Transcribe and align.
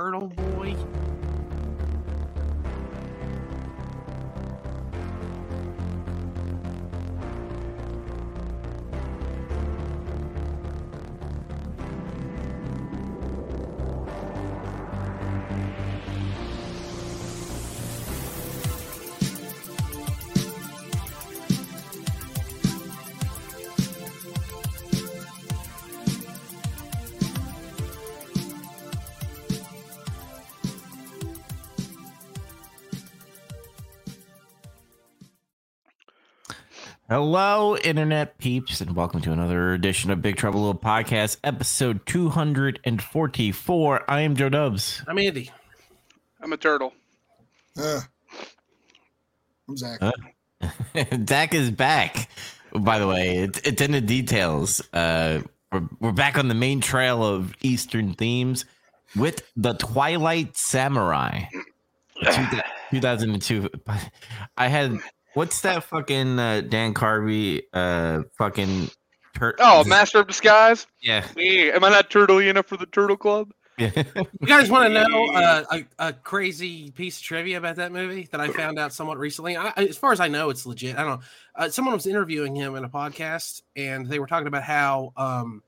Turtle 0.00 0.28
Boy. 0.28 1.09
Hello, 37.10 37.76
internet 37.76 38.38
peeps, 38.38 38.80
and 38.80 38.94
welcome 38.94 39.20
to 39.22 39.32
another 39.32 39.72
edition 39.72 40.12
of 40.12 40.22
Big 40.22 40.36
Trouble 40.36 40.60
Little 40.60 40.80
Podcast, 40.80 41.38
episode 41.42 42.06
244. 42.06 44.04
I 44.08 44.20
am 44.20 44.36
Joe 44.36 44.48
Dubs. 44.48 45.02
I'm 45.08 45.18
Andy. 45.18 45.50
I'm 46.40 46.52
a 46.52 46.56
turtle. 46.56 46.92
Uh, 47.76 48.02
I'm 49.68 49.76
Zac. 49.76 49.98
Huh? 50.00 50.12
Zac 51.28 51.52
is 51.52 51.72
back. 51.72 52.28
By 52.72 53.00
the 53.00 53.08
way, 53.08 53.38
it's, 53.38 53.58
it's 53.64 53.82
in 53.82 53.90
the 53.90 54.00
details. 54.00 54.80
Uh, 54.92 55.40
we're, 55.72 55.88
we're 55.98 56.12
back 56.12 56.38
on 56.38 56.46
the 56.46 56.54
main 56.54 56.80
trail 56.80 57.24
of 57.24 57.56
Eastern 57.60 58.14
themes 58.14 58.66
with 59.16 59.42
the 59.56 59.72
Twilight 59.72 60.56
Samurai. 60.56 61.46
2002. 62.92 63.68
I 64.56 64.68
had 64.68 65.00
what's 65.34 65.60
that 65.62 65.84
fucking 65.84 66.38
uh, 66.38 66.60
Dana 66.62 66.94
Carvey 66.94 67.62
uh 67.72 68.22
fucking 68.38 68.90
tur- 69.36 69.56
Oh, 69.58 69.84
Master 69.84 70.18
of 70.20 70.26
Disguise. 70.26 70.86
yeah. 71.02 71.26
Yeah. 71.36 71.72
Am 71.74 71.84
I 71.84 71.90
not 71.90 72.10
turtle 72.10 72.38
enough 72.38 72.66
for 72.66 72.76
the 72.76 72.86
Turtle 72.86 73.16
Club? 73.16 73.50
Yeah. 73.78 73.90
You 74.40 74.46
guys 74.46 74.70
want 74.70 74.92
to 74.92 74.94
know 75.08 75.26
uh, 75.32 75.64
a, 75.70 76.08
a 76.08 76.12
crazy 76.12 76.90
piece 76.90 77.16
of 77.18 77.22
trivia 77.24 77.56
about 77.58 77.76
that 77.76 77.92
movie 77.92 78.28
that 78.32 78.40
I 78.40 78.48
found 78.48 78.78
out 78.78 78.92
somewhat 78.92 79.18
recently? 79.18 79.56
I, 79.56 79.72
I- 79.76 79.84
as 79.86 79.96
far 79.96 80.12
as 80.12 80.20
I 80.20 80.28
know, 80.28 80.50
it's 80.50 80.66
legit. 80.66 80.96
I 80.98 81.02
don't 81.04 81.20
know. 81.20 81.26
Uh, 81.54 81.68
someone 81.70 81.94
was 81.94 82.06
interviewing 82.06 82.54
him 82.54 82.74
in 82.76 82.84
a 82.84 82.88
podcast, 82.88 83.62
and 83.76 84.06
they 84.06 84.18
were 84.18 84.26
talking 84.26 84.46
about 84.48 84.62
how 84.64 85.12
um, 85.16 85.62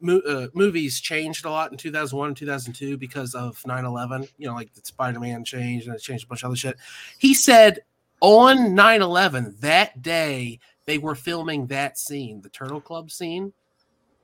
mo- 0.00 0.20
uh, 0.26 0.48
movies 0.54 1.00
changed 1.00 1.44
a 1.46 1.50
lot 1.50 1.72
in 1.72 1.78
2001 1.78 2.28
and 2.28 2.36
2002 2.36 2.96
because 2.98 3.34
of 3.34 3.58
9 3.66 3.84
11. 3.84 4.28
You 4.38 4.48
know, 4.48 4.54
like 4.54 4.70
Spider 4.82 5.20
Man 5.20 5.44
changed 5.44 5.86
and 5.86 5.96
it 5.96 6.02
changed 6.02 6.24
a 6.24 6.26
bunch 6.28 6.42
of 6.42 6.48
other 6.48 6.56
shit. 6.56 6.76
He 7.18 7.32
said 7.34 7.80
on 8.20 8.74
9 8.74 9.02
11, 9.02 9.56
that 9.60 10.02
day, 10.02 10.58
they 10.86 10.98
were 10.98 11.14
filming 11.14 11.66
that 11.68 11.98
scene, 11.98 12.40
the 12.40 12.48
Turtle 12.48 12.80
Club 12.80 13.10
scene 13.10 13.52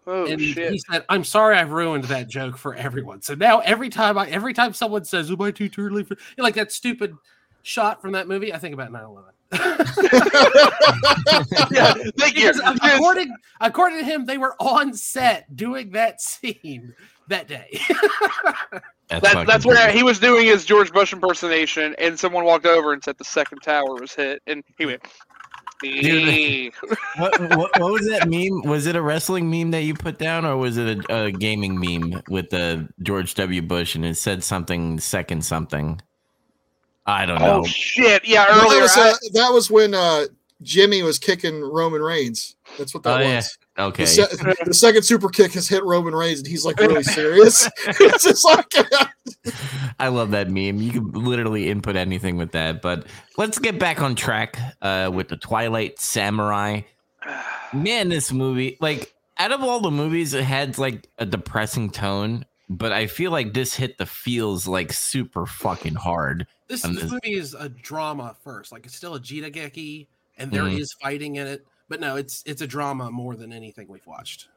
Oh 0.06 0.26
and 0.26 0.40
shit! 0.40 0.72
he 0.72 0.80
said, 0.90 1.04
"I'm 1.08 1.24
sorry, 1.24 1.56
I've 1.56 1.70
ruined 1.70 2.04
that 2.04 2.28
joke 2.28 2.56
for 2.56 2.74
everyone." 2.74 3.22
So 3.22 3.34
now 3.34 3.60
every 3.60 3.90
time 3.90 4.16
I, 4.16 4.28
every 4.28 4.54
time 4.54 4.72
someone 4.72 5.04
says, 5.04 5.30
"Am 5.30 5.40
I 5.40 5.50
too 5.50 5.68
turtly?" 5.68 6.06
For, 6.06 6.16
like 6.38 6.54
that 6.54 6.72
stupid 6.72 7.14
shot 7.62 8.00
from 8.00 8.12
that 8.12 8.26
movie, 8.26 8.52
I 8.52 8.58
think 8.58 8.74
about 8.74 8.90
9/11. 8.90 9.24
yeah, 11.70 11.94
thank 12.18 12.36
you. 12.36 12.52
according 12.82 13.34
according 13.60 13.98
to 13.98 14.04
him, 14.04 14.24
they 14.24 14.38
were 14.38 14.54
on 14.58 14.94
set 14.94 15.54
doing 15.54 15.90
that 15.90 16.20
scene 16.20 16.94
that 17.30 17.48
day. 17.48 17.80
That's, 19.08 19.22
That, 19.32 19.44
that's 19.48 19.66
where 19.66 19.90
he 19.90 20.04
was 20.04 20.20
doing 20.20 20.46
his 20.46 20.64
George 20.64 20.92
Bush 20.92 21.12
impersonation, 21.12 21.96
and 21.98 22.16
someone 22.16 22.44
walked 22.44 22.64
over 22.64 22.92
and 22.92 23.02
said 23.02 23.18
the 23.18 23.24
second 23.24 23.58
tower 23.58 23.94
was 23.96 24.14
hit, 24.14 24.40
and 24.46 24.62
he 24.78 24.86
went. 24.86 25.02
Dude. 25.82 26.72
what, 27.16 27.40
what, 27.56 27.80
what 27.80 27.92
was 27.92 28.06
that 28.08 28.28
meme? 28.28 28.62
Was 28.70 28.86
it 28.86 28.94
a 28.94 29.02
wrestling 29.02 29.50
meme 29.50 29.72
that 29.72 29.82
you 29.82 29.94
put 29.94 30.18
down, 30.18 30.44
or 30.44 30.56
was 30.56 30.76
it 30.76 31.04
a, 31.10 31.24
a 31.24 31.32
gaming 31.32 31.80
meme 31.80 32.22
with 32.28 32.50
the 32.50 32.88
George 33.02 33.34
W. 33.34 33.62
Bush 33.62 33.96
and 33.96 34.04
it 34.04 34.16
said 34.16 34.44
something 34.44 35.00
second 35.00 35.44
something? 35.44 36.00
I 37.06 37.26
don't 37.26 37.40
know. 37.40 37.62
Oh 37.62 37.64
shit! 37.64 38.24
Yeah, 38.24 38.44
Well, 38.48 38.60
that, 38.60 38.66
earlier. 38.68 38.82
was, 38.82 38.96
I- 38.96 39.10
uh, 39.10 39.14
that 39.32 39.48
was 39.52 39.70
when 39.72 39.94
uh, 39.94 40.26
Jimmy 40.62 41.02
was 41.02 41.18
kicking 41.18 41.60
Roman 41.62 42.02
Reigns. 42.02 42.54
That's 42.78 42.94
what 42.94 43.02
that 43.04 43.22
Oh, 43.22 43.24
was. 43.24 43.26
yeah. 43.26 43.40
Okay. 43.86 44.04
The, 44.04 44.06
se- 44.08 44.54
the 44.66 44.74
second 44.74 45.02
super 45.02 45.28
kick 45.28 45.52
has 45.52 45.68
hit 45.68 45.82
Roman 45.84 46.14
Reigns, 46.14 46.38
and 46.40 46.48
he's 46.48 46.64
like 46.64 46.78
really 46.78 47.02
serious. 47.02 47.68
it's 47.86 48.24
just 48.24 48.44
like 48.44 48.66
I 49.98 50.08
love 50.08 50.30
that 50.32 50.48
meme. 50.48 50.80
You 50.80 50.92
can 50.92 51.10
literally 51.12 51.68
input 51.68 51.96
anything 51.96 52.36
with 52.36 52.52
that. 52.52 52.82
But 52.82 53.06
let's 53.36 53.58
get 53.58 53.78
back 53.78 54.00
on 54.00 54.14
track 54.14 54.58
uh, 54.82 55.10
with 55.12 55.28
the 55.28 55.36
Twilight 55.36 55.98
Samurai. 55.98 56.82
Man, 57.72 58.08
this 58.08 58.32
movie, 58.32 58.76
like, 58.80 59.12
out 59.38 59.52
of 59.52 59.62
all 59.62 59.80
the 59.80 59.90
movies, 59.90 60.34
it 60.34 60.44
had 60.44 60.78
like 60.78 61.08
a 61.18 61.26
depressing 61.26 61.90
tone. 61.90 62.44
But 62.68 62.92
I 62.92 63.08
feel 63.08 63.32
like 63.32 63.52
this 63.52 63.74
hit 63.74 63.98
the 63.98 64.06
feels 64.06 64.68
like 64.68 64.92
super 64.92 65.44
fucking 65.44 65.96
hard. 65.96 66.46
this, 66.68 66.82
this 66.82 67.00
this- 67.02 67.10
movie 67.10 67.32
is 67.34 67.52
a 67.54 67.68
drama 67.68 68.36
first, 68.44 68.70
like 68.70 68.86
it's 68.86 68.94
still 68.94 69.16
a 69.16 69.20
Jidaigeki, 69.20 70.06
and 70.38 70.52
there 70.52 70.68
is 70.68 70.94
Mhm. 70.94 71.02
fighting 71.02 71.36
in 71.36 71.46
it. 71.48 71.66
But 71.90 72.00
no, 72.00 72.16
it's 72.16 72.42
it's 72.46 72.62
a 72.62 72.66
drama 72.66 73.10
more 73.10 73.36
than 73.36 73.52
anything 73.52 73.86
we've 73.88 74.06
watched. 74.06 74.48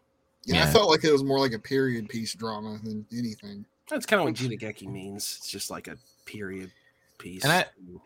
yeah, 0.46 0.56
Yeah. 0.64 0.70
I 0.70 0.72
felt 0.72 0.90
like 0.90 1.04
it 1.04 1.12
was 1.12 1.24
more 1.26 1.40
like 1.40 1.52
a 1.52 1.60
period 1.60 2.08
piece 2.08 2.34
drama 2.34 2.80
than 2.82 3.06
anything. 3.12 3.66
That's 3.90 4.06
kind 4.06 4.22
of 4.22 4.26
what 4.26 4.36
Jidaigeki 4.36 4.88
means. 4.88 5.36
It's 5.40 5.50
just 5.52 5.70
like 5.70 5.90
a 5.90 5.98
period 6.26 6.72
piece. 7.18 7.44
And 7.44 7.52
I- 7.52 7.66
you. 7.86 8.00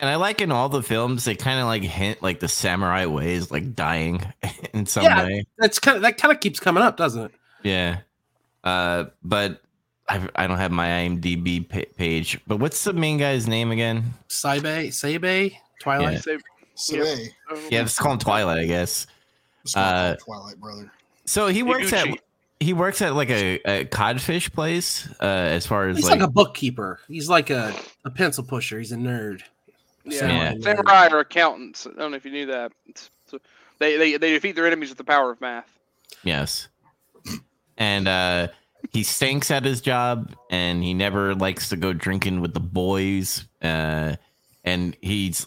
And 0.00 0.08
I 0.08 0.14
like 0.14 0.40
in 0.40 0.52
all 0.52 0.68
the 0.68 0.82
films, 0.82 1.24
they 1.24 1.34
kind 1.34 1.58
of 1.58 1.66
like 1.66 1.82
hint 1.82 2.22
like 2.22 2.38
the 2.38 2.46
samurai 2.46 3.06
way 3.06 3.32
is 3.32 3.50
like 3.50 3.74
dying 3.74 4.20
in 4.74 4.86
some 4.86 5.02
Yeah. 5.04 5.24
way. 5.24 5.46
that's 5.58 5.78
kind 5.80 5.96
of 5.96 6.02
that 6.02 6.18
kind 6.18 6.32
of 6.32 6.40
keeps 6.40 6.60
coming 6.60 6.82
up, 6.84 6.96
doesn't 6.96 7.24
it? 7.24 7.32
Yeah. 7.64 8.00
Uh, 8.62 9.06
but 9.24 9.60
I, 10.08 10.28
I 10.36 10.46
don't 10.46 10.58
have 10.58 10.70
my 10.72 10.86
IMDb 10.88 11.68
page. 11.96 12.40
But 12.46 12.58
what's 12.58 12.84
the 12.84 12.92
main 12.92 13.18
guy's 13.18 13.46
name 13.48 13.70
again? 13.72 14.14
Seibei, 14.28 14.88
Seibei, 14.88 15.56
Twilight. 15.80 16.22
Say- 16.22 16.38
So 16.78 16.96
Yeah. 16.96 17.04
hey, 17.16 17.28
Yeah, 17.70 17.82
it's 17.82 17.98
called 17.98 18.20
Twilight, 18.20 18.58
I 18.58 18.66
guess. 18.66 19.06
Uh, 19.74 20.14
Twilight 20.16 20.58
brother. 20.60 20.90
So 21.26 21.48
he 21.48 21.62
works 21.62 21.92
at 21.92 22.08
he 22.60 22.72
works 22.72 23.02
at 23.02 23.14
like 23.14 23.30
a, 23.30 23.60
a 23.66 23.84
codfish 23.84 24.50
place. 24.52 25.08
Uh, 25.20 25.24
as 25.26 25.66
far 25.66 25.88
as 25.88 25.96
He's 25.96 26.06
like, 26.06 26.20
like, 26.20 26.28
a 26.28 26.32
bookkeeper. 26.32 27.00
He's 27.08 27.28
like 27.28 27.50
a, 27.50 27.74
a 28.04 28.10
pencil 28.10 28.42
pusher. 28.44 28.78
He's 28.78 28.92
a 28.92 28.96
nerd. 28.96 29.42
Yeah, 30.04 30.26
Yeah. 30.26 30.54
samurai 30.62 31.08
are 31.08 31.18
accountants. 31.20 31.86
I 31.86 31.90
don't 31.98 32.12
know 32.12 32.16
if 32.16 32.24
you 32.24 32.30
knew 32.30 32.46
that. 32.46 32.72
So 33.26 33.38
they, 33.78 33.96
they 33.96 34.16
they 34.16 34.30
defeat 34.32 34.52
their 34.56 34.66
enemies 34.66 34.88
with 34.88 34.98
the 34.98 35.04
power 35.04 35.30
of 35.30 35.40
math. 35.40 35.68
yes, 36.24 36.68
and 37.76 38.08
uh, 38.08 38.48
he 38.92 39.02
stinks 39.02 39.50
at 39.50 39.64
his 39.64 39.80
job, 39.80 40.34
and 40.50 40.82
he 40.82 40.94
never 40.94 41.34
likes 41.34 41.68
to 41.68 41.76
go 41.76 41.92
drinking 41.92 42.40
with 42.40 42.54
the 42.54 42.60
boys. 42.60 43.44
Uh, 43.60 44.16
and 44.64 44.96
he's 45.02 45.46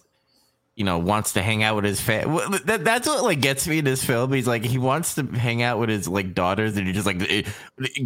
you 0.82 0.86
know 0.86 0.98
wants 0.98 1.34
to 1.34 1.44
hang 1.44 1.62
out 1.62 1.76
with 1.76 1.86
his 1.86 2.02
family. 2.02 2.58
That, 2.66 2.84
that's 2.84 3.06
what 3.06 3.24
like 3.24 3.40
gets 3.40 3.68
me 3.68 3.78
in 3.78 3.86
this 3.86 4.04
film. 4.04 4.34
He's 4.34 4.48
like 4.48 4.66
he 4.66 4.80
wants 4.80 5.14
to 5.14 5.24
hang 5.28 5.62
out 5.62 5.78
with 5.78 5.90
his 5.90 6.08
like 6.08 6.34
daughters, 6.34 6.76
and 6.76 6.88
you're 6.88 6.96
just 6.96 7.06
like, 7.06 7.22
"Eh, 7.30 7.44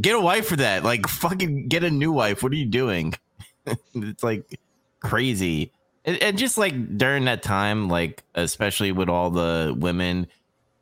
get 0.01 0.13
a 0.13 0.19
wife 0.19 0.45
for 0.45 0.57
that. 0.57 0.83
Like 0.83 1.07
fucking 1.07 1.69
get 1.69 1.85
a 1.85 1.89
new 1.89 2.11
wife. 2.11 2.43
What 2.43 2.51
are 2.51 2.57
you 2.57 2.65
doing? 2.65 3.13
it's 3.95 4.23
like 4.23 4.59
crazy. 4.99 5.71
And, 6.03 6.21
and 6.21 6.37
just 6.37 6.57
like 6.57 6.97
during 6.97 7.23
that 7.25 7.43
time, 7.43 7.87
like 7.87 8.25
especially 8.35 8.91
with 8.91 9.07
all 9.07 9.29
the 9.29 9.73
women 9.77 10.27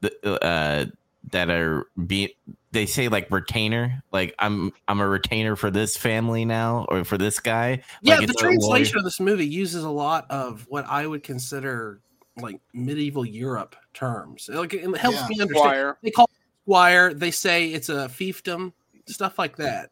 the, 0.01 0.43
uh, 0.43 0.85
that 1.29 1.51
are 1.51 1.85
being 2.07 2.29
they 2.73 2.85
say 2.85 3.07
like 3.07 3.29
retainer 3.31 4.03
like 4.11 4.33
i'm 4.39 4.71
i'm 4.87 4.99
a 4.99 5.07
retainer 5.07 5.55
for 5.55 5.71
this 5.71 5.95
family 5.95 6.43
now 6.43 6.85
or 6.89 7.03
for 7.05 7.17
this 7.17 7.39
guy 7.39 7.81
Yeah, 8.01 8.15
Like, 8.15 8.25
the 8.27 8.31
it's 8.33 8.41
a 8.41 8.45
lawyer- 8.45 8.53
translation 8.57 8.97
of 8.97 9.03
this 9.05 9.19
movie 9.19 9.47
uses 9.47 9.83
a 9.83 9.89
lot 9.89 10.25
of 10.29 10.65
what 10.67 10.85
I 10.85 11.07
would 11.07 11.23
consider 11.23 12.01
like 12.37 12.59
medieval 12.73 13.23
Europe 13.25 13.75
terms. 13.93 14.49
Like 14.51 14.73
it 14.73 14.81
helps 14.97 15.19
Yeah. 15.19 15.27
me 15.29 15.39
understand. 15.39 15.49
Squire. 15.55 15.97
They 16.01 16.09
call 16.11 16.25
it 16.25 16.37
squire. 16.65 17.13
They 17.13 17.29
say 17.31 17.67
it's 17.67 17.89
a 17.89 18.09
fiefdom, 18.09 18.73
stuff 19.07 19.37
like 19.37 19.55
that. 19.57 19.91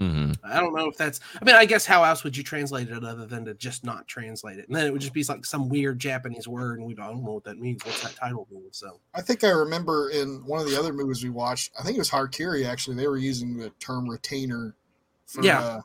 Mhm. 0.00 0.36
I 0.44 0.60
don't 0.60 0.74
know 0.74 0.86
if 0.88 0.96
that's. 0.96 1.18
I 1.42 1.44
mean, 1.44 1.56
I 1.56 1.64
guess 1.64 1.84
how 1.84 2.04
else 2.04 2.22
would 2.22 2.36
you 2.36 2.44
translate 2.44 2.88
it 2.88 3.02
other 3.04 3.26
than 3.26 3.44
to 3.46 3.54
just 3.54 3.82
not 3.84 4.06
translate 4.06 4.58
it? 4.58 4.68
And 4.68 4.76
then 4.76 4.86
it 4.86 4.92
would 4.92 5.00
just 5.00 5.12
be 5.12 5.24
like 5.24 5.44
some 5.44 5.68
weird 5.68 5.98
Japanese 5.98 6.46
word, 6.46 6.78
and 6.78 6.86
we 6.86 6.94
don't 6.94 7.24
know 7.24 7.32
what 7.32 7.44
that 7.44 7.58
means. 7.58 7.84
What's 7.84 8.02
that 8.02 8.14
title 8.14 8.46
mean? 8.50 8.68
So 8.70 9.00
I 9.14 9.22
think 9.22 9.42
I 9.42 9.48
remember 9.48 10.10
in 10.10 10.44
one 10.46 10.60
of 10.60 10.70
the 10.70 10.78
other 10.78 10.92
movies 10.92 11.24
we 11.24 11.30
watched. 11.30 11.72
I 11.78 11.82
think 11.82 11.96
it 11.96 12.00
was 12.00 12.10
Harakiri. 12.10 12.64
Actually, 12.64 12.96
they 12.96 13.08
were 13.08 13.18
using 13.18 13.56
the 13.56 13.70
term 13.80 14.08
retainer 14.08 14.76
for 15.26 15.42
Yeah. 15.42 15.60
uh, 15.60 15.80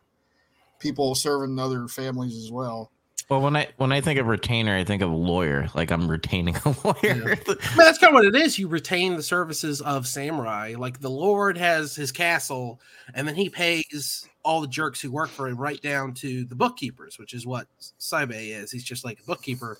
people 0.79 1.15
serving 1.15 1.57
other 1.57 1.87
families 1.87 2.37
as 2.37 2.51
well. 2.51 2.91
Well, 3.29 3.41
when 3.41 3.55
I 3.55 3.67
when 3.77 3.91
I 3.91 4.01
think 4.01 4.19
of 4.19 4.27
retainer, 4.27 4.75
I 4.75 4.83
think 4.83 5.01
of 5.01 5.11
lawyer. 5.11 5.67
Like 5.73 5.91
I'm 5.91 6.07
retaining 6.09 6.55
a 6.57 6.75
lawyer. 6.83 6.95
I 7.03 7.13
mean, 7.13 7.37
that's 7.77 7.97
kind 7.97 8.09
of 8.09 8.13
what 8.13 8.25
it 8.25 8.35
is. 8.35 8.59
You 8.59 8.67
retain 8.67 9.15
the 9.15 9.23
services 9.23 9.81
of 9.81 10.07
samurai. 10.07 10.75
Like 10.77 10.99
the 10.99 11.09
Lord 11.09 11.57
has 11.57 11.95
his 11.95 12.11
castle, 12.11 12.81
and 13.13 13.27
then 13.27 13.35
he 13.35 13.49
pays 13.49 14.27
all 14.43 14.59
the 14.59 14.67
jerks 14.67 14.99
who 14.99 15.09
work 15.09 15.29
for 15.29 15.47
him, 15.47 15.57
right 15.57 15.81
down 15.81 16.13
to 16.15 16.43
the 16.43 16.55
bookkeepers, 16.55 17.17
which 17.17 17.33
is 17.33 17.45
what 17.45 17.67
Seibei 17.99 18.49
is. 18.61 18.71
He's 18.71 18.83
just 18.83 19.05
like 19.05 19.19
a 19.21 19.25
bookkeeper, 19.25 19.77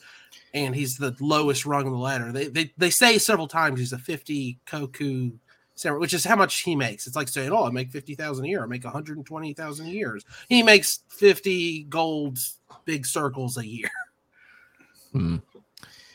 and 0.53 0.73
he's 0.73 0.97
the 0.97 1.15
lowest 1.19 1.65
rung 1.65 1.85
of 1.85 1.91
the 1.91 1.99
ladder. 1.99 2.31
They 2.31 2.47
they, 2.47 2.71
they 2.77 2.89
say 2.89 3.17
several 3.17 3.47
times 3.47 3.79
he's 3.79 3.93
a 3.93 3.99
fifty 3.99 4.59
koku 4.65 5.31
samurai, 5.75 5.99
which 5.99 6.13
is 6.13 6.23
how 6.23 6.35
much 6.35 6.61
he 6.61 6.75
makes. 6.75 7.07
It's 7.07 7.15
like 7.15 7.27
saying, 7.27 7.51
"Oh, 7.51 7.65
I 7.65 7.69
make 7.71 7.91
fifty 7.91 8.15
thousand 8.15 8.45
a 8.45 8.47
year. 8.49 8.63
I 8.63 8.65
make 8.67 8.83
one 8.83 8.93
hundred 8.93 9.17
and 9.17 9.25
twenty 9.25 9.53
thousand 9.53 9.87
a 9.87 9.89
year." 9.89 10.19
He 10.49 10.63
makes 10.63 10.99
fifty 11.09 11.83
gold 11.83 12.39
big 12.85 13.05
circles 13.05 13.57
a 13.57 13.65
year. 13.65 13.89
Hmm. 15.11 15.37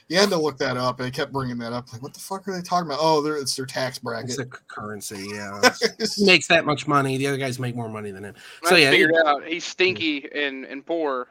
You 0.08 0.16
had 0.18 0.30
to 0.30 0.38
look 0.38 0.56
that 0.58 0.78
up. 0.78 0.96
They 0.96 1.10
kept 1.10 1.32
bringing 1.32 1.58
that 1.58 1.74
up. 1.74 1.92
Like, 1.92 2.02
what 2.02 2.14
the 2.14 2.20
fuck 2.20 2.48
are 2.48 2.52
they 2.56 2.62
talking 2.62 2.86
about? 2.88 2.98
Oh, 3.02 3.24
it's 3.26 3.54
their 3.54 3.66
tax 3.66 3.98
bracket. 3.98 4.30
It's 4.30 4.36
bracket. 4.36 4.54
a 4.54 4.72
currency, 4.74 5.26
yeah. 5.34 5.60
he 6.16 6.24
makes 6.24 6.46
that 6.46 6.64
much 6.64 6.88
money. 6.88 7.18
The 7.18 7.26
other 7.26 7.36
guys 7.36 7.58
make 7.58 7.76
more 7.76 7.90
money 7.90 8.10
than 8.10 8.24
him. 8.24 8.34
I 8.64 8.70
So 8.70 8.76
yeah, 8.76 8.90
figured 8.90 9.10
it- 9.10 9.26
out 9.26 9.44
he's 9.46 9.64
stinky 9.64 10.26
and, 10.34 10.64
and 10.64 10.84
poor. 10.84 11.28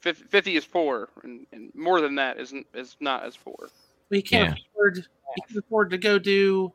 Fifty 0.00 0.54
is 0.56 0.64
poor, 0.64 1.08
and, 1.24 1.44
and 1.52 1.72
more 1.74 2.00
than 2.00 2.14
that 2.14 2.38
isn't 2.38 2.64
is 2.72 2.96
not 3.00 3.24
as 3.24 3.36
poor. 3.36 3.68
he 4.10 4.22
can't 4.22 4.56
afford. 4.70 5.04
He 5.34 5.42
can 5.48 5.58
afford 5.58 5.90
to 5.90 5.98
go 5.98 6.20
do, 6.20 6.72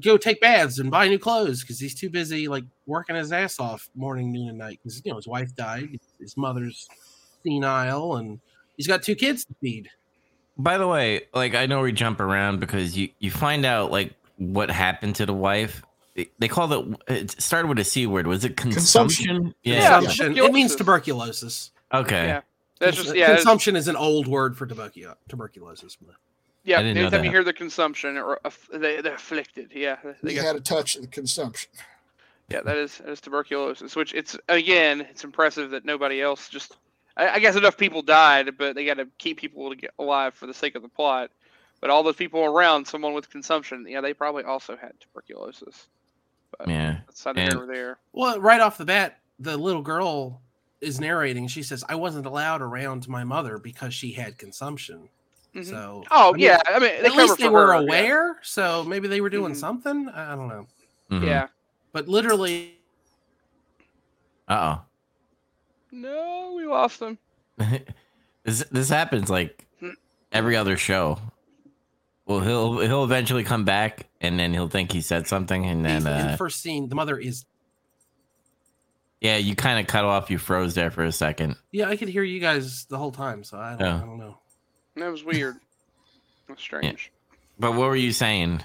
go 0.00 0.16
take 0.16 0.40
baths 0.40 0.78
and 0.78 0.90
buy 0.90 1.08
new 1.08 1.18
clothes 1.18 1.60
because 1.62 1.78
he's 1.78 1.94
too 1.94 2.10
busy 2.10 2.48
like 2.48 2.64
working 2.86 3.16
his 3.16 3.32
ass 3.32 3.58
off 3.60 3.88
morning, 3.94 4.32
noon, 4.32 4.48
and 4.48 4.58
night. 4.58 4.80
Because 4.82 5.02
you 5.04 5.10
know 5.10 5.16
his 5.16 5.28
wife 5.28 5.54
died, 5.54 5.98
his 6.18 6.36
mother's 6.36 6.88
senile, 7.42 8.16
and 8.16 8.40
he's 8.76 8.86
got 8.86 9.02
two 9.02 9.14
kids 9.14 9.44
to 9.44 9.54
feed. 9.60 9.88
By 10.58 10.78
the 10.78 10.86
way, 10.86 11.22
like 11.34 11.54
I 11.54 11.66
know 11.66 11.80
we 11.82 11.92
jump 11.92 12.20
around 12.20 12.60
because 12.60 12.96
you 12.96 13.08
you 13.18 13.30
find 13.30 13.64
out 13.64 13.90
like 13.90 14.12
what 14.36 14.70
happened 14.70 15.16
to 15.16 15.26
the 15.26 15.34
wife. 15.34 15.82
They, 16.14 16.28
they 16.38 16.48
called 16.48 16.98
it. 17.08 17.12
It 17.12 17.42
started 17.42 17.68
with 17.68 17.78
a 17.78 17.84
c 17.84 18.06
word. 18.06 18.26
Was 18.26 18.44
it 18.44 18.56
consumption? 18.56 19.26
Consumption. 19.26 19.54
Yeah. 19.62 20.00
Consumption. 20.00 20.36
It 20.36 20.52
means 20.52 20.76
tuberculosis. 20.76 21.70
Okay. 21.92 22.26
Yeah. 22.26 22.40
That's 22.80 22.96
just 22.96 23.14
yeah. 23.14 23.24
it's- 23.24 23.38
Consumption 23.38 23.76
is 23.76 23.88
an 23.88 23.96
old 23.96 24.26
word 24.26 24.56
for 24.58 24.66
tubercu- 24.66 25.14
tuberculosis. 25.28 25.96
Yeah, 26.64 26.78
I 26.78 26.82
didn't 26.82 26.98
anytime 26.98 27.24
you 27.24 27.30
that. 27.30 27.34
hear 27.34 27.44
the 27.44 27.52
consumption 27.52 28.16
or 28.16 28.34
uh, 28.34 28.38
aff- 28.44 28.68
they, 28.72 29.00
they're 29.00 29.14
afflicted, 29.16 29.72
yeah, 29.74 29.96
they 30.22 30.34
got, 30.34 30.44
had 30.44 30.56
a 30.56 30.60
touch 30.60 30.94
of 30.96 31.02
the 31.02 31.08
consumption. 31.08 31.70
yeah, 32.48 32.60
that 32.62 32.76
is 32.76 32.98
that 32.98 33.08
is 33.08 33.20
tuberculosis. 33.20 33.96
Which 33.96 34.14
it's 34.14 34.36
again, 34.48 35.00
it's 35.00 35.24
impressive 35.24 35.70
that 35.70 35.84
nobody 35.84 36.20
else 36.22 36.48
just. 36.48 36.76
I, 37.16 37.28
I 37.30 37.38
guess 37.40 37.56
enough 37.56 37.76
people 37.76 38.00
died, 38.02 38.56
but 38.56 38.74
they 38.74 38.84
got 38.86 38.98
to 38.98 39.06
keep 39.18 39.38
people 39.38 39.68
to 39.70 39.76
get 39.76 39.90
alive 39.98 40.34
for 40.34 40.46
the 40.46 40.54
sake 40.54 40.74
of 40.76 40.82
the 40.82 40.88
plot. 40.88 41.30
But 41.80 41.90
all 41.90 42.02
those 42.04 42.16
people 42.16 42.44
around 42.44 42.86
someone 42.86 43.12
with 43.12 43.28
consumption, 43.28 43.84
yeah, 43.88 44.00
they 44.00 44.14
probably 44.14 44.44
also 44.44 44.76
had 44.76 44.92
tuberculosis. 45.00 45.88
Yeah. 46.66 46.98
That's 47.06 47.24
neither 47.26 47.40
And- 47.40 47.52
here 47.54 47.66
there. 47.66 47.98
Well, 48.12 48.40
right 48.40 48.60
off 48.60 48.78
the 48.78 48.84
bat, 48.84 49.18
the 49.40 49.56
little 49.56 49.82
girl 49.82 50.40
is 50.80 51.00
narrating. 51.00 51.48
She 51.48 51.62
says, 51.64 51.82
"I 51.88 51.96
wasn't 51.96 52.24
allowed 52.26 52.62
around 52.62 53.08
my 53.08 53.24
mother 53.24 53.58
because 53.58 53.94
she 53.94 54.12
had 54.12 54.38
consumption." 54.38 55.08
Mhm. 55.54 55.64
So, 55.66 56.04
Oh 56.10 56.30
I 56.30 56.32
mean, 56.32 56.40
yeah, 56.40 56.60
I 56.66 56.78
mean, 56.78 56.90
at 57.04 57.12
least 57.14 57.38
they 57.38 57.48
were 57.48 57.66
her, 57.68 57.74
yeah. 57.74 57.80
aware. 57.80 58.38
So 58.42 58.84
maybe 58.84 59.06
they 59.08 59.20
were 59.20 59.28
doing 59.30 59.52
Mhm. 59.52 59.56
something. 59.56 60.08
I 60.08 60.32
I 60.32 60.36
don't 60.36 60.48
know. 60.48 60.66
Mhm. 61.10 61.26
Yeah. 61.26 61.48
But 61.92 62.08
literally, 62.08 62.74
Uh 64.48 64.76
oh. 64.78 64.82
No, 65.90 66.54
we 66.56 66.64
lost 66.66 67.00
them. 67.00 67.18
oh. 67.60 67.78
this 68.44 68.64
this 68.70 68.88
happens 68.88 69.28
like 69.28 69.66
every 70.32 70.56
other 70.56 70.76
show. 70.78 71.18
Well, 72.24 72.40
he'll 72.40 72.78
he'll 72.80 73.04
eventually 73.04 73.44
come 73.44 73.64
back, 73.64 74.06
and 74.20 74.38
then 74.38 74.54
he'll 74.54 74.68
think 74.68 74.90
he 74.92 75.00
said 75.02 75.26
something, 75.26 75.66
and 75.66 75.84
then 75.84 75.98
in 75.98 76.04
the 76.04 76.10
uh, 76.10 76.36
first 76.36 76.60
scene, 76.62 76.88
the 76.88 76.94
mother 76.94 77.18
is. 77.18 77.44
yeah, 79.20 79.36
you 79.36 79.54
kind 79.54 79.78
of 79.80 79.86
cut 79.86 80.04
off. 80.04 80.30
You 80.30 80.38
froze 80.38 80.74
there 80.74 80.90
for 80.90 81.04
a 81.04 81.12
second. 81.12 81.56
Yeah, 81.72 81.88
I 81.88 81.96
could 81.96 82.08
hear 82.08 82.22
you 82.22 82.40
guys 82.40 82.86
the 82.86 82.96
whole 82.96 83.12
time. 83.12 83.44
So 83.44 83.58
I 83.58 83.70
don't, 83.76 83.80
Yeah. 83.80 83.96
I 83.96 84.00
don't 84.00 84.18
know. 84.18 84.38
That 84.96 85.10
was 85.10 85.24
weird. 85.24 85.56
That's 86.48 86.60
strange. 86.62 87.10
But 87.58 87.72
what 87.72 87.88
were 87.88 87.96
you 87.96 88.12
saying? 88.12 88.62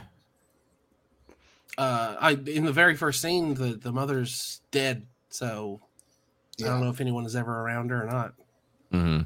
Uh, 1.78 2.16
I 2.20 2.32
in 2.32 2.66
the 2.66 2.72
very 2.72 2.96
first 2.96 3.22
scene, 3.22 3.54
the 3.54 3.76
the 3.76 3.92
mother's 3.92 4.62
dead. 4.72 5.06
So 5.30 5.80
I 6.60 6.64
don't 6.64 6.82
know 6.82 6.90
if 6.90 7.02
anyone 7.02 7.26
is 7.26 7.36
ever 7.36 7.62
around 7.62 7.90
her 7.92 8.04
or 8.04 8.06
not. 8.08 8.34
Mm-hmm. 8.92 9.22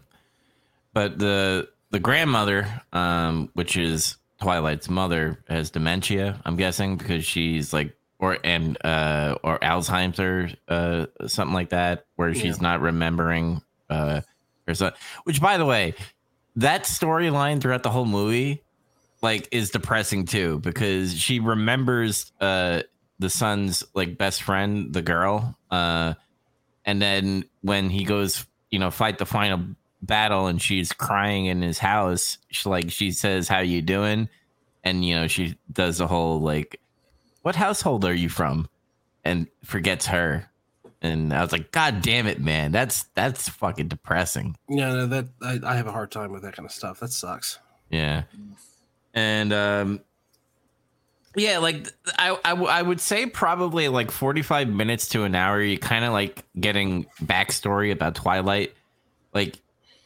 But 0.93 1.17
the 1.17 1.69
the 1.91 1.99
grandmother, 1.99 2.67
um, 2.91 3.49
which 3.53 3.77
is 3.77 4.17
Twilight's 4.41 4.89
mother, 4.89 5.39
has 5.47 5.69
dementia. 5.69 6.41
I'm 6.45 6.57
guessing 6.57 6.97
because 6.97 7.23
she's 7.23 7.71
like, 7.71 7.95
or 8.19 8.37
and 8.43 8.77
uh, 8.83 9.35
or 9.43 9.57
Alzheimer's 9.59 10.19
or 10.19 10.49
uh, 10.67 11.27
something 11.27 11.53
like 11.53 11.69
that, 11.69 12.05
where 12.17 12.33
she's 12.33 12.57
Yeah. 12.57 12.63
not 12.63 12.81
remembering 12.81 13.61
uh, 13.89 14.21
her 14.67 14.75
son. 14.75 14.91
Which, 15.23 15.39
by 15.41 15.57
the 15.57 15.65
way, 15.65 15.93
that 16.55 16.83
storyline 16.83 17.61
throughout 17.61 17.83
the 17.83 17.89
whole 17.89 18.05
movie, 18.05 18.63
like, 19.21 19.47
is 19.51 19.69
depressing 19.69 20.25
too 20.25 20.59
because 20.59 21.17
she 21.17 21.39
remembers 21.39 22.31
uh 22.41 22.81
the 23.19 23.29
son's 23.29 23.83
like 23.93 24.17
best 24.17 24.41
friend, 24.41 24.93
the 24.93 25.03
girl, 25.03 25.55
uh, 25.69 26.15
and 26.85 27.01
then 27.01 27.45
when 27.61 27.89
he 27.89 28.03
goes, 28.03 28.45
you 28.71 28.79
know, 28.79 28.89
fight 28.89 29.19
the 29.19 29.25
final 29.27 29.59
battle, 30.01 30.47
and 30.47 30.61
she's 30.61 30.91
crying 30.91 31.45
in 31.45 31.61
his 31.61 31.77
house, 31.77 32.39
she 32.49 32.67
like 32.67 32.89
she 32.91 33.11
says, 33.11 33.47
"How 33.47 33.59
you 33.59 33.81
doing?" 33.81 34.27
And 34.83 35.05
you 35.05 35.15
know, 35.15 35.27
she 35.27 35.55
does 35.71 35.99
the 35.99 36.07
whole 36.07 36.41
like, 36.41 36.81
"What 37.43 37.55
household 37.55 38.03
are 38.05 38.13
you 38.13 38.27
from?" 38.29 38.67
and 39.23 39.47
forgets 39.63 40.07
her. 40.07 40.49
And 41.01 41.33
I 41.33 41.41
was 41.41 41.51
like, 41.51 41.71
God 41.71 42.01
damn 42.01 42.27
it, 42.27 42.39
man. 42.39 42.71
That's 42.71 43.03
that's 43.15 43.49
fucking 43.49 43.87
depressing. 43.87 44.55
Yeah, 44.69 44.93
no, 44.93 45.07
that 45.07 45.27
I, 45.41 45.59
I 45.63 45.75
have 45.75 45.87
a 45.87 45.91
hard 45.91 46.11
time 46.11 46.31
with 46.31 46.43
that 46.43 46.55
kind 46.55 46.65
of 46.65 46.71
stuff. 46.71 46.99
That 46.99 47.11
sucks. 47.11 47.57
Yeah. 47.89 48.23
And 49.13 49.51
um 49.51 50.01
yeah, 51.35 51.59
like 51.59 51.87
I, 52.19 52.35
I, 52.43 52.81
would 52.81 52.99
say 52.99 53.25
probably 53.25 53.87
like 53.87 54.11
45 54.11 54.67
minutes 54.67 55.09
to 55.09 55.23
an 55.23 55.33
hour. 55.33 55.61
You 55.61 55.77
kind 55.77 56.03
of 56.03 56.11
like 56.11 56.43
getting 56.59 57.05
backstory 57.23 57.93
about 57.93 58.15
Twilight. 58.15 58.73
Like 59.33 59.57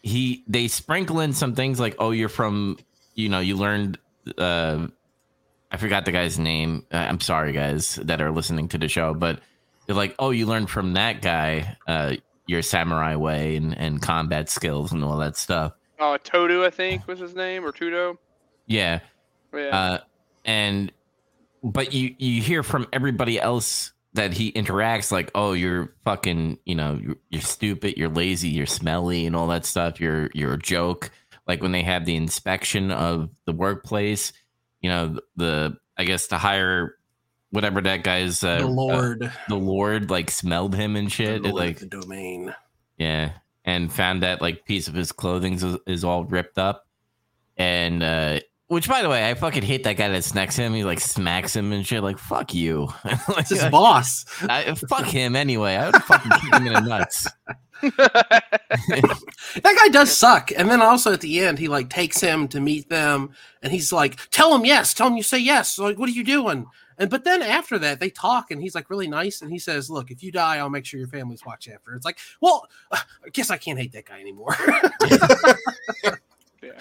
he, 0.03 0.44
they 0.47 0.68
sprinkle 0.68 1.19
in 1.21 1.33
some 1.33 1.56
things 1.56 1.80
like, 1.80 1.95
oh, 1.97 2.12
you're 2.12 2.30
from, 2.30 2.77
you 3.15 3.30
know, 3.30 3.39
you 3.39 3.57
learned, 3.57 3.97
uh, 4.38 4.88
I 5.71 5.77
forgot 5.77 6.06
the 6.06 6.12
guy's 6.12 6.38
name. 6.38 6.86
Uh, 6.94 6.97
I'm 6.97 7.19
sorry, 7.19 7.53
guys 7.53 7.95
that 7.95 8.21
are 8.21 8.31
listening 8.31 8.68
to 8.69 8.77
the 8.77 8.88
show, 8.88 9.15
but 9.15 9.39
they're 9.86 9.96
like, 9.96 10.16
oh, 10.20 10.32
you 10.32 10.46
learned 10.46 10.70
from 10.70 10.94
that 10.94 11.22
guy, 11.22 11.78
uh, 11.88 12.16
your 12.48 12.62
samurai 12.62 13.16
way 13.16 13.56
and, 13.56 13.78
and 13.78 14.02
combat 14.02 14.50
skills 14.50 14.92
and 14.92 15.04
all 15.04 15.18
that 15.18 15.36
stuff. 15.36 15.74
Oh, 16.00 16.18
Todo, 16.18 16.64
I 16.64 16.69
think 16.69 17.07
was 17.07 17.19
his 17.19 17.36
name, 17.36 17.66
or 17.66 17.71
Tudo. 17.71 18.18
Yeah. 18.68 19.00
Yeah. 19.54 19.68
Uh, 19.68 19.98
and 20.44 20.92
but 21.64 21.94
you 21.94 22.16
you 22.19 22.42
hear 22.42 22.62
from 22.62 22.88
everybody 22.94 23.40
else 23.40 23.94
that 24.14 24.33
he 24.33 24.52
interacts 24.52 25.12
like, 25.12 25.31
oh, 25.36 25.54
you're 25.54 25.94
fucking, 26.06 26.57
you 26.66 26.76
know, 26.76 27.00
you're, 27.02 27.16
you're 27.30 27.42
stupid, 27.42 27.98
you're 27.98 28.09
lazy, 28.09 28.50
you're 28.50 28.66
smelly, 28.66 29.26
and 29.26 29.36
all 29.36 29.48
that 29.48 29.66
stuff. 29.66 30.00
You're 30.00 30.30
you're 30.33 30.54
a 30.54 30.59
joke. 30.59 31.09
Like 31.48 31.62
when 31.62 31.71
they 31.71 31.83
have 31.83 32.06
the 32.06 32.16
inspection 32.16 32.92
of 32.92 33.30
the 33.45 33.54
workplace, 33.54 34.33
you 34.81 34.90
know, 34.90 35.19
the 35.36 35.78
I 35.98 36.04
guess 36.04 36.28
the 36.28 36.38
higher 36.38 36.95
whatever 37.56 37.81
that 37.81 38.04
guy's 38.04 38.44
uh, 38.44 38.57
the 38.59 38.66
uh, 38.66 38.68
Lord, 38.68 39.31
the 39.47 39.56
Lord 39.56 40.09
like 40.12 40.30
smelled 40.30 40.76
him 40.76 40.95
and 40.95 41.07
the 41.07 41.12
shit. 41.12 41.42
Lord 41.42 41.56
like 41.56 41.81
of 41.81 41.90
the 41.90 42.02
domain. 42.02 42.54
yeah, 42.97 43.31
and 43.64 43.92
found 43.92 44.21
that 44.21 44.42
like 44.42 44.66
piece 44.66 44.88
of 44.88 44.94
his 44.94 45.12
clothing 45.12 45.54
is, 45.54 45.66
is 45.88 46.04
all 46.04 46.26
ripped 46.26 46.57
up, 46.59 46.85
and 47.57 48.04
uh 48.04 48.40
which 48.68 48.90
by 48.90 49.04
the 49.04 49.09
way, 49.09 49.30
I 49.30 49.35
fucking 49.35 49.62
hate 49.62 49.83
that 49.83 49.94
guy 49.94 50.09
that 50.09 50.24
snacks 50.24 50.56
him. 50.56 50.74
He 50.74 50.83
like 50.83 51.00
smacks 51.00 51.56
him 51.56 51.71
and 51.71 51.85
shit. 51.85 52.04
Like 52.04 52.18
fuck 52.18 52.54
you, 52.54 52.90
like, 53.04 53.19
It's 53.38 53.50
his 53.52 53.66
boss. 53.66 54.26
I, 54.42 54.74
fuck 54.74 55.06
him 55.06 55.35
anyway. 55.35 55.76
I 55.76 55.90
would 55.90 56.04
fucking 56.04 56.31
kick 56.31 56.54
him 56.54 56.68
in 56.68 56.74
the 56.74 56.81
nuts. 56.81 57.28
That 59.62 59.78
guy 59.80 59.88
does 59.90 60.16
suck. 60.16 60.52
And 60.56 60.69
then 60.69 60.81
also 60.81 61.14
at 61.14 61.21
the 61.21 61.40
end, 61.42 61.59
he 61.59 61.68
like 61.68 61.90
takes 61.90 62.19
him 62.19 62.47
to 62.50 62.59
meet 62.59 62.90
them, 62.90 63.31
and 63.62 63.71
he's 63.71 63.94
like, 63.94 64.18
"Tell 64.31 64.54
him 64.56 64.66
yes. 64.66 64.94
Tell 64.94 65.07
him 65.07 65.18
you 65.18 65.24
say 65.24 65.40
yes." 65.40 65.78
Like, 65.78 65.97
what 65.97 66.09
are 66.09 66.14
you 66.14 66.24
doing? 66.24 66.66
And 66.97 67.09
but 67.09 67.23
then 67.23 67.42
after 67.42 67.78
that, 67.80 67.99
they 67.99 68.09
talk, 68.09 68.52
and 68.52 68.61
he's 68.61 68.75
like 68.75 68.90
really 68.90 69.07
nice, 69.07 69.42
and 69.42 69.52
he 69.52 69.59
says, 69.59 69.90
"Look, 69.90 70.11
if 70.11 70.23
you 70.23 70.31
die, 70.31 70.57
I'll 70.57 70.69
make 70.69 70.85
sure 70.85 70.99
your 70.99 71.09
family's 71.09 71.45
watch 71.45 71.68
after." 71.68 71.94
It's 71.94 72.06
like, 72.06 72.18
well, 72.42 72.68
I 72.92 73.02
guess 73.33 73.49
I 73.49 73.57
can't 73.57 73.78
hate 73.80 73.92
that 73.94 74.06
guy 74.06 74.19
anymore. 74.19 74.56
Yeah. 76.64 76.80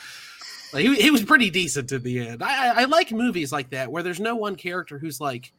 Like, 0.72 0.84
he, 0.84 0.94
he 0.94 1.10
was 1.10 1.22
pretty 1.22 1.50
decent 1.50 1.90
to 1.90 1.98
the 1.98 2.26
end. 2.26 2.42
I, 2.42 2.68
I 2.68 2.82
I 2.82 2.84
like 2.86 3.12
movies 3.12 3.52
like 3.52 3.70
that 3.70 3.92
where 3.92 4.02
there's 4.02 4.18
no 4.20 4.34
one 4.36 4.56
character 4.56 4.98
who's 4.98 5.20
like, 5.20 5.52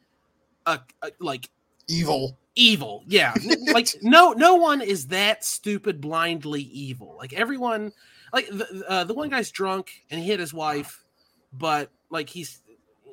a, 0.66 0.80
a- 1.02 1.12
like 1.20 1.48
Evil. 1.88 2.36
evil 2.56 3.04
yeah 3.06 3.32
like 3.72 3.86
no 4.02 4.32
no 4.32 4.56
one 4.56 4.80
is 4.82 5.06
that 5.06 5.44
stupid 5.44 6.00
blindly 6.00 6.62
evil 6.62 7.14
like 7.16 7.32
everyone 7.32 7.92
like 8.32 8.48
the, 8.48 8.84
uh, 8.88 9.04
the 9.04 9.14
one 9.14 9.28
guy's 9.28 9.52
drunk 9.52 10.02
and 10.10 10.18
he 10.20 10.26
hit 10.26 10.40
his 10.40 10.52
wife 10.52 11.04
but 11.52 11.92
like 12.10 12.28
he's 12.28 12.60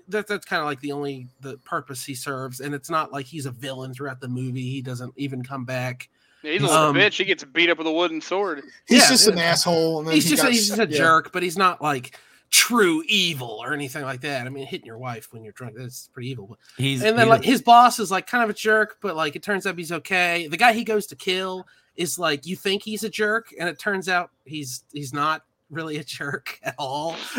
that, 0.09 0.27
that's 0.27 0.45
kind 0.45 0.59
of 0.61 0.65
like 0.65 0.79
the 0.81 0.91
only 0.91 1.27
the 1.41 1.57
purpose 1.59 2.03
he 2.05 2.15
serves 2.15 2.59
and 2.59 2.73
it's 2.75 2.89
not 2.89 3.11
like 3.11 3.25
he's 3.25 3.45
a 3.45 3.51
villain 3.51 3.93
throughout 3.93 4.19
the 4.21 4.27
movie 4.27 4.69
he 4.69 4.81
doesn't 4.81 5.13
even 5.17 5.43
come 5.43 5.65
back 5.65 6.09
Yeah, 6.43 6.51
he's 6.53 6.61
a 6.61 6.65
little 6.65 6.77
Um, 6.77 6.95
bitch. 6.95 7.17
He 7.17 7.25
gets 7.25 7.43
beat 7.43 7.69
up 7.69 7.77
with 7.77 7.87
a 7.87 7.91
wooden 7.91 8.19
sword. 8.21 8.63
He's 8.87 9.01
Yeah, 9.03 9.09
just 9.09 9.27
an 9.27 9.37
asshole. 9.39 9.99
And 9.99 10.07
then 10.07 10.15
he's 10.15 10.25
he 10.25 10.29
just 10.31 10.41
a, 10.41 10.45
got- 10.45 10.51
he's 10.51 10.67
just 10.67 10.79
a 10.79 10.87
yeah. 10.89 10.97
jerk 10.97 11.31
but 11.31 11.41
he's 11.43 11.57
not 11.57 11.81
like 11.81 12.17
true 12.51 13.03
evil 13.07 13.59
or 13.63 13.73
anything 13.73 14.03
like 14.03 14.21
that 14.21 14.45
i 14.45 14.49
mean 14.51 14.63
hitting 14.67 14.85
your 14.85 14.99
wife 14.99 15.29
when 15.31 15.43
you're 15.43 15.53
drunk 15.53 15.73
that's 15.75 16.09
pretty 16.13 16.29
evil 16.29 16.45
but 16.45 16.59
He's 16.77 17.01
and 17.01 17.17
then 17.17 17.25
he's 17.25 17.31
like 17.31 17.41
a- 17.43 17.45
his 17.47 17.61
boss 17.63 17.97
is 17.99 18.11
like 18.11 18.27
kind 18.27 18.43
of 18.43 18.49
a 18.51 18.53
jerk, 18.53 18.97
but 19.01 19.15
like 19.15 19.35
it 19.35 19.41
turns 19.41 19.65
out 19.65 19.75
he's 19.77 19.91
okay. 19.91 20.47
The 20.47 20.57
guy 20.57 20.73
he 20.73 20.83
goes 20.83 21.07
to 21.07 21.15
kill 21.15 21.65
is 21.95 22.19
like 22.19 22.45
you 22.45 22.55
think 22.55 22.83
he's 22.83 23.03
a 23.03 23.09
jerk, 23.09 23.47
and 23.59 23.67
it 23.69 23.79
turns 23.79 24.07
out 24.09 24.29
he's 24.45 24.83
he's 24.93 25.13
not 25.13 25.43
really 25.73 25.97
a 25.97 26.03
jerk 26.03 26.59
at 26.63 26.75
all. 26.77 27.15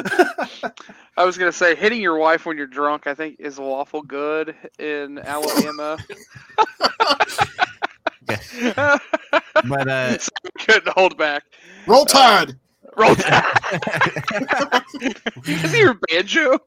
I 1.16 1.24
was 1.24 1.38
gonna 1.38 1.52
say 1.52 1.74
hitting 1.74 2.00
your 2.00 2.18
wife 2.18 2.46
when 2.46 2.56
you're 2.56 2.66
drunk. 2.66 3.06
I 3.06 3.14
think 3.14 3.36
is 3.38 3.58
lawful 3.58 4.02
good 4.02 4.54
in 4.78 5.18
Alabama. 5.24 5.98
but 9.64 9.88
uh 9.88 10.18
Couldn't 10.58 10.88
hold 10.88 11.16
back. 11.16 11.44
Roll 11.86 12.04
Tide. 12.04 12.54
Roll 12.96 13.14
Tide. 13.14 14.82
Is 15.46 15.72
he 15.72 15.78
your 15.78 15.98
banjo? 16.08 16.58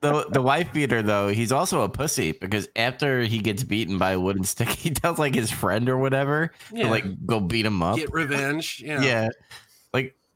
the 0.00 0.26
the 0.30 0.42
wife 0.42 0.72
beater 0.72 1.02
though 1.02 1.28
he's 1.28 1.52
also 1.52 1.82
a 1.82 1.88
pussy 1.88 2.32
because 2.32 2.68
after 2.74 3.22
he 3.22 3.38
gets 3.38 3.62
beaten 3.62 3.98
by 3.98 4.12
a 4.12 4.20
wooden 4.20 4.42
stick 4.42 4.68
he 4.68 4.90
tells 4.90 5.18
like 5.18 5.34
his 5.34 5.50
friend 5.50 5.88
or 5.88 5.96
whatever 5.96 6.50
yeah, 6.72 6.84
to 6.84 6.90
like 6.90 7.26
go 7.26 7.38
beat 7.38 7.66
him 7.66 7.82
up 7.82 7.96
get 7.96 8.12
revenge. 8.12 8.82
Yeah. 8.84 9.02
yeah 9.02 9.22
like 9.24 9.32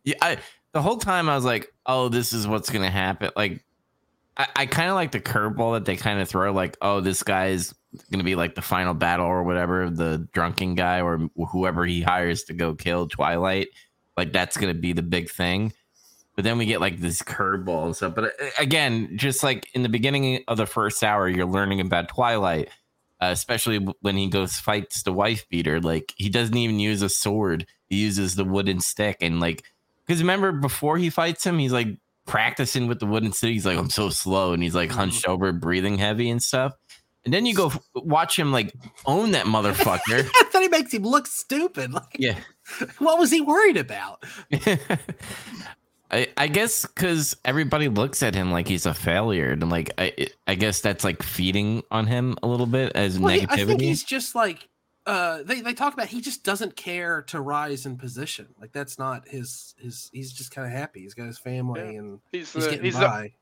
yeah 0.04 0.16
I 0.22 0.38
the 0.72 0.82
whole 0.82 0.98
time 0.98 1.28
I 1.28 1.34
was 1.34 1.44
like 1.44 1.72
oh 1.86 2.08
this 2.08 2.32
is 2.32 2.46
what's 2.46 2.70
gonna 2.70 2.90
happen 2.90 3.30
like 3.36 3.64
I, 4.36 4.48
I 4.56 4.66
kind 4.66 4.88
of 4.88 4.94
like 4.94 5.12
the 5.12 5.20
curveball 5.20 5.74
that 5.74 5.84
they 5.84 5.96
kind 5.96 6.20
of 6.20 6.28
throw 6.28 6.52
like 6.52 6.76
oh 6.80 7.00
this 7.00 7.22
guy's 7.22 7.74
gonna 8.10 8.24
be 8.24 8.36
like 8.36 8.54
the 8.54 8.62
final 8.62 8.94
battle 8.94 9.26
or 9.26 9.42
whatever 9.42 9.90
the 9.90 10.28
drunken 10.32 10.74
guy 10.74 11.00
or 11.00 11.28
whoever 11.50 11.84
he 11.84 12.02
hires 12.02 12.44
to 12.44 12.52
go 12.52 12.74
kill 12.74 13.08
Twilight 13.08 13.68
like 14.16 14.32
that's 14.32 14.56
gonna 14.56 14.74
be 14.74 14.92
the 14.92 15.02
big 15.02 15.30
thing 15.30 15.72
but 16.40 16.44
then 16.44 16.56
we 16.56 16.64
get 16.64 16.80
like 16.80 17.00
this 17.00 17.20
curveball 17.20 17.84
and 17.84 17.94
stuff. 17.96 18.14
But 18.14 18.24
uh, 18.24 18.46
again, 18.58 19.16
just 19.18 19.42
like 19.42 19.68
in 19.74 19.82
the 19.82 19.90
beginning 19.90 20.42
of 20.48 20.56
the 20.56 20.64
first 20.64 21.04
hour, 21.04 21.28
you're 21.28 21.44
learning 21.44 21.80
about 21.80 22.08
Twilight, 22.08 22.68
uh, 23.20 23.28
especially 23.30 23.76
when 24.00 24.16
he 24.16 24.28
goes 24.28 24.58
fights 24.58 25.02
the 25.02 25.12
wife 25.12 25.46
beater. 25.50 25.80
Like 25.80 26.14
he 26.16 26.30
doesn't 26.30 26.56
even 26.56 26.78
use 26.78 27.02
a 27.02 27.10
sword; 27.10 27.66
he 27.88 27.96
uses 27.96 28.36
the 28.36 28.46
wooden 28.46 28.80
stick. 28.80 29.18
And 29.20 29.38
like, 29.38 29.64
because 30.10 30.22
remember 30.22 30.50
before 30.50 30.98
he 30.98 31.08
fights 31.08 31.46
him, 31.46 31.56
he's 31.60 31.70
like 31.70 31.86
practicing 32.26 32.88
with 32.88 32.98
the 32.98 33.06
wooden 33.06 33.30
city. 33.30 33.52
He's 33.52 33.64
like, 33.64 33.78
"I'm 33.78 33.90
so 33.90 34.10
slow," 34.10 34.52
and 34.52 34.60
he's 34.60 34.74
like 34.74 34.90
hunched 34.90 35.22
mm-hmm. 35.22 35.30
over, 35.30 35.52
breathing 35.52 35.98
heavy 35.98 36.28
and 36.30 36.42
stuff. 36.42 36.72
And 37.24 37.32
then 37.32 37.46
you 37.46 37.54
go 37.54 37.68
f- 37.68 37.80
watch 37.94 38.36
him 38.36 38.50
like 38.50 38.74
own 39.06 39.30
that 39.32 39.46
motherfucker. 39.46 40.28
I 40.34 40.44
thought 40.50 40.62
he 40.62 40.68
makes 40.68 40.92
him 40.92 41.04
look 41.04 41.28
stupid. 41.28 41.92
Like, 41.92 42.16
yeah. 42.18 42.40
what 42.98 43.20
was 43.20 43.30
he 43.30 43.40
worried 43.40 43.76
about? 43.76 44.24
I, 46.10 46.26
I 46.36 46.48
guess 46.48 46.84
because 46.86 47.36
everybody 47.44 47.88
looks 47.88 48.24
at 48.24 48.34
him 48.34 48.50
like 48.50 48.66
he's 48.66 48.86
a 48.86 48.94
failure, 48.94 49.52
and 49.52 49.70
like 49.70 49.92
I, 49.96 50.26
I 50.44 50.56
guess 50.56 50.80
that's 50.80 51.04
like 51.04 51.22
feeding 51.22 51.84
on 51.92 52.08
him 52.08 52.36
a 52.42 52.48
little 52.48 52.66
bit 52.66 52.96
as 52.96 53.16
Well, 53.16 53.32
negativity. 53.32 53.48
I 53.52 53.64
think 53.64 53.80
he's 53.80 54.02
just 54.02 54.34
like 54.34 54.68
uh 55.06 55.42
they, 55.44 55.60
they 55.62 55.72
talk 55.74 55.94
about 55.94 56.08
he 56.08 56.20
just 56.20 56.44
doesn't 56.44 56.76
care 56.76 57.22
to 57.22 57.40
rise 57.40 57.86
in 57.86 57.96
position. 57.96 58.48
Like 58.60 58.72
that's 58.72 58.98
not 58.98 59.26
his 59.28 59.74
his 59.78 60.10
he's 60.12 60.32
just 60.32 60.50
kind 60.54 60.66
of 60.66 60.72
happy. 60.72 61.00
He's 61.00 61.14
got 61.14 61.26
his 61.26 61.38
family 61.38 61.80
Yeah. 61.80 61.98
and 61.98 62.20
He's 62.32 62.52
he's 62.52 62.64
the, 62.64 62.70
getting 62.70 62.84
he's 62.84 62.98
the, 62.98 63.06
by. 63.06 63.32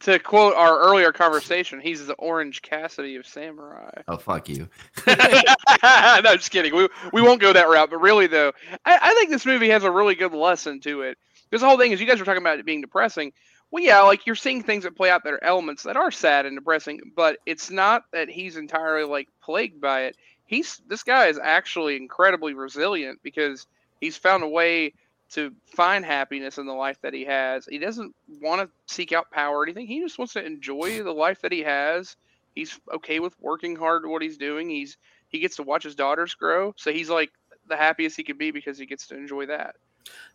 to 0.00 0.18
quote 0.20 0.54
our 0.54 0.78
earlier 0.78 1.10
conversation. 1.12 1.80
He's 1.80 2.06
the 2.06 2.14
Orange 2.14 2.62
Cassidy 2.62 3.16
of 3.16 3.26
samurai. 3.26 3.90
oh 4.06 4.16
fuck 4.16 4.48
you. 4.48 4.68
no, 5.06 6.36
just 6.36 6.50
kidding. 6.50 6.74
We 6.74 6.88
we 7.12 7.22
won't 7.22 7.40
go 7.40 7.52
that 7.52 7.68
route. 7.68 7.90
But 7.90 7.98
really, 7.98 8.26
though, 8.26 8.52
I, 8.84 8.98
I 9.02 9.14
think 9.14 9.30
this 9.30 9.46
movie 9.46 9.70
has 9.70 9.84
a 9.84 9.90
really 9.90 10.14
good 10.14 10.32
lesson 10.34 10.80
to 10.80 11.02
it. 11.02 11.18
Because 11.50 11.62
the 11.62 11.68
whole 11.68 11.78
thing 11.78 11.92
is, 11.92 12.00
you 12.00 12.06
guys 12.06 12.18
were 12.18 12.24
talking 12.26 12.42
about 12.42 12.58
it 12.58 12.66
being 12.66 12.80
depressing. 12.82 13.32
Well, 13.70 13.82
yeah, 13.82 14.00
like 14.02 14.26
you're 14.26 14.34
seeing 14.34 14.62
things 14.62 14.84
that 14.84 14.96
play 14.96 15.10
out 15.10 15.24
that 15.24 15.32
are 15.34 15.44
elements 15.44 15.82
that 15.82 15.96
are 15.96 16.10
sad 16.10 16.46
and 16.46 16.56
depressing, 16.56 17.00
but 17.16 17.38
it's 17.44 17.70
not 17.70 18.02
that 18.12 18.28
he's 18.30 18.56
entirely 18.56 19.04
like 19.08 19.28
plagued 19.42 19.80
by 19.80 20.02
it. 20.04 20.16
He's 20.48 20.80
this 20.88 21.02
guy 21.02 21.26
is 21.26 21.38
actually 21.38 21.96
incredibly 21.96 22.54
resilient 22.54 23.20
because 23.22 23.66
he's 24.00 24.16
found 24.16 24.42
a 24.42 24.48
way 24.48 24.94
to 25.30 25.52
find 25.66 26.04
happiness 26.04 26.56
in 26.56 26.64
the 26.64 26.72
life 26.72 26.98
that 27.02 27.12
he 27.12 27.26
has. 27.26 27.66
He 27.66 27.78
doesn't 27.78 28.14
want 28.40 28.62
to 28.62 28.92
seek 28.92 29.12
out 29.12 29.30
power 29.30 29.58
or 29.58 29.62
anything. 29.62 29.86
He 29.86 30.00
just 30.00 30.18
wants 30.18 30.32
to 30.32 30.44
enjoy 30.44 31.02
the 31.02 31.12
life 31.12 31.42
that 31.42 31.52
he 31.52 31.60
has. 31.60 32.16
He's 32.54 32.80
okay 32.94 33.20
with 33.20 33.38
working 33.38 33.76
hard 33.76 34.04
at 34.04 34.10
what 34.10 34.22
he's 34.22 34.38
doing. 34.38 34.70
He's 34.70 34.96
he 35.28 35.38
gets 35.38 35.56
to 35.56 35.62
watch 35.62 35.84
his 35.84 35.94
daughters 35.94 36.34
grow, 36.34 36.72
so 36.78 36.92
he's 36.92 37.10
like 37.10 37.30
the 37.68 37.76
happiest 37.76 38.16
he 38.16 38.24
could 38.24 38.38
be 38.38 38.50
because 38.50 38.78
he 38.78 38.86
gets 38.86 39.06
to 39.08 39.16
enjoy 39.16 39.44
that. 39.46 39.76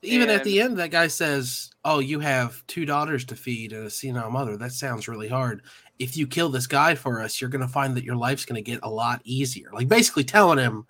Even 0.03 0.29
at 0.29 0.43
the 0.43 0.62
end, 0.62 0.77
that 0.77 0.91
guy 0.91 1.08
says, 1.08 1.72
"Oh, 1.84 1.98
you 1.98 2.20
have 2.20 2.65
two 2.67 2.86
daughters 2.86 3.25
to 3.25 3.36
feed 3.36 3.74
and 3.74 3.88
a 3.88 3.89
senile 3.89 4.29
mother. 4.29 4.58
That 4.58 4.74
sounds 4.74 5.08
really 5.08 5.29
hard. 5.29 5.63
If 6.03 6.17
you 6.17 6.27
kill 6.27 6.50
this 6.50 6.67
guy 6.67 6.95
for 6.95 7.22
us, 7.22 7.39
you're 7.39 7.50
going 7.50 7.62
to 7.62 7.67
find 7.67 7.95
that 7.95 8.03
your 8.03 8.15
life's 8.15 8.45
going 8.45 8.62
to 8.63 8.72
get 8.72 8.81
a 8.83 8.89
lot 8.89 9.22
easier." 9.24 9.69
Like 9.72 9.88
basically 9.88 10.24
telling 10.24 10.60
him, 10.60 10.86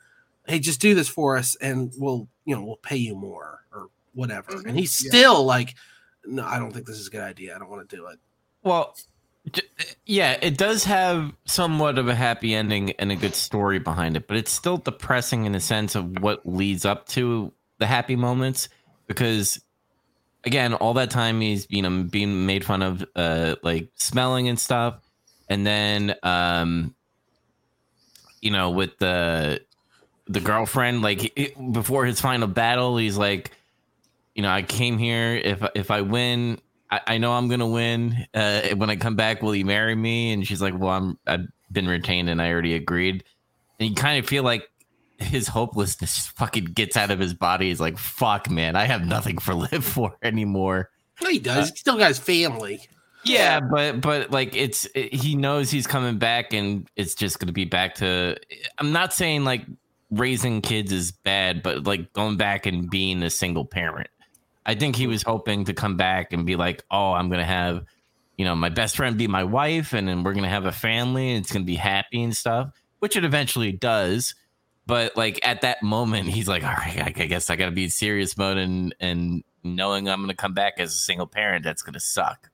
"Hey, 0.47 0.59
just 0.59 0.81
do 0.81 0.95
this 0.95 1.07
for 1.07 1.37
us, 1.37 1.55
and 1.55 1.91
we'll, 1.97 2.27
you 2.45 2.55
know, 2.55 2.63
we'll 2.63 2.77
pay 2.77 2.97
you 2.97 3.15
more 3.15 3.61
or 3.71 3.89
whatever." 4.13 4.51
Mhm. 4.51 4.65
And 4.67 4.79
he's 4.79 5.03
Yeah. 5.03 5.09
still 5.09 5.45
like, 5.45 5.75
"No, 6.25 6.43
I 6.43 6.57
don't 6.57 6.73
think 6.73 6.87
this 6.87 6.99
is 6.99 7.07
a 7.07 7.11
good 7.11 7.21
idea. 7.21 7.55
I 7.55 7.59
don't 7.59 7.69
want 7.69 7.87
to 7.87 7.95
do 7.95 8.07
it." 8.07 8.19
Well, 8.63 8.95
yeah, 10.05 10.37
it 10.41 10.57
does 10.57 10.85
have 10.85 11.33
somewhat 11.45 11.97
of 11.97 12.07
a 12.07 12.15
happy 12.15 12.55
ending 12.55 12.91
and 12.93 13.11
a 13.11 13.15
good 13.15 13.35
story 13.35 13.77
behind 13.77 14.15
it, 14.15 14.27
but 14.27 14.37
it's 14.37 14.51
still 14.51 14.77
depressing 14.77 15.45
in 15.45 15.51
the 15.51 15.59
sense 15.59 15.95
of 15.95 16.19
what 16.19 16.45
leads 16.45 16.85
up 16.85 17.07
to 17.09 17.51
the 17.77 17.85
happy 17.85 18.15
moments 18.15 18.69
because 19.05 19.59
again, 20.43 20.73
all 20.73 20.93
that 20.95 21.09
time 21.09 21.41
he's 21.41 21.67
you 21.69 21.81
know 21.81 22.03
being 22.03 22.45
made 22.45 22.65
fun 22.65 22.81
of 22.81 23.05
uh 23.15 23.55
like 23.63 23.89
smelling 23.95 24.47
and 24.47 24.59
stuff 24.59 24.95
and 25.49 25.65
then 25.65 26.15
um 26.23 26.95
you 28.41 28.51
know 28.51 28.71
with 28.71 28.97
the 28.99 29.61
the 30.27 30.39
girlfriend 30.39 31.01
like 31.01 31.19
he- 31.19 31.53
before 31.71 32.05
his 32.05 32.21
final 32.21 32.47
battle 32.47 32.97
he's 32.97 33.17
like 33.17 33.51
you 34.35 34.41
know, 34.41 34.49
I 34.49 34.63
came 34.63 34.97
here. 34.97 35.35
If 35.35 35.63
if 35.75 35.91
I 35.91 36.01
win, 36.01 36.59
I, 36.89 37.01
I 37.07 37.17
know 37.17 37.33
I'm 37.33 37.49
gonna 37.49 37.67
win. 37.67 38.25
Uh, 38.33 38.69
when 38.75 38.89
I 38.89 38.95
come 38.95 39.15
back, 39.15 39.41
will 39.41 39.55
you 39.55 39.65
marry 39.65 39.95
me? 39.95 40.33
And 40.33 40.45
she's 40.45 40.61
like, 40.61 40.77
Well, 40.77 40.89
I'm 40.89 41.19
I've 41.27 41.47
been 41.71 41.87
retained 41.87 42.29
and 42.29 42.41
I 42.41 42.51
already 42.51 42.75
agreed. 42.75 43.23
And 43.79 43.89
you 43.89 43.95
kind 43.95 44.19
of 44.19 44.27
feel 44.27 44.43
like 44.43 44.69
his 45.23 45.47
hopelessness 45.47 46.27
fucking 46.35 46.65
gets 46.65 46.97
out 46.97 47.11
of 47.11 47.19
his 47.19 47.33
body. 47.33 47.69
He's 47.69 47.79
like, 47.79 47.97
Fuck, 47.97 48.49
man, 48.49 48.75
I 48.75 48.85
have 48.85 49.05
nothing 49.05 49.37
for 49.37 49.53
live 49.71 49.83
for 49.85 50.15
anymore. 50.21 50.89
No, 51.21 51.29
he 51.29 51.39
does. 51.39 51.69
Uh, 51.69 51.71
he 51.71 51.77
still 51.77 51.97
got 51.97 52.09
his 52.09 52.19
family. 52.19 52.81
Yeah, 53.25 53.61
but 53.61 54.01
but 54.01 54.31
like 54.31 54.55
it's 54.55 54.85
it, 54.95 55.13
he 55.13 55.35
knows 55.35 55.71
he's 55.71 55.87
coming 55.87 56.17
back 56.17 56.53
and 56.53 56.89
it's 56.95 57.15
just 57.15 57.39
going 57.39 57.47
to 57.47 57.53
be 57.53 57.65
back 57.65 57.95
to 57.95 58.35
I'm 58.79 58.91
not 58.91 59.13
saying 59.13 59.45
like 59.45 59.65
raising 60.11 60.61
kids 60.61 60.91
is 60.91 61.11
bad, 61.11 61.63
but 61.63 61.85
like 61.85 62.11
going 62.13 62.37
back 62.37 62.65
and 62.65 62.89
being 62.89 63.23
a 63.23 63.29
single 63.29 63.65
parent. 63.65 64.09
I 64.65 64.75
think 64.75 64.95
he 64.95 65.07
was 65.07 65.23
hoping 65.23 65.65
to 65.65 65.73
come 65.73 65.97
back 65.97 66.33
and 66.33 66.45
be 66.45 66.55
like, 66.55 66.83
"Oh, 66.91 67.13
I'm 67.13 67.29
going 67.29 67.39
to 67.39 67.45
have 67.45 67.85
you 68.37 68.45
know, 68.45 68.55
my 68.55 68.69
best 68.69 68.95
friend 68.95 69.15
be 69.15 69.27
my 69.27 69.43
wife 69.43 69.93
and 69.93 70.07
then 70.07 70.23
we're 70.23 70.33
going 70.33 70.43
to 70.43 70.49
have 70.49 70.65
a 70.65 70.71
family 70.71 71.29
and 71.29 71.43
it's 71.43 71.51
going 71.51 71.61
to 71.61 71.67
be 71.67 71.75
happy 71.75 72.23
and 72.23 72.35
stuff," 72.35 72.71
which 72.99 73.15
it 73.15 73.23
eventually 73.23 73.71
does. 73.71 74.35
But 74.85 75.15
like 75.15 75.39
at 75.47 75.61
that 75.61 75.81
moment, 75.81 76.29
he's 76.29 76.47
like, 76.47 76.63
"All 76.63 76.73
right, 76.73 77.01
I 77.05 77.09
guess 77.09 77.49
I 77.49 77.55
got 77.55 77.65
to 77.65 77.71
be 77.71 77.85
in 77.85 77.89
serious 77.89 78.37
mode 78.37 78.57
and 78.57 78.93
and 78.99 79.43
knowing 79.63 80.09
I'm 80.09 80.19
going 80.19 80.29
to 80.29 80.35
come 80.35 80.53
back 80.53 80.73
as 80.77 80.91
a 80.91 80.97
single 80.97 81.27
parent, 81.27 81.63
that's 81.63 81.81
going 81.81 81.93
to 81.93 81.99
suck." 81.99 82.49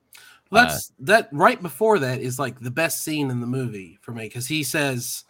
Well, 0.51 0.65
That's 0.65 0.91
that 0.99 1.29
right 1.31 1.61
before 1.61 1.99
that 1.99 2.21
is 2.21 2.39
like 2.39 2.59
the 2.59 2.71
best 2.71 3.03
scene 3.03 3.29
in 3.29 3.39
the 3.39 3.47
movie 3.47 3.99
for 4.01 4.11
me 4.11 4.23
because 4.23 4.47
he 4.47 4.63
says, 4.63 5.23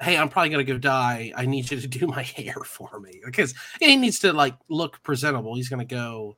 "Hey, 0.00 0.16
I'm 0.16 0.28
probably 0.28 0.50
gonna 0.50 0.64
go 0.64 0.78
die. 0.78 1.32
I 1.34 1.46
need 1.46 1.70
you 1.70 1.80
to 1.80 1.86
do 1.86 2.06
my 2.06 2.22
hair 2.36 2.56
for 2.64 3.00
me 3.00 3.20
because 3.24 3.54
he 3.80 3.96
needs 3.96 4.18
to 4.20 4.32
like 4.32 4.54
look 4.68 5.02
presentable. 5.02 5.54
He's 5.54 5.68
gonna 5.68 5.84
go 5.86 6.36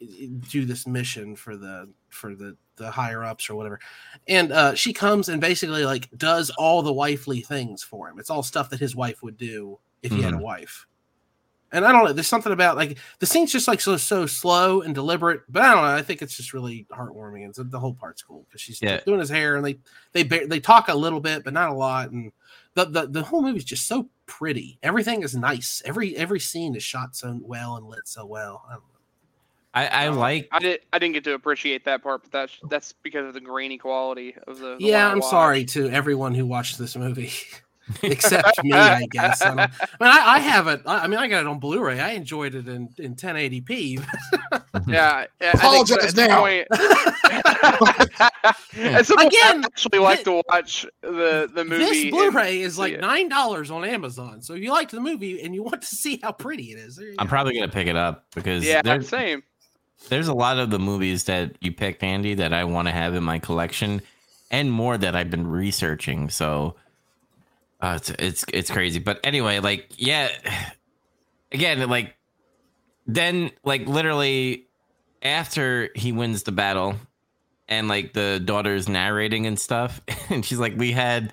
eh, 0.00 0.26
do 0.50 0.64
this 0.64 0.86
mission 0.86 1.36
for 1.36 1.56
the 1.56 1.92
for 2.08 2.34
the 2.34 2.56
the 2.76 2.90
higher 2.90 3.24
ups 3.24 3.48
or 3.50 3.54
whatever." 3.54 3.78
And 4.28 4.52
uh, 4.52 4.74
she 4.74 4.92
comes 4.92 5.28
and 5.28 5.40
basically 5.40 5.84
like 5.84 6.08
does 6.16 6.50
all 6.50 6.82
the 6.82 6.92
wifely 6.92 7.40
things 7.40 7.82
for 7.82 8.08
him. 8.08 8.18
It's 8.18 8.30
all 8.30 8.42
stuff 8.42 8.70
that 8.70 8.80
his 8.80 8.94
wife 8.96 9.22
would 9.22 9.36
do 9.36 9.78
if 10.02 10.12
he 10.12 10.22
had 10.22 10.34
a 10.34 10.38
wife. 10.38 10.86
And 11.72 11.84
I 11.84 11.90
don't 11.90 12.04
know. 12.04 12.12
There's 12.12 12.28
something 12.28 12.52
about 12.52 12.76
like 12.76 12.96
the 13.18 13.26
scene's 13.26 13.50
just 13.50 13.66
like 13.66 13.80
so 13.80 13.96
so 13.96 14.24
slow 14.24 14.82
and 14.82 14.94
deliberate. 14.94 15.40
But 15.48 15.62
I 15.62 15.74
don't 15.74 15.82
know. 15.82 15.94
I 15.96 16.02
think 16.02 16.22
it's 16.22 16.36
just 16.36 16.52
really 16.54 16.86
heartwarming, 16.92 17.44
and 17.44 17.54
so 17.54 17.64
the 17.64 17.80
whole 17.80 17.92
part's 17.92 18.22
cool 18.22 18.46
because 18.48 18.60
she's 18.60 18.80
Yeah. 18.80 19.00
doing 19.04 19.18
his 19.18 19.28
hair, 19.30 19.56
and 19.56 19.64
they 19.66 19.78
they 20.12 20.22
ba- 20.22 20.46
they 20.46 20.60
talk 20.60 20.88
a 20.88 20.94
little 20.94 21.20
bit, 21.20 21.42
but 21.42 21.52
not 21.52 21.70
a 21.70 21.74
lot. 21.74 22.12
And 22.12 22.30
the 22.74 22.84
the 22.84 23.06
the 23.08 23.22
whole 23.24 23.42
movie's 23.42 23.64
just 23.64 23.88
so 23.88 24.08
pretty. 24.26 24.78
Everything 24.84 25.22
is 25.24 25.34
nice. 25.34 25.82
Every 25.84 26.16
every 26.16 26.38
scene 26.40 26.76
is 26.76 26.84
shot 26.84 27.16
so 27.16 27.38
well 27.42 27.76
and 27.76 27.86
lit 27.86 28.06
so 28.06 28.24
well. 28.24 28.62
I. 29.76 29.86
I, 29.86 30.04
I 30.04 30.08
like 30.08 30.48
I 30.52 30.58
did. 30.58 30.80
I 30.92 30.98
didn't 30.98 31.14
get 31.14 31.24
to 31.24 31.34
appreciate 31.34 31.84
that 31.84 32.02
part, 32.02 32.22
but 32.22 32.32
that's 32.32 32.58
that's 32.70 32.92
because 33.02 33.26
of 33.28 33.34
the 33.34 33.40
grainy 33.40 33.78
quality 33.78 34.34
of 34.46 34.58
the. 34.58 34.76
the 34.78 34.84
Yeah, 34.84 35.06
I 35.06 35.10
I'm 35.12 35.18
watched. 35.18 35.30
sorry 35.30 35.64
to 35.66 35.88
everyone 35.90 36.34
who 36.34 36.46
watched 36.46 36.78
this 36.78 36.96
movie, 36.96 37.30
except 38.02 38.64
me, 38.64 38.72
I 38.72 39.06
guess. 39.10 39.42
I, 39.42 39.48
I 39.50 39.54
mean, 39.54 39.68
I, 40.00 40.22
I 40.26 40.38
have 40.40 40.66
it. 40.66 40.82
I 40.86 41.00
I 41.04 41.06
mean, 41.06 41.18
I 41.20 41.28
got 41.28 41.42
it 41.42 41.46
on 41.46 41.58
Blu-ray. 41.60 42.00
I 42.00 42.10
enjoyed 42.12 42.54
it 42.56 42.66
in, 42.66 42.88
in 42.98 43.14
1080p. 43.14 44.04
Yeah, 44.88 45.26
yeah, 45.40 45.50
I 45.52 45.52
think 45.52 45.54
Apologize 45.54 46.04
at 46.04 46.16
some 46.16 46.28
now. 46.28 46.40
point- 46.40 46.66
At 48.76 49.06
some 49.06 49.18
Again, 49.18 49.62
I 49.64 49.66
actually 49.66 49.98
like 49.98 50.18
thi- 50.18 50.24
to 50.24 50.42
watch 50.48 50.86
the 51.02 51.50
the 51.52 51.64
movie. 51.64 51.84
this 51.84 52.10
Blu-ray 52.10 52.60
is 52.60 52.78
like 52.78 52.98
nine 53.00 53.28
dollars 53.28 53.70
on 53.70 53.84
Amazon. 53.84 54.42
So 54.42 54.54
if 54.54 54.62
you 54.62 54.70
liked 54.72 54.90
the 54.92 55.00
movie 55.00 55.40
and 55.42 55.54
you 55.54 55.62
want 55.62 55.82
to 55.82 55.86
see 55.94 56.18
how 56.22 56.32
pretty 56.32 56.72
it 56.72 56.78
is, 56.78 56.96
there 56.96 57.08
you 57.08 57.14
I'm 57.18 57.26
go. 57.26 57.30
probably 57.30 57.54
gonna 57.54 57.68
pick 57.72 57.86
it 57.86 57.96
up 57.96 58.26
because 58.34 58.64
Yeah, 58.64 58.82
there's 58.82 59.08
same. 59.08 59.42
There's 60.08 60.28
a 60.28 60.34
lot 60.34 60.58
of 60.58 60.70
the 60.70 60.78
movies 60.78 61.24
that 61.24 61.56
you 61.60 61.72
picked, 61.72 62.02
Andy, 62.02 62.34
that 62.34 62.52
I 62.52 62.64
want 62.64 62.88
to 62.88 62.92
have 62.92 63.14
in 63.14 63.24
my 63.24 63.38
collection, 63.38 64.02
and 64.50 64.70
more 64.70 64.96
that 64.96 65.16
I've 65.16 65.30
been 65.30 65.46
researching. 65.46 66.30
So 66.30 66.76
uh, 67.80 67.98
it's 68.00 68.10
it's 68.10 68.44
it's 68.52 68.70
crazy. 68.70 68.98
But 68.98 69.20
anyway, 69.24 69.60
like 69.60 69.92
yeah, 69.96 70.28
again, 71.52 71.88
like 71.88 72.16
then 73.06 73.50
like 73.64 73.86
literally 73.86 74.66
after 75.22 75.90
he 75.94 76.12
wins 76.12 76.44
the 76.44 76.52
battle, 76.52 76.94
and 77.68 77.88
like 77.88 78.12
the 78.12 78.40
daughter's 78.44 78.88
narrating 78.88 79.46
and 79.46 79.58
stuff, 79.58 80.00
and 80.30 80.44
she's 80.44 80.58
like, 80.58 80.76
we 80.76 80.92
had 80.92 81.32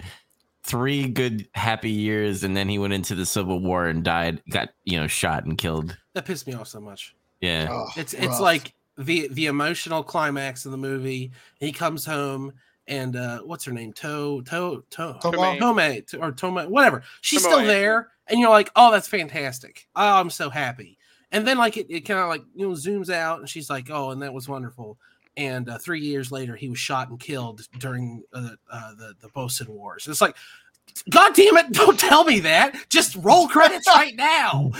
three 0.64 1.08
good 1.08 1.48
happy 1.54 1.92
years, 1.92 2.44
and 2.44 2.56
then 2.56 2.70
he 2.70 2.80
went 2.80 2.94
into 2.94 3.16
the 3.16 3.26
Civil 3.26 3.60
War 3.60 3.88
and 3.88 4.04
died, 4.04 4.42
got 4.50 4.70
you 4.84 5.00
know 5.00 5.08
shot 5.08 5.46
and 5.46 5.58
killed. 5.58 5.98
that 6.14 6.26
pissed 6.26 6.48
me 6.48 6.54
off 6.54 6.68
so 6.68 6.80
much. 6.80 7.16
Yeah. 7.44 7.68
Oh, 7.70 7.90
It's 7.98 8.14
it's 8.14 8.40
like 8.40 8.74
the 8.98 9.28
the 9.32 9.48
emotional 9.48 10.02
climax 10.02 10.66
of 10.66 10.72
the 10.72 10.78
movie. 10.78 11.34
He 11.60 11.74
comes 11.74 12.06
home 12.06 12.54
and 12.88 13.18
uh 13.18 13.40
what's 13.40 13.66
her 13.66 13.74
name? 13.74 13.92
To 13.94 14.42
To 14.44 14.84
To 14.92 15.18
Tomo? 15.22 15.60
Tome 15.60 16.02
to- 16.08 16.20
or 16.22 16.32
Tome, 16.32 16.72
whatever. 16.72 17.04
She's 17.20 17.42
Tomoe, 17.42 17.48
still 17.48 17.62
yeah. 17.62 17.68
there, 17.68 18.10
and 18.28 18.40
you're 18.40 18.50
like, 18.50 18.72
oh, 18.78 18.94
that's 18.94 19.10
fantastic. 19.10 19.88
Oh, 19.94 20.22
I'm 20.22 20.30
so 20.30 20.50
happy. 20.50 20.98
And 21.34 21.46
then 21.46 21.58
like 21.58 21.76
it, 21.76 21.88
it 21.90 22.02
kind 22.02 22.22
of 22.22 22.30
like 22.30 22.44
you 22.56 22.66
know 22.66 22.76
zooms 22.76 23.10
out, 23.10 23.40
and 23.42 23.50
she's 23.50 23.70
like, 23.70 23.90
oh, 23.90 24.12
and 24.12 24.22
that 24.22 24.34
was 24.34 24.48
wonderful. 24.48 24.98
And 25.36 25.68
uh, 25.68 25.80
three 25.80 26.00
years 26.00 26.32
later, 26.32 26.56
he 26.56 26.70
was 26.70 26.80
shot 26.80 27.10
and 27.10 27.20
killed 27.20 27.68
during 27.78 28.24
uh, 28.32 28.52
uh, 28.72 28.96
the 28.96 29.16
the 29.20 29.28
Boshin 29.36 29.68
Wars. 29.68 30.08
It's 30.08 30.22
like, 30.22 30.38
God 31.10 31.36
damn 31.36 31.58
it! 31.58 31.74
Don't 31.74 32.00
tell 32.00 32.24
me 32.24 32.40
that. 32.40 32.74
Just 32.88 33.18
roll 33.18 33.50
credits 33.50 33.88
right 33.94 34.16
now. 34.16 34.72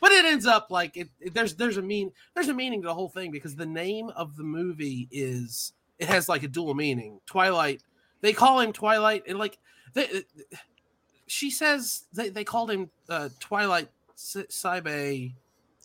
but 0.00 0.12
it 0.12 0.24
ends 0.24 0.46
up 0.46 0.68
like 0.70 0.96
it, 0.96 1.08
it- 1.20 1.34
there's 1.34 1.54
there's 1.54 1.76
a 1.76 1.82
mean 1.82 2.12
there's 2.34 2.48
a 2.48 2.54
meaning 2.54 2.82
to 2.82 2.88
the 2.88 2.94
whole 2.94 3.08
thing 3.08 3.30
because 3.30 3.56
the 3.56 3.66
name 3.66 4.10
of 4.16 4.36
the 4.36 4.42
movie 4.44 5.08
is 5.10 5.72
it 5.98 6.08
has 6.08 6.28
like 6.28 6.42
a 6.42 6.48
dual 6.48 6.74
meaning. 6.74 7.20
Twilight. 7.26 7.82
They 8.22 8.32
call 8.32 8.60
him 8.60 8.72
Twilight, 8.72 9.24
and 9.28 9.38
like 9.38 9.58
they, 9.94 10.24
she 11.26 11.50
says 11.50 12.04
they, 12.12 12.28
they 12.28 12.44
called 12.44 12.70
him 12.70 12.90
uh, 13.08 13.28
Twilight 13.38 13.88
Seibei 14.16 15.32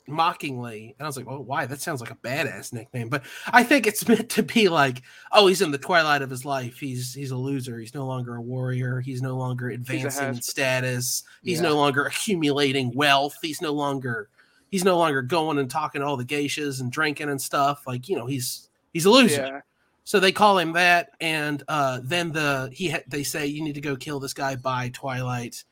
mockingly, 0.08 0.96
and 0.98 1.06
I 1.06 1.08
was 1.08 1.18
like, 1.18 1.28
"Oh, 1.28 1.40
why? 1.40 1.66
That 1.66 1.82
sounds 1.82 2.02
like 2.02 2.12
a 2.12 2.16
badass 2.16 2.74
nickname." 2.74 3.10
But 3.10 3.24
I 3.48 3.64
think 3.64 3.88
it's 3.88 4.08
meant 4.08 4.30
to 4.32 4.44
be 4.44 4.70
like, 4.70 5.02
"Oh, 5.32 5.48
he's 5.48 5.62
in 5.62 5.72
the 5.72 5.78
twilight 5.78 6.22
of 6.22 6.30
his 6.30 6.46
life. 6.46 6.80
He's 6.80 7.14
he's 7.14 7.32
a 7.32 7.38
loser. 7.38 7.80
He's 7.80 7.94
no 7.94 8.06
longer 8.06 8.36
a 8.36 8.42
warrior. 8.42 9.00
He's 9.02 9.22
no 9.22 9.36
longer 9.38 9.70
advancing 9.70 10.28
in 10.30 10.42
status. 10.42 11.24
He's 11.44 11.58
Yeah. 11.62 11.70
no 11.70 11.76
longer 11.78 12.06
accumulating 12.06 12.92
wealth. 12.94 13.38
He's 13.42 13.62
no 13.62 13.72
longer 13.74 14.30
he's 14.72 14.84
no 14.84 14.98
longer 14.98 15.22
going 15.22 15.58
and 15.58 15.70
talking 15.70 16.02
to 16.02 16.08
all 16.08 16.18
the 16.18 16.26
geishas 16.26 16.82
and 16.82 16.92
drinking 16.92 17.30
and 17.30 17.42
stuff. 17.42 17.86
Like 17.88 18.10
you 18.10 18.16
know, 18.18 18.26
he's 18.26 18.70
he's 18.94 19.06
a 19.06 19.12
loser." 19.12 19.42
Yeah, 19.42 19.60
So 20.04 20.20
they 20.20 20.32
call 20.32 20.58
him 20.60 20.74
that, 20.74 21.12
and 21.20 21.64
uh, 21.68 22.00
then 22.04 22.32
the 22.32 22.70
he 22.74 22.90
ha- 22.90 23.04
they 23.08 23.24
say 23.24 23.48
you 23.48 23.64
need 23.64 23.76
to 23.76 23.82
go 23.82 23.96
kill 23.96 24.20
this 24.20 24.34
guy 24.34 24.56
by 24.56 24.90
twilight, 24.90 25.64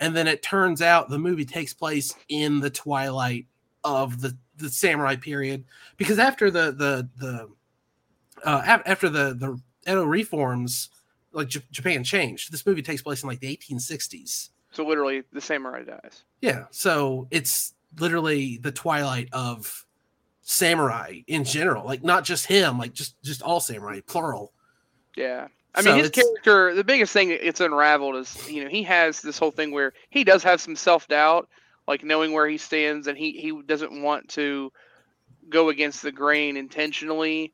and 0.00 0.16
then 0.16 0.26
it 0.26 0.42
turns 0.42 0.80
out 0.80 1.08
the 1.10 1.18
movie 1.18 1.44
takes 1.44 1.74
place 1.74 2.14
in 2.28 2.60
the 2.60 2.70
twilight 2.70 3.46
of 3.84 4.20
the 4.20 4.36
the 4.56 4.68
samurai 4.68 5.16
period 5.16 5.64
because 5.96 6.18
after 6.18 6.50
the 6.50 6.72
the 6.72 7.08
the 7.18 7.48
uh, 8.44 8.62
af- 8.66 8.82
after 8.86 9.08
the 9.08 9.34
the 9.34 9.60
Edo 9.90 10.04
reforms, 10.04 10.90
like 11.32 11.48
J- 11.48 11.62
Japan 11.70 12.04
changed. 12.04 12.52
This 12.52 12.64
movie 12.66 12.82
takes 12.82 13.02
place 13.02 13.22
in 13.22 13.28
like 13.28 13.40
the 13.40 13.56
1860s. 13.56 14.50
so 14.70 14.86
literally 14.86 15.22
the 15.32 15.40
samurai 15.40 15.82
dies. 15.82 16.24
Yeah, 16.40 16.64
so 16.70 17.26
it's 17.30 17.74
literally 17.98 18.58
the 18.58 18.72
twilight 18.72 19.28
of 19.32 19.84
samurai 20.42 21.20
in 21.26 21.44
general, 21.44 21.84
like 21.84 22.02
not 22.02 22.24
just 22.24 22.46
him, 22.46 22.78
like 22.78 22.92
just 22.92 23.20
just 23.22 23.42
all 23.42 23.60
samurai, 23.60 24.00
plural. 24.06 24.52
Yeah. 25.16 25.48
I 25.74 25.80
So 25.82 25.90
mean, 25.94 26.00
his 26.00 26.10
character, 26.10 26.74
the 26.74 26.84
biggest 26.84 27.12
thing 27.14 27.30
it's 27.30 27.60
unraveled 27.60 28.16
is, 28.16 28.48
you 28.50 28.62
know, 28.62 28.68
he 28.68 28.82
has 28.82 29.22
this 29.22 29.38
whole 29.38 29.50
thing 29.50 29.72
where 29.72 29.94
he 30.10 30.22
does 30.22 30.42
have 30.42 30.60
some 30.60 30.76
self 30.76 31.08
doubt, 31.08 31.48
like 31.86 32.04
knowing 32.04 32.32
where 32.32 32.48
he 32.48 32.58
stands, 32.58 33.06
and 33.06 33.18
he, 33.18 33.32
he 33.32 33.62
doesn't 33.62 34.02
want 34.02 34.28
to 34.30 34.72
go 35.48 35.68
against 35.68 36.02
the 36.02 36.12
grain 36.12 36.56
intentionally. 36.56 37.52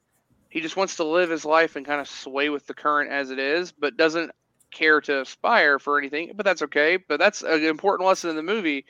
He 0.48 0.60
just 0.60 0.76
wants 0.76 0.96
to 0.96 1.04
live 1.04 1.30
his 1.30 1.44
life 1.44 1.76
and 1.76 1.86
kind 1.86 2.00
of 2.00 2.08
sway 2.08 2.48
with 2.48 2.66
the 2.66 2.74
current 2.74 3.10
as 3.10 3.30
it 3.30 3.38
is, 3.38 3.72
but 3.72 3.96
doesn't 3.96 4.30
care 4.70 5.00
to 5.02 5.20
aspire 5.20 5.78
for 5.78 5.98
anything. 5.98 6.32
But 6.34 6.44
that's 6.44 6.62
okay. 6.62 6.96
But 6.96 7.18
that's 7.18 7.42
an 7.42 7.64
important 7.64 8.06
lesson 8.06 8.30
in 8.30 8.36
the 8.36 8.42
movie. 8.42 8.84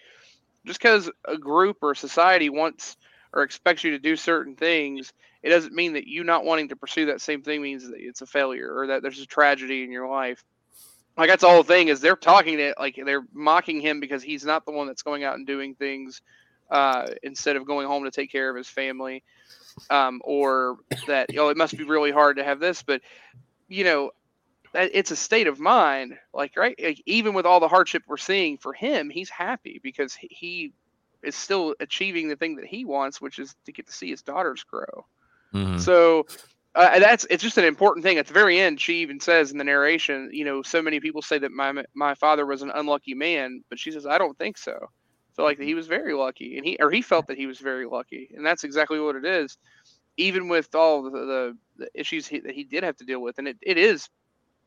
Just 0.67 0.81
because 0.81 1.11
a 1.25 1.39
group 1.39 1.79
or 1.83 1.95
society 1.95 2.51
wants 2.51 2.97
or 3.33 3.43
expects 3.43 3.85
you 3.85 3.93
to 3.93 3.99
do 3.99 4.17
certain 4.17 4.57
things, 4.57 5.13
it 5.43 5.51
doesn't 5.51 5.75
mean 5.75 5.95
that 5.95 6.07
you 6.07 6.25
not 6.25 6.45
wanting 6.45 6.69
to 6.69 6.77
pursue 6.77 7.07
that 7.07 7.21
same 7.21 7.43
thing 7.43 7.63
means 7.63 7.89
that 7.89 7.97
it's 7.97 8.23
a 8.23 8.27
failure 8.27 8.77
or 8.77 8.87
that 8.89 9.03
there's 9.03 9.21
a 9.21 9.27
tragedy 9.27 9.85
in 9.85 9.93
your 9.93 10.09
life. 10.09 10.43
Like 11.19 11.29
that's 11.29 11.43
the 11.43 11.49
whole 11.49 11.65
thing 11.65 11.89
is 11.89 12.01
they're 12.01 12.17
talking 12.17 12.59
to 12.59 12.75
like 12.79 12.99
they're 13.05 13.27
mocking 13.33 13.81
him 13.81 13.99
because 13.99 14.23
he's 14.23 14.45
not 14.45 14.65
the 14.65 14.71
one 14.71 14.87
that's 14.87 15.03
going 15.03 15.25
out 15.25 15.35
and 15.35 15.47
doing 15.47 15.75
things 15.75 16.23
uh, 16.71 17.09
instead 17.25 17.57
of 17.57 17.67
going 17.67 17.89
home 17.89 18.05
to 18.05 18.11
take 18.13 18.31
care 18.31 18.49
of 18.49 18.57
his 18.57 18.69
family, 18.69 19.25
um, 19.91 20.21
or 20.25 20.77
that 21.09 21.31
oh 21.37 21.49
it 21.49 21.57
must 21.57 21.77
be 21.77 21.83
really 21.83 22.13
hard 22.13 22.37
to 22.37 22.45
have 22.45 22.61
this, 22.61 22.83
but 22.83 23.03
you 23.69 23.83
know 23.83 24.13
it's 24.75 25.11
a 25.11 25.17
state 25.17 25.49
of 25.49 25.59
mind. 25.59 26.17
Like 26.33 26.57
right, 26.57 26.79
like, 26.81 27.03
even 27.05 27.35
with 27.35 27.47
all 27.47 27.59
the 27.59 27.69
hardship 27.69 28.05
we're 28.07 28.17
seeing 28.17 28.57
for 28.57 28.73
him, 28.73 29.11
he's 29.11 29.31
happy 29.31 29.81
because 29.83 30.15
he- 30.15 30.73
is 31.25 31.35
still 31.35 31.75
achieving 31.81 32.29
the 32.29 32.37
thing 32.37 32.55
that 32.55 32.65
he 32.65 32.85
wants, 32.85 33.21
which 33.21 33.41
is 33.41 33.57
to 33.67 33.73
get 33.73 33.87
to 33.87 33.93
see 33.93 34.11
his 34.11 34.23
daughters 34.23 34.63
grow. 34.63 35.05
Mhm. 35.53 35.81
So 35.81 36.27
uh, 36.75 36.99
that's 36.99 37.27
it's 37.31 37.43
just 37.43 37.59
an 37.59 37.65
important 37.65 38.05
thing. 38.05 38.19
At 38.19 38.27
the 38.27 38.35
very 38.35 38.61
end, 38.61 38.81
she 38.81 39.01
even 39.01 39.21
says 39.21 39.51
in 39.51 39.59
the 39.59 39.65
narration, 39.65 40.31
you 40.33 40.45
know, 40.45 40.63
so 40.63 40.83
many 40.83 41.01
people 41.01 41.23
say 41.23 41.39
that 41.39 41.51
my 41.51 41.85
my 41.95 42.15
father 42.15 42.47
was 42.47 42.63
an 42.63 42.71
unlucky 42.75 43.15
man, 43.15 43.65
but 43.69 43.79
she 43.79 43.91
says 43.91 44.07
I 44.07 44.19
don't 44.19 44.39
think 44.39 44.59
so. 44.59 44.73
I 44.75 45.31
feel 45.37 45.45
like 45.45 45.59
that 45.59 45.65
he 45.65 45.75
was 45.75 45.87
very 45.87 46.15
lucky, 46.15 46.57
and 46.57 46.67
he 46.67 46.77
or 46.79 46.91
he 46.91 47.03
felt 47.03 47.27
that 47.29 47.39
he 47.39 47.47
was 47.47 47.59
very 47.59 47.87
lucky, 47.87 48.31
and 48.35 48.45
that's 48.45 48.65
exactly 48.65 49.01
what 49.01 49.17
it 49.17 49.25
is. 49.25 49.57
Even 50.17 50.49
with 50.49 50.75
all 50.75 51.03
the 51.03 51.11
the, 51.11 51.57
the 51.79 51.89
issues 51.95 52.27
he, 52.27 52.41
that 52.41 52.55
he 52.55 52.65
did 52.65 52.85
have 52.85 52.97
to 52.97 53.05
deal 53.05 53.21
with, 53.21 53.39
and 53.39 53.49
it, 53.49 53.57
it 53.63 53.79
is 53.79 54.09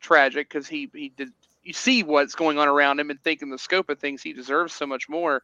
tragic 0.00 0.48
because 0.48 0.66
he 0.66 0.90
he 0.92 1.10
did 1.10 1.30
you 1.62 1.72
see 1.72 2.02
what's 2.02 2.34
going 2.34 2.58
on 2.58 2.66
around 2.66 2.98
him 2.98 3.10
and 3.10 3.22
think 3.22 3.40
in 3.40 3.48
the 3.48 3.58
scope 3.58 3.88
of 3.88 3.98
things 4.00 4.20
he 4.20 4.32
deserves 4.32 4.72
so 4.72 4.84
much 4.86 5.08
more, 5.08 5.42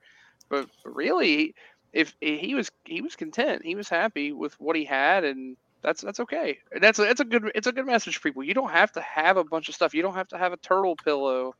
but, 0.48 0.68
really 0.84 1.54
if 1.92 2.14
he 2.20 2.54
was 2.54 2.70
he 2.84 3.00
was 3.00 3.16
content 3.16 3.62
he 3.64 3.74
was 3.74 3.88
happy 3.88 4.30
with 4.30 4.52
what 4.60 4.76
he 4.76 4.84
had 4.84 5.24
and 5.24 5.56
that's 5.82 6.02
that's 6.02 6.20
okay. 6.20 6.58
That's 6.80 6.98
a, 6.98 7.02
that's 7.02 7.20
a 7.20 7.24
good 7.24 7.50
it's 7.54 7.66
a 7.66 7.72
good 7.72 7.86
message 7.86 8.16
for 8.16 8.28
people. 8.28 8.42
You 8.42 8.54
don't 8.54 8.70
have 8.70 8.92
to 8.92 9.00
have 9.00 9.36
a 9.36 9.44
bunch 9.44 9.68
of 9.68 9.74
stuff. 9.74 9.94
You 9.94 10.02
don't 10.02 10.14
have 10.14 10.28
to 10.28 10.38
have 10.38 10.52
a 10.52 10.56
turtle 10.56 10.96
pillow 10.96 11.54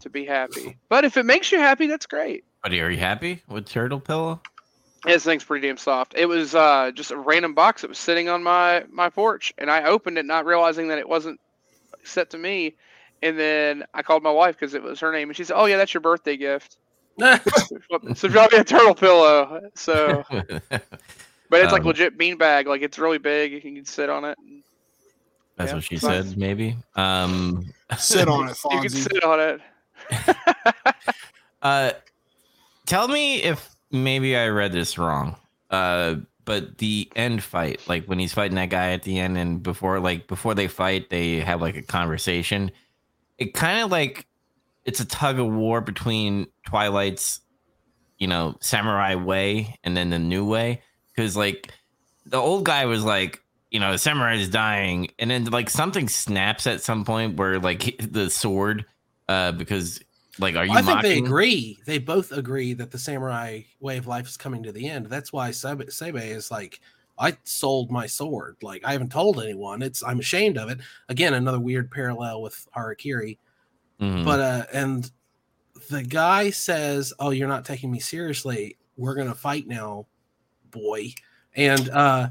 to 0.00 0.10
be 0.10 0.24
happy. 0.24 0.78
But 0.88 1.04
if 1.04 1.16
it 1.16 1.24
makes 1.24 1.52
you 1.52 1.58
happy 1.58 1.86
that's 1.86 2.06
great. 2.06 2.44
Buddy, 2.62 2.80
are 2.80 2.90
you 2.90 2.98
happy 2.98 3.42
with 3.48 3.66
Turtle 3.66 4.00
Pillow? 4.00 4.40
this 5.04 5.24
thing's 5.24 5.44
pretty 5.44 5.66
damn 5.66 5.76
soft. 5.76 6.14
It 6.16 6.26
was 6.26 6.54
uh 6.54 6.90
just 6.94 7.10
a 7.10 7.16
random 7.16 7.54
box 7.54 7.82
that 7.82 7.88
was 7.88 7.98
sitting 7.98 8.28
on 8.28 8.42
my 8.42 8.84
my 8.90 9.08
porch 9.08 9.54
and 9.58 9.70
i 9.70 9.84
opened 9.84 10.18
it 10.18 10.26
not 10.26 10.44
realizing 10.44 10.88
that 10.88 10.98
it 10.98 11.08
wasn't 11.08 11.40
set 12.04 12.30
to 12.30 12.38
me. 12.38 12.74
And 13.22 13.38
then 13.38 13.84
i 13.94 14.02
called 14.02 14.22
my 14.22 14.30
wife 14.30 14.56
because 14.58 14.74
it 14.74 14.82
was 14.82 15.00
her 15.00 15.12
name 15.12 15.28
and 15.28 15.36
she 15.36 15.44
said 15.44 15.56
oh 15.56 15.66
yeah 15.66 15.76
that's 15.76 15.94
your 15.94 16.00
birthday 16.00 16.36
gift. 16.36 16.78
So 18.14 18.28
drop 18.28 18.52
me 18.52 18.58
a 18.58 18.64
turtle 18.64 18.94
pillow. 18.94 19.70
So 19.74 20.24
But 21.50 21.60
it's 21.62 21.72
like 21.72 21.82
Um, 21.82 21.88
legit 21.88 22.18
beanbag. 22.18 22.66
Like 22.66 22.82
it's 22.82 22.98
really 22.98 23.18
big. 23.18 23.52
You 23.52 23.60
can 23.60 23.84
sit 23.84 24.10
on 24.10 24.24
it. 24.24 24.38
That's 25.56 25.70
Yeah, 25.70 25.74
what 25.76 25.84
she 25.84 25.94
it's 25.96 26.04
nice. 26.04 26.26
said, 26.28 26.36
maybe. 26.38 26.76
Um, 26.94 27.64
Sit 27.98 28.28
on 28.28 28.48
it, 28.48 28.56
You 28.70 28.80
can 28.80 28.88
sit 28.90 29.24
on 29.24 29.40
it. 29.40 29.60
uh, 31.62 31.92
tell 32.86 33.08
me 33.08 33.42
if 33.42 33.68
maybe 33.90 34.36
I 34.36 34.48
read 34.48 34.72
this 34.72 34.98
wrong. 34.98 35.36
Uh, 35.70 36.16
but 36.44 36.78
the 36.78 37.10
end 37.16 37.42
fight, 37.42 37.80
like 37.88 38.06
when 38.06 38.18
he's 38.18 38.32
fighting 38.32 38.54
that 38.56 38.70
guy 38.70 38.92
at 38.92 39.02
the 39.02 39.18
end, 39.18 39.36
and 39.36 39.62
before 39.62 40.00
like 40.00 40.28
before 40.28 40.54
they 40.54 40.68
fight, 40.68 41.10
they 41.10 41.40
have 41.40 41.60
like 41.60 41.76
a 41.76 41.82
conversation. 41.82 42.70
It 43.36 43.52
kind 43.54 43.82
of 43.84 43.90
like 43.90 44.26
it's 44.84 45.00
a 45.00 45.04
tug 45.04 45.38
of 45.38 45.46
war 45.52 45.80
between 45.82 46.46
Twilight's, 46.66 47.40
you 48.18 48.26
know, 48.26 48.56
samurai 48.60 49.14
way 49.14 49.76
and 49.84 49.94
then 49.96 50.08
the 50.10 50.18
new 50.18 50.46
way, 50.46 50.82
because 51.18 51.36
like 51.36 51.72
the 52.26 52.36
old 52.36 52.64
guy 52.64 52.86
was 52.86 53.02
like, 53.02 53.42
you 53.72 53.80
know, 53.80 53.90
the 53.90 53.98
samurai 53.98 54.36
is 54.36 54.48
dying, 54.48 55.10
and 55.18 55.30
then 55.30 55.44
like 55.46 55.68
something 55.68 56.08
snaps 56.08 56.66
at 56.66 56.80
some 56.80 57.04
point 57.04 57.36
where 57.36 57.58
like 57.58 57.96
the 57.98 58.30
sword, 58.30 58.86
uh, 59.28 59.50
because 59.52 60.00
like, 60.38 60.54
are 60.54 60.64
you? 60.64 60.72
I 60.72 60.82
think 60.82 61.02
they 61.02 61.18
agree. 61.18 61.78
They 61.86 61.98
both 61.98 62.30
agree 62.30 62.72
that 62.74 62.92
the 62.92 62.98
samurai 62.98 63.62
way 63.80 63.96
of 63.98 64.06
life 64.06 64.28
is 64.28 64.36
coming 64.36 64.62
to 64.62 64.70
the 64.70 64.88
end. 64.88 65.06
That's 65.06 65.32
why 65.32 65.50
Seibei, 65.50 65.88
Seibei 65.88 66.28
is 66.28 66.52
like, 66.52 66.80
I 67.18 67.36
sold 67.42 67.90
my 67.90 68.06
sword. 68.06 68.56
Like 68.62 68.84
I 68.84 68.92
haven't 68.92 69.10
told 69.10 69.42
anyone. 69.42 69.82
It's 69.82 70.04
I'm 70.04 70.20
ashamed 70.20 70.56
of 70.56 70.70
it. 70.70 70.78
Again, 71.08 71.34
another 71.34 71.60
weird 71.60 71.90
parallel 71.90 72.42
with 72.42 72.68
Harakiri. 72.76 73.38
Mhm. 74.00 74.24
But 74.24 74.40
uh, 74.40 74.64
and 74.72 75.10
the 75.90 76.04
guy 76.04 76.50
says, 76.50 77.12
"Oh, 77.18 77.30
you're 77.30 77.48
not 77.48 77.64
taking 77.64 77.90
me 77.90 77.98
seriously. 77.98 78.76
We're 78.96 79.16
gonna 79.16 79.34
fight 79.34 79.66
now, 79.66 80.06
boy." 80.78 81.12
And 81.54 81.88
uh, 81.90 82.28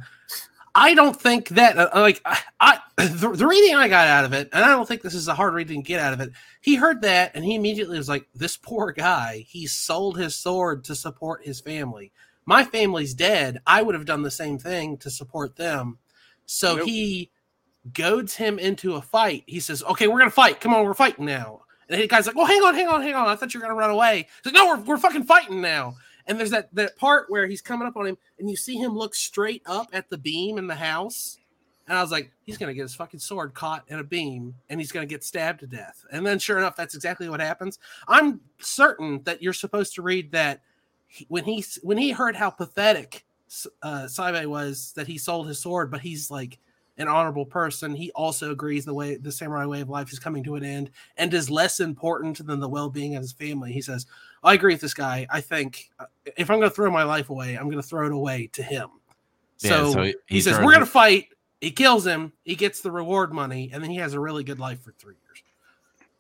I 0.75 0.93
don't 0.93 1.19
think 1.19 1.49
that 1.49 1.75
uh, 1.77 1.89
like 1.95 2.21
I, 2.23 2.39
I 2.60 2.79
the, 2.97 3.31
the 3.36 3.47
reading 3.47 3.75
I 3.75 3.88
got 3.88 4.07
out 4.07 4.25
of 4.25 4.33
it, 4.33 4.47
and 4.53 4.63
I 4.63 4.69
don't 4.69 4.88
think 4.88 5.01
this 5.01 5.15
is 5.15 5.27
a 5.27 5.33
hard 5.33 5.55
reading 5.55 5.81
to 5.81 5.88
get 5.88 5.99
out 5.99 6.13
of 6.13 6.21
it. 6.21 6.31
He 6.62 6.75
heard 6.75 7.01
that 7.01 7.31
and 7.33 7.43
he 7.43 7.55
immediately 7.55 7.97
was 7.97 8.07
like, 8.07 8.27
"This 8.36 8.57
poor 8.57 8.91
guy. 8.91 9.45
He 9.47 9.65
sold 9.65 10.17
his 10.17 10.36
sword 10.36 10.83
to 10.86 10.95
support 10.95 11.43
his 11.43 11.60
family. 11.60 12.12
My 12.45 12.63
family's 12.63 13.13
dead. 13.15 13.60
I 13.65 13.81
would 13.81 13.95
have 13.95 14.05
done 14.05 14.21
the 14.21 14.31
same 14.31 14.60
thing 14.60 14.97
to 14.99 15.10
support 15.10 15.55
them." 15.55 15.97
So 16.45 16.77
Nope. 16.77 16.88
he 16.88 17.31
goads 17.93 18.36
him 18.36 18.60
into 18.60 18.95
a 18.95 19.01
fight. 19.01 19.43
He 19.47 19.60
says, 19.60 19.83
"Okay, 19.83 20.07
we're 20.07 20.19
gonna 20.19 20.29
fight. 20.31 20.62
Come 20.62 20.75
on, 20.75 20.86
we're 20.86 20.93
fighting 20.93 21.25
now." 21.25 21.62
And 21.89 21.99
the 21.99 22.07
guy's 22.07 22.27
like, 22.27 22.36
"Well, 22.36 22.45
hang 22.45 22.62
on, 22.62 22.75
hang 22.75 22.88
on, 22.88 23.01
hang 23.01 23.15
on. 23.15 23.27
I 23.27 23.36
thought 23.36 23.53
you 23.53 23.60
were 23.60 23.65
gonna 23.65 23.79
run 23.79 23.89
away." 23.89 24.27
He's 24.43 24.53
like, 24.53 24.63
"No, 24.63 24.67
we're, 24.77 24.83
we're 24.83 24.97
fucking 24.97 25.23
fighting 25.23 25.60
now." 25.60 25.95
And 26.27 26.37
there's 26.37 26.51
that 26.51 26.73
that 26.75 26.97
part 26.97 27.29
where 27.29 27.47
he's 27.47 27.61
coming 27.61 27.87
up 27.87 27.97
on 27.97 28.05
him, 28.05 28.17
and 28.39 28.49
you 28.49 28.55
see 28.55 28.75
him 28.75 28.95
look 28.95 29.15
straight 29.15 29.63
up 29.65 29.87
at 29.93 30.09
the 30.09 30.17
beam 30.17 30.57
in 30.57 30.67
the 30.67 30.75
house. 30.75 31.37
And 31.87 31.97
I 31.97 32.01
was 32.01 32.11
like, 32.11 32.31
he's 32.43 32.57
gonna 32.57 32.73
get 32.73 32.81
his 32.81 32.95
fucking 32.95 33.21
sword 33.21 33.53
caught 33.53 33.85
in 33.87 33.99
a 33.99 34.03
beam, 34.03 34.53
and 34.69 34.79
he's 34.79 34.91
gonna 34.91 35.05
get 35.05 35.23
stabbed 35.23 35.61
to 35.61 35.67
death. 35.67 36.05
And 36.11 36.25
then, 36.25 36.37
sure 36.37 36.57
enough, 36.57 36.75
that's 36.75 36.95
exactly 36.95 37.29
what 37.29 37.39
happens. 37.39 37.79
I'm 38.07 38.41
certain 38.59 39.23
that 39.23 39.41
you're 39.41 39.53
supposed 39.53 39.95
to 39.95 40.01
read 40.01 40.31
that 40.33 40.61
he, 41.07 41.25
when 41.29 41.45
he 41.45 41.63
when 41.81 41.97
he 41.97 42.11
heard 42.11 42.35
how 42.35 42.49
pathetic 42.49 43.25
uh, 43.81 44.07
was, 44.17 44.93
that 44.95 45.07
he 45.07 45.17
sold 45.17 45.47
his 45.47 45.59
sword, 45.59 45.89
but 45.89 46.01
he's 46.01 46.29
like 46.29 46.59
an 46.97 47.07
honorable 47.07 47.45
person. 47.45 47.93
He 47.93 48.11
also 48.11 48.51
agrees 48.51 48.83
the 48.83 48.93
way 48.93 49.15
the 49.15 49.31
samurai 49.31 49.65
way 49.65 49.81
of 49.81 49.89
life 49.89 50.11
is 50.11 50.19
coming 50.19 50.43
to 50.43 50.55
an 50.55 50.63
end 50.63 50.91
and 51.15 51.33
is 51.33 51.49
less 51.49 51.79
important 51.79 52.45
than 52.45 52.59
the 52.59 52.67
well-being 52.67 53.15
of 53.15 53.21
his 53.21 53.31
family. 53.31 53.71
He 53.71 53.81
says, 53.81 54.05
"I 54.47 54.53
agree 54.53 54.73
with 54.73 54.81
this 54.81 54.93
guy. 54.93 55.27
I 55.29 55.41
think 55.41 55.89
uh, 55.99 56.05
if 56.38 56.49
I'm 56.49 56.57
going 56.60 56.69
to 56.69 56.75
throw 56.75 56.89
my 56.91 57.03
life 57.03 57.29
away, 57.29 57.55
I'm 57.55 57.65
going 57.65 57.81
to 57.81 57.88
throw 57.88 58.05
it 58.05 58.12
away 58.12 58.47
to 58.53 58.63
him." 58.63 58.89
Yeah, 59.60 59.69
So, 59.69 59.91
so 59.93 60.01
he- 60.03 60.10
he, 60.27 60.36
he 60.36 60.41
says, 60.41 60.57
"We're 60.57 60.71
going 60.73 60.79
to 60.79 60.86
fight." 60.86 61.27
He 61.62 61.71
kills 61.71 62.05
him. 62.05 62.33
He 62.43 62.55
gets 62.55 62.81
the 62.81 62.91
reward 62.91 63.33
money, 63.33 63.71
and 63.73 63.81
then 63.83 63.89
he 63.89 63.97
has 63.97 64.13
a 64.13 64.19
really 64.19 64.43
good 64.43 64.60
life 64.60 64.81
for 64.83 64.91
three 64.91 65.15
years. 65.15 65.43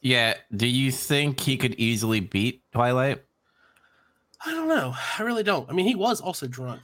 Yeah. 0.01 0.33
Do 0.55 0.65
you 0.67 0.91
think 0.91 1.39
he 1.39 1.57
could 1.57 1.75
easily 1.75 2.19
beat 2.19 2.63
Twilight? 2.71 3.23
I 4.45 4.51
don't 4.51 4.67
know. 4.67 4.95
I 5.17 5.23
really 5.23 5.43
don't. 5.43 5.69
I 5.69 5.73
mean, 5.73 5.85
he 5.87 5.95
was 5.95 6.21
also 6.21 6.47
drunk, 6.47 6.81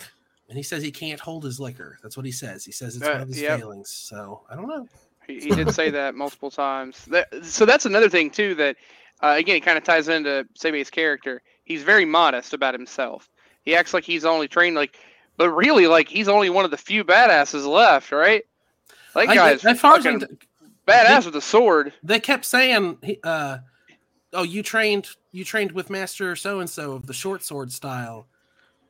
and 0.50 0.58
he 0.58 0.64
says 0.64 0.84
he 0.84 0.92
can't 0.92 1.20
hold 1.20 1.44
his 1.44 1.60
liquor. 1.60 1.98
That's 2.04 2.18
what 2.18 2.26
he 2.26 2.32
says. 2.32 2.66
He 2.66 2.72
says 2.72 2.96
it's 2.96 3.06
Uh, 3.06 3.12
one 3.14 3.22
of 3.22 3.28
his 3.28 3.42
yep. 3.42 3.60
failings. 3.60 3.90
So 3.90 4.42
I 4.50 4.56
don't 4.56 4.68
know. 4.68 4.88
He, 5.28 5.40
he 5.40 5.50
did 5.52 5.74
say 5.74 5.90
that 5.90 6.16
multiple 6.16 6.52
times. 6.52 7.06
That, 7.06 7.28
so 7.44 7.66
that's 7.66 7.86
another 7.86 8.10
thing 8.10 8.30
too 8.30 8.56
that 8.56 8.76
uh, 9.24 9.36
again 9.38 9.56
it 9.56 9.62
kind 9.62 9.78
of 9.78 9.84
ties 9.84 10.08
into 10.10 10.46
Seibei's 10.60 10.90
character. 10.92 11.42
He's 11.64 11.82
very 11.84 12.06
modest 12.06 12.54
about 12.54 12.74
himself. 12.74 13.30
He 13.64 13.76
acts 13.76 13.94
like 13.94 14.04
he's 14.04 14.26
only 14.26 14.48
trained 14.48 14.76
like, 14.76 14.98
but 15.38 15.50
really 15.50 15.88
like 15.88 16.10
he's 16.10 16.28
only 16.28 16.50
one 16.50 16.66
of 16.66 16.72
the 16.72 16.78
few 16.78 17.04
badasses 17.04 17.66
left, 17.66 18.12
right? 18.12 18.44
That 19.16 19.30
I- 19.30 19.36
guy's 19.36 19.66
as 19.66 19.80
fucking 19.80 20.24
I- 20.24 20.92
badass 20.92 21.26
with 21.26 21.36
a 21.38 21.42
sword. 21.42 21.94
they 22.04 22.20
kept 22.20 22.44
saying, 22.46 22.98
uh, 23.24 23.60
"Oh, 24.34 24.44
you 24.44 24.62
trained, 24.64 25.08
you 25.32 25.46
trained 25.46 25.72
with 25.72 25.90
Master 25.90 26.36
so 26.36 26.60
and 26.60 26.70
so 26.70 26.92
of 26.94 27.08
the 27.08 27.14
short 27.14 27.44
sword 27.44 27.72
style." 27.72 28.28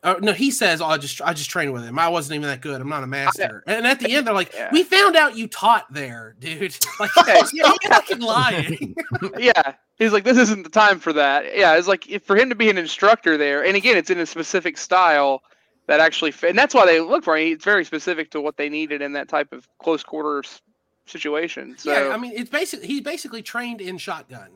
Oh 0.06 0.18
no, 0.22 0.34
he 0.34 0.52
says, 0.52 0.82
"Oh, 0.82 0.88
I 0.88 0.98
just, 0.98 1.22
I 1.22 1.34
just 1.34 1.50
trained 1.50 1.72
with 1.72 1.84
him. 1.86 1.98
I 1.98 2.10
wasn't 2.10 2.36
even 2.36 2.50
that 2.50 2.60
good. 2.62 2.82
I'm 2.82 2.89
not 2.89 3.04
a 3.04 3.08
master." 3.08 3.63
And 3.68 3.88
at 3.88 4.00
the 4.00 4.12
end, 4.12 4.28
they're 4.28 4.34
like, 4.34 4.54
Yeah. 4.54 4.70
"We 4.72 4.84
found 4.84 5.16
out 5.16 5.38
you 5.38 5.48
taught 5.48 5.92
there, 5.92 6.36
dude." 6.39 6.76
Like, 7.00 7.12
Yeah, 7.26 7.42
yeah, 7.54 7.74
you're 7.82 7.92
fucking 7.92 8.20
lying. 8.20 8.96
yeah, 9.38 9.74
he's 9.98 10.12
like 10.12 10.26
this 10.26 10.38
isn't 10.38 10.63
the 10.63 10.70
time 10.70 11.00
for 11.00 11.13
that. 11.13 11.56
Yeah, 11.56 11.78
it's 11.78 11.88
like 11.88 12.10
if, 12.10 12.24
for 12.24 12.36
him 12.36 12.50
to 12.50 12.56
be 12.56 12.70
an 12.70 12.78
instructor 12.78 13.38
there, 13.38 13.63
and 13.63 13.76
again, 13.78 13.96
it's 13.96 14.10
in 14.10 14.20
a 14.20 14.26
specific 14.26 14.78
style 14.78 15.42
that 15.88 16.00
actually, 16.00 16.32
fit, 16.32 16.50
and 16.50 16.60
that's 16.60 16.74
why 16.74 16.86
they 16.86 17.00
look 17.00 17.24
for 17.24 17.38
him. 17.38 17.54
It's 17.54 17.66
very 17.66 17.86
specific 17.86 18.32
to 18.32 18.42
what 18.42 18.58
they 18.58 18.70
needed 18.70 19.02
in 19.02 19.13
that 19.13 19.28
type 19.30 19.54
of 19.54 19.68
close 19.80 20.04
quarters 20.04 20.62
situation. 21.06 21.76
So 21.78 21.92
yeah, 21.92 22.13
I 22.13 22.18
mean, 22.18 22.34
it's 22.36 22.50
basically 22.50 22.88
he's 22.88 23.02
basically 23.02 23.42
trained 23.42 23.82
in 23.82 23.98
shotgun. 23.98 24.50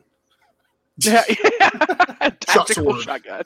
Yeah, 1.00 1.24
yeah. 1.30 1.70
tactical 2.40 2.92
sword. 2.92 3.02
shotgun. 3.02 3.44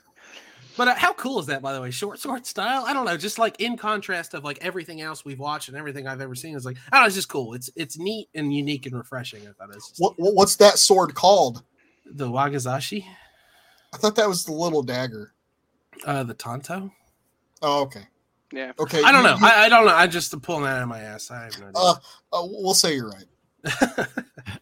But 0.76 0.88
uh, 0.88 0.94
how 0.94 1.12
cool 1.14 1.38
is 1.38 1.46
that, 1.46 1.60
by 1.62 1.72
the 1.74 1.80
way? 1.82 1.90
Short 1.90 2.18
sword 2.18 2.46
style. 2.46 2.84
I 2.86 2.92
don't 2.94 3.04
know. 3.04 3.16
Just 3.16 3.38
like 3.38 3.60
in 3.60 3.76
contrast 3.76 4.32
of 4.34 4.42
like 4.44 4.58
everything 4.62 5.00
else 5.02 5.24
we've 5.24 5.38
watched 5.38 5.68
and 5.68 5.76
everything 5.76 6.06
I've 6.06 6.20
ever 6.20 6.34
seen, 6.34 6.54
is 6.56 6.64
like 6.64 6.76
I 6.90 6.96
don't 6.96 7.02
know. 7.02 7.06
It's 7.06 7.14
just 7.16 7.28
cool. 7.28 7.54
It's 7.54 7.70
it's 7.76 7.98
neat 7.98 8.28
and 8.34 8.54
unique 8.54 8.86
and 8.86 8.96
refreshing. 8.96 9.42
I 9.42 9.52
thought 9.52 9.68
it 9.70 9.74
was 9.76 9.88
just 9.88 10.00
What, 10.00 10.14
what 10.18 10.34
what's 10.34 10.56
that 10.56 10.78
sword 10.78 11.14
called? 11.14 11.62
the 12.14 12.26
Wagazashi, 12.28 13.04
I 13.94 13.96
thought 13.96 14.16
that 14.16 14.28
was 14.28 14.44
the 14.44 14.52
little 14.52 14.82
dagger. 14.82 15.32
uh, 16.04 16.22
the 16.24 16.34
tanto. 16.34 16.90
Oh, 17.62 17.82
okay. 17.82 18.06
Yeah. 18.52 18.72
Okay. 18.78 19.02
I 19.02 19.12
don't 19.12 19.22
you- 19.24 19.30
know. 19.30 19.36
you- 19.38 19.46
I, 19.46 19.64
I 19.64 19.68
don't 19.68 19.86
know. 19.86 19.94
I'm 19.94 20.10
just 20.10 20.38
pulling 20.42 20.64
that 20.64 20.76
out 20.76 20.82
of 20.82 20.88
my 20.88 21.00
ass. 21.00 21.30
I 21.30 21.44
have 21.44 21.58
no 21.60 21.66
idea. 21.68 21.72
uh, 21.76 21.94
uh, 22.32 22.46
we'll 22.50 22.74
say 22.74 22.94
you're 22.96 23.08
right. 23.10 23.24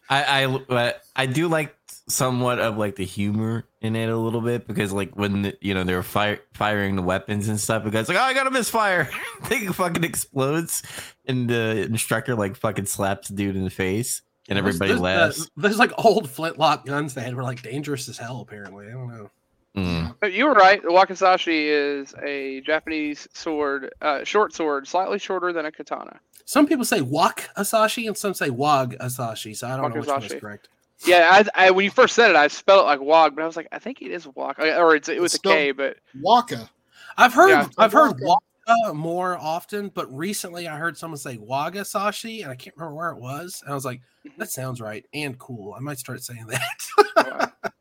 I 0.09 0.45
I 0.69 0.93
I 1.15 1.25
do 1.25 1.47
like 1.47 1.75
somewhat 2.11 2.59
of 2.59 2.77
like 2.77 2.95
the 2.95 3.05
humor 3.05 3.65
in 3.81 3.95
it 3.95 4.09
a 4.09 4.17
little 4.17 4.41
bit 4.41 4.67
because 4.67 4.91
like 4.93 5.15
when 5.15 5.41
the, 5.43 5.57
you 5.61 5.73
know 5.73 5.83
they're 5.83 6.03
fire, 6.03 6.39
firing 6.53 6.95
the 6.95 7.01
weapons 7.01 7.47
and 7.47 7.59
stuff, 7.59 7.83
the 7.83 7.89
guy's 7.91 8.07
like, 8.09 8.17
"Oh, 8.17 8.21
I 8.21 8.33
got 8.33 8.47
a 8.47 8.51
misfire!" 8.51 9.05
Thing 9.43 9.71
fucking 9.71 10.03
explodes, 10.03 10.83
and 11.25 11.49
the 11.49 11.81
instructor 11.83 12.35
like 12.35 12.55
fucking 12.55 12.85
slaps 12.85 13.29
the 13.29 13.35
dude 13.35 13.55
in 13.55 13.63
the 13.63 13.69
face, 13.69 14.21
and 14.49 14.57
Those- 14.57 14.67
everybody 14.75 14.91
those, 14.91 14.99
uh, 14.99 15.03
laughs. 15.03 15.49
there's 15.57 15.79
like 15.79 15.91
old 15.97 16.29
flintlock 16.29 16.85
guns 16.85 17.13
they 17.13 17.21
had 17.21 17.35
were 17.35 17.43
like 17.43 17.61
dangerous 17.61 18.07
as 18.09 18.17
hell. 18.17 18.41
Apparently, 18.41 18.87
I 18.87 18.91
don't 18.91 19.07
know. 19.07 19.29
Mm. 19.75 20.33
You 20.33 20.47
were 20.47 20.53
right. 20.53 20.81
The 20.81 20.89
wakizashi 20.89 21.67
is 21.67 22.13
a 22.21 22.59
Japanese 22.61 23.25
sword, 23.33 23.93
uh, 24.01 24.23
short 24.25 24.53
sword, 24.53 24.85
slightly 24.87 25.17
shorter 25.17 25.53
than 25.53 25.65
a 25.65 25.71
katana. 25.71 26.19
Some 26.43 26.67
people 26.67 26.83
say 26.83 26.99
wak 26.99 27.49
asashi 27.57 28.05
and 28.07 28.17
some 28.17 28.33
say 28.33 28.49
wag 28.49 28.97
asashi. 28.99 29.55
So 29.55 29.67
I 29.69 29.77
don't 29.77 29.93
know 29.93 30.01
which 30.01 30.09
one 30.09 30.23
is 30.23 30.33
correct. 30.33 30.67
Yeah, 31.05 31.43
I, 31.55 31.67
I 31.67 31.71
when 31.71 31.85
you 31.85 31.91
first 31.91 32.15
said 32.15 32.29
it, 32.29 32.35
I 32.35 32.47
spelled 32.47 32.81
it 32.83 32.85
like 32.85 32.99
wog, 33.01 33.35
but 33.35 33.43
I 33.43 33.45
was 33.47 33.55
like, 33.57 33.67
I 33.71 33.79
think 33.79 34.01
it 34.01 34.11
is 34.11 34.27
wok, 34.27 34.59
or 34.59 34.95
it's 34.95 35.09
it 35.09 35.21
was 35.21 35.33
a 35.33 35.37
Spelled- 35.37 35.55
K, 35.55 35.71
but 35.71 35.97
Waka. 36.21 36.69
I've 37.17 37.33
heard 37.33 37.49
Yeah. 37.49 37.67
I've 37.77 37.91
heard 37.91 38.13
Waka. 38.21 38.41
waka 38.67 38.93
more 38.93 39.37
often, 39.37 39.89
but 39.89 40.13
recently 40.15 40.67
I 40.67 40.77
heard 40.77 40.97
someone 40.97 41.17
say 41.17 41.37
wagasashi, 41.37 42.43
and 42.43 42.51
I 42.51 42.55
can't 42.55 42.75
remember 42.77 42.95
where 42.95 43.09
it 43.09 43.17
was. 43.17 43.61
And 43.63 43.71
I 43.71 43.75
was 43.75 43.83
like, 43.85 44.01
that 44.37 44.49
sounds 44.51 44.79
right 44.79 45.05
and 45.13 45.37
cool. 45.39 45.73
I 45.73 45.79
might 45.79 45.97
start 45.99 46.23
saying 46.23 46.47
that. 46.47 47.51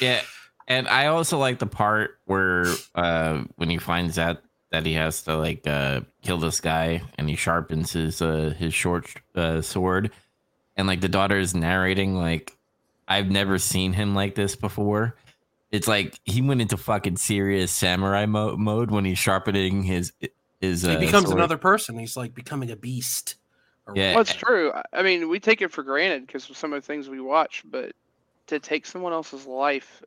Yeah, 0.00 0.22
and 0.66 0.88
I 0.88 1.06
also 1.06 1.38
like 1.38 1.58
the 1.60 1.66
part 1.66 2.18
where 2.24 2.66
uh 2.94 3.44
when 3.56 3.70
he 3.70 3.78
finds 3.78 4.18
out 4.18 4.38
that 4.72 4.84
he 4.86 4.94
has 4.94 5.22
to 5.22 5.36
like 5.36 5.64
uh 5.66 6.00
kill 6.22 6.38
this 6.38 6.60
guy 6.60 7.02
and 7.16 7.28
he 7.28 7.36
sharpens 7.36 7.92
his 7.92 8.20
uh 8.20 8.54
his 8.58 8.74
short 8.74 9.06
uh 9.36 9.60
sword 9.60 10.10
and 10.76 10.88
like 10.88 11.00
the 11.00 11.08
daughter 11.08 11.36
is 11.38 11.54
narrating 11.54 12.16
like 12.16 12.56
I've 13.08 13.30
never 13.30 13.58
seen 13.58 13.92
him 13.92 14.14
like 14.14 14.34
this 14.34 14.56
before. 14.56 15.16
It's 15.70 15.88
like 15.88 16.20
he 16.24 16.40
went 16.40 16.60
into 16.60 16.76
fucking 16.76 17.16
serious 17.16 17.72
samurai 17.72 18.26
mo- 18.26 18.56
mode 18.56 18.90
when 18.90 19.04
he's 19.04 19.18
sharpening 19.18 19.82
his 19.82 20.12
his 20.60 20.82
he 20.82 20.94
uh, 20.96 21.00
becomes 21.00 21.26
sword. 21.26 21.38
another 21.38 21.58
person. 21.58 21.98
He's 21.98 22.16
like 22.16 22.34
becoming 22.34 22.70
a 22.70 22.76
beast. 22.76 23.34
Or 23.86 23.94
Yeah. 23.96 24.12
well, 24.12 24.20
it's 24.22 24.34
true. 24.34 24.72
I- 24.72 24.84
I 24.92 25.02
mean, 25.02 25.28
we 25.28 25.40
take 25.40 25.60
it 25.62 25.72
for 25.72 25.82
granted 25.82 26.26
because 26.26 26.48
of 26.48 26.56
some 26.56 26.72
of 26.72 26.80
the 26.82 26.86
things 26.86 27.08
we 27.08 27.20
watch, 27.20 27.62
but 27.70 27.92
to 28.46 28.58
take 28.60 28.86
someone 28.86 29.12
else's 29.12 29.46
life, 29.46 30.02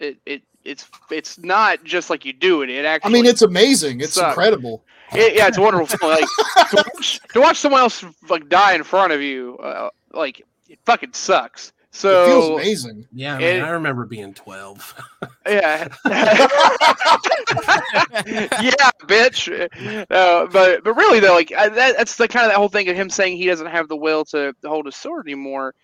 it 0.00 0.16
it 0.26 0.42
it's 0.64 0.88
it's 1.10 1.38
not 1.38 1.84
just 1.84 2.10
like 2.10 2.24
you 2.24 2.32
do 2.32 2.62
it. 2.62 2.68
It 2.70 2.84
actually. 2.84 3.10
I 3.10 3.12
mean, 3.12 3.26
it's 3.26 3.42
amazing. 3.42 4.00
It's 4.00 4.14
sucks. 4.14 4.28
incredible. 4.36 4.82
it, 5.12 5.34
yeah, 5.36 5.46
it's 5.46 5.58
wonderful. 5.58 5.86
like 6.08 6.24
to 6.70 6.76
watch, 6.76 7.20
to 7.32 7.40
watch 7.40 7.58
someone 7.58 7.80
else 7.82 8.04
like 8.28 8.48
die 8.48 8.74
in 8.74 8.82
front 8.82 9.12
of 9.12 9.20
you, 9.22 9.58
uh, 9.58 9.90
like 10.12 10.42
it 10.68 10.78
fucking 10.84 11.12
sucks. 11.12 11.72
It 12.10 12.26
feels 12.26 12.44
So 12.46 12.54
amazing. 12.54 13.06
Yeah, 13.12 13.38
It- 13.38 13.62
I 13.62 13.70
remember 13.70 14.04
being 14.04 14.34
12. 14.34 14.94
yeah, 15.46 15.88
yeah, 18.26 18.90
bitch. 19.06 19.48
No, 20.10 20.48
but 20.50 20.82
but 20.84 20.94
really 20.94 21.20
though, 21.20 21.34
like 21.34 21.52
I, 21.52 21.68
that, 21.68 21.96
that's 21.96 22.16
the 22.16 22.28
kind 22.28 22.46
of 22.46 22.50
that 22.52 22.56
whole 22.58 22.68
thing 22.68 22.88
of 22.88 22.96
him 22.96 23.10
saying 23.10 23.36
he 23.36 23.46
doesn't 23.46 23.66
have 23.68 23.88
the 23.88 23.96
will 23.96 24.24
to, 24.26 24.54
to 24.62 24.68
hold 24.68 24.86
his 24.86 24.96
sword 24.96 25.26
anymore. 25.26 25.74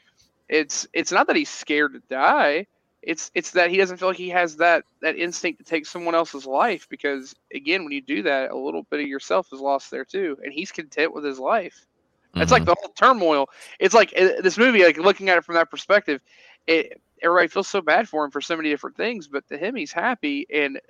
It's 0.49 0.87
it's 0.92 1.12
not 1.12 1.27
that 1.29 1.37
he's 1.37 1.51
scared 1.51 1.92
to 1.94 2.03
die. 2.09 2.66
It's 3.03 3.31
it's 3.35 3.53
that 3.53 3.70
he 3.70 3.77
doesn't 3.79 3.96
feel 3.96 4.09
like 4.09 4.16
he 4.16 4.31
has 4.31 4.57
that 4.57 4.85
that 5.01 5.16
instinct 5.16 5.59
to 5.61 5.64
take 5.64 5.87
someone 5.87 6.14
else's 6.14 6.44
life 6.46 6.87
because 6.90 7.35
again, 7.55 7.85
when 7.85 7.92
you 7.92 8.03
do 8.03 8.23
that, 8.25 8.51
a 8.51 8.57
little 8.57 8.83
bit 8.90 9.01
of 9.01 9.07
yourself 9.07 9.49
is 9.53 9.61
lost 9.61 9.90
there 9.90 10.05
too, 10.05 10.37
and 10.42 10.53
he's 10.53 10.73
content 10.73 11.14
with 11.14 11.25
his 11.25 11.38
life. 11.38 11.87
It's 12.36 12.52
like 12.52 12.62
Mhm. 12.62 12.66
the 12.66 12.76
whole 12.80 12.92
turmoil. 12.94 13.48
It's 13.78 13.94
like 13.94 14.12
uh, 14.16 14.40
this 14.40 14.56
movie, 14.56 14.84
like 14.84 14.98
looking 14.98 15.28
at 15.28 15.36
it 15.38 15.44
from 15.44 15.56
that 15.56 15.70
perspective, 15.70 16.20
it 16.66 17.00
everybody 17.22 17.48
feels 17.48 17.68
so 17.68 17.80
bad 17.80 18.08
for 18.08 18.24
him 18.24 18.30
for 18.30 18.40
so 18.40 18.56
many 18.56 18.70
different 18.70 18.96
things, 18.96 19.28
but 19.28 19.46
to 19.48 19.58
him, 19.58 19.74
he's 19.74 19.92
happy 19.92 20.46
and 20.52 20.80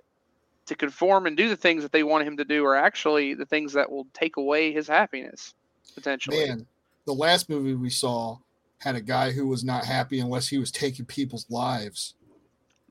to 0.66 0.74
conform 0.76 1.26
and 1.26 1.36
do 1.36 1.48
the 1.48 1.56
things 1.56 1.82
that 1.82 1.90
they 1.90 2.02
want 2.04 2.24
him 2.26 2.36
to 2.36 2.44
do 2.44 2.64
are 2.64 2.76
actually 2.76 3.34
the 3.34 3.46
things 3.46 3.72
that 3.72 3.90
will 3.90 4.06
take 4.12 4.36
away 4.36 4.70
his 4.72 4.86
happiness 4.86 5.54
potentially. 5.94 6.46
Man, 6.46 6.66
the 7.06 7.14
last 7.14 7.48
movie 7.48 7.74
we 7.74 7.90
saw 7.90 8.38
had 8.78 8.94
a 8.94 9.00
guy 9.00 9.32
who 9.32 9.48
was 9.48 9.64
not 9.64 9.84
happy 9.84 10.20
unless 10.20 10.46
he 10.46 10.58
was 10.58 10.70
taking 10.70 11.04
people's 11.06 11.46
lives. 11.50 12.14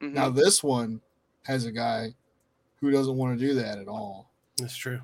Mhm. 0.01 0.13
Now 0.13 0.29
this 0.29 0.61
one 0.63 0.99
has 1.43 1.65
a 1.65 1.71
guy 1.71 2.13
who 2.81 2.91
doesn't 2.91 3.15
want 3.15 3.39
to 3.39 3.47
do 3.47 3.53
that 3.53 3.77
at 3.77 3.87
all. 3.87 4.29
That's 4.57 4.75
true. 4.75 4.99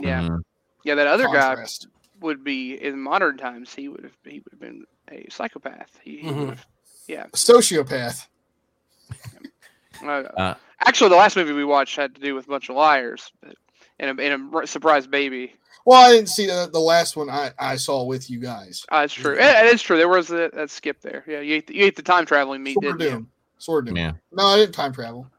Yeah. 0.00 0.22
Mhm. 0.22 0.42
yeah, 0.82 0.94
that 0.96 1.06
other 1.06 1.24
Contrast. 1.24 1.86
guy 1.86 1.93
would 2.20 2.44
be 2.44 2.74
in 2.74 2.98
modern 3.00 3.36
times. 3.36 3.74
He 3.74 3.88
would 3.88 4.02
have 4.04 4.16
he 4.24 4.40
would 4.40 4.52
have 4.52 4.60
been 4.60 4.84
a 5.10 5.26
psychopath. 5.30 5.98
He, 6.02 6.18
he 6.18 6.28
Mhm. 6.28 6.38
would 6.40 6.48
have, 6.50 6.66
yeah. 7.06 7.24
A 7.24 7.36
sociopath. 7.36 8.26
Uh, 10.02 10.06
Uh, 10.06 10.54
actually, 10.80 11.10
the 11.10 11.16
last 11.16 11.36
movie 11.36 11.52
we 11.52 11.64
watched 11.64 11.96
had 11.96 12.14
to 12.14 12.20
do 12.20 12.34
with 12.34 12.46
a 12.46 12.48
bunch 12.48 12.68
of 12.68 12.76
liars 12.76 13.30
but, 13.42 13.54
and 14.00 14.18
a, 14.18 14.22
and 14.22 14.54
a 14.54 14.66
surprise 14.66 15.06
baby. 15.06 15.54
Well, 15.86 16.00
I 16.02 16.12
didn't 16.12 16.30
see 16.30 16.46
the, 16.46 16.68
the 16.72 16.80
last 16.80 17.16
one 17.16 17.28
I, 17.28 17.52
I 17.58 17.76
saw 17.76 18.02
with 18.04 18.30
you 18.30 18.38
guys. 18.40 18.84
Uh, 18.90 19.02
it's 19.04 19.12
true. 19.14 19.34
It, 19.34 19.40
it 19.40 19.66
is 19.74 19.82
true. 19.82 19.96
There 19.98 20.08
was 20.08 20.30
a, 20.30 20.50
that 20.54 20.70
skip 20.70 21.00
there. 21.02 21.22
Yeah, 21.28 21.40
you 21.40 21.54
ate 21.56 21.66
the, 21.66 21.74
you 21.76 21.84
ate 21.84 21.94
the 21.96 22.02
time 22.02 22.24
traveling 22.24 22.62
meat, 22.62 22.74
Sword 22.74 22.94
of 22.94 22.98
didn't 22.98 23.12
you? 23.12 23.18
Doom. 23.18 23.28
Sword 23.58 23.84
of 23.84 23.94
Doom. 23.94 23.96
Yeah. 23.98 24.12
No, 24.32 24.46
I 24.46 24.56
didn't 24.56 24.74
time 24.74 24.92
travel. 24.92 25.30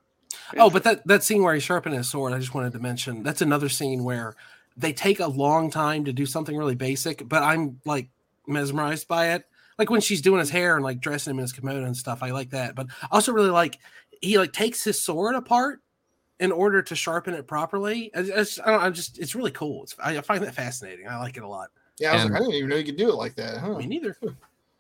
Oh, 0.58 0.70
but 0.70 0.84
that, 0.84 1.06
that 1.08 1.24
scene 1.24 1.42
where 1.42 1.56
he's 1.56 1.64
sharpening 1.64 1.98
his 1.98 2.10
sword, 2.10 2.32
I 2.32 2.38
just 2.40 2.54
wanted 2.54 2.74
to 2.74 2.80
mention 2.80 3.24
that's 3.24 3.42
another 3.42 3.68
scene 3.70 4.04
where 4.04 4.36
they 4.78 4.94
take 4.94 5.20
a 5.20 5.28
long 5.28 5.70
time 5.72 6.06
to 6.06 6.14
do 6.14 6.26
something 6.26 6.56
really 6.56 6.76
basic, 6.76 7.28
but 7.28 7.44
I'm 7.44 7.80
like 7.86 8.10
mesmerized 8.48 9.08
by 9.08 9.34
it. 9.34 9.46
Like 9.78 9.90
when 9.90 10.02
she's 10.02 10.22
doing 10.22 10.40
his 10.40 10.50
hair 10.50 10.76
and 10.76 10.84
like 10.84 11.00
dressing 11.00 11.32
him 11.32 11.40
in 11.40 11.44
his 11.44 11.52
kimono 11.54 11.84
and 11.86 11.98
stuff, 11.98 12.24
I 12.24 12.32
like 12.32 12.52
that. 12.52 12.76
But 12.76 12.88
I 13.04 13.08
also 13.12 13.32
really 13.34 13.50
like 13.50 13.78
he 14.22 14.38
like 14.38 14.54
takes 14.54 14.84
his 14.84 15.02
sword 15.02 15.36
apart 15.36 15.82
in 16.40 16.52
order 16.52 16.82
to 16.82 16.96
sharpen 16.96 17.34
it 17.34 17.48
properly. 17.48 18.12
I, 18.16 18.20
I 18.20 18.24
just, 18.24 18.60
I 18.66 18.72
don't, 18.72 18.82
I'm 18.82 18.94
just 18.94 19.20
it's 19.20 19.36
really 19.36 19.52
cool. 19.52 19.84
It's, 19.84 19.96
I, 20.02 20.18
I 20.18 20.22
find 20.22 20.44
that 20.44 20.56
fascinating. 20.56 21.08
I 21.08 21.18
like 21.20 21.38
it 21.38 21.44
a 21.44 21.48
lot. 21.48 21.70
Yeah, 22.00 22.12
I 22.12 22.16
was 22.16 22.24
And- 22.26 22.34
like, 22.34 22.42
I 22.42 22.44
didn't 22.46 22.56
even 22.56 22.70
know 22.70 22.76
you 22.76 22.84
could 22.84 22.98
do 22.98 23.10
it 23.10 23.16
like 23.16 23.36
that. 23.36 23.58
Huh? 23.60 23.78
Me 23.78 23.86
neither. 23.86 24.18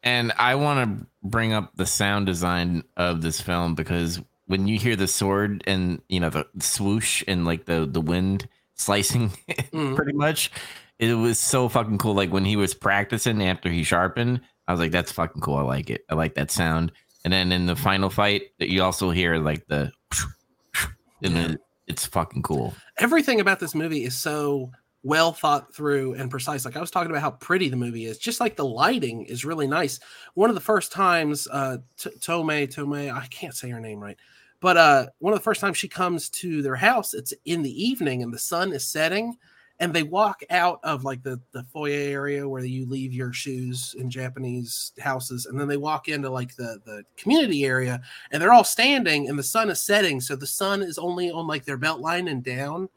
And 0.03 0.31
I 0.38 0.55
want 0.55 0.99
to 0.99 1.05
bring 1.23 1.53
up 1.53 1.71
the 1.75 1.86
sound 1.86 2.25
design 2.27 2.84
of 2.95 3.21
this 3.21 3.41
film 3.41 3.73
because 3.75 4.21
when 4.47 4.67
you 4.67 4.77
hear 4.77 4.95
the 4.95 5.08
sword 5.08 5.63
and 5.65 6.01
you 6.10 6.19
know 6.19 6.29
the 6.29 6.45
swoosh 6.60 7.23
and 7.27 7.45
like 7.45 7.65
the 7.65 7.86
the 7.86 8.01
wind 8.01 8.47
slicing, 8.75 9.29
Mhm. 9.73 9.95
pretty 9.95 10.13
much, 10.13 10.51
it 10.99 11.13
was 11.13 11.39
so 11.39 11.67
fucking 11.69 11.97
cool. 11.97 12.13
Like 12.13 12.31
when 12.31 12.45
he 12.45 12.55
was 12.55 12.73
practicing 12.73 13.43
after 13.43 13.69
he 13.69 13.83
sharpened, 13.83 14.41
I 14.67 14.71
was 14.71 14.79
like, 14.79 14.91
"That's 14.91 15.11
fucking 15.11 15.41
cool. 15.41 15.55
I 15.57 15.61
like 15.61 15.89
it. 15.89 16.01
I 16.09 16.15
like 16.15 16.35
that 16.35 16.51
sound." 16.51 16.91
And 17.23 17.33
then 17.33 17.51
in 17.51 17.65
the 17.65 17.75
final 17.75 18.09
fight, 18.09 18.43
that 18.59 18.69
you 18.69 18.83
also 18.83 19.09
hear 19.11 19.38
like 19.38 19.65
the, 19.67 19.91
and 21.23 21.33
Yeah. 21.33 21.41
then 21.41 21.57
it's 21.88 22.05
fucking 22.05 22.43
cool. 22.43 22.73
everything 22.97 23.39
about 23.39 23.59
this 23.59 23.75
movie 23.75 24.03
is 24.03 24.15
so 24.15 24.71
well 25.03 25.31
thought 25.33 25.71
through 25.75 26.13
and 26.15 26.31
precise. 26.31 26.65
Like 26.65 26.75
I 26.75 26.79
was 26.81 26.89
talking 26.89 27.11
about 27.11 27.21
how 27.21 27.29
pretty 27.31 27.69
the 27.69 27.75
movie 27.75 28.05
is, 28.05 28.17
just 28.17 28.39
like 28.39 28.55
the 28.55 28.65
lighting 28.65 29.25
is 29.25 29.45
really 29.45 29.67
nice. 29.67 29.99
One 30.33 30.49
of 30.49 30.55
the 30.55 30.61
first 30.61 30.91
times, 30.91 31.47
uh, 31.51 31.77
T- 31.97 32.09
Tomei, 32.19 32.67
Tomei, 32.67 33.13
I 33.13 33.27
can't 33.27 33.53
say 33.55 33.69
her 33.69 33.79
name 33.79 33.99
right, 33.99 34.17
but 34.65 34.78
uh, 34.78 35.06
one 35.19 35.32
of 35.32 35.38
the 35.38 35.43
first 35.43 35.62
times 35.62 35.78
she 35.78 35.88
comes 35.88 36.28
to 36.28 36.63
their 36.63 36.75
house, 36.75 37.13
it's 37.13 37.36
in 37.45 37.62
the 37.62 37.86
evening 37.86 38.23
and 38.23 38.34
the 38.34 38.39
sun 38.39 38.73
is 38.73 38.88
setting, 38.88 39.38
and 39.80 39.93
they 39.93 40.01
walk 40.01 40.41
out 40.49 40.80
of 40.84 41.04
like 41.04 41.21
the 41.21 41.39
the 41.51 41.63
foyer 41.65 41.91
area 41.91 42.49
where 42.49 42.65
you 42.65 42.88
leave 42.88 43.13
your 43.13 43.32
shoes 43.32 43.95
in 43.99 44.10
Japanese 44.10 44.91
houses, 44.99 45.45
and 45.45 45.60
then 45.60 45.67
they 45.67 45.78
walk 45.78 46.08
into 46.08 46.32
like 46.32 46.56
the 46.56 46.80
the 46.84 47.04
community 47.15 47.63
area, 47.63 48.01
and 48.32 48.41
they're 48.41 48.54
all 48.54 48.63
standing, 48.63 49.30
and 49.30 49.38
the 49.38 49.43
sun 49.43 49.69
is 49.69 49.84
setting, 49.84 50.19
so 50.19 50.36
the 50.36 50.47
sun 50.47 50.82
is 50.82 50.97
only 50.97 51.30
on 51.30 51.45
like 51.45 51.63
their 51.63 51.78
belt 51.78 52.01
line 52.01 52.28
and 52.28 52.43
down 52.43 52.89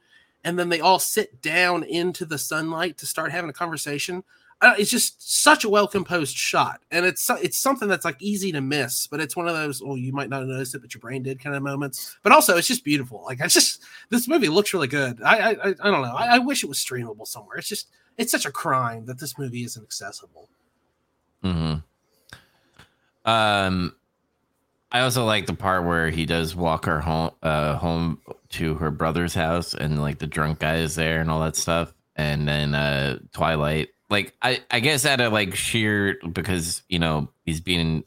and 0.45 0.59
then 0.59 0.69
they 0.69 0.81
all 0.81 0.99
sit 0.99 1.43
down 1.43 1.83
into 1.83 2.25
the 2.25 2.39
sunlight 2.39 2.97
to 2.97 3.05
start 3.07 3.33
having 3.33 3.51
a 3.51 3.53
conversation. 3.53 4.23
Uh, 4.61 4.75
it's 4.77 4.91
just 4.91 5.41
such 5.43 5.63
a 5.63 5.69
well 5.69 5.87
composed 5.87 6.37
shot, 6.37 6.81
and 6.91 7.07
it's 7.07 7.31
it's 7.31 7.57
something 7.57 7.89
that's 7.89 8.05
like 8.05 8.17
easy 8.21 8.51
to 8.51 8.61
miss, 8.61 9.07
but 9.07 9.21
it's 9.21 9.37
one 9.37 9.47
of 9.47 9.55
those 9.55 9.81
oh 9.85 9.95
you 9.95 10.13
might 10.13 10.29
not 10.29 10.41
have 10.41 10.49
noticed 10.49 10.75
it, 10.75 10.81
but 10.81 10.93
your 10.93 11.01
brain 11.01 11.23
did 11.23 11.39
kind 11.39 11.55
of 11.55 11.63
moments. 11.63 12.17
But 12.25 12.33
also, 12.33 12.57
it's 12.57 12.67
just 12.67 12.85
beautiful. 12.85 13.23
Like 13.25 13.41
I 13.41 13.47
just 13.47 13.85
this 14.11 14.27
movie 14.27 14.49
looks 14.49 14.75
really 14.75 14.89
good. 14.89 15.23
I 15.23 15.53
I, 15.53 15.69
I, 15.69 15.91
don't 15.91 16.03
know. 16.03 16.17
I, 16.17 16.37
I 16.37 16.39
wish 16.39 16.65
it 16.65 16.69
was 16.69 16.79
streamable 16.79 17.27
somewhere. 17.27 17.59
It's 17.59 17.69
just 17.69 17.89
it's 18.17 18.33
such 18.33 18.47
a 18.47 18.51
crime 18.51 19.07
that 19.07 19.21
this 19.21 19.39
movie 19.39 19.63
isn't 19.63 19.83
accessible. 19.83 20.49
hmm 21.43 21.75
Um, 23.25 23.95
I 24.91 25.01
also 25.01 25.25
like 25.25 25.47
the 25.47 25.55
part 25.55 25.85
where 25.85 26.11
he 26.11 26.27
does 26.27 26.57
walk 26.57 26.87
her 26.87 27.01
home, 27.01 27.31
uh, 27.45 27.77
home 27.77 28.21
to 28.51 28.75
her 28.75 28.91
brother's 28.91 29.35
house, 29.35 29.73
and 29.73 30.01
like 30.01 30.19
the 30.19 30.27
drunk 30.27 30.59
guy 30.59 30.79
is 30.79 30.97
there 30.97 31.21
and 31.21 31.31
all 31.31 31.41
that 31.41 31.55
stuff. 31.55 31.95
And 32.17 32.49
then 32.49 32.75
uh, 32.75 33.21
Twilight, 33.33 33.91
like 34.11 34.35
I, 34.43 34.61
I 34.71 34.81
guess 34.81 35.05
out 35.05 35.21
of 35.21 35.33
like 35.33 35.55
sheer 35.55 36.19
because 36.33 36.83
you 36.89 36.99
know 36.99 37.29
he's 37.45 37.61
being 37.61 38.05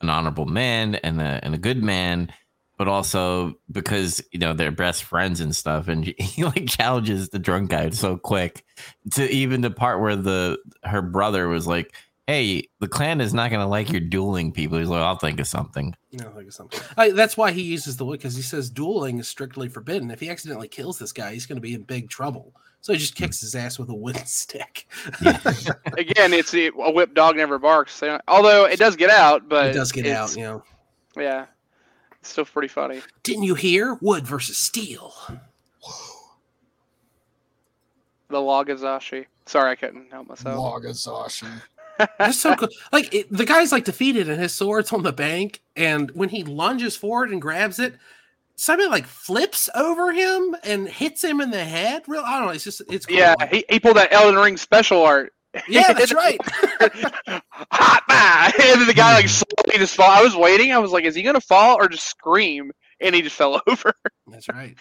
an 0.00 0.10
honorable 0.10 0.46
man 0.46 0.96
and 0.96 1.20
a 1.20 1.40
and 1.42 1.54
a 1.54 1.58
good 1.58 1.82
man, 1.82 2.32
but 2.76 2.88
also 2.88 3.54
because 3.70 4.22
you 4.30 4.38
know 4.38 4.52
they're 4.54 4.70
best 4.70 5.04
friends 5.04 5.40
and 5.40 5.54
stuff. 5.54 5.88
And 5.88 6.04
he 6.18 6.44
like 6.44 6.66
challenges 6.66 7.30
the 7.30 7.38
drunk 7.38 7.70
guy 7.70 7.90
so 7.90 8.16
quick 8.16 8.64
to 9.12 9.28
even 9.30 9.60
the 9.60 9.70
part 9.70 10.00
where 10.00 10.16
the 10.16 10.58
her 10.84 11.02
brother 11.02 11.48
was 11.48 11.66
like 11.66 11.94
hey, 12.28 12.68
the 12.78 12.86
clan 12.86 13.22
is 13.22 13.32
not 13.32 13.50
going 13.50 13.62
to 13.62 13.66
like 13.66 13.90
your 13.90 14.02
dueling 14.02 14.52
people. 14.52 14.78
He's 14.78 14.88
like, 14.88 15.00
I'll 15.00 15.16
think 15.16 15.40
of 15.40 15.46
something. 15.46 15.96
You 16.10 16.18
know, 16.18 16.32
like 16.36 16.52
something. 16.52 16.78
I, 16.96 17.10
that's 17.10 17.38
why 17.38 17.52
he 17.52 17.62
uses 17.62 17.96
the 17.96 18.04
word 18.04 18.18
because 18.18 18.36
he 18.36 18.42
says 18.42 18.68
dueling 18.68 19.18
is 19.18 19.26
strictly 19.26 19.66
forbidden. 19.66 20.10
If 20.10 20.20
he 20.20 20.28
accidentally 20.28 20.68
kills 20.68 20.98
this 20.98 21.10
guy, 21.10 21.32
he's 21.32 21.46
going 21.46 21.56
to 21.56 21.62
be 21.62 21.72
in 21.72 21.82
big 21.82 22.10
trouble. 22.10 22.52
So 22.80 22.92
he 22.92 22.98
just 22.98 23.16
hmm. 23.16 23.24
kicks 23.24 23.40
his 23.40 23.54
ass 23.54 23.78
with 23.78 23.88
a 23.88 23.94
wooden 23.94 24.24
stick. 24.26 24.86
Again, 25.20 26.32
it's 26.32 26.54
a 26.54 26.68
a 26.68 26.90
whipped 26.90 27.14
dog 27.14 27.36
never 27.36 27.58
barks. 27.58 28.02
Although 28.28 28.64
it 28.66 28.78
does 28.78 28.96
get 28.96 29.10
out, 29.10 29.48
but 29.48 29.66
it 29.66 29.72
does 29.74 29.92
get 29.92 30.06
out, 30.06 30.36
you 30.36 30.42
know. 30.42 30.64
Yeah, 31.16 31.46
it's 32.20 32.30
still 32.30 32.44
pretty 32.44 32.68
funny. 32.68 33.00
Didn't 33.22 33.44
you 33.44 33.54
hear? 33.54 33.98
Wood 34.00 34.26
versus 34.26 34.56
steel. 34.56 35.14
The 38.28 38.36
Lagazashi. 38.36 39.26
Sorry, 39.46 39.70
I 39.70 39.74
couldn't 39.74 40.12
help 40.12 40.28
myself. 40.28 40.82
Lagazashi. 40.82 41.48
That's 42.18 42.38
so 42.38 42.54
cool. 42.54 42.68
Like 42.92 43.12
it, 43.12 43.32
the 43.32 43.44
guy's 43.44 43.72
like 43.72 43.84
defeated 43.84 44.28
and 44.28 44.40
his 44.40 44.54
sword's 44.54 44.92
on 44.92 45.02
the 45.02 45.12
bank, 45.12 45.62
and 45.74 46.10
when 46.12 46.28
he 46.28 46.44
lunges 46.44 46.94
forward 46.96 47.30
and 47.30 47.42
grabs 47.42 47.78
it, 47.78 47.94
somebody 48.58 48.88
like 48.88 49.06
flips 49.06 49.70
over 49.74 50.12
him 50.12 50.54
and 50.64 50.88
hits 50.88 51.22
him 51.24 51.40
in 51.40 51.50
the 51.50 51.64
head. 51.64 52.02
Real, 52.06 52.22
I 52.24 52.38
don't 52.38 52.48
know. 52.48 52.52
It's 52.52 52.64
just 52.64 52.82
it's 52.90 53.06
cool. 53.06 53.16
Yeah, 53.16 53.34
he, 53.50 53.64
he 53.70 53.80
pulled 53.80 53.96
that 53.96 54.12
Elden 54.12 54.36
Ring 54.38 54.56
special 54.56 55.02
art. 55.02 55.32
yeah, 55.68 55.92
that's 55.94 56.12
right. 56.14 56.38
Hot 57.70 58.02
man! 58.08 58.52
And 58.60 58.80
then 58.80 58.86
the 58.86 58.94
guy 58.94 59.14
like 59.14 59.28
slowly 59.28 59.78
just 59.78 59.94
fall. 59.94 60.10
I 60.10 60.22
was 60.22 60.36
waiting. 60.36 60.72
I 60.72 60.78
was 60.78 60.90
like, 60.92 61.04
is 61.04 61.14
he 61.14 61.22
gonna 61.22 61.40
fall 61.40 61.76
or 61.80 61.88
just 61.88 62.06
scream? 62.06 62.72
And 63.00 63.14
he 63.14 63.22
just 63.22 63.36
fell 63.36 63.62
over. 63.66 63.92
that's 64.26 64.48
right. 64.48 64.76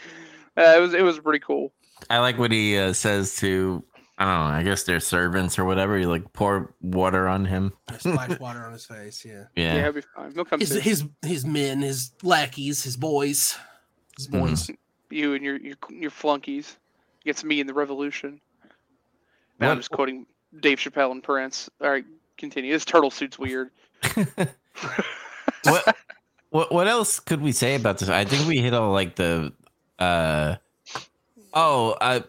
Uh, 0.57 0.73
it 0.77 0.81
was 0.81 0.93
it 0.93 1.03
was 1.03 1.19
pretty 1.19 1.39
cool. 1.39 1.71
I 2.09 2.19
like 2.19 2.37
what 2.37 2.51
he 2.51 2.77
uh, 2.77 2.93
says 2.93 3.35
to, 3.37 3.83
I 4.19 4.25
don't 4.25 4.51
know, 4.51 4.57
I 4.57 4.63
guess 4.63 4.83
they're 4.83 4.99
servants 4.99 5.59
or 5.59 5.65
whatever. 5.65 5.97
You 5.97 6.09
like 6.09 6.33
pour 6.33 6.73
water 6.81 7.27
on 7.27 7.45
him. 7.45 7.73
Splash 7.99 8.39
water 8.39 8.65
on 8.65 8.73
his 8.73 8.85
face. 8.85 9.23
Yeah. 9.23 9.43
Yeah, 9.55 9.75
Yeah. 9.75 9.83
he'll 9.83 9.91
be 9.93 10.01
fine. 10.01 10.31
He'll 10.33 10.45
come 10.45 10.59
His 10.59 10.69
to 10.71 10.81
his 10.81 11.03
his 11.23 11.45
men, 11.45 11.81
his 11.81 12.11
lackeys, 12.23 12.83
his 12.83 12.97
boys, 12.97 13.57
his 14.17 14.27
boys. 14.27 14.71
you 15.11 15.33
and 15.35 15.43
your, 15.45 15.57
your 15.57 15.75
your 15.91 16.11
flunkies. 16.11 16.77
Gets 17.25 17.43
me 17.43 17.59
in 17.59 17.67
the 17.67 17.73
revolution. 17.73 18.39
Now 19.59 19.71
I'm 19.71 19.77
just 19.77 19.91
quoting 19.91 20.25
Dave 20.61 20.79
Chappelle 20.79 21.11
and 21.11 21.21
Prince. 21.21 21.69
All 21.81 21.89
right, 21.89 22.05
continue. 22.37 22.71
This 22.73 22.85
turtle 22.85 23.11
suit's 23.11 23.37
weird. 23.37 23.69
what, 25.63 25.95
what 26.49 26.71
what 26.71 26.87
else 26.87 27.19
could 27.19 27.41
we 27.41 27.51
say 27.51 27.75
about 27.75 27.97
this? 27.99 28.09
I 28.09 28.25
think 28.25 28.47
we 28.47 28.57
hit 28.59 28.73
all 28.73 28.91
like 28.91 29.15
the 29.15 29.53
uh 29.99 30.55
oh 31.53 31.91
uh 32.01 32.21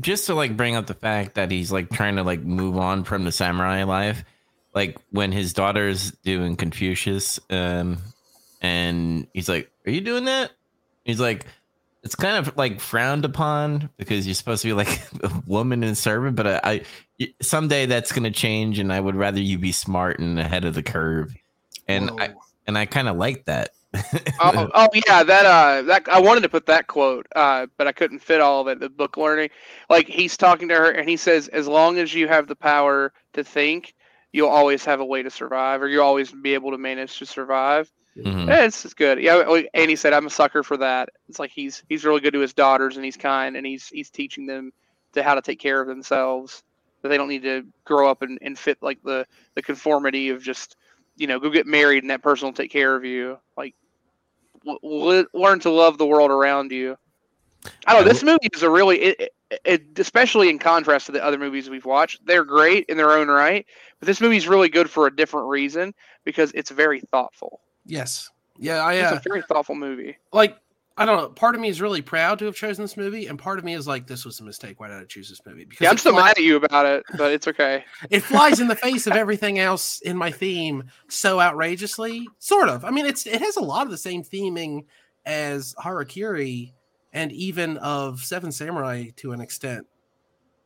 just 0.00 0.26
to 0.26 0.34
like 0.34 0.56
bring 0.56 0.76
up 0.76 0.86
the 0.86 0.94
fact 0.94 1.34
that 1.34 1.50
he's 1.50 1.70
like 1.70 1.90
trying 1.90 2.16
to 2.16 2.22
like 2.22 2.40
move 2.42 2.76
on 2.76 3.04
from 3.04 3.24
the 3.24 3.32
samurai 3.32 3.84
life. 3.84 4.24
like 4.74 4.96
when 5.10 5.32
his 5.32 5.52
daughter's 5.52 6.12
doing 6.24 6.56
Confucius, 6.56 7.40
um, 7.50 7.98
and 8.60 9.26
he's 9.34 9.48
like, 9.48 9.70
"Are 9.86 9.90
you 9.90 10.00
doing 10.00 10.26
that?" 10.26 10.52
He's 11.04 11.18
like, 11.18 11.46
"It's 12.04 12.14
kind 12.14 12.36
of 12.36 12.56
like 12.56 12.80
frowned 12.80 13.24
upon 13.24 13.90
because 13.96 14.26
you're 14.26 14.34
supposed 14.34 14.62
to 14.62 14.68
be 14.68 14.72
like 14.72 15.00
a 15.24 15.42
woman 15.46 15.82
and 15.82 15.98
servant, 15.98 16.36
but 16.36 16.46
I, 16.46 16.60
I 16.62 17.34
someday 17.42 17.86
that's 17.86 18.12
gonna 18.12 18.30
change, 18.30 18.78
and 18.78 18.92
I 18.92 19.00
would 19.00 19.16
rather 19.16 19.40
you 19.40 19.58
be 19.58 19.72
smart 19.72 20.20
and 20.20 20.38
ahead 20.38 20.64
of 20.64 20.74
the 20.74 20.82
curve." 20.82 21.34
And 21.88 22.10
I 22.20 22.34
and 22.66 22.78
I 22.78 22.86
kind 22.86 23.08
of 23.08 23.16
like 23.16 23.46
that. 23.46 23.70
Oh, 23.94 24.68
oh 24.74 24.88
yeah, 25.06 25.22
that 25.22 25.46
uh, 25.46 25.82
that 25.82 26.08
I 26.08 26.20
wanted 26.20 26.42
to 26.42 26.48
put 26.48 26.66
that 26.66 26.86
quote, 26.86 27.26
uh, 27.34 27.66
but 27.76 27.86
I 27.86 27.92
couldn't 27.92 28.20
fit 28.20 28.40
all 28.40 28.60
of 28.60 28.68
it. 28.68 28.80
The 28.80 28.88
book 28.88 29.16
learning, 29.16 29.50
like 29.88 30.06
he's 30.06 30.36
talking 30.36 30.68
to 30.68 30.74
her, 30.74 30.90
and 30.90 31.08
he 31.08 31.16
says, 31.16 31.48
"As 31.48 31.66
long 31.66 31.98
as 31.98 32.14
you 32.14 32.28
have 32.28 32.46
the 32.46 32.56
power 32.56 33.12
to 33.34 33.44
think, 33.44 33.94
you'll 34.32 34.48
always 34.48 34.84
have 34.84 35.00
a 35.00 35.04
way 35.04 35.22
to 35.22 35.30
survive, 35.30 35.82
or 35.82 35.88
you'll 35.88 36.04
always 36.04 36.30
be 36.30 36.54
able 36.54 36.70
to 36.70 36.78
manage 36.78 37.18
to 37.18 37.26
survive." 37.26 37.90
Mhm. 38.16 38.48
Yeah, 38.48 38.64
it's, 38.64 38.84
it's 38.84 38.94
good. 38.94 39.20
Yeah, 39.20 39.62
and 39.74 39.90
he 39.90 39.96
said, 39.96 40.12
"I'm 40.12 40.26
a 40.26 40.30
sucker 40.30 40.62
for 40.62 40.76
that." 40.78 41.10
It's 41.28 41.38
like 41.38 41.50
he's 41.50 41.82
he's 41.88 42.04
really 42.04 42.20
good 42.20 42.34
to 42.34 42.40
his 42.40 42.54
daughters, 42.54 42.96
and 42.96 43.04
he's 43.04 43.16
kind, 43.16 43.56
and 43.56 43.66
he's 43.66 43.88
he's 43.88 44.10
teaching 44.10 44.46
them 44.46 44.72
to 45.12 45.22
how 45.22 45.34
to 45.34 45.42
take 45.42 45.58
care 45.58 45.80
of 45.80 45.88
themselves. 45.88 46.62
That 47.02 47.08
they 47.08 47.16
don't 47.16 47.28
need 47.28 47.44
to 47.44 47.64
grow 47.84 48.10
up 48.10 48.22
and, 48.22 48.38
and 48.42 48.58
fit 48.58 48.78
like 48.82 49.02
the 49.02 49.26
the 49.54 49.62
conformity 49.62 50.28
of 50.28 50.42
just 50.42 50.76
you 51.16 51.26
know 51.26 51.38
go 51.38 51.50
get 51.50 51.66
married 51.66 52.02
and 52.02 52.10
that 52.10 52.22
person 52.22 52.46
will 52.46 52.52
take 52.52 52.70
care 52.70 52.94
of 52.96 53.04
you. 53.04 53.38
Like 53.56 53.74
learn 54.64 55.60
to 55.60 55.70
love 55.70 55.98
the 55.98 56.06
world 56.06 56.30
around 56.30 56.72
you. 56.72 56.96
I 57.86 57.92
don't 57.92 58.04
know. 58.04 58.12
This 58.12 58.22
movie 58.22 58.48
is 58.54 58.62
a 58.62 58.70
really, 58.70 59.00
it, 59.00 59.34
it, 59.64 59.98
especially 59.98 60.48
in 60.48 60.58
contrast 60.58 61.06
to 61.06 61.12
the 61.12 61.22
other 61.22 61.38
movies 61.38 61.68
we've 61.68 61.84
watched. 61.84 62.24
They're 62.24 62.44
great 62.44 62.86
in 62.88 62.96
their 62.96 63.12
own 63.12 63.28
right, 63.28 63.66
but 63.98 64.06
this 64.06 64.20
movie's 64.20 64.48
really 64.48 64.68
good 64.68 64.88
for 64.88 65.06
a 65.06 65.14
different 65.14 65.48
reason 65.48 65.94
because 66.24 66.52
it's 66.52 66.70
very 66.70 67.00
thoughtful. 67.00 67.60
Yes. 67.84 68.30
Yeah, 68.58 68.84
I 68.84 68.94
It's 68.94 69.12
uh, 69.12 69.16
a 69.16 69.20
very 69.28 69.42
thoughtful 69.42 69.74
movie. 69.74 70.16
like 70.32 70.56
I 71.00 71.06
don't 71.06 71.16
know. 71.16 71.28
Part 71.30 71.54
of 71.54 71.62
me 71.62 71.70
is 71.70 71.80
really 71.80 72.02
proud 72.02 72.38
to 72.40 72.44
have 72.44 72.54
chosen 72.54 72.84
this 72.84 72.94
movie, 72.94 73.26
and 73.26 73.38
part 73.38 73.58
of 73.58 73.64
me 73.64 73.72
is 73.72 73.86
like, 73.86 74.06
this 74.06 74.26
was 74.26 74.38
a 74.40 74.44
mistake. 74.44 74.80
Why 74.80 74.88
did 74.88 74.98
I 74.98 75.04
choose 75.04 75.30
this 75.30 75.40
movie? 75.46 75.64
Because 75.64 75.82
Yeah, 75.82 75.88
I'm 75.88 75.96
still 75.96 76.12
flies, 76.12 76.24
mad 76.24 76.36
at 76.36 76.44
you 76.44 76.56
about 76.56 76.84
it, 76.84 77.04
but 77.16 77.32
it's 77.32 77.48
okay. 77.48 77.86
it 78.10 78.20
flies 78.20 78.60
in 78.60 78.68
the 78.68 78.76
face 78.76 79.06
of 79.06 79.14
everything 79.14 79.58
else 79.58 80.00
in 80.02 80.14
my 80.14 80.30
theme 80.30 80.84
so 81.08 81.40
outrageously. 81.40 82.28
Sort 82.38 82.68
of. 82.68 82.84
I 82.84 82.90
mean, 82.90 83.06
it's 83.06 83.26
it 83.26 83.40
has 83.40 83.56
a 83.56 83.62
lot 83.62 83.86
of 83.86 83.90
the 83.90 83.96
same 83.96 84.22
theming 84.22 84.84
as 85.24 85.74
Harakiri, 85.82 86.74
and 87.14 87.32
even 87.32 87.78
of 87.78 88.20
Seven 88.20 88.52
Samurai 88.52 89.06
to 89.16 89.32
an 89.32 89.40
extent. 89.40 89.86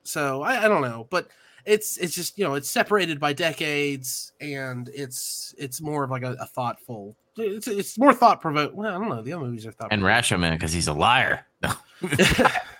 So 0.02 0.42
I, 0.42 0.64
I 0.64 0.68
don't 0.68 0.82
know, 0.82 1.06
but 1.10 1.28
it's 1.64 1.96
it's 1.96 2.12
just 2.12 2.36
you 2.36 2.44
know 2.44 2.54
it's 2.54 2.68
separated 2.68 3.20
by 3.20 3.34
decades, 3.34 4.32
and 4.40 4.90
it's 4.92 5.54
it's 5.58 5.80
more 5.80 6.02
of 6.02 6.10
like 6.10 6.24
a, 6.24 6.32
a 6.40 6.46
thoughtful. 6.46 7.16
It's, 7.36 7.66
it's 7.66 7.98
more 7.98 8.14
thought 8.14 8.40
provoking. 8.40 8.76
Well, 8.76 8.88
I 8.88 8.92
don't 8.98 9.08
know. 9.08 9.22
The 9.22 9.32
other 9.32 9.44
movies 9.44 9.66
are 9.66 9.72
thought. 9.72 9.88
And 9.92 10.02
Rashomon 10.02 10.52
because 10.52 10.72
he's 10.72 10.88
a 10.88 10.92
liar. 10.92 11.46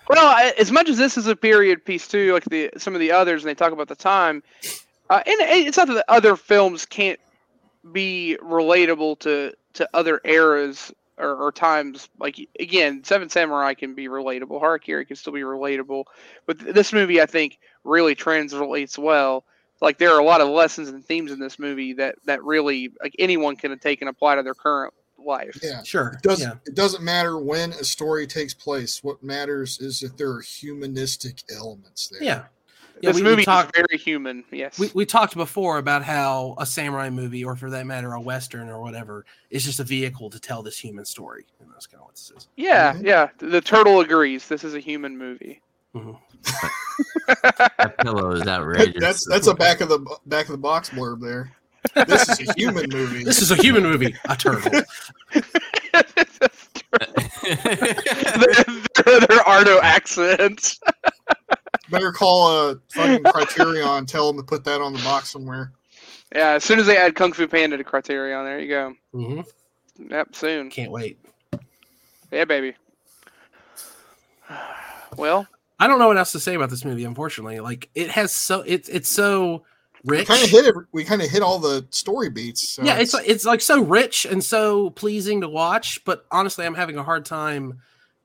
Well, 0.07 0.27
I- 0.27 0.53
as 0.59 0.71
much 0.71 0.87
as 0.87 0.97
this 0.99 1.17
is 1.17 1.25
a 1.25 1.35
period 1.35 1.83
piece 1.83 2.07
too, 2.07 2.31
like 2.33 2.45
the 2.45 2.69
some 2.77 2.93
of 2.93 2.99
the 2.99 3.11
others, 3.11 3.41
and 3.43 3.49
they 3.49 3.55
talk 3.55 3.71
about 3.73 3.87
the 3.87 3.95
time, 3.95 4.43
uh, 5.09 5.21
and 5.25 5.35
it- 5.41 5.65
it's 5.67 5.77
not 5.77 5.87
that 5.87 5.95
the 5.95 6.11
other 6.11 6.35
films 6.35 6.85
can't 6.85 7.19
be 7.91 8.37
relatable 8.41 9.17
to 9.21 9.51
to 9.73 9.89
other 9.95 10.21
eras 10.23 10.93
or, 11.17 11.35
or 11.35 11.51
times. 11.51 12.07
Like 12.19 12.37
again, 12.59 13.03
Seven 13.03 13.29
Samurai 13.29 13.73
can 13.73 13.95
be 13.95 14.07
relatable, 14.07 14.61
Harakiri 14.61 15.07
can 15.07 15.15
still 15.15 15.33
be 15.33 15.41
relatable, 15.41 16.03
but 16.45 16.59
th- 16.59 16.75
this 16.75 16.93
movie 16.93 17.19
I 17.19 17.25
think 17.25 17.57
really 17.83 18.13
translates 18.13 18.99
well. 18.99 19.43
Like 19.81 19.97
there 19.97 20.11
are 20.13 20.19
a 20.19 20.23
lot 20.23 20.41
of 20.41 20.49
lessons 20.49 20.89
and 20.89 21.03
themes 21.05 21.31
in 21.31 21.39
this 21.39 21.59
movie 21.59 21.93
that 21.93 22.15
that 22.25 22.43
really 22.43 22.91
like 23.01 23.15
anyone 23.19 23.55
can 23.55 23.77
take 23.79 24.01
and 24.01 24.09
apply 24.09 24.35
to 24.35 24.43
their 24.43 24.53
current 24.53 24.93
life. 25.17 25.57
Yeah. 25.63 25.83
Sure. 25.83 26.13
It 26.17 26.21
doesn't 26.21 26.47
yeah. 26.47 26.55
it 26.65 26.75
doesn't 26.75 27.03
matter 27.03 27.37
when 27.37 27.71
a 27.73 27.83
story 27.83 28.25
takes 28.27 28.53
place. 28.53 29.03
What 29.03 29.21
matters 29.23 29.79
is 29.79 29.99
that 30.01 30.17
there 30.17 30.31
are 30.31 30.41
humanistic 30.41 31.41
elements 31.55 32.07
there. 32.07 32.23
Yeah. 32.23 32.43
Yeah, 33.01 33.09
this 33.11 33.17
we- 33.17 33.23
we 33.23 33.29
movie 33.31 33.43
talked- 33.43 33.75
is 33.75 33.83
very 33.89 33.99
human. 34.01 34.45
Yes. 34.51 34.79
We, 34.79 34.89
we 34.93 35.05
talked 35.05 35.35
before 35.35 35.79
about 35.79 36.01
how 36.03 36.55
a 36.57 36.65
samurai 36.65 37.09
movie, 37.09 37.43
or 37.43 37.57
for 37.57 37.69
that 37.71 37.85
matter, 37.85 38.13
a 38.13 38.21
western 38.21 38.69
or 38.69 38.79
whatever, 38.81 39.25
is 39.49 39.65
just 39.65 39.81
a 39.81 39.83
vehicle 39.83 40.29
to 40.29 40.39
tell 40.39 40.63
this 40.63 40.79
human 40.79 41.03
story. 41.03 41.45
And 41.59 41.69
that's 41.73 41.87
kind 41.87 41.99
of 41.99 42.05
what 42.05 42.15
this 42.15 42.31
is. 42.37 42.47
Yeah, 42.55 42.93
Mhm. 42.93 43.03
yeah. 43.03 43.29
The, 43.39 43.47
the 43.47 43.61
turtle 43.61 43.99
agrees. 43.99 44.47
This 44.47 44.63
is 44.63 44.75
a 44.75 44.79
human 44.79 45.17
movie. 45.17 45.61
Mhm. 45.93 46.17
That 47.27 47.95
pillow 47.99 48.31
is 48.31 48.47
outrageous. 48.47 48.99
that's 48.99 49.25
that's 49.27 49.47
a 49.47 49.53
back 49.53 49.81
of 49.81 49.89
the 49.89 49.99
back 50.27 50.45
of 50.45 50.51
the 50.51 50.57
box 50.57 50.89
blurb 50.89 51.21
there. 51.21 51.51
This 52.07 52.27
is 52.29 52.47
a 52.49 52.53
human 52.55 52.89
movie. 52.89 53.23
This 53.23 53.41
is 53.41 53.51
a 53.51 53.55
human 53.55 53.83
movie, 53.83 54.15
a 54.27 54.35
turtle. 54.35 54.71
there, 57.45 59.19
there 59.27 59.41
are 59.45 59.63
no 59.63 59.79
accents. 59.81 60.79
Better 61.89 62.11
call 62.11 62.69
a 62.71 62.75
fucking 62.91 63.23
Criterion. 63.23 64.05
Tell 64.05 64.27
them 64.31 64.37
to 64.37 64.43
put 64.47 64.63
that 64.65 64.81
on 64.81 64.93
the 64.93 64.99
box 64.99 65.29
somewhere. 65.29 65.71
Yeah, 66.33 66.51
as 66.51 66.63
soon 66.63 66.79
as 66.79 66.87
they 66.87 66.97
add 66.97 67.15
Kung 67.15 67.31
Fu 67.33 67.47
Panda 67.47 67.77
to 67.77 67.83
Criterion, 67.83 68.43
there 68.45 68.59
you 68.59 68.67
go. 68.69 68.93
hmm 69.11 69.41
Yep, 70.09 70.35
soon. 70.35 70.69
Can't 70.69 70.91
wait. 70.91 71.17
Yeah, 72.31 72.45
baby. 72.45 72.75
Well, 75.17 75.47
I 75.79 75.87
don't 75.87 75.99
know 75.99 76.07
what 76.07 76.17
else 76.17 76.31
to 76.33 76.39
say 76.39 76.55
about 76.55 76.69
this 76.69 76.85
movie. 76.85 77.03
Unfortunately, 77.03 77.59
like 77.59 77.89
it 77.95 78.09
has 78.11 78.31
so 78.31 78.61
it's 78.65 78.87
it's 78.89 79.11
so 79.11 79.63
We 80.03 80.17
rich. 80.17 80.27
kind 80.27 80.43
of 80.43 80.49
hit 80.49 80.65
it. 80.65 80.75
We 80.91 81.03
kind 81.03 81.21
of 81.21 81.29
hit 81.29 81.41
all 81.43 81.59
the 81.59 81.85
story 81.89 82.29
beats. 82.29 82.69
so 82.69 82.83
yeah, 82.83 82.97
it's 82.97 83.13
like 83.13 83.27
it's 83.27 83.45
like 83.45 83.61
so 83.61 83.81
rich 83.83 84.25
and 84.25 84.43
so 84.43 84.89
pleasing 84.91 85.41
to 85.41 85.49
watch. 85.49 86.03
But 86.05 86.25
honestly, 86.31 86.65
I'm 86.65 86.75
having 86.75 86.97
a 86.97 87.03
hard 87.03 87.25
time 87.25 87.79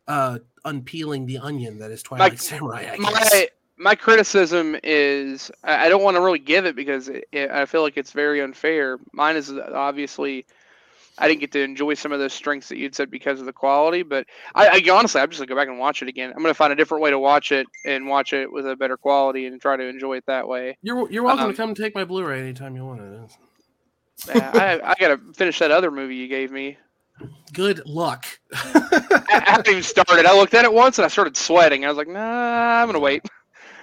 uh 0.09 0.39
unpeeling 0.65 1.27
the 1.27 1.39
onion 1.39 1.79
that 1.79 1.91
is 1.91 2.03
Twilight 2.03 2.33
Like, 2.33 2.41
Samurai. 2.43 2.91
I 2.93 2.97
guess. 2.99 3.33
my 3.33 3.49
my 3.79 3.95
criticism 3.95 4.77
is 4.85 5.51
I 5.65 5.87
I 5.87 5.89
don't 5.89 6.03
want 6.03 6.17
to 6.17 6.21
really 6.21 6.39
give 6.39 6.67
it 6.67 6.77
because 6.77 7.09
it, 7.09 7.25
it, 7.33 7.51
I 7.51 7.65
feel 7.67 7.83
like 7.83 7.97
it's 7.97 8.13
very 8.13 8.41
unfair. 8.43 8.99
Mine 9.13 9.37
is 9.37 9.51
obviously 9.51 10.47
I 11.21 11.29
didn't 11.29 11.41
get 11.41 11.53
to 11.53 11.63
enjoy 11.63 11.95
some 11.95 12.13
of 12.13 12.19
those 12.19 12.33
strengths 12.33 12.69
that 12.71 12.79
you'd 12.79 12.95
said 12.95 13.11
because 13.11 13.39
of 13.41 13.47
the 13.47 13.53
quality, 13.53 14.03
but 14.03 14.27
I, 14.55 14.69
I 14.85 14.91
honestly 14.91 15.21
I'm 15.21 15.29
just 15.29 15.39
gonna 15.39 15.49
go 15.49 15.55
back 15.55 15.69
and 15.69 15.79
watch 15.79 16.03
it 16.03 16.09
again. 16.09 16.33
I'm 16.35 16.43
gonna 16.43 16.55
find 16.55 16.73
a 16.73 16.77
different 16.77 17.03
way 17.03 17.11
to 17.11 17.19
watch 17.19 17.53
it 17.53 17.67
and 17.85 18.07
watch 18.09 18.33
it 18.33 18.51
with 18.51 18.67
a 18.67 18.75
better 18.75 18.97
quality 18.97 19.47
and 19.47 19.61
try 19.61 19.77
to 19.77 19.85
enjoy 19.85 20.17
it 20.17 20.25
that 20.27 20.49
way. 20.49 20.79
You're 20.83 21.11
you're 21.11 21.23
welcome 21.23 21.45
Um, 21.47 21.51
to 21.53 21.57
come 21.57 21.75
take 21.75 21.95
my 21.95 22.05
Blu-ray 22.05 22.41
anytime 22.41 22.75
you 22.75 22.85
want 22.85 23.01
it. 23.03 23.31
Yeah, 24.29 24.51
I, 24.55 24.81
I 24.91 24.95
gotta 24.99 25.21
finish 25.35 25.59
that 25.61 25.71
other 25.71 25.91
movie 25.91 26.17
you 26.17 26.29
gave 26.29 26.51
me. 26.51 26.77
Good 27.53 27.87
luck. 27.87 28.27
I, 28.53 29.23
I 29.31 29.51
haven't 29.51 29.69
even 29.69 29.83
started. 29.83 30.25
I 30.27 30.35
looked 30.37 30.55
at 30.55 30.65
it 30.65 30.73
once 30.73 30.99
and 30.99 31.05
I 31.05 31.09
started 31.09 31.37
sweating. 31.37 31.85
I 31.85 31.89
was 31.89 31.97
like, 31.99 32.09
Nah, 32.09 32.81
I'm 32.83 32.87
gonna 32.89 32.99
wait. 33.01 33.23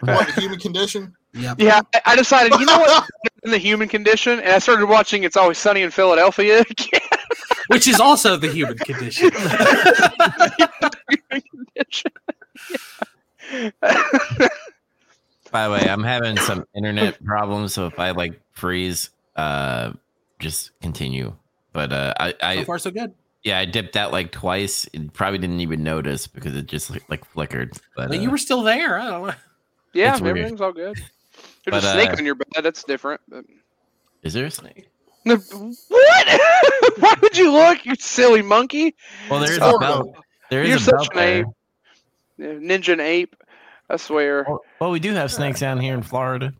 what 0.01 0.27
the 0.27 0.39
human 0.41 0.59
condition. 0.59 1.13
yep. 1.33 1.57
Yeah, 1.59 1.81
I- 1.93 2.01
I 2.05 2.15
decided, 2.15 2.59
you 2.59 2.65
know 2.65 2.79
what? 2.79 3.07
In 3.43 3.51
the 3.51 3.57
human 3.57 3.87
condition, 3.87 4.39
and 4.39 4.49
I 4.49 4.59
started 4.59 4.87
watching 4.87 5.23
It's 5.23 5.37
Always 5.37 5.57
Sunny 5.57 5.81
in 5.81 5.89
Philadelphia 5.91 6.59
again. 6.69 6.99
Which 7.67 7.87
is 7.87 7.99
also 7.99 8.37
the 8.37 8.51
human 8.51 8.77
condition. 8.77 9.29
By 15.51 15.67
the 15.67 15.73
way, 15.73 15.89
I'm 15.89 16.03
having 16.03 16.37
some 16.37 16.65
internet 16.75 17.23
problems, 17.23 17.73
so 17.73 17.87
if 17.87 17.99
I 17.99 18.11
like 18.11 18.39
freeze, 18.51 19.09
uh, 19.35 19.93
just 20.39 20.71
continue. 20.81 21.35
But 21.73 21.93
uh, 21.93 22.13
I, 22.19 22.57
so 22.57 22.65
far, 22.65 22.79
so 22.79 22.91
good. 22.91 23.13
yeah, 23.43 23.59
I 23.59 23.65
dipped 23.65 23.95
out 23.95 24.11
like 24.11 24.31
twice. 24.31 24.89
It 24.93 25.13
probably 25.13 25.37
didn't 25.37 25.61
even 25.61 25.83
notice 25.83 26.27
because 26.27 26.55
it 26.55 26.65
just 26.65 26.89
like, 26.89 27.07
like 27.09 27.23
flickered. 27.25 27.73
But 27.95 28.09
But 28.09 28.17
uh, 28.17 28.21
you 28.21 28.31
were 28.31 28.37
still 28.37 28.63
there. 28.63 28.99
I 28.99 29.09
don't 29.09 29.27
know. 29.27 29.33
yeah, 29.93 30.15
everything's 30.15 30.61
all 30.61 30.73
good. 30.73 30.95
There's 30.95 31.11
But, 31.65 31.83
a 31.83 31.91
snake 31.91 32.09
uh, 32.09 32.17
on 32.17 32.25
your 32.25 32.35
bed. 32.35 32.63
That's 32.63 32.83
different. 32.83 33.21
But... 33.27 33.45
is 34.23 34.33
there 34.33 34.45
a 34.45 34.51
snake? 34.51 34.89
No, 35.27 35.35
What? 35.87 36.27
Why 36.99 37.13
would 37.21 37.37
you 37.37 37.51
look, 37.51 37.85
you 37.85 37.95
silly 37.99 38.41
monkey? 38.41 38.95
Well, 39.29 39.39
there 39.39 39.51
is 39.51 39.57
a 39.57 39.77
belt. 39.79 40.15
There 40.49 40.63
is 40.63 40.69
You're 40.69 40.77
a 40.77 40.81
such 40.81 40.93
belt 40.93 41.15
an 41.15 41.19
ape. 41.19 41.45
Yeah, 42.37 42.47
Ninja 42.47 42.93
and 42.93 43.01
ape. 43.01 43.35
I 43.89 43.97
swear. 43.97 44.45
Well, 44.47 44.61
well, 44.79 44.91
we 44.91 44.99
do 44.99 45.13
have 45.13 45.31
snakes 45.31 45.59
down 45.59 45.79
here 45.79 45.93
in 45.93 46.01
Florida. 46.03 46.53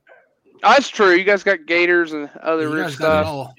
That's 0.61 0.89
true. 0.89 1.11
You 1.13 1.23
guys 1.23 1.43
got 1.43 1.65
gators 1.65 2.13
and 2.13 2.29
other 2.41 2.63
You 2.63 2.69
weird 2.71 2.83
guys 2.85 2.95
got 2.95 3.19
it 3.21 3.25
stuff. 3.25 3.51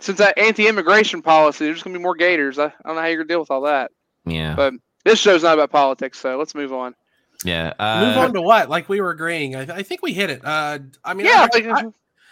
Since 0.00 0.18
that 0.18 0.38
anti-immigration 0.38 1.22
policy, 1.22 1.64
there's 1.64 1.82
gonna 1.82 1.96
be 1.98 2.02
more 2.02 2.14
gators. 2.14 2.58
I, 2.58 2.66
I 2.66 2.72
don't 2.84 2.96
know 2.96 3.00
how 3.02 3.06
you're 3.06 3.18
gonna 3.18 3.28
deal 3.28 3.40
with 3.40 3.50
all 3.50 3.62
that. 3.62 3.90
Yeah, 4.26 4.54
But 4.54 4.74
this 5.04 5.18
show's 5.18 5.42
not 5.42 5.54
about 5.54 5.70
politics, 5.70 6.18
so 6.20 6.36
let's 6.38 6.54
move 6.54 6.72
on. 6.72 6.94
yeah. 7.44 7.72
Uh, 7.78 8.06
Move 8.06 8.16
on 8.18 8.32
to 8.34 8.42
what? 8.42 8.68
Like 8.70 8.88
we 8.88 9.00
were 9.00 9.10
agreeing. 9.10 9.54
I, 9.56 9.62
I 9.62 9.82
think 9.82 10.02
we 10.02 10.12
hit 10.12 10.30
it. 10.30 10.44
Uh, 10.44 10.78
I 11.04 11.14
mean, 11.14 11.26
Yeah, 11.26 11.46
I, 11.52 11.58
like, 11.72 11.86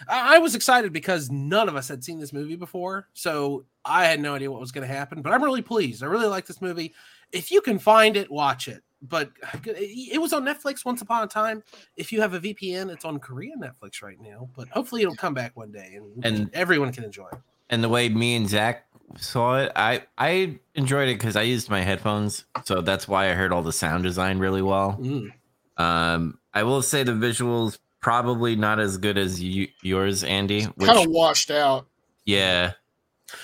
I, 0.08 0.36
I 0.36 0.38
was 0.38 0.54
excited 0.54 0.92
because 0.92 1.30
none 1.30 1.68
of 1.68 1.76
us 1.76 1.88
had 1.88 2.02
seen 2.04 2.18
this 2.18 2.32
movie 2.32 2.56
before, 2.56 3.08
so 3.14 3.64
I 3.84 4.04
had 4.06 4.20
no 4.20 4.34
idea 4.34 4.50
what 4.50 4.60
was 4.60 4.72
going 4.72 4.86
to 4.86 4.92
happen. 4.94 5.22
But 5.22 5.32
I'm 5.32 5.42
really 5.42 5.62
pleased. 5.62 6.02
I 6.02 6.06
really 6.06 6.26
like 6.26 6.46
this 6.46 6.60
movie. 6.62 6.94
If 7.32 7.50
you 7.50 7.60
can 7.60 7.78
find 7.78 8.16
it, 8.16 8.30
watch 8.30 8.68
it. 8.68 8.82
but 9.02 9.30
it 9.64 10.20
was 10.20 10.32
on 10.32 10.44
Netflix 10.44 10.84
once 10.84 11.02
upon 11.02 11.24
a 11.24 11.26
time. 11.26 11.62
If 11.96 12.12
you 12.12 12.20
have 12.20 12.34
a 12.34 12.40
VPN, 12.40 12.90
it's 12.92 13.04
on 13.04 13.18
Korean 13.18 13.60
Netflix 13.60 14.02
right 14.02 14.20
now. 14.20 14.48
But 14.54 14.68
hopefully, 14.68 15.02
it'll 15.02 15.16
come 15.16 15.34
back 15.34 15.56
one 15.56 15.72
day 15.72 15.94
and, 15.96 16.24
And- 16.24 16.50
everyone 16.54 16.92
can 16.92 17.04
enjoy 17.04 17.28
it. 17.32 17.38
and 17.70 17.82
the 17.82 17.88
way 17.88 18.08
me 18.08 18.36
and 18.36 18.48
Zac 18.48 18.86
saw 19.18 19.58
it, 19.58 19.72
I 19.76 20.04
I 20.18 20.58
enjoyed 20.74 21.08
it 21.08 21.18
because 21.18 21.36
I 21.36 21.42
used 21.42 21.68
my 21.68 21.80
headphones, 21.80 22.44
so 22.64 22.80
that's 22.80 23.08
why 23.08 23.30
I 23.30 23.34
heard 23.34 23.52
all 23.52 23.62
the 23.62 23.72
sound 23.72 24.04
design 24.04 24.38
really 24.38 24.62
well. 24.62 24.98
Mm. 25.00 25.32
Um, 25.78 26.38
I 26.54 26.62
will 26.62 26.82
say 26.82 27.02
the 27.02 27.12
visuals 27.12 27.78
probably 28.02 28.54
not 28.56 28.78
as 28.78 28.98
good 28.98 29.16
as 29.16 29.40
you, 29.42 29.68
yours, 29.82 30.22
Andy. 30.24 30.64
Which, 30.64 30.88
Kind 30.88 30.98
of 31.06 31.10
washed 31.10 31.50
out. 31.50 31.86
yeah. 32.26 32.72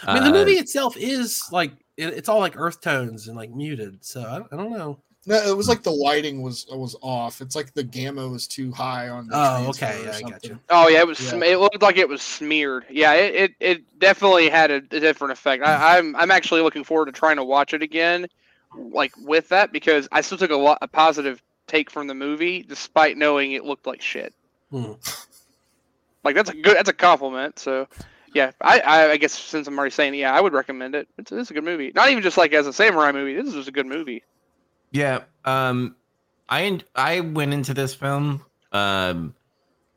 I 0.02 0.14
mean, 0.14 0.24
the 0.24 0.28
Uh, 0.28 0.32
movie 0.32 0.58
itself 0.58 0.98
is 0.98 1.42
like 1.50 1.72
it, 1.96 2.08
it's 2.08 2.28
all 2.28 2.40
like 2.40 2.58
earth 2.58 2.82
tones 2.82 3.26
and 3.28 3.36
like 3.38 3.50
muted. 3.50 4.04
So 4.04 4.20
I, 4.20 4.54
I 4.54 4.56
don't 4.58 4.70
know. 4.70 5.00
No, 5.24 5.36
it 5.36 5.56
was 5.56 5.66
like 5.68 5.82
the 5.82 5.90
lighting 5.90 6.42
was 6.42 6.66
was 6.70 6.94
off. 7.00 7.40
It's 7.40 7.56
like 7.56 7.72
the 7.72 7.82
gamma 7.84 8.28
was 8.28 8.46
too 8.46 8.70
high 8.70 9.08
on. 9.08 9.28
The 9.28 9.32
Oh, 9.34 9.66
okay, 9.70 10.02
yeah, 10.04 10.12
I 10.16 10.20
got 10.20 10.44
you. 10.44 10.58
Oh 10.68 10.88
yeah, 10.88 11.00
it 11.00 11.06
was. 11.06 11.20
Yeah. 11.20 11.42
It 11.42 11.58
looked 11.58 11.80
like 11.80 11.96
it 11.96 12.08
was 12.08 12.20
smeared. 12.20 12.84
Yeah, 12.90 13.14
it 13.14 13.34
it, 13.34 13.54
it 13.60 13.98
definitely 13.98 14.50
had 14.50 14.70
a, 14.70 14.76
a 14.76 15.00
different 15.00 15.32
effect. 15.32 15.62
I, 15.64 15.96
I'm 15.98 16.14
I'm 16.16 16.30
actually 16.30 16.60
looking 16.60 16.84
forward 16.84 17.06
to 17.06 17.12
trying 17.12 17.36
to 17.36 17.44
watch 17.44 17.72
it 17.72 17.82
again, 17.82 18.26
like 18.76 19.12
with 19.18 19.48
that 19.48 19.72
because 19.72 20.06
I 20.12 20.20
still 20.20 20.36
took 20.38 20.50
a 20.50 20.56
lot 20.56 20.78
a 20.82 20.88
positive 20.88 21.42
take 21.66 21.90
from 21.90 22.06
the 22.08 22.14
movie 22.14 22.62
despite 22.62 23.16
knowing 23.16 23.52
it 23.52 23.64
looked 23.64 23.86
like 23.86 24.02
shit. 24.02 24.34
Hmm. 24.70 24.92
Like 26.24 26.34
that's 26.34 26.50
a 26.50 26.54
good 26.54 26.76
that's 26.76 26.88
a 26.88 26.94
compliment. 26.94 27.58
So 27.58 27.88
yeah, 28.34 28.52
I 28.60 28.80
I, 28.80 29.10
I 29.12 29.16
guess 29.16 29.32
since 29.32 29.66
I'm 29.66 29.78
already 29.78 29.92
saying 29.92 30.14
it, 30.14 30.18
yeah, 30.18 30.34
I 30.34 30.40
would 30.40 30.52
recommend 30.52 30.94
it. 30.94 31.08
It's, 31.18 31.32
it's 31.32 31.50
a 31.50 31.54
good 31.54 31.64
movie. 31.64 31.92
Not 31.94 32.10
even 32.10 32.22
just 32.22 32.36
like 32.36 32.52
as 32.52 32.66
a 32.66 32.72
samurai 32.72 33.12
movie. 33.12 33.34
This 33.34 33.46
is 33.46 33.54
just 33.54 33.68
a 33.68 33.72
good 33.72 33.86
movie. 33.86 34.22
Yeah. 34.90 35.22
Um, 35.44 35.96
I 36.48 36.80
I 36.94 37.20
went 37.20 37.54
into 37.54 37.74
this 37.74 37.94
film 37.94 38.44
um 38.72 39.34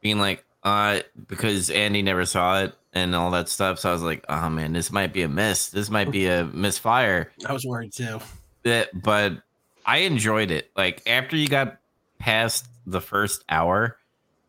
being 0.02 0.20
like 0.20 0.46
uh 0.64 1.02
because 1.28 1.70
Andy 1.70 2.02
never 2.02 2.26
saw 2.26 2.62
it 2.64 2.74
and 2.94 3.16
all 3.16 3.32
that 3.32 3.50
stuff. 3.50 3.80
So 3.80 3.90
I 3.90 3.94
was 3.94 4.02
like, 4.02 4.26
oh 4.30 4.50
man, 4.50 4.74
this 4.74 4.92
might 4.92 5.14
be 5.14 5.24
a 5.24 5.30
miss. 5.30 5.70
This 5.70 5.90
might 5.90 6.12
be 6.12 6.28
a 6.28 6.46
misfire. 6.46 7.32
I 7.46 7.54
was 7.54 7.66
worried 7.66 7.94
too. 7.94 8.20
That, 8.64 8.90
but 9.02 9.42
I 9.86 10.00
enjoyed 10.00 10.52
it. 10.52 10.70
Like 10.76 11.02
after 11.08 11.36
you 11.36 11.48
got 11.48 11.78
past 12.20 12.68
the 12.86 13.02
first 13.02 13.44
hour, 13.50 13.98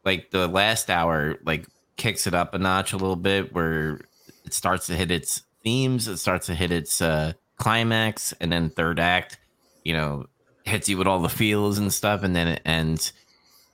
like 0.04 0.30
the 0.30 0.48
last 0.48 0.90
hour, 0.90 1.38
like 1.44 1.66
kicks 1.96 2.26
it 2.26 2.34
up 2.34 2.54
a 2.54 2.58
notch 2.58 2.92
a 2.92 2.96
little 2.96 3.16
bit, 3.16 3.54
where 3.54 4.00
it 4.44 4.54
starts 4.54 4.86
to 4.86 4.94
hit 4.94 5.10
its 5.10 5.42
themes, 5.62 6.08
it 6.08 6.18
starts 6.18 6.46
to 6.46 6.54
hit 6.54 6.72
its 6.72 7.00
uh, 7.00 7.32
climax, 7.56 8.32
and 8.40 8.50
then 8.52 8.70
third 8.70 8.98
act, 8.98 9.38
you 9.84 9.92
know, 9.92 10.26
hits 10.64 10.88
you 10.88 10.96
with 10.98 11.06
all 11.06 11.20
the 11.20 11.28
feels 11.28 11.78
and 11.78 11.92
stuff, 11.92 12.22
and 12.22 12.34
then 12.34 12.48
it 12.48 12.62
ends. 12.64 13.12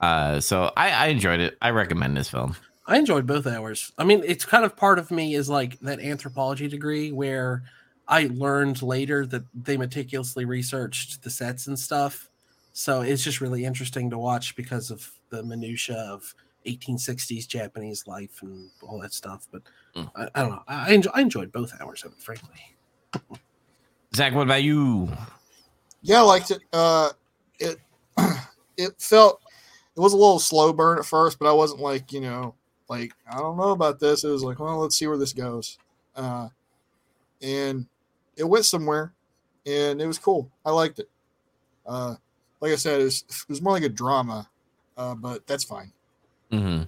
Uh, 0.01 0.41
so 0.41 0.73
I, 0.77 0.91
I 0.91 1.07
enjoyed 1.09 1.41
it. 1.41 1.57
I 1.61 1.71
recommend 1.71 2.17
this 2.17 2.31
film. 2.31 2.57
I 2.87 2.97
enjoyed 2.97 3.27
both 3.27 3.47
hours. 3.47 3.93
I 3.99 4.05
mean, 4.05 4.23
it's 4.25 4.47
kind 4.47 4.65
of 4.65 4.77
part 4.77 4.99
of 4.99 5.11
me 5.11 5.35
is 5.35 5.51
like 5.51 5.79
that 5.81 6.01
anthropology 6.01 6.69
degree 6.69 7.13
where 7.13 7.65
I 8.07 8.31
learned 8.33 8.81
later 8.81 9.27
that 9.27 9.43
they 9.55 9.77
meticulously 9.77 10.47
researched 10.47 11.23
the 11.23 11.31
sets 11.31 11.67
and 11.67 11.79
stuff. 11.79 12.31
So 12.73 13.03
it's 13.03 13.23
just 13.23 13.43
really 13.43 13.67
interesting 13.67 14.09
to 14.11 14.19
watch 14.19 14.57
because 14.57 14.91
of 14.91 15.11
the 15.31 15.43
minutia 15.43 15.97
of 15.97 16.35
1860s 16.67 17.47
Japanese 17.47 18.07
life 18.07 18.43
and 18.43 18.71
all 18.83 19.01
that 19.01 19.13
stuff. 19.13 19.47
But 19.51 19.63
Mm. 19.97 20.11
I, 20.15 20.29
I 20.35 20.43
don't 20.43 20.51
know. 20.51 20.63
I, 20.69 20.93
enjoy, 20.93 21.11
I 21.15 21.21
enjoyed 21.23 21.51
both 21.51 21.73
hours 21.81 22.05
of 22.05 22.13
it, 22.13 22.23
frankly. 22.23 22.77
Zac, 24.15 24.35
what 24.35 24.43
about 24.43 24.63
you? 24.63 25.11
Yeah, 26.03 26.19
I 26.19 26.23
liked 26.23 26.51
it. 26.51 26.61
Uh, 26.73 27.11
it 27.59 27.79
it 28.77 28.93
felt 28.99 29.41
it 29.97 30.01
was 30.01 30.13
a 30.13 30.17
little 30.17 30.39
slow 30.39 30.73
burn 30.73 30.99
at 30.99 31.05
first, 31.05 31.39
but 31.39 31.49
I 31.49 31.53
wasn't 31.53 31.81
like 31.81 32.13
you 32.13 32.21
know 32.21 32.55
like 32.89 33.13
I 33.31 33.39
don't 33.39 33.57
know 33.57 33.71
about 33.71 33.99
this. 33.99 34.25
It 34.25 34.29
was 34.29 34.43
like, 34.45 34.61
well, 34.61 34.79
let's 34.79 34.97
see 34.97 35.07
where 35.07 35.19
this 35.19 35.33
goes. 35.33 35.79
Uh, 36.15 36.49
and 37.43 37.87
it 38.37 38.45
went 38.45 38.65
somewhere, 38.65 39.13
and 39.67 40.01
it 40.01 40.07
was 40.07 40.19
cool. 40.19 40.51
I 40.65 40.71
liked 40.71 40.99
it. 41.01 41.09
Uh, 41.87 42.17
like 42.61 42.73
I 42.73 42.77
said, 42.77 43.01
it 43.01 43.05
was, 43.05 43.25
it 43.29 43.49
was 43.49 43.63
more 43.63 43.73
like 43.73 43.83
a 43.85 43.89
drama, 43.89 44.49
uh, 44.99 45.15
but 45.15 45.47
that's 45.47 45.65
fine. 45.65 45.93
hmm 46.51 46.83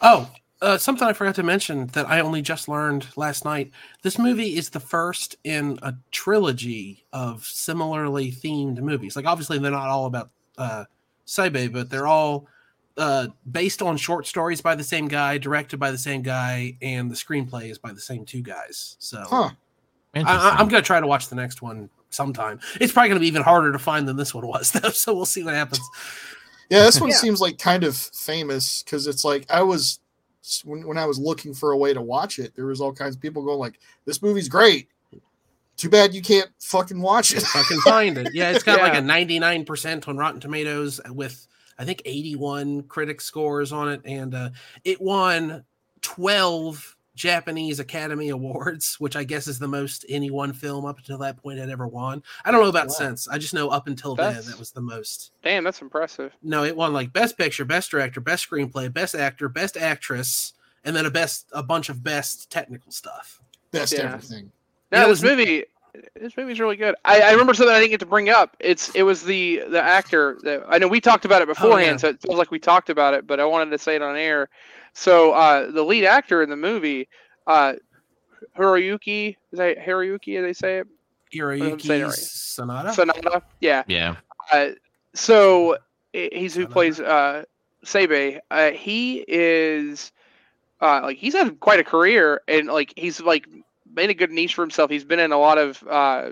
Oh, 0.00 0.30
uh, 0.60 0.78
something 0.78 1.06
I 1.06 1.12
forgot 1.12 1.34
to 1.36 1.42
mention 1.42 1.88
that 1.88 2.08
I 2.08 2.20
only 2.20 2.40
just 2.40 2.68
learned 2.68 3.06
last 3.16 3.44
night. 3.44 3.72
This 4.02 4.18
movie 4.18 4.56
is 4.56 4.70
the 4.70 4.80
first 4.80 5.36
in 5.44 5.78
a 5.82 5.94
trilogy 6.12 7.04
of 7.12 7.44
similarly 7.44 8.30
themed 8.30 8.78
movies. 8.80 9.16
Like, 9.16 9.26
obviously, 9.26 9.58
they're 9.58 9.70
not 9.72 9.88
all 9.88 10.06
about 10.06 10.30
uh, 10.58 10.84
Seibei, 11.26 11.72
but 11.72 11.90
they're 11.90 12.06
all 12.06 12.46
uh, 12.96 13.28
based 13.50 13.82
on 13.82 13.96
short 13.96 14.26
stories 14.26 14.60
by 14.60 14.74
the 14.74 14.84
same 14.84 15.08
guy, 15.08 15.38
directed 15.38 15.78
by 15.78 15.90
the 15.90 15.98
same 15.98 16.22
guy, 16.22 16.76
and 16.82 17.10
the 17.10 17.14
screenplay 17.16 17.70
is 17.70 17.78
by 17.78 17.92
the 17.92 18.00
same 18.00 18.24
two 18.24 18.42
guys. 18.42 18.96
So 19.00 19.24
Huh? 19.28 19.50
I, 20.14 20.20
I, 20.20 20.50
I'm 20.60 20.68
going 20.68 20.82
to 20.82 20.86
try 20.86 21.00
to 21.00 21.06
watch 21.06 21.28
the 21.28 21.36
next 21.36 21.62
one 21.62 21.88
sometime. 22.10 22.60
It's 22.80 22.92
probably 22.92 23.08
going 23.08 23.16
to 23.18 23.20
be 23.22 23.26
even 23.28 23.42
harder 23.42 23.72
to 23.72 23.78
find 23.78 24.06
than 24.06 24.16
this 24.16 24.34
one 24.34 24.46
was, 24.46 24.70
though. 24.72 24.90
So 24.90 25.14
we'll 25.14 25.24
see 25.26 25.42
what 25.42 25.54
happens. 25.54 25.80
Yeah, 26.70 26.84
this 26.84 27.00
one 27.00 27.10
Yeah. 27.10 27.16
seems 27.16 27.40
like 27.40 27.58
kind 27.58 27.84
of 27.84 27.96
famous 27.96 28.82
because 28.82 29.06
it's 29.06 29.24
like 29.24 29.50
I 29.50 29.62
was 29.62 30.00
when 30.64 30.86
when 30.86 30.98
I 30.98 31.06
was 31.06 31.18
looking 31.18 31.54
for 31.54 31.72
a 31.72 31.76
way 31.76 31.92
to 31.94 32.00
watch 32.02 32.38
it, 32.38 32.54
there 32.56 32.66
was 32.66 32.80
all 32.80 32.92
kinds 32.92 33.14
of 33.16 33.22
people 33.22 33.44
going 33.44 33.58
like, 33.58 33.78
"This 34.04 34.22
movie's 34.22 34.48
great." 34.48 34.88
Too 35.76 35.88
bad 35.88 36.14
you 36.14 36.22
can't 36.22 36.50
fucking 36.60 37.00
watch 37.00 37.32
it. 37.32 37.38
if 37.42 37.56
I 37.56 37.62
can 37.62 37.80
find 37.80 38.18
it. 38.18 38.34
Yeah, 38.34 38.50
it's 38.50 38.62
got 38.64 38.80
like 38.80 38.94
a 38.94 38.98
99% 39.02 40.06
on 40.06 40.16
Rotten 40.16 40.40
Tomatoes 40.40 41.00
with 41.10 41.46
I 41.78 41.84
think 41.84 42.02
81 42.04 42.82
critic 42.84 43.20
scores 43.20 43.72
on 43.72 43.88
it 43.90 44.02
and 44.04 44.34
uh, 44.34 44.50
it 44.84 45.00
won 45.00 45.64
12 46.02 46.96
Japanese 47.14 47.78
Academy 47.78 48.28
Awards, 48.30 48.96
which 48.98 49.16
I 49.16 49.24
guess 49.24 49.46
is 49.46 49.58
the 49.58 49.68
most 49.68 50.04
any 50.08 50.30
one 50.30 50.52
film 50.52 50.84
up 50.84 50.98
until 50.98 51.18
that 51.18 51.36
point 51.42 51.58
had 51.58 51.70
ever 51.70 51.86
won. 51.86 52.22
I 52.44 52.50
don't 52.50 52.62
know 52.62 52.68
about 52.68 52.88
Wow. 52.88 52.94
since. 52.94 53.28
I 53.28 53.38
just 53.38 53.54
know 53.54 53.68
up 53.68 53.86
until 53.86 54.14
then 54.14 54.34
that 54.46 54.58
was 54.58 54.70
the 54.70 54.80
most. 54.80 55.32
Damn, 55.42 55.64
that's 55.64 55.82
impressive. 55.82 56.32
No, 56.42 56.64
it 56.64 56.76
won 56.76 56.92
like 56.92 57.12
best 57.12 57.36
picture, 57.36 57.64
best 57.64 57.90
director, 57.90 58.20
best 58.20 58.48
screenplay, 58.48 58.92
best 58.92 59.14
actor, 59.14 59.48
best 59.48 59.76
actress, 59.76 60.54
and 60.84 60.96
then 60.96 61.06
a 61.06 61.10
best 61.10 61.46
a 61.52 61.62
bunch 61.62 61.88
of 61.88 62.02
best 62.02 62.50
technical 62.50 62.90
stuff. 62.92 63.40
Best 63.70 63.92
Yeah. 63.92 64.14
everything. 64.14 64.52
No, 64.90 64.98
You 64.98 65.02
know, 65.04 65.08
this 65.10 65.22
it's- 65.22 65.36
movie, 65.38 65.64
this 66.18 66.36
movie's 66.38 66.58
really 66.58 66.76
good. 66.76 66.94
I, 67.04 67.20
I 67.20 67.30
remember 67.32 67.52
something 67.52 67.74
I 67.74 67.78
didn't 67.78 67.90
get 67.90 68.00
to 68.00 68.06
bring 68.06 68.30
up. 68.30 68.56
It's 68.60 68.88
it 68.94 69.02
was 69.02 69.22
the 69.22 69.62
the 69.68 69.82
actor 69.82 70.38
that 70.42 70.64
I 70.66 70.78
know 70.78 70.88
we 70.88 71.00
talked 71.02 71.26
about 71.26 71.42
it 71.42 71.48
oh, 71.48 71.52
beforehand, 71.52 71.92
yeah. 71.92 71.96
so 71.98 72.08
it 72.08 72.22
feels 72.22 72.36
like 72.38 72.50
we 72.50 72.58
talked 72.58 72.88
about 72.88 73.12
it, 73.12 73.26
but 73.26 73.40
I 73.40 73.44
wanted 73.44 73.70
to 73.72 73.78
say 73.78 73.96
it 73.96 74.02
on 74.02 74.16
air. 74.16 74.48
So 74.94 75.32
uh, 75.32 75.70
the 75.70 75.82
lead 75.82 76.04
actor 76.04 76.42
in 76.42 76.50
the 76.50 76.56
movie, 76.56 77.08
uh, 77.46 77.74
Hiroyuki, 78.56 79.36
is 79.52 79.58
that 79.58 79.78
Hiroyuki? 79.78 80.38
As 80.38 80.44
they 80.44 80.52
say 80.52 80.78
it, 80.78 80.86
I'm 81.40 81.80
saying 81.80 82.02
Hiroyuki 82.02 82.04
right. 82.04 82.12
Sanada. 82.12 82.94
Sanada. 82.94 83.42
Yeah. 83.60 83.84
Yeah. 83.86 84.16
Uh, 84.52 84.70
so 85.14 85.78
he's 86.12 86.54
who 86.54 86.66
Sanada. 86.66 86.70
plays 86.70 87.00
uh, 87.00 87.44
Seibei. 87.84 88.40
Uh, 88.50 88.70
he 88.70 89.24
is 89.26 90.12
uh, 90.80 91.00
like 91.04 91.16
he's 91.16 91.34
had 91.34 91.58
quite 91.60 91.80
a 91.80 91.84
career, 91.84 92.42
and 92.48 92.68
like 92.68 92.92
he's 92.96 93.20
like 93.20 93.46
made 93.94 94.10
a 94.10 94.14
good 94.14 94.30
niche 94.30 94.54
for 94.54 94.62
himself. 94.62 94.90
He's 94.90 95.04
been 95.04 95.20
in 95.20 95.32
a 95.32 95.38
lot 95.38 95.58
of 95.58 95.82
uh, 95.88 96.30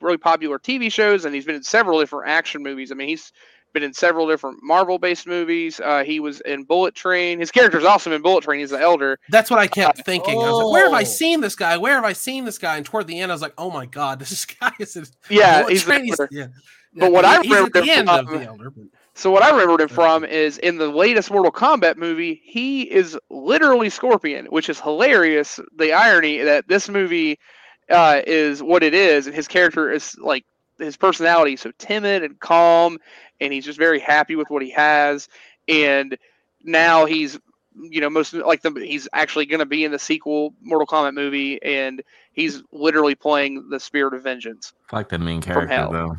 really 0.00 0.18
popular 0.18 0.58
TV 0.58 0.90
shows, 0.90 1.24
and 1.24 1.34
he's 1.34 1.44
been 1.44 1.54
in 1.54 1.62
several 1.62 2.00
different 2.00 2.28
action 2.28 2.62
movies. 2.62 2.90
I 2.90 2.94
mean, 2.94 3.08
he's 3.08 3.32
been 3.72 3.82
in 3.82 3.92
several 3.92 4.26
different 4.28 4.62
Marvel-based 4.62 5.26
movies. 5.26 5.80
Uh, 5.80 6.04
he 6.04 6.20
was 6.20 6.40
in 6.42 6.64
Bullet 6.64 6.94
Train. 6.94 7.38
His 7.38 7.50
character's 7.50 7.84
awesome 7.84 8.12
in 8.12 8.22
Bullet 8.22 8.44
Train. 8.44 8.60
He's 8.60 8.70
the 8.70 8.80
elder. 8.80 9.18
That's 9.30 9.50
what 9.50 9.58
I 9.58 9.66
kept 9.66 10.04
thinking. 10.04 10.34
I 10.34 10.50
was 10.50 10.62
like, 10.64 10.72
where 10.72 10.84
have 10.86 10.94
I 10.94 11.00
Oh. 11.02 11.04
seen 11.04 11.40
this 11.40 11.56
guy? 11.56 11.76
Where 11.76 11.94
have 11.94 12.04
I 12.04 12.12
seen 12.12 12.44
this 12.44 12.58
guy? 12.58 12.76
And 12.76 12.86
toward 12.86 13.06
the 13.06 13.18
end, 13.20 13.32
I 13.32 13.34
was 13.34 13.42
like, 13.42 13.54
oh 13.58 13.70
my 13.70 13.86
god, 13.86 14.18
this 14.18 14.44
guy 14.60 14.72
is 14.78 14.96
in 14.96 15.04
Yeah, 15.30 15.68
he's 15.68 15.84
the. 15.84 15.98
He's- 16.00 16.18
yeah. 16.30 16.46
But 16.94 17.10
what 17.10 17.24
I 17.24 17.40
he's 17.40 17.50
at 17.52 17.56
remember 17.56 17.80
the 17.80 17.90
end 17.90 18.08
of 18.10 18.26
from- 18.28 18.38
the 18.38 18.44
elder. 18.46 18.70
But 18.70 18.84
So 19.14 19.30
what 19.30 19.42
I 19.42 19.50
remembered 19.50 19.80
him 19.80 19.88
from 19.88 20.24
is 20.24 20.58
in 20.58 20.76
the 20.76 20.88
latest 20.88 21.30
Mortal 21.30 21.50
Kombat 21.52 21.96
movie, 21.96 22.42
he 22.44 22.82
is 22.82 23.18
literally 23.30 23.88
Scorpion, 23.88 24.44
which 24.46 24.68
is 24.68 24.78
hilarious. 24.78 25.58
The 25.76 25.92
irony 25.94 26.38
that 26.42 26.68
this 26.68 26.88
movie 26.90 27.38
uh, 27.90 28.20
is 28.26 28.62
what 28.62 28.82
it 28.82 28.92
is, 28.94 29.26
and 29.26 29.34
his 29.34 29.48
character 29.48 29.90
is 29.90 30.14
like 30.18 30.44
his 30.82 30.96
personality 30.96 31.54
is 31.54 31.60
so 31.60 31.72
timid 31.78 32.22
and 32.22 32.38
calm, 32.40 32.98
and 33.40 33.52
he's 33.52 33.64
just 33.64 33.78
very 33.78 34.00
happy 34.00 34.36
with 34.36 34.50
what 34.50 34.62
he 34.62 34.70
has. 34.70 35.28
And 35.68 36.16
now 36.64 37.04
he's, 37.06 37.38
you 37.74 38.00
know, 38.00 38.10
most 38.10 38.34
like 38.34 38.62
the 38.62 38.72
he's 38.72 39.08
actually 39.12 39.46
going 39.46 39.60
to 39.60 39.66
be 39.66 39.84
in 39.84 39.92
the 39.92 39.98
sequel 39.98 40.54
Mortal 40.62 40.86
Kombat 40.86 41.14
movie, 41.14 41.62
and 41.62 42.02
he's 42.32 42.62
literally 42.72 43.14
playing 43.14 43.68
the 43.70 43.80
Spirit 43.80 44.14
of 44.14 44.22
Vengeance. 44.22 44.72
Like 44.92 45.08
the 45.08 45.18
main 45.18 45.40
character 45.42 45.88
though. 45.90 46.16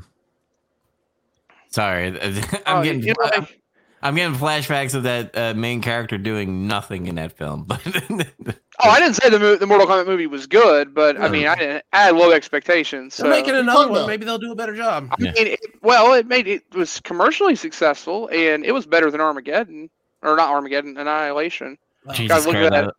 Sorry, 1.69 2.07
I'm 2.21 2.41
Oh, 2.67 2.83
getting 2.83 3.01
you 3.03 3.13
know, 3.19 3.25
like- 3.39 3.59
I'm 4.01 4.15
getting 4.15 4.35
flashbacks 4.37 4.93
of 4.95 5.03
that 5.03 5.37
uh, 5.37 5.53
main 5.53 5.81
character 5.81 6.17
doing 6.17 6.67
nothing 6.67 7.07
in 7.07 7.15
that 7.15 7.37
film. 7.37 7.65
But 7.67 8.59
Oh, 8.79 8.89
I 8.89 8.99
didn't 8.99 9.15
say 9.15 9.29
the 9.29 9.39
mo- 9.39 9.55
the 9.55 9.67
Mortal 9.67 9.85
Kombat 9.85 10.07
movie 10.07 10.25
was 10.25 10.47
good, 10.47 10.95
but 10.95 11.19
I 11.21 11.29
mean, 11.29 11.45
I 11.45 11.55
didn't. 11.55 11.85
I 11.93 12.05
had 12.05 12.15
low 12.15 12.31
expectations. 12.31 13.15
They're 13.17 13.25
So 13.25 13.29
making 13.29 13.55
another 13.55 13.87
one. 13.87 14.07
Maybe 14.07 14.25
they'll 14.25 14.39
do 14.39 14.51
a 14.51 14.55
better 14.55 14.75
job. 14.75 15.09
I 15.11 15.21
mean, 15.21 15.33
it, 15.35 15.59
well, 15.83 16.13
it 16.13 16.25
made 16.25 16.47
it 16.47 16.63
was 16.73 16.99
commercially 17.01 17.55
successful, 17.55 18.29
and 18.29 18.65
it 18.65 18.71
was 18.71 18.87
better 18.87 19.11
than 19.11 19.21
Armageddon, 19.21 19.89
or 20.23 20.35
not 20.35 20.49
Armageddon, 20.49 20.97
Annihilation. 20.97 21.77
Jesus 22.13 22.45
look 22.45 22.55
at 22.55 22.71
that. 22.71 22.93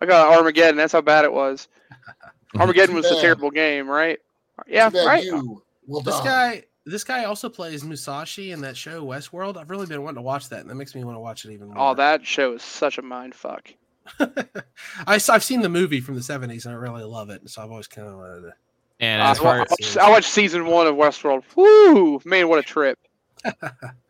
I 0.00 0.06
got 0.06 0.32
Armageddon. 0.32 0.76
That's 0.76 0.92
how 0.92 1.00
bad 1.00 1.24
it 1.24 1.32
was. 1.32 1.68
Armageddon 2.56 2.94
was 2.94 3.06
a 3.06 3.20
terrible 3.20 3.50
game, 3.50 3.88
right? 3.88 4.18
Yeah, 4.66 4.88
Too 4.88 5.04
right. 5.04 5.24
You 5.24 5.62
will 5.86 6.00
This 6.00 6.20
guy, 6.20 6.64
this 6.86 7.04
guy 7.04 7.24
also 7.24 7.48
plays 7.48 7.84
Musashi 7.84 8.52
in 8.52 8.60
that 8.62 8.76
show 8.76 9.04
Westworld. 9.04 9.56
I've 9.56 9.70
really 9.70 9.86
been 9.86 10.02
wanting 10.02 10.16
to 10.16 10.22
watch 10.22 10.48
that, 10.48 10.60
and 10.60 10.70
that 10.70 10.74
makes 10.74 10.94
me 10.94 11.04
want 11.04 11.16
to 11.16 11.20
watch 11.20 11.44
it 11.44 11.52
even 11.52 11.68
oh, 11.68 11.74
more. 11.74 11.90
Oh, 11.90 11.94
that 11.94 12.26
show 12.26 12.54
is 12.54 12.62
such 12.62 12.98
a 12.98 13.02
mind 13.02 13.34
fuck. 13.34 13.68
I, 15.06 15.18
have 15.18 15.44
seen 15.44 15.62
the 15.62 15.68
movie 15.68 16.00
from 16.00 16.14
the 16.14 16.20
'70s, 16.20 16.64
and 16.64 16.74
I 16.74 16.78
really 16.78 17.04
love 17.04 17.30
it. 17.30 17.48
So 17.48 17.62
I've 17.62 17.70
always 17.70 17.86
kind 17.86 18.08
of 18.08 18.16
wanted 18.16 18.40
to. 18.42 18.52
And 19.00 19.22
I, 19.22 19.30
as 19.30 19.38
far 19.38 19.56
I 19.56 19.58
watched, 19.58 19.96
I 19.96 20.10
watched 20.10 20.30
season 20.30 20.66
one 20.66 20.86
of 20.86 20.94
Westworld. 20.96 21.44
Woo, 21.56 22.20
man, 22.24 22.48
what 22.48 22.58
a 22.58 22.62
trip! 22.62 22.98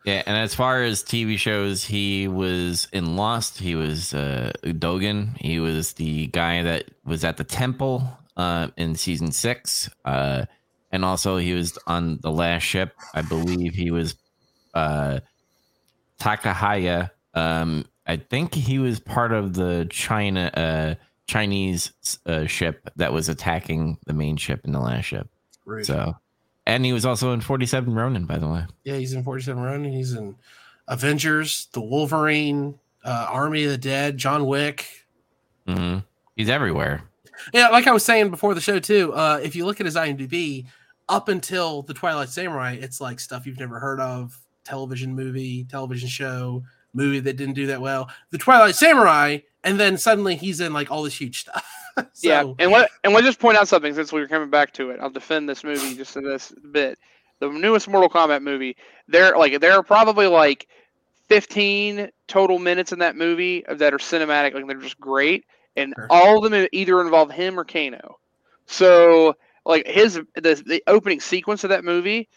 yeah, 0.05 0.23
and 0.25 0.37
as 0.37 0.55
far 0.55 0.83
as 0.83 1.03
TV 1.03 1.37
shows, 1.37 1.83
he 1.83 2.27
was 2.27 2.87
in 2.91 3.15
Lost. 3.15 3.59
He 3.59 3.75
was 3.75 4.13
uh, 4.13 4.51
Dogen. 4.63 5.37
He 5.37 5.59
was 5.59 5.93
the 5.93 6.27
guy 6.27 6.63
that 6.63 6.85
was 7.05 7.23
at 7.23 7.37
the 7.37 7.43
temple 7.43 8.03
uh, 8.37 8.69
in 8.77 8.95
season 8.95 9.31
six, 9.31 9.89
uh, 10.05 10.45
and 10.91 11.05
also 11.05 11.37
he 11.37 11.53
was 11.53 11.77
on 11.87 12.19
the 12.21 12.31
last 12.31 12.63
ship. 12.63 12.93
I 13.13 13.21
believe 13.21 13.73
he 13.73 13.91
was 13.91 14.15
uh, 14.73 15.19
Takehaya. 16.19 17.11
Um, 17.33 17.85
I 18.09 18.17
think 18.17 18.55
he 18.55 18.79
was 18.79 18.99
part 18.99 19.31
of 19.31 19.53
the 19.53 19.85
China 19.91 20.49
uh, 20.55 20.95
Chinese 21.27 21.91
uh, 22.25 22.47
ship 22.47 22.89
that 22.95 23.13
was 23.13 23.29
attacking 23.29 23.99
the 24.07 24.13
main 24.13 24.35
ship 24.35 24.61
in 24.65 24.71
the 24.71 24.79
last 24.79 25.05
ship. 25.05 25.27
Rude. 25.63 25.85
So, 25.85 26.17
and 26.65 26.83
he 26.83 26.91
was 26.91 27.05
also 27.05 27.33
in 27.33 27.41
Forty 27.41 27.67
Seven 27.67 27.93
Ronin, 27.93 28.25
by 28.25 28.39
the 28.39 28.47
way. 28.47 28.65
Yeah, 28.83 28.95
he's 28.95 29.13
in 29.13 29.23
47 29.23 29.61
Ronin. 29.61 29.91
He's 29.93 30.13
in 30.13 30.35
Avengers, 30.87 31.67
The 31.73 31.81
Wolverine, 31.81 32.79
uh, 33.05 33.27
Army 33.29 33.65
of 33.65 33.69
the 33.71 33.77
Dead, 33.77 34.17
John 34.17 34.47
Wick. 34.47 35.05
hmm 35.67 35.99
He's 36.35 36.49
everywhere. 36.49 37.03
Yeah, 37.53 37.67
like 37.69 37.85
I 37.85 37.91
was 37.91 38.03
saying 38.03 38.31
before 38.31 38.55
the 38.55 38.61
show 38.61 38.79
too. 38.79 39.13
Uh, 39.13 39.39
if 39.43 39.55
you 39.55 39.67
look 39.67 39.79
at 39.79 39.85
his 39.85 39.95
IMDb, 39.95 40.65
up 41.07 41.27
until 41.27 41.83
the 41.83 41.93
Twilight 41.93 42.29
Samurai, 42.29 42.75
it's 42.81 42.99
like 42.99 43.19
stuff 43.19 43.45
you've 43.45 43.59
never 43.59 43.79
heard 43.79 43.99
of, 43.99 44.35
television 44.63 45.13
movie, 45.15 45.63
television 45.65 46.09
show, 46.09 46.63
movie 46.93 47.19
that 47.19 47.37
didn't 47.37 47.55
do 47.55 47.67
that 47.67 47.81
well. 47.81 48.09
The 48.31 48.37
Twilight 48.37 48.75
Samurai, 48.75 49.39
and 49.63 49.79
then 49.79 49.97
suddenly 49.97 50.35
he's 50.35 50.59
in 50.59 50.73
like 50.73 50.91
all 50.91 51.03
this 51.03 51.19
huge 51.19 51.41
stuff. 51.41 51.65
so, 51.97 52.03
yeah, 52.21 52.43
and 52.59 52.71
let 52.71 52.89
and 53.03 53.13
let's 53.13 53.25
just 53.25 53.39
point 53.39 53.57
out 53.57 53.67
something 53.67 53.93
since 53.93 54.11
we 54.11 54.21
were 54.21 54.27
coming 54.27 54.49
back 54.49 54.73
to 54.73 54.89
it. 54.91 54.99
I'll 55.01 55.09
defend 55.09 55.47
this 55.49 55.63
movie 55.63 55.95
just 55.95 56.15
in 56.15 56.23
this 56.23 56.53
bit. 56.71 56.97
The 57.39 57.49
newest 57.49 57.87
Mortal 57.87 58.09
Kombat 58.09 58.41
movie, 58.41 58.75
there 59.07 59.37
like 59.37 59.59
there 59.61 59.73
are 59.73 59.83
probably 59.83 60.27
like 60.27 60.67
15 61.29 62.09
total 62.27 62.59
minutes 62.59 62.91
in 62.91 62.99
that 62.99 63.15
movie 63.15 63.63
that 63.69 63.93
are 63.93 63.97
cinematic, 63.97 64.53
like 64.53 64.67
they're 64.67 64.77
just 64.77 64.99
great, 64.99 65.45
and 65.75 65.93
Sure. 65.95 66.07
all 66.09 66.43
of 66.43 66.51
them 66.51 66.67
either 66.71 67.01
involve 67.01 67.31
him 67.31 67.59
or 67.59 67.63
Kano. 67.63 68.17
So 68.65 69.35
like 69.65 69.87
his 69.87 70.15
the 70.35 70.63
the 70.65 70.83
opening 70.87 71.19
sequence 71.19 71.63
of 71.63 71.69
that 71.69 71.83
movie 71.83 72.27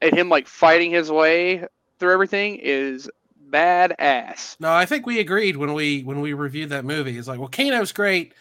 and 0.00 0.16
him 0.16 0.28
like 0.28 0.46
fighting 0.46 0.90
his 0.90 1.10
way 1.10 1.64
through 1.98 2.12
everything 2.12 2.58
is 2.62 3.10
badass. 3.50 4.56
No, 4.60 4.72
I 4.72 4.86
think 4.86 5.06
we 5.06 5.20
agreed 5.20 5.56
when 5.56 5.72
we 5.74 6.02
when 6.02 6.20
we 6.20 6.32
reviewed 6.32 6.70
that 6.70 6.84
movie. 6.84 7.16
It's 7.18 7.28
like, 7.28 7.38
well, 7.38 7.48
Kano's 7.48 7.92
great, 7.92 8.34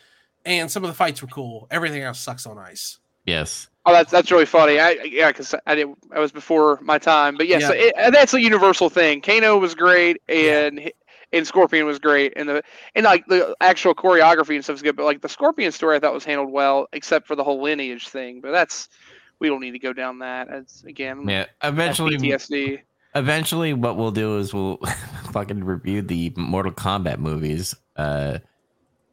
and 0.45 0.71
some 0.71 0.83
of 0.83 0.89
the 0.89 0.93
fights 0.95 1.21
were 1.21 1.27
cool. 1.27 1.67
Everything 1.71 2.01
else 2.03 2.19
sucks 2.19 2.45
on 2.45 2.57
ice. 2.57 2.99
Yes. 3.25 3.67
Oh, 3.85 3.93
that's 3.93 4.11
that's 4.11 4.31
really 4.31 4.45
funny. 4.45 4.79
I 4.79 4.91
yeah, 4.91 5.29
because 5.29 5.55
I 5.65 5.75
did 5.75 5.87
I 6.11 6.19
was 6.19 6.31
before 6.31 6.79
my 6.81 6.97
time, 6.97 7.37
but 7.37 7.47
yes, 7.47 7.61
Yeah. 7.61 7.71
it, 7.71 7.93
and 7.97 8.13
that's 8.13 8.33
a 8.33 8.41
universal 8.41 8.89
thing. 8.89 9.21
Kano 9.21 9.57
was 9.57 9.75
great, 9.75 10.21
and 10.27 10.91
and 11.33 11.47
Scorpion 11.47 11.85
was 11.85 11.99
great, 11.99 12.33
and 12.35 12.49
the 12.49 12.63
and 12.95 13.05
like 13.05 13.25
the 13.27 13.55
actual 13.61 13.95
choreography 13.95 14.55
and 14.55 14.63
stuff 14.63 14.75
is 14.77 14.81
good. 14.81 14.95
But 14.97 15.05
like 15.05 15.21
the 15.21 15.29
Scorpion 15.29 15.71
story, 15.71 15.95
I 15.95 15.99
thought 15.99 16.13
was 16.13 16.25
handled 16.25 16.51
well, 16.51 16.87
except 16.91 17.27
for 17.27 17.35
the 17.35 17.43
whole 17.45 17.61
lineage 17.61 18.09
thing. 18.09 18.41
But 18.41 18.51
that's 18.51 18.89
we 19.39 19.47
don't 19.47 19.61
need 19.61 19.71
to 19.71 19.79
go 19.79 19.93
down 19.93 20.19
that. 20.19 20.49
As 20.49 20.83
again, 20.85 21.27
Yeah. 21.27 21.45
Eventually, 21.63 22.17
PTSD. 22.17 22.79
Eventually, 23.15 23.73
what 23.73 23.97
we'll 23.97 24.11
do 24.11 24.37
is 24.37 24.53
we'll 24.53 24.77
fucking 25.31 25.63
review 25.63 26.01
the 26.01 26.33
Mortal 26.35 26.71
Kombat 26.71 27.19
movies. 27.19 27.75
Uh, 27.95 28.39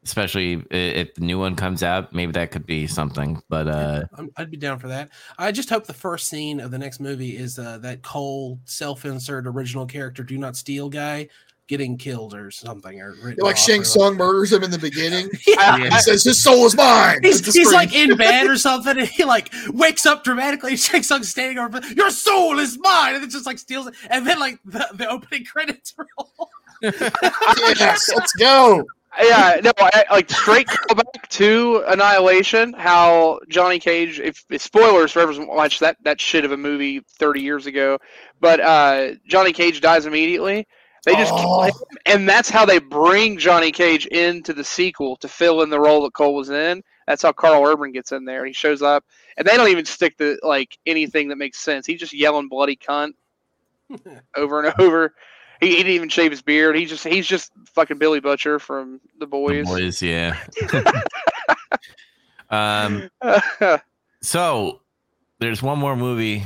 especially 0.04 0.62
if 0.70 1.14
the 1.14 1.22
new 1.22 1.38
one 1.38 1.56
comes 1.56 1.82
out, 1.82 2.12
maybe 2.12 2.30
that 2.32 2.50
could 2.50 2.66
be 2.66 2.86
something. 2.86 3.42
But 3.48 3.66
uh, 3.66 4.04
I'd 4.36 4.50
be 4.50 4.58
down 4.58 4.78
for 4.78 4.88
that. 4.88 5.10
I 5.38 5.50
just 5.50 5.70
hope 5.70 5.86
the 5.86 5.94
first 5.94 6.28
scene 6.28 6.60
of 6.60 6.70
the 6.70 6.78
next 6.78 7.00
movie 7.00 7.36
is 7.36 7.58
uh, 7.58 7.78
that 7.78 8.02
Cole 8.02 8.60
self-insert 8.64 9.46
original 9.46 9.86
character 9.86 10.22
"Do 10.22 10.36
Not 10.36 10.56
Steal" 10.56 10.88
guy 10.88 11.28
getting 11.66 11.96
killed 11.96 12.34
or 12.34 12.50
something, 12.50 13.00
or 13.00 13.14
written 13.22 13.42
like 13.44 13.56
off 13.56 13.60
Shang 13.60 13.80
or 13.80 13.84
Tsung 13.84 14.16
murders 14.16 14.52
him 14.52 14.62
in 14.62 14.70
the 14.70 14.78
beginning. 14.78 15.30
Yeah. 15.46 15.76
He 15.78 15.98
says 16.00 16.24
his 16.24 16.42
soul 16.42 16.66
is 16.66 16.74
mine. 16.76 17.20
He's, 17.22 17.54
he's 17.54 17.72
like 17.72 17.94
in 17.94 18.16
bed 18.16 18.46
or 18.46 18.56
something, 18.68 18.98
and 18.98 19.06
he 19.06 19.24
like 19.24 19.52
wakes 19.68 20.04
up 20.06 20.24
dramatically. 20.24 20.72
And 20.72 20.80
Shang 20.80 21.02
Tsung's 21.02 21.28
standing 21.28 21.58
over, 21.58 21.80
your 21.94 22.10
soul 22.10 22.58
is 22.58 22.78
mine, 22.80 23.14
and 23.14 23.22
it 23.24 23.30
just 23.30 23.46
like 23.46 23.58
steals 23.58 23.86
it, 23.86 23.94
and 24.10 24.26
then 24.26 24.40
like 24.40 24.58
the, 24.64 24.88
the 24.94 25.08
opening 25.08 25.44
credits 25.44 25.94
roll. 25.96 26.50
yes, 26.82 28.10
let's 28.14 28.32
go. 28.34 28.84
yeah, 29.22 29.60
no, 29.62 29.72
I, 29.78 30.04
like 30.10 30.30
straight 30.30 30.66
callback 30.66 31.28
to 31.30 31.84
Annihilation. 31.86 32.72
How 32.72 33.38
Johnny 33.48 33.78
Cage, 33.78 34.18
if, 34.18 34.44
if 34.50 34.62
spoilers 34.62 35.12
for 35.12 35.20
everyone 35.20 35.46
watched 35.46 35.80
that 35.80 35.96
that 36.02 36.20
shit 36.20 36.44
of 36.44 36.52
a 36.52 36.56
movie 36.56 37.00
thirty 37.18 37.40
years 37.40 37.66
ago, 37.66 37.98
but 38.40 38.60
uh, 38.60 39.14
Johnny 39.26 39.52
Cage 39.52 39.80
dies 39.80 40.06
immediately. 40.06 40.66
They 41.04 41.12
just 41.14 41.32
kill 41.34 41.50
Oh. 41.52 41.62
him, 41.62 41.72
and 42.06 42.28
that's 42.28 42.48
how 42.50 42.64
they 42.64 42.78
bring 42.78 43.38
Johnny 43.38 43.70
Cage 43.72 44.06
into 44.06 44.52
the 44.52 44.64
sequel 44.64 45.16
to 45.16 45.28
fill 45.28 45.62
in 45.62 45.70
the 45.70 45.80
role 45.80 46.02
that 46.04 46.12
Cole 46.14 46.34
was 46.34 46.50
in. 46.50 46.82
That's 47.06 47.22
how 47.22 47.32
Karl 47.32 47.64
Urban 47.66 47.92
gets 47.92 48.12
in 48.12 48.24
there. 48.24 48.46
He 48.46 48.52
shows 48.54 48.80
up, 48.82 49.04
and 49.36 49.46
they 49.46 49.56
don't 49.56 49.68
even 49.68 49.84
stick 49.84 50.16
to 50.18 50.38
like 50.42 50.78
anything 50.86 51.28
that 51.28 51.36
makes 51.36 51.58
sense. 51.58 51.86
He's 51.86 52.00
just 52.00 52.14
yelling 52.14 52.48
bloody 52.48 52.76
cunt 52.76 53.12
over 54.36 54.62
and 54.64 54.74
over. 54.80 55.14
He, 55.60 55.68
he 55.68 55.76
didn't 55.76 55.92
even 55.92 56.08
shave 56.08 56.30
his 56.30 56.42
beard. 56.42 56.76
He's 56.76 56.88
just 56.90 57.04
he's 57.04 57.26
just 57.26 57.52
fucking 57.74 57.98
Billy 57.98 58.20
Butcher 58.20 58.58
from 58.58 59.00
The 59.18 59.20
the 59.20 59.26
Boys. 59.26 59.66
boys, 59.66 60.02
yeah. 60.02 60.38
um. 62.50 63.10
So 64.22 64.80
there's 65.38 65.62
one 65.62 65.78
more 65.78 65.96
movie 65.96 66.44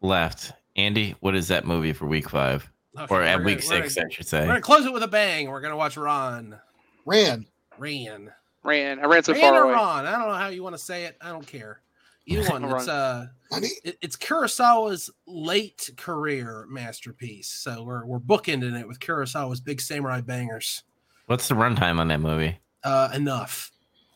left. 0.00 0.52
Andy, 0.76 1.16
what 1.20 1.34
is 1.34 1.48
that 1.48 1.66
movie 1.66 1.92
for 1.92 2.06
week 2.06 2.28
five 2.30 2.70
Okay, 2.98 3.14
or 3.14 3.18
we're 3.18 3.22
at 3.24 3.32
gonna- 3.34 3.44
week 3.44 3.62
six? 3.62 3.94
gonna- 3.94 4.06
I 4.06 4.10
should 4.12 4.26
say. 4.26 4.40
We're 4.40 4.46
gonna 4.48 4.60
close 4.60 4.86
it 4.86 4.92
with 4.92 5.02
a 5.02 5.08
bang. 5.08 5.48
We're 5.50 5.60
gonna 5.60 5.76
watch 5.76 5.96
Ron. 5.96 6.58
Ran. 7.04 7.46
Ran. 7.78 8.32
ran. 8.64 8.98
I 9.00 9.04
ran 9.06 9.22
so 9.22 9.32
Ran 9.32 9.42
far 9.42 9.60
or 9.60 9.64
away. 9.64 9.74
Ron. 9.74 10.06
I 10.06 10.12
don't 10.18 10.28
know 10.28 10.34
how 10.34 10.48
you 10.48 10.62
want 10.62 10.74
to 10.74 10.82
say 10.82 11.04
it. 11.04 11.16
I 11.20 11.28
don't 11.30 11.46
care. 11.46 11.80
Either 12.26 12.42
one. 12.50 12.64
Ron. 12.64 12.76
It's 12.76 12.88
uh 12.88 13.26
I 13.52 13.60
need, 13.60 13.70
it, 13.84 13.98
it's 14.00 14.16
Kurosawa's 14.16 15.10
late 15.26 15.90
career 15.96 16.66
masterpiece. 16.68 17.48
So 17.48 17.84
we're 17.84 18.04
we're 18.04 18.18
bookending 18.18 18.78
it 18.80 18.88
with 18.88 18.98
Kurosawa's 18.98 19.60
big 19.60 19.80
samurai 19.80 20.20
bangers. 20.20 20.82
What's 21.26 21.48
the 21.48 21.54
runtime 21.54 21.98
on 22.00 22.08
that 22.08 22.20
movie? 22.20 22.58
Uh, 22.82 23.10
enough. 23.14 23.70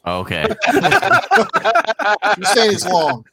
Okay. 0.06 0.46
you're 0.72 2.44
saying 2.44 2.72
it's 2.72 2.86
long. 2.86 3.24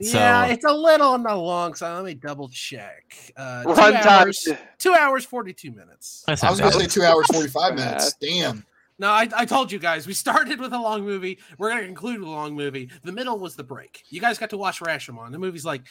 Yeah, 0.00 0.46
So- 0.46 0.52
it's 0.52 0.64
a 0.64 0.72
little 0.72 1.08
on 1.10 1.22
the 1.22 1.34
long 1.34 1.74
side. 1.74 1.94
Let 1.96 2.04
me 2.04 2.14
double 2.14 2.48
check. 2.48 3.14
Uh, 3.36 3.62
two 3.64 3.80
hours, 3.80 4.42
time. 4.44 4.58
two 4.78 4.94
hours 4.94 5.24
forty 5.24 5.52
two 5.52 5.70
minutes. 5.70 6.24
I 6.26 6.32
was 6.50 6.60
going 6.60 6.72
to 6.72 6.80
say 6.80 6.86
two 6.86 7.02
hours, 7.02 7.26
45 7.32 7.74
minutes. 7.74 8.14
Damn. 8.20 8.64
No, 8.98 9.08
I, 9.08 9.28
I 9.34 9.44
told 9.46 9.72
you 9.72 9.78
guys 9.78 10.06
we 10.06 10.12
started 10.12 10.60
with 10.60 10.74
a 10.74 10.78
long 10.78 11.04
movie. 11.06 11.38
We're 11.56 11.70
gonna 11.70 11.86
conclude 11.86 12.20
with 12.20 12.28
a 12.28 12.32
long 12.32 12.54
movie. 12.54 12.90
The 13.02 13.12
middle 13.12 13.38
was 13.38 13.56
the 13.56 13.64
break. 13.64 14.02
You 14.10 14.20
guys 14.20 14.38
got 14.38 14.50
to 14.50 14.58
watch 14.58 14.80
Rashomon. 14.80 15.32
The 15.32 15.38
movie's 15.38 15.64
like 15.64 15.82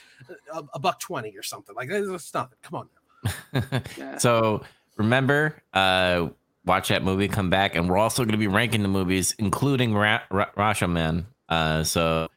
a, 0.54 0.64
a 0.76 0.80
buck 0.80 1.00
twenty 1.00 1.36
or 1.36 1.42
something. 1.42 1.76
Like 1.76 1.90
it's 1.90 2.34
nothing. 2.34 2.58
Come 2.62 2.88
on. 3.54 3.80
Yeah. 3.98 4.18
so 4.20 4.62
remember, 4.98 5.56
uh, 5.74 6.30
watch 6.66 6.90
that 6.90 7.04
movie, 7.04 7.28
come 7.28 7.50
back, 7.50 7.74
and 7.76 7.90
we're 7.90 7.98
also 7.98 8.24
going 8.24 8.34
to 8.34 8.38
be 8.38 8.48
ranking 8.48 8.84
the 8.84 8.88
movies, 8.90 9.34
including 9.40 9.96
Ra- 9.96 10.22
Ra- 10.30 10.52
Rashomon. 10.56 11.26
Uh, 11.50 11.84
so 11.84 12.28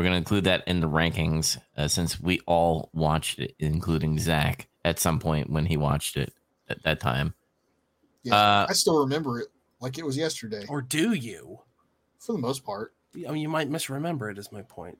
we're 0.00 0.04
going 0.04 0.14
to 0.14 0.16
include 0.18 0.44
that 0.44 0.62
in 0.66 0.80
the 0.80 0.88
rankings 0.88 1.58
uh, 1.76 1.86
since 1.86 2.18
we 2.18 2.40
all 2.46 2.88
watched 2.94 3.38
it, 3.38 3.54
including 3.58 4.18
Zac 4.18 4.66
at 4.82 4.98
some 4.98 5.18
point 5.18 5.50
when 5.50 5.66
he 5.66 5.76
watched 5.76 6.16
it 6.16 6.32
at 6.70 6.82
that 6.84 7.00
time. 7.00 7.34
Yeah, 8.22 8.34
Uh, 8.34 8.66
I 8.66 8.72
still 8.72 9.00
remember 9.00 9.40
it 9.40 9.48
like 9.78 9.98
it 9.98 10.06
was 10.06 10.16
yesterday 10.16 10.64
Or 10.70 10.80
do 10.80 11.12
you? 11.12 11.58
for 12.18 12.32
the 12.32 12.38
most 12.38 12.64
part. 12.64 12.94
I 13.14 13.30
mean, 13.30 13.42
you 13.42 13.50
might 13.50 13.68
misremember 13.68 14.30
it. 14.30 14.38
Is 14.38 14.50
my 14.50 14.62
point. 14.62 14.96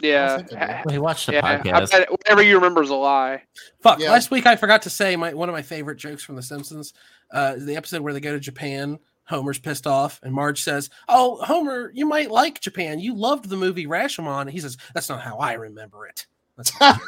Yeah. 0.00 0.42
I 0.56 0.82
Well, 0.84 0.92
he 0.92 0.98
watched 0.98 1.26
the 1.28 1.34
Yeah, 1.34 1.46
I 1.46 1.58
podcast. 1.58 1.92
bet 1.92 2.10
whatever 2.10 2.42
you 2.42 2.56
remember 2.56 2.82
is 2.82 2.90
a 2.90 2.96
lie. 2.96 3.44
Fuck. 3.80 4.00
Yeah. 4.00 4.10
Last 4.10 4.32
week 4.32 4.44
I 4.46 4.56
forgot 4.56 4.82
to 4.82 4.90
say 4.90 5.14
my 5.14 5.34
one 5.34 5.48
of 5.48 5.52
my 5.52 5.62
favorite 5.62 5.98
jokes 5.98 6.24
from 6.24 6.34
The 6.34 6.42
Simpsons. 6.42 6.94
Uh, 7.30 7.54
the 7.58 7.76
episode 7.76 8.02
where 8.02 8.12
they 8.12 8.18
go 8.20 8.32
to 8.32 8.40
Japan 8.40 8.98
Homer's 9.26 9.58
pissed 9.58 9.86
off, 9.86 10.20
and 10.22 10.34
Marge 10.34 10.62
says, 10.62 10.88
"Oh, 11.08 11.36
Homer, 11.44 11.90
you 11.94 12.06
might 12.06 12.30
like 12.30 12.60
Japan. 12.60 13.00
You 13.00 13.14
loved 13.14 13.48
the 13.48 13.56
movie 13.56 13.86
Rashomon." 13.86 14.50
He 14.50 14.60
says, 14.60 14.76
"That's 14.94 15.08
not 15.08 15.20
how 15.20 15.38
I 15.38 15.54
remember 15.54 16.06
it." 16.06 16.26
That's, 16.56 16.70
That's 16.78 17.00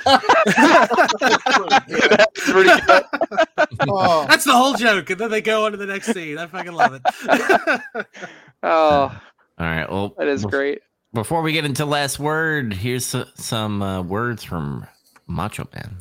pretty 2.50 2.68
good. 2.86 3.04
oh, 3.88 4.26
that's 4.28 4.44
the 4.44 4.52
whole 4.52 4.74
joke, 4.74 5.08
and 5.08 5.18
then 5.20 5.30
they 5.30 5.40
go 5.40 5.64
on 5.64 5.72
to 5.72 5.78
the 5.78 5.86
next 5.86 6.12
scene. 6.12 6.36
I 6.38 6.46
fucking 6.46 6.72
love 6.72 7.00
it. 7.02 7.80
Oh, 8.60 8.70
All 8.70 9.12
right. 9.60 9.88
Well, 9.88 10.14
that 10.18 10.26
is 10.26 10.44
bef- 10.44 10.50
great. 10.50 10.82
Before 11.14 11.42
we 11.42 11.52
get 11.52 11.64
into 11.64 11.86
last 11.86 12.18
word, 12.18 12.72
here's 12.72 13.14
some 13.36 13.82
uh, 13.82 14.02
words 14.02 14.42
from 14.42 14.84
Macho 15.28 15.68
Man. 15.72 15.98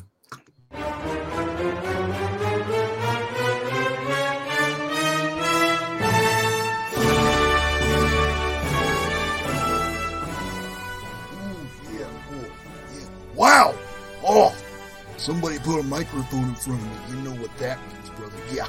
Wow! 13.38 13.72
Oh, 14.24 14.52
somebody 15.16 15.60
put 15.60 15.78
a 15.78 15.82
microphone 15.84 16.48
in 16.48 16.54
front 16.56 16.82
of 16.82 16.86
me. 16.86 17.16
You 17.16 17.22
know 17.22 17.40
what 17.40 17.56
that 17.58 17.78
means, 17.86 18.10
brother. 18.10 18.36
Yeah. 18.52 18.66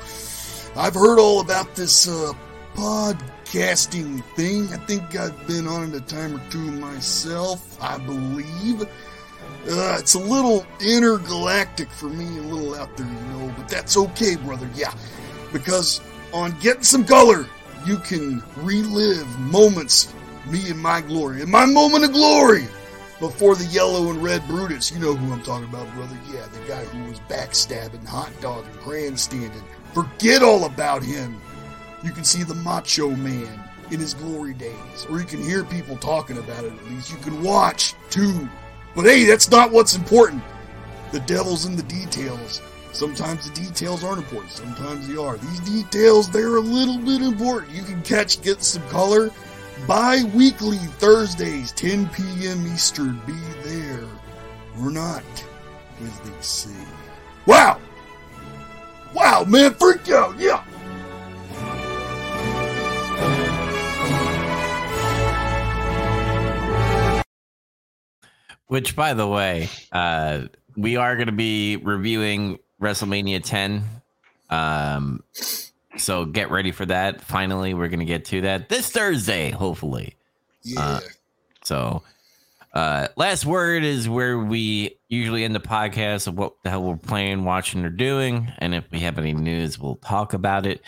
I've 0.80 0.94
heard 0.94 1.18
all 1.18 1.42
about 1.42 1.74
this 1.74 2.08
uh, 2.08 2.34
podcasting 2.76 4.24
thing. 4.36 4.72
I 4.72 4.78
think 4.86 5.16
I've 5.16 5.48
been 5.48 5.68
on 5.68 5.90
it 5.90 5.96
a 5.96 6.02
time 6.02 6.36
or 6.36 6.52
two 6.52 6.60
myself, 6.60 7.82
I 7.82 7.98
believe. 7.98 8.84
Uh, 8.84 9.98
it's 10.00 10.14
a 10.14 10.20
little 10.20 10.64
intergalactic 10.80 11.90
for 11.90 12.06
me, 12.06 12.26
a 12.38 12.44
little 12.44 12.76
out 12.76 12.96
there, 12.96 13.08
you 13.08 13.40
know, 13.40 13.52
but 13.58 13.68
that's 13.68 13.98
okay, 13.98 14.36
brother. 14.36 14.70
Yeah. 14.76 14.94
Because 15.52 16.00
on 16.32 16.52
Getting 16.60 16.84
Some 16.84 17.06
Color, 17.06 17.48
you 17.88 17.98
can 17.98 18.44
relive 18.58 19.40
moments, 19.40 20.14
me 20.46 20.70
and 20.70 20.80
my 20.80 21.02
glory, 21.02 21.42
and 21.42 21.52
my 21.52 21.66
moment 21.66 22.04
of 22.04 22.12
glory 22.12 22.68
before 23.20 23.56
the 23.56 23.66
yellow 23.66 24.10
and 24.10 24.22
red 24.24 24.46
Brutus. 24.48 24.92
You 24.92 25.00
know 25.00 25.14
who 25.14 25.34
I'm 25.34 25.44
talking 25.44 25.68
about, 25.68 25.94
brother. 25.94 26.18
Yeah, 26.32 26.46
the 26.48 26.68
guy 26.68 26.84
who 26.86 27.10
was 27.10 27.20
backstabbing, 27.22 28.06
hot 28.06 28.32
dogging, 28.42 28.72
grandstanding. 28.84 29.64
Forget 29.94 30.42
all 30.42 30.66
about 30.66 31.04
him. 31.04 31.40
You 32.04 32.12
can 32.12 32.24
see 32.24 32.44
the 32.44 32.56
macho 32.56 33.10
man 33.10 33.64
in 33.92 34.00
his 34.00 34.14
glory 34.14 34.54
days, 34.54 35.06
or 35.10 35.20
you 35.20 35.26
can 35.26 35.42
hear 35.42 35.64
people 35.64 35.98
talking 35.98 36.38
about 36.38 36.64
it 36.64 36.72
at 36.72 36.86
least. 36.86 37.12
You 37.12 37.18
can 37.18 37.44
watch, 37.44 37.96
too. 38.10 38.48
But 38.96 39.06
hey, 39.06 39.26
that's 39.26 39.50
not 39.50 39.72
what's 39.72 39.96
important. 39.96 40.44
The 41.12 41.20
devil's 41.22 41.66
in 41.66 41.76
the 41.76 41.84
details. 41.84 42.62
Sometimes 42.92 43.50
the 43.50 43.56
details 43.56 44.04
aren't 44.04 44.20
important, 44.20 44.52
sometimes 44.52 45.08
they 45.08 45.16
are. 45.16 45.38
These 45.38 45.60
details, 45.60 46.30
they're 46.30 46.56
a 46.56 46.62
little 46.62 46.98
bit 46.98 47.22
important. 47.22 47.72
You 47.72 47.84
can 47.84 48.02
catch 48.02 48.42
Get 48.42 48.64
Some 48.64 48.88
Color 48.90 49.32
bi 49.88 50.24
weekly 50.36 50.78
Thursdays, 50.78 51.72
10 51.74 52.08
p.m. 52.10 52.66
Eastern. 52.74 53.20
Be 53.26 53.34
there 53.64 54.06
or 54.80 54.92
not, 54.92 55.24
as 56.04 56.20
they 56.22 56.42
say. 56.42 56.86
Wow! 57.46 57.80
Wow, 59.14 59.44
man, 59.46 59.74
freak 59.74 60.10
out, 60.10 60.40
yeah! 60.40 60.64
Which, 68.68 68.96
by 68.96 69.16
the 69.16 69.28
way, 69.28 69.68
uh, 69.92 70.44
we 70.78 70.96
are 70.96 71.16
going 71.16 71.26
to 71.26 71.32
be 71.32 71.78
reviewing 71.78 72.60
WrestleMania 72.80 73.44
10. 73.44 73.84
Um, 74.52 75.24
so 76.00 76.26
get 76.26 76.50
ready 76.52 76.72
for 76.72 76.86
that. 76.86 77.22
Finally, 77.22 77.74
we're 77.74 77.90
going 77.90 78.00
to 78.00 78.06
get 78.06 78.26
to 78.26 78.42
that 78.42 78.70
this 78.70 78.90
Thursday, 78.92 79.52
hopefully. 79.52 80.16
Yeah. 80.64 80.82
Uh, 80.82 81.00
So, 81.64 82.04
uh, 82.74 83.08
last 83.16 83.46
word 83.46 83.84
is 83.84 84.08
where 84.08 84.40
we 84.40 84.98
usually 85.08 85.44
end 85.44 85.54
the 85.56 85.60
podcast 85.60 86.28
of 86.28 86.38
what 86.38 86.54
the 86.64 86.70
hell 86.70 86.84
we're 86.84 86.96
playing, 86.96 87.44
watching, 87.44 87.84
or 87.84 87.90
doing. 87.90 88.52
And 88.60 88.74
if 88.74 88.86
we 88.92 89.00
have 89.02 89.18
any 89.18 89.34
news, 89.34 89.78
we'll 89.80 89.98
talk 89.98 90.34
about 90.34 90.66
it. 90.66 90.82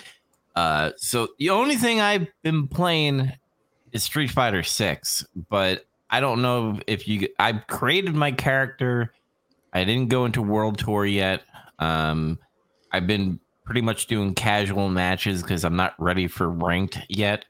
Uh, 0.56 0.92
so 0.98 1.30
the 1.40 1.50
only 1.50 1.76
thing 1.76 2.02
I've 2.02 2.28
been 2.44 2.68
playing 2.68 3.32
is 3.92 4.04
Street 4.04 4.32
Fighter 4.32 4.64
Six, 4.64 5.26
but 5.50 5.86
I 6.10 6.20
don't 6.20 6.42
know 6.42 6.80
if 6.88 7.08
you. 7.08 7.28
I've 7.40 7.68
created 7.68 8.16
my 8.16 8.32
character. 8.32 9.14
I 9.74 9.84
didn't 9.84 10.10
go 10.10 10.26
into 10.26 10.42
World 10.42 10.78
Tour 10.78 11.06
yet. 11.06 11.44
Um, 11.80 12.38
I've 12.92 13.08
been 13.08 13.40
pretty 13.72 13.82
much 13.82 14.08
doing 14.08 14.36
casual 14.36 14.90
matches 14.90 15.42
because 15.42 15.64
I'm 15.64 15.78
not 15.78 15.94
ready 15.98 16.28
for 16.28 16.50
ranked 16.50 17.00
yet. 17.08 17.46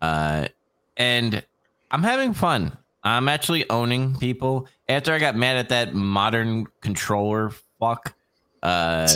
Uh, 0.00 0.46
and 0.96 1.44
I'm 1.90 2.04
having 2.04 2.34
fun. 2.34 2.78
I'm 3.02 3.28
actually 3.28 3.68
owning 3.68 4.16
people. 4.16 4.68
After 4.88 5.12
I 5.12 5.18
got 5.18 5.34
mad 5.34 5.56
at 5.56 5.70
that 5.70 5.92
modern 5.92 6.66
controller 6.82 7.50
fuck, 7.80 8.14
uh, 8.62 9.08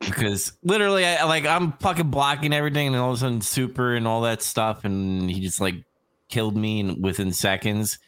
because 0.00 0.52
literally, 0.62 1.06
I 1.06 1.24
like 1.24 1.46
I'm 1.46 1.72
fucking 1.78 2.10
blocking 2.10 2.52
everything, 2.52 2.88
and 2.88 2.96
all 2.96 3.12
of 3.12 3.16
a 3.16 3.20
sudden, 3.20 3.40
super 3.40 3.94
and 3.94 4.06
all 4.06 4.20
that 4.20 4.42
stuff, 4.42 4.84
and 4.84 5.30
he 5.30 5.40
just 5.40 5.62
like 5.62 5.76
killed 6.28 6.58
me 6.58 6.80
in, 6.80 7.00
within 7.00 7.32
seconds. 7.32 7.98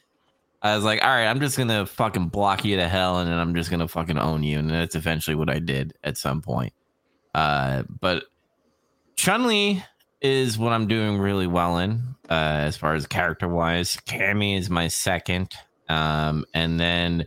I 0.60 0.76
was 0.76 0.84
like, 0.84 1.02
all 1.02 1.08
right, 1.08 1.26
I'm 1.26 1.40
just 1.40 1.56
gonna 1.56 1.86
fucking 1.86 2.28
block 2.28 2.66
you 2.66 2.76
to 2.76 2.86
hell, 2.86 3.20
and 3.20 3.30
then 3.30 3.38
I'm 3.38 3.54
just 3.54 3.70
gonna 3.70 3.88
fucking 3.88 4.18
own 4.18 4.42
you, 4.42 4.58
and 4.58 4.68
that's 4.68 4.94
eventually 4.94 5.36
what 5.36 5.48
I 5.48 5.58
did 5.58 5.94
at 6.04 6.18
some 6.18 6.42
point. 6.42 6.74
Uh, 7.34 7.84
but 8.00 8.24
Chun 9.16 9.46
Li 9.46 9.82
is 10.20 10.58
what 10.58 10.72
I'm 10.72 10.86
doing 10.86 11.18
really 11.18 11.46
well 11.46 11.78
in, 11.78 12.14
uh, 12.28 12.64
as 12.64 12.76
far 12.76 12.94
as 12.94 13.06
character 13.06 13.48
wise. 13.48 13.96
Cammy 14.06 14.58
is 14.58 14.68
my 14.68 14.88
second, 14.88 15.54
um, 15.88 16.44
and 16.54 16.78
then 16.78 17.26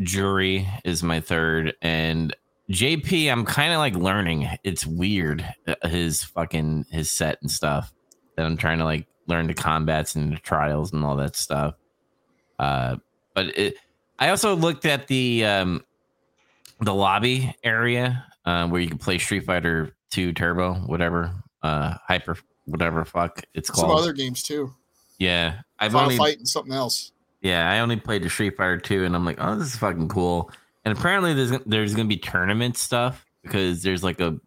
Juri 0.00 0.68
is 0.84 1.02
my 1.02 1.20
third, 1.20 1.74
and 1.82 2.34
JP. 2.70 3.30
I'm 3.30 3.44
kind 3.44 3.72
of 3.72 3.78
like 3.78 3.94
learning. 3.94 4.48
It's 4.64 4.86
weird 4.86 5.44
uh, 5.66 5.88
his 5.88 6.24
fucking 6.24 6.86
his 6.90 7.10
set 7.10 7.38
and 7.42 7.50
stuff 7.50 7.92
that 8.36 8.46
I'm 8.46 8.56
trying 8.56 8.78
to 8.78 8.84
like 8.84 9.06
learn 9.26 9.46
the 9.46 9.54
combats 9.54 10.14
and 10.14 10.32
the 10.32 10.36
trials 10.36 10.92
and 10.92 11.04
all 11.04 11.16
that 11.16 11.36
stuff. 11.36 11.74
Uh, 12.58 12.96
but 13.34 13.58
it, 13.58 13.76
I 14.18 14.30
also 14.30 14.54
looked 14.56 14.86
at 14.86 15.08
the 15.08 15.44
um, 15.44 15.84
the 16.80 16.94
lobby 16.94 17.54
area 17.62 18.26
uh, 18.44 18.66
where 18.68 18.80
you 18.80 18.88
can 18.88 18.98
play 18.98 19.18
Street 19.18 19.44
Fighter 19.44 19.94
Two 20.10 20.32
Turbo, 20.32 20.74
whatever, 20.74 21.32
uh, 21.62 21.94
hyper, 22.06 22.36
whatever 22.66 23.04
fuck 23.04 23.42
it's 23.54 23.70
called. 23.70 23.90
some 23.90 23.96
other 23.96 24.12
games 24.12 24.42
too. 24.42 24.72
yeah, 25.18 25.60
I've 25.78 25.92
Final 25.92 26.06
only 26.06 26.16
Fight 26.16 26.38
and 26.38 26.48
something 26.48 26.74
else. 26.74 27.12
yeah, 27.42 27.70
I 27.70 27.80
only 27.80 27.96
played 27.96 28.22
the 28.22 28.30
Street 28.30 28.56
Fighter 28.56 28.78
Two, 28.78 29.04
and 29.04 29.14
I'm 29.14 29.24
like, 29.24 29.38
oh, 29.40 29.56
this 29.56 29.68
is 29.68 29.76
fucking 29.76 30.08
cool. 30.08 30.50
And 30.84 30.96
apparently, 30.96 31.34
there's 31.34 31.58
there's 31.66 31.94
gonna 31.94 32.08
be 32.08 32.16
tournament 32.16 32.76
stuff 32.76 33.24
because 33.42 33.82
there's 33.82 34.04
like 34.04 34.20
a 34.20 34.38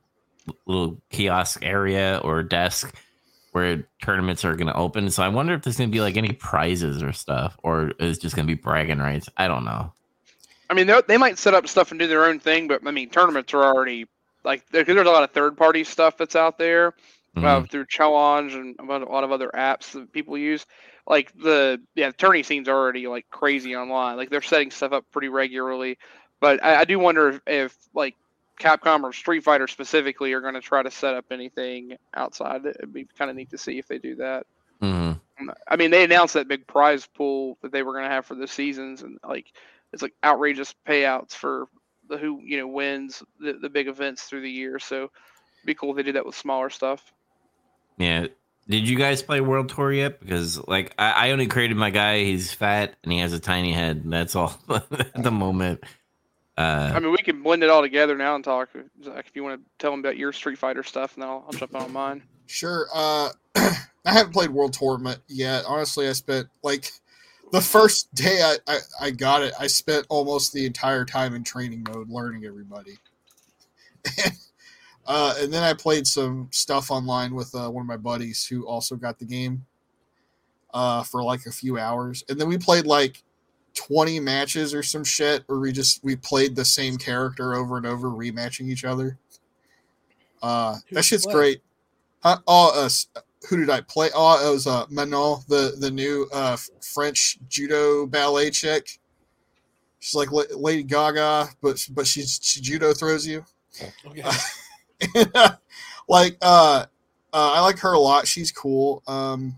little 0.65 1.01
kiosk 1.09 1.59
area 1.63 2.21
or 2.23 2.43
desk 2.43 2.95
where 3.51 3.87
tournaments 4.03 4.45
are 4.45 4.55
gonna 4.55 4.73
open. 4.73 5.09
So 5.09 5.23
I 5.23 5.29
wonder 5.29 5.53
if 5.53 5.63
there's 5.63 5.77
gonna 5.77 5.89
be 5.89 6.01
like 6.01 6.15
any 6.15 6.33
prizes 6.33 7.01
or 7.01 7.11
stuff, 7.11 7.57
or 7.63 7.91
is 7.99 8.19
just 8.19 8.35
gonna 8.35 8.47
be 8.47 8.53
bragging 8.53 8.99
rights. 8.99 9.27
I 9.35 9.47
don't 9.47 9.65
know. 9.65 9.93
I 10.69 10.73
mean, 10.73 10.87
they 10.87 11.01
they 11.07 11.17
might 11.17 11.37
set 11.37 11.53
up 11.53 11.67
stuff 11.67 11.91
and 11.91 11.99
do 11.99 12.07
their 12.07 12.25
own 12.25 12.39
thing, 12.39 12.67
but 12.67 12.85
I 12.85 12.91
mean, 12.91 13.09
tournaments 13.09 13.53
are 13.53 13.63
already 13.63 14.07
like 14.43 14.67
there- 14.69 14.83
there's 14.83 15.07
a 15.07 15.11
lot 15.11 15.23
of 15.23 15.31
third 15.31 15.57
party 15.57 15.83
stuff 15.83 16.17
that's 16.17 16.35
out 16.35 16.57
there 16.57 16.93
uh, 17.35 17.39
Mhm. 17.41 17.69
through 17.69 17.85
Challonge 17.85 18.53
and 18.55 18.75
a 18.79 18.83
lot 18.83 19.23
of 19.23 19.31
other 19.31 19.49
apps 19.53 19.91
that 19.91 20.11
people 20.11 20.37
use. 20.37 20.65
Like 21.05 21.31
the 21.33 21.79
yeah, 21.95 22.07
the 22.07 22.13
tourney 22.17 22.43
scene's 22.43 22.67
already 22.67 23.07
like 23.07 23.29
crazy 23.29 23.75
online. 23.75 24.17
Like 24.17 24.29
they're 24.29 24.41
setting 24.41 24.71
stuff 24.71 24.91
up 24.91 25.05
pretty 25.11 25.29
regularly. 25.29 25.97
But 26.39 26.63
I, 26.63 26.81
I 26.81 26.85
do 26.85 26.99
wonder 26.99 27.29
if, 27.29 27.41
if 27.47 27.77
like 27.93 28.15
Capcom 28.59 29.03
or 29.03 29.13
Street 29.13 29.43
Fighter 29.43 29.67
specifically 29.67 30.33
are 30.33 30.41
going 30.41 30.55
to 30.55 30.61
try 30.61 30.81
to 30.81 30.91
set 30.91 31.13
up 31.13 31.25
anything 31.31 31.95
outside. 32.15 32.65
It'd 32.65 32.91
be 32.93 33.05
kind 33.17 33.29
of 33.29 33.37
neat 33.37 33.51
to 33.51 33.57
see 33.57 33.77
if 33.77 33.87
they 33.87 33.99
do 33.99 34.15
that. 34.15 34.45
Mhm. 34.81 35.19
I 35.67 35.75
mean, 35.75 35.91
they 35.91 36.03
announced 36.03 36.33
that 36.33 36.47
big 36.47 36.65
prize 36.65 37.05
pool 37.05 37.57
that 37.61 37.71
they 37.71 37.83
were 37.83 37.93
going 37.93 38.05
to 38.05 38.09
have 38.09 38.25
for 38.25 38.33
the 38.35 38.47
seasons, 38.47 39.03
and 39.03 39.19
like 39.27 39.45
it's 39.93 40.01
like 40.01 40.13
outrageous 40.23 40.73
payouts 40.87 41.33
for 41.33 41.67
the 42.09 42.17
who 42.17 42.41
you 42.43 42.57
know 42.57 42.67
wins 42.67 43.23
the, 43.39 43.53
the 43.53 43.69
big 43.69 43.87
events 43.87 44.23
through 44.23 44.41
the 44.41 44.49
year. 44.49 44.79
So 44.79 44.95
it'd 44.95 45.65
be 45.65 45.73
cool 45.73 45.91
if 45.91 45.97
they 45.97 46.03
did 46.03 46.15
that 46.15 46.25
with 46.25 46.35
smaller 46.35 46.69
stuff. 46.69 47.13
Yeah. 47.97 48.27
Did 48.69 48.89
you 48.89 48.97
guys 48.97 49.21
play 49.21 49.39
World 49.39 49.69
Tour 49.69 49.93
yet? 49.93 50.19
Because 50.19 50.65
like 50.67 50.93
I, 50.99 51.11
I 51.11 51.31
only 51.31 51.47
created 51.47 51.77
my 51.77 51.89
guy. 51.89 52.23
He's 52.23 52.53
fat 52.53 52.95
and 53.03 53.13
he 53.13 53.19
has 53.19 53.31
a 53.33 53.39
tiny 53.39 53.71
head. 53.71 54.03
That's 54.05 54.35
all 54.35 54.57
at 54.69 55.23
the 55.23 55.31
moment. 55.31 55.83
Uh, 56.57 56.91
I 56.95 56.99
mean, 56.99 57.11
we 57.11 57.19
can 57.19 57.43
blend 57.43 57.63
it 57.63 57.69
all 57.69 57.83
together 57.83 58.17
now 58.17 58.33
and 58.33 58.43
talk. 58.43 58.69
Zac, 59.03 59.27
if 59.27 59.35
you 59.35 59.43
want 59.43 59.61
to 59.61 59.65
tell 59.77 59.91
them 59.91 59.99
about 59.99 60.17
your 60.17 60.33
Street 60.33 60.57
Fighter 60.57 60.81
stuff, 60.81 61.13
and 61.13 61.21
then 61.21 61.29
I'll, 61.29 61.45
I'll 61.47 61.53
jump 61.53 61.75
on 61.75 61.93
mine. 61.93 62.23
Sure. 62.47 62.87
Uh, 62.91 63.29
I 63.55 64.11
haven't 64.13 64.33
played 64.33 64.49
World 64.49 64.73
Tournament 64.73 65.19
yet. 65.27 65.65
Honestly, 65.67 66.07
I 66.07 66.13
spent 66.13 66.47
like 66.63 66.91
the 67.51 67.61
first 67.61 68.13
day 68.13 68.41
I, 68.41 68.57
I, 68.67 68.77
I 69.01 69.11
got 69.11 69.41
it, 69.43 69.53
I 69.59 69.67
spent 69.67 70.05
almost 70.09 70.53
the 70.53 70.65
entire 70.65 71.05
time 71.05 71.33
in 71.33 71.43
training 71.43 71.85
mode 71.87 72.09
learning 72.09 72.45
everybody. 72.45 72.97
Uh, 75.07 75.33
and 75.39 75.53
then 75.53 75.63
I 75.63 75.73
played 75.73 76.05
some 76.05 76.49
stuff 76.51 76.91
online 76.91 77.33
with 77.33 77.55
uh, 77.55 77.69
one 77.69 77.81
of 77.81 77.87
my 77.87 77.95
buddies 77.95 78.45
who 78.45 78.67
also 78.67 78.97
got 78.97 79.17
the 79.17 79.25
game 79.25 79.65
uh, 80.73 81.01
for 81.03 81.23
like 81.23 81.45
a 81.45 81.51
few 81.51 81.79
hours, 81.79 82.25
and 82.27 82.39
then 82.39 82.49
we 82.49 82.57
played 82.57 82.85
like 82.85 83.23
twenty 83.73 84.19
matches 84.19 84.73
or 84.73 84.83
some 84.83 85.05
shit, 85.05 85.43
where 85.47 85.59
we 85.59 85.71
just 85.71 86.03
we 86.03 86.17
played 86.17 86.57
the 86.57 86.65
same 86.65 86.97
character 86.97 87.53
over 87.53 87.77
and 87.77 87.85
over, 87.85 88.09
rematching 88.09 88.67
each 88.67 88.83
other. 88.83 89.17
Uh, 90.41 90.75
that 90.91 91.03
shit's 91.03 91.23
play? 91.25 91.33
great. 91.33 91.61
Huh? 92.21 92.39
Oh, 92.45 92.81
uh, 92.81 92.85
s- 92.85 93.07
who 93.49 93.57
did 93.57 93.69
I 93.69 93.81
play? 93.81 94.09
Oh, 94.13 94.47
it 94.47 94.51
was 94.51 94.67
uh, 94.67 94.85
Manon, 94.89 95.39
the 95.47 95.75
the 95.79 95.91
new 95.91 96.27
uh, 96.33 96.57
French 96.81 97.37
judo 97.47 98.05
ballet 98.07 98.49
chick. 98.49 98.99
She's 99.99 100.15
like 100.15 100.31
La- 100.31 100.43
Lady 100.55 100.83
Gaga, 100.83 101.49
but 101.61 101.85
but 101.91 102.07
she's 102.07 102.39
she 102.41 102.61
judo 102.61 102.93
throws 102.93 103.25
you. 103.25 103.45
Okay. 104.05 104.23
like 106.07 106.37
uh, 106.41 106.85
uh 107.33 107.51
i 107.55 107.61
like 107.61 107.77
her 107.79 107.93
a 107.93 107.99
lot 107.99 108.27
she's 108.27 108.51
cool 108.51 109.03
um 109.07 109.55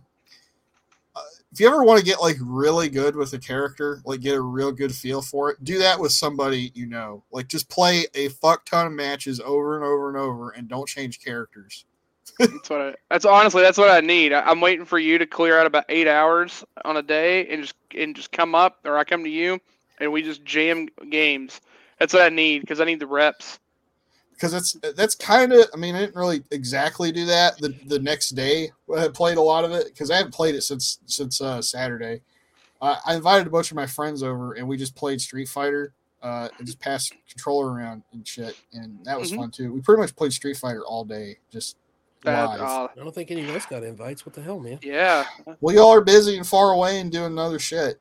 uh, 1.16 1.22
if 1.52 1.60
you 1.60 1.68
ever 1.68 1.84
want 1.84 2.00
to 2.00 2.06
get 2.06 2.20
like 2.20 2.36
really 2.42 2.90
good 2.90 3.16
with 3.16 3.32
a 3.34 3.40
character 3.40 4.02
like 4.06 4.20
get 4.20 4.36
a 4.36 4.42
real 4.42 4.72
good 4.72 4.94
feel 4.94 5.22
for 5.22 5.52
it 5.52 5.64
do 5.64 5.78
that 5.78 6.00
with 6.00 6.12
somebody 6.12 6.72
you 6.74 6.86
know 6.86 7.24
like 7.32 7.48
just 7.48 7.70
play 7.70 8.06
a 8.16 8.28
fuck 8.30 8.66
ton 8.66 8.88
of 8.88 8.92
matches 8.92 9.40
over 9.40 9.76
and 9.76 9.86
over 9.86 10.10
and 10.10 10.18
over 10.18 10.50
and 10.50 10.68
don't 10.68 10.88
change 10.88 11.24
characters 11.24 11.86
That's 12.38 12.70
what 12.70 12.82
I. 12.82 12.96
That's 13.10 13.26
honestly 13.26 13.62
that's 13.62 13.78
what 13.78 13.90
I 13.92 14.00
need. 14.02 14.34
I, 14.34 14.42
I'm 14.42 14.62
waiting 14.62 14.86
for 14.86 15.00
you 15.00 15.18
to 15.18 15.26
clear 15.26 15.60
out 15.60 15.66
about 15.66 15.86
eight 15.90 16.08
hours 16.08 16.64
on 16.86 16.98
a 16.98 17.02
day 17.02 17.48
and 17.48 17.62
just 17.64 17.76
and 17.98 18.16
just 18.16 18.32
come 18.32 18.56
up, 18.56 18.78
or 18.86 18.98
I 18.98 19.04
come 19.04 19.24
to 19.24 19.30
you, 19.30 19.60
and 20.00 20.12
we 20.12 20.22
just 20.22 20.44
jam 20.44 20.88
games. 21.10 21.62
That's 22.00 22.14
what 22.14 22.24
I 22.24 22.30
need 22.30 22.60
because 22.62 22.80
I 22.80 22.86
need 22.86 23.00
the 23.00 23.08
reps. 23.08 23.60
because 24.34 24.52
that's 24.54 24.74
that's 24.96 25.16
kind 25.16 25.52
of 25.52 25.66
i 25.74 25.78
mean 25.78 25.96
i 25.96 26.00
didn't 26.00 26.16
really 26.16 26.42
exactly 26.52 27.12
do 27.12 27.26
that 27.26 27.58
the 27.58 27.76
the 27.88 28.00
next 28.00 28.30
day 28.30 28.72
i 28.98 29.08
played 29.10 29.38
a 29.38 29.42
lot 29.42 29.66
of 29.66 29.72
it 29.72 29.88
because 29.88 30.10
i 30.10 30.16
haven't 30.16 30.34
played 30.34 30.56
it 30.56 30.62
since 30.62 31.00
since 31.08 31.42
uh 31.42 31.62
saturday 31.62 32.22
uh, 32.82 32.96
i 33.06 33.16
invited 33.16 33.46
a 33.48 33.50
bunch 33.50 33.70
of 33.70 33.76
my 33.76 33.86
friends 33.86 34.24
over 34.24 34.54
and 34.54 34.66
we 34.66 34.78
just 34.78 34.96
played 34.96 35.20
street 35.20 35.50
fighter 35.50 35.92
uh 36.24 36.48
and 36.58 36.66
just 36.66 36.80
passed 36.80 37.14
controller 37.30 37.70
around 37.74 38.02
and 38.14 38.26
shit 38.26 38.56
and 38.72 38.98
that 39.04 39.20
was 39.20 39.30
Mhm. 39.30 39.36
fun 39.36 39.52
too 39.52 39.74
we 39.74 39.82
pretty 39.82 40.00
much 40.02 40.16
played 40.16 40.32
street 40.32 40.56
fighter 40.56 40.86
all 40.86 41.04
day 41.04 41.38
just 41.52 41.76
That, 42.24 42.60
uh, 42.60 42.88
I 42.96 43.00
don't 43.00 43.16
think 43.16 43.32
any 43.32 43.44
of 43.44 43.50
us 43.56 43.66
got 43.66 43.84
invites. 43.84 44.26
What 44.26 44.36
the 44.36 44.42
hell, 44.42 44.60
man? 44.60 44.80
yeah, 44.82 45.26
well 45.62 45.74
y'all 45.76 45.94
are 45.94 46.02
busy 46.02 46.38
and 46.38 46.46
far 46.46 46.72
away 46.72 47.00
and 47.00 47.12
doing 47.12 47.38
other 47.40 47.60
shit 47.60 48.00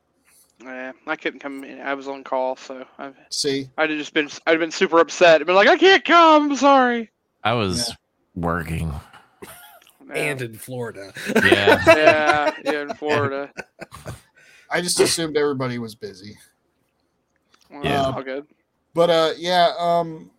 yeah. 0.63 0.93
I 1.07 1.17
couldn't 1.17 1.41
come 1.41 1.65
in. 1.65 1.81
I 1.81 1.95
was 1.95 2.09
on 2.09 2.25
call, 2.25 2.57
so 2.57 2.85
I, 2.99 3.13
see 3.31 3.69
I'd 3.79 3.91
have 3.91 3.99
just 3.99 4.13
been. 4.15 4.29
I'd 4.47 4.53
have 4.53 4.61
been 4.61 4.71
super 4.71 4.99
upset. 4.99 5.41
I'd 5.41 5.47
been 5.47 5.55
like, 5.55 5.69
I 5.69 5.77
can't 5.77 6.05
come. 6.05 6.51
I'm 6.51 6.57
sorry. 6.57 7.11
I 7.45 7.53
was 7.55 7.95
working. 8.35 8.93
Yeah. 10.09 10.15
And 10.15 10.43
in 10.43 10.55
Florida. 10.55 11.13
Yeah. 11.45 11.83
yeah, 11.87 12.51
yeah, 12.65 12.83
in 12.83 12.95
Florida. 12.95 13.53
i 14.71 14.81
just 14.83 15.01
assumed 15.01 15.37
everybody 15.37 15.79
was 15.79 15.95
busy 15.95 16.37
Well, 17.71 17.85
Yeah. 17.85 18.03
all 18.05 18.23
good. 18.23 18.47
but 18.95 19.09
uh 19.09 19.33
yeah 19.39 19.73
um 19.79 20.31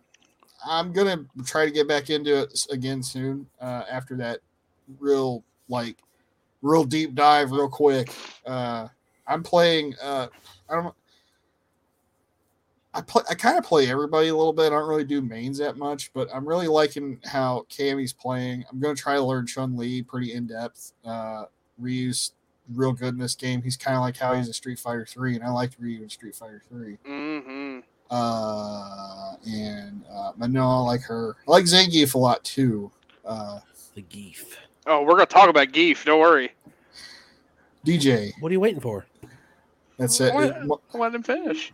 i'm 0.66 0.92
gonna 0.92 1.24
try 1.44 1.64
to 1.64 1.70
get 1.70 1.88
back 1.88 2.10
into 2.10 2.42
it 2.42 2.66
again 2.70 3.02
soon 3.02 3.46
uh 3.60 3.84
after 3.90 4.16
that 4.16 4.40
real 4.98 5.42
like 5.68 5.96
real 6.62 6.84
deep 6.84 7.14
dive 7.14 7.50
real 7.50 7.68
quick 7.68 8.12
uh 8.46 8.86
i'm 9.26 9.42
playing 9.42 9.94
uh 10.02 10.26
i 10.68 10.74
don't 10.74 10.94
I 12.92 13.00
play. 13.00 13.22
I 13.30 13.34
kind 13.34 13.56
of 13.56 13.64
play 13.64 13.88
everybody 13.88 14.28
a 14.28 14.36
little 14.36 14.52
bit. 14.52 14.66
I 14.66 14.70
don't 14.70 14.88
really 14.88 15.04
do 15.04 15.20
mains 15.20 15.58
that 15.58 15.76
much, 15.76 16.12
but 16.12 16.28
I'm 16.34 16.46
really 16.46 16.66
liking 16.66 17.20
how 17.24 17.66
Cammy's 17.70 18.12
playing. 18.12 18.64
I'm 18.70 18.80
to 18.80 19.00
try 19.00 19.14
to 19.14 19.22
learn 19.22 19.46
Chun 19.46 19.76
Li 19.76 20.02
pretty 20.02 20.32
in 20.32 20.46
depth. 20.48 20.92
Uh, 21.04 21.44
Ryu's 21.78 22.32
real 22.74 22.92
good 22.92 23.14
in 23.14 23.18
this 23.18 23.36
game. 23.36 23.62
He's 23.62 23.76
kind 23.76 23.96
of 23.96 24.02
like 24.02 24.16
how 24.16 24.34
he's 24.34 24.48
in 24.48 24.52
Street 24.52 24.78
Fighter 24.78 25.06
Three, 25.06 25.36
and 25.36 25.44
I 25.44 25.50
liked 25.50 25.76
Ryu 25.78 26.02
in 26.02 26.08
Street 26.08 26.34
Fighter 26.34 26.62
Three 26.68 26.98
hmm 27.06 27.78
uh, 28.10 29.34
and 29.46 30.02
uh, 30.12 30.32
Manon, 30.36 30.62
I 30.62 30.78
like 30.80 31.02
her. 31.02 31.36
I 31.46 31.50
like 31.50 31.64
Zangief 31.64 32.14
a 32.14 32.18
lot 32.18 32.42
too. 32.44 32.90
Uh, 33.24 33.60
The 33.94 34.02
gief. 34.02 34.56
Oh, 34.86 35.02
we're 35.02 35.12
gonna 35.12 35.26
talk 35.26 35.48
about 35.48 35.72
Gief. 35.72 36.04
Don't 36.04 36.20
worry. 36.20 36.52
DJ, 37.86 38.32
What 38.40 38.50
are 38.50 38.52
you 38.52 38.60
waiting 38.60 38.80
for? 38.80 39.06
that's 39.98 40.20
it. 40.20 40.34
What? 40.34 40.44
It- 40.56 40.80
Let 40.98 41.14
him 41.14 41.22
finish. 41.22 41.72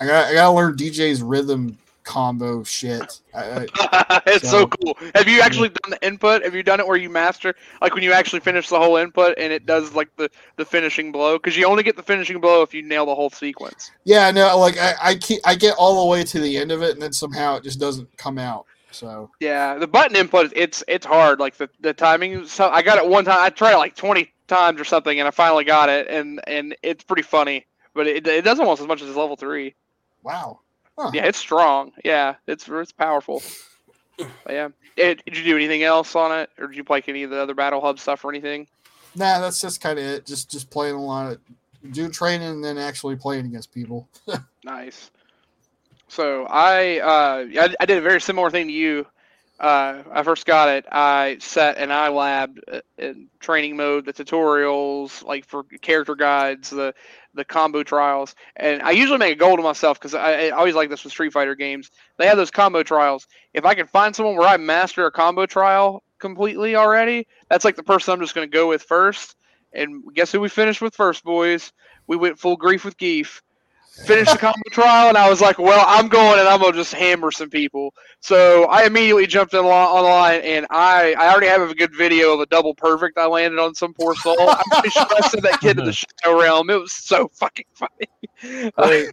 I 0.00 0.06
got 0.06 0.26
I 0.26 0.34
gotta 0.34 0.54
learn 0.54 0.76
DJ's 0.76 1.22
rhythm 1.22 1.78
combo 2.06 2.62
shit. 2.64 3.20
I, 3.34 3.66
I, 3.78 4.22
it's 4.26 4.48
so, 4.48 4.60
So- 4.60 4.66
cool. 4.68 4.96
Have 5.14 5.28
you 5.28 5.42
actually 5.42 5.68
done 5.68 5.90
the 5.90 6.06
input? 6.06 6.42
Have 6.44 6.54
you 6.54 6.62
done 6.62 6.80
it 6.80 6.86
where 6.86 6.96
you 6.96 7.10
master, 7.10 7.54
like 7.82 7.92
when 7.94 8.02
you 8.02 8.12
actually 8.12 8.40
finish 8.40 8.68
the 8.70 8.78
whole 8.78 8.96
input 8.96 9.34
and 9.36 9.52
it 9.52 9.66
does 9.66 9.94
like 9.94 10.14
the 10.16 10.30
the 10.56 10.64
finishing 10.64 11.12
blow? 11.12 11.36
Because 11.36 11.56
you 11.56 11.66
only 11.66 11.82
get 11.82 11.96
the 11.96 12.02
finishing 12.02 12.40
blow 12.40 12.62
if 12.62 12.72
you 12.72 12.82
nail 12.82 13.04
the 13.04 13.14
whole 13.14 13.28
sequence. 13.30 13.90
yeah, 14.04 14.30
no, 14.30 14.58
like 14.58 14.78
I 14.78 14.94
I, 15.02 15.14
keep, 15.16 15.40
I 15.44 15.54
get 15.54 15.74
all 15.76 16.02
the 16.04 16.10
way 16.10 16.24
to 16.24 16.40
the 16.40 16.56
end 16.56 16.72
of 16.72 16.82
it, 16.82 16.92
and 16.92 17.02
then 17.02 17.12
somehow 17.12 17.56
it 17.56 17.64
just 17.64 17.78
doesn't 17.80 18.08
come 18.16 18.38
out. 18.38 18.64
So 18.92 19.30
Yeah, 19.40 19.74
the 19.74 19.86
button 19.88 20.16
input 20.16 20.52
it's 20.56 20.82
it's 20.88 21.04
hard. 21.04 21.38
Like 21.40 21.56
the 21.56 21.68
the 21.80 21.92
timing. 21.92 22.46
So 22.46 22.70
I 22.70 22.80
got 22.80 22.96
it 22.96 23.06
one 23.06 23.24
time. 23.26 23.38
I 23.40 23.50
tried 23.50 23.74
it 23.74 23.78
like 23.78 23.94
twenty 23.96 24.32
times 24.48 24.80
or 24.80 24.84
something, 24.84 25.18
and 25.18 25.26
I 25.28 25.32
finally 25.32 25.64
got 25.64 25.88
it, 25.90 26.06
and 26.08 26.40
and 26.46 26.74
it's 26.82 27.04
pretty 27.04 27.22
funny. 27.24 27.66
But 27.94 28.06
it, 28.06 28.26
it 28.26 28.44
does 28.44 28.58
almost 28.60 28.80
as 28.80 28.86
much 28.86 29.02
as 29.02 29.14
level 29.16 29.36
three. 29.36 29.74
wow, 30.22 30.60
Yeah, 31.12 31.26
it's 31.26 31.38
strong. 31.38 31.92
Yeah, 32.04 32.36
it's 32.46 32.68
it's 32.68 32.92
powerful. 32.92 33.42
But 34.18 34.30
yeah. 34.48 34.68
It, 34.96 35.22
did 35.26 35.36
you 35.36 35.44
do 35.44 35.56
anything 35.56 35.82
else 35.82 36.16
on 36.16 36.38
it, 36.38 36.48
or 36.58 36.68
did 36.68 36.76
you 36.76 36.84
play 36.84 37.02
any 37.06 37.22
of 37.24 37.30
the 37.30 37.38
other 37.38 37.52
Battle 37.54 37.82
Hub 37.82 37.98
stuff 37.98 38.24
or 38.24 38.30
anything? 38.30 38.66
nah, 39.16 39.40
that's 39.40 39.60
just 39.60 39.80
kind 39.80 39.98
of 39.98 40.04
it. 40.04 40.26
Just 40.26 40.50
just 40.50 40.70
playing 40.70 40.94
a 40.94 41.02
lot 41.02 41.32
of 41.32 41.38
do 41.92 42.08
training 42.08 42.48
and 42.48 42.64
then 42.64 42.78
actually 42.78 43.16
playing 43.16 43.46
against 43.46 43.72
people. 43.72 44.08
Nice. 44.64 45.12
So 46.08 46.44
I, 46.46 46.98
uh, 46.98 47.46
I 47.56 47.74
I 47.78 47.86
did 47.86 47.98
a 47.98 48.00
very 48.00 48.20
similar 48.20 48.50
thing 48.50 48.66
to 48.66 48.72
you. 48.72 49.06
Uh, 49.58 50.02
I 50.12 50.22
first 50.22 50.44
got 50.44 50.68
it. 50.68 50.84
I 50.90 51.38
set 51.40 51.78
an 51.78 51.88
iLab 51.88 52.58
uh, 52.70 52.80
in 52.98 53.28
training 53.40 53.76
mode, 53.76 54.04
the 54.04 54.12
tutorials, 54.12 55.24
like 55.24 55.46
for 55.46 55.64
character 55.80 56.14
guides, 56.14 56.70
the 56.70 56.94
the 57.32 57.44
combo 57.44 57.82
trials, 57.82 58.34
and 58.56 58.82
I 58.82 58.92
usually 58.92 59.18
make 59.18 59.32
a 59.32 59.38
goal 59.38 59.56
to 59.56 59.62
myself 59.62 59.98
because 59.98 60.14
I, 60.14 60.46
I 60.46 60.50
always 60.50 60.74
like 60.74 60.88
this 60.88 61.04
with 61.04 61.12
Street 61.12 61.32
Fighter 61.32 61.54
games. 61.54 61.90
They 62.18 62.26
have 62.26 62.38
those 62.38 62.50
combo 62.50 62.82
trials. 62.82 63.26
If 63.52 63.64
I 63.66 63.74
can 63.74 63.86
find 63.86 64.16
someone 64.16 64.36
where 64.36 64.48
I 64.48 64.56
master 64.56 65.04
a 65.06 65.10
combo 65.10 65.44
trial 65.44 66.02
completely 66.18 66.76
already, 66.76 67.26
that's 67.50 67.64
like 67.64 67.76
the 67.76 67.82
person 67.82 68.12
I'm 68.12 68.20
just 68.20 68.34
going 68.34 68.50
to 68.50 68.54
go 68.54 68.68
with 68.68 68.82
first. 68.82 69.36
And 69.72 70.02
guess 70.14 70.32
who 70.32 70.40
we 70.40 70.48
finished 70.48 70.80
with 70.80 70.94
first, 70.94 71.24
boys? 71.24 71.72
We 72.06 72.16
went 72.16 72.38
full 72.38 72.56
grief 72.56 72.84
with 72.86 72.96
Gief 72.96 73.42
finished 74.04 74.32
the 74.32 74.38
combo 74.38 74.68
trial, 74.70 75.08
and 75.08 75.16
I 75.16 75.28
was 75.28 75.40
like, 75.40 75.58
"Well, 75.58 75.84
I'm 75.86 76.08
going, 76.08 76.38
and 76.38 76.48
I'm 76.48 76.60
gonna 76.60 76.76
just 76.76 76.92
hammer 76.92 77.30
some 77.30 77.50
people." 77.50 77.94
So 78.20 78.64
I 78.64 78.84
immediately 78.84 79.26
jumped 79.26 79.54
in 79.54 79.60
online, 79.60 80.40
and 80.42 80.66
I 80.70 81.14
I 81.18 81.30
already 81.30 81.46
have 81.46 81.68
a 81.68 81.74
good 81.74 81.94
video 81.94 82.34
of 82.34 82.40
a 82.40 82.46
double 82.46 82.74
perfect 82.74 83.18
I 83.18 83.26
landed 83.26 83.58
on 83.58 83.74
some 83.74 83.94
poor 83.94 84.14
soul. 84.16 84.36
I'm 84.40 84.58
pretty 84.70 84.90
sure 84.90 85.06
I 85.10 85.28
sent 85.28 85.42
that 85.44 85.60
kid 85.60 85.76
to 85.78 85.84
the 85.84 85.92
shadow 86.24 86.40
realm. 86.40 86.70
It 86.70 86.80
was 86.80 86.92
so 86.92 87.28
fucking 87.34 87.66
funny. 87.74 88.72
I, 88.76 89.08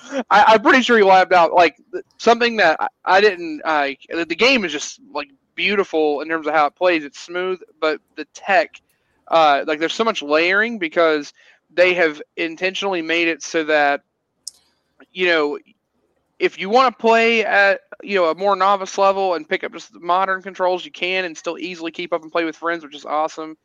I'm 0.30 0.62
pretty 0.62 0.82
sure 0.82 0.96
he 0.96 1.04
labbed 1.04 1.32
out 1.32 1.52
like 1.52 1.76
something 2.18 2.56
that 2.56 2.80
I, 2.80 2.88
I 3.04 3.20
didn't. 3.20 3.62
I 3.64 3.96
the 4.08 4.24
the 4.24 4.36
game 4.36 4.64
is 4.64 4.72
just 4.72 5.00
like 5.12 5.28
beautiful 5.54 6.20
in 6.20 6.28
terms 6.28 6.46
of 6.46 6.54
how 6.54 6.66
it 6.66 6.76
plays. 6.76 7.04
It's 7.04 7.18
smooth, 7.18 7.60
but 7.80 8.00
the 8.16 8.24
tech, 8.26 8.80
uh, 9.26 9.64
like 9.66 9.80
there's 9.80 9.94
so 9.94 10.04
much 10.04 10.22
layering 10.22 10.78
because 10.78 11.32
they 11.70 11.94
have 11.94 12.22
intentionally 12.36 13.02
made 13.02 13.28
it 13.28 13.42
so 13.42 13.64
that 13.64 14.02
you 15.12 15.26
know 15.26 15.58
if 16.38 16.58
you 16.58 16.68
want 16.70 16.96
to 16.96 17.00
play 17.00 17.44
at 17.44 17.80
you 18.02 18.14
know 18.14 18.30
a 18.30 18.34
more 18.34 18.56
novice 18.56 18.96
level 18.98 19.34
and 19.34 19.48
pick 19.48 19.64
up 19.64 19.72
just 19.72 19.94
modern 19.94 20.42
controls 20.42 20.84
you 20.84 20.90
can 20.90 21.24
and 21.24 21.36
still 21.36 21.58
easily 21.58 21.90
keep 21.90 22.12
up 22.12 22.22
and 22.22 22.32
play 22.32 22.44
with 22.44 22.56
friends 22.56 22.84
which 22.84 22.94
is 22.94 23.04
awesome. 23.04 23.56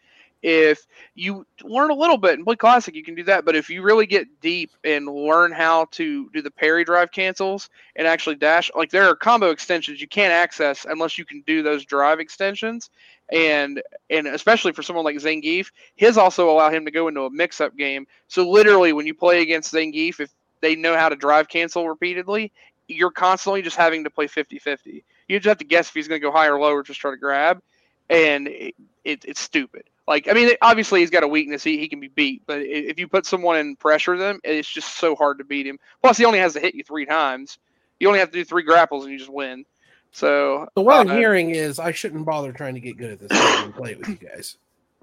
If 0.42 0.88
you 1.16 1.46
learn 1.64 1.90
a 1.90 1.96
little 1.96 2.18
bit 2.18 2.34
and 2.34 2.44
play 2.44 2.58
classic 2.58 2.96
you 2.96 3.04
can 3.04 3.16
do 3.16 3.24
that 3.24 3.46
but 3.46 3.56
if 3.56 3.70
you 3.70 3.82
really 3.82 4.06
get 4.06 4.42
deep 4.42 4.72
and 4.84 5.08
learn 5.08 5.54
how 5.54 5.86
to 5.92 6.30
do 6.32 6.42
the 6.42 6.52
parry 6.52 6.84
drive 6.84 7.12
cancels 7.12 7.70
and 7.96 8.08
actually 8.08 8.36
dash 8.36 8.70
like 8.76 8.90
there 8.90 9.08
are 9.08 9.16
combo 9.16 9.52
extensions 9.52 10.02
you 10.02 10.08
can't 10.08 10.34
access 10.34 10.86
unless 10.90 11.18
you 11.18 11.24
can 11.26 11.42
do 11.48 11.64
those 11.64 11.86
drive 11.86 12.20
extensions. 12.20 12.90
And 13.32 13.82
and 14.10 14.28
especially 14.28 14.74
for 14.74 14.84
someone 14.84 15.06
like 15.06 15.16
Zangief 15.16 15.68
his 15.96 16.18
also 16.18 16.50
allow 16.50 16.70
him 16.70 16.84
to 16.86 16.92
go 16.92 17.08
into 17.08 17.22
a 17.22 17.30
mix-up 17.30 17.78
game. 17.78 18.06
So 18.28 18.50
literally 18.50 18.92
when 18.92 19.08
you 19.08 19.14
play 19.14 19.42
against 19.44 19.74
Zangief 19.74 20.20
if 20.20 20.30
they 20.64 20.76
know 20.76 20.98
how 20.98 21.10
to 21.10 21.16
drive 21.16 21.48
cancel 21.48 21.88
repeatedly 21.88 22.52
you're 22.88 23.12
constantly 23.12 23.62
just 23.62 23.76
having 23.76 24.04
to 24.04 24.10
play 24.10 24.28
50-50 24.28 25.04
you 25.28 25.40
just 25.40 25.48
have 25.48 25.58
to 25.60 25.66
guess 25.66 25.90
if 25.90 25.94
he's 25.94 26.08
going 26.08 26.20
to 26.20 26.26
go 26.26 26.32
high 26.32 26.48
or 26.48 26.60
low 26.60 26.72
or 26.72 26.82
just 26.84 27.00
try 27.00 27.12
to 27.12 27.18
grab 27.18 27.62
and 28.10 28.48
it, 28.48 28.76
it, 29.04 29.26
it's 29.26 29.40
stupid. 29.40 29.84
Like 30.08 30.28
i 30.28 30.34
mean 30.34 30.52
obviously 30.62 31.02
he's 31.02 31.10
got 31.10 31.24
a 31.24 31.28
weakness 31.28 31.64
he, 31.64 31.78
he 31.78 31.88
can 31.88 32.00
be 32.00 32.08
beat 32.08 32.44
but 32.46 32.62
if 32.62 33.00
you 33.00 33.08
put 33.08 33.26
someone 33.26 33.58
in 33.58 33.76
pressure 33.76 34.18
them 34.18 34.40
it's 34.44 34.68
just 34.68 34.98
so 34.98 35.16
hard 35.16 35.38
to 35.38 35.44
beat 35.44 35.68
him. 35.68 35.80
Plus 36.02 36.18
he 36.18 36.26
only 36.26 36.40
has 36.40 36.54
to 36.54 36.60
hit 36.60 36.76
you 36.76 36.84
three 36.84 37.06
times. 37.06 37.58
You 38.00 38.08
only 38.08 38.20
have 38.20 38.32
to 38.32 38.38
do 38.38 38.44
three 38.44 38.64
grapples 38.64 39.04
and 39.04 39.14
you 39.14 39.20
just 39.20 39.32
win. 39.32 39.66
So 40.12 40.68
So 40.78 40.84
what 40.84 41.00
I'm 41.00 41.10
uh, 41.10 41.16
hearing 41.16 41.50
is 41.50 41.80
I 41.80 41.92
shouldn't 41.92 42.26
bother 42.26 42.52
trying 42.52 42.76
to 42.76 42.80
get 42.80 42.98
good 42.98 43.12
at 43.12 43.20
this 43.20 43.30
game 43.30 43.64
and 43.64 43.76
play 43.76 43.92
it 43.92 44.00
with 44.00 44.10
you 44.10 44.16
guys. 44.16 44.58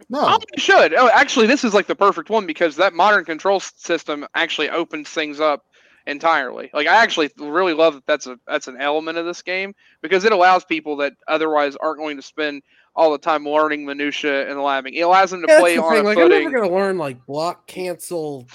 No, 0.09 0.21
Oh, 0.23 0.39
you 0.57 0.61
should. 0.61 0.95
Oh, 0.95 1.09
actually, 1.13 1.47
this 1.47 1.65
is 1.65 1.75
like 1.75 1.87
the 1.87 1.95
perfect 1.95 2.31
one 2.31 2.47
because 2.47 2.77
that 2.77 2.95
modern 2.95 3.25
control 3.25 3.61
system 3.61 4.27
actually 4.35 4.71
opens 4.71 5.09
things 5.09 5.41
up 5.41 5.63
entirely. 6.07 6.71
Like, 6.73 6.87
I 6.87 6.97
actually 6.97 7.31
really 7.39 7.75
love 7.75 7.95
that 7.95 8.07
that's 8.07 8.27
a 8.27 8.39
that's 8.47 8.69
an 8.69 8.81
element 8.81 9.19
of 9.19 9.27
this 9.27 9.43
game 9.43 9.75
because 10.03 10.25
it 10.25 10.33
allows 10.33 10.65
people 10.65 10.97
that 10.97 11.13
otherwise 11.29 11.77
aren't 11.77 11.99
going 11.99 12.17
to 12.17 12.23
spend 12.23 12.63
all 12.97 13.13
the 13.13 13.19
time 13.19 13.47
learning 13.47 13.87
minutia 13.87 14.49
and 14.49 14.59
labbing. 14.59 14.95
It 14.95 15.03
allows 15.03 15.31
them 15.31 15.43
to 15.43 15.49
Yeah, 15.49 15.61
play 15.61 15.77
the 15.77 15.83
on 15.83 15.95
thing, 15.95 16.05
a 16.05 16.09
Like 16.09 16.19
I'm 16.19 16.29
never 16.29 16.51
gonna 16.51 16.75
learn 16.75 16.99
like 16.99 17.25
block, 17.27 17.67
cancel, 17.67 18.49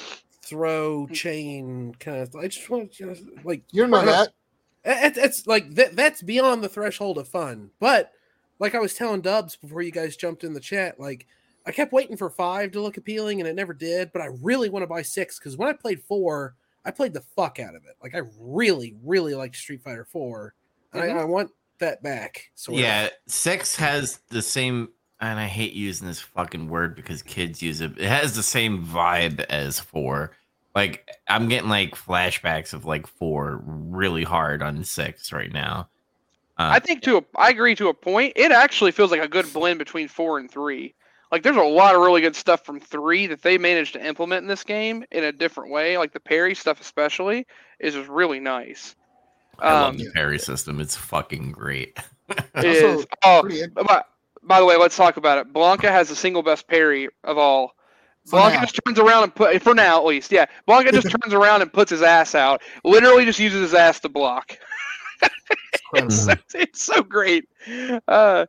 throw, 0.43 1.07
chain 1.07 1.95
kind 1.99 2.17
of. 2.17 2.35
I 2.35 2.47
just 2.47 2.69
want 2.69 2.93
to 2.95 3.15
like 3.43 3.63
you're 3.71 3.87
not 3.87 4.05
that. 4.05 4.33
It's, 4.83 5.17
it's 5.17 5.47
like 5.47 5.73
that, 5.75 5.95
that's 5.95 6.21
beyond 6.21 6.63
the 6.63 6.69
threshold 6.69 7.17
of 7.17 7.27
fun. 7.27 7.71
But 7.79 8.11
like 8.59 8.75
I 8.75 8.79
was 8.79 8.93
telling 8.93 9.21
Dubs 9.21 9.55
before 9.55 9.81
you 9.81 9.91
guys 9.91 10.15
jumped 10.15 10.43
in 10.43 10.53
the 10.53 10.59
chat, 10.59 10.99
like 10.99 11.27
I 11.65 11.71
kept 11.71 11.93
waiting 11.93 12.17
for 12.17 12.29
five 12.29 12.71
to 12.71 12.81
look 12.81 12.97
appealing 12.97 13.39
and 13.39 13.47
it 13.47 13.55
never 13.55 13.73
did. 13.73 14.11
But 14.13 14.21
I 14.21 14.29
really 14.41 14.69
want 14.69 14.83
to 14.83 14.87
buy 14.87 15.01
six 15.01 15.39
because 15.39 15.57
when 15.57 15.67
I 15.69 15.73
played 15.73 16.01
four, 16.03 16.55
I 16.85 16.91
played 16.91 17.13
the 17.13 17.21
fuck 17.35 17.59
out 17.59 17.75
of 17.75 17.83
it. 17.85 17.95
Like 18.03 18.15
I 18.15 18.21
really, 18.39 18.95
really 19.03 19.33
liked 19.33 19.55
Street 19.55 19.81
Fighter 19.83 20.05
4 20.05 20.53
and 20.93 21.01
Mhm. 21.03 21.15
I, 21.17 21.21
I 21.21 21.25
want 21.25 21.51
that 21.79 22.03
back. 22.03 22.51
Sort 22.55 22.77
yeah, 22.79 23.05
of. 23.05 23.11
six 23.27 23.75
has 23.75 24.19
the 24.29 24.41
same, 24.41 24.89
and 25.19 25.39
I 25.39 25.47
hate 25.47 25.73
using 25.73 26.07
this 26.07 26.21
fucking 26.21 26.69
word 26.69 26.95
because 26.95 27.21
kids 27.23 27.61
use 27.61 27.81
it. 27.81 27.97
It 27.97 28.07
has 28.07 28.35
the 28.35 28.43
same 28.43 28.85
vibe 28.85 29.39
as 29.49 29.79
four. 29.79 30.31
Like 30.75 31.09
I'm 31.27 31.47
getting 31.49 31.69
like 31.69 31.95
flashbacks 31.95 32.73
of 32.73 32.85
like 32.85 33.07
four 33.07 33.61
really 33.65 34.23
hard 34.23 34.61
on 34.61 34.83
six 34.83 35.31
right 35.33 35.51
now. 35.51 35.89
Uh, 36.57 36.71
I 36.73 36.79
think 36.79 37.01
to 37.03 37.17
a, 37.17 37.23
I 37.35 37.49
agree 37.49 37.75
to 37.75 37.89
a 37.89 37.93
point. 37.93 38.33
It 38.35 38.51
actually 38.51 38.91
feels 38.91 39.11
like 39.11 39.21
a 39.21 39.27
good 39.27 39.51
blend 39.53 39.77
between 39.79 40.07
four 40.07 40.39
and 40.39 40.49
three. 40.49 40.95
Like 41.31 41.43
there's 41.43 41.57
a 41.57 41.63
lot 41.63 41.95
of 41.95 42.01
really 42.01 42.21
good 42.21 42.35
stuff 42.35 42.63
from 42.65 42.79
three 42.79 43.27
that 43.27 43.41
they 43.41 43.57
managed 43.57 43.93
to 43.93 44.05
implement 44.05 44.43
in 44.43 44.47
this 44.47 44.63
game 44.63 45.03
in 45.11 45.23
a 45.25 45.31
different 45.31 45.71
way. 45.71 45.97
Like 45.97 46.13
the 46.13 46.19
parry 46.19 46.55
stuff, 46.55 46.79
especially, 46.79 47.45
is 47.79 47.93
just 47.93 48.09
really 48.09 48.39
nice. 48.39 48.95
I 49.59 49.73
love 49.73 49.89
Um, 49.91 49.97
the 49.97 50.11
parry 50.11 50.39
system. 50.39 50.79
It's 50.79 50.95
fucking 50.95 51.51
great. 51.51 51.97
it 52.29 52.65
is. 52.65 53.05
Oh, 53.23 53.49
by, 53.75 54.03
by 54.43 54.59
the 54.59 54.65
way, 54.65 54.77
let's 54.77 54.95
talk 54.95 55.17
about 55.17 55.37
it. 55.39 55.51
Blanca 55.51 55.91
has 55.91 56.09
the 56.09 56.15
single 56.15 56.43
best 56.43 56.67
parry 56.67 57.09
of 57.23 57.37
all. 57.37 57.73
For 58.25 58.37
Blanca 58.37 58.55
now. 58.57 58.61
just 58.61 58.79
turns 58.85 58.99
around 58.99 59.23
and 59.23 59.35
put 59.35 59.61
for 59.61 59.75
now 59.75 59.97
at 59.97 60.05
least, 60.05 60.31
yeah. 60.31 60.45
Blanca 60.65 60.91
just 60.91 61.09
turns 61.21 61.33
around 61.33 61.61
and 61.61 61.71
puts 61.71 61.91
his 61.91 62.01
ass 62.01 62.33
out. 62.33 62.61
Literally, 62.83 63.25
just 63.25 63.39
uses 63.39 63.61
his 63.61 63.73
ass 63.73 63.99
to 64.01 64.09
block. 64.09 64.57
it's, 66.03 66.25
so, 66.25 66.33
it's 66.55 66.81
so 66.81 67.01
great. 67.01 67.47
Uh, 68.07 68.45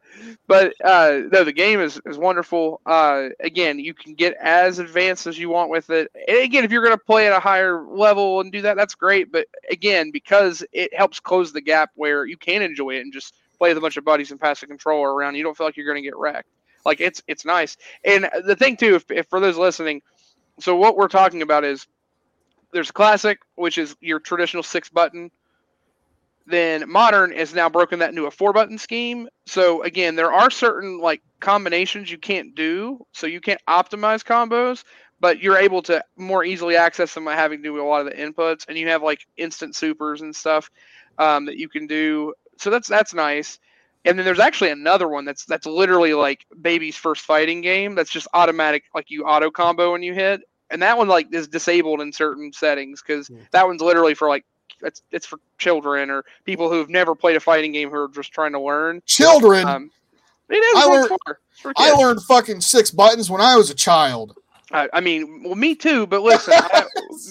but 0.46 0.74
uh, 0.84 1.20
no, 1.32 1.44
the 1.44 1.52
game 1.52 1.80
is, 1.80 2.00
is 2.06 2.18
wonderful. 2.18 2.80
Uh, 2.86 3.28
again, 3.40 3.78
you 3.78 3.94
can 3.94 4.14
get 4.14 4.34
as 4.34 4.78
advanced 4.78 5.26
as 5.26 5.38
you 5.38 5.48
want 5.48 5.70
with 5.70 5.90
it. 5.90 6.10
And 6.28 6.38
again, 6.38 6.64
if 6.64 6.70
you're 6.70 6.82
going 6.82 6.96
to 6.96 7.04
play 7.04 7.26
at 7.26 7.32
a 7.32 7.40
higher 7.40 7.82
level 7.82 8.40
and 8.40 8.52
do 8.52 8.62
that, 8.62 8.76
that's 8.76 8.94
great. 8.94 9.32
But 9.32 9.46
again, 9.70 10.10
because 10.10 10.64
it 10.72 10.94
helps 10.94 11.20
close 11.20 11.52
the 11.52 11.60
gap 11.60 11.90
where 11.94 12.26
you 12.26 12.36
can 12.36 12.62
enjoy 12.62 12.96
it 12.96 13.00
and 13.00 13.12
just 13.12 13.34
play 13.58 13.70
with 13.70 13.78
a 13.78 13.80
bunch 13.80 13.96
of 13.96 14.04
buddies 14.04 14.30
and 14.30 14.40
pass 14.40 14.60
the 14.60 14.66
controller 14.66 15.14
around, 15.14 15.34
you 15.34 15.42
don't 15.42 15.56
feel 15.56 15.66
like 15.66 15.76
you're 15.76 15.86
going 15.86 16.02
to 16.02 16.06
get 16.06 16.16
wrecked. 16.16 16.48
Like 16.84 17.00
it's 17.00 17.22
it's 17.26 17.44
nice. 17.44 17.76
And 18.04 18.30
the 18.44 18.54
thing 18.54 18.76
too, 18.76 18.94
if, 18.94 19.10
if 19.10 19.26
for 19.28 19.40
those 19.40 19.56
listening, 19.56 20.02
so 20.60 20.76
what 20.76 20.96
we're 20.96 21.08
talking 21.08 21.42
about 21.42 21.64
is 21.64 21.86
there's 22.72 22.92
classic, 22.92 23.40
which 23.56 23.76
is 23.76 23.96
your 24.00 24.20
traditional 24.20 24.62
six 24.62 24.88
button 24.88 25.30
then 26.46 26.88
modern 26.90 27.32
is 27.32 27.54
now 27.54 27.68
broken 27.68 27.98
that 28.00 28.10
into 28.10 28.26
a 28.26 28.30
four 28.30 28.52
button 28.52 28.78
scheme. 28.78 29.28
So 29.46 29.82
again 29.82 30.16
there 30.16 30.32
are 30.32 30.50
certain 30.50 30.98
like 30.98 31.22
combinations 31.40 32.10
you 32.10 32.18
can't 32.18 32.54
do 32.54 33.04
so 33.12 33.26
you 33.26 33.40
can't 33.40 33.60
optimize 33.68 34.24
combos 34.24 34.84
but 35.20 35.40
you're 35.40 35.58
able 35.58 35.82
to 35.82 36.02
more 36.16 36.44
easily 36.44 36.76
access 36.76 37.14
them 37.14 37.24
by 37.24 37.34
having 37.34 37.58
to 37.62 37.68
do 37.68 37.80
a 37.80 37.84
lot 37.84 38.00
of 38.00 38.06
the 38.06 38.16
inputs 38.20 38.64
and 38.68 38.76
you 38.78 38.88
have 38.88 39.02
like 39.02 39.20
instant 39.36 39.74
supers 39.74 40.20
and 40.22 40.34
stuff 40.34 40.70
um, 41.18 41.46
that 41.46 41.56
you 41.56 41.68
can 41.68 41.86
do. 41.86 42.34
So 42.58 42.70
that's 42.70 42.88
that's 42.88 43.14
nice. 43.14 43.58
And 44.04 44.18
then 44.18 44.24
there's 44.24 44.40
actually 44.40 44.70
another 44.70 45.08
one 45.08 45.24
that's 45.24 45.44
that's 45.46 45.66
literally 45.66 46.14
like 46.14 46.44
baby's 46.60 46.96
first 46.96 47.22
fighting 47.22 47.60
game 47.60 47.94
that's 47.94 48.10
just 48.10 48.28
automatic 48.34 48.84
like 48.94 49.10
you 49.10 49.24
auto 49.24 49.50
combo 49.50 49.92
when 49.92 50.02
you 50.02 50.14
hit. 50.14 50.42
And 50.70 50.82
that 50.82 50.98
one 50.98 51.08
like 51.08 51.28
is 51.32 51.48
disabled 51.48 52.00
in 52.00 52.12
certain 52.12 52.52
settings 52.52 53.02
because 53.02 53.30
Hmm. 53.30 53.42
that 53.52 53.66
one's 53.66 53.82
literally 53.82 54.14
for 54.14 54.28
like 54.28 54.44
it's 54.82 55.02
it's 55.10 55.26
for 55.26 55.38
children 55.58 56.10
or 56.10 56.24
people 56.44 56.70
who 56.70 56.78
have 56.78 56.88
never 56.88 57.14
played 57.14 57.36
a 57.36 57.40
fighting 57.40 57.72
game 57.72 57.90
who 57.90 57.96
are 57.96 58.08
just 58.08 58.32
trying 58.32 58.52
to 58.52 58.60
learn. 58.60 59.02
Children, 59.06 59.66
Um, 59.66 59.90
it 60.48 60.56
is. 60.56 60.76
I 60.76 60.84
learned-. 60.86 61.10
I 61.76 61.92
learned 61.92 62.22
fucking 62.22 62.60
six 62.60 62.90
buttons 62.90 63.30
when 63.30 63.40
I 63.40 63.56
was 63.56 63.70
a 63.70 63.74
child. 63.74 64.36
I, 64.72 64.88
I 64.92 65.00
mean, 65.00 65.42
well, 65.44 65.54
me 65.54 65.74
too. 65.74 66.06
But 66.06 66.22
listen, 66.22 66.54
I, 66.56 66.84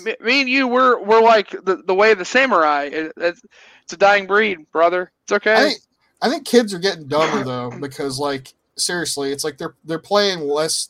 me, 0.03 0.15
me 0.21 0.41
and 0.41 0.49
you, 0.49 0.67
we're 0.67 0.99
we're 0.99 1.21
like 1.21 1.49
the, 1.51 1.83
the 1.85 1.93
way 1.93 2.11
of 2.11 2.17
the 2.17 2.25
samurai. 2.25 2.89
It, 2.91 3.13
it's, 3.17 3.41
it's 3.83 3.93
a 3.93 3.97
dying 3.97 4.25
breed, 4.25 4.69
brother. 4.71 5.11
It's 5.23 5.33
okay. 5.33 5.53
I 5.53 5.63
think, 5.69 5.79
I 6.21 6.29
think 6.29 6.45
kids 6.45 6.73
are 6.73 6.79
getting 6.79 7.07
dumber 7.07 7.43
though 7.43 7.71
because 7.79 8.19
like 8.19 8.53
seriously, 8.77 9.31
it's 9.31 9.43
like 9.43 9.57
they're 9.57 9.75
they're 9.83 9.99
playing 9.99 10.41
less. 10.41 10.89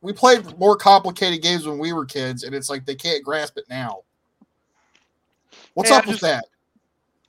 We 0.00 0.12
played 0.12 0.58
more 0.58 0.76
complicated 0.76 1.42
games 1.42 1.66
when 1.66 1.78
we 1.78 1.92
were 1.92 2.04
kids, 2.04 2.42
and 2.42 2.54
it's 2.54 2.68
like 2.68 2.84
they 2.84 2.94
can't 2.94 3.24
grasp 3.24 3.56
it 3.56 3.64
now. 3.70 4.00
What's 5.74 5.90
Yeah, 5.90 5.96
up 5.98 6.06
with 6.06 6.20
just- 6.20 6.22
that? 6.22 6.44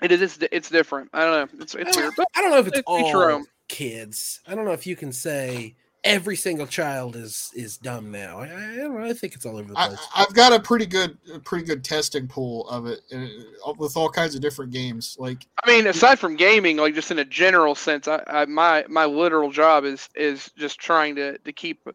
it 0.02 0.12
is. 0.12 0.22
It's, 0.22 0.38
it's 0.52 0.70
different. 0.70 1.10
I 1.14 1.24
don't 1.26 1.54
know. 1.54 1.64
It's 1.64 1.76
it's 1.76 1.98
weird. 1.98 2.14
But 2.18 2.28
I 2.36 2.41
don't 2.41 2.52
know 2.52 2.60
if 2.60 2.68
it's 2.68 2.78
Each 2.80 2.86
your 3.12 3.30
all 3.32 3.38
own. 3.38 3.46
kids. 3.68 4.41
I 4.48 4.56
don't 4.56 4.66
know 4.66 4.72
if 4.74 4.86
you 4.86 4.96
can 4.96 5.12
say 5.12 5.76
every 6.04 6.36
single 6.36 6.68
child 6.68 7.16
is 7.16 7.50
is 7.56 7.78
dumb 7.78 8.12
now. 8.12 8.39
I, 8.39 8.43
I 8.46 8.76
don't 8.76 8.93
know. 9.00 9.06
I 9.06 9.14
think 9.14 9.34
it's 9.34 9.46
all 9.46 9.58
over 9.58 9.70
the 9.70 9.74
place. 9.74 10.08
I've 10.16 10.34
got 10.36 10.54
a 10.54 10.60
pretty 10.60 10.86
good, 10.86 11.18
a 11.34 11.39
pretty 11.39 11.66
good 11.66 11.84
testing 11.84 12.28
pool 12.28 12.68
of 12.70 12.86
it 12.86 13.00
uh, 13.12 13.74
with 13.78 13.98
all 13.98 14.10
kinds 14.10 14.36
of 14.36 14.41
different 14.41 14.72
games. 14.72 15.16
Like 15.18 15.48
I 15.64 15.72
mean, 15.72 15.88
aside 15.88 16.20
from 16.20 16.36
gaming, 16.36 16.78
like 16.78 16.93
just 16.93 17.10
in 17.10 17.18
a 17.20 17.26
general 17.26 17.74
sense, 17.74 18.08
I, 18.08 18.22
I 18.28 18.46
my 18.46 18.86
my 18.89 19.06
literal 19.06 19.50
job 19.52 19.86
is 19.86 20.10
is 20.14 20.52
just 20.58 20.78
trying 20.80 21.16
to 21.16 21.38
to 21.39 21.52
keep 21.54 21.88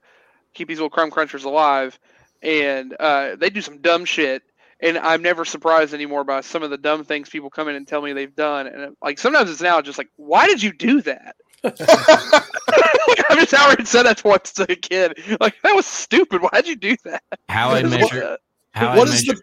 keep 0.54 0.66
these 0.66 0.78
little 0.78 0.90
crumb 0.90 1.10
crunchers 1.12 1.44
alive, 1.44 1.96
and 2.42 2.96
uh, 2.98 3.36
they 3.36 3.50
do 3.50 3.60
some 3.60 3.78
dumb 3.78 4.04
shit. 4.04 4.42
And 4.82 4.96
I'm 4.98 5.20
never 5.20 5.44
surprised 5.44 5.92
anymore 5.92 6.24
by 6.24 6.40
some 6.40 6.62
of 6.62 6.70
the 6.70 6.78
dumb 6.78 7.04
things 7.04 7.28
people 7.28 7.50
come 7.50 7.68
in 7.68 7.74
and 7.76 7.86
tell 7.86 8.00
me 8.00 8.12
they've 8.14 8.34
done. 8.34 8.66
And 8.66 8.96
like 9.02 9.18
sometimes 9.18 9.50
it's 9.50 9.60
now 9.60 9.80
just 9.82 9.98
like, 9.98 10.08
why 10.16 10.46
did 10.46 10.62
you 10.62 10.72
do 10.72 11.02
that? 11.02 11.36
I've 11.64 13.38
just 13.38 13.52
outright 13.52 13.86
said 13.86 14.04
that 14.04 14.24
once 14.24 14.52
to 14.54 14.62
a 14.70 14.74
kid. 14.76 15.18
Like 15.40 15.60
that 15.62 15.74
was 15.76 15.84
stupid. 15.84 16.40
Why'd 16.40 16.66
you 16.66 16.76
do 16.76 16.96
that? 17.04 17.22
How 17.50 17.70
I 17.70 17.82
What- 17.82 17.90
measure 17.90 18.38
how 18.72 18.96
what 18.96 19.08
I 19.08 19.12
is 19.12 19.26
measure 19.26 19.34
the 19.34 19.42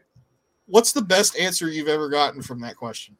what's 0.65 0.91
the 0.93 1.01
best 1.01 1.38
answer 1.38 1.69
you've 1.69 1.88
ever 1.88 2.09
gotten 2.09 2.41
from 2.41 2.59
that 2.61 2.75
question 2.75 3.15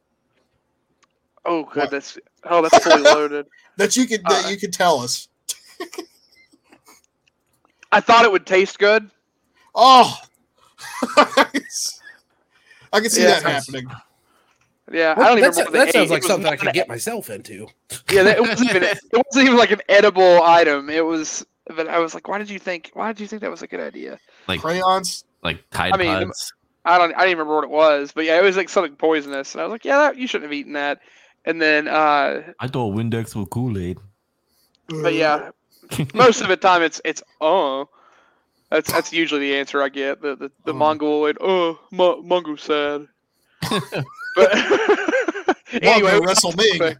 Oh 1.44 1.62
goodness. 1.64 2.18
Oh, 2.44 2.62
that's 2.62 2.82
fully 2.84 3.02
loaded. 3.02 3.46
that 3.76 3.96
you 3.96 4.06
could 4.06 4.22
that 4.28 4.46
Uh, 4.46 4.48
you 4.48 4.56
could 4.56 4.72
tell 4.72 4.98
us? 5.00 5.28
I 7.92 8.00
thought 8.00 8.24
it 8.24 8.32
would 8.32 8.44
taste 8.46 8.78
good. 8.78 9.10
Oh, 9.74 10.18
I 12.92 13.00
can 13.00 13.10
see 13.10 13.22
Yeah, 13.22 13.28
that 13.40 13.42
sounds- 13.42 13.66
happening. 13.66 13.90
Yeah, 14.90 15.14
Well, 15.18 15.26
I 15.26 15.28
don't 15.28 15.38
even 15.38 15.50
that's- 15.50 15.56
remember 15.58 15.72
the 15.72 15.78
that 15.78 15.88
age. 15.88 15.92
sounds 15.94 16.10
It 16.10 16.14
like 16.14 16.22
something 16.22 16.50
I 16.52 16.56
could 16.56 16.72
get 16.72 16.88
myself 16.88 17.28
into. 17.28 17.66
Yeah, 18.10 18.22
that, 18.22 18.38
it 18.38 18.40
wasn't 18.48 18.70
even 18.70 18.82
it 18.84 18.98
wasn't 19.12 19.44
even 19.46 19.56
like 19.56 19.70
an 19.70 19.82
edible 19.88 20.42
item. 20.42 20.88
It 20.88 21.04
was, 21.04 21.44
but 21.76 21.88
I 21.88 21.98
was 21.98 22.14
like, 22.14 22.26
why 22.26 22.38
did 22.38 22.48
you 22.48 22.58
think? 22.58 22.90
Why 22.94 23.12
did 23.12 23.20
you 23.20 23.26
think 23.26 23.42
that 23.42 23.50
was 23.50 23.60
a 23.62 23.66
good 23.66 23.80
idea? 23.80 24.18
like 24.46 24.60
Crayons. 24.62 25.24
like 25.42 25.62
Tide 25.70 25.92
I 25.92 25.96
mean, 25.98 26.24
Pods? 26.28 26.52
I 26.86 26.96
don't, 26.96 27.12
I 27.14 27.18
didn't 27.18 27.32
even 27.32 27.38
remember 27.46 27.54
what 27.56 27.64
it 27.64 27.70
was, 27.70 28.12
but 28.12 28.24
yeah, 28.24 28.38
it 28.38 28.42
was 28.42 28.56
like 28.56 28.70
something 28.70 28.96
poisonous, 28.96 29.52
and 29.54 29.60
I 29.60 29.64
was 29.64 29.72
like, 29.72 29.84
yeah, 29.84 29.98
that, 29.98 30.16
you 30.16 30.26
shouldn't 30.26 30.50
have 30.50 30.58
eaten 30.58 30.72
that. 30.72 31.00
And 31.44 31.60
then, 31.60 31.86
uh, 31.86 32.52
I 32.58 32.66
thought 32.68 32.94
Windex 32.96 33.34
was 33.36 33.46
Kool 33.50 33.76
Aid. 33.78 33.98
but 34.88 35.12
yeah, 35.12 35.50
most 36.14 36.40
of 36.40 36.48
the 36.48 36.56
time 36.56 36.80
it's 36.82 36.98
it's 37.04 37.22
oh, 37.42 37.90
that's 38.70 38.92
that's 38.92 39.12
usually 39.12 39.40
the 39.40 39.56
answer 39.56 39.82
I 39.82 39.88
get. 39.88 40.20
The 40.20 40.36
the, 40.36 40.50
the 40.64 40.72
Oh. 40.72 40.76
mongoloid, 40.76 41.38
oh, 41.40 41.78
mo- 41.90 42.22
mongo 42.22 42.58
sad. 42.58 43.06
but 44.36 45.56
anyway, 45.82 46.18
wrestle 46.22 46.52
me. 46.52 46.70
but, 46.78 46.98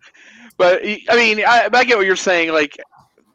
but 0.57 0.83
I 0.83 1.17
mean, 1.17 1.41
I, 1.47 1.69
I 1.73 1.85
get 1.85 1.97
what 1.97 2.07
you're 2.07 2.17
saying. 2.17 2.53
Like 2.53 2.77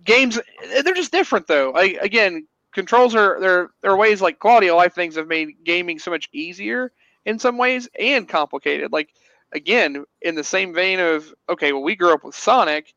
games, 0.03 0.39
they're 0.83 0.93
just 0.93 1.11
different 1.11 1.47
though. 1.47 1.71
Like 1.73 1.97
again, 2.01 2.47
controls 2.73 3.15
are 3.15 3.39
there. 3.39 3.69
There 3.81 3.91
are 3.91 3.97
ways 3.97 4.21
like 4.21 4.39
quality 4.39 4.67
of 4.69 4.75
life 4.77 4.93
things 4.93 5.15
have 5.15 5.27
made 5.27 5.63
gaming 5.63 5.99
so 5.99 6.11
much 6.11 6.29
easier 6.33 6.91
in 7.25 7.39
some 7.39 7.57
ways 7.57 7.87
and 7.99 8.27
complicated. 8.27 8.91
Like 8.91 9.09
again, 9.53 10.03
in 10.21 10.35
the 10.35 10.43
same 10.43 10.73
vein 10.73 10.99
of 10.99 11.33
okay, 11.49 11.71
well, 11.71 11.83
we 11.83 11.95
grew 11.95 12.13
up 12.13 12.23
with 12.23 12.35
Sonic. 12.35 12.93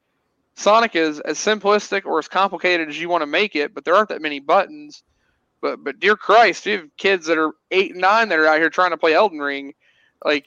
Sonic 0.59 0.97
is 0.97 1.21
as 1.21 1.39
simplistic 1.39 2.07
or 2.07 2.19
as 2.19 2.29
complicated 2.29 2.89
as 2.89 2.99
you 2.99 3.11
want 3.11 3.21
to 3.21 3.27
make 3.27 3.55
it, 3.55 3.75
but 3.75 3.85
there 3.85 3.95
aren't 3.95 4.09
that 4.09 4.23
many 4.23 4.41
buttons. 4.41 5.03
But 5.67 5.85
but 5.85 6.01
dear 6.01 6.17
Christ, 6.17 6.67
you 6.67 6.79
have 6.79 6.97
kids 6.97 7.27
that 7.27 7.39
are 7.39 7.53
eight 7.73 7.93
and 7.93 8.01
nine 8.01 8.29
that 8.29 8.39
are 8.39 8.47
out 8.47 8.59
here 8.59 8.71
trying 8.71 8.93
to 8.93 8.97
play 8.99 9.15
Elden 9.15 9.41
Ring. 9.41 9.75
Like 10.25 10.47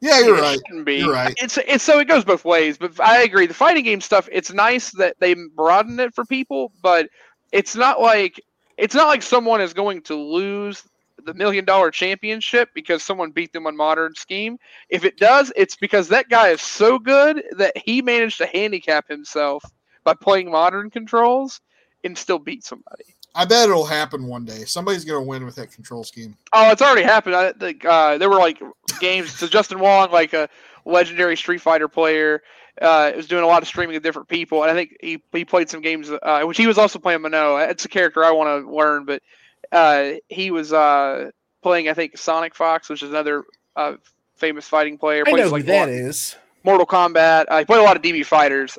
Yeah, 0.00 0.20
you're 0.20 0.36
It 0.36 0.42
right. 0.42 0.60
shouldn't 0.66 0.86
be. 0.86 1.00
You're 1.00 1.12
right. 1.12 1.36
It's 1.36 1.58
it's 1.58 1.84
so 1.84 1.98
it 2.00 2.08
goes 2.08 2.24
both 2.24 2.44
ways. 2.44 2.78
But 2.78 3.00
I 3.00 3.22
agree. 3.22 3.46
The 3.46 3.54
fighting 3.54 3.84
game 3.84 4.00
stuff. 4.00 4.28
It's 4.32 4.52
nice 4.52 4.90
that 4.92 5.16
they 5.20 5.34
broaden 5.34 5.98
it 6.00 6.14
for 6.14 6.24
people, 6.24 6.72
but 6.82 7.08
it's 7.52 7.76
not 7.76 8.00
like 8.00 8.40
it's 8.78 8.94
not 8.94 9.08
like 9.08 9.22
someone 9.22 9.60
is 9.60 9.74
going 9.74 10.02
to 10.02 10.14
lose 10.14 10.84
the 11.24 11.34
million 11.34 11.64
dollar 11.64 11.90
championship 11.90 12.70
because 12.74 13.02
someone 13.02 13.32
beat 13.32 13.52
them 13.52 13.66
on 13.66 13.76
modern 13.76 14.14
scheme. 14.14 14.58
If 14.90 15.04
it 15.04 15.18
does, 15.18 15.52
it's 15.56 15.76
because 15.76 16.08
that 16.08 16.28
guy 16.28 16.50
is 16.50 16.62
so 16.62 16.98
good 16.98 17.42
that 17.58 17.76
he 17.76 18.02
managed 18.02 18.38
to 18.38 18.46
handicap 18.46 19.08
himself 19.08 19.64
by 20.04 20.14
playing 20.14 20.50
modern 20.50 20.90
controls 20.90 21.60
and 22.04 22.16
still 22.18 22.38
beat 22.38 22.64
somebody. 22.64 23.17
I 23.38 23.44
bet 23.44 23.68
it'll 23.68 23.86
happen 23.86 24.26
one 24.26 24.44
day. 24.44 24.64
Somebody's 24.64 25.04
gonna 25.04 25.22
win 25.22 25.44
with 25.44 25.54
that 25.54 25.70
control 25.70 26.02
scheme. 26.02 26.36
Oh, 26.52 26.72
it's 26.72 26.82
already 26.82 27.04
happened. 27.04 27.36
I 27.36 27.52
think 27.52 27.84
uh, 27.84 28.18
there 28.18 28.28
were 28.28 28.34
like 28.34 28.60
games. 28.98 29.30
So 29.30 29.46
Justin 29.46 29.78
Wong, 29.78 30.10
like 30.10 30.32
a 30.32 30.48
legendary 30.84 31.36
Street 31.36 31.60
Fighter 31.60 31.86
player, 31.86 32.42
uh, 32.82 33.12
was 33.14 33.28
doing 33.28 33.44
a 33.44 33.46
lot 33.46 33.62
of 33.62 33.68
streaming 33.68 33.94
of 33.94 34.02
different 34.02 34.26
people, 34.26 34.64
and 34.64 34.72
I 34.72 34.74
think 34.74 34.96
he 35.00 35.22
he 35.30 35.44
played 35.44 35.70
some 35.70 35.80
games, 35.80 36.10
uh, 36.10 36.42
which 36.46 36.56
he 36.56 36.66
was 36.66 36.78
also 36.78 36.98
playing 36.98 37.22
Manon. 37.22 37.70
It's 37.70 37.84
a 37.84 37.88
character 37.88 38.24
I 38.24 38.32
want 38.32 38.64
to 38.64 38.74
learn, 38.74 39.04
but 39.04 39.22
uh, 39.70 40.14
he 40.28 40.50
was 40.50 40.72
uh, 40.72 41.30
playing 41.62 41.88
I 41.88 41.94
think 41.94 42.14
SonicFox, 42.16 42.90
which 42.90 43.04
is 43.04 43.10
another 43.10 43.44
uh, 43.76 43.94
famous 44.34 44.66
fighting 44.66 44.98
player. 44.98 45.22
I 45.24 45.30
know 45.30 45.44
who 45.44 45.50
like, 45.50 45.66
that 45.66 45.88
Mor- 45.88 45.96
is. 45.96 46.34
Mortal 46.64 46.86
Kombat. 46.88 47.44
Uh, 47.46 47.60
he 47.60 47.64
played 47.66 47.78
a 47.78 47.84
lot 47.84 47.94
of 47.94 48.02
DB 48.02 48.26
fighters. 48.26 48.76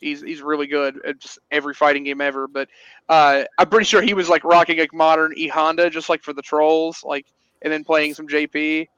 He's 0.00 0.22
he's 0.22 0.42
really 0.42 0.66
good 0.66 1.00
at 1.04 1.18
just 1.18 1.38
every 1.50 1.74
fighting 1.74 2.04
game 2.04 2.20
ever. 2.20 2.46
But 2.46 2.68
uh, 3.08 3.44
I'm 3.58 3.68
pretty 3.68 3.84
sure 3.84 4.02
he 4.02 4.14
was 4.14 4.28
like 4.28 4.44
rocking 4.44 4.78
like 4.78 4.94
modern 4.94 5.32
E 5.36 5.48
Honda 5.48 5.90
just 5.90 6.08
like 6.08 6.22
for 6.22 6.32
the 6.32 6.42
trolls, 6.42 7.04
like 7.04 7.26
and 7.62 7.72
then 7.72 7.84
playing 7.84 8.14
some 8.14 8.26
JP. 8.26 8.88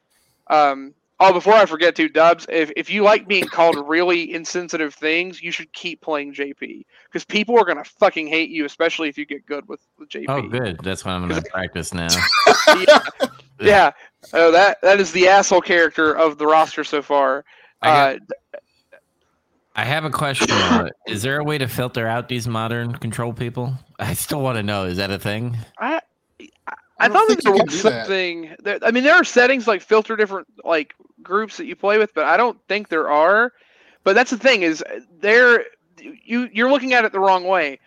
Um, 0.49 0.95
oh, 1.21 1.33
before 1.33 1.55
I 1.55 1.67
forget 1.67 1.95
to 1.97 2.09
Dubs, 2.09 2.47
if 2.49 2.71
if 2.77 2.91
you 2.91 3.03
like 3.03 3.27
being 3.29 3.45
called 3.45 3.77
really 3.89 4.35
insensitive 4.35 4.95
things, 4.95 5.43
you 5.43 5.51
should 5.51 5.73
keep 5.73 6.01
playing 6.01 6.35
JP 6.35 6.85
because 7.07 7.25
people 7.25 7.59
are 7.59 7.65
gonna 7.65 7.85
fucking 7.85 8.27
hate 8.27 8.51
you, 8.51 8.65
especially 8.65 9.09
if 9.09 9.17
you 9.17 9.25
get 9.25 9.47
good 9.47 9.67
with, 9.69 9.81
with 9.99 10.09
JP. 10.09 10.27
Oh, 10.29 10.43
good. 10.43 10.79
That's 10.83 11.05
what 11.05 11.13
I'm 11.13 11.29
going 11.29 11.43
to 11.43 11.51
practice 11.51 11.95
now. 11.95 12.09
yeah, 12.87 12.99
yeah. 13.61 13.91
Oh, 14.33 14.51
that 14.51 14.81
that 14.83 15.01
is 15.01 15.13
the 15.13 15.29
asshole 15.29 15.61
character 15.61 16.13
of 16.13 16.39
the 16.39 16.47
roster 16.47 16.85
so 16.85 17.03
far. 17.03 17.45
I 17.81 17.91
Uh, 17.91 18.19
I 19.75 19.85
have 19.85 20.05
a 20.05 20.11
question. 20.11 20.49
though. 20.49 20.89
Is 21.07 21.23
there 21.23 21.39
a 21.39 21.45
way 21.45 21.59
to 21.59 21.67
filter 21.67 22.07
out 22.07 22.29
these 22.29 22.47
modern 22.47 22.95
control 22.97 23.33
people? 23.33 23.75
I 23.99 24.15
still 24.15 24.43
want 24.43 24.57
to 24.59 24.63
know. 24.63 24.85
Is 24.85 24.99
that 24.99 25.11
a 25.11 25.19
thing? 25.19 25.57
I 25.79 26.01
I, 26.67 26.75
I 27.01 27.09
thought 27.09 27.27
don't 27.27 27.29
that 27.29 27.43
there 27.45 27.53
think 27.55 27.57
you 27.57 27.65
can 27.65 27.67
was 27.67 27.83
do 27.83 27.83
that. 27.91 28.07
something. 28.07 28.57
There, 28.63 28.79
I 28.83 28.91
mean, 28.91 29.05
there 29.05 29.15
are 29.15 29.25
settings 29.25 29.67
like 29.67 29.83
filter 29.83 30.17
different 30.17 30.47
like 30.65 30.95
groups 31.23 31.57
that 31.57 31.67
you 31.67 31.75
play 31.77 31.99
with, 31.99 32.13
but 32.15 32.25
I 32.25 32.37
don't 32.37 32.59
think 32.69 32.89
there 32.89 33.09
are. 33.11 33.53
But 34.05 34.15
that's 34.15 34.31
the 34.31 34.39
thing 34.39 34.63
is 34.63 34.83
uh, 34.83 35.01
there 35.21 35.65
you 36.01 36.49
you're 36.53 36.71
looking 36.71 36.93
at 36.93 37.05
it 37.05 37.13
the 37.13 37.21
wrong 37.21 37.45
way. 37.45 37.79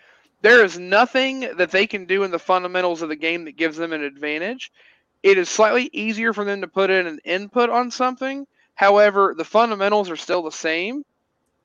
There 0.42 0.64
is 0.64 0.78
nothing 0.78 1.42
that 1.58 1.72
they 1.72 1.88
can 1.88 2.06
do 2.06 2.24
in 2.24 2.32
the 2.32 2.40
fundamentals 2.40 3.02
of 3.02 3.10
the 3.10 3.16
game 3.16 3.46
that 3.46 3.58
gives 3.58 3.78
them 3.78 3.94
an 3.94 4.04
advantage. 4.04 4.72
It 5.24 5.38
is 5.38 5.50
slightly 5.50 5.90
easier 5.92 6.34
for 6.34 6.46
them 6.46 6.62
to 6.62 6.68
put 6.68 6.90
in 6.92 7.08
an 7.08 7.20
input 7.26 7.70
on 7.70 7.90
something. 7.90 8.46
However, 8.76 9.34
the 9.36 9.46
fundamentals 9.46 10.10
are 10.10 10.16
still 10.16 10.44
the 10.44 10.52
same. 10.52 11.04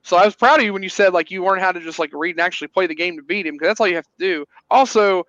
So 0.03 0.17
I 0.17 0.25
was 0.25 0.35
proud 0.35 0.59
of 0.61 0.65
you 0.65 0.73
when 0.73 0.83
you 0.83 0.89
said 0.89 1.13
like 1.13 1.31
you 1.31 1.45
learned 1.45 1.61
how 1.61 1.73
to 1.73 1.81
just 1.81 1.99
like 1.99 2.11
read 2.15 2.31
and 2.33 2.41
actually 2.41 2.69
play 2.69 2.87
the 2.87 2.95
game 2.95 3.17
to 3.17 3.23
beat 3.23 3.47
him 3.47 3.55
because 3.55 3.69
that's 3.69 3.81
all 3.81 3.89
you 3.89 3.97
have 3.97 4.07
to 4.07 4.19
do. 4.19 4.47
Also, 4.71 5.27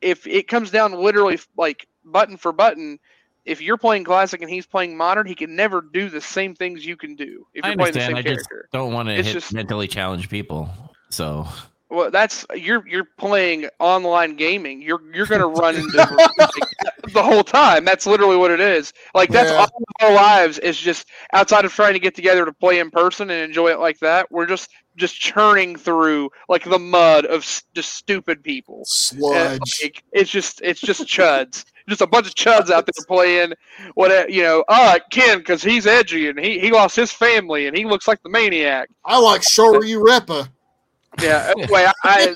if 0.00 0.26
it 0.26 0.48
comes 0.48 0.70
down 0.70 0.92
literally 0.92 1.38
like 1.56 1.86
button 2.04 2.36
for 2.36 2.52
button, 2.52 2.98
if 3.44 3.60
you're 3.60 3.76
playing 3.76 4.04
classic 4.04 4.40
and 4.40 4.50
he's 4.50 4.66
playing 4.66 4.96
modern, 4.96 5.26
he 5.26 5.34
can 5.34 5.54
never 5.54 5.82
do 5.82 6.08
the 6.08 6.20
same 6.20 6.54
things 6.54 6.84
you 6.86 6.96
can 6.96 7.14
do 7.14 7.46
if 7.54 7.64
I 7.64 7.68
you're 7.68 7.76
playing 7.76 7.94
the 7.94 8.00
same 8.00 8.16
I 8.16 8.22
just 8.22 8.48
character. 8.48 8.68
don't 8.72 8.92
want 8.92 9.08
to 9.08 9.22
just- 9.22 9.52
mentally 9.52 9.86
challenged 9.88 10.30
people. 10.30 10.70
So 11.10 11.46
Well, 11.90 12.10
that's 12.10 12.46
you're 12.54 12.86
you're 12.88 13.04
playing 13.18 13.68
online 13.78 14.36
gaming. 14.36 14.80
You're 14.82 15.02
you're 15.14 15.26
gonna 15.26 15.46
run 15.46 15.76
into 15.76 15.98
like, 16.38 16.64
the 17.14 17.22
whole 17.22 17.42
time. 17.44 17.84
That's 17.84 18.06
literally 18.06 18.36
what 18.36 18.50
it 18.50 18.60
is. 18.60 18.92
Like 19.14 19.30
that's 19.30 19.50
Yeah. 19.50 19.56
all 19.58 19.64
of 19.64 20.06
our 20.06 20.12
lives 20.12 20.58
is 20.58 20.78
just 20.78 21.06
outside 21.32 21.64
of 21.64 21.72
trying 21.72 21.94
to 21.94 21.98
get 21.98 22.14
together 22.14 22.44
to 22.44 22.52
play 22.52 22.78
in 22.80 22.90
person 22.90 23.30
and 23.30 23.40
enjoy 23.42 23.68
it 23.68 23.80
like 23.80 23.98
that. 24.00 24.30
We're 24.30 24.46
just 24.46 24.68
just 24.96 25.18
churning 25.18 25.74
through 25.76 26.30
like 26.48 26.64
the 26.64 26.78
mud 26.78 27.24
of 27.26 27.40
just 27.74 27.94
stupid 27.94 28.42
people. 28.44 28.82
Sludge. 28.86 29.60
like, 29.82 30.02
it's 30.12 30.30
just 30.30 30.60
it's 30.62 30.80
just 30.80 31.06
chuds. 31.06 31.64
Just 31.86 32.00
a 32.00 32.06
bunch 32.06 32.26
of 32.26 32.34
chuds 32.34 32.70
out 32.70 32.86
there 32.86 33.04
playing 33.06 33.52
what 33.92 34.32
you 34.32 34.42
know. 34.42 34.64
Uh, 34.68 34.98
Ken, 35.10 35.36
because 35.36 35.62
he's 35.62 35.86
edgy 35.86 36.30
and 36.30 36.38
he, 36.40 36.58
he 36.58 36.72
lost 36.72 36.96
his 36.96 37.12
family 37.12 37.66
and 37.66 37.76
he 37.76 37.84
looks 37.84 38.08
like 38.08 38.22
the 38.22 38.30
maniac. 38.30 38.88
I 39.04 39.18
like 39.20 39.42
Shoryu 39.42 40.02
Reppa. 40.02 40.48
Yeah. 41.22 41.52
Anyway, 41.58 41.86
I, 41.86 41.92
I 42.04 42.34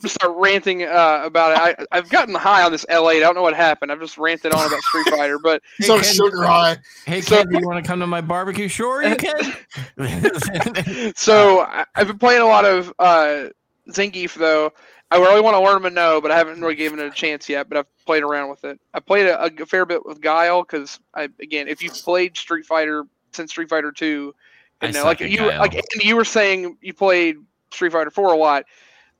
just 0.00 0.14
start 0.14 0.36
ranting 0.36 0.84
uh, 0.84 1.22
about 1.24 1.52
it. 1.52 1.58
I, 1.90 1.96
I've 1.98 2.08
gotten 2.08 2.34
high 2.34 2.62
on 2.62 2.70
this 2.72 2.84
L8. 2.86 3.16
I 3.16 3.20
don't 3.20 3.34
know 3.34 3.42
what 3.42 3.54
happened. 3.54 3.90
I've 3.92 4.00
just 4.00 4.16
ranted 4.18 4.52
on 4.52 4.66
about 4.66 4.80
Street 4.82 5.06
Fighter, 5.10 5.38
but 5.38 5.62
He's 5.78 5.90
on 5.90 5.98
a 5.98 6.02
Ken, 6.02 6.14
sugar 6.14 6.42
high. 6.44 6.76
hey, 7.06 7.20
So- 7.20 7.38
Ken, 7.38 7.48
do 7.48 7.58
you 7.58 7.66
want 7.66 7.82
to 7.84 7.88
come 7.88 8.00
to 8.00 8.06
my 8.06 8.20
barbecue? 8.20 8.68
Sure, 8.68 9.02
you 9.02 9.16
can. 9.16 9.54
so 11.16 11.60
I, 11.60 11.84
I've 11.94 12.06
been 12.06 12.18
playing 12.18 12.42
a 12.42 12.46
lot 12.46 12.64
of 12.64 12.92
uh, 12.98 13.48
Zangief 13.90 14.34
though. 14.34 14.72
I 15.10 15.18
really 15.18 15.40
want 15.40 15.54
to 15.54 15.60
learn 15.60 15.82
Manon, 15.82 16.20
but 16.22 16.30
I 16.30 16.36
haven't 16.36 16.60
really 16.60 16.74
given 16.74 16.98
it 16.98 17.06
a 17.06 17.10
chance 17.10 17.48
yet. 17.48 17.68
But 17.68 17.78
I've 17.78 18.04
played 18.06 18.22
around 18.22 18.50
with 18.50 18.64
it. 18.64 18.80
I 18.94 19.00
played 19.00 19.26
a, 19.26 19.44
a 19.44 19.66
fair 19.66 19.84
bit 19.86 20.04
with 20.04 20.20
Guile 20.20 20.62
because 20.62 20.98
I 21.14 21.28
again, 21.40 21.68
if 21.68 21.82
you've 21.82 21.92
played 21.94 22.36
Street 22.36 22.66
Fighter 22.66 23.04
since 23.32 23.50
Street 23.50 23.68
Fighter 23.68 23.92
Two, 23.92 24.34
I 24.80 24.86
you 24.86 24.92
know, 24.92 25.04
like 25.04 25.20
you 25.20 25.36
Guile. 25.38 25.58
like 25.58 25.74
Andy, 25.74 26.06
you 26.06 26.16
were 26.16 26.24
saying 26.24 26.78
you 26.80 26.94
played 26.94 27.36
Street 27.74 27.92
Fighter 27.92 28.10
Four 28.10 28.32
a 28.32 28.36
lot. 28.36 28.64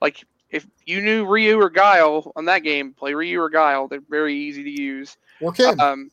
Like 0.00 0.24
if 0.50 0.66
you 0.86 1.00
knew 1.00 1.26
Ryu 1.26 1.61
or 1.61 1.70
Guile 1.70 2.32
on 2.36 2.44
that 2.46 2.61
game, 2.61 2.92
play 2.92 3.14
Ryu 3.14 3.40
or 3.40 3.50
Guile. 3.50 3.88
They're 3.88 4.00
very 4.09 4.36
easy 4.36 4.64
to 4.64 4.82
use. 4.82 5.16
Or 5.40 5.52
Ken. 5.52 5.80
Um, 5.80 6.11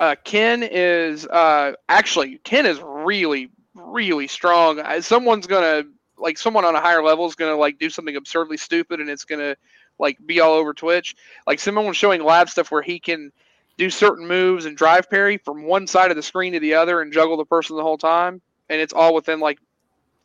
uh, 0.00 0.16
Ken 0.24 0.62
is 0.62 1.26
uh, 1.26 1.72
actually 1.88 2.38
Ken 2.38 2.66
is 2.66 2.80
really 2.82 3.50
really 3.74 4.26
strong. 4.26 4.80
Someone's 5.02 5.46
gonna 5.46 5.84
like 6.16 6.38
someone 6.38 6.64
on 6.64 6.74
a 6.74 6.80
higher 6.80 7.02
level 7.02 7.26
is 7.26 7.34
gonna 7.34 7.56
like 7.56 7.78
do 7.78 7.90
something 7.90 8.16
absurdly 8.16 8.56
stupid, 8.56 9.00
and 9.00 9.08
it's 9.08 9.24
gonna 9.24 9.56
like 9.98 10.18
be 10.24 10.40
all 10.40 10.54
over 10.54 10.72
Twitch. 10.72 11.14
Like 11.46 11.60
someone 11.60 11.86
was 11.86 11.96
showing 11.96 12.22
lab 12.22 12.48
stuff 12.48 12.70
where 12.70 12.82
he 12.82 12.98
can 12.98 13.32
do 13.76 13.90
certain 13.90 14.26
moves 14.26 14.66
and 14.66 14.76
drive 14.76 15.10
parry 15.10 15.36
from 15.36 15.64
one 15.64 15.86
side 15.86 16.10
of 16.10 16.16
the 16.16 16.22
screen 16.22 16.52
to 16.52 16.60
the 16.60 16.74
other 16.74 17.00
and 17.00 17.12
juggle 17.12 17.36
the 17.36 17.44
person 17.44 17.76
the 17.76 17.82
whole 17.82 17.98
time, 17.98 18.40
and 18.68 18.80
it's 18.80 18.92
all 18.92 19.14
within 19.14 19.40
like 19.40 19.58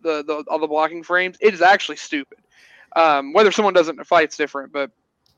the 0.02 0.24
the 0.24 0.43
all 0.50 0.60
the 0.60 0.68
blocking 0.68 1.04
frames. 1.04 1.38
It 1.41 1.54
is 1.54 1.62
actually 1.62 1.97
stupid. 1.97 2.38
Um, 2.95 3.34
whether 3.34 3.52
someone 3.52 3.74
does 3.74 3.88
it 3.88 3.93
in 3.95 4.00
a 4.00 4.06
fight's 4.06 4.36
different, 4.38 4.72
but 4.72 4.91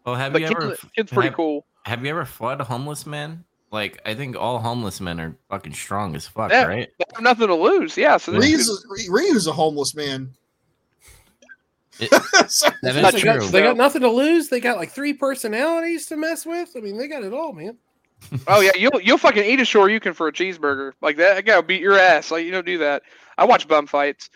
well, 0.06 0.16
have 0.16 0.32
but 0.34 0.42
you 0.42 0.48
Ken, 0.48 0.58
ever 0.58 0.76
Ken's 0.96 1.10
pretty 1.12 1.30
have- 1.30 1.36
cool. 1.36 1.66
have 1.86 2.04
you 2.04 2.10
ever 2.12 2.26
fought 2.26 2.62
a 2.62 2.64
homeless 2.64 3.06
man? 3.06 3.44
Like, 3.72 4.02
I 4.06 4.16
think 4.16 4.36
all 4.36 4.60
homeless 4.60 5.00
men 5.00 5.20
are 5.22 5.36
fucking 5.50 5.74
strong 5.74 6.14
as 6.16 6.28
fuck, 6.28 6.52
Yeah. 6.52 6.66
right? 6.66 6.90
They 7.00 7.06
have 7.14 7.24
nothing 7.24 7.48
to 7.48 7.56
lose. 7.56 7.96
Yeah, 7.96 8.18
so 8.18 8.32
this 8.34 8.42
Ryu's, 8.42 8.68
is- 8.68 9.08
a, 9.08 9.12
Ryu's 9.12 9.48
a 9.48 9.54
homeless 9.54 9.96
man. 9.96 10.34
It- 12.00 12.12
So- 12.50 12.70
That 12.82 12.94
They 12.94 13.18
is 13.18 13.24
got, 13.24 13.40
true. 13.40 13.48
they 13.50 13.62
got 13.62 13.78
nothing 13.78 14.02
to 14.02 14.10
lose. 14.10 14.50
They 14.50 14.60
got 14.60 14.78
like 14.78 14.92
three 14.92 15.14
personalities 15.14 16.06
to 16.08 16.18
mess 16.18 16.46
with. 16.46 16.72
I 16.76 16.80
mean, 16.82 16.98
they 16.98 17.08
got 17.08 17.24
it 17.24 17.34
all, 17.34 17.54
man. 17.54 17.78
Oh 18.48 18.60
yeah, 18.62 18.72
you'll 18.78 19.02
you'll 19.02 19.18
fucking 19.18 19.44
eat 19.44 19.60
a 19.60 19.64
Shoryuken 19.64 20.14
for 20.16 20.28
a 20.28 20.32
cheeseburger 20.32 20.92
like 21.02 21.18
that. 21.18 21.38
I 21.38 21.42
gotta 21.42 21.64
beat 21.66 21.82
your 21.82 21.98
ass. 21.98 22.30
Like 22.30 22.46
you 22.46 22.52
don't 22.52 22.66
do 22.68 22.78
that. 22.80 23.02
I 23.38 23.46
watch 23.46 23.68
bum 23.68 23.88
fights. 23.88 24.30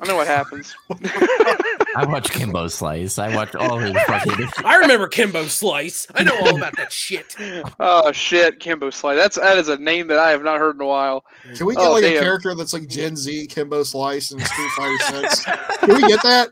I 0.00 0.06
know 0.06 0.16
what 0.16 0.26
happens. 0.28 0.76
I 1.96 2.04
watch 2.06 2.30
Kimbo 2.30 2.68
Slice. 2.68 3.18
I 3.18 3.34
watch 3.34 3.54
all 3.56 3.78
his 3.78 3.92
fucking. 4.06 4.46
I 4.64 4.76
remember 4.76 5.08
Kimbo 5.08 5.44
Slice. 5.46 6.06
I 6.14 6.22
know 6.22 6.36
all 6.38 6.56
about 6.56 6.76
that 6.76 6.92
shit. 6.92 7.34
oh 7.80 8.12
shit, 8.12 8.60
Kimbo 8.60 8.90
Slice. 8.90 9.16
That's 9.16 9.36
that 9.36 9.58
is 9.58 9.68
a 9.68 9.76
name 9.78 10.06
that 10.08 10.18
I 10.18 10.30
have 10.30 10.42
not 10.44 10.58
heard 10.58 10.76
in 10.76 10.82
a 10.82 10.86
while. 10.86 11.24
Can 11.56 11.66
we 11.66 11.74
get 11.74 11.84
Oh, 11.84 11.92
like 11.92 12.04
a 12.04 12.18
character 12.20 12.54
that's 12.54 12.72
like 12.72 12.88
Gen 12.88 13.16
Z, 13.16 13.46
Kimbo 13.48 13.82
Slice, 13.82 14.30
and 14.30 14.40
Street 14.40 14.70
Fighter 14.76 14.98
Six? 15.20 15.44
Can 15.44 15.94
we 15.96 16.06
get 16.08 16.22
that? 16.22 16.50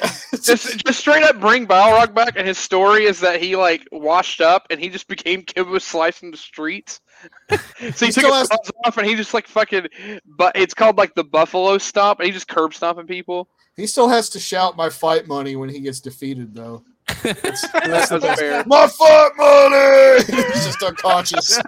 Just 0.42 0.86
just 0.86 1.00
straight 1.00 1.24
up 1.24 1.40
bring 1.40 1.66
Balrog 1.66 2.14
back, 2.14 2.34
and 2.36 2.46
his 2.46 2.56
story 2.56 3.04
is 3.06 3.18
that 3.20 3.42
he 3.42 3.56
like 3.56 3.82
washed 3.90 4.40
up 4.40 4.66
and 4.70 4.78
he 4.78 4.88
just 4.88 5.08
became 5.08 5.42
Kimbo 5.42 5.78
Slice 5.78 6.22
in 6.22 6.30
the 6.30 6.36
streets. 6.36 7.00
so 7.50 7.56
he, 7.78 7.86
He 7.86 7.90
took 7.90 8.02
his 8.02 8.14
has- 8.16 8.48
gloves 8.48 8.72
off 8.84 8.98
and 8.98 9.06
he 9.06 9.14
just 9.14 9.34
like 9.34 9.46
fucking. 9.46 9.86
But 10.26 10.56
it's 10.56 10.74
called 10.74 10.96
like 10.98 11.14
the 11.14 11.24
Buffalo 11.24 11.78
Stomp, 11.78 12.20
and 12.20 12.26
he 12.26 12.32
just 12.32 12.48
curb 12.48 12.74
stomping 12.74 13.06
people. 13.06 13.48
he 13.76 13.86
still 13.86 14.08
has 14.08 14.28
to 14.30 14.40
shout 14.40 14.76
my 14.76 14.88
fight 14.88 15.26
money 15.26 15.56
when 15.56 15.68
he 15.68 15.80
gets 15.80 16.00
defeated, 16.00 16.54
though. 16.54 16.84
That's, 17.22 17.66
That's 17.72 18.08
the 18.10 18.18
best. 18.20 18.66
My 18.66 18.86
fight 18.86 19.30
money. 19.38 20.46
He's 20.52 20.66
just 20.66 20.82
unconscious. 20.82 21.58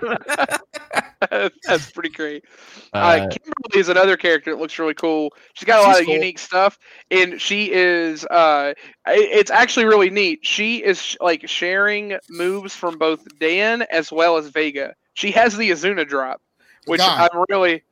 That's 1.67 1.91
pretty 1.93 2.11
great. 2.11 2.45
Uh, 2.93 2.97
Uh, 2.97 3.17
Kimberly 3.29 3.81
is 3.81 3.89
another 3.89 4.17
character 4.17 4.51
that 4.51 4.61
looks 4.61 4.79
really 4.79 4.95
cool. 4.95 5.33
She's 5.55 5.67
got 5.67 5.81
a 5.81 5.83
lot 5.89 5.99
of 6.01 6.07
cool. 6.07 6.15
unique 6.15 6.39
stuff, 6.39 6.79
and 7.11 7.41
she 7.41 7.71
is. 7.73 8.25
Uh, 8.27 8.75
i- 9.07 9.15
it's 9.15 9.51
actually 9.51 9.87
really 9.87 10.11
neat. 10.11 10.41
She 10.43 10.83
is 10.85 11.01
sh- 11.01 11.17
like 11.21 11.49
sharing 11.49 12.19
moves 12.29 12.75
from 12.75 12.99
both 12.99 13.25
Dan 13.39 13.83
as 13.91 14.11
well 14.13 14.37
as 14.37 14.49
Vega. 14.49 14.95
She 15.21 15.33
has 15.33 15.55
the 15.55 15.69
Izuna 15.69 16.09
drop, 16.09 16.41
which 16.87 17.01
Guy. 17.01 17.29
I'm 17.31 17.45
really, 17.51 17.83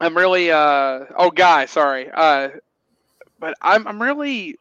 I'm 0.00 0.16
really, 0.16 0.50
uh, 0.50 1.04
oh, 1.14 1.30
guy, 1.30 1.66
sorry, 1.66 2.10
uh, 2.10 2.48
but 3.38 3.54
I'm, 3.60 3.86
I'm 3.86 4.00
really, 4.00 4.58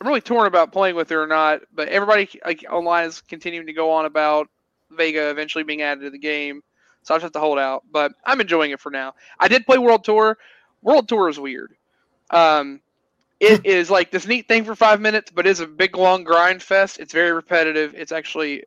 I'm 0.00 0.06
really 0.06 0.22
torn 0.22 0.46
about 0.46 0.72
playing 0.72 0.96
with 0.96 1.10
her 1.10 1.22
or 1.22 1.26
not. 1.26 1.60
But 1.74 1.88
everybody 1.88 2.30
like 2.46 2.64
online 2.70 3.08
is 3.08 3.20
continuing 3.20 3.66
to 3.66 3.74
go 3.74 3.90
on 3.92 4.06
about 4.06 4.48
Vega 4.90 5.28
eventually 5.28 5.64
being 5.64 5.82
added 5.82 6.00
to 6.00 6.10
the 6.10 6.18
game, 6.18 6.62
so 7.02 7.12
I 7.12 7.18
just 7.18 7.24
have 7.24 7.32
to 7.32 7.40
hold 7.40 7.58
out. 7.58 7.84
But 7.92 8.12
I'm 8.24 8.40
enjoying 8.40 8.70
it 8.70 8.80
for 8.80 8.90
now. 8.90 9.12
I 9.38 9.48
did 9.48 9.66
play 9.66 9.76
World 9.76 10.02
Tour. 10.02 10.38
World 10.80 11.10
Tour 11.10 11.28
is 11.28 11.38
weird. 11.38 11.74
Um, 12.30 12.80
it 13.38 13.60
is 13.66 13.90
like 13.90 14.10
this 14.10 14.26
neat 14.26 14.48
thing 14.48 14.64
for 14.64 14.74
five 14.74 14.98
minutes, 14.98 15.30
but 15.30 15.46
it's 15.46 15.60
a 15.60 15.66
big 15.66 15.94
long 15.98 16.24
grind 16.24 16.62
fest. 16.62 17.00
It's 17.00 17.12
very 17.12 17.32
repetitive. 17.32 17.92
It's 17.94 18.12
actually 18.12 18.64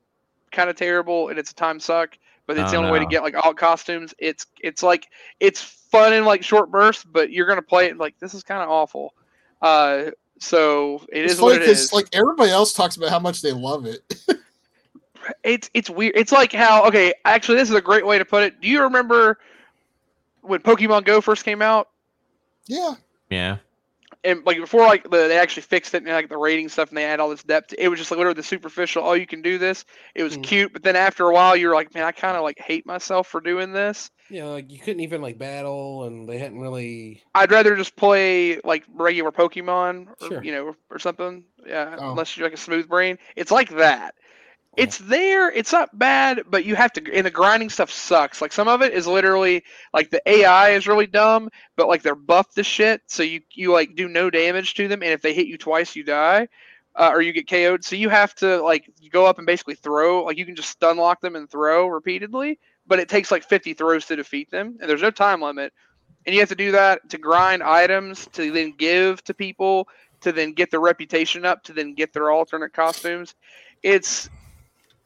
kind 0.54 0.70
of 0.70 0.76
terrible, 0.78 1.28
and 1.30 1.38
it's 1.38 1.52
a 1.52 1.56
time 1.56 1.80
suck. 1.80 2.18
But 2.46 2.58
it's 2.58 2.70
Oh, 2.70 2.72
the 2.72 2.78
only 2.78 2.92
way 2.92 3.00
to 3.00 3.06
get 3.06 3.24
like 3.24 3.36
all 3.36 3.54
costumes. 3.54 4.14
It's 4.20 4.46
it's 4.62 4.84
like 4.84 5.08
it's 5.40 5.62
fun 5.62 6.14
in 6.14 6.26
like 6.26 6.44
short 6.44 6.72
bursts, 6.72 7.04
but 7.04 7.32
you're 7.32 7.48
gonna 7.48 7.62
play 7.62 7.88
it 7.88 7.98
like 7.98 8.18
this 8.20 8.34
is 8.34 8.44
kind 8.44 8.62
of 8.62 8.70
awful. 8.70 9.14
Uh, 9.62 10.12
so 10.40 11.06
it 11.12 11.24
it's 11.24 11.34
is 11.36 11.42
what 11.42 11.56
it 11.56 11.62
is. 11.62 11.94
like 11.94 12.08
everybody 12.14 12.52
else 12.52 12.74
talks 12.74 12.98
about 12.98 13.10
how 13.10 13.20
much 13.20 13.42
they 13.42 13.54
love 13.54 13.86
it. 13.86 14.02
it's 15.44 15.70
it's 15.74 15.90
weird. 15.90 16.14
It's 16.16 16.32
like 16.32 16.52
how 16.52 16.86
okay, 16.88 17.14
actually, 17.26 17.58
this 17.58 17.70
is 17.70 17.76
a 17.76 17.82
great 17.82 18.06
way 18.06 18.18
to 18.18 18.26
put 18.26 18.44
it. 18.44 18.60
Do 18.60 18.68
you 18.68 18.82
remember 18.82 19.40
when 20.42 20.60
Pokemon 20.60 21.06
Go 21.06 21.22
first 21.22 21.46
came 21.46 21.62
out? 21.62 21.90
yeah, 22.68 22.96
Yeah. 23.30 23.58
And 24.24 24.46
like 24.46 24.58
before 24.58 24.86
like 24.86 25.04
the, 25.04 25.28
they 25.28 25.38
actually 25.38 25.64
fixed 25.64 25.94
it 25.94 26.04
and 26.04 26.08
like 26.12 26.30
the 26.30 26.38
rating 26.38 26.70
stuff 26.70 26.90
and 26.90 26.98
they 26.98 27.06
add 27.06 27.20
all 27.20 27.30
this 27.30 27.44
depth 27.44 27.74
it 27.78 27.88
was 27.90 28.00
just 28.00 28.12
like 28.12 28.18
literally 28.18 28.36
the 28.36 28.44
superficial 28.44 29.04
oh 29.04 29.14
you 29.14 29.28
can 29.28 29.42
do 29.42 29.58
this 29.58 29.86
it 30.16 30.24
was 30.24 30.38
Mm. 30.38 30.44
cute 30.44 30.74
but 30.74 30.84
then 30.84 30.96
after 30.96 31.26
a 31.30 31.34
while 31.34 31.56
you're 31.56 31.74
like 31.74 31.94
man 31.94 32.04
i 32.04 32.12
kind 32.12 32.36
of 32.38 32.44
like 32.44 32.60
hate 32.60 32.86
myself 32.86 33.28
for 33.28 33.42
doing 33.42 33.72
this 33.74 34.10
You 34.30 34.42
know, 34.42 34.52
like 34.54 34.72
you 34.72 34.80
couldn't 34.80 35.02
even 35.02 35.22
like 35.22 35.38
battle, 35.38 36.04
and 36.06 36.28
they 36.28 36.38
hadn't 36.38 36.60
really. 36.60 37.22
i'd 37.36 37.52
rather 37.52 37.76
just 37.76 37.96
play 37.96 38.60
like 38.64 38.84
regular 38.94 39.32
pokemon 39.32 40.08
or, 40.22 40.28
Sure. 40.28 40.44
you 40.44 40.52
know 40.52 40.76
or 40.90 41.00
something 41.00 41.44
yeah 41.66 41.96
Oh. 42.00 42.12
unless 42.12 42.36
you're 42.38 42.48
like 42.48 42.54
a 42.54 42.58
smooth 42.58 42.88
brain 42.88 43.18
it's 43.36 43.52
like 43.52 43.70
that 43.78 44.16
it's 44.76 44.98
there 44.98 45.52
it's 45.52 45.72
not 45.72 45.98
bad 45.98 46.42
but 46.50 46.66
you 46.66 46.76
have 46.76 46.92
to 46.92 47.14
and 47.14 47.26
the 47.26 47.32
grinding 47.32 47.70
stuff 47.70 47.92
sucks. 47.92 48.42
Like 48.42 48.52
some 48.52 48.68
of 48.68 48.82
it 48.82 48.94
is 48.94 49.06
literally 49.08 49.64
like 49.94 50.10
the 50.10 50.22
ai 50.30 50.72
is 50.72 50.88
really 50.88 51.08
dumb 51.08 51.50
but 51.76 51.88
like 51.88 52.02
they're 52.02 52.16
buffed 52.16 52.56
to 52.56 52.64
shit 52.64 53.02
so 53.08 53.24
you 53.24 53.42
you 53.52 53.72
like 53.72 53.96
do 53.96 54.08
no 54.08 54.30
damage 54.30 54.74
to 54.76 54.88
them 54.88 55.04
and 55.04 55.12
if 55.12 55.22
they 55.22 55.34
hit 55.34 55.48
you 55.48 55.58
twice 55.58 55.96
you 55.96 56.04
die 56.04 56.48
uh, 56.96 57.10
or 57.12 57.22
you 57.22 57.34
get 57.34 57.48
KO'd 57.48 57.84
so 57.84 57.96
you 57.96 58.10
have 58.10 58.36
to 58.36 58.62
like 58.62 58.90
go 59.12 59.26
up 59.26 59.38
and 59.38 59.48
basically 59.48 59.76
throw 59.76 60.24
like 60.24 60.38
you 60.38 60.46
can 60.46 60.56
just 60.56 60.70
stun 60.70 60.98
lock 60.98 61.22
them 61.22 61.36
and 61.36 61.50
throw 61.50 61.88
repeatedly 61.88 62.60
but 62.86 63.00
it 63.00 63.10
takes 63.10 63.32
like 63.32 63.44
50 63.44 63.74
throws 63.74 64.06
to 64.06 64.16
defeat 64.16 64.52
them 64.52 64.78
and 64.80 64.90
there's 64.90 65.02
no 65.02 65.12
time 65.12 65.42
limit. 65.42 65.74
And 66.26 66.34
you 66.34 66.40
have 66.40 66.50
to 66.50 66.56
do 66.56 66.72
that 66.72 67.10
to 67.10 67.18
grind 67.18 67.64
items 67.64 68.28
to 68.34 68.52
then 68.52 68.74
give 68.78 69.24
to 69.26 69.34
people 69.34 69.88
to 70.22 70.32
then 70.32 70.54
get 70.54 70.72
their 70.72 70.80
reputation 70.80 71.44
up 71.46 71.64
to 71.64 71.74
then 71.74 71.94
get 71.94 72.14
their 72.14 72.32
alternate 72.32 72.72
costumes. 72.72 73.36
It's 73.82 74.30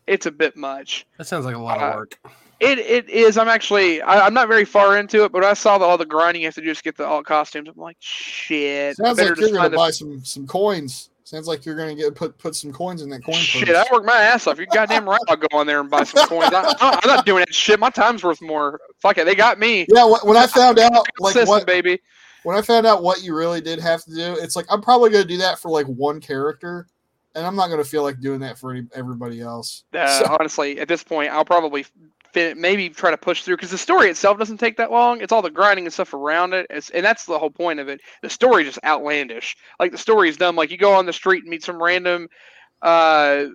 it's 0.07 0.25
a 0.25 0.31
bit 0.31 0.55
much 0.57 1.05
That 1.17 1.27
sounds 1.27 1.45
like 1.45 1.55
a 1.55 1.59
lot 1.59 1.81
Uh, 1.81 1.85
of 1.89 1.95
work. 1.95 2.19
it 2.59 2.79
it 2.79 3.09
is. 3.09 3.37
I'm 3.37 3.47
actually 3.49 4.01
I, 4.01 4.25
I'm 4.25 4.33
not 4.33 4.47
very 4.47 4.65
far 4.65 4.97
into 4.97 5.23
it, 5.25 5.31
but 5.31 5.43
I 5.43 5.53
saw 5.53 5.77
the, 5.77 5.85
all 5.85 5.97
the 5.97 6.05
grinding 6.05 6.41
you 6.41 6.47
have 6.47 6.55
to 6.55 6.61
do 6.61 6.73
to 6.73 6.83
get 6.83 6.97
the 6.97 7.05
alt 7.05 7.25
costumes. 7.25 7.69
I'm 7.69 7.75
like, 7.79 7.97
shit. 7.99 8.97
Sounds 8.97 9.17
like 9.19 9.27
you're 9.27 9.35
gonna 9.49 9.57
find 9.59 9.73
a- 9.73 9.77
buy 9.77 9.91
some 9.91 10.23
some 10.25 10.47
coins. 10.47 11.09
Sounds 11.23 11.45
like 11.45 11.65
you're 11.65 11.75
gonna 11.75 11.93
get 11.93 12.15
put 12.15 12.37
put 12.37 12.55
some 12.55 12.71
coins 12.71 13.01
in 13.01 13.09
that 13.09 13.21
coin 13.25 13.35
Shit, 13.35 13.67
purse. 13.67 13.75
I 13.89 13.93
work 13.93 14.05
my 14.05 14.15
ass 14.15 14.47
off. 14.47 14.57
You're 14.57 14.65
goddamn 14.67 15.07
right. 15.09 15.19
I'll 15.27 15.35
go 15.35 15.47
on 15.51 15.67
there 15.67 15.81
and 15.81 15.89
buy 15.89 16.03
some 16.05 16.25
coins. 16.25 16.53
I, 16.53 16.63
I, 16.79 16.99
I'm 17.03 17.07
not 17.09 17.25
doing 17.25 17.39
that 17.39 17.53
shit. 17.53 17.79
My 17.81 17.89
time's 17.89 18.23
worth 18.23 18.41
more. 18.41 18.79
Fuck 19.01 19.17
it, 19.17 19.25
they 19.25 19.35
got 19.35 19.59
me. 19.59 19.85
Yeah, 19.93 20.05
when, 20.05 20.21
when 20.23 20.37
I 20.37 20.47
found 20.47 20.79
out 20.79 21.05
like 21.19 21.33
System, 21.33 21.49
what 21.49 21.67
baby. 21.67 21.99
when 22.43 22.55
I 22.57 22.61
found 22.61 22.87
out 22.87 23.03
what 23.03 23.23
you 23.23 23.35
really 23.35 23.59
did 23.59 23.77
have 23.79 24.05
to 24.05 24.15
do, 24.15 24.37
it's 24.39 24.55
like 24.55 24.65
I'm 24.69 24.81
probably 24.81 25.09
gonna 25.09 25.25
do 25.25 25.37
that 25.39 25.59
for 25.59 25.69
like 25.69 25.85
one 25.87 26.21
character, 26.21 26.87
and 27.37 27.45
I'm 27.45 27.55
not 27.55 27.69
gonna 27.69 27.83
feel 27.85 28.03
like 28.03 28.19
doing 28.19 28.39
that 28.41 28.57
for 28.57 28.71
any, 28.71 28.85
everybody 28.93 29.39
else. 29.41 29.83
Uh, 29.93 30.07
So- 30.07 30.25
honestly, 30.39 30.79
at 30.79 30.87
this 30.89 31.03
point, 31.03 31.31
I'll 31.31 31.45
probably 31.45 31.85
fit, 32.33 32.57
maybe 32.57 32.89
try 32.89 33.11
to 33.11 33.17
push 33.17 33.43
through 33.43 33.55
because 33.55 33.71
the 33.71 33.77
story 33.77 34.09
itself 34.09 34.37
doesn't 34.37 34.57
take 34.57 34.75
that 34.77 34.91
long. 34.91 35.21
It's 35.21 35.31
all 35.31 35.41
the 35.41 35.49
grinding 35.49 35.85
and 35.85 35.93
stuff 35.93 36.13
around 36.13 36.53
it, 36.53 36.67
it's, 36.69 36.89
and 36.89 37.05
that's 37.05 37.25
the 37.25 37.39
whole 37.39 37.49
point 37.51 37.79
of 37.79 37.87
it. 37.87 38.01
The 38.21 38.29
story 38.29 38.63
is 38.63 38.69
just 38.73 38.83
outlandish. 38.83 39.55
Like 39.79 39.91
the 39.93 39.97
story 39.97 40.27
is 40.29 40.35
dumb. 40.37 40.55
Like 40.57 40.71
you 40.71 40.77
go 40.77 40.93
on 40.93 41.05
the 41.05 41.13
street 41.13 41.43
and 41.43 41.49
meet 41.49 41.63
some 41.63 41.81
random, 41.81 42.27
uh, 42.81 43.45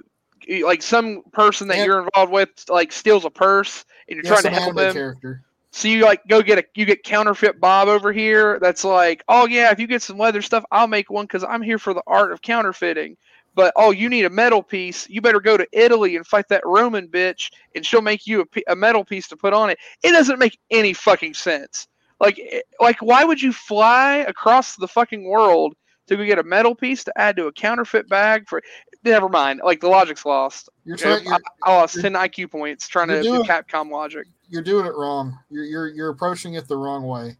like 0.65 0.83
some 0.83 1.23
person 1.33 1.69
that 1.69 1.79
Yeah. 1.79 1.85
you're 1.85 2.03
involved 2.03 2.33
with, 2.33 2.49
like 2.69 2.93
steals 2.93 3.25
a 3.25 3.31
purse, 3.31 3.85
and 4.09 4.17
you're 4.17 4.25
Yeah, 4.25 4.41
trying 4.41 4.55
to 4.55 4.61
help 4.61 4.75
them. 4.77 4.95
character. 4.95 5.43
So 5.75 5.89
you 5.89 6.05
like 6.05 6.21
go 6.29 6.43
get 6.43 6.59
a 6.59 6.65
you 6.75 6.85
get 6.85 7.03
counterfeit 7.03 7.59
Bob 7.59 7.89
over 7.89 8.13
here. 8.13 8.59
That's 8.61 8.85
like, 8.85 9.25
oh 9.29 9.47
yeah, 9.47 9.71
if 9.71 9.79
you 9.79 9.87
get 9.87 10.03
some 10.03 10.19
leather 10.19 10.43
stuff, 10.43 10.65
I'll 10.71 10.87
make 10.87 11.11
one 11.11 11.25
because 11.25 11.45
I'm 11.45 11.63
here 11.63 11.79
for 11.79 11.95
the 11.95 12.03
art 12.07 12.33
of 12.33 12.43
counterfeiting. 12.43 13.17
But 13.55 13.73
oh, 13.77 13.91
you 13.91 14.09
need 14.09 14.25
a 14.25 14.31
metal 14.31 14.63
piece. 14.63 15.09
You 15.09 15.21
better 15.21 15.41
go 15.41 15.57
to 15.57 15.67
Italy 15.73 16.17
and 16.17 16.27
fight 16.27 16.49
that 16.49 16.63
Roman 16.65 17.09
bitch, 17.09 17.51
and 17.75 17.85
she'll 17.85 18.03
make 18.03 18.27
you 18.27 18.43
a, 18.43 18.73
a 18.73 18.77
metal 18.77 19.05
piece 19.05 19.29
to 19.29 19.37
put 19.37 19.53
on 19.53 19.71
it. 19.71 19.79
It 20.03 20.13
doesn't 20.13 20.39
make 20.39 20.59
any 20.71 20.93
fucking 20.93 21.35
sense. 21.35 21.89
Like, 22.21 22.39
eh, 22.39 22.61
like 22.81 23.01
why 23.01 23.25
would 23.25 23.43
you 23.43 23.53
fly 23.53 24.19
across 24.29 24.77
the 24.77 24.89
fucking 24.89 25.29
world 25.29 25.75
to 26.07 26.17
go 26.17 26.25
get 26.25 26.39
a 26.39 26.43
metal 26.43 26.75
piece 26.75 27.05
to 27.05 27.13
add 27.19 27.37
to 27.37 27.47
a 27.47 27.53
counterfeit 27.53 28.09
bag 28.09 28.49
for? 28.49 28.63
Never 29.05 29.29
mind. 29.29 29.61
Like 29.65 29.81
the 29.81 29.89
logic's 29.89 30.25
lost. 30.25 30.71
You're 30.85 30.97
trying. 30.97 31.27
I, 31.29 31.39
I 31.65 31.77
lost 31.77 32.01
ten 32.01 32.13
IQ 32.13 32.51
points 32.51 32.89
trying 32.89 33.09
to 33.09 33.23
do 33.23 33.43
Capcom 33.43 33.91
logic. 33.91 34.29
you're 34.49 34.63
doing 34.63 34.87
it 34.87 34.95
wrong. 34.95 35.39
You're 35.51 35.65
you're 35.65 35.89
you're 35.89 36.11
approaching 36.11 36.55
it 36.55 36.69
the 36.69 36.77
wrong 36.77 37.03
way. 37.03 37.37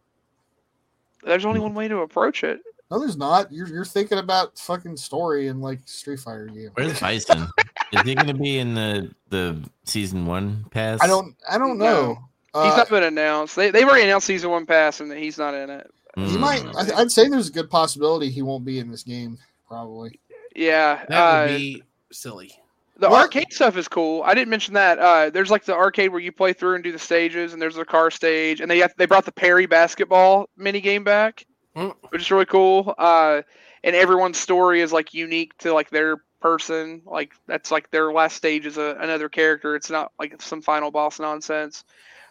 There's 1.25 1.45
only 1.45 1.61
one 1.61 1.75
way 1.75 1.87
to 1.87 1.99
approach 1.99 2.43
it. 2.43 2.61
No, 2.93 2.99
there's 2.99 3.17
not. 3.17 3.51
You're 3.51 3.69
you're 3.69 3.85
thinking 3.87 4.19
about 4.19 4.59
fucking 4.59 4.99
story 4.99 5.49
and 5.49 5.63
like 5.63 5.79
Street 5.87 6.21
Fighter 6.21 6.47
game. 6.47 6.69
Where's 6.75 7.01
Bison? 7.01 7.49
Is 7.91 8.03
he 8.03 8.15
going 8.15 8.27
to 8.27 8.35
be 8.35 8.59
in 8.59 8.75
the 8.75 9.11
the 9.31 9.57
season 9.85 10.27
one 10.27 10.67
pass? 10.71 11.01
I 11.01 11.07
don't 11.07 11.35
I 11.49 11.57
don't 11.57 11.79
know. 11.79 12.19
He's 12.55 12.63
Uh, 12.73 12.77
not 12.77 12.91
been 12.91 13.03
announced. 13.05 13.57
They 13.57 13.71
they've 13.71 13.89
already 13.89 14.05
announced 14.05 14.27
season 14.27 14.51
one 14.51 14.67
pass 14.67 15.01
and 15.01 15.11
that 15.11 15.17
he's 15.17 15.39
not 15.39 15.55
in 15.55 15.71
it. 15.71 15.91
he 16.17 16.21
Mm. 16.37 16.41
might. 16.41 16.67
I, 16.77 17.01
I'd 17.01 17.11
say 17.11 17.29
there's 17.29 17.49
a 17.49 17.53
good 17.53 17.71
possibility 17.71 18.29
he 18.29 18.43
won't 18.43 18.67
be 18.67 18.79
in 18.79 18.91
this 18.91 19.03
game. 19.05 19.39
Probably. 19.67 20.21
Yeah, 20.55 21.03
That 21.09 21.17
uh, 21.19 21.47
would 21.51 21.57
be 21.57 21.83
silly. 22.11 22.53
the 22.99 23.09
Well- 23.09 23.23
arcade 23.23 23.51
stuff 23.55 23.79
is 23.79 23.89
cool. 23.89 24.23
I 24.23 24.35
didn't 24.35 24.51
mention 24.51 24.75
that. 24.75 24.99
Uh, 24.99 25.31
there's 25.31 25.51
like 25.51 25.65
the 25.65 25.75
arcade 25.75 26.11
where 26.11 26.21
you 26.21 26.31
play 26.31 26.53
through 26.53 26.75
and 26.75 26.85
do 26.85 26.93
the 26.93 26.99
stages, 26.99 27.55
and 27.55 27.63
there's 27.63 27.77
the 27.77 27.87
car 27.87 28.11
stage, 28.11 28.61
and 28.61 28.71
they 28.71 28.81
got, 28.81 28.91
they 28.99 29.07
brought 29.07 29.25
the 29.25 29.33
Perry 29.33 29.65
basketball 29.65 30.51
mini 30.59 30.83
game 30.83 31.05
back. 31.05 31.47
Which 31.75 32.23
is 32.23 32.31
really 32.31 32.47
cool. 32.47 32.95
Uh, 32.99 33.43
and 33.85 33.97
everyone's 33.97 34.39
story 34.39 34.81
is 34.81 34.93
like 34.93 35.15
unique 35.15 35.57
to 35.59 35.73
like 35.73 35.91
their 35.91 36.19
person. 36.41 37.03
Like 37.07 37.33
that's 37.47 37.71
like 37.71 37.91
their 37.91 38.13
last 38.13 38.37
stage 38.37 38.67
is 38.67 38.77
a, 38.77 38.97
another 39.01 39.29
character. 39.29 39.75
It's 39.75 39.91
not 39.91 40.13
like 40.19 40.41
some 40.43 40.63
final 40.63 40.91
boss 40.91 41.19
nonsense. 41.19 41.85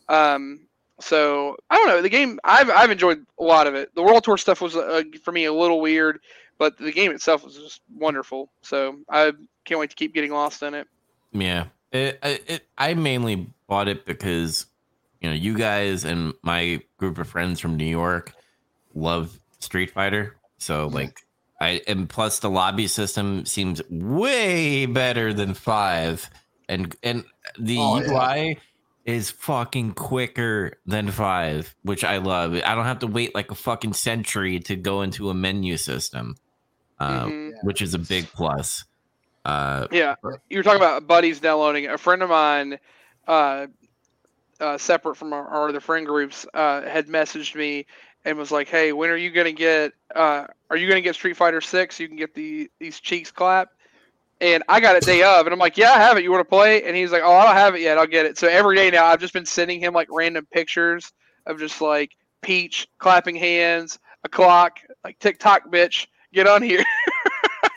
Um, 0.10 0.68
so 1.00 1.58
I 1.70 1.78
don't 1.78 1.88
know. 1.88 2.02
The 2.02 2.10
game 2.10 2.40
I've 2.44 2.70
I've 2.70 2.92
enjoyed 2.92 3.26
a 3.40 3.44
lot 3.44 3.68
of 3.68 3.76
it. 3.76 3.94
The 3.96 4.04
World 4.04 4.24
Tour 4.24 4.38
stuff 4.38 4.62
was 4.62 4.76
uh, 4.76 5.04
for 5.24 5.32
me 5.32 5.46
a 5.46 5.54
little 5.54 5.82
weird, 5.82 6.20
but 6.58 6.78
the 6.78 6.92
game 6.92 7.12
itself 7.12 7.44
was 7.44 7.56
just 7.56 7.82
wonderful. 7.96 8.52
So 8.62 9.00
I 9.10 9.34
can't 9.66 9.80
wait 9.80 9.90
to 9.90 9.96
keep 9.96 10.14
getting 10.14 10.32
lost 10.32 10.62
in 10.62 10.76
it. 10.76 10.88
Yeah, 11.32 11.66
it, 11.92 12.20
it, 12.22 12.44
it, 12.48 12.68
I 12.78 12.94
mainly 12.94 13.48
bought 13.68 13.88
it 13.88 14.06
because 14.06 14.68
you 15.22 15.30
know 15.30 15.36
you 15.36 15.58
guys 15.58 16.06
and 16.06 16.34
my 16.44 16.82
group 16.98 17.18
of 17.18 17.28
friends 17.28 17.60
from 17.60 17.78
New 17.78 17.86
York 17.86 18.36
love 18.94 19.40
Street 19.60 19.92
Fighter, 19.92 20.36
so 20.58 20.88
like 20.88 21.16
I 21.60 21.82
and 21.88 22.10
plus 22.10 22.40
the 22.40 22.50
lobby 22.50 22.88
system 22.88 23.46
seems 23.46 23.82
way 23.90 24.86
better 24.86 25.34
than 25.34 25.54
five, 25.54 26.30
and 26.68 26.96
and 27.04 27.24
the 27.60 27.78
Oh, 27.80 28.00
yeah. 28.00 28.12
UI 28.12 28.58
is 29.06 29.32
fucking 29.32 29.94
quicker 29.94 30.74
than 30.86 31.10
five, 31.12 31.76
which 31.84 32.04
I 32.04 32.18
love. 32.18 32.54
I 32.54 32.76
don't 32.76 32.86
have 32.86 33.00
to 33.00 33.08
wait 33.08 33.34
like 33.34 33.50
a 33.52 33.56
fucking 33.56 33.94
century 33.94 34.60
to 34.62 34.76
go 34.76 35.02
into 35.02 35.30
a 35.30 35.34
menu 35.34 35.78
system, 35.78 36.36
um, 37.00 37.32
Mhm. 37.32 37.52
which 37.64 37.82
is 37.82 37.94
a 37.96 38.00
big 38.00 38.28
plus. 38.28 38.84
Uh, 39.44 39.88
Yeah, 39.92 40.16
you 40.50 40.58
were 40.60 40.64
talking 40.64 40.80
about 40.80 41.08
buddies 41.08 41.40
downloading. 41.40 41.86
it. 41.86 41.92
A 41.92 41.98
friend 41.98 42.22
of 42.22 42.30
mine, 42.30 42.78
uh, 43.28 43.68
uh, 44.62 44.78
separate 44.78 45.16
from 45.16 45.34
our, 45.34 45.48
our 45.48 45.70
other 45.70 45.80
friend 45.82 46.06
groups, 46.06 46.46
uh, 46.54 46.84
had 46.84 47.08
messaged 47.08 47.56
me 47.56 47.86
and 48.24 48.38
was 48.38 48.52
like, 48.52 48.70
"Hey, 48.70 48.94
when 48.94 49.10
are 49.10 49.18
you 49.18 49.32
gonna 49.32 49.52
get? 49.52 49.94
Uh, 50.16 50.46
are 50.70 50.78
you 50.78 50.88
gonna 50.88 51.02
get 51.02 51.16
Street 51.16 51.36
Fighter 51.36 51.62
Six? 51.62 52.00
You 52.00 52.08
can 52.08 52.18
get 52.18 52.34
the 52.34 52.70
these 52.80 53.00
cheeks 53.00 53.32
clap." 53.32 53.70
And 54.40 54.64
I 54.68 54.80
got 54.80 54.96
it 54.96 55.06
day 55.06 55.24
of, 55.24 55.46
and 55.46 55.54
I'm 55.54 55.60
like, 55.60 55.78
"Yeah, 55.78 55.92
I 55.92 55.98
have 56.00 56.18
it. 56.18 56.24
You 56.24 56.32
want 56.32 56.42
to 56.42 56.50
play?" 56.50 56.84
And 56.84 56.96
he's 56.96 57.12
like, 57.12 57.24
"Oh, 57.24 57.34
I 57.34 57.46
don't 57.46 57.56
have 57.56 57.76
it 57.76 57.82
yet. 57.82 57.98
I'll 57.98 58.08
get 58.08 58.26
it." 58.26 58.38
So 58.38 58.48
every 58.48 58.76
day 58.76 58.90
now, 58.92 59.06
I've 59.06 59.20
just 59.20 59.34
been 59.34 59.46
sending 59.46 59.80
him 59.80 59.94
like 59.94 60.08
random 60.12 60.48
pictures 60.52 61.12
of 61.46 61.60
just 61.60 61.82
like 61.82 62.16
Peach 62.42 62.88
clapping 63.00 63.36
hands, 63.36 64.00
a 64.24 64.30
clock, 64.30 64.80
like 65.04 65.20
TikTok, 65.20 65.70
bitch, 65.70 66.08
get 66.34 66.48
on 66.48 66.62
here. 66.62 66.84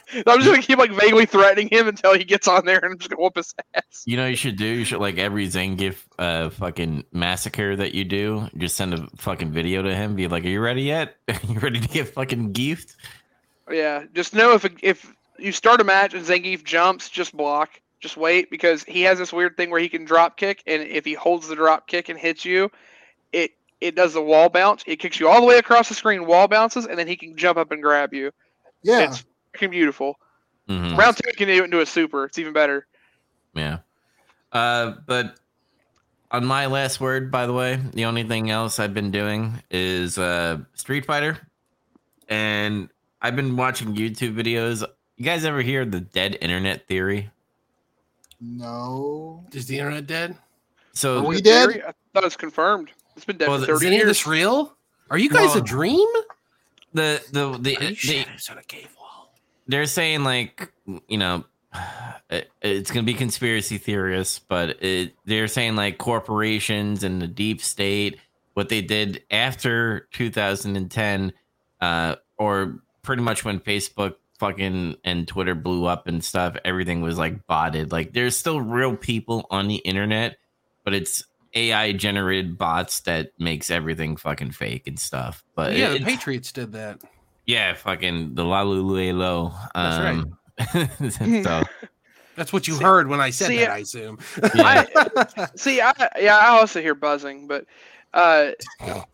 I'm 0.27 0.41
just 0.41 0.47
gonna 0.47 0.63
keep 0.63 0.79
like 0.79 0.93
vaguely 0.93 1.27
threatening 1.27 1.69
him 1.69 1.89
until 1.89 2.17
he 2.17 2.25
gets 2.25 2.49
on 2.49 2.65
there, 2.65 2.79
and 2.79 2.93
I'm 2.93 2.99
just 2.99 3.11
gonna 3.11 3.23
whoop 3.23 3.37
his 3.37 3.55
ass. 3.75 4.03
You 4.07 4.17
know, 4.17 4.25
what 4.25 4.31
you 4.31 4.37
should 4.37 4.57
do. 4.57 4.67
You 4.67 4.85
should 4.85 5.01
like 5.01 5.19
every 5.19 5.47
Zangief 5.49 5.97
uh 6.19 6.51
fucking 6.51 7.05
massacre 7.13 7.77
that 7.77 7.95
you 7.95 8.05
do. 8.05 8.49
Just 8.57 8.77
send 8.77 8.95
a 8.95 9.07
fucking 9.17 9.53
video 9.53 9.83
to 9.83 9.95
him. 9.95 10.15
Be 10.15 10.29
like, 10.29 10.45
"Are 10.45 10.49
you 10.49 10.61
ready 10.61 10.83
yet? 10.83 11.17
you 11.49 11.59
ready 11.59 11.81
to 11.81 11.89
get 11.89 12.09
fucking 12.09 12.53
giefed?" 12.53 12.97
Yeah, 13.71 14.05
just 14.15 14.35
know 14.35 14.53
if 14.53 14.65
if 14.83 15.15
you 15.39 15.53
start 15.53 15.81
a 15.81 15.85
match 15.85 16.15
and 16.15 16.25
Zangief 16.25 16.65
jumps, 16.65 17.09
just 17.09 17.37
block. 17.37 17.81
Just 18.01 18.17
wait 18.17 18.51
because 18.51 18.85
he 18.85 19.03
has 19.03 19.19
this 19.19 19.33
weird 19.33 19.57
thing 19.57 19.71
where 19.71 19.81
he 19.81 19.89
can 19.89 20.05
drop 20.05 20.37
kick, 20.37 20.63
and 20.67 20.83
if 20.83 21.05
he 21.05 21.15
holds 21.15 21.49
the 21.49 21.55
drop 21.55 21.87
kick 21.87 22.11
and 22.11 22.19
hits 22.19 22.45
you, 22.45 22.71
it 23.33 23.53
it 23.81 23.95
does 23.95 24.15
the 24.15 24.23
wall 24.23 24.49
bounce. 24.49 24.83
It 24.87 24.97
kicks 24.99 25.19
you 25.19 25.29
all 25.29 25.41
the 25.41 25.47
way 25.47 25.59
across 25.59 25.89
the 25.89 25.95
screen, 25.95 26.27
wall 26.27 26.49
bounces, 26.49 26.87
and 26.87 26.99
then 26.99 27.07
he 27.07 27.17
can 27.17 27.37
jump 27.37 27.59
up 27.59 27.71
and 27.71 27.83
grab 27.83 28.13
you. 28.13 28.31
Yeah. 28.83 29.01
It's 29.01 29.19
freaking 29.19 29.34
beautiful. 29.59 30.19
Mhm. 30.69 30.97
Round 30.97 31.17
two 31.17 31.31
can 31.37 31.49
do 31.49 31.55
it 31.63 31.65
into 31.65 31.81
a 31.81 31.87
super. 31.87 32.25
It's 32.25 32.39
even 32.39 32.53
better. 32.53 32.87
Yeah. 33.55 33.79
Uh, 34.53 34.95
but 35.07 35.39
on 36.31 36.45
my 36.45 36.67
last 36.67 37.01
word, 37.01 37.31
by 37.31 37.47
the 37.47 37.53
way, 37.53 37.79
the 37.93 38.05
only 38.07 38.25
thing 38.25 38.51
else 38.51 38.79
I've 38.79 38.95
been 38.95 39.11
doing 39.11 39.63
is 39.71 40.17
uh 40.19 40.59
Street 40.75 41.05
Fighter, 41.07 41.39
and 42.29 42.89
I've 43.21 43.37
been 43.37 43.57
watching 43.57 43.95
YouTube 43.95 44.35
videos. 44.35 44.85
You 45.17 45.25
guys 45.25 45.45
ever 45.45 45.61
hear 45.63 45.85
the 45.85 46.01
dead 46.01 46.37
internet 46.41 46.87
theory? 46.89 47.31
No. 48.41 49.45
Is 49.53 49.67
the 49.67 49.79
internet 49.79 50.07
dead? 50.07 50.37
So 50.93 51.19
Are 51.19 51.25
we 51.27 51.37
The 51.37 51.43
dead? 51.43 51.71
theory, 51.71 51.83
I 51.85 51.93
thought 52.13 52.25
it's 52.25 52.37
confirmed. 52.37 52.91
It's 53.17 53.25
been 53.25 53.37
dead 53.37 53.49
Well, 53.49 53.59
for 53.61 53.67
the- 53.67 53.73
Is 53.73 53.81
30 53.81 53.87
any 53.95 54.01
of 54.03 54.07
this 54.09 54.27
real? 54.27 54.77
Are 55.11 55.19
you 55.19 55.29
guys 55.29 55.49
Well, 55.55 55.59
a 55.59 55.61
dream? 55.63 56.09
the 56.93 57.23
the 57.33 57.59
the, 57.59 57.77
Are 57.77 57.83
you 57.83 57.89
the 57.91 57.95
they're 59.67 59.87
saying 59.87 60.25
like 60.25 60.73
you 61.09 61.19
know 61.19 61.45
it, 62.31 62.51
it's 62.63 62.91
gonna 62.91 63.05
be 63.05 63.15
conspiracy 63.15 63.79
theorists 63.79 64.39
but 64.39 64.83
it, 64.83 65.13
they're 65.25 65.49
saying 65.49 65.77
like 65.77 65.99
corporations 65.99 67.03
and 67.05 67.21
the 67.23 67.27
deep 67.27 67.61
state 67.61 68.19
what 68.55 68.69
they 68.69 68.81
did 68.83 69.23
after 69.31 70.09
2010 70.13 71.33
uh 71.81 72.15
or 72.39 72.79
pretty 73.03 73.23
much 73.23 73.45
when 73.45 73.61
facebook 73.61 74.15
fucking 74.39 74.97
and 75.05 75.29
twitter 75.29 75.55
blew 75.55 75.87
up 75.87 76.07
and 76.07 76.25
stuff 76.25 76.57
everything 76.65 77.01
was 77.01 77.19
like 77.19 77.47
botted 77.47 77.93
like 77.93 78.13
there's 78.13 78.37
still 78.37 78.61
real 78.61 78.97
people 78.97 79.47
on 79.51 79.69
the 79.69 79.77
internet 79.77 80.37
but 80.85 80.93
it's 80.95 81.25
ai 81.55 81.93
generated 81.93 82.59
bots 82.59 83.01
that 83.01 83.31
makes 83.39 83.71
everything 83.71 84.17
fucking 84.17 84.51
fake 84.51 84.87
and 84.87 84.99
stuff 84.99 85.45
but 85.55 85.75
yeah, 85.77 85.93
it- 85.93 86.01
the 86.01 86.05
Patriots 86.05 86.51
did 86.53 86.73
that. 86.73 87.01
Yeah, 87.47 87.75
fucking 87.75 88.35
the 88.35 88.45
La-Li-Lu-Le-Lo. 88.45 89.53
That's 89.75 89.99
right. 89.99 90.25
Um, 90.75 91.43
so 91.45 91.63
That's 92.37 92.53
what 92.53 92.67
you 92.67 92.77
heard 92.77 93.09
when 93.09 93.21
I 93.21 93.31
said 93.31 93.49
see, 93.49 93.59
that, 93.59 93.71
I- 93.71 93.75
I 93.75 93.79
assume. 93.79 94.19
yeah, 94.55 94.85
I, 95.37 95.47
see, 95.57 95.81
I 95.81 95.93
yeah, 96.19 96.37
I 96.37 96.49
also 96.49 96.81
hear 96.81 96.95
buzzing, 96.95 97.47
but 97.47 97.65
uh, 98.13 98.53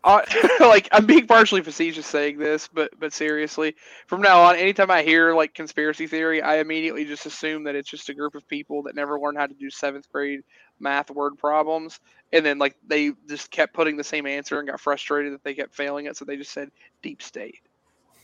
I, 0.04 0.56
like 0.60 0.88
I'm 0.92 1.06
being 1.06 1.26
partially 1.26 1.62
facetious 1.62 2.06
saying 2.06 2.38
this, 2.38 2.68
but 2.68 2.90
but 2.98 3.12
seriously, 3.12 3.76
from 4.06 4.20
now 4.22 4.40
on, 4.40 4.56
anytime 4.56 4.90
I 4.90 5.02
hear 5.02 5.34
like 5.34 5.54
conspiracy 5.54 6.06
theory, 6.06 6.40
I 6.42 6.56
immediately 6.58 7.04
just 7.04 7.26
assume 7.26 7.64
that 7.64 7.74
it's 7.74 7.90
just 7.90 8.08
a 8.08 8.14
group 8.14 8.34
of 8.34 8.46
people 8.48 8.82
that 8.84 8.94
never 8.94 9.18
learned 9.20 9.38
how 9.38 9.46
to 9.46 9.54
do 9.54 9.70
seventh 9.70 10.10
grade 10.10 10.40
math 10.78 11.10
word 11.10 11.36
problems, 11.36 12.00
and 12.32 12.44
then 12.44 12.58
like 12.58 12.76
they 12.86 13.12
just 13.28 13.50
kept 13.50 13.74
putting 13.74 13.96
the 13.96 14.04
same 14.04 14.26
answer 14.26 14.58
and 14.58 14.68
got 14.68 14.80
frustrated 14.80 15.32
that 15.32 15.44
they 15.44 15.54
kept 15.54 15.74
failing 15.74 16.06
it, 16.06 16.16
so 16.16 16.24
they 16.24 16.36
just 16.36 16.52
said 16.52 16.70
deep 17.02 17.22
state, 17.22 17.60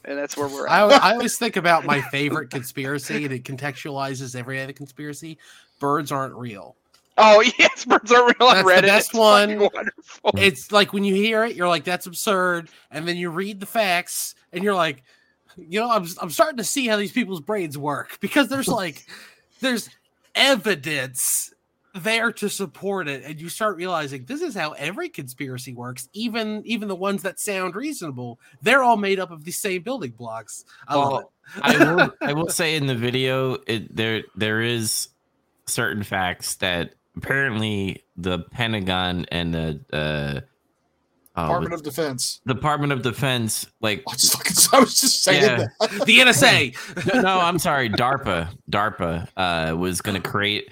and 0.05 0.19
that's 0.19 0.37
where 0.37 0.49
we're 0.49 0.69
I, 0.69 0.85
at. 0.87 1.03
I 1.03 1.13
always 1.15 1.39
think 1.39 1.57
about 1.57 1.85
my 1.85 2.01
favorite 2.01 2.51
conspiracy, 2.51 3.25
and 3.25 3.33
it 3.33 3.45
contextualizes 3.45 4.37
every 4.37 4.61
other 4.63 4.73
conspiracy. 4.73 5.39
Birds 5.81 6.13
aren't 6.13 6.35
real. 6.35 6.77
oh 7.19 7.43
yes, 7.59 7.85
birds 7.85 8.13
are 8.13 8.25
real. 8.27 8.49
I 8.49 8.63
That's 8.63 8.81
the 8.81 8.87
best 8.87 9.09
It's 9.11 9.15
one. 9.15 9.59
Wonderful. 9.59 10.31
It's 10.37 10.73
like 10.73 10.93
when 10.93 11.05
you 11.05 11.15
hear 11.15 11.45
it, 11.45 11.57
you're 11.57 11.69
like, 11.69 11.85
"That's 11.85 12.07
absurd," 12.07 12.69
and 12.91 13.07
then 13.07 13.17
you 13.17 13.31
read 13.31 13.61
the 13.61 13.67
facts, 13.67 14.35
and 14.53 14.63
you're 14.63 14.75
like, 14.75 15.03
"You 15.57 15.81
know, 15.81 15.91
I'm 15.91 16.07
I'm 16.21 16.31
starting 16.31 16.59
to 16.59 16.65
see 16.65 16.87
how 16.87 16.97
these 16.97 17.13
people's 17.13 17.41
brains 17.41 17.77
work 17.79 18.19
because 18.21 18.49
there's 18.49 18.69
like, 18.69 19.07
there's 19.61 19.91
evidence 20.35 21.53
there 21.97 22.31
to 22.33 22.49
support 22.49 23.09
it, 23.09 23.25
and 23.25 23.41
you 23.41 23.49
start 23.49 23.77
realizing 23.77 24.25
this 24.25 24.43
is 24.43 24.55
how 24.55 24.73
every 24.73 25.09
conspiracy 25.09 25.75
works. 25.75 26.09
Even 26.13 26.63
even 26.65 26.89
the 26.89 26.97
ones 26.97 27.23
that 27.23 27.41
sound 27.41 27.75
reasonable, 27.77 28.39
they're 28.63 28.83
all 28.83 28.97
made 28.97 29.19
up 29.19 29.31
of 29.31 29.45
the 29.45 29.53
same 29.53 29.83
building 29.83 30.13
blocks. 30.13 30.65
I 30.89 30.95
love 30.97 31.11
Well, 31.13 31.21
it. 31.21 31.27
I 31.63 31.95
will. 31.95 32.11
I 32.23 32.33
will 32.33 32.49
say 32.49 32.77
in 32.77 32.87
the 32.87 32.95
video, 32.95 33.59
it 33.67 33.95
there 33.95 34.23
there 34.35 34.61
is 34.61 35.09
certain 35.67 36.03
facts 36.03 36.57
that 36.57 36.95
apparently 37.17 38.05
the 38.17 38.41
Pentagon 38.41 39.27
and 39.31 39.55
the 39.55 39.81
uh, 39.93 40.41
oh, 41.37 41.43
Department 41.43 41.75
of 41.75 41.83
Defense. 41.83 42.41
Department 42.47 42.93
of 42.93 43.03
Defense, 43.03 43.67
like 43.81 44.03
I, 44.09 44.13
just 44.13 44.33
fucking, 44.35 44.57
I 44.79 44.81
was 44.81 45.01
just 45.01 45.23
saying 45.25 45.43
Yeah. 45.43 45.67
that. 45.81 45.91
the 46.07 46.19
NSA. 46.19 47.15
no, 47.15 47.21
no, 47.23 47.41
I'm 47.41 47.59
sorry, 47.59 47.89
DARPA, 47.91 48.49
DARPA 48.71 49.29
uh, 49.37 49.77
was 49.77 50.01
going 50.01 50.21
to 50.21 50.29
create. 50.29 50.69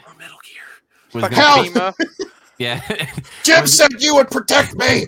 Or 1.14 1.20
Metal 1.20 1.62
Was 1.62 1.70
gonna, 1.70 1.80
Hell. 1.80 1.92
FEMA. 1.92 2.28
yeah, 2.58 3.06
Jim 3.42 3.66
said 3.66 3.90
you 4.00 4.14
would 4.16 4.30
protect 4.30 4.74
me. 4.74 5.06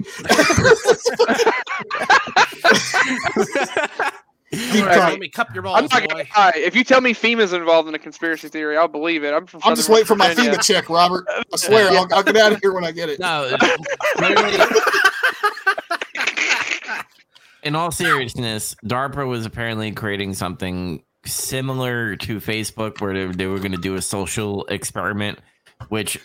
Keep 4.52 4.84
Let 4.84 5.18
me 5.18 5.28
cup 5.28 5.52
your 5.52 5.62
balls, 5.64 5.78
I'm 5.78 5.84
not 5.84 6.08
gonna 6.08 6.24
boy. 6.24 6.28
lie. 6.36 6.52
If 6.54 6.76
you 6.76 6.84
tell 6.84 7.00
me 7.00 7.12
FEMA's 7.12 7.52
involved 7.52 7.88
in 7.88 7.94
a 7.94 7.98
conspiracy 7.98 8.48
theory, 8.48 8.76
I'll 8.76 8.86
believe 8.88 9.24
it. 9.24 9.34
I'm 9.34 9.46
from. 9.46 9.60
I'm 9.64 9.74
just 9.74 9.88
waiting 9.88 10.06
for 10.06 10.14
my 10.14 10.28
Virginia. 10.28 10.52
FEMA 10.52 10.62
check, 10.62 10.88
Robert. 10.88 11.26
I 11.28 11.42
swear, 11.56 11.90
I'll, 11.90 12.06
I'll 12.14 12.22
get 12.22 12.36
out 12.36 12.52
of 12.52 12.60
here 12.62 12.72
when 12.72 12.84
I 12.84 12.92
get 12.92 13.08
it. 13.08 13.18
no. 13.18 13.56
in 17.64 17.74
all 17.74 17.90
seriousness, 17.90 18.76
DARPA 18.84 19.26
was 19.26 19.44
apparently 19.44 19.90
creating 19.90 20.34
something 20.34 21.02
similar 21.24 22.14
to 22.16 22.36
Facebook, 22.36 23.00
where 23.00 23.12
they, 23.12 23.26
they 23.34 23.46
were 23.46 23.58
going 23.58 23.72
to 23.72 23.78
do 23.78 23.96
a 23.96 24.02
social 24.02 24.64
experiment, 24.66 25.40
which 25.88 26.18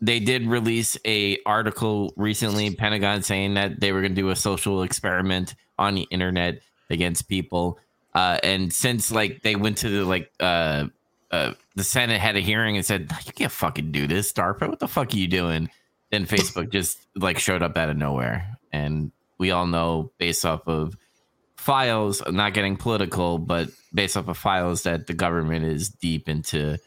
they 0.00 0.20
did 0.20 0.46
release 0.46 0.96
a 1.04 1.38
article 1.44 2.12
recently, 2.16 2.74
Pentagon 2.74 3.22
saying 3.22 3.54
that 3.54 3.80
they 3.80 3.92
were 3.92 4.00
going 4.00 4.14
to 4.14 4.20
do 4.20 4.30
a 4.30 4.36
social 4.36 4.82
experiment 4.82 5.54
on 5.78 5.94
the 5.94 6.06
internet 6.10 6.60
against 6.90 7.28
people. 7.28 7.78
Uh, 8.14 8.38
and 8.42 8.72
since 8.72 9.10
like 9.10 9.42
they 9.42 9.56
went 9.56 9.78
to 9.78 9.88
the 9.88 10.04
like 10.04 10.30
uh, 10.40 10.86
uh, 11.30 11.52
the 11.74 11.84
Senate 11.84 12.20
had 12.20 12.36
a 12.36 12.40
hearing 12.40 12.76
and 12.76 12.84
said 12.84 13.12
you 13.26 13.32
can't 13.32 13.52
fucking 13.52 13.92
do 13.92 14.06
this, 14.06 14.32
DARPA. 14.32 14.68
What 14.68 14.78
the 14.78 14.88
fuck 14.88 15.12
are 15.12 15.16
you 15.16 15.28
doing? 15.28 15.68
Then 16.10 16.26
Facebook 16.26 16.68
just 16.72 16.98
like 17.14 17.38
showed 17.38 17.62
up 17.62 17.76
out 17.76 17.90
of 17.90 17.96
nowhere, 17.96 18.56
and 18.72 19.12
we 19.38 19.50
all 19.50 19.66
know 19.66 20.10
based 20.18 20.44
off 20.44 20.66
of 20.66 20.96
files, 21.56 22.22
not 22.30 22.54
getting 22.54 22.76
political, 22.76 23.38
but 23.38 23.68
based 23.92 24.16
off 24.16 24.28
of 24.28 24.38
files 24.38 24.84
that 24.84 25.06
the 25.06 25.12
government 25.12 25.64
is 25.64 25.88
deep 25.88 26.28
into, 26.28 26.78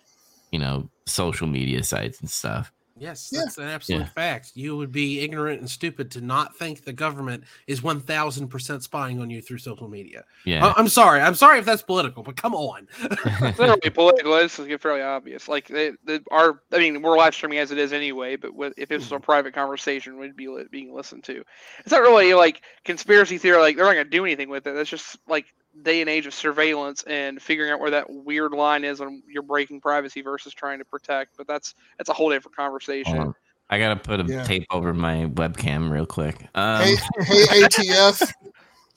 you 0.52 0.60
know, 0.60 0.89
social 1.12 1.48
media 1.48 1.84
sites 1.84 2.20
and 2.20 2.30
stuff. 2.30 2.72
Yes, 3.02 3.30
Yeah. 3.32 3.42
that's 3.46 3.58
an 3.58 3.68
absolute 3.68 4.02
Yeah. 4.02 4.10
fact. 4.10 4.52
You 4.54 4.78
would 4.78 4.92
be 4.92 5.22
ignorant 5.22 5.60
and 5.60 5.68
stupid 5.68 6.12
to 6.12 6.22
not 6.22 6.56
think 6.56 6.84
the 6.84 6.94
government 6.94 7.46
is 7.66 7.82
1000% 7.82 8.84
spying 8.84 9.20
on 9.20 9.32
you 9.32 9.42
through 9.42 9.58
social 9.58 9.88
media. 9.88 10.24
Yeah. 10.46 10.68
I- 10.68 10.74
I'm 10.78 10.88
sorry. 10.88 11.20
I'm 11.20 11.34
sorry 11.34 11.58
if 11.58 11.66
that's 11.66 11.82
political, 11.82 12.22
but 12.22 12.36
come 12.36 12.54
on. 12.54 12.88
It's 13.02 13.58
not 13.58 13.60
really 13.60 13.90
political. 13.90 14.36
This 14.36 14.60
is 14.60 14.80
fairly 14.80 15.02
obvious. 15.02 15.48
Like 15.48 15.68
they, 15.68 15.94
they 16.04 16.20
are. 16.30 16.62
I 16.72 16.78
mean, 16.78 17.02
we're 17.02 17.18
live 17.18 17.34
streaming 17.34 17.58
as 17.58 17.72
it 17.72 17.80
is 17.80 17.92
anyway. 17.92 18.36
But 18.36 18.54
with, 18.54 18.74
if 18.78 18.90
this 18.90 19.00
was 19.00 19.12
a 19.12 19.16
mm-hmm. 19.16 19.24
private 19.24 19.56
conversation, 19.56 20.20
we'd 20.20 20.36
be 20.36 20.48
li- 20.48 20.66
being 20.70 20.94
listened 20.94 21.24
to. 21.24 21.44
It's 21.80 21.92
not 21.92 22.02
really 22.02 22.36
like 22.36 22.62
conspiracy 22.86 23.40
theory. 23.40 23.60
Like 23.60 23.78
they're 23.78 23.86
not 23.86 23.94
gonna 23.94 24.06
do 24.06 24.26
anything 24.26 24.50
with 24.50 24.68
it. 24.68 24.76
That's 24.76 24.90
just 24.90 25.18
like 25.28 25.46
day 25.84 26.02
and 26.02 26.10
age 26.10 26.26
of 26.26 26.34
surveillance 26.34 27.03
and 27.03 27.41
figuring 27.41 27.72
out 27.72 27.80
where 27.80 27.91
that 27.91 28.10
weird 28.10 28.52
line 28.52 28.84
is 28.84 28.99
when 28.99 29.23
you're 29.27 29.41
breaking 29.43 29.81
privacy 29.81 30.22
versus 30.22 30.53
trying 30.53 30.80
to 30.80 30.85
protect. 30.85 31.38
But 31.38 31.48
that's 31.48 31.76
that's 31.98 32.10
a 32.10 32.14
whole 32.14 32.30
different 32.30 32.56
conversation. 32.56 33.34
I 33.69 33.80
gotta 33.80 33.95
put 33.95 34.19
a 34.19 34.23
Yeah. 34.26 34.43
tape 34.43 34.68
over 34.69 34.93
my 34.93 35.27
webcam 35.34 35.89
real 35.89 36.06
quick. 36.06 36.45
Um, 36.56 36.81
Hey, 36.81 36.95
hey, 37.22 37.61
ATF. 37.64 38.31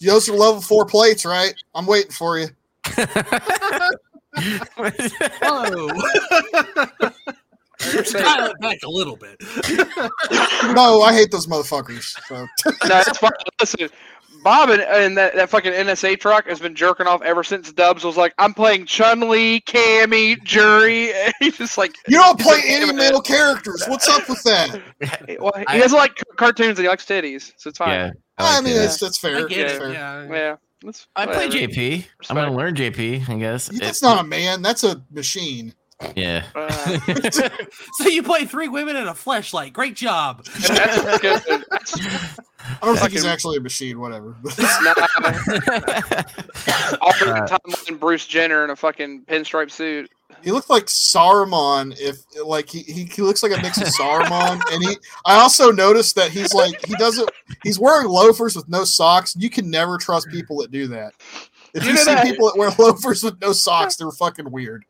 Those 0.01 0.29
are 0.29 0.33
level 0.33 0.61
four 0.61 0.85
plates, 0.85 1.25
right? 1.25 1.55
I'm 1.75 1.87
waiting 1.87 2.11
for 2.11 2.39
you. 2.39 2.49
Oh. 5.43 5.89
Dial 8.13 8.51
it 8.51 8.61
back 8.61 8.79
a 8.85 8.89
little 8.89 9.17
bit. 9.17 9.37
No, 10.75 11.03
I 11.03 11.13
hate 11.13 11.31
those 11.31 11.47
motherfuckers. 11.47 12.17
So. 12.27 12.47
no, 12.89 12.99
it's 13.01 13.19
fine. 13.19 13.31
Listen, 13.61 13.89
Bob 14.45 14.69
and, 14.69 14.83
and 14.83 15.17
that, 15.19 15.35
that 15.35 15.51
fucking 15.51 15.73
NSA 15.73 16.21
truck 16.21 16.47
has 16.47 16.61
been 16.61 16.77
jerking 16.77 17.07
off 17.09 17.23
ever 17.23 17.43
since 17.43 17.73
Dubs 17.73 18.05
was 18.05 18.17
like, 18.17 18.33
"I'm 18.39 18.55
playing 18.55 18.87
Chun 18.87 19.29
Li, 19.29 19.61
Cammy, 19.63 20.41
Juri." 20.45 21.11
He's 21.41 21.57
just 21.59 21.77
like, 21.79 21.97
You 22.07 22.19
don't 22.19 22.39
play 22.39 22.57
like, 22.57 22.65
any 22.67 22.93
male 22.93 23.21
characters. 23.21 23.83
What's 23.89 24.09
up 24.09 24.29
with 24.29 24.43
that? 24.45 24.81
Well, 25.41 25.53
he 25.57 25.65
I- 25.67 25.79
doesn't 25.79 25.99
like 25.99 26.13
cartoons 26.37 26.79
and 26.79 26.85
he 26.85 26.89
likes 26.89 27.05
titties, 27.05 27.53
so 27.57 27.71
it's 27.71 27.79
fine. 27.79 27.89
yeah. 27.91 28.11
I 28.39 28.55
like 28.57 28.65
mean, 28.65 28.75
that. 28.75 28.81
that's 28.83 29.01
that's 29.01 29.19
fair. 29.19 29.37
I 29.39 29.49
get 29.49 29.69
That's 29.69 29.73
it. 29.75 29.79
fair. 29.79 29.93
Yeah. 29.93 30.27
Yeah, 30.31 30.57
That's 30.83 31.07
I 31.17 31.25
play 31.27 31.47
whatever. 31.47 31.73
JP. 31.73 32.07
I'm 32.31 32.37
gonna 32.37 32.55
learn 32.55 32.75
JP. 32.75 33.29
I 33.29 33.39
guess. 33.39 33.69
That's 33.69 34.03
It- 34.03 34.07
not 34.07 34.25
a 34.25 34.27
man. 34.29 34.61
That's 34.63 34.85
a 34.85 35.03
machine. 35.11 35.73
Yeah. 36.17 36.45
Uh, 36.55 36.99
So 37.95 38.09
you 38.09 38.23
play 38.23 38.45
three 38.45 38.69
women 38.69 38.97
in 38.97 39.07
a 39.07 39.13
fleshlight. 39.15 39.73
Great 39.73 39.95
job. 39.97 40.45
That's 40.45 41.21
good. 41.21 41.65
That's 41.71 41.99
I 42.83 42.87
don't 42.87 42.97
think 42.99 43.13
he's 43.13 43.25
actually 43.27 43.59
a 43.59 43.61
machine. 43.61 44.01
Whatever. 44.01 44.37
not 44.59 44.99
alternate 47.01 47.49
timeline 47.51 47.99
Bruce 48.01 48.27
Jenner 48.27 48.65
in 48.65 48.71
a 48.71 48.77
fucking 48.77 49.23
pinstripe 49.25 49.71
suit. 49.71 50.11
he 50.43 50.51
looked 50.51 50.71
like 50.71 50.87
Saruman. 50.87 51.95
If 52.01 52.25
like 52.45 52.69
he, 52.69 52.81
he, 52.81 53.05
he 53.05 53.23
looks 53.23 53.43
like 53.43 53.53
a 53.57 53.61
mix 53.63 53.79
of 53.81 53.89
Saruman, 53.89 54.63
and 54.73 54.83
he. 54.83 54.97
I 55.27 55.37
also 55.37 55.71
noticed 55.71 56.15
that 56.17 56.31
he's 56.31 56.55
like 56.55 56.85
he 56.87 56.95
doesn't. 56.97 57.31
He's 57.63 57.79
wearing 57.79 58.09
loafers 58.09 58.57
with 58.57 58.69
no 58.69 58.85
socks. 58.85 59.35
You 59.39 59.51
can 59.51 59.71
never 59.71 59.99
trust 59.99 60.29
people 60.31 60.59
that 60.59 60.71
do 60.71 60.87
that. 60.89 61.13
If 61.75 61.83
You 61.83 61.91
you, 61.91 61.95
know 61.97 62.01
see 62.03 62.15
that- 62.15 62.25
people 62.25 62.49
that 62.49 62.57
wear 62.59 62.71
loafers 62.79 63.23
with 63.23 63.41
no 63.41 63.53
socks, 63.53 63.97
they're 63.97 64.11
fucking 64.11 64.51
weird. 64.51 64.85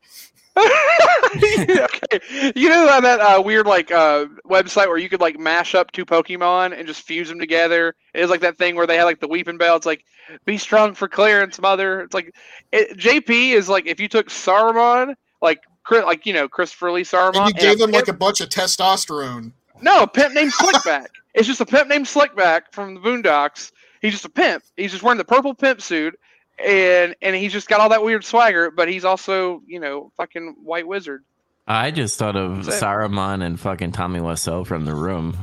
okay, 1.35 2.51
you 2.55 2.69
know 2.69 2.87
on 2.89 3.03
that 3.03 3.19
uh, 3.19 3.41
weird 3.41 3.67
like 3.67 3.91
uh, 3.91 4.25
website 4.45 4.87
where 4.87 4.97
you 4.97 5.09
could 5.09 5.21
like 5.21 5.37
mash 5.39 5.75
up 5.75 5.91
two 5.91 6.05
Pokemon 6.05 6.77
and 6.77 6.87
just 6.87 7.01
fuse 7.01 7.29
them 7.29 7.39
together. 7.39 7.95
It 8.13 8.21
is 8.21 8.29
like 8.29 8.41
that 8.41 8.57
thing 8.57 8.75
where 8.75 8.87
they 8.87 8.97
had 8.97 9.03
like 9.03 9.19
the 9.19 9.27
Weepinbell. 9.27 9.75
It's 9.77 9.85
like 9.85 10.05
be 10.45 10.57
strong 10.57 10.93
for 10.95 11.07
clearance, 11.07 11.59
mother. 11.59 12.01
It's 12.01 12.13
like 12.13 12.33
it, 12.71 12.97
JP 12.97 13.51
is 13.53 13.69
like 13.69 13.85
if 13.85 13.99
you 13.99 14.07
took 14.07 14.29
Saruman, 14.29 15.15
like 15.41 15.59
Chris- 15.83 16.05
like 16.05 16.25
you 16.25 16.33
know 16.33 16.47
Christopher 16.47 16.91
Lee 16.91 17.03
Saruman, 17.03 17.47
And 17.47 17.47
you 17.49 17.53
gave 17.61 17.79
them 17.79 17.91
like 17.91 18.07
a 18.07 18.13
bunch 18.13 18.41
of 18.41 18.49
testosterone. 18.49 19.51
no 19.81 20.03
a 20.03 20.07
pimp 20.07 20.33
named 20.33 20.53
Slickback. 20.53 21.07
it's 21.33 21.47
just 21.47 21.61
a 21.61 21.65
pimp 21.65 21.89
named 21.89 22.05
Slickback 22.05 22.63
from 22.71 22.95
the 22.95 23.01
Boondocks. 23.01 23.71
He's 24.01 24.13
just 24.13 24.25
a 24.25 24.29
pimp. 24.29 24.63
He's 24.77 24.91
just 24.91 25.03
wearing 25.03 25.17
the 25.17 25.25
purple 25.25 25.53
pimp 25.53 25.81
suit. 25.81 26.17
And 26.63 27.15
and 27.21 27.35
he's 27.35 27.51
just 27.51 27.67
got 27.67 27.81
all 27.81 27.89
that 27.89 28.03
weird 28.03 28.23
swagger, 28.23 28.71
but 28.71 28.87
he's 28.87 29.03
also, 29.05 29.61
you 29.67 29.79
know, 29.79 30.11
fucking 30.17 30.55
white 30.63 30.87
wizard. 30.87 31.23
I 31.67 31.91
just 31.91 32.17
thought 32.19 32.35
of 32.35 32.63
That's 32.65 32.77
it. 32.77 32.83
Saruman 32.83 33.43
and 33.43 33.59
fucking 33.59 33.91
Tommy 33.91 34.19
Wiseau 34.19 34.65
from 34.65 34.85
the 34.85 34.93
room 34.95 35.37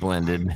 blended. 0.00 0.52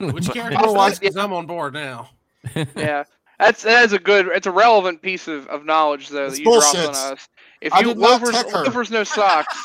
Which 0.00 0.26
But- 0.26 0.34
character? 0.34 0.58
Oh, 0.62 0.76
I- 0.76 0.90
Because 0.94 1.16
I'm 1.16 1.32
on 1.32 1.46
board 1.46 1.72
now. 1.74 2.10
yeah, 2.76 3.04
that's 3.38 3.62
that 3.62 3.84
is 3.86 3.92
a 3.94 3.98
good. 3.98 4.26
It's 4.26 4.46
a 4.46 4.50
relevant 4.52 5.00
piece 5.00 5.28
of, 5.28 5.46
of 5.46 5.64
knowledge 5.64 6.08
though 6.10 6.26
It's 6.26 6.38
that 6.38 6.44
you 6.44 6.60
dropped 6.60 6.76
on 6.76 7.12
us. 7.14 7.28
If 7.62 7.72
I 7.72 7.78
you 7.80 7.86
did 7.86 7.98
not 7.98 8.20
loafers, 8.20 8.52
her. 8.52 8.64
loafers 8.64 8.90
no 8.90 9.02
socks. 9.04 9.56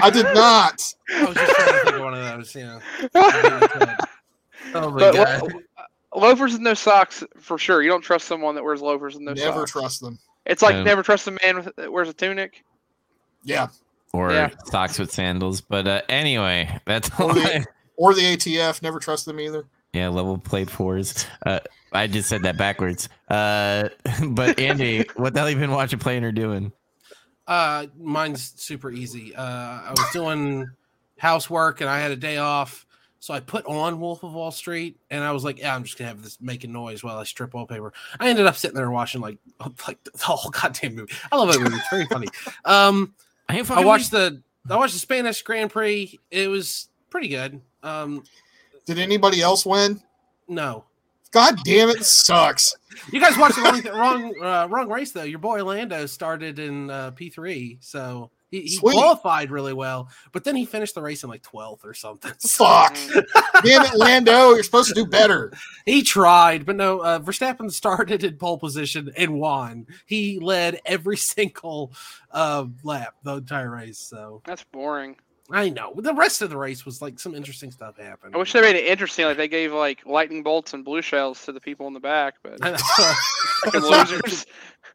I 0.00 0.10
did 0.10 0.26
not. 0.34 0.80
I 1.12 1.24
was 1.24 1.34
just 1.34 1.52
trying 1.56 1.72
to 1.72 1.80
think 1.84 1.96
of 1.96 2.00
one 2.02 2.14
of 2.14 2.24
those. 2.38 2.54
You 2.54 2.64
know. 2.64 2.80
oh 4.74 4.90
my 4.90 4.98
but 4.98 5.14
god. 5.14 5.42
lo- 5.42 5.60
loafers 6.14 6.54
and 6.54 6.64
no 6.64 6.74
socks 6.74 7.22
for 7.40 7.58
sure. 7.58 7.82
You 7.82 7.90
don't 7.90 8.02
trust 8.02 8.26
someone 8.26 8.54
that 8.54 8.64
wears 8.64 8.80
loafers 8.80 9.16
and 9.16 9.24
no 9.24 9.32
Never 9.32 9.40
socks. 9.40 9.54
Never 9.56 9.66
trust 9.66 10.00
them. 10.00 10.18
It's 10.46 10.62
like 10.62 10.74
Yeah. 10.74 10.82
never 10.82 11.02
trust 11.02 11.26
a 11.28 11.36
man 11.44 11.56
with, 11.56 11.76
that 11.76 11.92
wears 11.92 12.08
a 12.08 12.12
tunic. 12.12 12.64
Yeah. 13.42 13.68
Or 14.12 14.30
Yeah. 14.32 14.50
socks 14.66 14.98
with 14.98 15.10
sandals. 15.12 15.60
But 15.60 15.86
uh, 15.88 16.02
anyway, 16.08 16.80
that's 16.86 17.08
Or 17.18 17.22
all. 17.24 17.34
the- 17.34 17.66
Or 17.96 18.14
the 18.14 18.22
ATF. 18.22 18.82
Never 18.82 18.98
trust 18.98 19.24
them 19.26 19.38
either. 19.40 19.64
yeah, 19.92 20.08
level 20.08 20.36
plate 20.38 20.68
fours. 20.70 21.26
Uh, 21.46 21.60
I 21.92 22.08
just 22.08 22.28
said 22.28 22.42
that 22.42 22.56
backwards. 22.56 23.08
Uh, 23.28 23.88
but 24.30 24.58
Andy, 24.58 25.04
what 25.16 25.32
the 25.34 25.40
hell 25.40 25.48
you 25.50 25.56
been 25.56 25.70
watching, 25.70 25.98
playing, 26.00 26.24
or 26.24 26.32
doing? 26.32 26.72
Uh, 27.46 27.86
mine's 27.98 28.52
super 28.56 28.90
easy. 28.90 29.34
Uh, 29.36 29.42
I 29.44 29.90
was 29.96 30.10
doing 30.12 30.66
housework 31.18 31.80
and 31.80 31.88
I 31.90 32.00
had 32.00 32.10
a 32.10 32.16
day 32.16 32.38
off, 32.38 32.86
so 33.24 33.32
I 33.32 33.40
put 33.40 33.64
on 33.64 34.00
Wolf 34.00 34.22
of 34.22 34.34
Wall 34.34 34.50
Street, 34.50 34.98
and 35.08 35.24
I 35.24 35.32
was 35.32 35.44
like, 35.44 35.58
"Yeah, 35.58 35.74
I'm 35.74 35.82
just 35.82 35.96
gonna 35.96 36.08
have 36.08 36.22
this 36.22 36.38
making 36.42 36.74
noise 36.74 37.02
while 37.02 37.16
I 37.16 37.24
strip 37.24 37.54
wallpaper." 37.54 37.94
I 38.20 38.28
ended 38.28 38.44
up 38.44 38.54
sitting 38.54 38.76
there 38.76 38.90
watching 38.90 39.22
like 39.22 39.38
like 39.88 40.04
the 40.04 40.10
whole 40.18 40.50
goddamn 40.50 40.94
movie. 40.94 41.14
I 41.32 41.36
love 41.36 41.50
that 41.50 41.58
movie; 41.58 41.74
it's 41.74 41.88
very 41.88 42.04
funny. 42.04 42.26
Um, 42.66 43.14
I, 43.48 43.56
ain't 43.56 43.62
I 43.62 43.76
fucking 43.76 43.86
watched 43.86 44.10
the 44.10 44.42
I 44.68 44.76
watched 44.76 44.92
the 44.92 44.98
Spanish 44.98 45.40
Grand 45.40 45.70
Prix. 45.70 46.20
It 46.30 46.48
was 46.48 46.90
pretty 47.08 47.28
good. 47.28 47.62
Um, 47.82 48.24
Did 48.84 48.98
anybody 48.98 49.40
else 49.40 49.64
win? 49.64 50.02
no, 50.46 50.84
God 51.30 51.56
damn 51.64 51.88
it, 51.88 52.04
sucks. 52.04 52.76
you 53.10 53.22
guys 53.22 53.38
watched 53.38 53.56
the 53.56 53.62
wrong 53.62 53.82
wrong 53.86 54.34
uh, 54.42 54.68
wrong 54.68 54.90
race 54.90 55.12
though. 55.12 55.22
Your 55.22 55.38
boy 55.38 55.64
Lando 55.64 56.04
started 56.04 56.58
in 56.58 56.90
uh, 56.90 57.12
P 57.12 57.30
three, 57.30 57.78
so 57.80 58.30
he, 58.54 58.68
he 58.68 58.78
qualified 58.78 59.50
really 59.50 59.72
well, 59.72 60.08
but 60.32 60.44
then 60.44 60.54
he 60.54 60.64
finished 60.64 60.94
the 60.94 61.02
race 61.02 61.22
in 61.24 61.30
like 61.30 61.42
twelfth 61.42 61.84
or 61.84 61.94
something. 61.94 62.32
So 62.44 62.64
Fuck. 62.64 62.96
Damn 63.64 63.84
it, 63.84 63.94
Lando. 63.94 64.50
You're 64.54 64.62
supposed 64.62 64.88
to 64.88 64.94
do 64.94 65.06
better. 65.06 65.52
he 65.86 66.02
tried, 66.02 66.66
but 66.66 66.76
no. 66.76 67.00
Uh, 67.00 67.18
Verstappen 67.18 67.70
started 67.70 68.22
in 68.22 68.36
pole 68.36 68.58
position 68.58 69.12
and 69.16 69.40
won. 69.40 69.86
He 70.06 70.38
led 70.38 70.80
every 70.84 71.16
single 71.34 71.92
uh, 72.30 72.66
lap 72.82 73.14
the 73.22 73.36
entire 73.36 73.70
race. 73.70 73.98
So 73.98 74.42
That's 74.44 74.64
boring. 74.64 75.16
I 75.50 75.68
know 75.68 75.92
the 75.96 76.14
rest 76.14 76.40
of 76.40 76.48
the 76.48 76.56
race 76.56 76.86
was 76.86 77.02
like 77.02 77.18
some 77.18 77.34
interesting 77.34 77.70
stuff 77.70 77.98
happened. 77.98 78.34
I 78.34 78.38
wish 78.38 78.52
they 78.52 78.62
made 78.62 78.76
it 78.76 78.86
interesting. 78.86 79.26
Like 79.26 79.36
they 79.36 79.48
gave 79.48 79.72
like 79.72 80.06
lightning 80.06 80.42
bolts 80.42 80.72
and 80.72 80.84
blue 80.84 81.02
shells 81.02 81.44
to 81.44 81.52
the 81.52 81.60
people 81.60 81.86
in 81.86 81.92
the 81.92 82.00
back, 82.00 82.36
but 82.42 82.58
fucking 82.60 83.82
losers. 83.82 84.46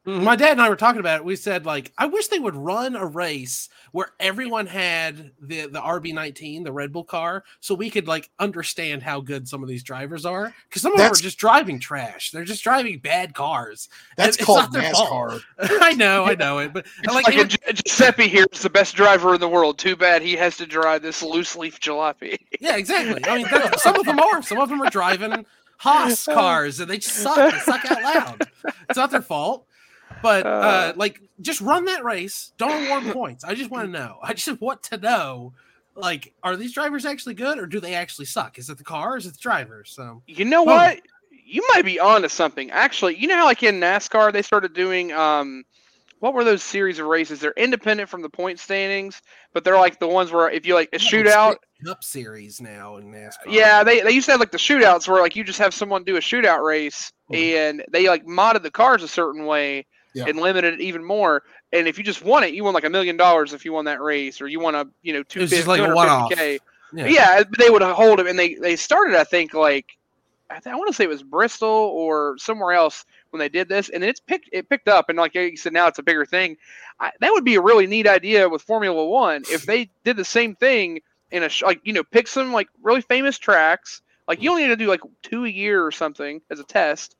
Mm-hmm. 0.09 0.23
My 0.23 0.35
dad 0.35 0.51
and 0.53 0.61
I 0.61 0.69
were 0.69 0.75
talking 0.75 0.99
about 0.99 1.17
it. 1.19 1.25
We 1.25 1.35
said 1.35 1.65
like, 1.65 1.91
I 1.97 2.05
wish 2.07 2.27
they 2.27 2.39
would 2.39 2.55
run 2.55 2.95
a 2.95 3.05
race 3.05 3.69
where 3.91 4.11
everyone 4.19 4.65
had 4.67 5.31
the 5.41 5.67
the 5.67 5.79
RB19, 5.81 6.63
the 6.63 6.71
Red 6.71 6.91
Bull 6.91 7.03
car, 7.03 7.43
so 7.59 7.75
we 7.75 7.89
could 7.89 8.07
like 8.07 8.29
understand 8.39 9.03
how 9.03 9.19
good 9.21 9.47
some 9.47 9.61
of 9.63 9.69
these 9.69 9.83
drivers 9.83 10.25
are. 10.25 10.53
Because 10.67 10.81
some 10.81 10.91
of 10.93 10.97
That's- 10.97 11.17
them 11.19 11.21
are 11.21 11.27
just 11.27 11.37
driving 11.37 11.79
trash. 11.79 12.31
They're 12.31 12.43
just 12.43 12.63
driving 12.63 12.99
bad 12.99 13.33
cars. 13.33 13.89
That's 14.17 14.37
It's 14.37 14.45
called 14.45 14.59
not 14.59 14.73
their 14.73 14.91
fault. 14.93 15.09
NASCAR. 15.09 15.41
I 15.81 15.93
know, 15.93 16.25
I 16.25 16.35
know 16.35 16.59
it, 16.59 16.73
but 16.73 16.85
like, 17.05 17.25
like, 17.25 17.35
it 17.37 17.47
Gi- 17.49 17.73
Giuseppe 17.85 18.27
here 18.27 18.45
is 18.51 18.61
the 18.61 18.69
best 18.69 18.95
driver 18.95 19.33
in 19.35 19.39
the 19.39 19.49
world. 19.49 19.77
Too 19.77 19.95
bad 19.95 20.21
he 20.21 20.33
has 20.35 20.57
to 20.57 20.65
drive 20.65 21.01
this 21.01 21.21
loose 21.21 21.55
leaf 21.55 21.79
jalopy. 21.79 22.37
yeah, 22.59 22.77
exactly. 22.77 23.23
I 23.25 23.37
mean, 23.37 23.47
that- 23.51 23.79
some 23.79 23.95
of 23.99 24.05
them 24.05 24.19
are. 24.19 24.41
Some 24.41 24.59
of 24.59 24.69
them 24.69 24.81
are 24.81 24.89
driving 24.89 25.45
Haas 25.77 26.25
cars, 26.25 26.79
and 26.79 26.89
they 26.89 26.97
just 26.97 27.15
suck. 27.15 27.37
They 27.53 27.57
suck 27.59 27.89
out 27.89 28.03
loud. 28.03 28.47
It's 28.89 28.97
not 28.97 29.11
their 29.11 29.21
fault. 29.21 29.65
But 30.21 30.45
uh, 30.45 30.49
Uh. 30.49 30.93
like, 30.95 31.21
just 31.41 31.61
run 31.61 31.85
that 31.85 32.03
race. 32.03 32.51
Don't 32.57 32.83
award 32.83 33.03
points. 33.13 33.43
I 33.43 33.55
just 33.55 33.71
want 33.71 33.85
to 33.87 33.91
know. 33.91 34.17
I 34.21 34.33
just 34.33 34.59
want 34.61 34.83
to 34.83 34.97
know. 34.97 35.53
Like, 35.95 36.33
are 36.43 36.55
these 36.55 36.73
drivers 36.73 37.05
actually 37.05 37.35
good, 37.35 37.57
or 37.59 37.65
do 37.65 37.79
they 37.79 37.93
actually 37.93 38.25
suck? 38.25 38.57
Is 38.57 38.69
it 38.69 38.77
the 38.77 38.83
car, 38.83 39.13
or 39.13 39.17
is 39.17 39.25
it 39.25 39.33
the 39.33 39.39
driver? 39.39 39.83
So 39.85 40.21
You 40.27 40.45
know 40.45 40.63
Boom. 40.63 40.73
what? 40.73 41.01
You 41.45 41.63
might 41.73 41.83
be 41.83 41.99
onto 41.99 42.27
something. 42.29 42.69
Actually, 42.71 43.15
you 43.17 43.27
know 43.27 43.35
how 43.35 43.45
like 43.45 43.63
in 43.63 43.79
NASCAR 43.79 44.31
they 44.31 44.43
started 44.43 44.73
doing 44.73 45.11
um 45.11 45.63
what 46.19 46.33
were 46.33 46.43
those 46.43 46.61
series 46.61 46.99
of 46.99 47.07
races? 47.07 47.39
They're 47.39 47.53
independent 47.57 48.09
from 48.09 48.21
the 48.21 48.29
point 48.29 48.59
standings, 48.59 49.21
but 49.53 49.63
they're 49.63 49.77
like 49.77 49.99
the 49.99 50.07
ones 50.07 50.31
where 50.31 50.49
if 50.49 50.65
you 50.65 50.73
like 50.73 50.89
a 50.93 50.97
shootout, 50.97 51.55
Cup 51.85 52.03
series 52.03 52.59
now 52.59 52.97
in 52.97 53.05
NASCAR. 53.11 53.47
yeah, 53.47 53.83
they, 53.83 54.01
they 54.01 54.11
used 54.11 54.25
to 54.25 54.31
have 54.33 54.39
like 54.39 54.51
the 54.51 54.57
shootouts 54.57 55.07
where 55.07 55.21
like 55.21 55.35
you 55.35 55.43
just 55.43 55.59
have 55.59 55.73
someone 55.73 56.03
do 56.03 56.17
a 56.17 56.19
shootout 56.19 56.63
race 56.63 57.11
Mhm. 57.31 57.35
and 57.35 57.85
they 57.91 58.07
like 58.09 58.25
modded 58.25 58.63
the 58.63 58.71
cars 58.71 59.01
a 59.01 59.07
certain 59.07 59.45
way 59.45 59.85
Yeah. 60.13 60.25
and 60.27 60.39
limited 60.39 60.75
it 60.75 60.81
even 60.81 61.03
more. 61.03 61.43
And 61.71 61.87
if 61.87 61.97
you 61.97 62.03
just 62.03 62.23
won 62.23 62.43
it, 62.43 62.53
you 62.53 62.63
won 62.63 62.73
like 62.73 62.85
a 62.85 62.89
million 62.89 63.17
dollars 63.17 63.53
if 63.53 63.63
you 63.63 63.73
won 63.73 63.85
that 63.85 64.01
race, 64.01 64.41
or 64.41 64.47
you 64.47 64.59
won 64.59 64.75
a 64.75 64.85
you 65.01 65.13
know 65.13 65.23
two 65.23 65.41
was 65.41 65.67
like 65.67 65.81
a 65.81 65.93
one-off. 65.93 66.31
K. 66.31 66.59
yeah. 66.93 67.07
Yeah, 67.07 67.43
they 67.57 67.69
would 67.69 67.81
hold 67.81 68.19
him, 68.19 68.27
and 68.27 68.37
they 68.37 68.55
they 68.55 68.75
started, 68.75 69.15
I 69.15 69.23
think, 69.23 69.53
like 69.53 69.97
I, 70.49 70.55
th- 70.55 70.73
I 70.73 70.75
want 70.75 70.87
to 70.87 70.93
say 70.93 71.03
it 71.03 71.09
was 71.09 71.21
Bristol 71.21 71.69
or 71.69 72.35
somewhere 72.39 72.73
else 72.73 73.05
when 73.29 73.39
they 73.39 73.49
did 73.49 73.69
this, 73.69 73.89
and 73.89 74.01
then 74.01 74.09
it's 74.09 74.19
picked 74.19 74.49
it 74.51 74.67
picked 74.67 74.87
up, 74.87 75.09
and 75.09 75.17
like 75.17 75.35
you 75.35 75.55
said, 75.57 75.73
now 75.73 75.87
it's 75.87 75.99
a 75.99 76.03
bigger 76.03 76.25
thing. 76.25 76.57
I, 76.99 77.11
that 77.21 77.31
would 77.31 77.45
be 77.45 77.55
a 77.55 77.61
really 77.61 77.85
neat 77.85 78.07
idea 78.07 78.49
with 78.49 78.63
Formula 78.63 79.05
One 79.05 79.43
if 79.49 79.65
they 79.65 79.89
did 80.03 80.17
the 80.17 80.25
same 80.25 80.55
thing 80.55 81.01
in 81.31 81.43
a 81.43 81.49
sh- 81.49 81.61
like 81.63 81.81
you 81.83 81.93
know 81.93 82.03
pick 82.03 82.27
some 82.27 82.51
like 82.51 82.67
really 82.81 83.01
famous 83.01 83.37
tracks. 83.37 84.01
Like 84.27 84.41
you 84.41 84.49
only 84.49 84.63
need 84.63 84.69
to 84.69 84.75
do 84.75 84.87
like 84.87 85.01
two 85.21 85.45
a 85.45 85.49
year 85.49 85.85
or 85.85 85.91
something 85.91 86.41
as 86.49 86.59
a 86.59 86.63
test, 86.63 87.15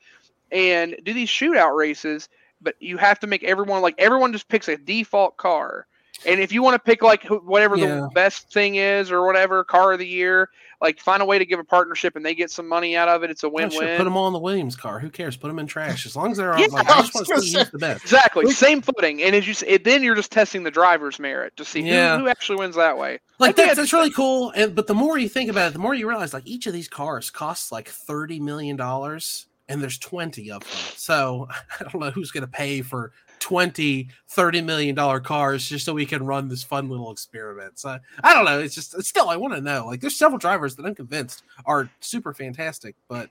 and 0.52 0.96
do 1.04 1.14
these 1.14 1.30
shootout 1.30 1.76
races. 1.76 2.30
But 2.62 2.76
you 2.80 2.98
have 2.98 3.20
to 3.22 3.28
make 3.28 3.44
everyone 3.44 3.82
like 3.82 3.96
everyone 3.98 4.34
just 4.34 4.48
picks 4.50 4.68
a 4.68 4.78
default 4.78 5.38
car. 5.38 5.88
And 6.26 6.42
if 6.42 6.52
you 6.52 6.62
want 6.62 6.74
to 6.76 6.80
pick 6.80 7.02
like 7.02 7.24
whatever 7.26 7.78
Yeah. 7.78 8.02
the 8.02 8.10
best 8.14 8.52
thing 8.52 8.76
is 8.76 9.10
or 9.10 9.26
whatever 9.26 9.64
car 9.64 9.94
of 9.94 10.00
the 10.00 10.08
year, 10.08 10.50
like 10.82 11.00
find 11.00 11.22
a 11.22 11.26
way 11.26 11.40
to 11.40 11.46
give 11.46 11.60
a 11.60 11.64
partnership 11.64 12.18
and 12.18 12.26
they 12.26 12.36
get 12.36 12.52
some 12.52 12.68
money 12.68 12.98
out 12.98 13.08
of 13.08 13.24
it. 13.24 13.30
It's 13.30 13.44
a 13.44 13.48
Yeah, 13.48 13.70
sure, 13.70 13.80
win-win. 13.80 13.98
Put 13.98 14.04
them 14.04 14.18
all 14.18 14.28
in 14.28 14.34
the 14.34 14.40
Williams 14.40 14.76
car. 14.76 15.00
Who 15.00 15.10
cares? 15.10 15.38
Put 15.38 15.48
them 15.48 15.60
in 15.60 15.68
trash 15.68 16.06
as 16.06 16.18
long 16.18 16.32
as 16.32 16.38
they're 16.38 16.52
on. 16.54 16.60
Yeah, 16.60 16.68
like, 16.72 16.90
I 16.90 17.02
just 17.02 17.16
want 17.16 17.28
to 17.28 17.42
see 17.42 17.64
the 17.72 17.78
best. 17.78 18.04
exactly, 18.04 18.52
same 18.52 18.82
footing. 18.82 19.24
And 19.24 19.34
as 19.34 19.48
you 19.48 19.54
say, 19.54 19.78
then 19.78 20.04
you're 20.04 20.16
just 20.16 20.32
testing 20.34 20.64
the 20.64 20.72
driver's 20.72 21.20
merit 21.20 21.56
to 21.56 21.64
see 21.64 21.82
Yeah. 21.84 22.18
who, 22.18 22.24
who 22.24 22.30
actually 22.30 22.58
wins 22.58 22.76
that 22.76 22.98
way. 22.98 23.20
Like 23.40 23.56
that's, 23.56 23.78
that's 23.78 23.94
really 23.94 24.12
cool. 24.12 24.52
And 24.54 24.76
but 24.76 24.88
the 24.88 24.96
more 24.96 25.18
you 25.18 25.30
think 25.30 25.50
about 25.50 25.70
it, 25.70 25.74
the 25.74 25.80
more 25.80 25.94
you 25.94 26.06
realize 26.10 26.34
like 26.34 26.46
each 26.46 26.68
of 26.68 26.74
these 26.74 26.90
cars 26.90 27.30
costs 27.30 27.72
like 27.72 27.88
thirty 27.88 28.42
million 28.42 28.76
dollars, 28.76 29.46
and 29.70 29.82
there's 29.82 29.98
twenty 29.98 30.52
of 30.52 30.62
them. 30.62 30.72
So 30.96 31.48
I 31.80 31.84
don't 31.84 32.02
know 32.02 32.12
who's 32.12 32.32
going 32.32 32.42
to 32.42 32.48
pay 32.48 32.82
for 32.82 33.14
20 33.40 34.10
30 34.28 34.62
million 34.62 34.96
dollar 34.96 35.20
cars 35.20 35.68
just 35.68 35.86
so 35.86 35.94
we 35.94 36.06
can 36.06 36.26
run 36.26 36.50
this 36.50 36.64
fun 36.64 36.90
little 36.90 37.12
experiment. 37.12 37.80
So 37.80 37.98
I 38.24 38.34
don't 38.34 38.46
know. 38.46 38.60
It's 38.60 38.76
just 38.76 38.94
it's 38.96 39.08
still 39.08 39.30
I 39.30 39.38
want 39.38 39.54
to 39.54 39.62
know. 39.62 39.86
Like 39.86 40.02
there's 40.02 40.18
several 40.18 40.38
drivers 40.38 40.76
that 40.76 40.86
I'm 40.86 40.96
convinced 40.96 41.44
are 41.66 41.90
super 42.02 42.34
fantastic, 42.34 42.96
but 43.08 43.30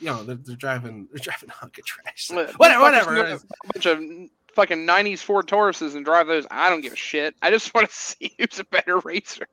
you 0.00 0.06
know 0.06 0.22
they're, 0.24 0.36
they're 0.36 0.56
driving 0.56 1.08
they're 1.12 1.22
driving 1.22 1.48
a 1.48 1.52
hunk 1.60 1.78
of 1.78 1.84
trash. 1.84 2.26
So, 2.26 2.46
whatever, 2.56 2.82
whatever. 2.82 3.14
go 3.14 3.20
it 3.22 3.28
is. 3.30 3.44
A 3.44 3.72
bunch 3.72 3.86
of 3.86 4.00
fucking 4.54 4.86
'90s 4.86 5.20
Ford 5.20 5.46
Tauruses 5.46 5.94
and 5.94 6.04
drive 6.04 6.26
those. 6.26 6.46
I 6.50 6.68
don't 6.68 6.80
give 6.80 6.92
a 6.92 6.96
shit. 6.96 7.34
I 7.42 7.50
just 7.50 7.72
want 7.74 7.88
to 7.88 7.94
see 7.94 8.34
who's 8.38 8.58
a 8.58 8.64
better 8.64 8.98
racer. 8.98 9.46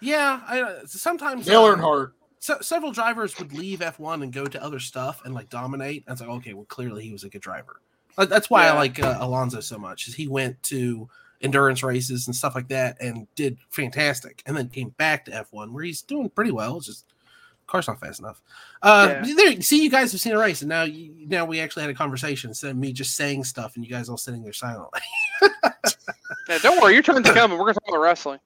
Yeah, 0.00 0.40
I, 0.46 0.80
sometimes 0.86 1.46
Dale 1.46 1.62
uh, 1.62 2.06
Se- 2.40 2.54
several 2.60 2.92
drivers 2.92 3.38
would 3.38 3.52
leave 3.52 3.80
F1 3.80 4.22
and 4.22 4.32
go 4.32 4.44
to 4.46 4.62
other 4.62 4.78
stuff 4.78 5.22
and 5.24 5.34
like 5.34 5.48
dominate. 5.48 6.04
And 6.06 6.12
it's 6.12 6.20
like, 6.20 6.30
okay, 6.30 6.52
well, 6.54 6.66
clearly 6.66 7.04
he 7.04 7.12
was 7.12 7.24
a 7.24 7.28
good 7.28 7.40
driver. 7.42 7.80
That's 8.18 8.48
why 8.48 8.66
I 8.66 8.72
like 8.72 9.02
uh, 9.02 9.18
Alonso 9.20 9.60
so 9.60 9.78
much. 9.78 10.08
Is 10.08 10.14
he 10.14 10.26
went 10.28 10.62
to 10.64 11.08
endurance 11.42 11.82
races 11.82 12.26
and 12.26 12.34
stuff 12.34 12.54
like 12.54 12.68
that 12.68 12.96
and 13.00 13.26
did 13.34 13.58
fantastic, 13.70 14.42
and 14.46 14.56
then 14.56 14.68
came 14.70 14.88
back 14.90 15.26
to 15.26 15.30
F1 15.32 15.70
where 15.72 15.84
he's 15.84 16.00
doing 16.02 16.30
pretty 16.30 16.50
well. 16.50 16.78
It's 16.78 16.86
just 16.86 17.04
car's 17.66 17.88
not 17.88 18.00
fast 18.00 18.20
enough. 18.20 18.40
Uh, 18.82 19.16
Yeah. 19.22 19.34
there, 19.34 19.60
see, 19.60 19.82
you 19.82 19.90
guys 19.90 20.12
have 20.12 20.20
seen 20.22 20.32
a 20.32 20.38
race, 20.38 20.62
and 20.62 20.68
now 20.70 20.84
you, 20.84 21.12
now 21.26 21.44
we 21.44 21.60
actually 21.60 21.82
had 21.82 21.90
a 21.90 21.94
conversation 21.94 22.48
instead 22.48 22.70
of 22.70 22.76
me 22.78 22.92
just 22.92 23.16
saying 23.16 23.44
stuff 23.44 23.74
and 23.76 23.84
you 23.84 23.90
guys 23.90 24.08
all 24.08 24.16
sitting 24.16 24.42
there 24.42 24.52
silently. 24.52 25.00
Yeah, 26.48 26.58
don't 26.58 26.80
worry, 26.80 26.94
your 26.94 27.02
turn's 27.02 27.28
coming. 27.30 27.58
We're 27.58 27.64
gonna 27.64 27.74
talk 27.74 27.88
about 27.88 27.98
wrestling. 28.00 28.38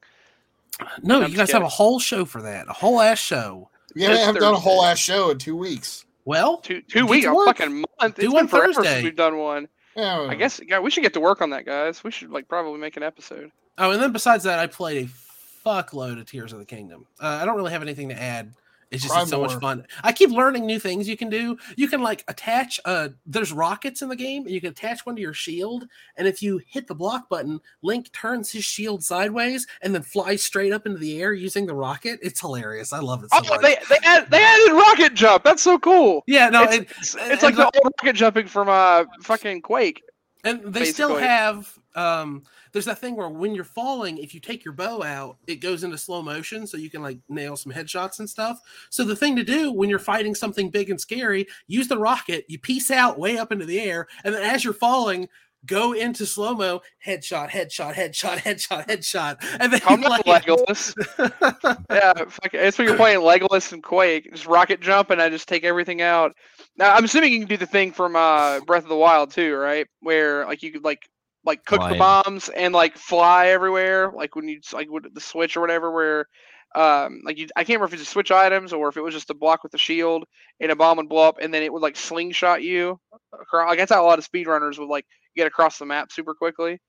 no, 1.03 1.23
I'm 1.23 1.31
you 1.31 1.37
guys 1.37 1.51
have 1.53 1.63
a 1.63 1.69
whole 1.69 2.01
show 2.01 2.25
for 2.25 2.41
that, 2.43 2.67
a 2.67 2.73
whole 2.73 2.99
ass 3.01 3.19
show. 3.19 3.69
We 3.95 4.03
haven't, 4.03 4.17
It's 4.19 4.27
haven't 4.27 4.41
done 4.43 4.55
a 4.55 4.59
whole 4.59 4.85
ass 4.85 4.99
show 4.99 5.31
in 5.31 5.39
two 5.39 5.57
weeks. 5.57 6.05
Well, 6.25 6.59
Two 6.59 6.83
two 6.83 7.07
weeks, 7.07 7.27
a 7.27 7.33
fucking 7.33 7.85
month. 8.01 8.17
Do 8.17 8.23
It's 8.27 8.33
one 8.33 8.47
been 8.47 8.49
Thursday. 8.49 8.83
since 8.85 9.05
we've 9.05 9.17
done 9.17 9.39
one. 9.39 9.69
Yeah, 9.97 10.21
I 10.21 10.35
guess, 10.37 10.61
yeah, 10.67 10.79
we 10.79 10.91
should 10.91 11.03
get 11.03 11.15
to 11.15 11.21
work 11.21 11.43
on 11.43 11.51
that, 11.51 11.67
guys. 11.67 12.05
We 12.05 12.11
should 12.11 12.31
like 12.31 12.47
probably 12.49 12.79
make 12.79 12.97
an 12.97 13.03
episode. 13.03 13.51
Oh, 13.79 13.91
and 13.91 14.01
then 14.01 14.13
besides 14.13 14.45
that, 14.45 14.59
I 14.59 14.67
played 14.67 15.07
a 15.09 15.69
fuckload 15.69 16.21
of 16.21 16.27
Tears 16.31 16.53
of 16.53 16.59
the 16.61 16.65
Kingdom. 16.65 17.07
Uh, 17.19 17.39
I 17.43 17.45
don't 17.45 17.57
really 17.57 17.73
have 17.73 17.83
anything 17.83 18.09
to 18.11 18.21
add. 18.23 18.53
It's 18.91 19.05
just 19.05 19.17
it's 19.17 19.31
so 19.31 19.41
much 19.41 19.55
fun. 19.61 19.87
I 20.03 20.11
keep 20.13 20.31
learning 20.31 20.67
new 20.67 20.81
things 20.81 21.09
you 21.09 21.17
can 21.17 21.31
do. 21.31 21.57
You 21.77 21.87
can 21.87 22.03
like 22.03 22.25
attach. 22.27 22.81
Uh, 22.85 23.11
there's 23.25 23.53
rockets 23.53 24.03
in 24.03 24.09
the 24.09 24.17
game, 24.17 24.43
and 24.45 24.51
you 24.51 24.61
can 24.61 24.71
attach 24.71 25.07
one 25.07 25.15
to 25.15 25.23
your 25.23 25.33
shield. 25.33 25.85
And 26.17 26.27
if 26.27 26.43
you 26.43 26.61
hit 26.67 26.89
the 26.89 26.95
block 26.95 27.29
button, 27.29 27.61
Link 27.83 28.11
turns 28.13 28.51
his 28.51 28.65
shield 28.65 29.05
sideways 29.05 29.67
and 29.83 29.95
then 29.95 30.03
flies 30.03 30.43
straight 30.43 30.73
up 30.73 30.87
into 30.87 30.99
the 30.99 31.23
air 31.23 31.33
using 31.33 31.67
the 31.67 31.75
rocket. 31.75 32.19
It's 32.21 32.41
hilarious. 32.41 32.93
I 32.93 32.99
love 32.99 33.23
it 33.23 33.31
so 33.31 33.39
Oh, 33.45 33.49
much. 33.49 33.61
they 33.63 33.77
they, 33.89 33.99
add, 34.03 34.29
they 34.31 34.43
added 34.43 34.73
rocket 34.73 35.15
jump. 35.15 35.45
That's 35.45 35.63
so 35.63 35.79
cool. 35.79 36.25
yeah, 36.27 36.49
no, 36.49 36.65
it's, 36.65 36.75
it, 36.75 36.89
it's, 36.99 37.17
it's 37.19 37.43
like 37.45 37.55
and 37.55 37.59
the 37.59 37.65
old 37.67 37.93
rocket 38.03 38.15
jumping 38.17 38.47
from 38.49 38.69
uh 38.69 39.05
fucking 39.23 39.63
Quake. 39.63 40.03
And 40.43 40.63
they 40.65 40.87
still 40.87 41.17
have 41.17 41.79
um 41.97 42.43
there's 42.73 42.85
that 42.85 42.99
thing 42.99 43.17
where 43.17 43.29
when 43.29 43.55
you're 43.55 43.65
falling, 43.65 44.19
if 44.19 44.33
you 44.35 44.41
take 44.41 44.65
your 44.65 44.75
bow 44.75 45.03
out, 45.03 45.39
it 45.47 45.57
goes 45.57 45.83
into 45.83 45.99
slow 45.99 46.23
motion 46.23 46.67
so 46.67 46.77
you 46.77 46.91
can 46.91 47.03
like 47.03 47.19
nail 47.29 47.57
some 47.57 47.73
headshots 47.73 48.21
and 48.21 48.31
stuff. 48.31 48.61
So 48.91 49.05
the 49.05 49.17
thing 49.17 49.37
to 49.37 49.45
do 49.45 49.73
when 49.73 49.91
you're 49.91 49.99
fighting 49.99 50.35
something 50.35 50.71
big 50.71 50.91
and 50.91 51.01
scary, 51.01 51.47
use 51.67 51.89
the 51.89 51.99
rocket, 51.99 52.45
you 52.49 52.59
piece 52.59 52.91
out 52.91 53.19
way 53.19 53.39
up 53.39 53.51
into 53.53 53.67
the 53.67 53.81
air, 53.81 54.07
and 54.25 54.35
then 54.35 54.43
as 54.43 54.63
you're 54.63 54.73
falling, 54.73 55.29
go 55.67 55.93
into 55.93 56.25
slow-mo, 56.25 56.81
headshot, 57.05 57.51
headshot, 57.51 57.95
headshot, 57.95 58.39
headshot, 58.39 58.87
headshot. 58.87 59.37
And 59.59 59.73
then 59.73 59.81
on, 59.87 60.01
land. 60.01 60.25
Legolas. 60.25 60.95
yeah, 61.91 62.13
fuck, 62.13 62.55
it's 62.55 62.79
when 62.79 62.87
you're 62.87 62.97
playing 62.97 63.21
Legolas 63.21 63.73
and 63.73 63.83
Quake. 63.83 64.31
Just 64.33 64.47
rocket 64.47 64.81
jump 64.81 65.11
and 65.11 65.21
I 65.21 65.29
just 65.29 65.49
take 65.49 65.65
everything 65.65 66.03
out. 66.03 66.35
Now 66.77 66.95
I'm 66.95 67.05
assuming 67.05 67.33
you 67.33 67.41
can 67.41 67.49
do 67.49 67.57
the 67.57 67.67
thing 67.67 67.93
from 67.93 68.17
uh, 68.17 68.61
Breath 68.61 68.85
of 68.85 68.89
the 68.89 68.97
Wild 68.97 69.31
too, 69.33 69.55
right? 69.57 69.87
Where 70.01 70.47
like 70.47 70.63
you 70.63 70.73
could 70.73 70.85
like 70.85 71.09
like 71.51 71.65
cook 71.65 71.89
the 71.89 71.97
bombs 71.97 72.49
and 72.49 72.73
like 72.73 72.97
fly 72.97 73.49
everywhere, 73.49 74.13
like 74.15 74.37
when 74.37 74.49
you 74.49 74.61
like 74.73 74.89
with 74.91 75.13
the 75.13 75.21
switch 75.21 75.57
or 75.57 75.61
whatever. 75.61 75.91
Where 75.91 76.27
um 76.75 77.21
like 77.25 77.37
you, 77.39 77.49
I 77.57 77.65
can't 77.65 77.81
remember 77.81 77.87
if 77.87 78.01
it's 78.01 78.09
a 78.09 78.13
switch 78.13 78.31
items 78.31 78.73
or 78.73 78.89
if 78.89 78.97
it 78.97 79.03
was 79.03 79.15
just 79.15 79.31
a 79.31 79.35
block 79.35 79.63
with 79.63 79.73
the 79.73 79.79
shield 79.79 80.25
and 80.61 80.71
a 80.71 80.77
bomb 80.77 80.99
would 80.99 81.09
blow 81.09 81.29
up 81.29 81.39
and 81.43 81.53
then 81.53 81.63
it 81.63 81.73
would 81.73 81.83
like 81.83 81.97
slingshot 81.97 82.63
you. 82.63 83.01
Across. 83.33 83.69
Like 83.69 83.79
that's 83.79 83.93
how 83.93 84.05
a 84.05 84.07
lot 84.07 84.19
of 84.19 84.31
speedrunners 84.31 84.79
would 84.79 84.89
like 84.89 85.07
get 85.37 85.47
across 85.47 85.79
the 85.79 85.87
map 85.87 86.13
super 86.13 86.35
quickly. 86.35 86.81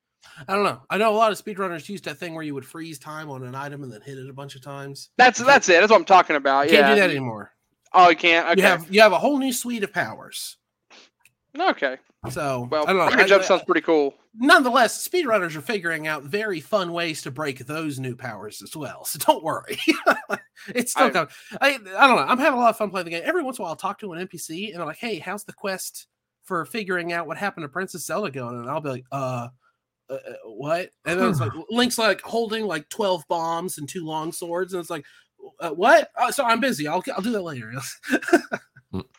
I 0.48 0.54
don't 0.54 0.64
know. 0.64 0.82
I 0.90 0.98
know 0.98 1.12
a 1.12 1.18
lot 1.18 1.32
of 1.32 1.44
speedrunners 1.44 1.90
used 1.90 2.06
that 2.06 2.18
thing 2.18 2.36
where 2.36 2.44
you 2.44 2.54
would 2.54 2.66
freeze 2.66 3.00
time 3.00 3.30
on 3.30 3.44
an 3.44 3.56
item 3.56 3.84
and 3.84 3.92
then 3.92 4.02
hit 4.02 4.18
it 4.18 4.30
a 4.30 4.34
bunch 4.34 4.56
of 4.56 4.62
times. 4.62 5.10
That's 5.18 5.40
that's 5.40 5.68
it. 5.68 5.80
That's 5.80 5.92
what 5.92 5.98
I'm 5.98 6.06
talking 6.06 6.36
about. 6.36 6.70
You 6.70 6.78
can't 6.78 6.96
do 6.96 7.02
that 7.02 7.10
anymore. 7.10 7.52
Oh, 7.94 8.10
you 8.10 8.16
can't. 8.16 8.48
Okay. 8.50 8.62
You 8.62 8.68
have 8.68 8.94
you 8.94 9.02
have 9.02 9.14
a 9.14 9.20
whole 9.20 9.38
new 9.40 9.52
suite 9.52 9.84
of 9.84 9.92
powers. 9.92 10.58
Okay. 11.60 11.98
So 12.30 12.68
Well, 12.72 12.84
I 12.88 12.94
don't 12.94 12.98
know. 12.98 13.22
I- 13.24 13.28
jump 13.28 13.44
I- 13.44 13.46
sounds 13.48 13.64
pretty 13.64 13.82
cool. 13.82 14.14
nonetheless, 14.36 15.08
speedrunners 15.08 15.56
are 15.56 15.62
figuring 15.62 16.08
out 16.08 16.24
very 16.24 16.60
fun 16.60 16.94
ways 16.94 17.22
to 17.24 17.32
break 17.32 17.60
those 17.66 18.00
new 18.00 18.16
powers 18.16 18.62
as 18.62 18.76
well. 18.76 19.04
So 19.06 19.20
don't 19.20 19.44
worry. 19.44 19.78
it's 20.68 20.92
still 20.92 21.08
I- 21.08 21.10
coming. 21.10 21.30
I, 21.60 21.68
I 21.98 22.08
don't 22.08 22.16
know. 22.16 22.26
I'm 22.28 22.38
having 22.38 22.58
a 22.60 22.62
lot 22.62 22.70
of 22.70 22.78
fun 22.78 22.90
playing 22.92 23.06
the 23.06 23.12
game. 23.12 23.24
Every 23.26 23.44
once 23.44 23.58
in 23.58 23.62
a 23.62 23.64
while, 23.64 23.72
I'll 23.72 23.76
talk 23.76 24.00
to 24.00 24.14
an 24.14 24.28
NPC 24.28 24.72
and 24.72 24.82
I'm 24.82 24.88
like, 24.88 24.98
hey, 25.00 25.20
how's 25.20 25.44
the 25.44 25.54
quest 25.54 26.08
for 26.44 26.64
figuring 26.66 27.12
out 27.12 27.28
what 27.28 27.38
happened 27.38 27.64
to 27.66 27.70
Princess 27.70 28.06
Zelda 28.06 28.32
going? 28.32 28.56
And 28.60 28.70
I'll 28.70 28.82
be 28.82 28.90
like, 28.90 29.06
uh, 29.12 29.48
uh, 30.10 30.14
uh, 30.14 30.34
what? 30.46 30.90
And 31.06 31.20
then 31.20 31.30
it's 31.30 31.40
like 31.40 31.52
Link's 31.70 31.98
like 31.98 32.22
holding 32.22 32.66
like 32.66 32.88
12 32.90 33.24
bombs 33.28 33.78
and 33.78 33.90
two 33.90 34.06
long 34.06 34.32
swords. 34.32 34.74
And 34.74 34.80
it's 34.80 34.90
like, 34.90 35.06
uh, 35.60 35.72
what? 35.72 36.10
Oh, 36.18 36.30
so 36.32 36.44
I'm 36.46 36.60
busy. 36.60 36.88
I'll, 36.88 37.04
I'll 37.16 37.22
do 37.24 37.32
that 37.32 37.42
later. 37.42 37.74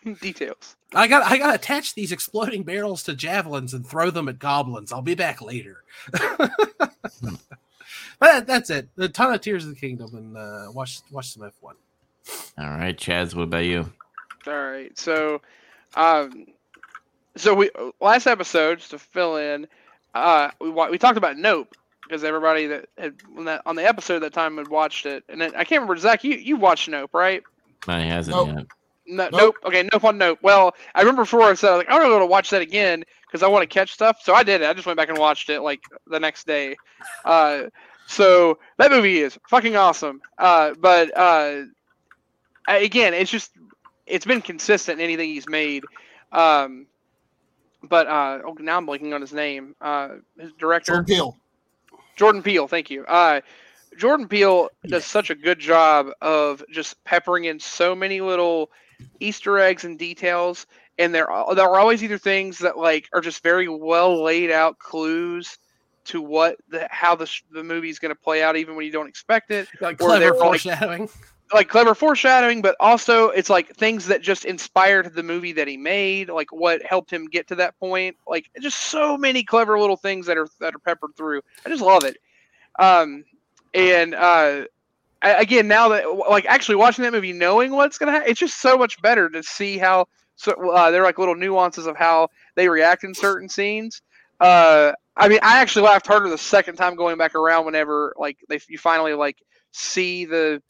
Details. 0.20 0.76
I 0.94 1.06
got 1.06 1.30
I 1.30 1.38
got 1.38 1.48
to 1.48 1.54
attach 1.54 1.94
these 1.94 2.12
exploding 2.12 2.62
barrels 2.64 3.02
to 3.04 3.14
javelins 3.14 3.72
and 3.74 3.86
throw 3.86 4.10
them 4.10 4.28
at 4.28 4.38
goblins. 4.38 4.92
I'll 4.92 5.02
be 5.02 5.14
back 5.14 5.40
later. 5.40 5.82
but 8.18 8.46
that's 8.46 8.70
it. 8.70 8.88
A 8.98 9.08
ton 9.08 9.32
of 9.32 9.40
Tears 9.40 9.64
of 9.64 9.70
the 9.70 9.76
Kingdom 9.80 10.14
and 10.14 10.36
uh, 10.36 10.66
watch 10.72 11.00
watch 11.10 11.30
some 11.30 11.44
F 11.44 11.54
one. 11.60 11.76
All 12.58 12.68
right, 12.68 12.96
Chaz, 12.96 13.34
what 13.34 13.44
about 13.44 13.64
you? 13.64 13.90
All 14.46 14.52
right. 14.52 14.96
So, 14.98 15.40
um, 15.94 16.46
so 17.36 17.54
we 17.54 17.70
last 18.00 18.26
episode 18.26 18.78
just 18.78 18.90
to 18.90 18.98
fill 18.98 19.36
in, 19.36 19.66
uh, 20.14 20.50
we 20.60 20.70
we 20.70 20.98
talked 20.98 21.18
about 21.18 21.36
Nope 21.36 21.74
because 22.02 22.24
everybody 22.24 22.66
that 22.66 22.86
had 22.98 23.14
on 23.38 23.44
that 23.46 23.62
on 23.64 23.76
the 23.76 23.86
episode 23.86 24.18
that 24.20 24.32
time 24.32 24.58
had 24.58 24.68
watched 24.68 25.06
it, 25.06 25.24
and 25.28 25.40
then, 25.40 25.52
I 25.54 25.64
can't 25.64 25.80
remember 25.82 25.96
Zac. 25.96 26.24
You 26.24 26.34
you 26.36 26.56
watched 26.56 26.88
Nope, 26.88 27.14
right? 27.14 27.42
No, 27.88 27.98
he 27.98 28.08
hasn't 28.08 28.36
Nope. 28.36 28.48
yet. 28.48 28.66
No, 29.06 29.24
nope. 29.24 29.32
Nope. 29.32 29.54
Okay, 29.66 29.88
nope 29.92 30.04
on 30.04 30.18
nope. 30.18 30.38
Well, 30.42 30.74
I 30.94 31.00
remember 31.00 31.22
before 31.22 31.42
I 31.42 31.54
said 31.54 31.70
I 31.70 31.76
was 31.76 31.78
like 31.84 31.90
I'm 31.90 32.00
gonna 32.00 32.14
go 32.14 32.18
to 32.20 32.26
watch 32.26 32.50
that 32.50 32.62
again 32.62 33.04
because 33.26 33.42
I 33.42 33.48
want 33.48 33.62
to 33.62 33.66
catch 33.66 33.92
stuff. 33.92 34.18
So 34.22 34.34
I 34.34 34.42
did 34.42 34.60
it. 34.60 34.68
I 34.68 34.72
just 34.74 34.86
went 34.86 34.96
back 34.96 35.08
and 35.08 35.18
watched 35.18 35.50
it 35.50 35.60
like 35.60 35.80
the 36.06 36.20
next 36.20 36.46
day. 36.46 36.76
Uh, 37.24 37.64
so 38.06 38.58
that 38.78 38.90
movie 38.90 39.20
is 39.20 39.38
fucking 39.48 39.76
awesome. 39.76 40.20
Uh, 40.38 40.74
but 40.78 41.16
uh, 41.16 41.62
again, 42.68 43.14
it's 43.14 43.30
just 43.30 43.52
it's 44.06 44.26
been 44.26 44.42
consistent 44.42 45.00
in 45.00 45.04
anything 45.04 45.30
he's 45.30 45.48
made. 45.48 45.84
Um, 46.30 46.86
but 47.82 48.06
uh, 48.06 48.40
oh, 48.46 48.56
now 48.60 48.76
I'm 48.76 48.86
blanking 48.86 49.14
on 49.14 49.20
his 49.20 49.32
name. 49.32 49.74
Uh, 49.80 50.16
his 50.38 50.52
director. 50.58 50.92
Jordan 50.92 51.06
Peele. 51.06 51.36
Jordan 52.16 52.42
Peele, 52.42 52.68
thank 52.68 52.90
you. 52.90 53.04
Uh, 53.06 53.40
Jordan 53.98 54.28
Peele 54.28 54.68
does 54.86 55.04
such 55.04 55.30
a 55.30 55.34
good 55.34 55.58
job 55.58 56.08
of 56.20 56.62
just 56.70 57.02
peppering 57.04 57.44
in 57.44 57.58
so 57.58 57.94
many 57.94 58.20
little 58.20 58.70
Easter 59.20 59.58
eggs 59.58 59.84
and 59.84 59.98
details, 59.98 60.66
and 60.98 61.14
there 61.14 61.30
are 61.30 61.54
there 61.54 61.64
are 61.64 61.78
always 61.78 62.02
either 62.02 62.18
things 62.18 62.58
that 62.58 62.76
like 62.76 63.08
are 63.12 63.20
just 63.20 63.42
very 63.42 63.68
well 63.68 64.22
laid 64.22 64.50
out 64.50 64.78
clues 64.78 65.58
to 66.04 66.20
what 66.20 66.56
the 66.68 66.86
how 66.90 67.14
the 67.14 67.30
the 67.52 67.62
movie's 67.62 67.98
going 67.98 68.14
to 68.14 68.20
play 68.20 68.42
out, 68.42 68.56
even 68.56 68.76
when 68.76 68.84
you 68.84 68.92
don't 68.92 69.08
expect 69.08 69.50
it. 69.50 69.68
Like 69.80 69.98
clever 69.98 70.34
foreshadowing. 70.34 71.08
Like 71.52 71.68
clever 71.68 71.94
foreshadowing, 71.94 72.62
but 72.62 72.76
also 72.80 73.28
it's 73.28 73.50
like 73.50 73.76
things 73.76 74.06
that 74.06 74.22
just 74.22 74.46
inspired 74.46 75.14
the 75.14 75.22
movie 75.22 75.52
that 75.52 75.68
he 75.68 75.76
made, 75.76 76.30
like 76.30 76.50
what 76.50 76.82
helped 76.82 77.12
him 77.12 77.26
get 77.26 77.46
to 77.48 77.54
that 77.56 77.78
point. 77.78 78.16
Like 78.26 78.50
just 78.60 78.78
so 78.78 79.18
many 79.18 79.44
clever 79.44 79.78
little 79.78 79.98
things 79.98 80.26
that 80.26 80.38
are 80.38 80.48
that 80.60 80.74
are 80.74 80.78
peppered 80.78 81.14
through. 81.16 81.42
I 81.66 81.68
just 81.68 81.82
love 81.82 82.04
it. 82.04 82.16
Um, 82.78 83.24
and 83.74 84.14
uh, 84.14 84.64
again, 85.22 85.68
now 85.68 85.88
that 85.90 86.04
like 86.28 86.46
actually 86.46 86.76
watching 86.76 87.02
that 87.04 87.12
movie, 87.12 87.32
knowing 87.32 87.72
what's 87.72 87.98
gonna 87.98 88.12
happen, 88.12 88.28
it's 88.28 88.40
just 88.40 88.60
so 88.60 88.76
much 88.76 89.00
better 89.02 89.28
to 89.30 89.42
see 89.42 89.78
how 89.78 90.06
so 90.36 90.52
uh, 90.72 90.90
they're 90.90 91.02
like 91.02 91.18
little 91.18 91.34
nuances 91.34 91.86
of 91.86 91.96
how 91.96 92.28
they 92.56 92.68
react 92.68 93.04
in 93.04 93.14
certain 93.14 93.48
scenes. 93.48 94.02
Uh, 94.40 94.92
I 95.16 95.28
mean, 95.28 95.38
I 95.42 95.58
actually 95.60 95.82
laughed 95.86 96.06
harder 96.06 96.28
the 96.28 96.38
second 96.38 96.76
time 96.76 96.96
going 96.96 97.18
back 97.18 97.34
around 97.34 97.64
whenever 97.66 98.14
like 98.18 98.38
they 98.48 98.60
you 98.68 98.78
finally 98.78 99.14
like 99.14 99.38
see 99.72 100.24
the 100.24 100.62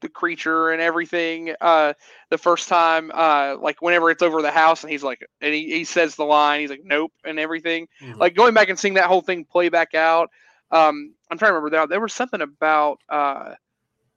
the 0.00 0.08
creature 0.08 0.70
and 0.70 0.80
everything 0.80 1.54
uh 1.60 1.92
the 2.30 2.38
first 2.38 2.68
time 2.68 3.10
uh 3.12 3.56
like 3.60 3.80
whenever 3.82 4.10
it's 4.10 4.22
over 4.22 4.40
the 4.40 4.50
house 4.50 4.82
and 4.82 4.90
he's 4.90 5.02
like 5.02 5.26
and 5.40 5.54
he, 5.54 5.70
he 5.70 5.84
says 5.84 6.14
the 6.16 6.24
line 6.24 6.60
he's 6.60 6.70
like 6.70 6.82
nope 6.84 7.12
and 7.24 7.38
everything 7.38 7.86
Mhm. 8.00 8.18
like 8.18 8.34
going 8.34 8.54
back 8.54 8.68
and 8.68 8.78
seeing 8.78 8.94
that 8.94 9.04
whole 9.06 9.20
thing 9.20 9.44
play 9.44 9.68
back 9.68 9.94
out 9.94 10.30
um 10.70 11.14
i'm 11.30 11.38
trying 11.38 11.50
to 11.50 11.54
remember 11.54 11.70
there 11.70 11.86
there 11.86 12.00
was 12.00 12.12
something 12.14 12.40
about 12.40 12.98
uh 13.08 13.52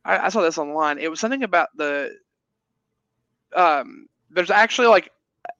I, 0.10 0.26
I 0.26 0.30
saw 0.30 0.42
this 0.42 0.58
online 0.58 1.00
it 1.00 1.10
was 1.10 1.20
something 1.20 1.44
about 1.44 1.70
the 1.76 2.12
um 3.56 4.08
there's 4.32 4.52
actually 4.52 4.88
like 4.88 5.10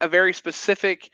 a 0.02 0.08
very 0.08 0.34
specific 0.34 1.10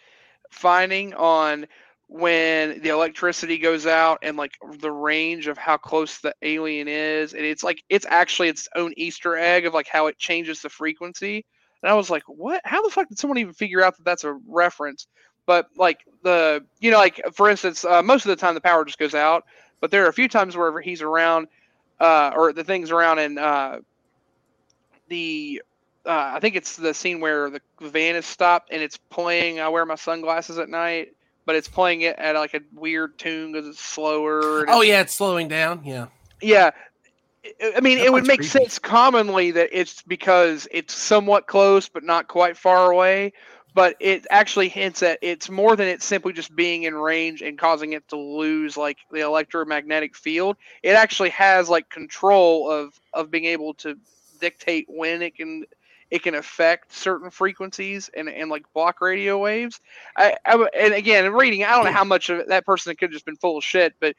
finding 0.52 1.14
on 1.14 1.66
when 2.08 2.82
the 2.82 2.90
electricity 2.90 3.58
goes 3.58 3.88
out 3.88 4.20
and 4.22 4.38
like 4.38 4.54
the 4.80 4.92
range 4.92 5.48
of 5.48 5.58
how 5.58 5.78
close 5.78 6.20
the 6.20 6.34
alien 6.44 6.88
is 6.88 7.34
and 7.34 7.44
it's 7.44 7.64
like 7.64 7.84
it's 7.90 8.06
actually 8.10 8.48
its 8.50 8.68
own 8.76 8.94
easter 8.98 9.36
egg 9.38 9.66
of 9.66 9.74
like 9.74 9.88
how 9.88 10.08
it 10.08 10.18
changes 10.18 10.62
the 10.62 10.70
frequency 10.70 11.46
and 11.86 11.92
I 11.92 11.96
was 11.96 12.10
like, 12.10 12.24
what? 12.28 12.62
How 12.66 12.82
the 12.82 12.90
fuck 12.90 13.10
did 13.10 13.20
someone 13.20 13.38
even 13.38 13.54
figure 13.54 13.84
out 13.84 13.96
that 13.98 14.04
that's 14.04 14.24
a 14.24 14.40
reference? 14.48 15.08
But 15.46 15.68
like 15.78 16.00
the, 16.24 16.66
you 16.80 16.90
know, 16.90 16.98
like 16.98 17.22
for 17.34 17.48
instance, 17.50 17.86
uh, 17.86 18.02
most 18.02 18.26
of 18.26 18.30
the 18.30 18.36
time 18.36 18.56
the 18.56 18.62
power 18.62 18.84
just 18.86 18.98
goes 18.98 19.14
out, 19.14 19.44
but 19.82 19.92
there 19.92 20.04
are 20.06 20.10
a 20.10 20.14
few 20.14 20.28
times 20.28 20.58
wherever 20.58 20.82
he's 20.82 21.04
around, 21.04 21.48
uh, 22.00 22.32
or 22.36 22.54
the 22.54 22.64
things 22.64 22.92
around 22.92 23.20
in 23.20 23.38
uh, 23.38 23.80
the, 25.08 25.62
uh, 26.06 26.32
I 26.36 26.40
think 26.40 26.56
it's 26.56 26.76
the 26.76 26.94
scene 26.94 27.20
where 27.20 27.50
the 27.50 27.62
van 27.82 28.16
is 28.16 28.26
stopped 28.26 28.72
and 28.72 28.82
it's 28.82 28.98
playing. 28.98 29.60
I 29.60 29.70
wear 29.70 29.86
my 29.86 29.96
sunglasses 29.96 30.58
at 30.58 30.70
night, 30.70 31.14
but 31.46 31.56
it's 31.56 31.68
playing 31.68 32.02
it 32.02 32.18
at 32.18 32.36
like 32.36 32.54
a 32.54 32.62
weird 32.74 33.18
tune 33.18 33.52
because 33.52 33.68
it's 33.68 33.80
slower. 33.80 34.62
and 34.62 34.70
Oh 34.70 34.82
yeah, 34.82 35.02
it's 35.02 35.16
slowing 35.16 35.48
down. 35.48 35.84
Yeah. 35.84 36.08
yeah. 36.42 36.72
I- 37.62 37.74
I 37.78 37.80
mean, 37.80 38.00
That 38.00 38.06
it 38.06 38.12
would 38.14 38.26
make 38.26 38.40
creepy. 38.40 38.50
sense 38.50 38.80
commonly 38.80 39.52
that 39.52 39.70
it's 39.72 40.02
because 40.02 40.68
it's 40.72 40.94
somewhat 40.96 41.46
close 41.46 41.88
but 41.88 42.04
not 42.04 42.28
quite 42.28 42.58
far 42.58 42.92
away. 42.92 43.34
But 43.76 43.96
it 44.00 44.26
actually 44.32 44.70
hints 44.70 45.04
at 45.04 45.20
it's 45.22 45.50
more 45.50 45.76
than 45.76 45.88
it's 45.88 46.06
simply 46.06 46.34
just 46.34 46.56
being 46.56 46.84
in 46.84 46.96
range 46.96 47.44
and 47.44 47.60
causing 47.60 47.94
it 47.94 48.08
to 48.08 48.16
lose 48.16 48.78
like 48.78 48.98
the 49.12 49.20
electromagnetic 49.20 50.16
field. 50.16 50.58
It 50.82 50.92
actually 50.92 51.30
has 51.32 51.70
like 51.70 51.90
control 51.90 52.72
of 52.72 53.00
of 53.14 53.30
being 53.30 53.46
able 53.46 53.76
to 53.76 53.98
dictate 54.40 54.86
when 54.88 55.22
it 55.22 55.36
can 55.36 55.66
it 56.12 56.24
can 56.24 56.36
affect 56.36 56.94
certain 56.94 57.30
frequencies 57.30 58.10
and, 58.16 58.30
and 58.30 58.50
like 58.50 58.72
block 58.74 59.02
radio 59.02 59.38
waves. 59.38 59.82
I, 60.16 60.38
I 60.46 60.68
and 60.74 60.94
again, 60.94 61.26
in 61.26 61.34
reading, 61.34 61.64
I 61.64 61.72
don't 61.72 61.86
know 61.86 61.92
how 61.92 62.04
much 62.04 62.30
of 62.30 62.40
it, 62.40 62.48
that 62.48 62.66
person 62.66 62.96
could 62.96 63.08
have 63.08 63.14
just 63.14 63.26
been 63.26 63.36
full 63.36 63.58
of 63.58 63.64
shit, 63.64 63.96
but 64.00 64.16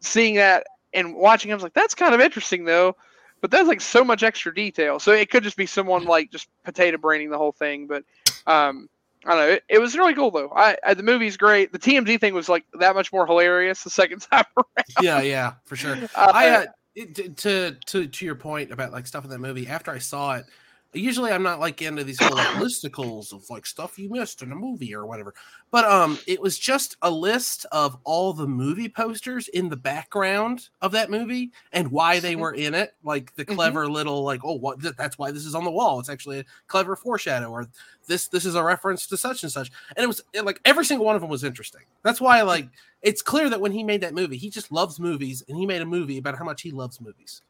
seeing 0.00 0.34
that 0.34 0.66
and 0.92 1.14
watching, 1.14 1.50
I 1.50 1.54
was 1.54 1.62
like, 1.62 1.74
that's 1.74 1.94
kind 1.94 2.14
of 2.14 2.20
interesting 2.20 2.64
though. 2.64 2.96
But 3.40 3.52
that's 3.52 3.68
like 3.68 3.80
so 3.80 4.02
much 4.02 4.24
extra 4.24 4.52
detail. 4.52 4.98
So 4.98 5.12
it 5.12 5.30
could 5.30 5.44
just 5.44 5.56
be 5.56 5.66
someone 5.66 6.04
like 6.04 6.32
just 6.32 6.48
potato 6.64 6.98
braining 6.98 7.30
the 7.30 7.38
whole 7.38 7.52
thing. 7.52 7.86
But 7.86 8.02
um, 8.48 8.88
I 9.24 9.30
don't 9.30 9.38
know. 9.38 9.48
It, 9.54 9.64
it 9.68 9.78
was 9.80 9.96
really 9.96 10.14
cool 10.14 10.30
though. 10.30 10.50
I, 10.54 10.76
I 10.84 10.94
the 10.94 11.02
movie's 11.02 11.36
great. 11.36 11.72
The 11.72 11.78
TMZ 11.78 12.20
thing 12.20 12.34
was 12.34 12.48
like 12.48 12.64
that 12.78 12.94
much 12.94 13.12
more 13.12 13.26
hilarious 13.26 13.82
the 13.82 13.90
second 13.90 14.20
time 14.32 14.44
around. 14.56 14.86
Yeah, 15.02 15.20
yeah, 15.20 15.54
for 15.64 15.76
sure. 15.76 15.96
Uh, 16.14 16.32
I 16.34 16.48
uh, 16.50 16.66
it- 16.94 17.36
to 17.38 17.76
to 17.86 18.06
to 18.06 18.24
your 18.24 18.34
point 18.34 18.70
about 18.72 18.92
like 18.92 19.06
stuff 19.06 19.24
in 19.24 19.30
that 19.30 19.38
movie. 19.38 19.66
After 19.68 19.90
I 19.90 19.98
saw 19.98 20.36
it, 20.36 20.46
usually 20.94 21.30
I'm 21.30 21.42
not 21.42 21.60
like 21.60 21.82
into 21.82 22.02
these 22.02 22.18
whole 22.20 22.36
like 22.36 22.46
listicles 22.56 23.32
of 23.32 23.48
like 23.50 23.66
stuff 23.66 23.98
you 23.98 24.08
missed 24.10 24.42
in 24.42 24.52
a 24.52 24.54
movie 24.56 24.94
or 24.94 25.06
whatever. 25.06 25.34
But 25.70 25.84
um, 25.84 26.18
it 26.26 26.40
was 26.40 26.58
just 26.58 26.96
a 27.02 27.10
list 27.10 27.66
of 27.72 27.98
all 28.04 28.32
the 28.32 28.46
movie 28.46 28.88
posters 28.88 29.48
in 29.48 29.68
the 29.68 29.76
background 29.76 30.68
of 30.80 30.92
that 30.92 31.10
movie 31.10 31.52
and 31.72 31.90
why 31.90 32.20
they 32.20 32.36
were 32.36 32.54
in 32.54 32.74
it. 32.74 32.94
Like 33.04 33.34
the 33.34 33.44
Mhm. 33.44 33.54
clever 33.54 33.86
little 33.88 34.22
like, 34.22 34.40
oh, 34.44 34.54
what? 34.54 34.80
th- 34.80 34.94
That's 34.96 35.18
why 35.18 35.30
this 35.30 35.44
is 35.44 35.54
on 35.54 35.64
the 35.64 35.70
wall. 35.70 36.00
It's 36.00 36.08
actually 36.08 36.40
a 36.40 36.44
clever 36.68 36.96
foreshadow, 36.96 37.50
or 37.50 37.68
this 38.06 38.28
this 38.28 38.46
is 38.46 38.54
a 38.54 38.64
reference 38.64 39.06
to 39.08 39.16
such 39.18 39.42
and 39.42 39.52
such. 39.52 39.70
And 39.96 40.04
it 40.04 40.08
was 40.08 40.22
it, 40.32 40.44
like 40.44 40.60
every 40.64 40.84
single 40.86 41.04
one 41.06 41.14
of 41.16 41.20
them 41.20 41.30
was 41.30 41.44
interesting. 41.44 41.82
That's 42.02 42.20
why 42.20 42.40
like 42.42 42.68
it's 43.02 43.20
clear 43.22 43.50
that 43.50 43.60
when 43.60 43.72
he 43.72 43.84
made 43.84 44.00
that 44.00 44.14
movie, 44.14 44.38
he 44.38 44.48
just 44.50 44.72
loves 44.72 44.98
movies, 44.98 45.42
and 45.48 45.58
he 45.58 45.66
made 45.66 45.82
a 45.82 45.86
movie 45.86 46.18
about 46.18 46.38
how 46.38 46.44
much 46.44 46.62
he 46.62 46.70
loves 46.70 47.00
movies. 47.00 47.42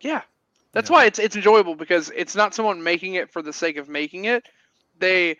Yeah. 0.00 0.22
That's 0.74 0.90
Yeah. 0.90 0.90
why 0.90 1.06
it's 1.06 1.18
it's 1.18 1.36
enjoyable 1.36 1.76
because 1.76 2.10
it's 2.14 2.34
not 2.36 2.54
someone 2.54 2.82
making 2.82 3.14
it 3.14 3.30
for 3.32 3.42
the 3.42 3.52
sake 3.52 3.76
of 3.76 3.88
making 3.88 4.26
it. 4.26 4.44
They 4.98 5.38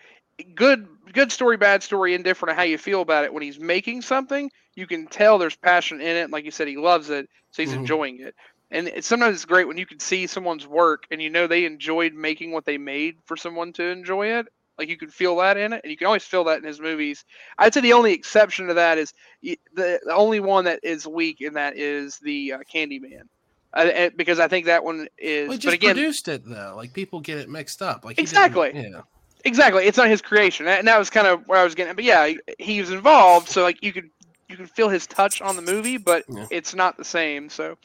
good 0.55 0.87
good 1.13 1.33
story, 1.33 1.57
bad 1.57 1.83
story, 1.83 2.15
indifferent 2.15 2.57
how 2.57 2.65
you 2.65 2.79
feel 2.79 3.03
about 3.03 3.25
it. 3.25 3.33
When 3.35 3.43
he's 3.43 3.61
making 3.61 4.03
something, 4.03 4.51
you 4.75 4.87
can 4.87 5.07
tell 5.09 5.39
there's 5.39 5.57
passion 5.57 6.01
in 6.01 6.17
it. 6.17 6.31
Like 6.31 6.45
you 6.45 6.51
said, 6.51 6.69
he 6.69 6.77
loves 6.77 7.11
it, 7.11 7.29
so 7.51 7.63
he's 7.63 7.73
Mhm. 7.73 7.75
enjoying 7.75 8.21
it. 8.21 8.35
And 8.71 8.89
it's, 8.89 9.07
sometimes 9.07 9.37
it's 9.37 9.45
great 9.45 9.69
when 9.69 9.79
you 9.79 9.87
can 9.87 10.01
see 10.01 10.27
someone's 10.27 10.67
work 10.67 11.05
and 11.11 11.21
you 11.23 11.31
know 11.31 11.47
they 11.47 11.65
enjoyed 11.65 12.15
making 12.15 12.53
what 12.53 12.65
they 12.65 12.79
made 12.79 13.17
for 13.27 13.37
someone 13.37 13.73
to 13.75 13.85
enjoy 13.85 14.39
it. 14.39 14.47
Like 14.79 14.89
you 14.89 14.97
can 14.97 15.11
feel 15.11 15.37
that 15.37 15.57
in 15.57 15.73
it, 15.73 15.81
and 15.85 15.91
you 15.91 15.97
can 15.97 16.07
always 16.07 16.25
feel 16.25 16.45
that 16.45 16.59
in 16.59 16.65
his 16.65 16.81
movies. 16.81 17.25
I'd 17.59 17.75
say 17.75 17.81
the 17.81 17.93
only 17.93 18.13
exception 18.13 18.69
to 18.69 18.75
that 18.75 18.99
is 18.99 19.13
the, 19.43 19.59
the 19.75 20.01
only 20.15 20.41
one 20.41 20.65
that 20.65 20.81
is 20.83 21.07
weak 21.07 21.41
in 21.41 21.55
that 21.55 21.77
is 21.77 22.19
the 22.19 22.55
uh, 22.55 22.59
Candyman. 22.73 23.29
Uh, 23.75 24.09
because 24.17 24.39
I 24.39 24.47
think 24.49 24.67
that 24.67 24.85
one 24.85 25.09
is. 25.19 25.49
Well, 25.49 25.59
he 25.59 25.67
but 25.67 25.75
again, 25.75 25.95
produced 25.95 26.29
it 26.29 26.43
though. 26.47 26.75
Like 26.77 26.93
people 26.93 27.21
get 27.21 27.39
it 27.39 27.49
mixed 27.51 27.83
up. 27.83 28.05
Like 28.05 28.19
Exactly. 28.21 28.71
Yeah. 28.75 29.01
exactly, 29.45 29.85
it's 29.87 29.99
not 29.99 30.09
his 30.09 30.23
creation, 30.23 30.67
and 30.69 30.87
that 30.87 30.99
was 30.99 31.11
kind 31.11 31.27
of 31.27 31.47
where 31.49 31.59
I 31.59 31.65
was 31.65 31.75
getting. 31.75 31.95
But 31.95 32.05
yeah, 32.05 32.27
he- 32.29 32.39
he 32.59 32.81
was 32.81 32.91
involved, 32.91 33.49
so 33.49 33.63
like 33.63 33.83
you 33.83 33.93
could 33.93 34.09
you 34.49 34.57
could 34.57 34.71
feel 34.71 34.89
his 34.89 35.07
touch 35.07 35.43
on 35.43 35.57
the 35.57 35.63
movie, 35.63 35.97
but 35.97 36.25
Yeah. 36.29 36.47
it's 36.51 36.75
not 36.75 36.97
the 36.97 37.05
same. 37.05 37.49
So 37.51 37.77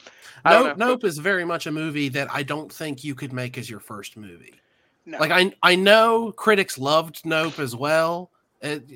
Nope, 0.44 0.78
know. 0.78 0.86
Nope 0.90 1.04
is 1.04 1.18
very 1.18 1.44
much 1.44 1.66
a 1.66 1.72
movie 1.72 2.08
that 2.10 2.28
I 2.32 2.42
don't 2.44 2.72
think 2.72 3.02
you 3.02 3.14
could 3.14 3.32
make 3.32 3.58
as 3.58 3.68
your 3.68 3.80
first 3.80 4.16
movie. 4.16 4.54
No. 5.06 5.18
Like 5.18 5.32
I 5.32 5.52
I 5.62 5.74
know 5.74 6.30
critics 6.32 6.78
loved 6.78 7.22
Nope 7.24 7.58
as 7.58 7.74
well, 7.74 8.30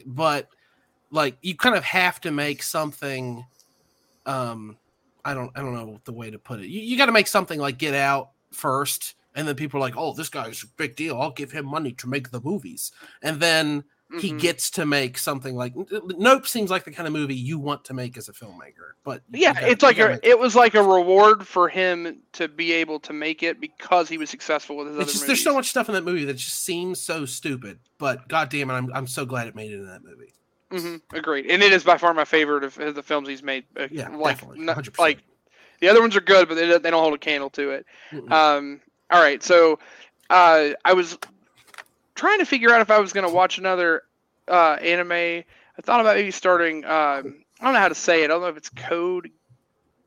but 0.06 0.48
like 1.10 1.36
you 1.42 1.56
kind 1.56 1.74
of 1.74 1.82
have 1.84 2.20
to 2.20 2.30
make 2.30 2.62
something. 2.62 3.44
Um, 4.26 4.76
I 5.24 5.34
don't 5.34 5.50
I 5.54 5.60
don't 5.60 5.74
know 5.74 6.00
the 6.04 6.12
way 6.12 6.30
to 6.30 6.38
put 6.38 6.60
it. 6.60 6.66
You, 6.66 6.80
you 6.80 6.96
got 6.96 7.06
to 7.06 7.12
make 7.12 7.26
something 7.26 7.58
like 7.58 7.78
Get 7.78 7.94
Out 7.94 8.30
first, 8.52 9.14
and 9.34 9.46
then 9.48 9.54
people 9.56 9.78
are 9.78 9.80
like, 9.80 9.96
"Oh, 9.96 10.12
this 10.14 10.28
guy's 10.28 10.62
a 10.62 10.66
big 10.76 10.96
deal. 10.96 11.20
I'll 11.20 11.30
give 11.32 11.52
him 11.52 11.66
money 11.66 11.92
to 11.92 12.08
make 12.08 12.30
the 12.30 12.40
movies," 12.40 12.92
and 13.22 13.40
then 13.40 13.84
he 14.20 14.32
Mhm. 14.32 14.38
gets 14.40 14.70
to 14.70 14.84
make 14.86 15.16
something 15.18 15.56
like 15.56 15.72
Nope. 15.90 16.46
Seems 16.46 16.70
like 16.70 16.84
the 16.84 16.92
kind 16.92 17.06
of 17.08 17.12
movie 17.12 17.34
you 17.34 17.58
want 17.58 17.84
to 17.86 17.94
make 17.94 18.16
as 18.18 18.28
a 18.28 18.32
filmmaker, 18.32 18.92
but 19.02 19.22
yeah, 19.32 19.54
gotta- 19.54 19.70
it's 19.70 19.82
like 19.82 19.98
a 19.98 20.20
it 20.22 20.38
was 20.38 20.54
like 20.54 20.74
a 20.74 20.82
reward 20.82 21.48
for 21.48 21.68
him 21.68 22.20
to 22.34 22.46
be 22.46 22.70
able 22.72 23.00
to 23.00 23.12
make 23.12 23.42
it 23.42 23.60
because 23.60 24.08
he 24.08 24.18
was 24.18 24.28
successful 24.30 24.76
with 24.76 24.88
his 24.88 24.96
It's 24.98 25.02
other 25.04 25.12
just 25.12 25.26
there's 25.26 25.42
so 25.42 25.54
much 25.54 25.68
stuff 25.70 25.88
in 25.88 25.94
that 25.94 26.04
movie 26.04 26.24
that 26.26 26.34
just 26.34 26.62
seems 26.62 27.00
so 27.00 27.24
stupid, 27.24 27.78
but 27.98 28.28
god 28.28 28.50
damn 28.50 28.70
it, 28.70 28.74
I'm 28.74 28.92
I'm 28.94 29.06
so 29.08 29.24
glad 29.24 29.48
it 29.48 29.56
made 29.56 29.72
it 29.72 29.76
in 29.80 29.86
that 29.86 30.04
movie. 30.04 30.34
Hmm 30.78 30.96
agreed, 31.12 31.46
and 31.50 31.62
it 31.62 31.72
is 31.72 31.84
by 31.84 31.96
far 31.98 32.12
my 32.14 32.24
favorite 32.24 32.64
of, 32.64 32.78
of 32.78 32.94
the 32.94 33.02
films 33.02 33.28
he's 33.28 33.42
made. 33.42 33.64
Uh, 33.76 33.88
Yeah, 33.90 34.08
like 34.08 34.40
definitely, 34.40 34.60
100%. 34.66 34.98
like 34.98 35.18
the 35.80 35.88
other 35.88 36.00
ones 36.00 36.16
are 36.16 36.20
good, 36.20 36.48
but 36.48 36.54
they 36.54 36.66
don't, 36.66 36.82
they 36.82 36.90
don't 36.90 37.02
hold 37.02 37.14
a 37.14 37.18
candle 37.18 37.50
to 37.50 37.70
it. 37.70 37.86
Um, 38.30 38.80
all 39.10 39.20
right, 39.22 39.42
so 39.42 39.78
uh, 40.30 40.70
I 40.84 40.92
was 40.94 41.18
trying 42.14 42.38
to 42.38 42.46
figure 42.46 42.70
out 42.72 42.80
if 42.80 42.90
I 42.90 42.98
was 42.98 43.12
going 43.12 43.26
to 43.28 43.32
watch 43.34 43.58
another 43.58 44.02
uh, 44.48 44.74
anime. 44.80 45.12
I 45.12 45.82
thought 45.82 46.00
about 46.00 46.16
maybe 46.16 46.30
starting. 46.30 46.84
Um, 46.84 47.44
I 47.60 47.64
don't 47.64 47.74
know 47.74 47.80
how 47.80 47.88
to 47.88 47.94
say 47.94 48.22
it. 48.22 48.24
I 48.24 48.26
don't 48.28 48.42
know 48.42 48.48
if 48.48 48.56
it's 48.56 48.70
Code 48.70 49.30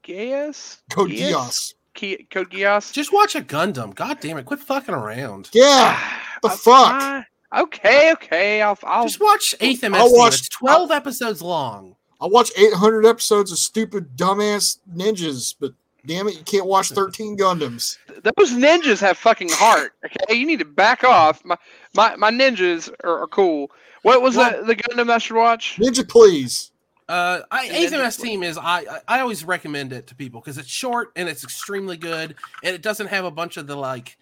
Geass. 0.03 0.77
Code 0.89 1.09
Geass? 1.11 1.73
Geass. 1.95 2.29
Code 2.29 2.49
Geass. 2.51 2.93
just 2.93 3.11
watch 3.11 3.35
a 3.35 3.41
Gundam. 3.41 3.93
God 3.95 4.19
damn 4.19 4.37
it, 4.37 4.45
quit 4.45 4.59
fucking 4.59 4.95
around. 4.95 5.49
Yeah. 5.53 5.99
The 6.43 6.49
Uh, 6.49 6.55
fuck? 6.55 6.93
uh, 7.01 7.21
okay, 7.55 8.11
okay. 8.13 8.61
I'll. 8.61 8.77
I'll 8.83 9.05
Just 9.05 9.19
watch 9.21 9.55
Eighth 9.59 9.83
MS. 9.83 9.93
I'll 9.99 10.13
watch- 10.13 10.39
It's 10.39 10.49
twelve 10.49 10.91
episodes 10.91 11.41
long. 11.41 11.95
I 12.19 12.25
watch 12.25 12.51
800 12.57 13.05
episodes 13.05 13.51
of 13.51 13.59
stupid 13.59 14.17
dumbass 14.17 14.79
ninjas, 14.95 15.53
but 15.59 15.73
damn 16.07 16.27
it, 16.27 16.33
you 16.35 16.41
can't 16.43 16.65
watch 16.65 16.89
13 16.89 17.37
Gundams. 17.37 17.99
those 18.23 18.51
ninjas 18.53 18.99
have 19.01 19.19
fucking 19.19 19.49
heart. 19.51 19.93
Okay, 20.03 20.33
you 20.33 20.47
need 20.47 20.57
to 20.59 20.65
back 20.65 21.03
off. 21.03 21.45
My 21.45 21.57
my, 21.95 22.15
my 22.15 22.31
ninjas 22.31 22.89
are, 23.03 23.19
are 23.21 23.27
cool. 23.27 23.69
What 24.01 24.21
was 24.23 24.35
Well- 24.35 24.61
the 24.65 24.73
the 24.73 24.75
Gundam 24.75 25.11
I 25.11 25.19
should 25.19 25.35
watch? 25.37 25.77
Ninja, 25.79 26.07
please. 26.07 26.71
Uh, 27.09 27.41
I, 27.51 27.67
And 27.67 27.75
Eighth 27.77 27.91
MS 27.93 28.17
Team 28.17 28.43
is 28.43 28.57
I, 28.57 28.79
I 28.79 28.99
I 29.07 29.19
always 29.21 29.45
recommend 29.45 29.93
it 29.93 30.07
to 30.07 30.15
people 30.15 30.41
because 30.41 30.57
it's 30.57 30.67
short 30.67 31.11
and 31.15 31.29
it's 31.29 31.43
extremely 31.43 31.95
good 31.97 32.35
and 32.63 32.75
it 32.75 32.81
doesn't 32.81 33.07
have 33.07 33.23
a 33.23 33.31
bunch 33.31 33.55
of 33.57 33.65
the 33.67 33.75
like 33.77 34.17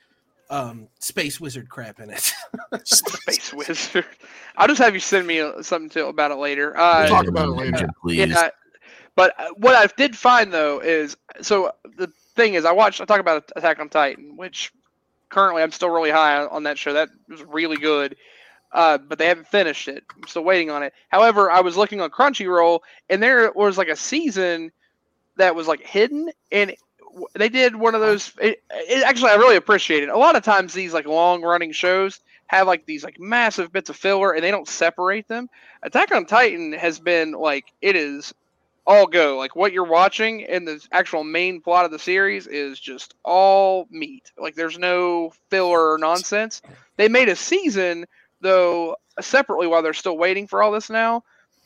um 0.50 0.88
space 1.00 1.40
wizard 1.40 1.70
crap 1.70 2.00
in 2.00 2.10
it. 2.10 2.32
Space 2.84 3.54
Wizard. 3.54 4.06
I'll 4.58 4.68
just 4.68 4.82
have 4.82 4.94
you 4.94 5.00
send 5.00 5.26
me 5.26 5.40
uh, 5.40 5.62
something 5.62 5.90
to, 5.92 6.08
about 6.08 6.32
it 6.32 6.36
later. 6.36 6.74
We'll 6.76 6.84
Uh, 6.84 7.10
talk 7.10 7.28
about 7.28 7.48
it 7.50 7.52
later. 7.52 7.88
Please. 8.02 8.30
yeah, 8.30 8.50
but 9.16 9.34
uh, 9.40 9.50
what 9.58 9.76
I 9.76 9.88
did 9.98 10.16
find 10.16 10.54
though 10.54 10.80
is 10.80 11.18
so 11.42 11.72
the 11.98 12.08
thing 12.36 12.54
is 12.54 12.66
I 12.66 12.72
watched 12.72 13.02
I 13.02 13.06
talk 13.06 13.20
about 13.20 13.50
Attack 13.56 13.80
on 13.80 13.90
Titan, 13.90 14.38
which 14.38 14.72
currently 15.30 15.64
I'm 15.64 15.72
still 15.72 15.90
really 15.90 16.12
high 16.12 16.46
on 16.46 16.64
that 16.64 16.78
show. 16.78 16.94
That 16.94 17.10
was 17.28 17.44
really 17.44 17.78
good. 17.78 18.16
Uh, 18.72 18.98
but 18.98 19.18
they 19.18 19.28
haven't 19.28 19.48
finished 19.48 19.88
it. 19.88 20.04
I'm 20.16 20.28
still 20.28 20.44
waiting 20.44 20.70
on 20.70 20.84
it. 20.84 20.92
However, 21.10 21.50
I 21.50 21.62
was 21.62 21.78
looking 21.78 22.02
on 22.02 22.10
Crunchyroll, 22.10 22.82
and 23.10 23.24
there 23.24 23.50
was 23.54 23.78
like 23.78 23.88
a 23.88 23.96
season 23.96 24.70
that 25.38 25.56
was 25.56 25.66
like 25.68 25.80
hidden, 25.82 26.30
and 26.52 26.72
w- 26.72 26.78
they 27.34 27.50
did 27.50 27.76
one 27.76 27.96
of 27.96 28.02
those. 28.02 28.32
It, 28.42 28.64
it, 28.70 29.04
actually, 29.04 29.32
I 29.32 29.36
really 29.36 29.56
appreciate 29.56 30.04
it. 30.04 30.10
A 30.10 30.18
lot 30.18 30.36
of 30.36 30.44
times, 30.44 30.74
these 30.74 30.94
like 30.94 31.06
long 31.06 31.42
running 31.42 31.72
shows 31.72 32.20
have 32.48 32.68
like 32.68 32.86
these 32.86 33.04
like 33.04 33.20
massive 33.20 33.72
bits 33.72 33.90
of 33.90 33.96
filler, 33.96 34.34
and 34.34 34.44
they 34.44 34.52
don't 34.52 34.68
separate 34.68 35.28
them. 35.28 35.50
Attack 35.84 36.14
on 36.14 36.26
Titan 36.26 36.74
has 36.74 37.00
been 37.00 37.32
like 37.32 37.66
it 37.82 37.96
is 37.96 38.34
all 38.88 39.08
go. 39.08 39.38
Like 39.38 39.56
what 39.56 39.74
you're 39.74 39.86
watching 39.86 40.42
in 40.42 40.66
the 40.66 40.86
actual 40.92 41.24
main 41.24 41.62
plot 41.62 41.86
of 41.86 41.92
the 41.92 42.00
series 42.00 42.48
is 42.48 42.80
just 42.80 43.16
all 43.24 43.88
meat. 43.90 44.32
Like 44.38 44.56
there's 44.56 44.78
no 44.78 45.32
filler 45.50 45.94
or 45.94 45.98
nonsense. 45.98 46.62
They 46.98 47.08
made 47.08 47.30
a 47.30 47.36
season 47.36 48.06
though 48.42 48.96
separately 49.20 49.68
while 49.68 49.82
they're 49.82 49.94
still 49.94 50.18
waiting 50.18 50.48
for 50.48 50.62
all 50.62 50.72
this 50.72 50.90
now 50.90 51.24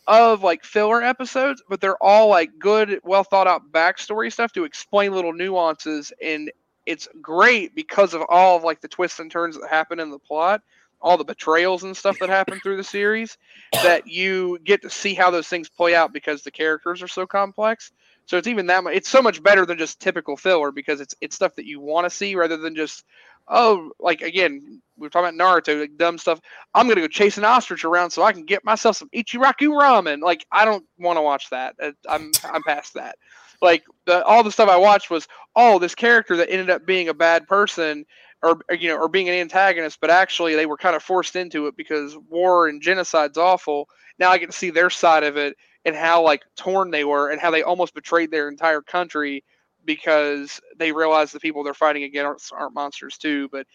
of 0.10 0.44
like 0.44 0.66
filler 0.66 1.04
episodes, 1.04 1.64
but 1.70 1.82
they're 1.82 2.04
all 2.04 2.30
like 2.30 2.52
good, 2.60 3.00
well 3.04 3.24
thought 3.24 3.48
out 3.48 3.72
backstory 3.72 4.34
stuff 4.34 4.54
to 4.54 4.66
explain 4.66 5.14
little 5.14 5.34
nuances 5.34 6.14
and 6.22 6.52
it's 6.88 7.08
great 7.22 7.76
because 7.76 8.16
of 8.16 8.24
all 8.30 8.58
of 8.58 8.64
like 8.64 8.82
the 8.82 8.90
twists 8.90 9.20
and 9.20 9.32
turns 9.32 9.60
that 9.60 9.70
happen 9.70 10.00
in 10.02 10.12
the 10.12 10.20
plot. 10.20 10.62
all 11.02 11.18
the 11.18 11.24
betrayals 11.24 11.84
and 11.84 11.96
stuff 11.96 12.20
that 12.20 12.30
happen 12.30 12.60
through 12.62 12.78
the 12.78 12.84
series 12.84 13.38
that 13.84 14.08
you 14.08 14.60
get 14.64 14.82
to 14.82 14.90
see 14.90 15.14
how 15.14 15.32
those 15.32 15.48
things 15.48 15.70
play 15.70 15.96
out 15.96 16.14
because 16.14 16.44
the 16.44 16.52
characters 16.52 17.02
are 17.04 17.08
so 17.08 17.28
complex. 17.28 17.92
So 18.26 18.38
it's 18.38 18.48
even 18.48 18.68
that 18.68 18.84
much. 18.84 18.96
It's 18.96 19.10
so 19.10 19.22
much 19.22 19.42
better 19.42 19.66
than 19.66 19.78
just 19.78 20.00
typical 20.00 20.38
filler 20.38 20.72
because 20.72 21.02
it's 21.02 21.16
it's 21.22 21.36
stuff 21.36 21.56
that 21.56 21.66
you 21.66 21.80
want 21.80 22.06
to 22.06 22.10
see 22.12 22.36
rather 22.36 22.58
than 22.58 22.76
just 22.76 23.06
oh 23.50 23.92
like 24.00 24.22
again 24.22 24.82
we 25.00 25.08
are 25.08 25.10
talking 25.10 25.40
about 25.40 25.64
Naruto 25.64 25.80
like 25.80 25.98
dumb 25.98 26.18
stuff. 26.18 26.40
I'm 26.74 26.88
gonna 26.88 27.02
go 27.02 27.08
chase 27.08 27.38
an 27.38 27.46
ostrich 27.46 27.86
around 27.86 28.12
so 28.12 28.24
I 28.24 28.34
can 28.34 28.46
get 28.46 28.64
myself 28.66 28.98
some 28.98 29.10
Ichiraku 29.16 29.70
ramen. 29.70 30.22
Like 30.22 30.46
I 30.52 30.66
don't 30.66 30.86
want 30.98 31.18
to 31.18 31.22
watch 31.22 31.50
that. 31.50 31.76
Uh, 31.82 31.92
I'm 32.08 32.32
I'm 32.44 32.64
past 32.64 32.94
that. 32.96 33.18
Like 33.62 33.84
the, 34.06 34.24
all 34.24 34.44
the 34.44 34.52
stuff 34.52 34.70
I 34.70 34.78
watched 34.78 35.10
was 35.10 35.28
oh 35.56 35.80
this 35.80 35.96
character 35.96 36.36
that 36.38 36.52
ended 36.52 36.70
up 36.70 36.86
being 36.86 37.10
a 37.10 37.14
bad 37.14 37.48
person 37.48 38.06
or 38.44 38.62
or, 38.70 38.76
you 38.76 38.90
know 38.90 38.98
or 38.98 39.08
being 39.08 39.30
an 39.30 39.36
antagonist, 39.36 40.00
but 40.02 40.10
actually 40.10 40.56
they 40.56 40.66
were 40.66 40.78
kind 40.78 40.96
of 40.96 41.04
forced 41.04 41.36
into 41.36 41.68
it 41.68 41.76
because 41.78 42.18
war 42.30 42.68
and 42.68 42.82
genocide's 42.82 43.38
awful. 43.38 43.88
Now 44.18 44.32
I 44.32 44.38
get 44.38 44.52
to 44.52 44.58
see 44.58 44.70
their 44.70 44.90
side 44.90 45.24
of 45.24 45.38
it 45.38 45.56
and 45.86 45.96
how 45.96 46.22
like 46.22 46.44
torn 46.56 46.92
they 46.92 47.06
were 47.06 47.30
and 47.30 47.40
how 47.40 47.52
they 47.52 47.64
almost 47.64 47.94
betrayed 47.94 48.32
their 48.32 48.50
entire 48.50 48.82
country 48.82 49.44
because 49.90 50.62
they 50.78 50.92
realize 50.92 51.32
the 51.32 51.40
people 51.40 51.64
they're 51.64 51.74
fighting 51.74 52.04
against 52.04 52.54
aren't 52.54 52.76
monsters 52.76 53.18
too. 53.18 53.50
But 53.52 53.66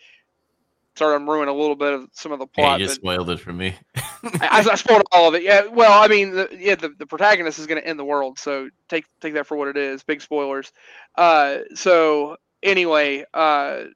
sorry, 0.94 1.16
I'm 1.16 1.28
ruining 1.28 1.52
a 1.52 1.58
little 1.58 1.74
bit 1.74 1.92
of 1.92 2.08
some 2.12 2.30
of 2.30 2.38
the 2.38 2.46
Yeah, 2.56 2.66
plot. 2.66 2.78
you 2.78 2.86
just 2.86 3.00
spoiled 3.00 3.30
it 3.30 3.40
for 3.40 3.52
me. 3.52 3.74
I, 3.96 4.64
I 4.70 4.74
spoiled 4.76 5.02
all 5.10 5.26
of 5.26 5.34
it. 5.34 5.42
Yeah, 5.42 5.66
well, 5.66 6.00
I 6.00 6.06
mean, 6.06 6.30
the, 6.30 6.48
yeah, 6.56 6.76
the, 6.76 6.90
the 6.96 7.06
protagonist 7.06 7.58
is 7.58 7.66
going 7.66 7.82
to 7.82 7.86
end 7.86 7.98
the 7.98 8.04
world, 8.04 8.38
so 8.38 8.68
take 8.88 9.06
take 9.20 9.34
that 9.34 9.48
for 9.48 9.56
what 9.56 9.66
it 9.66 9.76
is. 9.76 10.04
Big 10.04 10.20
spoilers. 10.20 10.70
Uh, 11.16 11.58
so 11.74 12.36
anyway, 12.62 13.24
uh, 13.34 13.86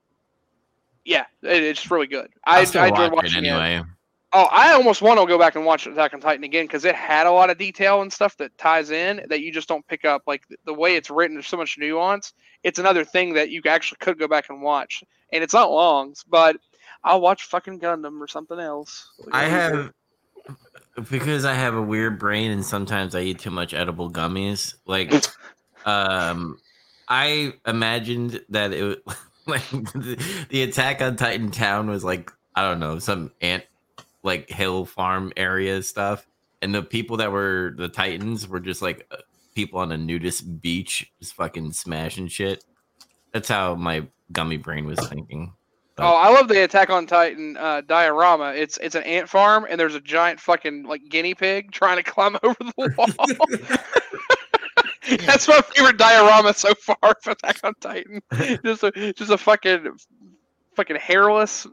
yeah, 1.05 1.27
it, 1.45 1.62
it's 1.62 1.89
really 1.89 2.09
good. 2.09 2.31
I, 2.45 2.65
still 2.65 2.82
I 2.82 2.89
enjoyed 2.89 3.12
watch 3.12 3.12
it 3.12 3.15
watching 3.36 3.45
it. 3.45 3.85
Oh, 4.33 4.45
I 4.51 4.73
almost 4.73 5.01
want 5.01 5.19
to 5.19 5.27
go 5.27 5.39
back 5.39 5.57
and 5.57 5.65
watch 5.65 5.87
Attack 5.87 6.13
on 6.13 6.21
Titan 6.21 6.45
again 6.45 6.67
because 6.67 6.85
it 6.85 6.95
had 6.95 7.27
a 7.27 7.33
lot 7.33 7.49
of 7.49 7.57
detail 7.57 8.03
and 8.03 8.13
stuff 8.13 8.37
that 8.37 8.57
ties 8.59 8.91
in 8.91 9.23
that 9.31 9.41
you 9.41 9.51
just 9.51 9.69
don't 9.69 9.87
pick 9.87 10.05
up. 10.05 10.23
Like 10.27 10.43
the- 10.67 10.75
way 10.75 10.97
it's 10.97 11.11
written, 11.11 11.37
there's 11.37 11.47
so 11.47 11.57
much 11.57 11.79
nuance. 11.79 12.35
It's 12.63 12.79
another 12.79 13.05
thing 13.05 13.35
that 13.35 13.51
you 13.51 13.63
actually 13.67 13.99
could 14.01 14.19
go 14.19 14.29
back 14.29 14.51
and 14.51 14.61
watch, 14.61 15.03
and 15.33 15.43
it's 15.43 15.55
not 15.55 15.71
long, 15.71 16.15
but 16.29 16.57
I'll 17.05 17.21
watch 17.21 17.45
fucking 17.45 17.81
Gundam 17.81 18.21
or 18.21 18.29
something 18.29 18.59
else. 18.59 19.09
I 19.33 19.45
have 19.45 19.93
because 21.11 21.45
I 21.45 21.55
have 21.55 21.75
a 21.75 21.83
weird 21.83 22.19
brain 22.19 22.51
and 22.51 22.65
sometimes 22.65 23.15
I 23.15 23.21
eat 23.21 23.39
too 23.39 23.51
much 23.51 23.73
edible 23.73 24.11
gummies. 24.11 24.75
Like, 24.85 25.13
um, 25.87 26.59
I 27.09 27.55
imagined 27.67 28.43
that 28.51 28.73
it 28.73 29.03
like 29.47 29.69
the, 29.71 30.47
the 30.51 30.63
attack 30.63 31.01
on 31.01 31.17
Titan 31.17 31.51
Town 31.51 31.89
was 31.89 32.05
like 32.05 32.31
I 32.55 32.63
don't 32.63 32.81
know 32.81 32.99
some 32.99 33.33
ant 33.41 33.65
like 34.23 34.49
hill 34.49 34.85
farm 34.85 35.32
area 35.36 35.82
stuff, 35.82 36.27
and 36.62 36.74
the 36.74 36.82
people 36.82 37.16
that 37.19 37.32
were 37.32 37.74
the 37.77 37.89
Titans 37.89 38.49
were 38.49 38.61
just 38.61 38.82
like 38.82 39.07
uh, 39.11 39.16
people 39.55 39.81
on 39.81 39.93
a 39.93 39.99
nudist 39.99 40.61
beach, 40.61 41.11
just 41.19 41.35
fucking 41.35 41.73
smashing 41.73 42.28
shit. 42.28 42.65
That's 43.32 43.49
how 43.49 43.74
my 43.74 44.07
gummy 44.32 44.57
brain 44.57 44.86
was 44.86 44.99
thinking. 45.09 45.53
Oh, 46.01 46.15
I 46.15 46.28
love 46.31 46.47
the 46.47 46.62
Attack 46.62 46.90
on 46.90 47.07
Titan 47.07 47.57
uh, 47.57 47.81
diorama. 47.81 48.53
It's 48.55 48.78
it's 48.78 48.95
an 48.95 49.03
ant 49.03 49.28
farm, 49.28 49.66
and 49.69 49.81
there's 49.81 49.97
a 49.97 50.01
giant 50.01 50.39
fucking 50.39 50.85
like 50.85 51.03
guinea 51.09 51.35
pig 51.35 51.73
trying 51.73 51.97
to 51.97 52.03
climb 52.05 52.36
over 52.43 52.57
the 52.61 52.73
wall. 52.77 53.09
That's 55.27 55.49
my 55.49 55.61
favorite 55.74 55.97
diorama 55.97 56.53
so 56.53 56.74
far 56.74 56.97
of 57.03 57.27
Attack 57.27 57.61
on 57.65 57.74
Titan. 57.81 58.20
Just 58.65 58.85
a 58.85 59.12
just 59.15 59.31
a 59.31 59.39
fucking 59.39 59.97
fucking 60.79 60.97
hairless 60.97 61.67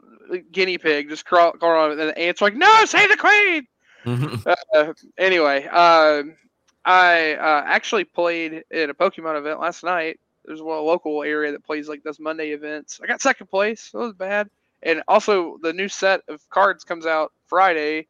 guinea 0.50 0.78
pig 0.78 1.08
just 1.08 1.24
crawl, 1.24 1.52
crawling 1.52 1.92
on, 1.92 2.00
and 2.00 2.10
the 2.10 2.18
ants 2.18 2.42
are 2.42 2.46
like, 2.46 2.56
"No, 2.56 2.84
save 2.84 3.08
the 3.08 3.16
queen!" 3.16 3.66
Uh, 4.72 4.92
anyway, 5.18 5.64
um, 5.66 6.36
I 6.84 7.34
uh, 7.34 7.64
actually 7.66 8.04
played 8.04 8.62
at 8.72 8.88
a 8.88 8.94
Pokemon 8.94 9.36
event 9.36 9.58
last 9.58 9.82
night. 9.82 10.20
There's 10.44 10.60
a 10.60 10.64
local 10.64 11.24
area 11.24 11.50
that 11.50 11.64
plays 11.64 11.88
like 11.88 12.04
those 12.04 12.20
Monday 12.20 12.50
events. 12.50 13.00
I 13.02 13.08
got 13.08 13.20
second 13.20 13.48
place. 13.48 13.90
That 13.90 13.98
was 13.98 14.12
bad. 14.12 14.48
And 14.84 15.02
also, 15.08 15.58
the 15.60 15.72
new 15.72 15.88
set 15.88 16.20
of 16.28 16.48
cards 16.50 16.84
comes 16.84 17.04
out 17.04 17.32
Friday, 17.46 18.06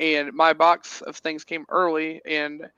and 0.00 0.32
my 0.32 0.54
box 0.54 1.02
of 1.02 1.16
things 1.16 1.44
came 1.44 1.64
early. 1.68 2.20
And 2.26 2.68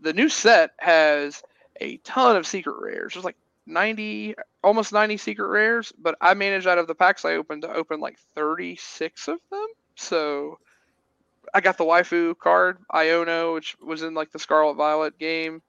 the 0.00 0.12
new 0.12 0.28
set 0.28 0.70
has 0.78 1.44
a 1.80 1.98
ton 1.98 2.34
of 2.34 2.44
secret 2.44 2.74
rares. 2.80 3.14
There's 3.14 3.24
like 3.24 3.36
90, 3.70 4.34
almost 4.62 4.92
90 4.92 5.16
secret 5.16 5.46
rares, 5.46 5.92
but 5.98 6.16
I 6.20 6.34
managed 6.34 6.66
out 6.66 6.78
of 6.78 6.86
the 6.86 6.94
packs 6.94 7.24
I 7.24 7.34
opened 7.34 7.62
to 7.62 7.72
open 7.72 8.00
like 8.00 8.18
36 8.34 9.28
of 9.28 9.38
them. 9.50 9.66
So 9.96 10.58
I 11.54 11.60
got 11.60 11.78
the 11.78 11.84
waifu 11.84 12.36
card, 12.38 12.78
Iono, 12.92 13.54
which 13.54 13.76
was 13.80 14.02
in 14.02 14.14
like 14.14 14.30
the 14.32 14.38
Scarlet 14.38 14.74
Violet 14.74 15.18
game. 15.18 15.62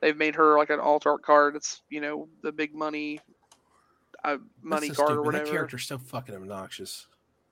They've 0.00 0.16
made 0.16 0.34
her 0.34 0.58
like 0.58 0.70
an 0.70 0.80
alt 0.80 1.06
art 1.06 1.22
card. 1.22 1.56
It's 1.56 1.82
you 1.88 2.00
know 2.00 2.28
the 2.42 2.52
big 2.52 2.74
money, 2.74 3.20
uh, 4.24 4.36
money 4.62 4.88
so 4.88 4.94
card 4.94 5.10
or 5.10 5.14
stupid. 5.14 5.24
That 5.24 5.24
whatever. 5.24 5.50
character's 5.50 5.86
so 5.86 5.98
fucking 5.98 6.34
obnoxious. 6.34 7.06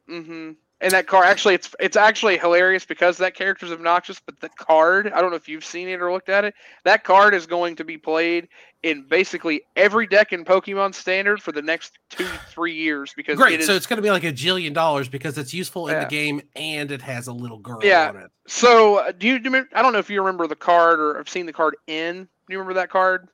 Mm 0.08 0.26
hmm 0.26 0.50
And 0.80 0.92
that 0.92 1.06
card 1.06 1.26
actually, 1.26 1.54
it's 1.54 1.74
it's 1.80 1.96
actually 1.96 2.36
hilarious 2.36 2.84
because 2.84 3.16
that 3.18 3.34
character's 3.34 3.70
obnoxious. 3.72 4.20
But 4.20 4.40
the 4.40 4.48
card, 4.50 5.10
I 5.14 5.20
don't 5.20 5.30
know 5.30 5.36
if 5.36 5.48
you've 5.48 5.64
seen 5.64 5.88
it 5.88 6.02
or 6.02 6.12
looked 6.12 6.28
at 6.28 6.44
it. 6.44 6.54
That 6.84 7.04
card 7.04 7.32
is 7.32 7.46
going 7.46 7.76
to 7.76 7.84
be 7.84 7.96
played 7.96 8.48
in 8.82 9.06
basically 9.08 9.62
every 9.76 10.06
deck 10.06 10.32
in 10.32 10.44
Pokemon 10.44 10.94
Standard 10.94 11.40
for 11.40 11.52
the 11.52 11.62
next 11.62 11.98
two 12.10 12.26
three 12.48 12.74
years 12.74 13.14
because 13.16 13.38
Great. 13.38 13.54
it 13.54 13.60
is 13.60 13.66
so 13.66 13.74
it's 13.74 13.86
going 13.86 13.96
to 13.96 14.02
be 14.02 14.10
like 14.10 14.24
a 14.24 14.32
jillion 14.32 14.74
dollars 14.74 15.08
because 15.08 15.38
it's 15.38 15.54
useful 15.54 15.88
in 15.88 15.98
the 15.98 16.04
game 16.06 16.42
and 16.54 16.90
it 16.90 17.00
has 17.00 17.28
a 17.28 17.32
little 17.32 17.58
girl 17.58 17.78
Yeah. 17.82 18.08
on 18.08 18.16
it. 18.16 18.30
So, 18.46 18.96
uh, 18.96 19.12
do 19.12 19.26
you, 19.26 19.38
do 19.38 19.44
you 19.44 19.50
remember, 19.50 19.70
I 19.74 19.80
don't 19.80 19.94
know 19.94 20.00
if 20.00 20.10
you 20.10 20.20
remember 20.20 20.46
the 20.46 20.56
card 20.56 21.00
or 21.00 21.18
I've 21.18 21.30
seen 21.30 21.46
the 21.46 21.52
card 21.52 21.76
in. 21.86 22.24
Do 22.24 22.28
you 22.52 22.58
remember 22.58 22.74
that 22.74 22.90
card? 22.90 23.28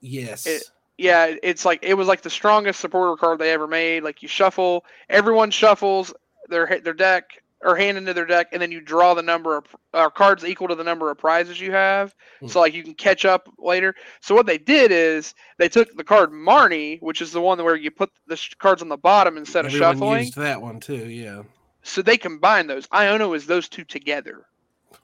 Yes. 0.00 0.46
It- 0.46 0.64
Yeah, 0.98 1.34
it's 1.42 1.64
like 1.64 1.80
it 1.82 1.94
was 1.94 2.06
like 2.08 2.22
the 2.22 2.30
strongest 2.30 2.78
supporter 2.80 3.16
card 3.16 3.38
they 3.38 3.52
ever 3.52 3.66
made. 3.66 4.02
Like 4.04 4.22
you 4.22 4.28
shuffle, 4.28 4.84
everyone 5.08 5.50
shuffles 5.50 6.14
their 6.48 6.80
their 6.82 6.94
deck 6.94 7.42
or 7.62 7.74
hand 7.74 7.96
into 7.96 8.12
their 8.12 8.26
deck, 8.26 8.48
and 8.52 8.60
then 8.60 8.70
you 8.70 8.80
draw 8.80 9.14
the 9.14 9.22
number 9.22 9.56
of 9.56 9.64
uh, 9.94 10.10
cards 10.10 10.44
equal 10.44 10.68
to 10.68 10.74
the 10.74 10.84
number 10.84 11.10
of 11.10 11.18
prizes 11.18 11.60
you 11.60 11.72
have. 11.72 12.14
Hmm. 12.40 12.48
So 12.48 12.60
like 12.60 12.74
you 12.74 12.82
can 12.82 12.94
catch 12.94 13.24
up 13.24 13.48
later. 13.58 13.94
So 14.20 14.34
what 14.34 14.46
they 14.46 14.58
did 14.58 14.92
is 14.92 15.34
they 15.58 15.68
took 15.68 15.94
the 15.96 16.04
card 16.04 16.30
Marnie, 16.30 17.00
which 17.02 17.20
is 17.22 17.32
the 17.32 17.40
one 17.40 17.62
where 17.64 17.76
you 17.76 17.90
put 17.90 18.10
the 18.26 18.36
sh- 18.36 18.54
cards 18.58 18.82
on 18.82 18.88
the 18.88 18.96
bottom 18.96 19.36
instead 19.36 19.64
of 19.64 19.72
Everyone 19.72 19.94
shuffling. 19.94 20.20
used 20.24 20.36
that 20.36 20.60
one 20.60 20.80
too. 20.80 21.08
Yeah. 21.08 21.42
So 21.82 22.02
they 22.02 22.18
combine 22.18 22.66
those. 22.66 22.86
Iono 22.88 23.34
is 23.34 23.46
those 23.46 23.68
two 23.68 23.84
together. 23.84 24.46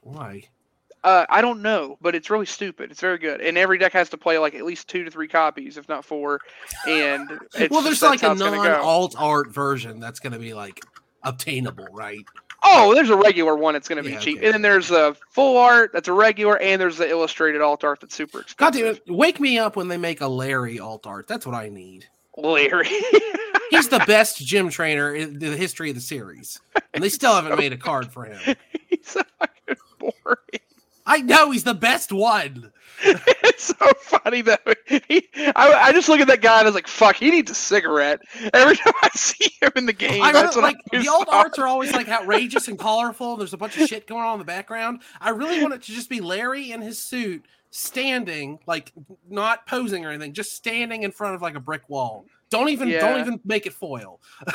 Why? 0.01 0.43
Uh, 1.03 1.25
I 1.29 1.41
don't 1.41 1.61
know, 1.61 1.97
but 2.01 2.15
it's 2.15 2.29
really 2.29 2.45
stupid. 2.45 2.89
It's 2.89 3.01
very 3.01 3.17
good, 3.17 3.41
and 3.41 3.57
every 3.57 3.77
deck 3.77 3.91
has 3.91 4.09
to 4.11 4.17
play 4.17 4.37
like 4.37 4.55
at 4.55 4.63
least 4.63 4.87
two 4.87 5.03
to 5.03 5.11
three 5.11 5.27
copies, 5.27 5.77
if 5.77 5.89
not 5.89 6.05
four. 6.05 6.39
And 6.87 7.29
it's 7.55 7.71
well, 7.71 7.81
there's 7.81 8.01
like 8.01 8.23
a 8.23 8.33
go. 8.35 8.35
non-alt 8.35 9.15
art 9.17 9.51
version 9.51 9.99
that's 9.99 10.21
going 10.21 10.31
to 10.31 10.39
be 10.39 10.53
like 10.53 10.79
obtainable, 11.23 11.87
right? 11.91 12.23
Oh, 12.63 12.95
there's 12.95 13.09
a 13.09 13.15
regular 13.17 13.55
one. 13.57 13.75
It's 13.75 13.89
going 13.89 14.01
to 14.01 14.07
be 14.07 14.13
Yeah, 14.13 14.19
cheap, 14.19 14.37
okay. 14.37 14.45
and 14.45 14.53
then 14.53 14.61
there's 14.61 14.89
a 14.89 15.15
full 15.31 15.57
art 15.57 15.91
that's 15.93 16.07
a 16.07 16.13
regular, 16.13 16.57
and 16.59 16.79
there's 16.79 16.97
the 16.97 17.09
illustrated 17.09 17.61
alt 17.61 17.83
art 17.83 17.99
that's 17.99 18.15
super 18.15 18.37
God 18.39 18.43
expensive. 18.75 18.81
damn 19.05 19.13
it! 19.13 19.17
Wake 19.17 19.39
me 19.39 19.57
up 19.57 19.75
when 19.75 19.89
they 19.89 19.97
make 19.97 20.21
a 20.21 20.27
Larry 20.27 20.79
alt 20.79 21.05
art. 21.05 21.27
That's 21.27 21.45
what 21.45 21.55
I 21.55 21.67
need. 21.69 22.07
Larry. 22.37 22.87
He's 23.69 23.89
the 23.89 24.03
best 24.07 24.37
gym 24.45 24.69
trainer 24.69 25.13
in 25.13 25.39
the 25.39 25.57
history 25.57 25.89
of 25.89 25.95
the 25.95 26.01
series, 26.01 26.59
and 26.93 27.03
they 27.03 27.09
still 27.09 27.33
haven't 27.33 27.57
made 27.59 27.73
a 27.73 27.77
card 27.77 28.11
for 28.13 28.23
him. 28.25 28.55
He's 28.87 28.99
so 29.07 29.21
fucking 29.39 29.75
boring. 29.99 30.37
I 31.05 31.21
know 31.21 31.51
he's 31.51 31.63
the 31.63 31.73
best 31.73 32.11
one. 32.11 32.71
it's 33.03 33.65
so 33.65 33.87
funny 34.01 34.41
though. 34.41 34.55
He, 34.87 35.27
I, 35.55 35.73
I 35.73 35.91
just 35.91 36.07
look 36.07 36.19
at 36.19 36.27
that 36.27 36.41
guy 36.41 36.59
and 36.59 36.67
I 36.67 36.69
was 36.69 36.75
like, 36.75 36.87
"Fuck, 36.87 37.17
he 37.17 37.31
needs 37.31 37.51
a 37.51 37.55
cigarette." 37.55 38.21
Every 38.53 38.75
time 38.77 38.93
I 39.01 39.09
see 39.09 39.51
him 39.61 39.71
in 39.75 39.85
the 39.85 39.93
game, 39.93 40.21
I 40.21 40.31
that's 40.31 40.55
really, 40.55 40.73
what 40.73 40.75
like 40.75 40.99
I 40.99 41.03
the 41.03 41.09
old 41.09 41.27
arts 41.29 41.59
are 41.59 41.67
always 41.67 41.91
like 41.91 42.07
outrageous 42.07 42.67
and 42.67 42.79
colorful. 42.79 43.35
There's 43.35 43.53
a 43.53 43.57
bunch 43.57 43.77
of 43.77 43.87
shit 43.87 44.07
going 44.07 44.21
on 44.21 44.33
in 44.33 44.39
the 44.39 44.45
background. 44.45 45.01
I 45.19 45.31
really 45.31 45.61
want 45.61 45.73
it 45.73 45.81
to 45.83 45.91
just 45.91 46.09
be 46.09 46.21
Larry 46.21 46.71
in 46.71 46.81
his 46.81 46.99
suit, 46.99 47.45
standing, 47.71 48.59
like 48.67 48.93
not 49.29 49.67
posing 49.67 50.05
or 50.05 50.09
anything, 50.09 50.33
just 50.33 50.53
standing 50.53 51.03
in 51.03 51.11
front 51.11 51.35
of 51.35 51.41
like 51.41 51.55
a 51.55 51.59
brick 51.59 51.89
wall. 51.89 52.25
Don't 52.53 52.69
even 52.69 52.87
Yeah. 52.89 52.99
don't 53.01 53.19
even 53.19 53.39
make 53.43 53.65
it 53.65 53.73
foil. 53.73 54.21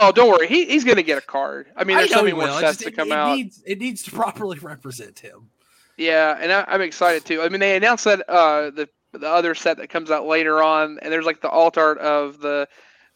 Oh, 0.00 0.10
don't 0.10 0.30
worry. 0.30 0.48
He, 0.48 0.64
he's 0.64 0.82
going 0.82 0.96
to 0.96 1.02
get 1.04 1.18
a 1.18 1.20
card. 1.20 1.68
I 1.76 1.84
mean, 1.84 1.96
there's 1.96 2.10
know 2.10 2.16
so 2.18 2.22
many 2.24 2.34
more. 2.34 2.48
It, 2.48 2.58
sets 2.58 2.78
to 2.78 2.90
come 2.90 3.08
it 3.12 3.14
out. 3.14 3.36
needs 3.36 3.62
it 3.64 3.78
needs 3.78 4.02
to 4.04 4.10
properly 4.22 4.58
represent 4.58 5.20
him. 5.20 5.50
Yeah, 5.96 6.36
and 6.40 6.50
I, 6.50 6.64
I'm 6.66 6.80
excited 6.80 7.24
too. 7.24 7.40
I 7.42 7.48
mean, 7.48 7.60
they 7.60 7.76
announced 7.76 8.04
that 8.06 8.28
uh, 8.28 8.70
the 8.70 8.88
the 9.12 9.28
other 9.28 9.54
set 9.54 9.76
that 9.76 9.90
comes 9.90 10.10
out 10.10 10.26
later 10.26 10.60
on, 10.60 10.98
and 11.02 11.12
there's 11.12 11.26
like 11.26 11.40
the 11.40 11.50
alt 11.50 11.78
art 11.78 11.98
of 11.98 12.40
the 12.40 12.66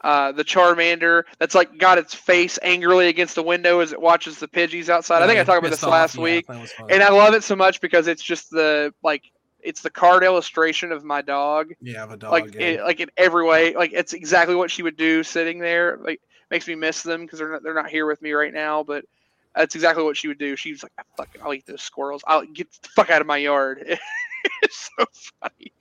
uh, 0.05 0.31
the 0.31 0.45
Charmander 0.45 1.25
that's 1.41 1.57
like 1.57 1.77
got 1.79 1.99
its 1.99 2.15
face 2.15 2.57
angrily 2.63 3.09
against 3.09 3.35
the 3.35 3.43
window 3.43 3.81
as 3.81 3.93
it 3.93 4.01
watches 4.01 4.39
the 4.39 4.47
Pidgeys 4.47 4.89
outside. 4.89 5.23
I 5.23 5.27
think 5.27 5.41
I 5.41 5.45
talked 5.45 5.59
about 5.59 5.71
this 5.71 5.83
off. 5.83 5.91
last 5.91 6.15
Yeah, 6.17 6.23
week, 6.23 6.47
that 6.47 6.61
was 6.61 6.71
fun. 6.73 6.87
and 6.91 7.03
I 7.03 7.09
love 7.11 7.35
it 7.35 7.43
so 7.43 7.57
much 7.57 7.81
because 7.81 8.07
it's 8.07 8.23
just 8.23 8.51
the 8.51 8.95
like 9.03 9.25
it's 9.67 9.83
the 9.83 9.91
card 9.91 10.23
illustration 10.25 10.93
of 10.93 11.05
my 11.05 11.21
dog 11.23 11.73
Yeah, 11.81 11.97
I 11.99 12.01
have 12.01 12.11
a 12.13 12.17
dog. 12.17 12.33
like 12.33 12.55
yeah. 12.55 12.61
it, 12.61 12.81
like 12.83 13.01
in 13.01 13.11
every 13.17 13.45
way 13.45 13.75
like 13.75 13.93
it's 13.93 14.13
exactly 14.15 14.55
what 14.55 14.71
she 14.71 14.83
would 14.83 14.97
do 14.97 15.23
sitting 15.23 15.59
there 15.59 15.99
like 16.01 16.21
makes 16.51 16.67
me 16.69 16.75
miss 16.75 17.03
them 17.03 17.23
because 17.23 17.39
they're 17.39 17.53
not 17.53 17.63
they're 17.63 17.75
not 17.75 17.91
here 17.91 18.07
with 18.07 18.23
me 18.23 18.33
right 18.33 18.55
now 18.55 18.83
but 18.83 19.05
that's 19.55 19.75
exactly 19.75 20.05
what 20.05 20.17
she 20.17 20.29
would 20.29 20.39
do 20.39 20.55
she's 20.57 20.83
like 20.83 20.93
"Ah, 20.99 21.03
fuck 21.17 21.29
i'll 21.43 21.53
eat 21.55 21.67
those 21.67 21.83
squirrels 21.83 22.23
i'll 22.27 22.45
get 22.47 22.71
the 22.83 22.89
fuck 22.91 23.11
out 23.11 23.21
of 23.21 23.27
my 23.27 23.37
yard 23.39 23.99
it's 24.63 24.91
so 24.99 25.05
funny 25.41 25.73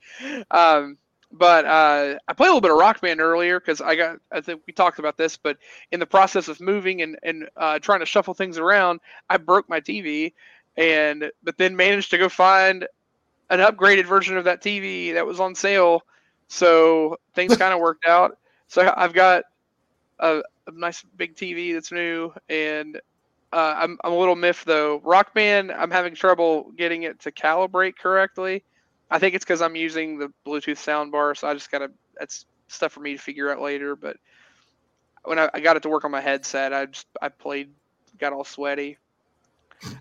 um 0.50 0.98
but 1.32 1.64
uh 1.64 2.18
i 2.28 2.32
played 2.32 2.46
a 2.48 2.50
little 2.50 2.60
bit 2.60 2.70
of 2.70 2.78
rock 2.78 3.00
band 3.00 3.20
earlier 3.20 3.60
because 3.60 3.80
i 3.80 3.94
got 3.94 4.18
i 4.32 4.40
think 4.40 4.62
we 4.66 4.72
talked 4.72 4.98
about 4.98 5.16
this 5.16 5.36
but 5.36 5.56
in 5.92 6.00
the 6.00 6.06
process 6.06 6.48
of 6.48 6.60
moving 6.60 7.02
and 7.02 7.18
and 7.22 7.48
uh, 7.56 7.78
trying 7.78 8.00
to 8.00 8.06
shuffle 8.06 8.34
things 8.34 8.58
around 8.58 9.00
i 9.28 9.36
broke 9.36 9.68
my 9.68 9.80
tv 9.80 10.32
and 10.76 11.30
but 11.42 11.56
then 11.58 11.76
managed 11.76 12.10
to 12.10 12.18
go 12.18 12.28
find 12.28 12.86
an 13.50 13.60
upgraded 13.60 14.06
version 14.06 14.36
of 14.36 14.44
that 14.44 14.62
tv 14.62 15.14
that 15.14 15.26
was 15.26 15.40
on 15.40 15.54
sale 15.54 16.02
so 16.48 17.18
things 17.34 17.56
kind 17.58 17.74
of 17.74 17.80
worked 17.80 18.06
out. 18.06 18.38
So 18.68 18.92
I've 18.96 19.12
got 19.12 19.44
a, 20.18 20.42
a 20.66 20.72
nice 20.72 21.02
big 21.16 21.36
TV 21.36 21.72
that's 21.72 21.92
new, 21.92 22.32
and 22.48 22.96
uh, 23.52 23.74
I'm 23.76 23.98
I'm 24.02 24.12
a 24.12 24.18
little 24.18 24.36
miffed 24.36 24.66
though. 24.66 25.00
Rock 25.04 25.34
Band, 25.34 25.72
I'm 25.72 25.90
having 25.90 26.14
trouble 26.14 26.72
getting 26.76 27.04
it 27.04 27.20
to 27.20 27.32
calibrate 27.32 27.96
correctly. 27.96 28.64
I 29.10 29.18
think 29.18 29.34
it's 29.34 29.44
because 29.44 29.62
I'm 29.62 29.76
using 29.76 30.18
the 30.18 30.32
Bluetooth 30.44 30.78
soundbar, 30.78 31.36
so 31.36 31.48
I 31.48 31.54
just 31.54 31.70
gotta 31.70 31.90
that's 32.18 32.46
stuff 32.68 32.92
for 32.92 33.00
me 33.00 33.12
to 33.12 33.22
figure 33.22 33.50
out 33.50 33.60
later. 33.60 33.94
But 33.94 34.16
when 35.24 35.38
I, 35.38 35.48
I 35.54 35.60
got 35.60 35.76
it 35.76 35.82
to 35.84 35.88
work 35.88 36.04
on 36.04 36.10
my 36.10 36.20
headset, 36.20 36.72
I 36.72 36.86
just 36.86 37.06
I 37.22 37.28
played, 37.28 37.70
got 38.18 38.32
all 38.32 38.44
sweaty. 38.44 38.98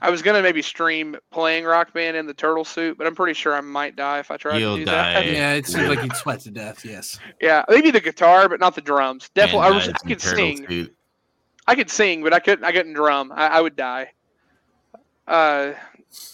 I 0.02 0.10
was 0.10 0.22
gonna 0.22 0.42
maybe 0.42 0.62
stream 0.62 1.16
playing 1.32 1.66
Rock 1.66 1.94
Band 1.94 2.16
in 2.18 2.26
the 2.26 2.34
turtle 2.34 2.66
suit, 2.66 2.98
but 2.98 3.06
I'm 3.08 3.16
pretty 3.16 3.34
sure 3.34 3.54
I 3.54 3.62
might 3.62 3.96
die 3.96 4.20
if 4.20 4.32
I 4.32 4.38
try 4.38 4.58
You'll 4.58 4.76
to 4.78 4.82
do 4.82 4.86
that. 4.86 5.14
die. 5.24 5.30
yeah, 5.32 5.54
it 5.54 5.66
seems 5.68 5.88
like 5.90 6.02
you'd 6.04 6.16
sweat 6.16 6.40
to 6.42 6.52
death. 6.52 6.84
Yes. 6.86 7.20
Yeah, 7.42 7.64
maybe 7.70 7.92
the 7.92 8.02
guitar, 8.02 8.48
but 8.50 8.60
not 8.60 8.76
the 8.76 8.82
drums. 8.82 9.30
Definitely, 9.36 9.62
I, 9.62 9.68
And, 9.68 9.76
was, 9.76 9.88
I 9.90 10.08
could 10.08 10.22
sing. 10.22 10.68
suit. 10.68 10.96
I 11.68 11.76
could 11.76 11.90
sing, 11.90 12.24
but 12.24 12.34
I 12.34 12.40
couldn't. 12.40 12.64
I 12.66 12.72
couldn't 12.72 12.94
drum. 12.94 13.32
I, 13.36 13.48
I 13.48 13.62
would 13.62 13.76
die. 13.76 14.12
Uh, 15.28 15.74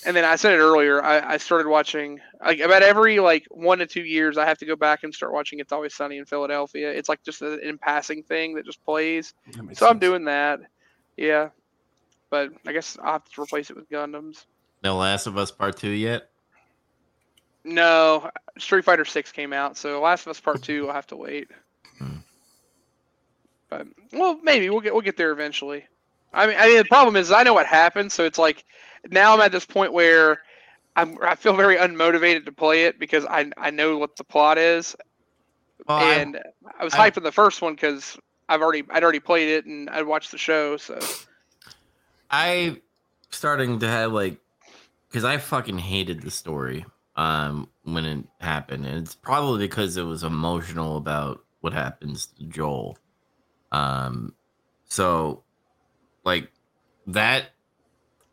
and 0.05 0.15
then 0.15 0.25
I 0.25 0.35
said 0.35 0.53
it 0.53 0.57
earlier. 0.57 1.01
I, 1.03 1.33
I 1.33 1.37
started 1.37 1.67
watching 1.67 2.19
like 2.45 2.59
about 2.59 2.83
every 2.83 3.19
like 3.19 3.45
one 3.49 3.79
to 3.79 3.87
two 3.87 4.03
years. 4.03 4.37
I 4.37 4.45
have 4.45 4.57
to 4.59 4.65
go 4.65 4.75
back 4.75 5.03
and 5.03 5.13
start 5.13 5.33
watching 5.33 5.59
It's 5.59 5.71
Always 5.71 5.95
Sunny 5.95 6.17
in 6.17 6.25
Philadelphia. 6.25 6.91
It's 6.91 7.09
like 7.09 7.23
just 7.23 7.41
an 7.41 7.59
in 7.63 7.77
passing 7.77 8.21
thing 8.23 8.53
that 8.55 8.65
just 8.65 8.83
plays. 8.83 9.33
That 9.53 9.63
makes 9.63 9.79
So 9.79 9.87
I'm 9.87 9.97
doing 9.99 10.25
that. 10.25 10.59
Yeah, 11.17 11.49
but 12.31 12.49
I 12.65 12.71
guess 12.71 12.97
I'll 13.03 13.13
have 13.13 13.29
to 13.29 13.41
replace 13.41 13.69
it 13.69 13.75
with 13.75 13.89
Gundams. 13.89 14.45
No 14.83 14.97
Last 14.97 15.27
of 15.27 15.37
Us 15.37 15.51
Part 15.51 15.77
Two 15.77 15.91
yet? 15.91 16.29
No, 17.63 18.31
Street 18.57 18.83
Fighter 18.83 19.05
Six 19.05 19.31
came 19.31 19.53
out, 19.53 19.77
so 19.77 20.01
Last 20.01 20.25
of 20.25 20.31
Us 20.31 20.39
Part 20.39 20.63
Two. 20.63 20.87
I'll 20.87 20.95
have 20.95 21.05
to 21.07 21.15
wait. 21.15 21.49
Hmm. 21.99 22.17
But 23.69 23.87
well, 24.11 24.39
maybe 24.41 24.69
we'll 24.71 24.79
get 24.79 24.93
we'll 24.93 25.03
get 25.03 25.17
there 25.17 25.31
eventually. 25.31 25.85
I 26.33 26.47
mean, 26.47 26.55
I 26.57 26.67
mean, 26.67 26.77
the 26.77 26.85
problem 26.85 27.15
is 27.15 27.31
I 27.31 27.43
know 27.43 27.53
what 27.53 27.67
happened, 27.67 28.11
so 28.11 28.23
it's 28.23 28.39
like 28.39 28.63
now 29.09 29.33
I'm 29.33 29.41
at 29.41 29.51
this 29.51 29.65
point 29.65 29.93
where 29.93 30.39
I'm 30.95 31.17
I 31.21 31.35
feel 31.35 31.55
very 31.55 31.75
unmotivated 31.75 32.45
to 32.45 32.51
play 32.51 32.85
it 32.85 32.97
because 32.97 33.25
I 33.25 33.51
I 33.57 33.69
know 33.69 33.97
what 33.97 34.15
the 34.15 34.23
plot 34.23 34.57
is, 34.57 34.95
Well, 35.87 35.99
and 35.99 36.39
I, 36.79 36.83
was 36.83 36.93
hyped 36.93 37.15
for 37.15 37.19
the 37.19 37.31
first 37.31 37.61
one 37.61 37.75
because 37.75 38.17
I've 38.49 38.61
already 38.61 38.83
I'd 38.89 39.03
already 39.03 39.19
played 39.19 39.49
it 39.49 39.65
and 39.65 39.89
I 39.89 40.01
watched 40.01 40.31
the 40.31 40.37
show, 40.37 40.77
so 40.77 40.97
I 42.31 42.81
starting 43.31 43.79
to 43.79 43.87
have 43.87 44.11
like 44.13 44.39
because 45.09 45.23
I 45.25 45.37
fucking 45.37 45.79
hated 45.79 46.21
the 46.21 46.31
story 46.31 46.85
um 47.15 47.69
when 47.83 48.05
it 48.05 48.25
happened, 48.39 48.85
and 48.85 48.97
it's 48.99 49.15
probably 49.15 49.67
because 49.67 49.97
it 49.97 50.03
was 50.03 50.23
emotional 50.23 50.97
about 50.97 51.43
what 51.61 51.73
happens 51.73 52.27
to 52.37 52.43
Joel. 52.45 52.97
Um, 53.71 54.33
so 54.87 55.43
like 56.23 56.51
that, 57.07 57.51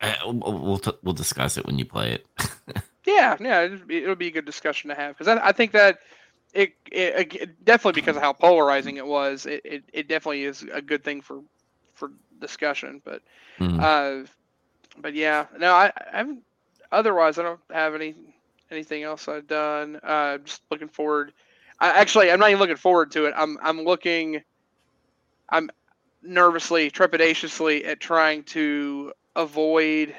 uh, 0.01 0.13
we'll 0.25 0.59
we'll, 0.59 0.77
t- 0.79 0.97
we'll 1.03 1.13
discuss 1.13 1.57
it 1.57 1.65
when 1.65 1.79
you 1.79 1.85
play 1.85 2.13
it. 2.13 2.25
Yeah, 3.05 3.37
yeah, 3.39 3.61
it'll 3.61 3.87
be, 3.87 3.97
it'll 4.03 4.15
be 4.15 4.27
a 4.27 4.31
good 4.31 4.45
discussion 4.45 4.89
to 4.89 4.95
have 4.95 5.17
because 5.17 5.27
I, 5.27 5.47
I 5.47 5.51
think 5.51 5.71
that 5.71 5.99
it, 6.53 6.73
it, 6.91 7.33
it- 7.33 7.65
definitely 7.65 8.01
because 8.01 8.15
of 8.17 8.21
how 8.21 8.33
polarizing 8.33 8.97
it 8.97 9.05
was, 9.05 9.45
it, 9.45 9.61
it, 9.65 9.83
it 9.93 10.07
definitely 10.07 10.43
is 10.43 10.63
a 10.71 10.81
good 10.81 11.03
thing 11.03 11.21
for 11.21 11.41
for 11.95 12.11
discussion. 12.39 13.01
But 13.03 13.21
Mhm. 13.59 13.79
uh, 13.79 14.25
but 14.97 15.13
yeah, 15.13 15.45
no, 15.57 15.73
I, 15.73 15.91
I 16.13 16.17
haven't. 16.17 16.43
Otherwise, 16.91 17.37
I 17.37 17.43
don't 17.43 17.59
have 17.71 17.95
any 17.95 18.15
anything 18.71 19.03
else 19.03 19.27
I've 19.27 19.47
done. 19.47 19.99
Uh, 20.03 20.37
just 20.39 20.61
looking 20.71 20.89
forward. 20.89 21.33
I, 21.79 21.89
actually, 21.89 22.31
I'm 22.31 22.39
not 22.39 22.49
even 22.49 22.59
looking 22.59 22.75
forward 22.77 23.11
to 23.11 23.25
it. 23.25 23.33
I'm 23.35 23.57
I'm 23.61 23.81
looking. 23.83 24.43
I'm 25.49 25.69
nervously, 26.21 26.91
trepidatiously 26.91 27.85
at 27.85 27.99
trying 27.99 28.43
to 28.43 29.13
avoid 29.35 30.15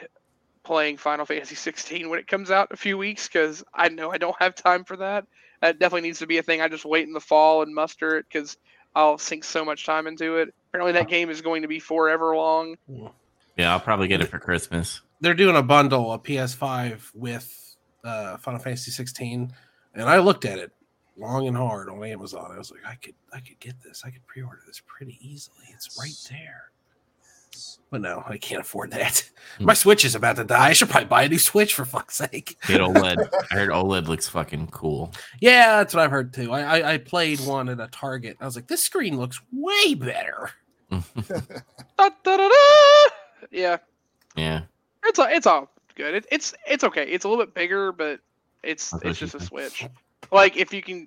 playing 0.65 0.97
Final 0.97 1.27
Fantasy 1.27 1.55
16 1.55 2.09
when 2.09 2.19
it 2.19 2.27
comes 2.27 2.51
out 2.51 2.71
in 2.71 2.75
a 2.75 2.77
few 2.77 2.97
weeks 2.99 3.29
because 3.29 3.65
I 3.75 3.89
know 3.89 4.11
I 4.11 4.19
don't 4.19 4.37
have 4.41 4.55
time 4.55 4.85
for 4.85 4.97
that. 4.97 5.27
That 5.61 5.79
definitely 5.79 6.09
needs 6.09 6.21
to 6.21 6.27
be 6.27 6.39
a 6.39 6.43
thing. 6.43 6.61
I 6.61 6.69
just 6.69 6.85
wait 6.85 7.07
in 7.07 7.13
the 7.13 7.21
fall 7.21 7.63
and 7.63 7.75
muster 7.75 8.17
it 8.19 8.27
because 8.31 8.57
I'll 8.95 9.19
sink 9.19 9.45
so 9.45 9.65
much 9.65 9.87
time 9.87 10.07
into 10.07 10.37
it. 10.37 10.55
Apparently, 10.69 10.93
that 10.93 11.09
game 11.09 11.31
is 11.31 11.41
going 11.41 11.63
to 11.63 11.69
be 11.69 11.79
forever 11.79 12.37
long. 12.37 12.77
yeah, 13.57 13.73
I'll 13.73 13.81
probably 13.81 14.09
get 14.09 14.21
it 14.21 14.29
for 14.29 14.39
Christmas. 14.39 15.01
They're 15.21 15.35
doing 15.35 15.57
a 15.57 15.63
bundle, 15.63 16.13
a 16.13 16.19
PS5 16.19 17.11
with 17.15 17.77
uh, 18.05 18.37
Final 18.39 18.61
Fantasy 18.61 18.91
16, 18.91 19.53
and 19.95 20.09
I 20.09 20.19
looked 20.19 20.45
at 20.45 20.59
it 20.59 20.73
long 21.17 21.47
and 21.47 21.57
hard 21.57 21.89
on 21.91 22.03
Amazon. 22.03 22.51
I 22.53 22.59
was 22.59 22.71
like, 22.71 22.81
I 22.87 22.95
could, 22.95 23.15
I 23.33 23.41
could 23.41 23.61
get 23.61 23.83
this. 23.83 24.03
I 24.05 24.11
could 24.11 24.27
pre-order 24.27 24.61
this 24.67 24.81
pretty 24.87 25.19
easily. 25.21 25.67
It's 25.69 25.99
right 25.99 26.17
there. 26.31 26.71
But 27.91 28.03
no, 28.03 28.23
I 28.27 28.39
can't 28.39 28.61
afford 28.61 28.93
that. 28.93 29.29
My 29.59 29.75
Switch 29.75 30.05
is 30.05 30.15
about 30.15 30.37
to 30.37 30.45
die. 30.45 30.69
I 30.69 30.73
should 30.73 30.89
probably 30.89 31.09
buy 31.09 31.25
a 31.25 31.29
new 31.29 31.39
Switch 31.39 31.75
for 31.75 31.85
fuck's 31.85 32.17
sake. 32.17 32.57
Get 32.69 32.81
OLED. 32.81 33.29
I 33.51 33.55
heard 33.55 33.71
OLED 33.71 34.07
looks 34.07 34.29
fucking 34.29 34.69
cool. 34.69 35.13
Yeah, 35.41 35.79
that's 35.79 35.93
what 35.93 36.05
I've 36.05 36.11
heard 36.13 36.33
too. 36.33 36.53
I, 36.53 36.79
I, 36.79 36.93
I 36.93 36.99
played 36.99 37.41
one 37.41 37.69
at 37.69 37.81
a 37.81 37.89
Target. 37.89 38.37
I 38.41 38.45
was 38.45 38.55
like, 38.55 38.69
this 38.69 38.83
screen 38.83 39.19
looks 39.19 39.41
way 39.53 39.95
better. 39.95 40.51
Da, 41.97 42.09
da, 42.25 42.37
da, 42.37 42.49
da! 42.49 43.11
Yeah, 43.51 43.77
yeah, 44.35 44.63
it's 45.05 45.19
all, 45.19 45.29
it's 45.31 45.47
all 45.47 45.71
good. 45.95 46.15
It, 46.15 46.27
it's 46.33 46.55
it's 46.67 46.83
okay. 46.83 47.07
It's 47.07 47.25
a 47.25 47.29
little 47.29 47.45
bit 47.45 47.55
bigger, 47.55 47.93
but 47.93 48.21
it's 48.63 48.91
That's 48.91 49.05
it's 49.05 49.19
just 49.19 49.35
a 49.35 49.41
said. 49.41 49.49
Switch. 49.49 49.87
Like 50.33 50.57
if 50.57 50.73
you 50.73 50.83
can, 50.83 51.07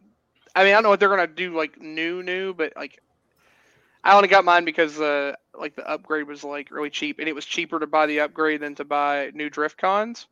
I 0.56 0.64
mean, 0.64 0.72
I 0.72 0.76
don't 0.76 0.84
know 0.84 0.90
what 0.90 1.00
they're 1.00 1.10
gonna 1.10 1.28
do 1.28 1.56
like 1.56 1.82
new 1.82 2.22
new, 2.22 2.54
but 2.54 2.74
like 2.76 3.00
I 4.04 4.16
only 4.16 4.28
got 4.28 4.46
mine 4.46 4.66
because 4.66 5.00
uh 5.02 5.34
like 5.60 5.76
the 5.76 5.88
upgrade 5.90 6.28
was 6.28 6.44
like 6.44 6.72
really 6.72 6.90
cheap, 6.90 7.20
and 7.20 7.28
it 7.28 7.34
was 7.34 7.46
cheaper 7.46 7.80
to 7.80 7.88
buy 7.88 8.06
the 8.06 8.20
upgrade 8.22 8.62
than 8.62 8.76
to 8.76 8.84
buy 8.84 9.32
new 9.34 9.50
drift 9.50 9.78
cons. 9.78 10.28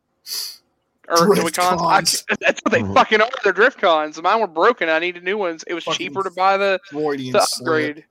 Or 1.08 1.34
Drift 1.34 1.56
Joy-Cons. 1.56 2.24
I- 2.30 2.36
that's 2.40 2.60
what 2.62 2.70
they 2.72 2.80
Mhm. 2.80 2.94
fucking 2.94 3.20
are. 3.20 3.28
They're 3.42 3.52
drift 3.52 3.78
cons. 3.80 4.22
Mine 4.22 4.40
were 4.40 4.46
broken. 4.46 4.88
I 4.88 5.00
needed 5.00 5.24
new 5.24 5.36
ones. 5.36 5.64
It 5.66 5.74
was 5.74 5.82
Fucking 5.84 5.98
cheaper 5.98 6.22
to 6.22 6.30
buy 6.30 6.56
the, 6.56 6.78
Freudian 6.90 7.32
the 7.32 7.40
slip. 7.44 7.66
upgrade. 7.66 8.04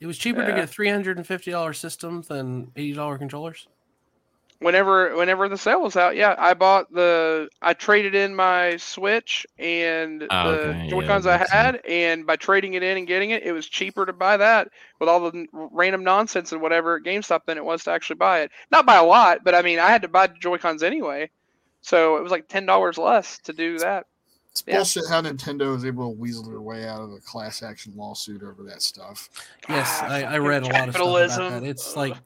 It 0.00 0.06
was 0.06 0.16
cheaper 0.16 0.44
to 0.44 0.52
get 0.52 0.60
a 0.64 0.66
three 0.66 0.88
hundred 0.88 1.16
and 1.18 1.26
fifty 1.26 1.50
dollar 1.50 1.72
system 1.74 2.22
than 2.22 2.70
eighty 2.76 2.94
dollar 2.94 3.18
controllers. 3.18 3.68
Whenever 4.60 5.16
whenever 5.16 5.48
the 5.48 5.56
sale 5.56 5.82
was 5.82 5.96
out 5.96 6.16
yeah 6.16 6.34
i 6.38 6.52
bought 6.52 6.92
the 6.92 7.48
i 7.62 7.72
traded 7.72 8.14
in 8.14 8.34
my 8.34 8.76
switch 8.76 9.46
and 9.58 10.22
Oh, 10.22 10.26
the 10.52 10.74
okay, 10.74 10.90
joy 10.90 11.06
cons 11.06 11.24
that 11.24 11.34
i 11.34 11.38
makes 11.38 11.50
had 11.52 11.80
and 11.88 12.26
by 12.26 12.34
trading 12.36 12.74
it 12.74 12.82
in 12.82 12.96
and 12.98 13.06
getting 13.06 13.30
it 13.30 13.44
it 13.44 13.52
was 13.52 13.68
cheaper 13.68 14.04
to 14.04 14.12
buy 14.12 14.36
that 14.36 14.68
with 14.98 15.08
all 15.08 15.30
the 15.30 15.46
random 15.52 16.02
nonsense 16.02 16.50
and 16.52 16.60
whatever 16.60 16.96
at 16.96 17.02
gamestop 17.04 17.40
than 17.46 17.56
it 17.56 17.64
was 17.64 17.84
to 17.84 17.90
actually 17.92 18.16
buy 18.16 18.40
it 18.40 18.50
not 18.72 18.84
by 18.84 18.96
a 18.96 19.04
lot 19.04 19.38
but 19.44 19.54
i 19.54 19.62
mean 19.62 19.78
i 19.78 19.90
had 19.90 20.02
to 20.02 20.08
buy 20.08 20.26
joy 20.26 20.58
cons 20.58 20.82
anyway 20.82 21.30
so 21.80 22.16
it 22.16 22.22
was 22.22 22.32
like 22.32 22.48
ten 22.48 22.66
dollars 22.66 22.98
less 22.98 23.38
to 23.38 23.52
do 23.52 23.78
that 23.78 24.06
It's 24.50 24.62
Yeah. 24.66 24.78
bullshit 24.78 25.04
how 25.08 25.22
Nintendo 25.22 25.76
is 25.76 25.84
able 25.84 26.10
to 26.12 26.18
weasel 26.18 26.42
their 26.42 26.60
way 26.60 26.84
out 26.88 27.00
of 27.00 27.12
a 27.12 27.20
class 27.20 27.62
action 27.62 27.92
lawsuit 27.96 28.42
over 28.42 28.64
that 28.64 28.82
stuff. 28.82 29.28
Yes, 29.68 30.02
Ah, 30.02 30.06
I, 30.08 30.22
I 30.24 30.38
read 30.38 30.64
a 30.64 30.66
lot 30.68 30.88
of 30.88 30.94
stuff 30.94 31.06
about 31.06 31.62
that. 31.62 31.62
It's 31.62 31.96
like 31.96 32.16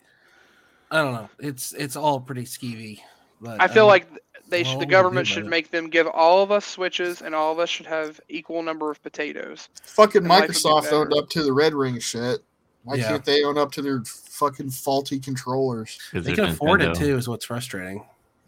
I 0.93 1.03
don't 1.03 1.15
know. 1.15 1.29
It's 1.41 1.73
it's 1.73 1.97
all 1.97 2.21
pretty 2.21 2.45
skeevy. 2.45 3.01
But 3.41 3.61
i 3.61 3.67
feel 3.67 3.85
um, 3.85 3.89
like 3.89 4.07
they 4.49 4.63
should, 4.63 4.75
the 4.75 4.75
do 4.75 4.79
we 4.81 4.85
do 4.87 4.91
government 4.91 5.27
should 5.27 5.47
make 5.47 5.71
them 5.71 5.89
give 5.89 6.07
all 6.07 6.43
of 6.43 6.53
us 6.53 6.65
switches 6.65 7.23
and 7.23 7.35
all 7.35 7.51
of 7.51 7.59
us 7.59 7.71
should 7.71 7.87
have 7.87 8.21
equal 8.29 8.63
number 8.63 8.91
of 8.91 9.03
potatoes 9.03 9.69
Fucking 9.83 10.19
And 10.25 10.29
be 10.29 10.31
Microsoft 10.31 10.93
owned 10.93 11.13
up 11.15 11.29
to 11.31 11.43
the 11.43 11.53
Red 11.53 11.75
Ring 11.75 11.99
shit. 11.99 12.45
Why 12.85 12.97
Yeah. 12.97 13.09
can't 13.09 13.25
they 13.25 13.43
own 13.43 13.57
up 13.57 13.73
to 13.73 13.83
their 13.83 14.03
fucking 14.05 14.71
faulty 14.71 15.19
controllers? 15.19 15.99
they 16.13 16.35
can 16.35 16.45
afford 16.45 16.83
it 16.83 16.95
too. 16.95 17.17
Is 17.17 17.29
what's 17.29 17.47
frustrating. 17.47 18.05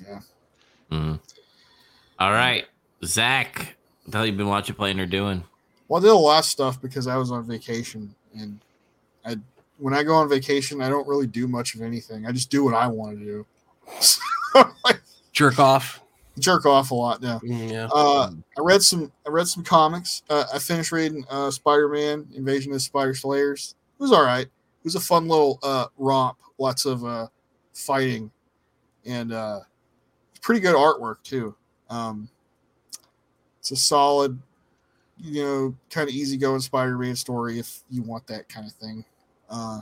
Yeah. 0.06 0.20
Mhm. 0.92 1.20
All 2.18 2.32
right, 2.32 2.66
Zac, 3.04 3.76
what 4.04 4.12
the 4.12 4.18
hell 4.18 4.26
you 4.26 4.32
been 4.32 4.46
watching, 4.48 4.74
playing, 4.74 5.00
or 5.00 5.06
doing? 5.06 5.42
Well, 5.88 6.00
I 6.00 6.06
did 6.06 6.12
a 6.12 6.14
lot 6.14 6.40
of 6.40 6.44
stuff 6.44 6.80
because 6.80 7.06
I 7.06 7.16
was 7.16 7.30
on 7.30 7.44
vacation, 7.44 8.14
and 8.38 8.60
I 9.24 9.36
when 9.78 9.94
I 9.94 10.02
go 10.02 10.14
on 10.14 10.28
vacation, 10.28 10.80
I 10.80 10.88
don't 10.88 11.06
really 11.06 11.26
do 11.26 11.48
much 11.48 11.74
of 11.74 11.82
anything. 11.82 12.26
I 12.26 12.32
just 12.32 12.50
do 12.50 12.64
what 12.64 12.74
I 12.74 12.86
want 12.86 13.18
to 13.18 13.24
do. 13.24 13.46
So, 14.00 14.20
like, 14.84 15.00
Jerk 15.32 15.58
off. 15.58 16.00
jerk 16.38 16.66
off 16.66 16.90
a 16.90 16.94
lot 16.94 17.22
now. 17.22 17.38
Mm, 17.40 17.70
yeah. 17.70 17.88
Uh, 17.92 18.30
I 18.58 18.60
read 18.60 18.82
some. 18.82 19.12
I 19.26 19.30
read 19.30 19.48
some 19.48 19.64
comics. 19.64 20.22
Uh, 20.28 20.44
I 20.52 20.58
finished 20.58 20.92
reading 20.92 21.24
uh, 21.30 21.50
Spider-Man: 21.50 22.28
Invasion 22.34 22.72
of 22.72 22.82
Spider 22.82 23.14
Slayers. 23.14 23.74
It 23.98 24.02
was 24.02 24.12
all 24.12 24.24
right. 24.24 24.46
It 24.46 24.84
was 24.84 24.94
a 24.94 25.00
fun 25.00 25.28
little 25.28 25.58
uh, 25.62 25.86
romp. 25.96 26.38
Lots 26.58 26.86
of 26.86 27.04
uh, 27.04 27.28
fighting, 27.72 28.30
and 29.04 29.32
uh, 29.32 29.60
pretty 30.40 30.60
good 30.60 30.74
artwork 30.74 31.22
too. 31.22 31.54
Um, 31.90 32.28
it's 33.58 33.70
a 33.70 33.76
solid, 33.76 34.40
you 35.18 35.42
know, 35.42 35.74
kind 35.90 36.08
of 36.08 36.14
easygoing 36.14 36.60
Spider-Man 36.60 37.16
story 37.16 37.58
if 37.58 37.82
you 37.90 38.02
want 38.02 38.26
that 38.26 38.48
kind 38.48 38.66
of 38.66 38.72
thing. 38.72 39.04
Uh, 39.54 39.80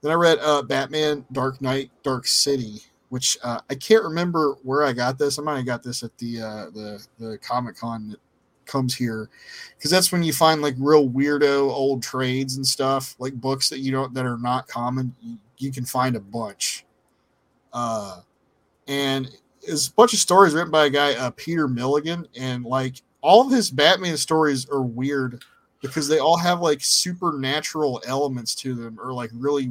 then 0.00 0.10
I 0.10 0.14
read 0.14 0.38
uh, 0.40 0.62
Batman: 0.62 1.26
Dark 1.32 1.60
Knight, 1.60 1.90
Dark 2.02 2.26
City, 2.26 2.80
which 3.10 3.36
uh, 3.44 3.60
I 3.68 3.74
can't 3.74 4.02
remember 4.02 4.56
where 4.62 4.82
I 4.82 4.92
got 4.94 5.18
this. 5.18 5.38
I 5.38 5.42
might 5.42 5.58
have 5.58 5.66
got 5.66 5.82
this 5.82 6.02
at 6.02 6.16
the 6.16 6.40
uh, 6.40 6.70
the 6.70 7.06
the 7.18 7.38
Comic 7.38 7.76
Con 7.76 8.08
that 8.08 8.20
comes 8.64 8.94
here, 8.94 9.28
because 9.76 9.90
that's 9.90 10.10
when 10.10 10.22
you 10.22 10.32
find 10.32 10.62
like 10.62 10.74
real 10.78 11.08
weirdo 11.08 11.68
old 11.70 12.02
trades 12.02 12.56
and 12.56 12.66
stuff, 12.66 13.16
like 13.18 13.34
books 13.34 13.68
that 13.68 13.80
you 13.80 13.92
don't 13.92 14.14
that 14.14 14.24
are 14.24 14.38
not 14.38 14.66
common. 14.66 15.14
You, 15.20 15.36
you 15.58 15.70
can 15.70 15.84
find 15.84 16.16
a 16.16 16.20
bunch, 16.20 16.86
uh, 17.74 18.20
and 18.88 19.30
it's 19.60 19.88
a 19.88 19.92
bunch 19.92 20.14
of 20.14 20.20
stories 20.20 20.54
written 20.54 20.70
by 20.70 20.86
a 20.86 20.90
guy 20.90 21.14
uh, 21.16 21.30
Peter 21.36 21.68
Milligan, 21.68 22.26
and 22.34 22.64
like 22.64 23.02
all 23.20 23.46
of 23.46 23.52
his 23.52 23.70
Batman 23.70 24.16
stories 24.16 24.66
are 24.70 24.80
weird 24.80 25.44
because 25.80 26.08
they 26.08 26.18
all 26.18 26.36
have 26.36 26.60
like 26.60 26.80
supernatural 26.82 28.02
elements 28.06 28.54
to 28.56 28.74
them 28.74 28.98
or 29.02 29.12
like 29.12 29.30
really 29.32 29.70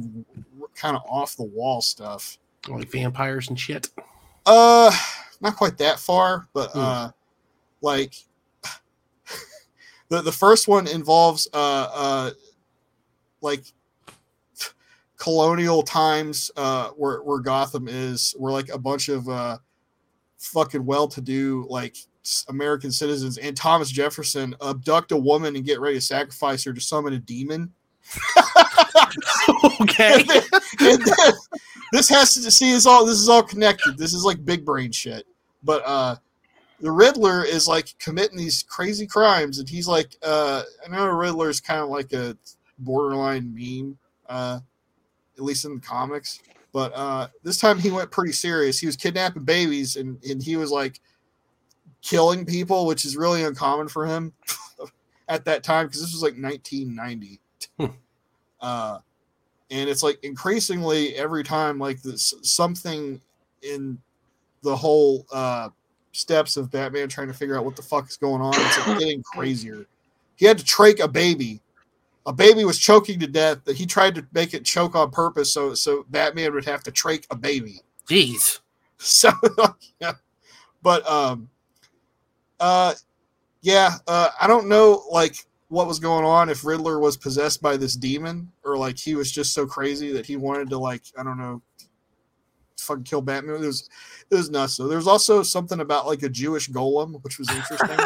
kind 0.74 0.96
of 0.96 1.02
off 1.08 1.36
the 1.36 1.44
wall 1.44 1.80
stuff. 1.80 2.38
Like 2.68 2.90
vampires 2.90 3.48
and 3.48 3.58
shit. 3.58 3.88
Uh, 4.46 4.90
not 5.40 5.56
quite 5.56 5.78
that 5.78 5.98
far, 5.98 6.46
but 6.52 6.70
Hmm. 6.72 6.78
uh, 6.78 7.10
like 7.80 8.14
the 10.08 10.22
the 10.22 10.32
first 10.32 10.68
one 10.68 10.86
involves 10.86 11.48
uh 11.52 11.88
uh 11.92 12.30
like 13.40 13.64
colonial 15.16 15.82
times 15.82 16.50
uh 16.56 16.88
where 16.90 17.22
where 17.22 17.38
Gotham 17.40 17.88
is, 17.88 18.34
where 18.38 18.52
like 18.52 18.68
a 18.70 18.78
bunch 18.78 19.08
of 19.08 19.28
uh 19.28 19.58
fucking 20.38 20.84
well-to-do 20.84 21.66
like 21.68 21.92
s- 21.92 22.06
American 22.48 22.92
citizens 22.92 23.38
and 23.38 23.56
Thomas 23.56 23.90
Jefferson 23.90 24.54
abduct 24.62 25.12
a 25.12 25.16
woman 25.16 25.56
and 25.56 25.64
get 25.64 25.80
ready 25.80 25.96
to 25.96 26.00
sacrifice 26.00 26.64
her 26.64 26.72
to 26.72 26.80
summon 26.80 27.14
a 27.14 27.18
demon. 27.18 27.72
okay. 29.80 30.14
and 30.14 30.28
then, 30.28 30.42
and 30.80 31.02
then 31.02 31.32
this 31.92 32.08
has 32.08 32.34
to 32.34 32.50
see 32.50 32.70
is 32.70 32.86
all 32.86 33.06
this 33.06 33.18
is 33.18 33.28
all 33.28 33.42
connected. 33.42 33.96
This 33.96 34.12
is 34.12 34.24
like 34.24 34.44
big 34.44 34.64
brain 34.64 34.92
shit. 34.92 35.26
But 35.62 35.82
uh 35.86 36.16
the 36.80 36.90
Riddler 36.90 37.44
is 37.44 37.68
like 37.68 37.94
committing 37.98 38.38
these 38.38 38.62
crazy 38.62 39.06
crimes, 39.06 39.58
and 39.58 39.68
he's 39.68 39.88
like, 39.88 40.16
uh 40.22 40.62
I 40.84 40.90
know 40.90 41.06
Riddler 41.06 41.50
is 41.50 41.60
kind 41.60 41.80
of 41.80 41.88
like 41.88 42.12
a 42.12 42.36
borderline 42.78 43.54
meme, 43.54 43.98
uh, 44.28 44.60
at 45.36 45.44
least 45.44 45.64
in 45.64 45.74
the 45.74 45.80
comics. 45.80 46.40
But 46.72 46.92
uh 46.94 47.28
this 47.42 47.58
time 47.58 47.78
he 47.78 47.90
went 47.90 48.10
pretty 48.10 48.32
serious. 48.32 48.78
He 48.78 48.86
was 48.86 48.96
kidnapping 48.96 49.44
babies 49.44 49.96
and, 49.96 50.22
and 50.24 50.42
he 50.42 50.56
was 50.56 50.70
like 50.70 51.00
killing 52.02 52.44
people, 52.44 52.86
which 52.86 53.04
is 53.04 53.16
really 53.16 53.44
uncommon 53.44 53.88
for 53.88 54.06
him 54.06 54.32
at 55.28 55.44
that 55.44 55.62
time 55.62 55.86
because 55.86 56.00
this 56.00 56.12
was 56.12 56.22
like 56.22 56.34
1990. 56.34 57.40
uh 58.60 58.98
and 59.70 59.88
it's 59.88 60.02
like 60.02 60.22
increasingly 60.22 61.14
every 61.14 61.42
time 61.42 61.78
like 61.78 62.02
this 62.02 62.34
something 62.42 63.20
in 63.62 63.98
the 64.62 64.74
whole 64.76 65.26
uh 65.32 65.68
steps 66.12 66.56
of 66.56 66.70
batman 66.70 67.08
trying 67.08 67.28
to 67.28 67.34
figure 67.34 67.56
out 67.56 67.64
what 67.64 67.76
the 67.76 67.82
fuck 67.82 68.08
is 68.08 68.16
going 68.16 68.42
on 68.42 68.52
it's 68.56 68.86
like 68.86 68.98
getting 68.98 69.22
crazier. 69.22 69.86
He 70.36 70.46
had 70.46 70.58
to 70.58 70.64
trach 70.64 71.00
a 71.00 71.08
baby. 71.08 71.60
A 72.24 72.32
baby 72.32 72.64
was 72.64 72.78
choking 72.78 73.20
to 73.20 73.26
death 73.26 73.62
that 73.64 73.76
he 73.76 73.84
tried 73.84 74.14
to 74.14 74.26
make 74.32 74.54
it 74.54 74.64
choke 74.64 74.94
on 74.94 75.10
purpose 75.10 75.52
so 75.52 75.74
so 75.74 76.04
batman 76.10 76.52
would 76.52 76.64
have 76.64 76.82
to 76.84 76.92
trach 76.92 77.24
a 77.30 77.36
baby. 77.36 77.80
Jeez. 78.08 78.60
so 78.98 79.30
yeah. 80.00 80.14
But 80.82 81.06
um 81.08 81.48
uh 82.60 82.94
yeah 83.62 83.92
uh 84.06 84.28
i 84.40 84.46
don't 84.46 84.68
know 84.68 85.02
like 85.10 85.36
what 85.68 85.86
was 85.86 85.98
going 85.98 86.24
on 86.24 86.48
if 86.48 86.64
riddler 86.64 86.98
was 86.98 87.16
possessed 87.16 87.60
by 87.62 87.76
this 87.76 87.94
demon 87.94 88.50
or 88.64 88.76
like 88.76 88.98
he 88.98 89.14
was 89.14 89.30
just 89.32 89.52
so 89.52 89.66
crazy 89.66 90.12
that 90.12 90.26
he 90.26 90.36
wanted 90.36 90.68
to 90.70 90.78
like 90.78 91.02
i 91.18 91.22
don't 91.22 91.38
know 91.38 91.60
fucking 92.78 93.04
kill 93.04 93.20
batman 93.20 93.56
it 93.62 93.66
was 93.66 93.88
it 94.30 94.34
was 94.34 94.48
nuts 94.50 94.72
so 94.74 94.88
there's 94.88 95.06
also 95.06 95.42
something 95.42 95.80
about 95.80 96.06
like 96.06 96.22
a 96.22 96.28
jewish 96.28 96.68
golem 96.70 97.22
which 97.22 97.38
was 97.38 97.50
interesting 97.50 97.98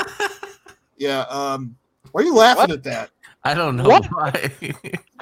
yeah 0.97 1.20
um 1.31 1.76
why 2.12 2.22
are 2.22 2.24
you 2.24 2.35
laughing 2.35 2.62
What? 2.62 2.70
at 2.72 2.82
that 2.85 3.10
I 3.47 3.52
don't 3.52 3.76
know 3.76 3.85
What? 3.90 4.06
why. 4.06 4.51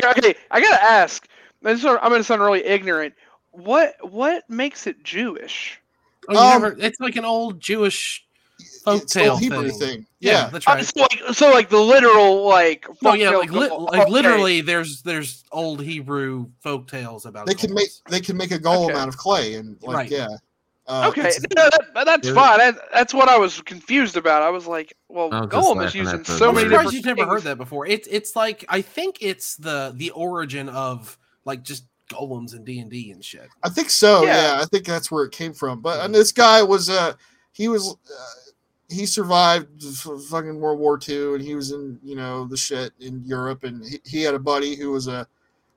Okay, 0.04 0.34
I 0.50 0.60
gotta 0.60 0.80
ask. 0.82 1.26
This 1.60 1.80
is- 1.80 1.84
I'm 1.86 1.98
gonna 2.10 2.22
sound 2.22 2.40
really 2.40 2.64
ignorant. 2.64 3.14
What 3.50 3.94
what 4.00 4.48
makes 4.48 4.86
it 4.86 5.02
Jewish? 5.02 5.80
Oh, 6.28 6.36
Um, 6.54 6.62
never, 6.62 6.76
it's 6.78 7.00
like 7.00 7.16
an 7.16 7.24
old 7.24 7.58
Jewish 7.58 8.24
it's 8.86 9.12
tale 9.12 9.36
hebrew 9.36 9.68
thing. 9.70 9.78
thing, 9.78 10.06
Yeah, 10.20 10.32
yeah, 10.32 10.48
that's 10.50 10.66
Uh, 10.66 10.72
right. 10.72 10.84
so, 10.86 11.00
like, 11.00 11.22
so 11.34 11.50
like 11.50 11.68
the 11.68 11.78
literal 11.80 12.44
like. 12.44 12.86
No, 13.02 13.14
yeah, 13.14 13.30
like 13.30 13.50
li- 13.52 13.68
go- 13.68 13.76
like 13.84 14.08
literally, 14.08 14.60
there's 14.60 15.02
there's 15.02 15.44
old 15.52 15.80
Hebrew 15.82 16.46
folk 16.60 16.88
tales 16.88 17.26
about. 17.26 17.46
they 17.46 17.54
can 17.54 17.72
make 17.74 17.88
they 18.08 18.20
can 18.20 18.36
make 18.36 18.50
a 18.50 18.58
golem 18.58 18.90
Okay. 18.90 18.98
out 18.98 19.08
of 19.08 19.16
clay 19.16 19.54
and 19.54 19.76
like 19.82 19.96
Right. 19.96 20.10
yeah 20.10 20.28
uh, 20.88 21.06
Okay, 21.10 21.30
no, 21.56 21.70
that, 21.94 22.04
that's 22.04 22.28
fine. 22.30 22.58
That, 22.58 22.74
that's 22.92 23.14
what 23.14 23.28
I 23.28 23.38
was 23.38 23.60
confused 23.62 24.16
about. 24.16 24.42
I 24.42 24.50
was 24.50 24.66
like, 24.66 24.92
well, 25.08 25.28
I 25.32 25.42
was 25.42 25.48
Golem 25.48 25.86
is 25.86 25.94
using 25.94 26.14
at 26.20 26.24
the- 26.26 26.32
so 26.36 26.48
I'm 26.48 26.56
many 26.56 26.68
surprised 26.68 26.90
different 26.90 27.06
you've 27.06 27.16
never 27.18 27.30
heard 27.30 27.42
that 27.44 27.56
before. 27.56 27.86
It's 27.86 28.08
it's 28.10 28.34
like 28.34 28.64
I 28.68 28.80
think 28.82 29.18
it's 29.20 29.54
the 29.56 29.92
the 29.94 30.10
origin 30.10 30.68
of 30.68 31.16
like 31.44 31.62
just 31.62 31.84
golems 32.10 32.52
and 32.54 32.64
D 32.64 32.80
and 32.80 32.90
D 32.90 33.12
and 33.12 33.24
shit. 33.24 33.48
I 33.62 33.68
think 33.68 33.88
so. 33.90 34.24
Yeah. 34.24 34.56
Yeah. 34.56 34.60
I 34.60 34.64
think 34.66 34.84
that's 34.84 35.08
where 35.10 35.24
it 35.24 35.30
came 35.32 35.52
from. 35.54 35.80
But 35.80 36.04
and 36.04 36.12
this 36.14 36.32
guy 36.32 36.62
was 36.64 36.90
uh 36.90 37.12
he 37.52 37.68
was 37.68 37.88
uh, 37.94 38.51
he 38.92 39.06
survived 39.06 39.82
fucking 40.28 40.60
World 40.60 40.78
War 40.78 40.98
II 41.08 41.34
and 41.34 41.42
he 41.42 41.54
was 41.54 41.72
in 41.72 41.98
you 42.02 42.14
know 42.14 42.46
the 42.46 42.56
shit 42.56 42.92
in 43.00 43.22
Europe 43.24 43.64
and 43.64 43.84
he, 43.84 44.00
he 44.04 44.22
had 44.22 44.34
a 44.34 44.38
buddy 44.38 44.76
who 44.76 44.90
was 44.90 45.08
a 45.08 45.26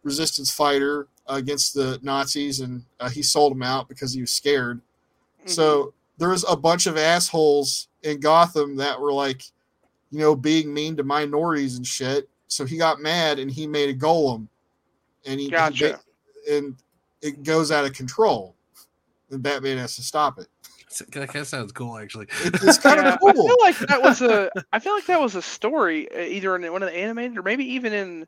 resistance 0.03 0.51
fighter 0.51 1.07
against 1.27 1.73
the 1.73 1.99
Nazis 2.03 2.59
and 2.59 2.83
uh, 2.99 3.09
he 3.09 3.23
sold 3.23 3.51
him 3.51 3.63
out 3.63 3.87
because 3.87 4.13
he 4.13 4.21
was 4.21 4.31
scared. 4.31 4.77
Mm-hmm. 5.39 5.49
So 5.49 5.93
there 6.17 6.29
was 6.29 6.45
a 6.47 6.55
bunch 6.55 6.85
of 6.87 6.97
assholes 6.97 7.87
in 8.03 8.19
Gotham 8.19 8.75
that 8.77 8.99
were 8.99 9.13
like, 9.13 9.43
you 10.11 10.19
know, 10.19 10.35
being 10.35 10.73
mean 10.73 10.95
to 10.97 11.03
minorities 11.03 11.77
and 11.77 11.85
shit. 11.85 12.29
So 12.47 12.65
he 12.65 12.77
got 12.77 13.01
mad 13.01 13.39
and 13.39 13.49
he 13.49 13.67
made 13.67 13.89
a 13.89 13.97
golem, 13.97 14.47
and 15.25 15.39
he, 15.39 15.47
he 15.47 15.51
Gotcha. 15.51 15.99
ba- 16.45 16.55
and 16.55 16.75
it 17.21 17.43
goes 17.43 17.71
out 17.71 17.85
of 17.85 17.93
control, 17.93 18.55
and 19.31 19.41
Batman 19.41 19.79
has 19.79 19.95
to 19.95 20.03
stop 20.03 20.37
it. 20.39 20.47
That 20.99 21.11
kind 21.29 21.37
of 21.41 21.47
sounds 21.47 21.71
cool, 21.71 21.97
actually. 21.97 22.27
It's 22.43 22.77
kind 22.77 23.01
Yeah, 23.01 23.13
of 23.13 23.19
I 23.27 23.33
feel 23.33 23.57
like 23.61 23.77
that 23.79 24.01
was 24.01 24.21
a. 24.21 24.49
I 24.73 24.79
feel 24.79 24.93
like 24.93 25.05
that 25.07 25.19
was 25.19 25.35
a 25.35 25.41
story, 25.41 26.09
uh, 26.15 26.19
either 26.21 26.55
in 26.55 26.71
one 26.71 26.83
of 26.83 26.89
the 26.89 26.97
animated 26.97 27.37
or 27.37 27.43
maybe 27.43 27.65
even 27.73 27.93
in. 27.93 28.27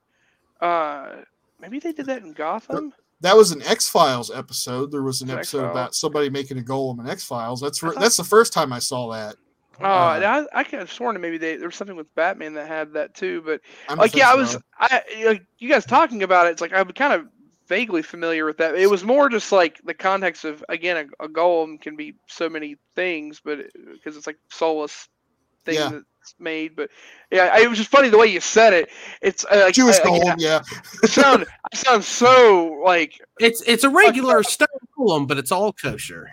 uh 0.62 1.18
Maybe 1.60 1.80
they 1.80 1.92
did 1.92 2.06
that 2.06 2.22
in 2.22 2.34
Gotham. 2.34 2.94
That 3.22 3.36
was 3.36 3.50
an 3.52 3.64
X 3.64 3.90
Files 3.90 4.30
episode. 4.30 4.92
There 4.92 5.02
was 5.02 5.22
an 5.24 5.30
It's 5.30 5.38
episode 5.38 5.58
X-Files. 5.66 5.72
about 5.76 5.96
somebody 5.96 6.30
making 6.30 6.60
a 6.60 6.62
golem 6.62 7.00
in 7.00 7.10
X 7.10 7.24
Files. 7.24 7.60
That's 7.60 7.82
I 7.82 7.88
where, 7.88 7.94
thought- 7.96 8.02
that's 8.04 8.18
the 8.18 8.24
first 8.24 8.54
time 8.54 8.72
I 8.72 8.78
saw 8.80 9.12
that. 9.14 9.36
Oh, 9.82 9.86
Uh, 9.86 10.14
and 10.16 10.26
I, 10.26 10.44
I 10.54 10.64
could 10.64 10.78
have 10.80 10.92
sworn 10.92 11.14
that 11.16 11.20
maybe 11.20 11.38
they, 11.40 11.56
there 11.56 11.68
was 11.68 11.76
something 11.76 11.96
with 11.96 12.14
Batman 12.16 12.54
that 12.56 12.68
had 12.68 12.94
that 12.94 13.16
too. 13.16 13.42
But 13.44 13.62
I 13.88 13.90
don't 13.90 13.98
like, 14.00 14.16
yeah, 14.16 14.30
I 14.30 14.34
so. 14.34 14.38
was. 14.38 14.58
I 14.80 15.04
like 15.26 15.46
you 15.58 15.68
guys 15.70 15.86
talking 15.86 16.22
about 16.24 16.46
it. 16.48 16.52
It's 16.52 16.62
like 16.62 16.74
I'm 16.74 16.90
kind 16.92 17.14
of 17.14 17.28
vaguely 17.68 18.02
familiar 18.02 18.46
with 18.46 18.58
that. 18.58 18.76
It 18.76 18.90
was 18.90 19.04
more 19.04 19.30
just 19.30 19.52
like 19.52 19.80
the 19.84 19.94
context 19.94 20.46
of 20.46 20.64
again, 20.70 21.10
a, 21.20 21.26
a 21.26 21.30
golem 21.30 21.80
can 21.82 21.96
be 21.96 22.16
so 22.28 22.50
many 22.50 22.78
things, 22.96 23.42
but 23.44 23.60
because 23.94 24.18
it's 24.18 24.28
like 24.28 24.38
soulless 24.52 25.08
thing 25.66 25.76
Yeah. 25.76 25.90
that's 25.92 26.36
made. 26.40 26.76
But 26.76 26.90
yeah, 27.32 27.50
I- 27.54 27.62
it 27.62 27.70
was 27.70 27.78
just 27.78 27.90
funny 27.92 28.10
the 28.10 28.18
way 28.18 28.28
you 28.28 28.40
said 28.40 28.74
it. 28.74 28.90
It's 29.22 29.46
uh, 29.46 29.64
like, 29.66 29.74
Jewish 29.74 29.98
I- 30.00 30.04
golem. 30.04 30.22
again, 30.22 30.36
Yeah, 30.40 30.62
I 31.04 31.08
sound 31.08 31.46
I 31.72 31.76
sound 31.78 32.04
so 32.04 32.82
like 32.86 33.20
It's 33.40 33.62
it's 33.68 33.84
a 33.84 33.90
regular 33.90 34.44
stone 34.44 34.68
golem, 34.98 35.28
but 35.28 35.38
it's 35.38 35.52
all 35.52 35.74
kosher. 35.74 36.30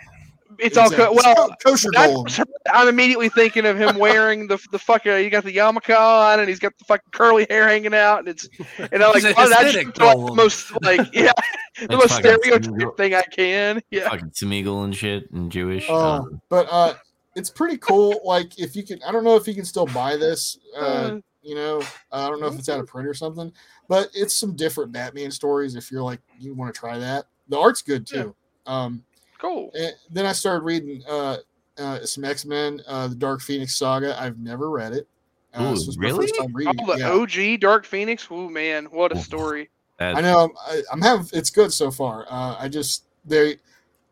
It's 0.59 0.77
all 0.77 0.91
co- 0.91 1.13
It's 1.13 1.25
well. 1.25 1.55
kosher 1.65 1.89
that 1.95 2.11
golem. 2.11 2.45
I'm 2.73 2.89
immediately 2.89 3.29
thinking 3.29 3.67
of 3.67 3.77
him 3.79 3.97
wearing 3.99 4.47
the 4.47 4.59
the 4.73 4.79
fucking. 4.79 5.13
You 5.25 5.31
got 5.31 5.45
the 5.45 5.55
yarmulke 5.55 5.97
on, 5.99 6.41
and 6.41 6.49
he's 6.49 6.59
got 6.59 6.77
the 6.79 6.85
fucking 6.85 7.11
curly 7.13 7.47
hair 7.51 7.69
hanging 7.69 7.95
out, 7.95 8.21
and 8.21 8.29
it's 8.29 8.49
and 8.79 9.03
I'm 9.03 9.13
like, 9.13 9.25
oh, 9.37 9.49
that's 9.49 9.73
just 9.73 9.87
like 9.87 9.95
the 9.95 10.33
most 10.35 10.73
like 10.83 11.01
yeah, 11.13 11.33
the 11.79 11.85
It's 11.85 11.91
most 11.95 12.13
fucking 12.23 12.31
stereotypic 12.41 12.65
Smeagol- 12.65 12.97
thing 12.97 13.15
I 13.15 13.23
can. 13.23 13.83
Yeah, 13.91 14.09
Fucking 14.09 14.31
Smeagol 14.31 14.85
and 14.85 14.95
shit 14.97 15.31
and 15.33 15.51
Jewish. 15.53 15.89
Uh, 15.89 16.19
um, 16.21 16.41
but 16.49 16.67
uh, 16.71 16.95
it's 17.37 17.51
pretty 17.51 17.77
cool. 17.79 18.21
Like 18.25 18.59
if 18.59 18.75
you 18.77 18.83
can, 18.83 19.03
I 19.03 19.13
don't 19.13 19.25
know 19.25 19.37
if 19.37 19.47
you 19.49 19.55
can 19.55 19.65
still 19.65 19.87
buy 19.87 20.17
this. 20.17 20.59
Uh, 20.77 20.81
Uh, 20.81 21.21
you 21.43 21.55
know, 21.55 21.83
I 22.11 22.29
don't 22.31 22.41
know 22.41 22.47
if 22.47 22.59
it's 22.59 22.71
out 22.71 22.81
of 22.81 22.87
print 22.87 23.07
or 23.07 23.13
something, 23.13 23.53
but 23.87 24.09
it's 24.15 24.35
some 24.35 24.57
different 24.57 24.93
Batman 24.93 25.31
stories. 25.31 25.75
If 25.75 25.93
you're 25.93 26.03
like 26.03 26.21
you 26.39 26.55
want 26.55 26.75
to 26.75 26.79
try 26.79 26.97
that, 26.97 27.27
the 27.49 27.59
art's 27.59 27.83
good 27.83 28.07
too. 28.07 28.35
Um, 28.65 29.05
cool. 29.39 29.71
and 29.79 29.93
then 30.11 30.27
I 30.27 30.33
started 30.33 30.65
reading 30.65 31.03
uh, 31.09 31.39
uh, 31.79 32.01
some 32.01 32.25
X 32.25 32.45
Men, 32.45 32.81
uh, 32.87 33.09
the 33.09 33.15
Dark 33.15 33.41
Phoenix 33.41 33.77
saga. 33.77 34.21
I've 34.21 34.39
never 34.39 34.71
read 34.71 34.93
it. 34.93 35.09
Uh, 35.55 35.65
Ooh, 35.65 35.75
this 35.75 35.87
was 35.87 35.97
my 35.99 36.07
really? 36.07 36.27
first 36.27 36.37
time 36.39 36.47
Oh, 36.51 36.53
reading 36.53 36.79
it, 36.79 36.87
the 36.87 36.99
yeah. 36.99 37.55
OG 37.55 37.61
Dark 37.61 37.85
Phoenix. 37.87 38.29
Ooh 38.31 38.51
man, 38.51 38.87
what 38.87 39.13
a 39.13 39.17
story! 39.19 39.71
That's- 39.99 40.17
I 40.17 40.21
know. 40.21 40.45
I'm, 40.45 40.51
I, 40.67 40.83
I'm 40.93 41.01
having. 41.01 41.27
It's 41.33 41.51
good 41.51 41.73
so 41.73 41.91
far. 41.91 42.27
Uh, 42.29 42.57
I 42.59 42.69
just 42.69 43.05
they 43.25 43.57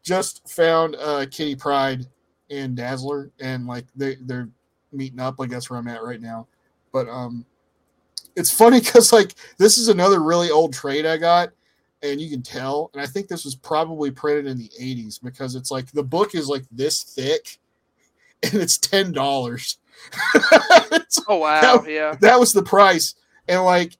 just 0.02 0.48
found 0.48 0.96
uh, 0.96 1.26
Kitty 1.30 1.56
Pryde 1.56 2.06
and 2.50 2.76
Dazzler, 2.76 3.30
and 3.40 3.66
like 3.66 3.86
they 3.96 4.16
they're 4.22 4.48
meeting 4.92 5.20
up. 5.20 5.38
Like 5.38 5.50
that's 5.50 5.68
where 5.70 5.78
I'm 5.78 5.88
at 5.88 6.02
right 6.04 6.20
now. 6.20 6.46
But 6.92 7.08
um, 7.08 7.44
it's 8.36 8.50
funny 8.50 8.80
because 8.80 9.12
like 9.12 9.34
this 9.58 9.78
is 9.78 9.88
another 9.88 10.20
really 10.22 10.50
old 10.50 10.72
trade 10.72 11.06
I 11.06 11.16
got, 11.16 11.50
and 12.02 12.20
you 12.20 12.28
can 12.30 12.42
tell. 12.42 12.90
And 12.94 13.02
I 13.02 13.06
think 13.06 13.28
this 13.28 13.44
was 13.44 13.54
probably 13.54 14.10
printed 14.10 14.46
in 14.46 14.58
the 14.58 14.70
'80s 14.80 15.22
because 15.22 15.54
it's 15.54 15.70
like 15.70 15.90
the 15.92 16.02
book 16.02 16.34
is 16.34 16.48
like 16.48 16.64
this 16.72 17.02
thick, 17.02 17.58
and 18.42 18.54
it's 18.54 18.78
ten 18.78 19.12
dollars. 19.12 19.78
Oh 21.28 21.36
wow, 21.36 21.60
That- 21.78 21.90
yeah. 21.90 22.14
that 22.20 22.40
was 22.40 22.52
the 22.52 22.62
price 22.62 23.14
and 23.46 23.62
like 23.64 23.96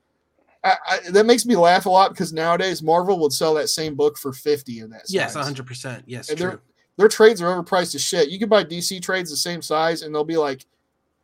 I, 0.65 0.77
I, 0.87 0.99
that 1.11 1.27
makes 1.27 1.45
me 1.47 1.57
laugh 1.57 1.87
a 1.87 1.91
lot 1.91 2.11
because 2.11 2.33
nowadays 2.33 2.83
marvel 2.83 3.19
would 3.20 3.33
sell 3.33 3.55
that 3.55 3.69
same 3.69 3.95
book 3.95 4.16
for 4.19 4.33
50 4.33 4.81
in 4.81 4.91
that 4.91 5.03
size. 5.07 5.15
Yes, 5.15 5.35
100. 5.35 5.66
percent 5.66 6.05
Yes, 6.07 6.29
And 6.31 6.39
true. 6.39 6.49
they're- 6.51 6.61
their 6.97 7.09
trades 7.09 7.41
are 7.43 7.47
overpriced 7.55 7.95
as 7.95 8.03
shit 8.03 8.29
you 8.31 8.39
can 8.39 8.49
buy 8.49 8.65
dc 8.65 9.01
trades 9.03 9.31
the 9.31 9.37
same 9.37 9.62
size 9.62 10.03
and 10.03 10.15
they'll 10.15 10.24
be 10.24 10.37
like 10.37 10.66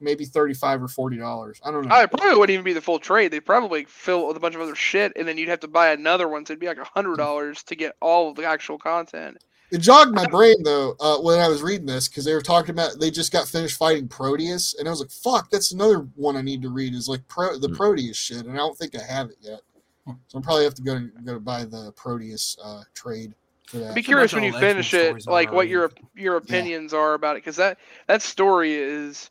maybe 0.00 0.24
35 0.24 0.82
or 0.82 0.88
40 0.88 1.16
dollars 1.16 1.60
i 1.64 1.70
don't 1.70 1.86
know 1.86 1.94
I 1.94 2.06
probably 2.06 2.36
wouldn't 2.38 2.54
even 2.54 2.64
be 2.64 2.72
the 2.72 2.80
full 2.80 2.98
trade. 2.98 3.30
They'd 3.32 3.40
probably 3.40 3.84
fill 3.84 4.22
it 4.24 4.28
with 4.28 4.36
a 4.36 4.40
bunch 4.40 4.54
of 4.54 4.60
other 4.60 4.74
shit, 4.74 5.12
and 5.16 5.26
then 5.26 5.36
you'd 5.38 5.48
have 5.48 5.60
to 5.60 5.68
buy 5.68 5.90
another 5.90 6.28
one. 6.28 6.44
So 6.46 6.52
it'd 6.52 6.60
be 6.60 6.66
like 6.68 6.78
a 6.78 6.84
hundred 6.84 7.16
dollars 7.16 7.62
to 7.64 7.74
get 7.74 7.96
all 8.00 8.30
of 8.30 8.36
the 8.36 8.44
actual 8.44 8.78
content. 8.78 9.38
it 9.70 9.78
jogged 9.78 10.14
my 10.14 10.26
brain 10.26 10.54
though 10.64 10.94
uh, 11.00 11.18
when 11.18 11.38
i 11.40 11.48
was 11.48 11.60
reading 11.62 11.86
this 11.86 12.08
because 12.08 12.24
they 12.24 12.32
were 12.34 12.40
talking 12.40 12.70
about 12.70 12.98
they 13.00 13.10
just 13.10 13.32
got 13.32 13.46
finished 13.48 13.76
fighting 13.76 14.08
proteus 14.08 14.74
and 14.78 14.88
i 14.88 14.90
was 14.90 15.00
like 15.00 15.10
fuck 15.10 15.50
that's 15.50 15.72
another 15.72 16.06
one 16.14 16.36
i 16.36 16.40
need 16.42 16.62
to 16.62 16.70
read 16.70 16.94
is 16.94 17.06
like 17.08 17.26
pro 17.28 17.58
the 17.58 17.68
Hmm. 17.68 17.74
proteus 17.74 18.16
shit 18.16 18.46
and 18.46 18.52
i 18.52 18.56
don't 18.56 18.78
think 18.78 18.96
i 18.96 19.02
have 19.02 19.28
it 19.28 19.36
yet 19.42 19.60
so 20.06 20.38
i'll 20.38 20.40
probably 20.42 20.64
have 20.64 20.72
to 20.74 20.82
go 20.82 20.98
go 21.24 21.34
to 21.34 21.40
buy 21.40 21.64
the 21.66 21.92
proteus 21.96 22.56
uh, 22.64 22.82
trade 22.94 23.34
for 23.66 23.76
that 23.78 23.94
Be 23.94 24.02
curious 24.02 24.32
bunch 24.32 24.42
when 24.42 24.52
you 24.54 24.58
finish 24.58 24.94
it, 24.94 25.26
like 25.26 25.52
what 25.52 25.68
your 25.68 25.90
your 26.16 26.36
opinions 26.36 26.94
are 26.94 27.12
about 27.12 27.36
it, 27.36 27.40
because 27.44 27.56
that 27.56 27.76
that 28.06 28.22
story 28.22 28.72
is 28.74 29.28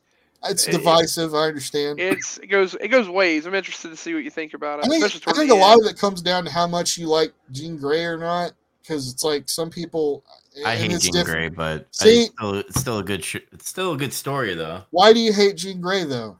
It's 0.49 0.68
It- 0.68 0.72
divisive. 0.72 1.34
I 1.36 1.48
understand. 1.48 1.99
it's 1.99 2.38
it 2.40 2.48
goes 2.48 2.76
it 2.76 2.88
goes 2.90 3.07
ways. 3.10 3.45
I'm 3.45 3.56
interested 3.56 3.90
to 3.90 3.95
see 3.98 4.14
what 4.14 4.24
you 4.24 4.30
think 4.32 4.53
about 4.53 4.80
it, 4.80 4.86
I 4.86 4.90
think, 4.90 5.06
especially 5.06 5.32
I 5.34 5.36
think 5.36 5.49
the 5.49 5.56
a 5.56 5.60
lot 5.60 5.80
of 5.80 5.86
it 5.86 5.98
comes 5.98 6.22
down 6.22 6.45
to 6.45 6.52
how 6.52 6.68
much 6.68 6.98
you 6.98 7.07
like 7.07 7.34
Jean 7.52 7.78
Grey 7.78 8.03
or 8.06 8.18
not, 8.18 8.53
because 8.82 9.11
it's 9.11 9.24
like 9.24 9.48
some 9.49 9.69
people. 9.69 10.24
I 10.65 10.74
and 10.74 10.82
hate 10.82 10.91
it's 10.94 11.03
Jean 11.03 11.14
different. 11.14 11.56
Grey, 11.56 11.76
but 11.80 11.88
See- 11.91 12.24
it's 12.24 12.34
still, 12.34 12.53
it's 12.56 12.80
still 12.80 12.98
a 12.99 13.03
good. 13.03 13.24
Sh- 13.24 13.36
it's 13.52 13.69
still 13.69 13.94
a 13.94 13.98
good 13.98 14.14
story 14.14 14.53
though. 14.56 14.84
Why 14.90 15.14
do 15.14 15.19
you 15.19 15.32
hate 15.34 15.57
Jean 15.57 15.80
Grey 15.82 16.03
though? 16.03 16.40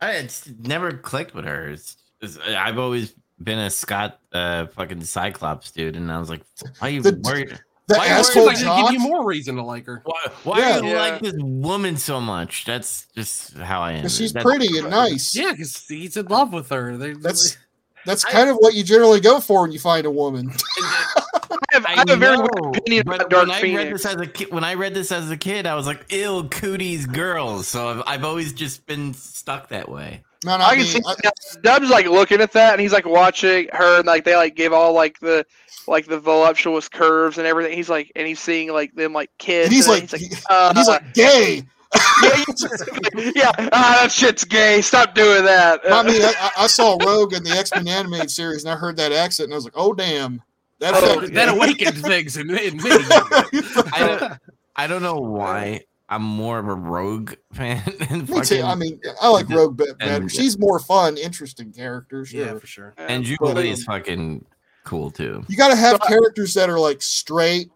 I, 0.00 0.12
it's 0.12 0.50
never 0.62 0.92
clicked 0.92 1.34
with 1.34 1.44
her. 1.44 1.68
It's, 1.68 1.96
it's, 2.20 2.38
I've 2.38 2.78
always 2.78 3.14
been 3.42 3.58
a 3.58 3.70
Scott 3.70 4.18
uh, 4.32 4.66
fucking 4.66 5.02
Cyclops 5.04 5.70
dude, 5.70 5.94
and 5.96 6.10
I 6.10 6.18
was 6.18 6.28
like, 6.30 6.40
why 6.78 6.88
are 6.88 6.90
you 6.90 7.02
The- 7.02 7.20
worried? 7.22 7.58
The 7.90 7.96
Why 7.98 8.04
are 8.04 8.08
you 8.08 8.14
asshole 8.14 8.46
Like, 8.46 8.58
to 8.58 8.82
give 8.84 8.92
you 8.92 9.00
more 9.00 9.24
reason 9.26 9.56
to 9.56 9.64
like 9.64 9.84
her. 9.86 10.00
Why, 10.04 10.26
why 10.44 10.58
Yeah. 10.60 10.80
do 10.80 10.86
you 10.86 10.92
Yeah. 10.92 11.00
like 11.00 11.20
this 11.20 11.34
woman 11.38 11.96
so 11.96 12.20
much? 12.20 12.64
That's 12.64 13.06
just 13.16 13.56
how 13.56 13.80
I 13.80 13.92
am. 13.94 14.08
She's 14.08 14.32
That's- 14.32 14.44
pretty 14.44 14.78
and 14.78 14.88
nice. 15.02 15.34
Yeah, 15.34 15.50
because 15.50 15.84
he's 15.88 16.16
in 16.16 16.26
love 16.26 16.52
with 16.52 16.68
her. 16.68 16.96
They, 16.96 17.14
That's 17.14 17.56
that's 18.06 18.24
I- 18.24 18.30
kind 18.30 18.48
of 18.48 18.56
what 18.58 18.74
you 18.74 18.84
generally 18.84 19.18
go 19.20 19.40
for 19.40 19.62
when 19.62 19.72
you 19.72 19.80
find 19.80 20.06
a 20.06 20.10
woman. 20.10 20.52
I 20.82 21.72
have, 21.72 21.86
I 21.86 21.90
have 21.96 22.10
a 22.10 22.16
very 22.16 22.36
weird 22.36 22.50
know, 22.62 22.70
opinion 22.70 23.08
about 23.08 23.28
Dark 23.28 23.48
when 23.48 23.50
I 23.56 23.62
read 23.62 23.92
this 23.94 24.06
as 24.06 24.20
a 24.20 24.26
kid, 24.26 24.52
when 24.52 24.64
I 24.64 24.74
read 24.74 24.94
this 24.94 25.10
as 25.12 25.30
a 25.30 25.36
kid, 25.36 25.66
I 25.66 25.74
was 25.74 25.86
like, 25.86 26.04
"Ill 26.10 26.48
cooties 26.48 27.06
girls." 27.06 27.68
So 27.68 27.88
I've, 27.88 28.02
I've 28.06 28.24
always 28.24 28.52
just 28.52 28.86
been 28.86 29.14
stuck 29.14 29.68
that 29.68 29.88
way. 29.88 30.22
Man, 30.44 30.60
I, 30.60 30.68
I, 30.68 30.70
can 30.70 30.78
mean, 30.84 30.86
see 30.86 31.00
I, 31.06 31.60
Dub's 31.62 31.90
like 31.90 32.06
looking 32.06 32.40
at 32.40 32.52
that, 32.52 32.72
and 32.72 32.80
he's 32.80 32.92
like 32.92 33.06
watching 33.06 33.68
her, 33.72 33.98
and 33.98 34.06
like 34.06 34.24
they 34.24 34.36
like 34.36 34.56
give 34.56 34.72
all 34.72 34.94
like 34.94 35.18
the 35.20 35.44
like 35.86 36.06
the 36.06 36.18
voluptuous 36.18 36.88
curves 36.88 37.36
and 37.38 37.46
everything. 37.46 37.76
He's 37.76 37.90
like, 37.90 38.10
and 38.16 38.26
he's 38.26 38.40
seeing 38.40 38.72
like 38.72 38.94
them 38.94 39.12
like 39.12 39.30
kids. 39.38 39.66
and 39.66 39.74
he's 39.74 39.86
and 39.86 40.00
like, 40.00 40.08
then 40.10 40.20
he- 40.20 40.30
uh, 40.48 40.74
he's 40.74 40.88
like 40.88 41.14
gay. 41.14 41.62
yeah, 42.22 42.44
yeah, 43.34 43.52
ah, 43.72 43.98
that 44.02 44.12
shit's 44.12 44.44
gay. 44.44 44.80
Stop 44.80 45.14
doing 45.14 45.44
that. 45.44 45.80
I 45.90 46.04
mean, 46.04 46.22
I, 46.22 46.32
I- 46.40 46.64
I 46.64 46.66
saw 46.68 46.96
Rogue 47.04 47.34
in 47.34 47.42
the 47.42 47.50
X 47.50 47.72
Men 47.74 47.88
animated 47.88 48.30
series, 48.30 48.64
and 48.64 48.72
I 48.72 48.76
heard 48.76 48.96
that 48.96 49.12
accent, 49.12 49.46
and 49.48 49.54
I 49.54 49.56
was 49.56 49.64
like, 49.64 49.74
oh 49.76 49.92
damn, 49.92 50.40
that 50.78 50.94
Oh, 50.96 51.26
that 51.26 51.48
awakened 51.48 51.98
things 51.98 52.36
in, 52.36 52.48
in 52.50 52.76
me. 52.76 52.82
I 52.90 54.16
don't, 54.18 54.32
I 54.76 54.86
don't 54.86 55.02
know 55.02 55.16
why 55.16 55.82
I'm 56.10 56.22
more 56.22 56.58
of 56.58 56.66
a 56.66 56.74
rogue 56.74 57.34
fan. 57.52 57.82
Than 58.08 58.26
Me 58.26 58.40
too. 58.42 58.62
I 58.62 58.74
mean, 58.74 59.00
I 59.22 59.28
like 59.28 59.48
Rogue 59.48 59.76
be- 59.78 59.84
better. 59.98 60.22
and- 60.22 60.30
She's 60.30 60.58
more 60.58 60.78
fun, 60.80 61.16
interesting 61.16 61.72
character. 61.72 62.26
Sure. 62.26 62.40
yeah, 62.46 62.58
for 62.58 62.66
sure. 62.66 62.94
and 62.98 63.24
Jubilee 63.24 63.68
um, 63.68 63.72
is 63.74 63.84
fucking 63.84 64.44
cool 64.84 65.10
too. 65.10 65.44
You 65.48 65.56
got 65.56 65.68
to 65.68 65.76
have 65.76 65.98
So 66.02 66.08
characters 66.08 66.52
that 66.54 66.68
are 66.68 66.80
like 66.80 67.00
straight, 67.00 67.70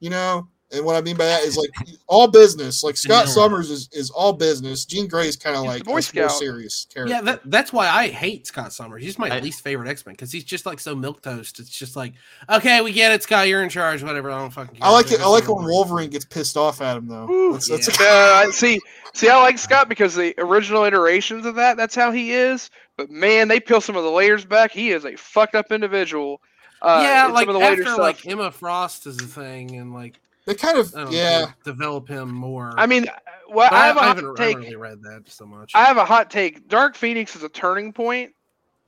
you 0.00 0.10
know. 0.10 0.48
And 0.70 0.84
what 0.84 0.96
I 0.96 1.00
mean 1.00 1.16
by 1.16 1.24
that 1.24 1.42
is 1.44 1.56
like 1.56 1.70
all 2.08 2.28
business. 2.28 2.84
Like 2.84 2.96
Scott 2.98 3.24
Yeah. 3.26 3.32
Summers 3.32 3.70
is, 3.70 3.88
is 3.92 4.10
all 4.10 4.34
business. 4.34 4.84
Jean 4.84 5.08
Grey 5.08 5.26
is 5.26 5.34
kind 5.36 5.56
of 5.56 5.62
like 5.64 5.82
Boy 5.84 5.90
a 5.90 5.94
more 5.94 6.00
Scout. 6.02 6.30
serious 6.32 6.86
character. 6.92 7.14
Yeah, 7.14 7.22
that, 7.22 7.40
that's 7.46 7.72
why 7.72 7.88
I 7.88 8.08
hate 8.08 8.46
Scott 8.46 8.74
Summers. 8.74 9.02
He's 9.02 9.18
my 9.18 9.30
I- 9.34 9.40
least 9.40 9.62
favorite 9.62 9.88
X 9.88 10.04
Men 10.04 10.14
because 10.14 10.30
he's 10.30 10.44
just 10.44 10.66
like 10.66 10.78
so 10.78 10.94
milk 10.94 11.22
toast. 11.22 11.58
It's 11.58 11.70
just 11.70 11.96
like, 11.96 12.12
okay, 12.50 12.82
we 12.82 12.92
get 12.92 13.12
it, 13.12 13.22
Scott. 13.22 13.48
You're 13.48 13.62
in 13.62 13.70
charge. 13.70 14.02
Whatever. 14.02 14.30
I 14.30 14.38
don't 14.40 14.50
fucking. 14.50 14.76
Care. 14.76 14.86
I 14.86 14.90
like 14.90 15.10
it. 15.10 15.20
I 15.20 15.26
like 15.28 15.48
when 15.48 15.64
Wolverine 15.64 16.10
gets 16.10 16.26
pissed 16.26 16.58
off 16.58 16.82
at 16.82 16.98
him 16.98 17.08
though. 17.08 17.26
Whew. 17.26 17.52
That's, 17.52 17.68
that's 17.68 18.00
Uh, 18.00 18.52
see, 18.52 18.78
see, 19.14 19.30
I 19.30 19.40
like 19.40 19.56
Scott 19.56 19.88
because 19.88 20.14
the 20.14 20.34
original 20.36 20.84
iterations 20.84 21.46
of 21.46 21.54
that, 21.54 21.78
that's 21.78 21.94
how 21.94 22.10
he 22.12 22.32
is. 22.32 22.68
But 22.98 23.08
man, 23.10 23.48
they 23.48 23.58
peel 23.60 23.80
some 23.80 23.96
of 23.96 24.04
the 24.04 24.10
layers 24.10 24.44
back. 24.44 24.70
He 24.72 24.90
is 24.90 25.06
a 25.06 25.16
fucked 25.16 25.54
up 25.54 25.72
individual. 25.72 26.42
Uh, 26.82 27.00
yeah, 27.02 27.26
like 27.26 27.46
some 27.46 27.48
of 27.48 27.54
the 27.54 27.58
later 27.66 27.82
after 27.82 27.84
stuff. 27.94 27.98
like 27.98 28.26
Emma 28.26 28.50
Frost 28.50 29.06
is 29.06 29.18
a 29.18 29.26
thing, 29.26 29.76
and 29.76 29.94
like 29.94 30.20
they 30.48 30.54
kind 30.54 30.78
of 30.78 31.12
yeah. 31.12 31.40
know, 31.40 31.46
develop 31.62 32.08
him 32.08 32.32
more. 32.32 32.72
I 32.78 32.86
mean, 32.86 33.04
well, 33.50 33.68
I 33.70 33.82
I, 33.82 33.86
have 33.88 33.96
a 33.96 34.00
I 34.00 34.02
hot 34.02 34.16
haven't, 34.16 34.40
I 34.40 34.44
haven't 34.44 34.62
really 34.62 34.76
read 34.76 35.02
that 35.02 35.24
so 35.26 35.44
much. 35.44 35.72
I 35.74 35.84
have 35.84 35.98
a 35.98 36.06
hot 36.06 36.30
take. 36.30 36.68
Dark 36.68 36.96
Phoenix 36.96 37.36
is 37.36 37.42
a 37.42 37.50
turning 37.50 37.92
point 37.92 38.32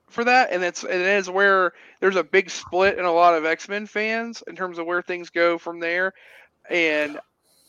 for 0.08 0.24
that, 0.24 0.52
and 0.52 0.64
it's 0.64 0.84
it 0.84 0.90
is 0.90 1.28
where 1.28 1.74
there's 2.00 2.16
a 2.16 2.24
big 2.24 2.48
split 2.48 2.98
in 2.98 3.04
a 3.04 3.12
lot 3.12 3.34
of 3.34 3.44
X 3.44 3.68
Men 3.68 3.84
fans 3.84 4.42
in 4.48 4.56
terms 4.56 4.78
of 4.78 4.86
where 4.86 5.02
things 5.02 5.28
go 5.28 5.58
from 5.58 5.80
there. 5.80 6.14
And 6.70 7.20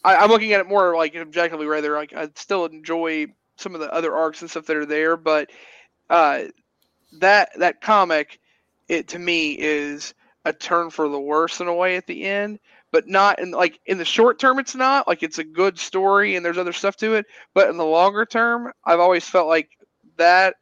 I, 0.05 0.15
I'm 0.15 0.29
looking 0.29 0.53
at 0.53 0.61
it 0.61 0.69
more 0.69 0.95
like 0.95 1.13
objectively, 1.13 1.65
rather 1.65 1.93
like 1.93 2.13
I 2.13 2.29
still 2.35 2.63
enjoy 2.63 3.27
some 3.57 3.75
of 3.75 3.81
the 3.81 3.93
other 3.93 4.15
arcs 4.15 4.39
and 4.39 4.49
stuff 4.49 4.67
that 4.67 4.77
are 4.77 4.85
there, 4.85 5.17
but 5.17 5.49
uh, 6.09 6.43
that 7.19 7.49
that 7.57 7.81
comic, 7.81 8.39
it 8.87 9.09
to 9.09 9.19
me 9.19 9.51
is 9.59 10.13
a 10.45 10.53
turn 10.53 10.89
for 10.91 11.09
the 11.09 11.19
worse 11.19 11.59
in 11.59 11.67
a 11.67 11.75
way 11.75 11.97
at 11.97 12.07
the 12.07 12.23
end. 12.23 12.57
But 12.91 13.07
not 13.07 13.39
in 13.39 13.51
like 13.51 13.79
in 13.85 13.97
the 13.97 14.05
short 14.05 14.39
term, 14.39 14.59
it's 14.59 14.75
not 14.75 15.07
like 15.07 15.23
it's 15.23 15.39
a 15.39 15.43
good 15.43 15.79
story 15.79 16.35
and 16.35 16.45
there's 16.45 16.57
other 16.57 16.73
stuff 16.73 16.97
to 16.97 17.15
it. 17.15 17.25
But 17.53 17.69
in 17.69 17.77
the 17.77 17.85
longer 17.85 18.25
term, 18.25 18.71
I've 18.85 18.99
always 18.99 19.25
felt 19.25 19.47
like 19.47 19.69
that 20.17 20.55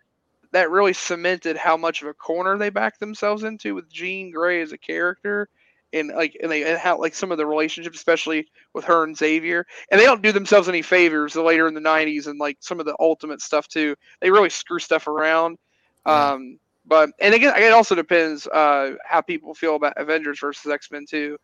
that 0.51 0.72
really 0.72 0.93
cemented 0.93 1.57
how 1.57 1.77
much 1.77 2.01
of 2.01 2.07
a 2.07 2.14
corner 2.14 2.57
they 2.57 2.69
backed 2.69 2.99
themselves 2.99 3.43
into 3.43 3.76
with 3.76 3.91
Jean 3.91 4.31
Grey 4.31 4.61
as 4.61 4.72
a 4.72 4.77
character, 4.77 5.47
and 5.93 6.10
like 6.10 6.38
and 6.41 6.51
they 6.51 6.64
and 6.64 6.77
how 6.77 6.99
like 6.99 7.14
some 7.14 7.31
of 7.31 7.38
the 7.38 7.45
relationships, 7.45 7.97
especially 7.97 8.47
with 8.73 8.85
her 8.85 9.03
and 9.03 9.18
Xavier, 9.18 9.65
and 9.91 9.99
they 9.99 10.06
don't 10.06 10.22
do 10.22 10.31
themselves 10.31 10.69
any 10.69 10.81
favors 10.81 11.35
later 11.35 11.68
in 11.68 11.73
the 11.73 11.81
'90s 11.81 12.27
and 12.27 12.39
like 12.39 12.57
some 12.61 12.80
of 12.80 12.85
the 12.85 12.95
Ultimate 12.99 13.41
stuff 13.41 13.68
too. 13.68 13.95
They 14.22 14.31
really 14.31 14.49
screw 14.49 14.80
stuff 14.80 15.07
around. 15.07 15.57
Yeah. 16.06 16.31
Um, 16.31 16.60
but 16.85 17.11
and 17.19 17.34
again, 17.34 17.53
it 17.57 17.72
also 17.72 17.95
depends 17.95 18.47
uh, 18.47 18.95
how 19.06 19.22
people 19.22 19.53
feel 19.53 19.76
about 19.76 19.93
Avengers 19.97 20.39
versus 20.39 20.72
X 20.72 20.89
Men 20.91 21.06
too. 21.07 21.38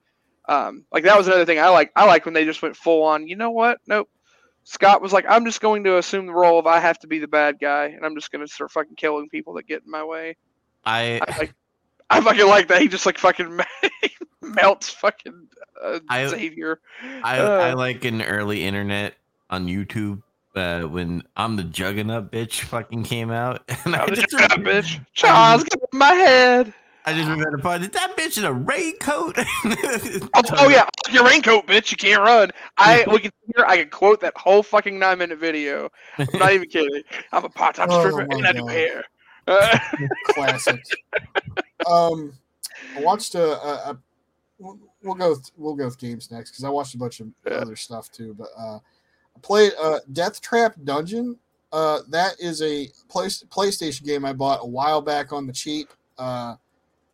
Um, 0.47 0.85
like 0.91 1.03
that 1.03 1.17
was 1.17 1.27
another 1.27 1.45
thing 1.45 1.59
I 1.59 1.69
like. 1.69 1.91
I 1.95 2.05
like 2.05 2.25
when 2.25 2.33
they 2.33 2.45
just 2.45 2.61
went 2.61 2.75
full 2.75 3.03
on. 3.03 3.27
You 3.27 3.35
know 3.35 3.51
what? 3.51 3.79
Nope. 3.87 4.09
Scott 4.63 5.01
was 5.01 5.13
like, 5.13 5.25
I'm 5.29 5.45
just 5.45 5.61
going 5.61 5.83
to 5.83 5.97
assume 5.97 6.25
the 6.25 6.33
role 6.33 6.57
of 6.57 6.65
I 6.65 6.79
have 6.79 6.97
to 6.99 7.07
be 7.07 7.19
the 7.19 7.27
bad 7.27 7.59
guy, 7.59 7.85
and 7.85 8.03
I'm 8.03 8.15
just 8.15 8.31
going 8.31 8.45
to 8.45 8.51
start 8.51 8.71
fucking 8.71 8.95
killing 8.95 9.29
people 9.29 9.53
that 9.55 9.67
get 9.67 9.83
in 9.85 9.91
my 9.91 10.03
way. 10.03 10.37
I 10.83 11.19
I 11.27 11.37
like, 11.37 11.53
I 12.09 12.21
fucking 12.21 12.47
like 12.47 12.67
that. 12.69 12.81
He 12.81 12.87
just 12.87 13.05
like 13.05 13.17
fucking 13.19 13.59
melts 14.41 14.89
fucking 14.89 15.47
uh, 15.83 15.99
I- 16.09 16.27
Xavier. 16.27 16.79
I, 17.23 17.39
Uh. 17.39 17.49
I 17.59 17.73
like 17.73 18.05
an 18.05 18.21
early 18.21 18.63
internet 18.63 19.13
on 19.49 19.67
YouTube 19.67 20.21
uh, 20.55 20.81
when 20.83 21.23
I'm 21.35 21.57
the 21.57 21.63
Juggernaut 21.63 22.31
bitch 22.31 22.61
fucking 22.61 23.03
came 23.03 23.29
out, 23.29 23.61
and 23.85 23.95
I 23.95 23.99
I'm 24.03 24.15
just, 24.15 24.29
just 24.29 24.53
a 24.53 24.59
bitch. 24.59 24.99
Charles, 25.13 25.63
get 25.63 25.79
in 25.93 25.99
my 25.99 26.13
head. 26.13 26.73
I 27.07 27.13
just 27.13 27.29
remember 27.29 27.57
the 27.57 27.61
part. 27.61 27.81
Is 27.81 27.89
that 27.89 28.17
bitch 28.17 28.37
in 28.37 28.45
a 28.45 28.53
raincoat? 28.53 29.37
Oh, 30.37 30.41
oh 30.57 30.69
yeah, 30.69 30.87
your 31.11 31.23
raincoat, 31.25 31.67
bitch. 31.67 31.91
You 31.91 31.97
can't 31.97 32.21
run. 32.21 32.51
I 32.77 33.05
we 33.11 33.19
can 33.19 33.31
hear. 33.55 33.65
I 33.65 33.77
can 33.77 33.89
quote 33.89 34.19
that 34.21 34.35
whole 34.35 34.63
fucking 34.63 34.97
nine 34.97 35.19
minute 35.19 35.37
video. 35.39 35.89
I'm 36.17 36.27
not 36.33 36.53
even 36.53 36.67
kidding. 36.67 37.03
I'm 37.31 37.45
a 37.45 37.49
part 37.49 37.75
time 37.75 37.87
Oh, 37.89 37.99
stripper 37.99 38.25
my 38.27 38.35
and 38.35 38.47
I 38.47 38.51
do 38.53 38.59
God. 38.59 38.71
hair. 38.71 39.03
Uh, 39.47 39.77
classic. 40.23 40.81
um, 41.85 42.33
I 42.97 42.99
watched 42.99 43.35
a, 43.35 43.43
a, 43.43 43.91
a 43.91 43.97
we'll, 44.57 44.79
we'll 45.03 45.13
go 45.13 45.29
with, 45.29 45.51
we'll 45.55 45.75
go 45.75 45.85
with 45.85 45.99
games 45.99 46.31
next 46.31 46.49
because 46.49 46.63
I 46.63 46.69
watched 46.69 46.95
a 46.95 46.97
bunch 46.97 47.19
of 47.19 47.27
Yeah. 47.45 47.53
other 47.57 47.75
stuff 47.75 48.11
too. 48.11 48.33
But 48.35 48.47
uh, 48.57 48.77
I 48.77 49.39
played 49.43 49.73
uh, 49.79 49.99
Death 50.11 50.41
Trap 50.41 50.77
Dungeon. 50.83 51.37
Uh, 51.71 51.99
that 52.09 52.39
is 52.39 52.63
a 52.63 52.89
play, 53.07 53.27
PlayStation 53.27 54.03
game 54.03 54.25
I 54.25 54.33
bought 54.33 54.61
a 54.63 54.67
while 54.67 55.01
back 55.01 55.31
on 55.31 55.45
the 55.45 55.53
cheap. 55.53 55.89
Uh, 56.17 56.55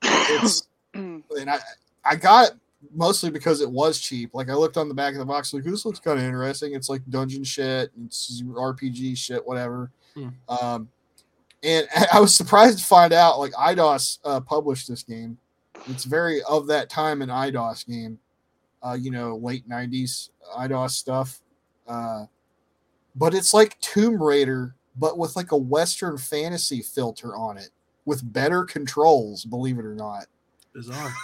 it's 0.04 0.68
and 0.94 1.24
I 1.50 1.60
I 2.04 2.16
got 2.16 2.50
it 2.50 2.58
mostly 2.96 3.30
because 3.30 3.62
it 3.62 3.70
was 3.70 4.00
cheap. 4.00 4.34
Like 4.34 4.50
I 4.50 4.54
looked 4.54 4.78
on 4.78 4.88
the 4.88 4.96
back 4.96 5.14
of 5.14 5.20
the 5.20 5.26
box, 5.26 5.54
like 5.54 5.64
this 5.64 5.86
looks 5.86 6.00
kind 6.00 6.20
of 6.20 6.26
interesting. 6.26 6.74
It's 6.74 6.90
like 6.90 7.02
dungeon 7.10 7.44
shit, 7.44 7.92
it's 8.06 8.42
RPG 8.42 9.18
shit, 9.18 9.46
whatever. 9.46 9.92
Hmm. 10.16 10.30
Um, 10.50 10.90
and 11.64 11.88
I 12.14 12.20
was 12.20 12.36
surprised 12.36 12.80
to 12.80 12.86
find 12.86 13.14
out 13.14 13.40
like 13.40 13.54
Eidos 13.54 14.20
uh, 14.26 14.40
published 14.40 14.88
this 14.88 15.04
game. 15.04 15.38
It's 15.88 16.04
very 16.04 16.42
of 16.44 16.68
that 16.68 16.90
time 16.90 17.22
an 17.22 17.30
Eidos 17.30 17.88
game. 17.88 18.20
Uh, 18.84 18.98
you 19.00 19.12
know, 19.12 19.36
late 19.38 19.68
'90s 19.70 20.30
Eidos 20.58 20.92
stuff. 20.92 21.40
Uh, 21.88 22.26
but 23.16 23.34
it's 23.34 23.54
like 23.54 23.80
Tomb 23.80 24.22
Raider, 24.22 24.76
but 24.98 25.18
with 25.18 25.36
like 25.36 25.52
a 25.52 25.58
Western 25.58 26.18
fantasy 26.18 26.82
filter 26.82 27.36
on 27.36 27.58
it, 27.58 27.70
with 28.06 28.34
better 28.34 28.64
controls. 28.64 29.46
Believe 29.46 29.78
it 29.80 29.86
or 29.86 29.96
not. 29.96 30.26
Bizarre. 30.74 31.14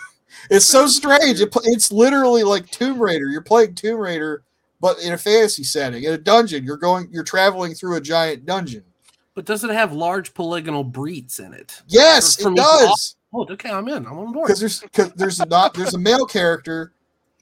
It's 0.49 0.65
so 0.65 0.87
strange. 0.87 1.41
It, 1.41 1.55
it's 1.63 1.91
literally 1.91 2.43
like 2.43 2.69
Tomb 2.69 3.01
Raider. 3.01 3.27
You're 3.27 3.41
playing 3.41 3.75
Tomb 3.75 3.97
Raider, 3.97 4.43
but 4.79 4.99
in 5.01 5.13
a 5.13 5.17
fantasy 5.17 5.63
setting, 5.63 6.03
in 6.03 6.13
a 6.13 6.17
dungeon. 6.17 6.63
You're 6.63 6.77
going, 6.77 7.07
you're 7.11 7.23
traveling 7.23 7.73
through 7.73 7.95
a 7.95 8.01
giant 8.01 8.45
dungeon. 8.45 8.83
But 9.35 9.45
does 9.45 9.63
it 9.63 9.69
have 9.71 9.93
large 9.93 10.33
polygonal 10.33 10.83
breeds 10.83 11.39
in 11.39 11.53
it? 11.53 11.81
Yes, 11.87 12.39
it 12.45 12.55
does. 12.55 13.15
Oh, 13.33 13.45
okay, 13.49 13.69
I'm 13.69 13.87
in. 13.87 14.05
I'm 14.05 14.17
on 14.17 14.31
board. 14.31 14.47
Because 14.47 14.59
there's 14.59 14.79
because 14.79 15.11
there's 15.13 15.45
not 15.45 15.73
there's 15.73 15.93
a 15.93 15.99
male 15.99 16.25
character, 16.25 16.91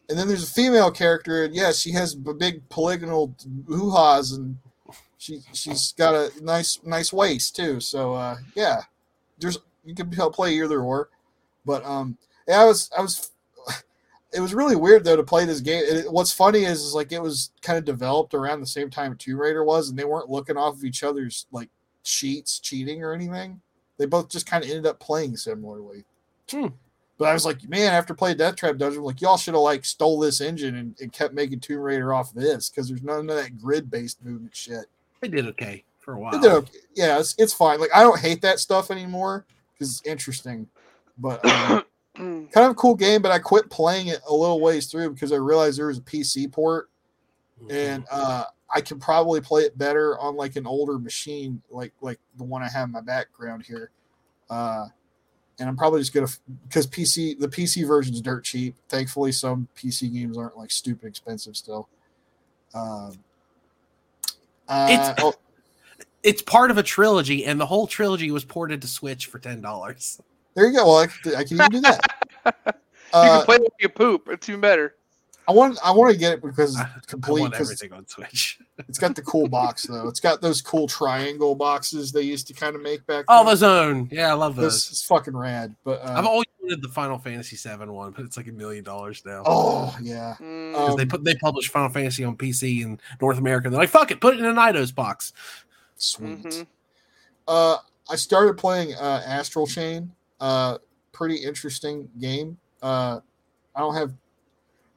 and 0.10 0.18
then 0.18 0.28
there's 0.28 0.44
a 0.44 0.52
female 0.54 0.92
character, 0.92 1.46
and 1.46 1.56
yeah, 1.56 1.72
she 1.72 1.92
has 1.92 2.14
b- 2.16 2.34
big 2.38 2.68
polygonal 2.70 3.34
hoo 3.68 3.92
ha's, 3.92 4.34
and 4.34 4.58
she 5.18 5.42
she's 5.54 5.94
got 5.94 6.16
a 6.16 6.32
nice 6.44 6.80
nice 6.84 7.14
waist 7.14 7.56
too. 7.56 7.80
So 7.80 8.14
uh, 8.14 8.38
yeah, 8.56 8.82
there's 9.46 9.60
you 9.84 9.94
can 9.94 10.10
play 10.10 10.56
either 10.56 10.82
or, 10.82 11.10
but 11.66 11.86
um, 11.86 12.18
yeah, 12.48 12.62
I 12.62 12.66
was 12.66 12.90
I 12.98 13.02
was. 13.02 13.32
It 14.34 14.42
was 14.42 14.54
really 14.54 14.76
weird 14.76 15.06
though 15.06 15.16
to 15.16 15.24
play 15.24 15.46
this 15.46 15.62
game. 15.62 15.82
It, 15.86 16.12
what's 16.12 16.34
funny 16.34 16.66
is, 16.66 16.82
is 16.82 16.94
like 16.94 17.14
it 17.14 17.22
was 17.22 17.52
kind 17.62 17.78
of 17.78 17.86
developed 17.86 18.34
around 18.34 18.60
the 18.60 18.68
same 18.68 18.90
time 18.90 19.16
Tomb 19.16 19.40
Raider 19.40 19.64
was, 19.64 19.88
and 19.88 19.98
they 19.98 20.04
weren't 20.04 20.30
looking 20.30 20.58
off 20.58 20.76
of 20.76 20.84
each 20.84 21.04
other's 21.04 21.46
like 21.54 21.70
sheets, 22.04 22.60
cheating 22.60 23.02
or 23.02 23.14
anything. 23.14 23.62
They 23.98 24.06
both 24.06 24.28
just 24.28 24.46
kind 24.46 24.62
of 24.62 24.70
ended 24.70 24.88
up 24.88 25.00
playing 25.00 25.38
similarly. 25.38 26.04
Hmm. 26.52 26.68
But 27.18 27.30
I 27.30 27.34
was 27.34 27.46
like, 27.46 27.70
man, 27.70 27.94
after 27.94 28.14
playing 28.14 28.36
Death 28.36 28.58
Trap 28.58 28.76
Dungeon, 28.76 29.04
like 29.04 29.22
y'all 29.22 29.38
should 29.38 29.54
have 29.54 29.62
like 29.62 29.86
stole 29.86 30.20
this 30.20 30.42
engine 30.42 30.76
and, 30.76 30.96
and 31.00 31.14
kept 31.14 31.34
making 31.34 31.62
Tomb 31.62 31.80
Raider 31.80 32.14
off 32.14 32.34
this 32.34 32.68
because 32.68 32.90
there's 32.90 33.04
none 33.04 33.30
of 33.30 33.38
that 33.38 33.58
grid 33.58 33.90
based 33.90 34.22
movement 34.26 34.54
shit. 34.54 34.88
They 35.22 35.30
did 35.30 35.48
okay 35.48 35.86
for 36.06 36.14
a 36.14 36.20
while. 36.20 36.46
Okay. 36.46 36.72
Yeah, 36.94 37.20
it's, 37.20 37.36
it's 37.38 37.52
fine. 37.52 37.80
Like 37.80 37.90
I 37.94 38.04
don't 38.04 38.20
hate 38.20 38.42
that 38.44 38.60
stuff 38.60 38.92
anymore 38.92 39.46
because 39.74 40.00
it's 40.00 40.08
interesting, 40.08 40.68
but 41.18 41.44
um, 41.46 41.84
kind 42.16 42.66
of 42.66 42.72
a 42.72 42.76
cool 42.76 42.96
game. 42.96 43.22
But 43.22 43.32
I 43.32 43.40
quit 43.40 43.70
playing 43.70 44.08
it 44.08 44.22
a 44.30 44.34
little 44.34 44.62
ways 44.62 44.86
through 44.86 45.10
because 45.12 45.32
I 45.34 45.38
realized 45.38 45.80
there 45.80 45.88
was 45.88 45.98
a 45.98 46.02
PC 46.02 46.52
port 46.52 46.90
and 47.70 48.06
uh, 48.12 48.44
I 48.74 48.82
can 48.82 49.00
probably 49.00 49.42
play 49.42 49.64
it 49.64 49.78
better 49.78 50.18
on 50.20 50.36
like 50.36 50.56
an 50.56 50.68
older 50.68 51.00
machine, 51.00 51.62
like 51.72 51.94
like 52.02 52.20
the 52.38 52.44
one 52.44 52.62
I 52.62 52.70
have 52.70 52.88
in 52.88 52.92
my 52.92 53.02
background 53.02 53.66
here. 53.66 53.90
Uh, 54.50 54.86
and 55.58 55.68
I'm 55.70 55.78
probably 55.78 56.02
just 56.02 56.14
gonna 56.14 56.28
because 56.68 56.86
PC 56.86 57.40
the 57.40 57.48
PC 57.48 57.88
version's 57.88 58.22
dirt 58.22 58.44
cheap. 58.44 58.76
Thankfully, 58.90 59.32
some 59.32 59.68
PC 59.76 60.14
games 60.14 60.38
aren't 60.38 60.58
like 60.58 60.70
stupid 60.70 61.08
expensive 61.08 61.58
still. 61.58 61.90
Um, 62.74 63.18
uh, 64.68 64.88
It's- 64.90 65.16
oh, 65.20 65.34
it's 66.26 66.42
part 66.42 66.72
of 66.72 66.78
a 66.78 66.84
trilogy, 66.84 67.46
and 67.46 67.60
the 67.62 67.66
whole 67.66 67.88
trilogy 67.88 68.32
was 68.32 68.44
ported 68.44 68.82
to 68.82 68.88
Switch 68.88 69.28
for 69.28 69.40
ten 69.40 69.62
dollars. 69.62 70.20
there 70.56 70.66
you 70.68 70.74
go. 70.76 70.86
Well, 70.86 70.98
I, 70.98 71.08
can- 71.08 71.36
I 71.36 71.44
can 71.44 71.58
even 71.58 71.70
do 71.72 71.82
that. 71.82 72.02
you 72.46 72.72
Uh, 73.14 73.38
can 73.38 73.46
play 73.46 73.56
it 73.56 73.62
when 73.62 73.70
you 73.80 73.90
poop. 73.90 74.28
It's 74.30 74.50
even 74.50 74.62
better. 74.62 74.96
I 75.48 75.52
want 75.52 75.78
I 75.84 75.92
want 75.92 76.12
to 76.12 76.18
get 76.18 76.34
it 76.34 76.42
because 76.42 76.76
I, 76.80 76.90
it's 76.98 77.08
I 77.08 77.12
complete. 77.12 77.42
want 77.42 77.54
everything 77.54 77.94
on 77.94 78.08
Switch. 78.08 78.60
it's 78.90 78.98
got 78.98 79.16
the 79.16 79.22
cool 79.22 79.48
box 79.48 79.84
though. 79.84 80.08
It's 80.08 80.20
got 80.20 80.42
those 80.42 80.60
cool 80.62 80.88
triangle 80.88 81.54
boxes 81.54 82.12
they 82.12 82.24
used 82.24 82.48
to 82.48 82.54
kind 82.54 82.76
of 82.76 82.82
make 82.82 83.06
back. 83.06 83.26
Oh, 83.28 83.46
the 83.48 83.56
Zone. 83.56 84.10
Yeah, 84.12 84.32
I 84.32 84.34
love 84.34 84.56
This 84.56 84.88
those. 84.88 84.92
is 84.94 85.04
fucking 85.04 85.38
rad. 85.38 85.76
But 85.84 86.02
uh, 86.02 86.14
I've 86.18 86.26
always 86.26 86.46
wanted 86.60 86.82
the 86.82 86.90
Final 86.90 87.20
Fantasy 87.20 87.56
VII 87.58 87.86
one, 87.86 88.10
but 88.12 88.26
it's 88.26 88.38
like 88.38 88.48
a 88.48 88.52
million 88.52 88.84
dollars 88.84 89.22
now. 89.24 89.44
oh 89.46 89.96
yeah, 90.02 90.34
Mm. 90.42 90.74
'Cause 90.74 90.90
um, 90.92 90.98
they 90.98 91.06
put 91.06 91.24
they 91.24 91.36
published 91.36 91.70
Final 91.70 91.90
Fantasy 91.90 92.24
on 92.24 92.36
PC 92.36 92.82
in 92.82 93.00
North 93.22 93.38
America. 93.38 93.70
They're 93.70 93.80
like, 93.80 93.90
fuck 93.90 94.10
it, 94.10 94.20
put 94.20 94.34
it 94.34 94.40
in 94.40 94.46
an 94.48 94.56
Eidos 94.56 94.94
box. 94.96 95.32
Sweet. 95.98 96.44
Mhm. 96.44 96.68
Uh, 97.48 97.78
I 98.10 98.16
started 98.16 98.58
playing 98.58 98.94
uh, 98.96 99.24
Astral 99.26 99.68
Chain. 99.68 100.12
Uh, 100.40 100.78
pretty 101.12 101.36
interesting 101.36 102.10
game. 102.20 102.58
Uh, 102.82 103.20
I 103.76 103.80
don't 103.80 103.96
have 103.96 104.14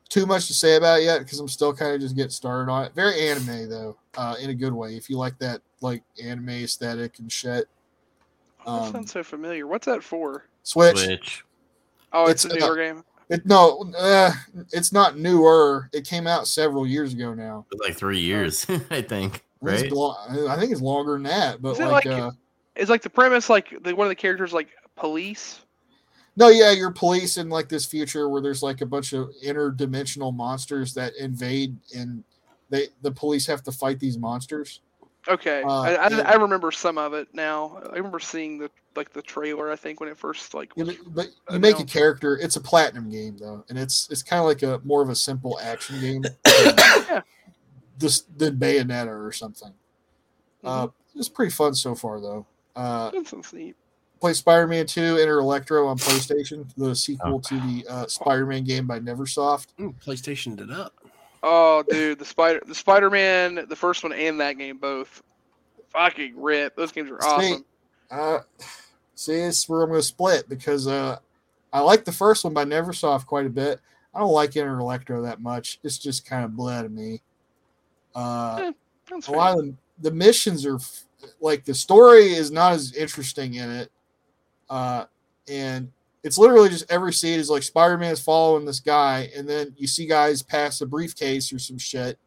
too 0.08 0.26
much 0.26 0.46
to 0.46 0.54
say 0.54 0.76
about 0.76 1.00
it 1.00 1.04
yet 1.04 1.18
because 1.20 1.38
I'm 1.38 1.48
still 1.48 1.72
kind 1.72 1.94
of 1.94 2.00
just 2.00 2.16
getting 2.16 2.30
started 2.30 2.70
on 2.70 2.84
it. 2.84 2.94
Very 2.94 3.28
anime 3.28 3.68
though, 3.68 3.96
uh, 4.16 4.36
in 4.40 4.50
a 4.50 4.54
good 4.54 4.72
way. 4.72 4.96
If 4.96 5.08
you 5.08 5.16
like 5.16 5.38
that 5.38 5.60
like 5.80 6.02
anime 6.22 6.48
aesthetic 6.50 7.18
and 7.18 7.30
shit. 7.30 7.68
that 8.64 8.70
Um, 8.70 8.92
sounds 8.92 9.12
so 9.12 9.22
familiar. 9.22 9.66
What's 9.66 9.86
that 9.86 10.02
for? 10.02 10.44
Switch. 10.62 10.98
Switch. 10.98 11.44
Oh, 12.12 12.26
it's, 12.26 12.44
it's, 12.44 12.54
a 12.54 12.56
uh, 12.56 12.66
newer 12.66 12.76
game. 12.76 13.04
It 13.28 13.44
no, 13.44 13.90
uh, 13.98 14.32
it's 14.72 14.92
not 14.92 15.18
newer. 15.18 15.90
It 15.92 16.06
came 16.06 16.26
out 16.26 16.46
several 16.46 16.86
years 16.86 17.12
ago 17.12 17.34
now. 17.34 17.66
Like 17.78 17.96
three 17.96 18.20
years, 18.20 18.66
I 18.90 19.02
think. 19.02 19.44
I 19.62 19.66
think 19.66 19.76
Right? 19.76 19.84
It's 19.86 19.94
lo- 19.94 20.48
I 20.48 20.56
think 20.56 20.72
it's 20.72 20.80
longer 20.80 21.14
than 21.14 21.24
that, 21.24 21.60
but 21.60 21.72
Is 21.72 21.78
like, 21.80 22.04
like- 22.04 22.06
uh, 22.06 22.30
Is 22.76 22.88
like 22.88 23.02
the 23.02 23.10
premise 23.10 23.48
like 23.50 23.70
the, 23.82 23.94
one 23.94 24.06
of 24.06 24.10
the 24.10 24.14
characters 24.14 24.52
like 24.52 24.68
police? 24.96 25.60
no, 26.36 26.48
yeah, 26.48 26.70
you're 26.70 26.92
police 26.92 27.36
in 27.36 27.48
like 27.48 27.68
this 27.68 27.84
future 27.84 28.28
where 28.28 28.40
there's 28.40 28.62
like 28.62 28.80
a 28.80 28.86
bunch 28.86 29.12
of 29.12 29.30
interdimensional 29.44 30.32
monsters 30.34 30.94
that 30.94 31.12
invade, 31.16 31.76
and 31.96 32.22
they 32.70 32.88
the 33.02 33.10
police 33.10 33.46
have 33.46 33.62
to 33.64 33.72
fight 33.72 33.98
these 33.98 34.16
monsters. 34.16 34.80
Okay, 35.26 35.62
Uh, 35.62 35.80
I, 35.80 35.94
I, 35.94 36.08
yeah. 36.08 36.30
I 36.30 36.34
remember 36.36 36.70
some 36.70 36.96
of 36.96 37.12
it 37.12 37.28
now. 37.34 37.82
I 37.92 37.96
remember 37.96 38.20
seeing 38.20 38.58
the 38.58 38.70
like 38.94 39.12
the 39.12 39.20
trailer. 39.20 39.70
I 39.70 39.76
think 39.76 39.98
when 40.00 40.08
it 40.08 40.16
first 40.16 40.54
like 40.54 40.74
was, 40.76 40.94
but, 41.08 41.26
but 41.48 41.54
you 41.54 41.58
make 41.58 41.80
a 41.80 41.84
character. 41.84 42.38
It's 42.38 42.54
a 42.56 42.60
platinum 42.60 43.10
game 43.10 43.36
though, 43.36 43.64
and 43.68 43.76
it's 43.76 44.08
it's 44.10 44.22
kind 44.22 44.38
of 44.40 44.46
like 44.46 44.62
a 44.62 44.80
more 44.86 45.02
of 45.02 45.10
a 45.10 45.16
simple 45.16 45.58
action 45.60 46.00
game. 46.00 46.22
Yeah. 46.46 47.22
This 47.98 48.22
than 48.36 48.56
Bayonetta 48.56 49.08
or 49.08 49.32
something. 49.32 49.72
Uh, 50.64 50.88
it's 51.14 51.28
pretty 51.28 51.50
fun 51.52 51.74
so 51.74 51.94
far 51.94 52.20
though. 52.20 52.46
Uh, 52.76 53.10
that 53.10 53.26
sounds 53.26 53.52
play 54.20 54.32
Spider-Man 54.32 54.86
2 54.86 55.18
Enter 55.20 55.38
Electro 55.38 55.86
on 55.86 55.96
PlayStation, 55.98 56.66
the 56.76 56.94
sequel 56.94 57.36
Oh. 57.36 57.40
to 57.40 57.60
the 57.60 57.84
uh, 57.88 58.06
Spider-Man 58.06 58.64
game 58.64 58.86
by 58.86 58.98
NeverSoft. 58.98 59.68
Ooh, 59.80 59.94
PlayStation 60.04 60.56
did 60.56 60.70
up. 60.70 60.94
Oh, 61.42 61.84
dude, 61.88 62.18
the 62.18 62.24
spider, 62.24 62.60
the 62.66 62.74
Spider 62.74 63.10
Man, 63.10 63.66
the 63.68 63.76
first 63.76 64.02
one 64.02 64.12
and 64.12 64.40
that 64.40 64.58
game 64.58 64.76
both, 64.78 65.22
fucking 65.90 66.34
rip. 66.36 66.74
Those 66.74 66.90
games 66.90 67.10
are 67.10 67.20
See, 67.20 67.28
awesome. 67.28 67.64
Uh, 68.10 68.38
see, 69.14 69.34
this 69.36 69.58
is 69.58 69.68
where 69.68 69.82
I'm 69.82 69.88
going 69.90 70.00
to 70.00 70.06
split 70.06 70.48
because 70.48 70.88
uh, 70.88 71.18
I 71.72 71.80
like 71.80 72.04
the 72.04 72.10
first 72.12 72.42
one 72.42 72.54
by 72.54 72.64
NeverSoft 72.64 73.26
quite 73.26 73.46
a 73.46 73.50
bit. 73.50 73.80
I 74.12 74.18
don't 74.18 74.32
like 74.32 74.56
Enter 74.56 74.80
Electro 74.80 75.22
that 75.22 75.40
much. 75.40 75.78
It's 75.84 75.98
just 75.98 76.26
kind 76.26 76.44
of 76.44 76.52
bleh 76.52 76.82
to 76.82 76.88
me. 76.88 77.22
Uh, 78.14 78.72
That's 79.10 79.28
a 79.28 79.32
lot 79.32 79.58
of 79.58 79.64
the, 79.64 79.74
the 80.00 80.10
missions 80.10 80.66
are 80.66 80.78
like 81.40 81.64
the 81.64 81.74
story 81.74 82.32
is 82.32 82.50
not 82.50 82.72
as 82.72 82.94
interesting 82.94 83.54
in 83.54 83.70
it. 83.70 83.90
Uh, 84.70 85.04
and 85.48 85.90
it's 86.22 86.38
literally 86.38 86.68
just 86.68 86.90
every 86.90 87.12
scene 87.12 87.38
is 87.38 87.50
like 87.50 87.62
Spider-Man 87.62 88.12
is 88.12 88.20
following 88.20 88.64
this 88.64 88.80
guy, 88.80 89.30
and 89.36 89.48
then 89.48 89.74
you 89.76 89.86
see 89.86 90.06
guys 90.06 90.42
pass 90.42 90.80
a 90.80 90.86
briefcase 90.86 91.52
or 91.52 91.58
some 91.58 91.78
shit, 91.78 92.18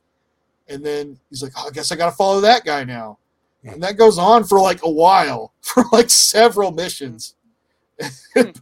and 0.68 0.84
then 0.84 1.20
he's 1.30 1.44
like, 1.44 1.52
oh, 1.58 1.68
I 1.68 1.72
guess 1.72 1.92
I 1.92 1.96
got 1.96 2.10
to 2.10 2.16
follow 2.16 2.42
that 2.42 2.66
guy 2.66 2.84
now, 2.84 3.20
and 3.64 3.84
that 3.84 3.98
goes 3.98 4.18
on 4.18 4.44
for 4.44 4.60
like 4.60 4.84
a 4.84 4.90
while, 4.90 5.54
for 5.62 5.84
like 5.92 6.10
several 6.10 6.72
missions. 6.72 7.36
It 8.36 8.60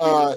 uh, 0.00 0.34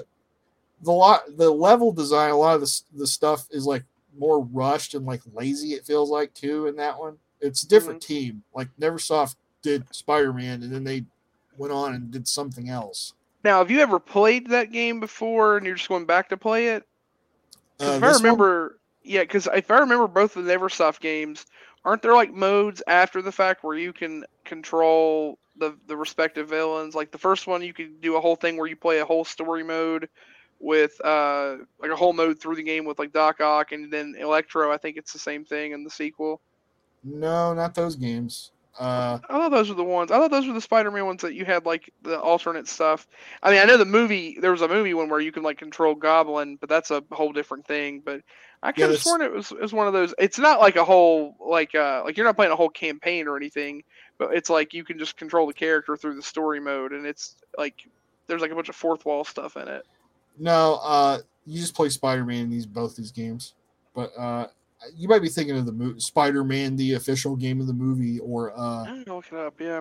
the 0.82 0.92
lot, 0.92 1.22
the 1.36 1.50
level 1.50 1.90
design, 1.90 2.30
a 2.30 2.36
lot 2.36 2.54
of 2.54 2.60
the 2.60 2.80
the 2.94 3.06
stuff 3.06 3.48
is 3.50 3.66
like 3.66 3.82
more 4.18 4.42
rushed 4.42 4.94
and 4.94 5.06
like 5.06 5.22
lazy. 5.32 5.74
It 5.74 5.86
feels 5.86 6.10
like 6.10 6.34
too 6.34 6.66
in 6.66 6.76
that 6.76 6.98
one. 6.98 7.16
It's 7.40 7.62
a 7.62 7.68
different 7.68 8.02
team. 8.02 8.42
Like 8.54 8.68
NeverSoft 8.80 9.36
did 9.62 9.84
Spider-Man, 9.94 10.62
and 10.62 10.72
then 10.72 10.84
they 10.84 11.04
went 11.56 11.72
on 11.72 11.94
and 11.94 12.10
did 12.10 12.26
something 12.28 12.68
else. 12.68 13.14
now, 13.44 13.58
have 13.58 13.70
you 13.70 13.80
ever 13.80 13.98
played 13.98 14.48
that 14.50 14.72
game 14.72 15.00
before 15.00 15.56
and 15.56 15.66
you're 15.66 15.76
just 15.76 15.88
going 15.88 16.06
back 16.06 16.28
to 16.30 16.36
play 16.36 16.68
it? 16.68 16.84
Uh, 17.78 17.84
if 17.96 18.02
I 18.02 18.08
this 18.08 18.16
one- 18.16 18.22
remember, 18.22 18.78
yeah, 19.02 19.22
because 19.22 19.48
if 19.54 19.70
I 19.70 19.78
remember 19.78 20.06
both 20.06 20.36
of 20.36 20.44
the 20.44 20.52
NeverSoft 20.52 21.00
games, 21.00 21.46
aren't 21.84 22.02
there 22.02 22.14
like 22.14 22.32
modes 22.32 22.82
after 22.86 23.22
the 23.22 23.32
fact 23.32 23.64
where 23.64 23.76
you 23.76 23.92
can 23.92 24.24
control 24.44 25.38
the 25.56 25.76
the 25.86 25.96
respective 25.96 26.48
villains? 26.48 26.94
Like 26.94 27.10
the 27.10 27.18
first 27.18 27.46
one, 27.46 27.62
you 27.62 27.72
could 27.72 28.00
do 28.00 28.16
a 28.16 28.20
whole 28.20 28.36
thing 28.36 28.56
where 28.58 28.68
you 28.68 28.76
play 28.76 28.98
a 28.98 29.06
whole 29.06 29.24
story 29.24 29.62
mode 29.62 30.08
with 30.60 31.00
uh 31.02 31.56
like 31.80 31.90
a 31.90 31.96
whole 31.96 32.12
mode 32.12 32.38
through 32.38 32.54
the 32.54 32.62
game 32.62 32.84
with 32.84 32.98
like 32.98 33.12
Doc 33.12 33.40
Ock 33.40 33.72
and 33.72 33.90
then 33.90 34.14
Electro. 34.18 34.70
I 34.70 34.76
think 34.76 34.96
it's 34.96 35.12
the 35.12 35.18
same 35.18 35.44
thing 35.44 35.72
in 35.72 35.82
the 35.84 35.90
sequel. 35.90 36.40
No, 37.02 37.54
not 37.54 37.74
those 37.74 37.96
games. 37.96 38.52
Uh, 38.78 39.18
I 39.28 39.32
thought 39.32 39.50
those 39.50 39.68
were 39.68 39.74
the 39.74 39.82
ones. 39.84 40.10
I 40.10 40.16
thought 40.18 40.30
those 40.30 40.46
were 40.46 40.52
the 40.52 40.60
Spider-Man 40.60 41.04
ones 41.04 41.22
that 41.22 41.34
you 41.34 41.44
had 41.44 41.66
like 41.66 41.92
the 42.02 42.18
alternate 42.20 42.68
stuff. 42.68 43.08
I 43.42 43.50
mean, 43.50 43.58
I 43.60 43.64
know 43.64 43.76
the 43.76 43.84
movie. 43.84 44.38
There 44.40 44.52
was 44.52 44.62
a 44.62 44.68
movie 44.68 44.94
one 44.94 45.08
where 45.08 45.20
you 45.20 45.32
can 45.32 45.42
like 45.42 45.58
control 45.58 45.94
Goblin, 45.94 46.56
but 46.56 46.68
that's 46.68 46.90
a 46.90 47.02
whole 47.10 47.32
different 47.32 47.66
thing. 47.66 48.00
But 48.04 48.22
I 48.62 48.72
could 48.72 48.82
have 48.82 48.90
that's- 48.90 49.02
sworn 49.02 49.22
it 49.22 49.32
was 49.32 49.50
it 49.50 49.60
was 49.60 49.72
one 49.72 49.86
of 49.86 49.92
those. 49.92 50.14
It's 50.18 50.38
not 50.38 50.60
like 50.60 50.76
a 50.76 50.84
whole 50.84 51.36
like 51.40 51.74
uh 51.74 52.02
like 52.04 52.16
you're 52.16 52.24
not 52.26 52.36
playing 52.36 52.52
a 52.52 52.56
whole 52.56 52.70
campaign 52.70 53.26
or 53.26 53.36
anything, 53.36 53.82
but 54.18 54.34
it's 54.34 54.48
like 54.48 54.72
you 54.72 54.84
can 54.84 54.98
just 54.98 55.16
control 55.16 55.46
the 55.46 55.52
character 55.52 55.96
through 55.96 56.14
the 56.14 56.22
story 56.22 56.60
mode, 56.60 56.92
and 56.92 57.06
it's 57.06 57.34
like 57.58 57.74
there's 58.28 58.40
like 58.40 58.52
a 58.52 58.54
bunch 58.54 58.68
of 58.68 58.76
fourth 58.76 59.04
wall 59.04 59.24
stuff 59.24 59.56
in 59.56 59.66
it. 59.68 59.84
No, 60.38 60.80
uh, 60.82 61.18
you 61.46 61.60
just 61.60 61.74
play 61.74 61.88
Spider-Man 61.88 62.42
in 62.44 62.50
these 62.50 62.66
both 62.66 62.96
these 62.96 63.10
games, 63.12 63.54
but 63.94 64.10
uh, 64.18 64.46
you 64.96 65.08
might 65.08 65.22
be 65.22 65.28
thinking 65.28 65.56
of 65.56 65.66
the 65.66 65.72
mo- 65.72 65.98
Spider-Man, 65.98 66.76
the 66.76 66.94
official 66.94 67.36
game 67.36 67.60
of 67.60 67.66
the 67.66 67.72
movie, 67.72 68.18
or 68.20 68.52
uh, 68.58 68.84
I'm 68.84 69.00
it 69.02 69.32
up. 69.34 69.60
Yeah. 69.60 69.80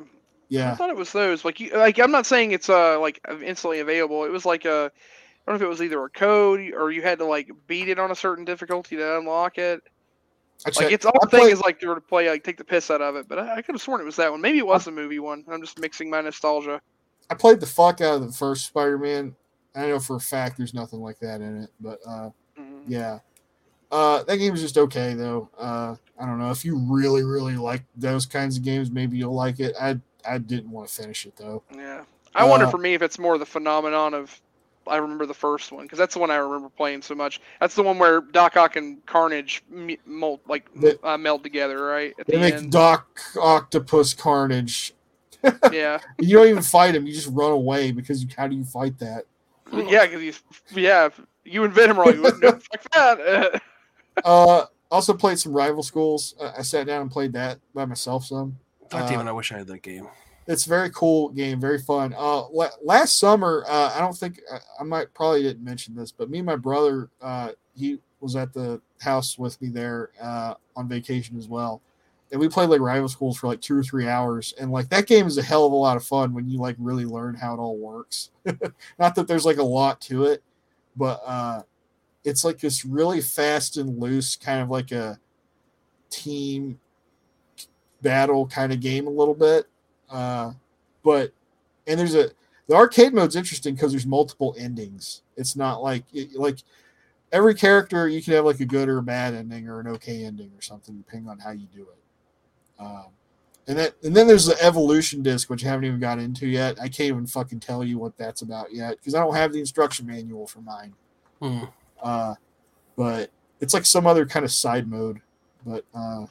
yeah. 0.49 0.71
I 0.71 0.76
thought 0.76 0.89
it 0.89 0.95
was 0.95 1.11
those. 1.11 1.45
Like 1.45 1.59
you, 1.59 1.71
like 1.77 1.99
I'm 1.99 2.11
not 2.11 2.26
saying 2.26 2.51
it's 2.51 2.69
uh 2.69 2.99
like 2.99 3.19
instantly 3.41 3.80
available. 3.80 4.26
It 4.26 4.31
was 4.31 4.45
like 4.45 4.65
a, 4.65 4.91
I 5.47 5.51
don't 5.51 5.53
know 5.53 5.55
if 5.55 5.61
it 5.61 5.67
was 5.69 5.81
either 5.81 6.03
a 6.03 6.09
code 6.09 6.59
or 6.73 6.91
you 6.91 7.01
had 7.01 7.19
to 7.19 7.26
like 7.26 7.49
beat 7.67 7.88
it 7.89 7.99
on 7.99 8.11
a 8.11 8.15
certain 8.15 8.45
difficulty 8.45 8.95
to 8.97 9.17
unlock 9.17 9.57
it. 9.57 9.81
I 10.65 10.71
Like 10.76 10.91
it's 10.91 11.05
all 11.05 11.13
I 11.23 11.27
thing 11.27 11.39
played- 11.41 11.53
is 11.53 11.61
like 11.61 11.80
to 11.80 11.95
to 11.95 12.01
play 12.01 12.30
like 12.30 12.43
take 12.43 12.57
the 12.57 12.65
piss 12.65 12.91
out 12.91 13.01
of 13.01 13.15
it. 13.15 13.30
But 13.30 13.39
I, 13.39 13.57
I 13.57 13.61
could 13.61 13.76
have 13.76 13.81
sworn 13.81 14.01
it 14.01 14.05
was 14.05 14.17
that 14.17 14.30
one. 14.31 14.41
Maybe 14.41 14.57
it 14.57 14.67
was 14.67 14.84
the 14.85 14.91
movie 14.91 15.19
one. 15.19 15.45
I'm 15.49 15.61
just 15.61 15.80
mixing 15.80 16.09
my 16.09 16.19
nostalgia. 16.19 16.81
I 17.30 17.35
played 17.35 17.59
the 17.61 17.65
fuck 17.67 18.01
out 18.01 18.15
of 18.15 18.26
the 18.27 18.34
first 18.34 18.65
Spider-Man. 18.65 19.35
I 19.80 19.88
know 19.88 19.99
for 19.99 20.15
a 20.15 20.19
fact 20.19 20.57
there's 20.57 20.73
nothing 20.73 20.99
like 20.99 21.19
that 21.19 21.41
in 21.41 21.64
it, 21.64 21.69
but 21.80 21.99
uh, 22.06 22.30
Mm. 22.60 22.81
yeah, 22.88 23.19
uh, 23.91 24.23
that 24.23 24.38
game 24.38 24.53
is 24.53 24.61
just 24.61 24.77
okay 24.77 25.14
though. 25.14 25.49
Uh, 25.57 25.95
I 26.19 26.26
don't 26.26 26.38
know 26.39 26.51
if 26.51 26.65
you 26.65 26.77
really, 26.77 27.23
really 27.23 27.56
like 27.56 27.84
those 27.95 28.26
kinds 28.26 28.57
of 28.57 28.64
games, 28.64 28.91
maybe 28.91 29.18
you'll 29.18 29.34
like 29.35 29.60
it. 29.60 29.76
I 29.80 29.99
I 30.27 30.38
didn't 30.39 30.69
want 30.72 30.89
to 30.89 30.93
finish 30.93 31.26
it 31.26 31.35
though. 31.38 31.64
Yeah. 31.73 32.03
I 32.35 32.43
wonder 32.43 32.65
Uh, 32.65 32.69
for 32.72 32.77
me 32.77 32.93
if 32.93 33.01
it's 33.01 33.18
more 33.18 33.38
the 33.38 33.45
phenomenon 33.45 34.14
of 34.14 34.39
I 34.88 34.97
remember 34.97 35.26
the 35.26 35.34
first 35.34 35.72
one 35.72 35.84
because 35.84 35.97
that's 35.99 36.15
the 36.15 36.19
one 36.19 36.31
I 36.31 36.35
remember 36.38 36.68
playing 36.69 37.03
so 37.03 37.14
much. 37.15 37.39
That's 37.60 37.76
the 37.76 37.84
one 37.84 37.97
where 37.99 38.22
Doc 38.22 38.57
Ock 38.57 38.76
and 38.76 39.06
Carnage 39.06 39.64
me- 39.69 39.99
mold, 40.06 40.39
like 40.47 40.68
They- 40.76 40.97
uh, 41.03 41.18
meld 41.18 41.43
together, 41.43 41.81
right? 41.85 42.14
At 42.19 42.26
They 42.27 42.34
the 42.34 42.39
make 42.39 42.53
end. 42.56 42.72
Doc 42.72 43.19
Octopus 43.39 44.14
Carnage. 44.15 44.93
yeah. 45.72 45.99
You 46.19 46.38
don't 46.38 46.47
even 46.47 46.64
fight 46.64 46.95
him; 46.95 47.06
you 47.07 47.14
just 47.14 47.30
run 47.31 47.51
away 47.51 47.91
because 47.91 48.22
you, 48.23 48.30
how 48.35 48.47
do 48.47 48.56
you 48.56 48.65
fight 48.65 48.97
that? 48.99 49.26
Yeah, 49.73 50.05
because 50.05 50.21
he's 50.21 50.43
yeah. 50.71 51.05
if 51.07 51.19
You 51.43 51.63
and 51.63 51.73
Venom 51.73 51.99
are 51.99 52.05
like, 52.13 52.39
no, 52.39 52.51
fuck 52.51 52.91
that. 52.93 53.61
Uh, 54.25 54.65
also 54.91 55.13
played 55.13 55.39
some 55.39 55.53
Rival 55.53 55.81
Schools. 55.83 56.35
Uh, 56.41 56.51
I 56.57 56.61
sat 56.61 56.87
down 56.87 57.03
and 57.03 57.11
played 57.11 57.31
that 57.33 57.59
by 57.73 57.85
myself 57.85 58.25
some. 58.25 58.57
God 58.89 59.03
Uh, 59.03 59.09
damn 59.09 59.25
it! 59.25 59.29
I 59.29 59.31
wish 59.31 59.51
I 59.53 59.57
had 59.59 59.67
that 59.67 59.81
game. 59.81 60.07
it's 60.47 60.65
a 60.65 60.69
very 60.69 60.89
cool 60.89 61.29
game, 61.29 61.59
very 61.61 61.79
fun. 61.79 62.13
Uh, 62.17 62.47
la- 62.49 62.69
last 62.83 63.17
summer, 63.17 63.63
uh, 63.67 63.93
I 63.95 63.99
don't 64.01 64.17
think 64.17 64.41
I, 64.51 64.57
I 64.79 64.83
might 64.83 65.13
probably 65.13 65.43
didn't 65.43 65.63
mention 65.63 65.95
this, 65.95 66.11
but 66.11 66.29
me 66.29 66.39
and 66.39 66.45
my 66.45 66.57
brother, 66.57 67.09
uh, 67.21 67.51
he 67.75 67.99
was 68.19 68.35
at 68.35 68.51
the 68.51 68.81
house 68.99 69.37
with 69.37 69.61
me 69.61 69.69
there 69.69 70.09
uh, 70.21 70.55
on 70.75 70.89
vacation 70.89 71.37
as 71.37 71.47
well, 71.47 71.81
and 72.31 72.39
we 72.39 72.47
played 72.47 72.69
like 72.69 72.81
rival 72.81 73.10
schools 73.10 73.38
for 73.38 73.47
like 73.47 73.61
two 73.61 73.76
or 73.77 73.84
three 73.84 74.07
hours, 74.07 74.53
and 74.60 74.72
like 74.72 74.89
that 74.89 75.07
game 75.07 75.26
is 75.26 75.38
a 75.38 75.43
hell 75.43 75.65
of 75.65 75.72
a 75.72 75.76
lot 75.76 75.97
of 75.97 76.03
fun 76.03 76.34
when 76.34 76.47
you 76.47 76.60
like 76.60 76.76
really 76.77 77.06
learn 77.06 77.35
how 77.35 77.53
it 77.53 77.60
all 77.60 77.77
works. 77.77 78.31
Not 78.99 79.15
that 79.15 79.27
there's 79.27 79.45
like 79.45 79.57
a 79.57 79.64
lot 79.64 79.99
to 80.01 80.26
it, 80.26 80.43
but 80.95 81.22
uh, 81.26 81.64
it's 82.23 82.43
like 82.43 82.60
this 82.60 82.85
really 82.85 83.22
fast 83.22 83.77
and 83.77 83.99
loose 83.99 84.35
kind 84.35 84.61
of 84.61 84.69
like 84.69 84.91
a 84.91 85.19
team 86.10 86.80
battle 88.01 88.47
kind 88.47 88.72
of 88.72 88.80
game 88.80 89.07
a 89.07 89.11
little 89.11 89.34
bit. 89.34 89.65
Uh, 90.10 90.53
but 91.03 91.31
and 91.88 91.99
there's 91.99 92.15
a 92.15 92.30
the 92.68 92.76
arcade 92.76 93.14
mode's 93.14 93.35
interesting 93.35 93.73
because 93.73 93.91
there's 93.91 94.06
multiple 94.06 94.56
endings. 94.57 95.23
It's 95.35 95.56
not 95.56 95.81
like 95.81 96.03
it, 96.14 96.35
like 96.35 96.60
every 97.31 97.56
character 97.56 98.07
you 98.07 98.22
can 98.22 98.34
have 98.34 98.45
like 98.45 98.60
a 98.60 98.65
good 98.65 98.89
or 98.89 98.99
a 98.99 99.03
bad 99.03 99.34
ending 99.34 99.68
or 99.68 99.80
an 99.80 99.88
okay 99.88 100.23
ending 100.23 100.51
or 100.56 100.61
something 100.61 100.95
depending 100.97 101.30
on 101.30 101.39
how 101.39 101.51
you 101.51 101.68
do 101.73 101.81
it. 101.81 101.97
Um, 102.80 103.07
and 103.68 103.77
that 103.77 103.93
and 104.03 104.15
then 104.15 104.26
there's 104.26 104.47
the 104.47 104.61
evolution 104.64 105.22
disc 105.22 105.49
which 105.49 105.64
I 105.64 105.69
haven't 105.69 105.85
even 105.85 105.99
got 105.99 106.18
into 106.19 106.47
yet. 106.47 106.80
I 106.80 106.88
can't 106.88 107.10
even 107.10 107.27
fucking 107.27 107.60
tell 107.60 107.84
you 107.84 107.99
what 107.99 108.18
that's 108.18 108.41
about 108.41 108.73
yet 108.73 108.97
because 108.97 109.14
I 109.14 109.19
don't 109.19 109.35
have 109.35 109.53
the 109.53 109.60
instruction 109.60 110.07
manual 110.07 110.47
for 110.47 110.61
mine. 110.61 110.93
Hmm. 111.39 111.65
Uh, 112.01 112.35
but 112.97 113.30
it's 113.61 113.73
like 113.73 113.85
some 113.85 114.07
other 114.07 114.26
kind 114.26 114.43
of 114.43 114.51
side 114.51 114.88
mode. 114.88 115.22
But 115.65 115.85
uh, 115.93 116.26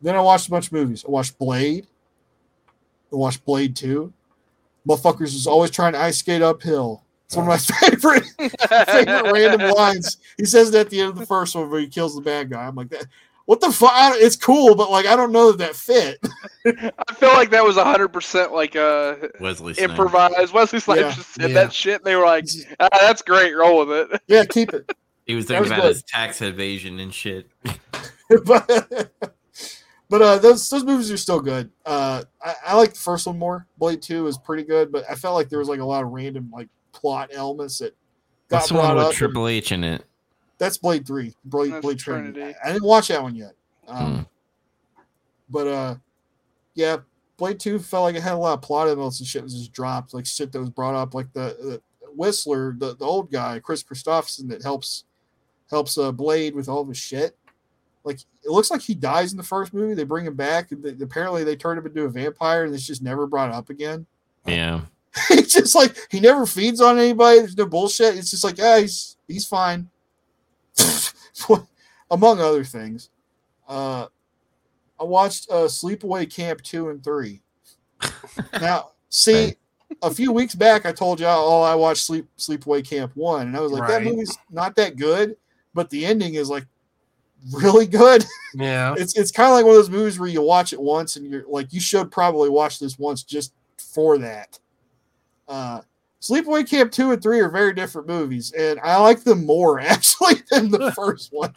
then 0.00 0.14
I 0.14 0.20
watched 0.20 0.48
a 0.48 0.50
bunch 0.50 0.66
of 0.66 0.72
movies. 0.72 1.04
I 1.06 1.10
watched 1.10 1.38
Blade. 1.38 1.86
I 3.12 3.16
watched 3.16 3.44
Blade 3.44 3.74
2. 3.74 4.12
Motherfuckers 4.86 5.34
is 5.34 5.46
always 5.46 5.70
trying 5.70 5.94
to 5.94 5.98
ice 5.98 6.18
skate 6.18 6.42
uphill. 6.42 7.04
It's 7.26 7.36
one 7.36 7.46
of 7.46 7.48
my 7.48 7.58
favorite 7.90 8.24
favorite 8.68 9.32
random 9.32 9.70
lines. 9.72 10.18
He 10.36 10.44
says 10.44 10.68
it 10.68 10.74
at 10.74 10.88
the 10.88 11.00
end 11.00 11.10
of 11.10 11.18
the 11.18 11.26
first 11.26 11.54
one 11.54 11.68
where 11.68 11.80
he 11.80 11.88
kills 11.88 12.14
the 12.14 12.22
bad 12.22 12.50
guy. 12.50 12.66
I'm 12.66 12.74
like 12.74 12.88
that. 12.90 13.06
What 13.48 13.62
the 13.62 13.72
fuck? 13.72 13.92
It's 14.16 14.36
cool, 14.36 14.74
but 14.74 14.90
like 14.90 15.06
I 15.06 15.16
don't 15.16 15.32
know 15.32 15.52
that 15.52 15.56
that 15.58 15.74
fit. 15.74 16.18
I 17.08 17.14
feel 17.14 17.30
like 17.30 17.48
that 17.48 17.64
was 17.64 17.76
hundred 17.78 18.08
percent 18.08 18.52
like 18.52 18.76
uh 18.76 19.14
Wesley 19.40 19.72
Snipes. 19.72 19.90
improvised. 19.90 20.52
Wesley 20.52 20.80
Snipes 20.80 21.00
Yeah. 21.00 21.12
just 21.14 21.30
said 21.34 21.50
Yeah. 21.50 21.54
that 21.54 21.72
shit. 21.72 21.94
And 21.96 22.04
they 22.04 22.14
were 22.14 22.26
like, 22.26 22.44
ah, 22.78 22.88
"That's 23.00 23.22
great, 23.22 23.54
roll 23.56 23.86
with 23.86 24.12
it." 24.12 24.20
Yeah, 24.28 24.44
keep 24.44 24.74
it. 24.74 24.94
He 25.24 25.34
was 25.34 25.46
That 25.46 25.54
thinking 25.54 25.62
was 25.62 25.70
about 25.70 25.82
good. 25.84 25.88
his 25.94 26.02
tax 26.02 26.42
evasion 26.42 27.00
and 27.00 27.14
shit. 27.14 27.48
but 28.44 29.10
but 30.10 30.20
uh, 30.22 30.36
those 30.38 30.68
those 30.68 30.84
movies 30.84 31.10
are 31.10 31.16
still 31.16 31.40
good. 31.40 31.70
Uh, 31.86 32.24
I, 32.44 32.54
I 32.66 32.76
like 32.76 32.92
the 32.92 33.00
first 33.00 33.26
one 33.26 33.38
more. 33.38 33.66
Blade 33.78 34.02
Two 34.02 34.26
is 34.26 34.36
pretty 34.36 34.62
good, 34.64 34.92
but 34.92 35.04
I 35.10 35.14
felt 35.14 35.34
like 35.34 35.48
there 35.48 35.58
was 35.58 35.68
like 35.70 35.80
a 35.80 35.84
lot 35.86 36.02
of 36.04 36.10
random 36.10 36.50
like 36.52 36.68
plot 36.92 37.30
elements 37.32 37.78
that 37.78 37.96
got 38.50 38.58
That's 38.58 38.68
the 38.68 38.74
one 38.74 38.84
brought 38.88 38.96
with 38.96 39.06
up. 39.06 39.12
Triple 39.14 39.48
H 39.48 39.72
in 39.72 39.84
it. 39.84 40.04
That's 40.58 40.76
Blade 40.76 41.06
Three. 41.06 41.34
Blade 41.44 41.72
That's 41.72 41.82
Blade 41.82 41.98
Trinity. 41.98 42.32
Trinity. 42.32 42.58
I 42.64 42.72
didn't 42.72 42.84
watch 42.84 43.08
that 43.08 43.22
one 43.22 43.34
yet. 43.34 43.52
Um, 43.86 44.16
Hmm. 44.16 44.22
But 45.50 45.66
uh, 45.66 45.94
yeah, 46.74 46.98
Blade 47.36 47.60
Two 47.60 47.78
felt 47.78 48.04
like 48.04 48.16
it 48.16 48.22
had 48.22 48.34
a 48.34 48.36
lot 48.36 48.54
of 48.54 48.62
plot 48.62 48.88
elements 48.88 49.20
and 49.20 49.26
shit 49.26 49.42
was 49.42 49.54
just 49.54 49.72
dropped, 49.72 50.12
like 50.12 50.26
shit 50.26 50.52
that 50.52 50.60
was 50.60 50.70
brought 50.70 50.94
up, 50.94 51.14
like 51.14 51.32
the, 51.32 51.56
the 51.60 51.82
Whistler, 52.14 52.74
the, 52.76 52.96
the 52.96 53.04
old 53.04 53.30
guy, 53.30 53.58
Kris 53.60 53.82
Kristofferson, 53.82 54.48
that 54.48 54.62
helps 54.62 55.04
helps 55.70 55.96
uh, 55.96 56.12
Blade 56.12 56.54
with 56.54 56.68
all 56.68 56.82
of 56.82 56.88
his 56.88 56.98
shit. 56.98 57.36
Like 58.04 58.20
it 58.44 58.50
looks 58.50 58.70
like 58.70 58.80
he 58.80 58.94
dies 58.94 59.32
in 59.32 59.36
the 59.36 59.42
first 59.42 59.72
movie. 59.72 59.94
They 59.94 60.04
bring 60.04 60.26
him 60.26 60.34
back. 60.34 60.72
And 60.72 60.82
they, 60.82 60.96
apparently, 61.02 61.44
they 61.44 61.56
turn 61.56 61.78
him 61.78 61.86
into 61.86 62.04
a 62.04 62.08
vampire, 62.08 62.64
and 62.64 62.74
it's 62.74 62.86
just 62.86 63.02
never 63.02 63.26
brought 63.26 63.52
up 63.52 63.70
again. 63.70 64.06
Yeah. 64.46 64.82
it's 65.30 65.52
just 65.54 65.74
like 65.74 65.96
he 66.10 66.20
never 66.20 66.46
feeds 66.46 66.80
on 66.80 66.98
anybody. 66.98 67.38
There's 67.38 67.56
no 67.56 67.66
bullshit. 67.66 68.16
It's 68.16 68.30
just 68.30 68.44
like, 68.44 68.58
yeah, 68.58 68.80
he's 68.80 69.16
he's 69.26 69.46
fine. 69.46 69.88
Among 72.10 72.40
other 72.40 72.64
things, 72.64 73.10
uh, 73.68 74.06
I 74.98 75.04
watched 75.04 75.50
uh, 75.50 75.66
Sleepaway 75.66 76.32
Camp 76.32 76.62
two 76.62 76.88
and 76.88 77.02
three. 77.04 77.40
now, 78.60 78.92
see, 79.10 79.54
a 80.02 80.10
few 80.10 80.32
weeks 80.32 80.54
back, 80.54 80.86
I 80.86 80.92
told 80.92 81.20
y'all, 81.20 81.46
oh, 81.46 81.62
I 81.62 81.74
watched 81.74 82.04
Sleep 82.04 82.26
Sleepaway 82.38 82.88
Camp 82.88 83.12
one, 83.14 83.48
and 83.48 83.56
I 83.56 83.60
was 83.60 83.72
like, 83.72 83.88
that 83.88 84.02
movie's 84.02 84.36
not 84.50 84.76
that 84.76 84.96
good, 84.96 85.36
but 85.74 85.90
the 85.90 86.06
ending 86.06 86.34
is 86.34 86.48
like 86.48 86.64
really 87.52 87.86
good. 87.86 88.24
Yeah. 88.54 88.94
it's 88.96 89.16
it's 89.16 89.30
kind 89.30 89.50
of 89.50 89.54
like 89.54 89.66
one 89.66 89.76
of 89.76 89.76
those 89.76 89.90
movies 89.90 90.18
where 90.18 90.28
you 90.28 90.40
watch 90.40 90.72
it 90.72 90.80
once 90.80 91.16
and 91.16 91.30
you're 91.30 91.44
like, 91.46 91.70
you 91.70 91.80
should 91.80 92.10
probably 92.10 92.48
watch 92.48 92.78
this 92.78 92.98
once 92.98 93.22
just 93.22 93.52
for 93.76 94.16
that. 94.18 94.58
Uh, 95.46 95.82
Sleepaway 96.20 96.68
Camp 96.68 96.90
two 96.92 97.12
and 97.12 97.22
three 97.22 97.40
are 97.40 97.48
very 97.48 97.72
different 97.72 98.08
movies, 98.08 98.52
and 98.52 98.80
I 98.80 99.00
like 99.00 99.22
them 99.24 99.46
more 99.46 99.80
actually 99.80 100.42
than 100.50 100.70
the 100.70 100.92
first 100.96 101.32
one 101.32 101.54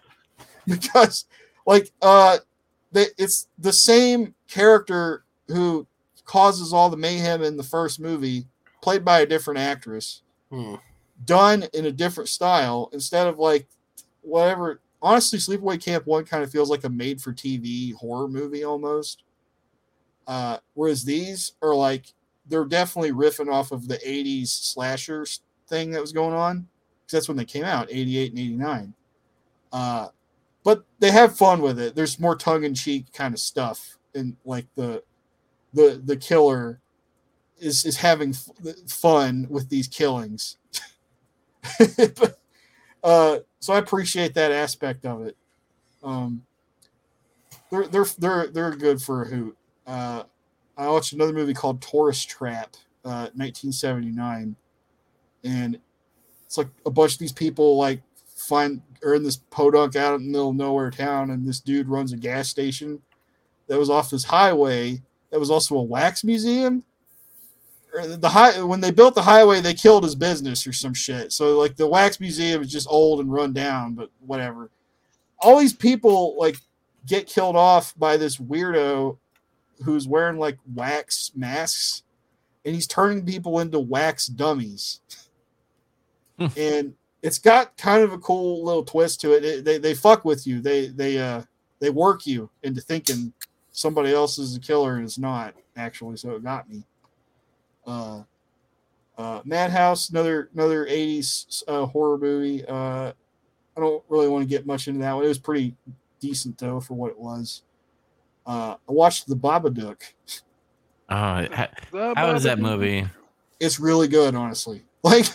because, 0.68 1.26
like, 1.66 1.92
uh, 2.02 2.38
they, 2.92 3.06
it's 3.18 3.48
the 3.58 3.74
same 3.74 4.36
character 4.48 5.24
who 5.48 5.88
causes 6.26 6.74
all 6.74 6.90
the 6.90 6.98
mayhem 6.98 7.42
in 7.42 7.58
the 7.58 7.64
first 7.64 8.00
movie, 8.00 8.46
played 8.82 9.04
by 9.04 9.22
a 9.22 9.26
different 9.26 9.60
actress, 9.60 10.22
Hmm. 10.52 10.76
done 11.26 11.64
in 11.74 11.86
a 11.86 11.92
different 11.92 12.30
style 12.30 12.90
instead 12.94 13.26
of 13.28 13.40
like 13.40 13.68
whatever. 14.22 14.82
Honestly, 15.02 15.40
Sleepaway 15.40 15.82
Camp 15.82 16.06
one 16.06 16.26
kind 16.26 16.44
of 16.44 16.52
feels 16.52 16.70
like 16.70 16.84
a 16.84 16.90
made-for-TV 16.90 17.94
horror 17.96 18.28
movie 18.28 18.64
almost. 18.64 19.24
Uh, 20.28 20.58
whereas 20.76 21.04
these 21.04 21.54
are 21.62 21.74
like 21.74 22.14
they're 22.52 22.66
definitely 22.66 23.12
riffing 23.12 23.52
off 23.52 23.72
of 23.72 23.88
the 23.88 23.98
80s 23.98 24.50
slashers 24.50 25.42
thing 25.68 25.92
that 25.92 26.02
was 26.02 26.12
going 26.12 26.36
on 26.36 26.68
because 27.02 27.14
that's 27.14 27.28
when 27.28 27.38
they 27.38 27.46
came 27.46 27.64
out 27.64 27.88
88 27.90 28.32
and 28.32 28.40
89 28.40 28.94
uh, 29.74 30.08
but 30.64 30.84
they 31.00 31.12
have 31.12 31.36
fun 31.36 31.62
with 31.62 31.80
it 31.80 31.96
there's 31.96 32.20
more 32.20 32.36
tongue-in-cheek 32.36 33.12
kind 33.14 33.34
of 33.34 33.40
stuff 33.40 33.98
and 34.14 34.36
like 34.46 34.68
the 34.76 35.02
the 35.74 36.02
the 36.06 36.18
killer 36.18 36.82
is 37.60 37.86
is 37.86 37.98
having 37.98 38.32
f- 38.32 38.76
fun 38.88 39.48
with 39.50 39.70
these 39.70 39.88
killings 39.88 40.58
uh, 43.04 43.38
so 43.60 43.74
I 43.74 43.78
appreciate 43.78 44.34
that 44.34 44.52
aspect 44.52 45.06
of 45.06 45.22
it. 45.26 45.38
Um, 46.04 46.44
they're 47.72 47.88
they're 47.88 48.06
they're 48.18 48.48
they're 48.48 48.76
good 48.76 49.02
for 49.02 49.24
a 49.24 49.28
hoot. 49.28 49.58
Uh, 49.86 50.24
I 50.78 50.88
watched 50.90 51.14
another 51.14 51.34
movie 51.34 51.54
called 51.54 51.82
Tourist 51.82 52.30
Trap, 52.30 52.76
uh, 53.04 53.30
1979, 53.36 54.56
and 55.44 55.80
it's 56.46 56.58
like 56.58 56.70
a 56.86 56.90
bunch 56.90 57.14
of 57.14 57.20
these 57.20 57.32
people 57.32 57.78
like 57.78 58.02
find 58.36 58.82
are 59.04 59.16
in 59.16 59.24
this 59.24 59.38
podunk 59.38 59.96
out 59.96 60.16
in 60.16 60.26
the 60.26 60.32
middle 60.32 60.50
of 60.50 60.56
nowhere 60.56 60.92
town, 60.92 61.32
and 61.32 61.48
this 61.48 61.60
dude 61.60 61.88
runs 61.88 62.14
a 62.14 62.18
gas 62.18 62.50
station 62.50 63.02
that 63.68 63.80
was 63.80 63.90
off 63.90 64.10
this 64.10 64.26
highway 64.26 65.02
that 65.32 65.40
was 65.40 65.50
also 65.50 65.76
a 65.78 65.84
wax 65.84 66.24
museum. 66.24 66.84
The 67.94 68.30
high 68.30 68.62
when 68.62 68.80
they 68.80 68.92
built 68.92 69.16
the 69.16 69.22
highway, 69.22 69.60
they 69.60 69.74
killed 69.74 70.04
his 70.04 70.16
business 70.16 70.66
or 70.66 70.74
some 70.74 70.94
shit. 70.94 71.32
So 71.32 71.58
like 71.58 71.76
the 71.76 71.88
wax 71.88 72.20
museum 72.20 72.62
is 72.62 72.72
just 72.72 72.88
old 72.90 73.20
and 73.20 73.32
run 73.32 73.54
down, 73.54 73.96
but 73.96 74.10
whatever. 74.20 74.70
All 75.40 75.60
these 75.60 75.74
people 75.74 76.38
like 76.38 76.58
get 77.06 77.28
killed 77.28 77.56
off 77.56 77.98
by 77.98 78.16
this 78.16 78.38
weirdo 78.38 79.18
who's 79.84 80.08
wearing 80.08 80.38
like 80.38 80.58
wax 80.74 81.32
masks 81.36 82.04
and 82.66 82.76
he's 82.76 82.88
turning 82.88 83.26
people 83.26 83.60
into 83.60 83.80
wax 83.80 84.28
dummies. 84.28 85.02
Hmm. 86.40 86.48
and 86.58 86.94
it's 87.22 87.38
got 87.40 87.78
kind 87.78 88.04
of 88.04 88.14
a 88.14 88.18
cool 88.18 88.64
little 88.66 88.84
twist 88.84 89.22
to 89.22 89.34
it. 89.36 89.44
It- 89.46 89.66
They 89.66 89.78
they 89.78 89.94
fuck 89.94 90.26
with 90.26 90.48
you. 90.48 90.60
They 90.62 90.88
they 90.88 91.20
uh 91.20 91.44
they 91.80 91.90
work 91.90 92.26
you 92.26 92.50
into 92.64 92.82
thinking 92.82 93.34
somebody 93.72 94.14
else 94.14 94.38
is 94.38 94.54
the 94.54 94.60
killer 94.60 94.96
and 94.96 95.06
it's 95.06 95.18
not 95.18 95.54
actually. 95.78 96.18
So 96.18 96.32
it 96.32 96.44
got 96.44 96.70
me. 96.70 96.84
Uh, 97.86 98.24
uh, 99.18 99.42
Madhouse, 99.46 100.10
another 100.10 100.50
another 100.54 100.86
'80s 100.86 101.64
uh, 101.68 101.86
horror 101.86 102.18
movie. 102.18 102.64
Uh, 102.66 103.12
I 103.78 103.80
don't 103.80 104.04
really 104.10 104.28
want 104.28 104.44
to 104.44 104.50
get 104.50 104.66
much 104.66 104.88
into 104.88 105.00
that 105.02 105.14
one. 105.14 105.26
It 105.26 105.28
was 105.30 105.40
pretty 105.40 105.76
decent 106.20 106.58
though 106.58 106.80
for 106.80 106.94
what 106.96 107.12
it 107.12 107.20
was. 107.20 107.64
Uh, 108.46 108.76
I 108.88 108.92
watched 108.92 109.28
The 109.28 109.36
Babadook. 109.36 110.02
Oh, 111.10 111.16
ha- 111.54 111.70
how 112.16 112.32
is 112.36 112.44
that 112.44 112.60
movie? 112.60 113.06
It's 113.60 113.80
really 113.80 114.08
good, 114.08 114.36
honestly. 114.36 114.84
Like 115.04 115.26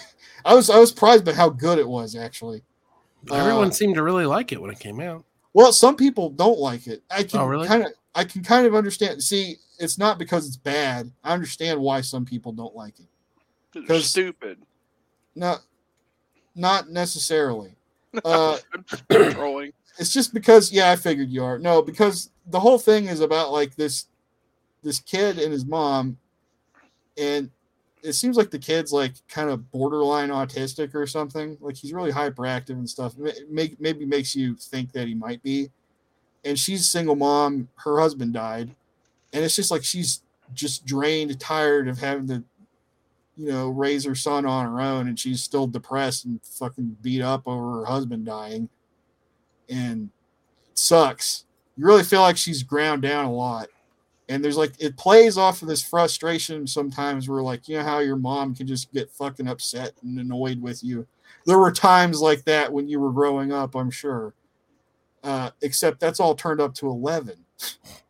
I 0.45 0.55
was 0.55 0.70
I 0.70 0.78
was 0.78 0.91
surprised 0.91 1.24
by 1.24 1.33
how 1.33 1.49
good 1.49 1.78
it 1.81 1.89
was 1.89 2.15
actually. 2.15 2.62
Everyone 3.33 3.66
Uh, 3.69 3.70
seemed 3.73 3.97
to 3.97 4.03
really 4.05 4.24
like 4.27 4.53
it 4.53 4.62
when 4.62 4.70
it 4.70 4.78
came 4.78 5.01
out. 5.01 5.24
Well, 5.55 5.73
some 5.73 5.97
people 5.97 6.31
don't 6.31 6.61
like 6.61 6.87
it. 6.87 7.03
I 7.11 7.24
can 7.24 7.41
Oh, 7.41 7.47
really? 7.47 7.66
kind 7.66 7.85
of 7.85 7.91
I 8.15 8.23
can 8.24 8.45
kind 8.45 8.65
of 8.65 8.77
understand. 8.77 9.23
See, 9.24 9.57
it's 9.81 9.99
not 9.99 10.19
because 10.19 10.47
it's 10.47 10.57
bad. 10.57 11.11
I 11.24 11.33
understand 11.35 11.81
why 11.81 12.01
some 12.01 12.24
people 12.24 12.53
don't 12.53 12.77
like 12.77 12.95
it. 13.01 13.07
They're 13.74 13.83
'Cause- 13.83 14.07
stupid. 14.07 14.59
No, 15.35 15.57
not 16.55 16.89
necessarily. 16.89 17.76
Uh 18.25 18.59
I'm 18.75 18.85
just 18.89 19.05
trolling. 19.33 19.73
it's 19.99 20.13
just 20.13 20.35
because 20.35 20.73
yeah, 20.73 20.91
I 20.91 20.97
figured 20.97 21.31
you 21.31 21.45
are. 21.45 21.59
No, 21.59 21.83
because 21.83 22.31
the 22.47 22.61
whole 22.61 22.79
thing 22.79 23.07
is 23.07 23.21
about 23.21 23.53
like 23.53 23.75
this 23.77 24.07
this 24.83 25.01
kid 25.01 25.39
and 25.39 25.53
his 25.53 25.65
mom 25.65 26.17
and 27.19 27.51
it 28.03 28.13
seems 28.13 28.37
like 28.37 28.51
the 28.51 28.59
kid's 28.59 28.93
like 28.93 29.15
kind 29.29 29.51
of 29.51 29.71
borderline 29.73 30.29
autistic 30.29 30.95
or 30.95 31.07
something. 31.07 31.57
Like 31.61 31.77
he's 31.77 31.93
really 31.93 32.13
hyperactive 32.13 32.71
and 32.71 32.89
stuff. 32.89 33.15
Make 33.51 33.81
maybe 33.81 34.05
makes 34.05 34.35
you 34.37 34.55
think 34.55 34.93
that 34.93 35.09
he 35.09 35.15
might 35.15 35.43
be. 35.43 35.71
And 36.45 36.59
she's 36.59 36.83
a 36.83 36.85
single 36.85 37.17
mom. 37.17 37.69
Her 37.77 37.99
husband 37.99 38.33
died, 38.35 38.71
and 39.33 39.45
it's 39.45 39.57
just 39.57 39.73
like 39.73 39.83
she's 39.83 40.23
just 40.55 40.87
drained, 40.87 41.39
tired 41.41 41.89
of 41.89 41.99
having 41.99 42.29
to, 42.29 42.45
you 43.37 43.53
know, 43.53 43.69
raise 43.69 44.05
her 44.05 44.15
son 44.15 44.47
on 44.47 44.67
her 44.67 44.81
own, 44.81 45.09
and 45.09 45.19
she's 45.19 45.43
still 45.43 45.67
depressed 45.67 46.25
and 46.25 46.41
fucking 46.43 46.97
beat 47.03 47.23
up 47.23 47.47
over 47.47 47.81
her 47.81 47.85
husband 47.85 48.25
dying, 48.25 48.69
and 49.69 50.11
it 50.71 50.79
sucks. 50.79 51.45
You 51.77 51.85
really 51.87 52.03
feel 52.03 52.23
like 52.23 52.37
she's 52.37 52.63
ground 52.63 53.03
down 53.03 53.27
a 53.27 53.33
lot. 53.33 53.69
And 54.29 54.45
there's 54.45 54.57
like 54.57 54.73
it 54.81 54.97
plays 54.97 55.39
off 55.39 55.63
of 55.63 55.69
this 55.69 55.83
frustration 55.83 56.67
sometimes 56.67 57.29
where 57.29 57.43
like 57.43 57.69
you 57.69 57.77
know 57.77 57.85
how 57.85 58.01
your 58.01 58.17
mom 58.17 58.55
can 58.57 58.67
just 58.67 58.93
get 58.93 59.11
fucking 59.13 59.47
upset 59.47 59.93
and 60.03 60.19
annoyed 60.19 60.61
with 60.61 60.83
you? 60.83 61.07
There 61.45 61.59
were 61.59 61.71
times 61.71 62.21
like 62.21 62.45
that 62.45 62.73
when 62.73 62.89
you 62.89 62.99
were 62.99 63.13
growing 63.13 63.53
up 63.53 63.77
i'm 63.77 63.91
sure. 63.91 64.35
Uh, 65.23 65.51
except 65.61 66.01
that's 66.01 66.21
all 66.21 66.35
turned 66.35 66.61
up 66.61 66.75
to 66.75 66.89
11 66.89 67.37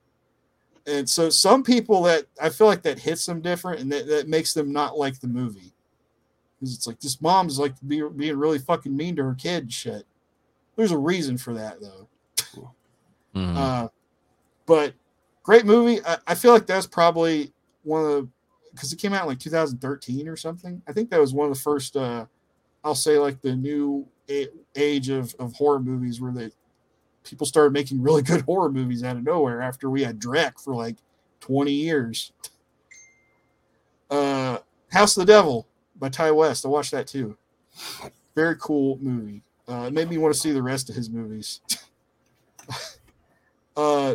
and 0.87 1.09
so 1.09 1.29
some 1.31 1.63
people 1.63 2.03
that 2.03 2.27
i 2.41 2.49
feel 2.49 2.67
like 2.67 2.83
that 2.83 2.99
hits 2.99 3.27
them 3.27 3.41
different 3.41 3.81
and 3.81 3.91
that, 3.93 4.07
that 4.07 4.29
makes 4.29 4.55
them 4.55 4.73
not 4.73 4.97
like 4.99 5.19
the 5.21 5.27
movie 5.29 5.73
because 6.61 6.75
it's 6.75 6.87
like 6.87 7.01
this 7.01 7.21
mom's 7.21 7.59
like 7.59 7.75
be, 7.87 8.03
being 8.17 8.37
really 8.37 8.59
fucking 8.59 8.97
mean 8.97 9.15
to 9.17 9.23
her 9.25 9.35
kid 9.35 9.73
shit 9.73 10.07
there's 10.77 10.93
a 10.93 10.99
reason 10.99 11.37
for 11.39 11.53
that 11.55 11.81
though 11.81 12.09
Mhm. 13.35 13.57
uh, 13.57 13.89
but 14.65 14.95
great 15.43 15.67
movie. 15.67 16.01
I, 16.07 16.17
I 16.29 16.35
feel 16.35 16.53
like 16.53 16.67
that's 16.67 16.87
probably 16.87 17.53
one 17.83 18.03
of 18.05 18.11
the 18.11 18.29
because 18.73 18.93
it 18.93 18.99
came 18.99 19.13
out 19.13 19.23
in 19.23 19.29
like 19.29 19.39
2013 19.39 20.27
or 20.27 20.37
something. 20.37 20.81
I 20.89 20.93
think 20.93 21.11
that 21.11 21.21
was 21.21 21.35
one 21.35 21.49
of 21.51 21.55
the 21.55 21.61
first. 21.61 21.97
Uh, 21.97 22.25
I'll 22.83 22.95
say 22.95 23.19
like 23.19 23.43
the 23.43 23.55
new 23.55 24.07
age 24.75 25.11
of 25.11 25.35
of 25.39 25.53
horror 25.53 25.81
movies 25.81 26.19
where 26.21 26.33
they 26.33 26.51
people 27.27 27.47
started 27.47 27.73
making 27.73 28.03
really 28.03 28.23
good 28.23 28.41
horror 28.47 28.71
movies 28.71 29.03
out 29.03 29.17
of 29.17 29.25
nowhere 29.25 29.61
after 29.61 29.91
we 29.91 30.03
had 30.03 30.19
Drek 30.21 30.61
for 30.63 30.75
like 30.75 30.97
20 31.41 31.73
years. 31.73 32.33
Uh, 34.11 34.59
House 34.93 35.17
of 35.17 35.27
the 35.27 35.33
Devil 35.33 35.67
by 35.97 36.09
Ti 36.09 36.31
West. 36.31 36.65
I 36.65 36.69
watched 36.69 36.93
that 36.93 37.07
too. 37.07 37.37
Very 38.35 38.57
cool 38.57 38.99
movie. 39.01 39.43
Uh, 39.69 39.85
it 39.89 39.93
made 39.93 40.09
me 40.09 40.19
want 40.19 40.33
to 40.33 40.41
see 40.41 40.53
the 40.53 40.63
rest 40.63 40.89
of 40.89 40.95
his 40.95 41.11
movies. 41.11 41.61
uh, 43.77 44.15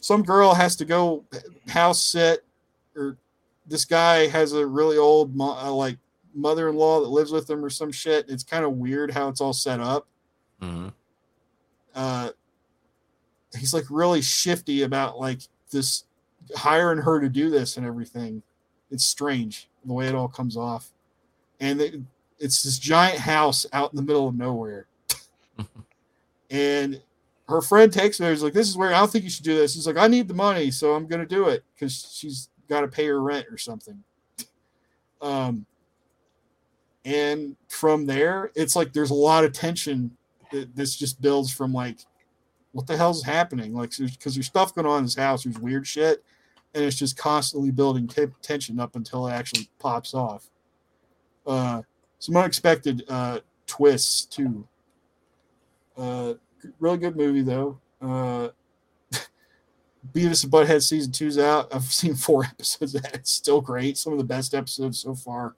some 0.00 0.22
girl 0.22 0.54
has 0.54 0.74
to 0.76 0.84
go 0.84 1.24
house 1.68 2.04
sit, 2.04 2.44
or 2.96 3.16
this 3.66 3.84
guy 3.84 4.26
has 4.26 4.52
a 4.52 4.66
really 4.66 4.98
old 4.98 5.36
mo- 5.36 5.56
uh, 5.56 5.72
like 5.72 5.98
mother-in-law 6.34 7.00
that 7.00 7.08
lives 7.08 7.30
with 7.30 7.48
him 7.48 7.64
or 7.64 7.70
some 7.70 7.92
shit. 7.92 8.28
It's 8.28 8.42
kind 8.42 8.64
of 8.64 8.72
weird 8.72 9.12
how 9.12 9.28
it's 9.28 9.40
all 9.40 9.52
set 9.52 9.78
up. 9.78 10.08
Mhm. 10.60 10.92
Uh, 11.94 12.30
he's 13.56 13.74
like 13.74 13.84
really 13.90 14.22
shifty 14.22 14.82
about 14.82 15.18
like 15.18 15.40
this 15.70 16.04
hiring 16.56 16.98
her 16.98 17.20
to 17.20 17.28
do 17.28 17.50
this 17.50 17.76
and 17.76 17.86
everything. 17.86 18.42
It's 18.90 19.04
strange 19.04 19.68
the 19.84 19.92
way 19.92 20.06
it 20.06 20.14
all 20.14 20.28
comes 20.28 20.56
off, 20.56 20.92
and 21.60 21.80
it, 21.80 21.94
it's 22.38 22.62
this 22.62 22.78
giant 22.78 23.18
house 23.18 23.66
out 23.72 23.92
in 23.92 23.96
the 23.96 24.02
middle 24.02 24.28
of 24.28 24.34
nowhere, 24.34 24.86
and 26.50 27.00
her 27.48 27.62
friend 27.62 27.92
takes 27.92 28.18
her. 28.18 28.30
He's 28.30 28.42
like, 28.42 28.52
"This 28.52 28.68
is 28.68 28.76
where 28.76 28.92
I 28.92 28.98
don't 28.98 29.10
think 29.10 29.24
you 29.24 29.30
should 29.30 29.44
do 29.44 29.56
this." 29.56 29.74
He's 29.74 29.86
like, 29.86 29.96
"I 29.96 30.08
need 30.08 30.28
the 30.28 30.34
money, 30.34 30.70
so 30.70 30.94
I'm 30.94 31.06
going 31.06 31.20
to 31.20 31.26
do 31.26 31.48
it 31.48 31.64
because 31.74 32.14
she's 32.14 32.50
got 32.68 32.82
to 32.82 32.88
pay 32.88 33.06
her 33.06 33.20
rent 33.20 33.46
or 33.50 33.58
something." 33.58 34.02
Um, 35.20 35.66
and 37.04 37.54
from 37.68 38.06
there, 38.06 38.50
it's 38.56 38.74
like 38.74 38.92
there's 38.92 39.10
a 39.10 39.14
lot 39.14 39.44
of 39.44 39.52
tension 39.52 40.16
this 40.74 40.96
just 40.96 41.20
builds 41.20 41.52
from 41.52 41.72
like, 41.72 41.98
what 42.72 42.86
the 42.86 42.96
hell's 42.96 43.22
happening? 43.22 43.74
Like, 43.74 43.90
because 43.96 44.34
there's 44.34 44.46
stuff 44.46 44.74
going 44.74 44.86
on 44.86 44.98
in 44.98 45.04
this 45.04 45.14
house, 45.14 45.44
there's 45.44 45.58
weird 45.58 45.86
shit, 45.86 46.24
and 46.74 46.84
it's 46.84 46.96
just 46.96 47.16
constantly 47.16 47.70
building 47.70 48.06
t- 48.06 48.26
tension 48.40 48.80
up 48.80 48.96
until 48.96 49.26
it 49.28 49.32
actually 49.32 49.68
pops 49.78 50.14
off. 50.14 50.48
Uh, 51.46 51.82
some 52.18 52.36
unexpected 52.36 53.04
uh, 53.08 53.40
twists 53.66 54.24
too. 54.24 54.66
Uh, 55.96 56.34
really 56.78 56.98
good 56.98 57.16
movie 57.16 57.42
though. 57.42 57.78
Uh, 58.00 58.48
Beavis 60.14 60.44
and 60.44 60.52
Butthead 60.52 60.82
season 60.82 61.12
two's 61.12 61.38
out. 61.38 61.74
I've 61.74 61.84
seen 61.92 62.14
four 62.14 62.44
episodes 62.44 62.94
of 62.94 63.02
that. 63.02 63.14
It's 63.14 63.32
still 63.32 63.60
great. 63.60 63.98
Some 63.98 64.12
of 64.12 64.18
the 64.18 64.24
best 64.24 64.54
episodes 64.54 65.00
so 65.00 65.14
far. 65.14 65.56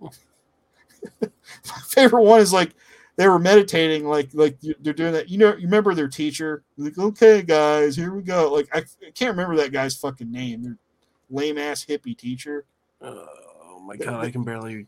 My 0.00 1.80
favorite 1.88 2.22
one 2.22 2.40
is 2.40 2.52
like 2.52 2.74
they 3.16 3.28
were 3.28 3.38
meditating, 3.38 4.06
like 4.06 4.30
like 4.34 4.58
they're 4.80 4.92
doing 4.92 5.12
that. 5.14 5.28
You 5.30 5.38
know, 5.38 5.56
you 5.56 5.64
remember 5.64 5.94
their 5.94 6.08
teacher? 6.08 6.62
Like, 6.76 6.98
okay, 6.98 7.42
guys, 7.42 7.96
here 7.96 8.12
we 8.12 8.22
go. 8.22 8.52
Like 8.52 8.68
I, 8.72 8.78
I 8.78 9.10
can't 9.14 9.30
remember 9.30 9.56
that 9.56 9.72
guy's 9.72 9.96
fucking 9.96 10.30
name. 10.30 10.62
Their 10.62 10.76
lame 11.30 11.58
ass 11.58 11.84
hippie 11.84 12.16
teacher. 12.16 12.64
Oh 13.00 13.80
my 13.84 13.96
god, 13.96 14.24
I 14.24 14.30
can 14.30 14.44
barely. 14.44 14.86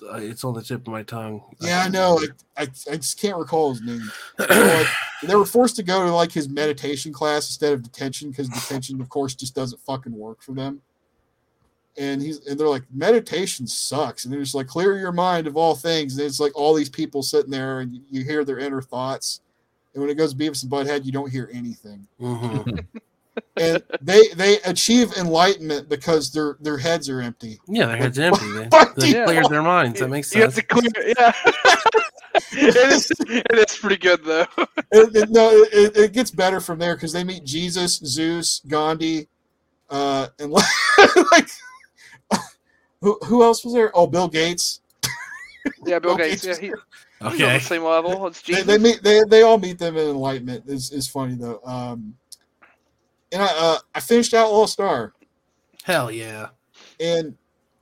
Uh, 0.00 0.14
it's 0.14 0.44
on 0.44 0.54
the 0.54 0.62
tip 0.62 0.82
of 0.82 0.88
my 0.88 1.02
tongue. 1.02 1.42
Yeah, 1.60 1.82
I 1.82 1.88
know. 1.88 2.20
I, 2.56 2.62
I, 2.62 2.68
I 2.92 2.96
just 2.96 3.20
can't 3.20 3.36
recall 3.36 3.70
his 3.70 3.82
name. 3.82 4.08
Like, 4.38 4.86
they 5.24 5.34
were 5.34 5.44
forced 5.44 5.74
to 5.76 5.82
go 5.82 6.04
to 6.04 6.14
like 6.14 6.30
his 6.30 6.48
meditation 6.48 7.12
class 7.12 7.48
instead 7.48 7.72
of 7.72 7.82
detention 7.82 8.30
because 8.30 8.48
detention, 8.48 9.00
of 9.00 9.08
course, 9.08 9.34
just 9.34 9.56
doesn't 9.56 9.80
fucking 9.82 10.16
work 10.16 10.40
for 10.40 10.52
them. 10.52 10.82
And 11.98 12.22
he's 12.22 12.46
and 12.46 12.58
they're 12.58 12.68
like, 12.68 12.84
meditation 12.92 13.66
sucks. 13.66 14.24
And 14.24 14.32
they're 14.32 14.40
just 14.40 14.54
like, 14.54 14.66
clear 14.68 14.96
your 14.98 15.12
mind 15.12 15.46
of 15.46 15.56
all 15.56 15.74
things. 15.74 16.16
And 16.16 16.26
it's 16.26 16.38
like 16.40 16.56
all 16.56 16.74
these 16.74 16.88
people 16.88 17.22
sitting 17.22 17.50
there 17.50 17.80
and 17.80 18.00
you 18.10 18.22
hear 18.22 18.44
their 18.44 18.58
inner 18.58 18.80
thoughts. 18.82 19.40
And 19.94 20.00
when 20.02 20.10
it 20.10 20.14
goes 20.14 20.32
Beavis 20.34 20.62
and 20.62 20.70
Butthead, 20.70 21.04
you 21.04 21.10
don't 21.12 21.30
hear 21.30 21.50
anything. 21.52 22.06
Mhm. 22.20 22.84
and 23.56 23.82
they 24.00 24.28
they 24.36 24.60
achieve 24.60 25.12
enlightenment 25.16 25.88
because 25.88 26.30
their 26.32 26.56
their 26.60 26.78
heads 26.78 27.08
are 27.08 27.20
empty. 27.20 27.58
Yeah, 27.66 27.86
their 27.86 27.96
head's 27.96 28.18
empty. 28.18 28.48
They, 28.52 28.68
Fuck 28.70 28.94
they 28.94 29.12
yeah. 29.12 29.24
cleared 29.24 29.48
their 29.48 29.62
minds. 29.62 29.98
That 30.00 30.08
makes 30.08 30.32
You 30.34 30.42
have 30.42 30.54
sense. 30.54 30.66
to 30.68 30.74
clear. 30.74 31.14
Yeah. 31.18 31.32
it 32.52 32.76
is. 32.92 33.10
It 33.26 33.58
is 33.70 33.76
pretty 33.76 33.96
good 33.96 34.24
though. 34.24 34.46
It, 34.92 35.16
it- 35.16 35.30
no, 35.30 35.50
it, 35.72 35.96
it 35.96 36.12
gets 36.12 36.30
better 36.30 36.60
from 36.60 36.78
there 36.78 36.94
because 36.94 37.12
they 37.12 37.24
meet 37.24 37.44
Jesus, 37.44 37.96
Zeus, 38.04 38.60
Gandhi, 38.68 39.26
uh, 39.90 40.28
and 40.38 40.50
like 40.52 41.48
who 43.00 43.18
who 43.26 43.42
else 43.42 43.64
was 43.64 43.74
there? 43.74 43.90
Oh, 43.94 44.06
Bill 44.06 44.28
Gates. 44.28 44.80
Yeah, 45.84 45.98
Bill 45.98 46.12
Okay. 46.14 46.30
Gates. 46.30 46.44
Yeah, 46.44 46.56
he, 46.58 46.66
he's 46.68 47.42
on 47.42 47.52
the 47.54 47.58
same 47.60 47.84
level. 47.84 48.26
It's 48.26 48.40
They, 48.42 48.54
Jesus. 48.54 48.66
they 48.66 48.78
meet 48.78 49.02
they, 49.02 49.22
they 49.28 49.42
all 49.42 49.58
meet 49.58 49.78
them 49.78 49.96
in 49.96 50.08
enlightenment. 50.08 50.64
is 50.66 50.90
is 50.92 51.08
funny 51.08 51.34
though. 51.34 51.60
Um, 51.64 52.16
and 53.32 53.42
I 53.42 53.46
uh, 53.46 53.78
I 53.94 54.00
finished 54.00 54.34
out 54.34 54.46
Outlaw 54.46 54.66
Star. 54.66 55.12
Hell 55.84 56.10
yeah. 56.10 56.48
and 57.00 57.36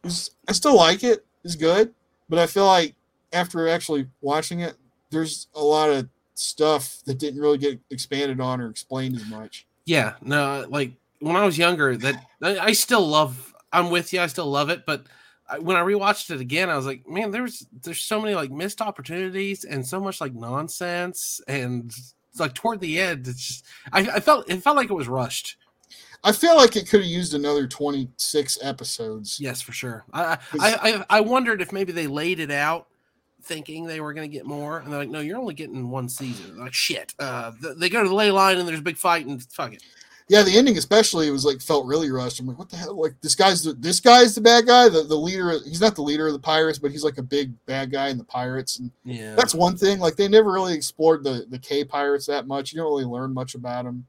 was, 0.04 0.30
I 0.48 0.52
still 0.52 0.76
like 0.76 1.02
it. 1.02 1.24
It's 1.44 1.56
good, 1.56 1.94
but 2.28 2.38
I 2.38 2.46
feel 2.46 2.66
like 2.66 2.94
after 3.32 3.68
actually 3.68 4.06
watching 4.20 4.60
it, 4.60 4.74
there's 5.10 5.48
a 5.54 5.62
lot 5.62 5.90
of 5.90 6.08
stuff 6.34 6.98
that 7.06 7.18
didn't 7.18 7.40
really 7.40 7.58
get 7.58 7.80
expanded 7.90 8.40
on 8.40 8.60
or 8.60 8.68
explained 8.68 9.16
as 9.16 9.26
much. 9.28 9.66
Yeah. 9.84 10.14
No, 10.22 10.66
like 10.68 10.92
when 11.20 11.36
I 11.36 11.44
was 11.44 11.56
younger, 11.56 11.96
that 11.96 12.24
I, 12.42 12.58
I 12.58 12.72
still 12.72 13.06
love. 13.06 13.54
I'm 13.72 13.90
with 13.90 14.12
you. 14.12 14.20
I 14.20 14.26
still 14.26 14.50
love 14.50 14.70
it, 14.70 14.84
but 14.86 15.06
I, 15.48 15.58
when 15.58 15.76
I 15.76 15.80
rewatched 15.80 16.30
it 16.30 16.40
again, 16.40 16.70
I 16.70 16.76
was 16.76 16.86
like, 16.86 17.06
man, 17.08 17.30
there's 17.30 17.66
there's 17.82 18.00
so 18.00 18.20
many 18.20 18.34
like 18.34 18.50
missed 18.50 18.80
opportunities 18.80 19.64
and 19.64 19.86
so 19.86 20.00
much 20.00 20.20
like 20.20 20.34
nonsense 20.34 21.40
and 21.48 21.92
it's 22.36 22.40
like 22.40 22.54
toward 22.54 22.80
the 22.80 23.00
end, 23.00 23.28
it's 23.28 23.46
just 23.46 23.64
I, 23.92 24.00
I 24.00 24.20
felt 24.20 24.50
it 24.50 24.62
felt 24.62 24.76
like 24.76 24.90
it 24.90 24.94
was 24.94 25.08
rushed. 25.08 25.56
I 26.24 26.32
feel 26.32 26.56
like 26.56 26.76
it 26.76 26.88
could 26.88 27.00
have 27.00 27.08
used 27.08 27.34
another 27.34 27.66
26 27.66 28.58
episodes. 28.62 29.38
Yes, 29.40 29.60
for 29.60 29.72
sure. 29.72 30.04
I 30.12 30.38
I, 30.60 30.74
I 30.74 31.04
I 31.10 31.20
wondered 31.20 31.62
if 31.62 31.72
maybe 31.72 31.92
they 31.92 32.06
laid 32.06 32.40
it 32.40 32.50
out 32.50 32.88
thinking 33.42 33.86
they 33.86 34.00
were 34.00 34.12
going 34.12 34.28
to 34.28 34.36
get 34.36 34.44
more, 34.44 34.78
and 34.80 34.92
they're 34.92 34.98
like, 34.98 35.08
no, 35.08 35.20
you're 35.20 35.38
only 35.38 35.54
getting 35.54 35.88
one 35.88 36.08
season. 36.08 36.58
Like 36.58 36.74
shit. 36.74 37.14
Uh, 37.18 37.52
they 37.76 37.88
go 37.88 38.02
to 38.02 38.08
the 38.08 38.14
ley 38.14 38.30
line 38.30 38.58
and 38.58 38.68
there's 38.68 38.80
a 38.80 38.82
big 38.82 38.96
fight 38.96 39.26
and 39.26 39.42
fuck 39.44 39.72
it. 39.72 39.82
Yeah, 40.28 40.42
the 40.42 40.56
ending 40.58 40.76
especially 40.76 41.30
was 41.30 41.44
like 41.44 41.60
felt 41.60 41.86
really 41.86 42.10
rushed. 42.10 42.40
I'm 42.40 42.46
like, 42.48 42.58
what 42.58 42.68
the 42.68 42.76
hell? 42.76 43.00
Like 43.00 43.14
this 43.20 43.36
guy's 43.36 43.62
the 43.62 43.74
this 43.74 44.00
guy's 44.00 44.34
the 44.34 44.40
bad 44.40 44.66
guy. 44.66 44.88
The 44.88 45.02
the 45.04 45.14
leader. 45.14 45.52
He's 45.64 45.80
not 45.80 45.94
the 45.94 46.02
leader 46.02 46.26
of 46.26 46.32
the 46.32 46.38
pirates, 46.40 46.80
but 46.80 46.90
he's 46.90 47.04
like 47.04 47.18
a 47.18 47.22
big 47.22 47.52
bad 47.66 47.92
guy 47.92 48.08
in 48.08 48.18
the 48.18 48.24
pirates. 48.24 48.78
And 48.80 48.90
Yeah. 49.04 49.36
that's 49.36 49.54
one 49.54 49.76
thing. 49.76 50.00
Like 50.00 50.16
they 50.16 50.26
never 50.26 50.50
really 50.50 50.74
explored 50.74 51.22
the 51.22 51.46
the 51.48 51.60
Kei 51.60 51.84
pirates 51.84 52.26
that 52.26 52.48
much. 52.48 52.72
You 52.72 52.78
don't 52.80 52.90
really 52.90 53.04
learn 53.04 53.32
much 53.34 53.54
about 53.54 53.84
them. 53.84 54.04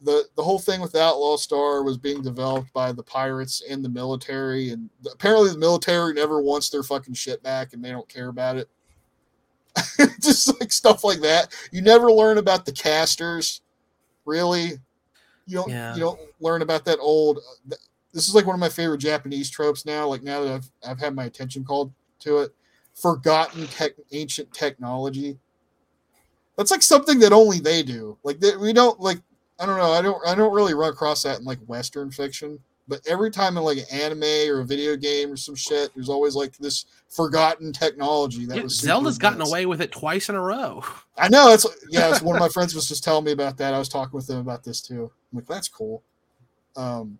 the 0.00 0.22
the 0.36 0.42
whole 0.44 0.60
thing 0.60 0.80
with 0.80 0.94
Outlaw 0.94 1.36
Star 1.36 1.82
was 1.82 1.98
being 1.98 2.22
developed 2.22 2.72
by 2.72 2.92
the 2.92 3.02
pirates 3.02 3.60
and 3.68 3.84
the 3.84 3.88
military, 3.88 4.70
and 4.70 4.88
apparently 5.10 5.50
the 5.50 5.58
military 5.58 6.14
never 6.14 6.40
wants 6.40 6.70
their 6.70 6.84
fucking 6.84 7.14
shit 7.14 7.42
back, 7.42 7.72
and 7.72 7.84
they 7.84 7.90
don't 7.90 8.08
care 8.08 8.28
about 8.28 8.56
it. 8.56 8.68
Just 10.20 10.60
like 10.60 10.70
stuff 10.70 11.02
like 11.02 11.20
that. 11.22 11.52
You 11.72 11.82
never 11.82 12.10
learn 12.12 12.38
about 12.38 12.64
the 12.66 12.72
casters, 12.72 13.60
really. 14.24 14.78
You 15.48 15.56
don't. 15.56 15.70
Yeah. 15.70 15.94
You 15.94 16.00
don't 16.00 16.20
learn 16.40 16.62
about 16.62 16.84
that 16.84 16.98
old. 17.00 17.38
Uh, 17.38 17.76
this 18.12 18.28
is 18.28 18.34
like 18.34 18.46
one 18.46 18.54
of 18.54 18.60
my 18.60 18.68
favorite 18.68 18.98
Japanese 18.98 19.50
tropes 19.50 19.84
now. 19.84 20.06
Like 20.06 20.22
now 20.22 20.44
that 20.44 20.52
I've 20.52 20.70
I've 20.86 21.00
had 21.00 21.14
my 21.14 21.24
attention 21.24 21.64
called 21.64 21.92
to 22.20 22.38
it, 22.38 22.54
forgotten 22.94 23.66
tech, 23.66 23.92
ancient 24.12 24.52
technology. 24.52 25.38
That's 26.56 26.70
like 26.70 26.82
something 26.82 27.18
that 27.20 27.32
only 27.32 27.60
they 27.60 27.82
do. 27.82 28.18
Like 28.22 28.40
we 28.60 28.72
don't 28.72 29.00
like 29.00 29.20
I 29.58 29.66
don't 29.66 29.78
know. 29.78 29.92
I 29.92 30.02
don't. 30.02 30.26
I 30.26 30.34
don't 30.34 30.54
really 30.54 30.74
run 30.74 30.92
across 30.92 31.24
that 31.24 31.40
in 31.40 31.44
like 31.44 31.58
Western 31.66 32.10
fiction. 32.10 32.60
But 32.88 33.06
every 33.06 33.30
time 33.30 33.58
in 33.58 33.62
like 33.64 33.76
an 33.78 33.84
anime 33.92 34.22
or 34.50 34.60
a 34.60 34.64
video 34.64 34.96
game 34.96 35.30
or 35.30 35.36
some 35.36 35.54
shit, 35.54 35.90
there's 35.94 36.08
always 36.08 36.34
like 36.34 36.56
this 36.56 36.86
forgotten 37.10 37.70
technology 37.70 38.46
that 38.46 38.56
Yeah, 38.56 38.62
was. 38.62 38.76
Zelda's 38.76 39.18
gotten 39.18 39.42
away 39.42 39.66
with 39.66 39.82
it 39.82 39.92
twice 39.92 40.30
in 40.30 40.34
a 40.34 40.40
row. 40.40 40.82
I 41.16 41.28
know. 41.28 41.52
It's 41.52 41.66
yeah. 41.90 42.08
It's 42.10 42.22
one 42.22 42.34
of 42.34 42.40
my 42.40 42.48
friends 42.54 42.74
was 42.74 42.88
just 42.88 43.04
telling 43.04 43.24
me 43.24 43.32
about 43.32 43.58
that. 43.58 43.74
I 43.74 43.78
was 43.78 43.90
talking 43.90 44.16
with 44.16 44.26
them 44.26 44.38
about 44.38 44.64
this 44.64 44.80
too. 44.80 45.10
I'm 45.32 45.36
like, 45.36 45.46
that's 45.46 45.68
cool. 45.68 46.02
Um, 46.76 47.18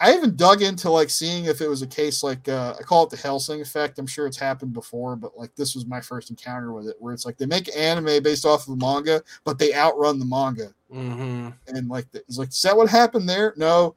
I 0.00 0.12
even 0.14 0.36
dug 0.36 0.60
into 0.60 0.90
like 0.90 1.08
seeing 1.08 1.44
if 1.44 1.60
it 1.60 1.68
was 1.68 1.82
a 1.82 1.86
case 1.86 2.22
like 2.22 2.48
uh, 2.48 2.74
I 2.78 2.82
call 2.82 3.04
it 3.04 3.10
the 3.10 3.16
Hellsing 3.16 3.60
effect. 3.60 3.98
I'm 3.98 4.06
sure 4.06 4.26
it's 4.26 4.36
happened 4.36 4.72
before, 4.72 5.14
but 5.16 5.38
like 5.38 5.54
this 5.54 5.74
was 5.74 5.86
my 5.86 6.00
first 6.00 6.30
encounter 6.30 6.72
with 6.72 6.88
it, 6.88 6.96
where 6.98 7.14
it's 7.14 7.24
like 7.24 7.38
they 7.38 7.46
make 7.46 7.74
anime 7.76 8.22
based 8.22 8.44
off 8.44 8.66
of 8.68 8.78
the 8.78 8.84
manga, 8.84 9.22
but 9.44 9.58
they 9.58 9.74
outrun 9.74 10.18
the 10.18 10.24
manga 10.24 10.74
Mm-hmm. 10.92 11.48
and 11.76 11.88
like 11.88 12.06
it's 12.14 12.38
like 12.38 12.50
is 12.50 12.62
that 12.62 12.76
what 12.76 12.88
happened 12.88 13.28
there 13.28 13.52
no 13.56 13.96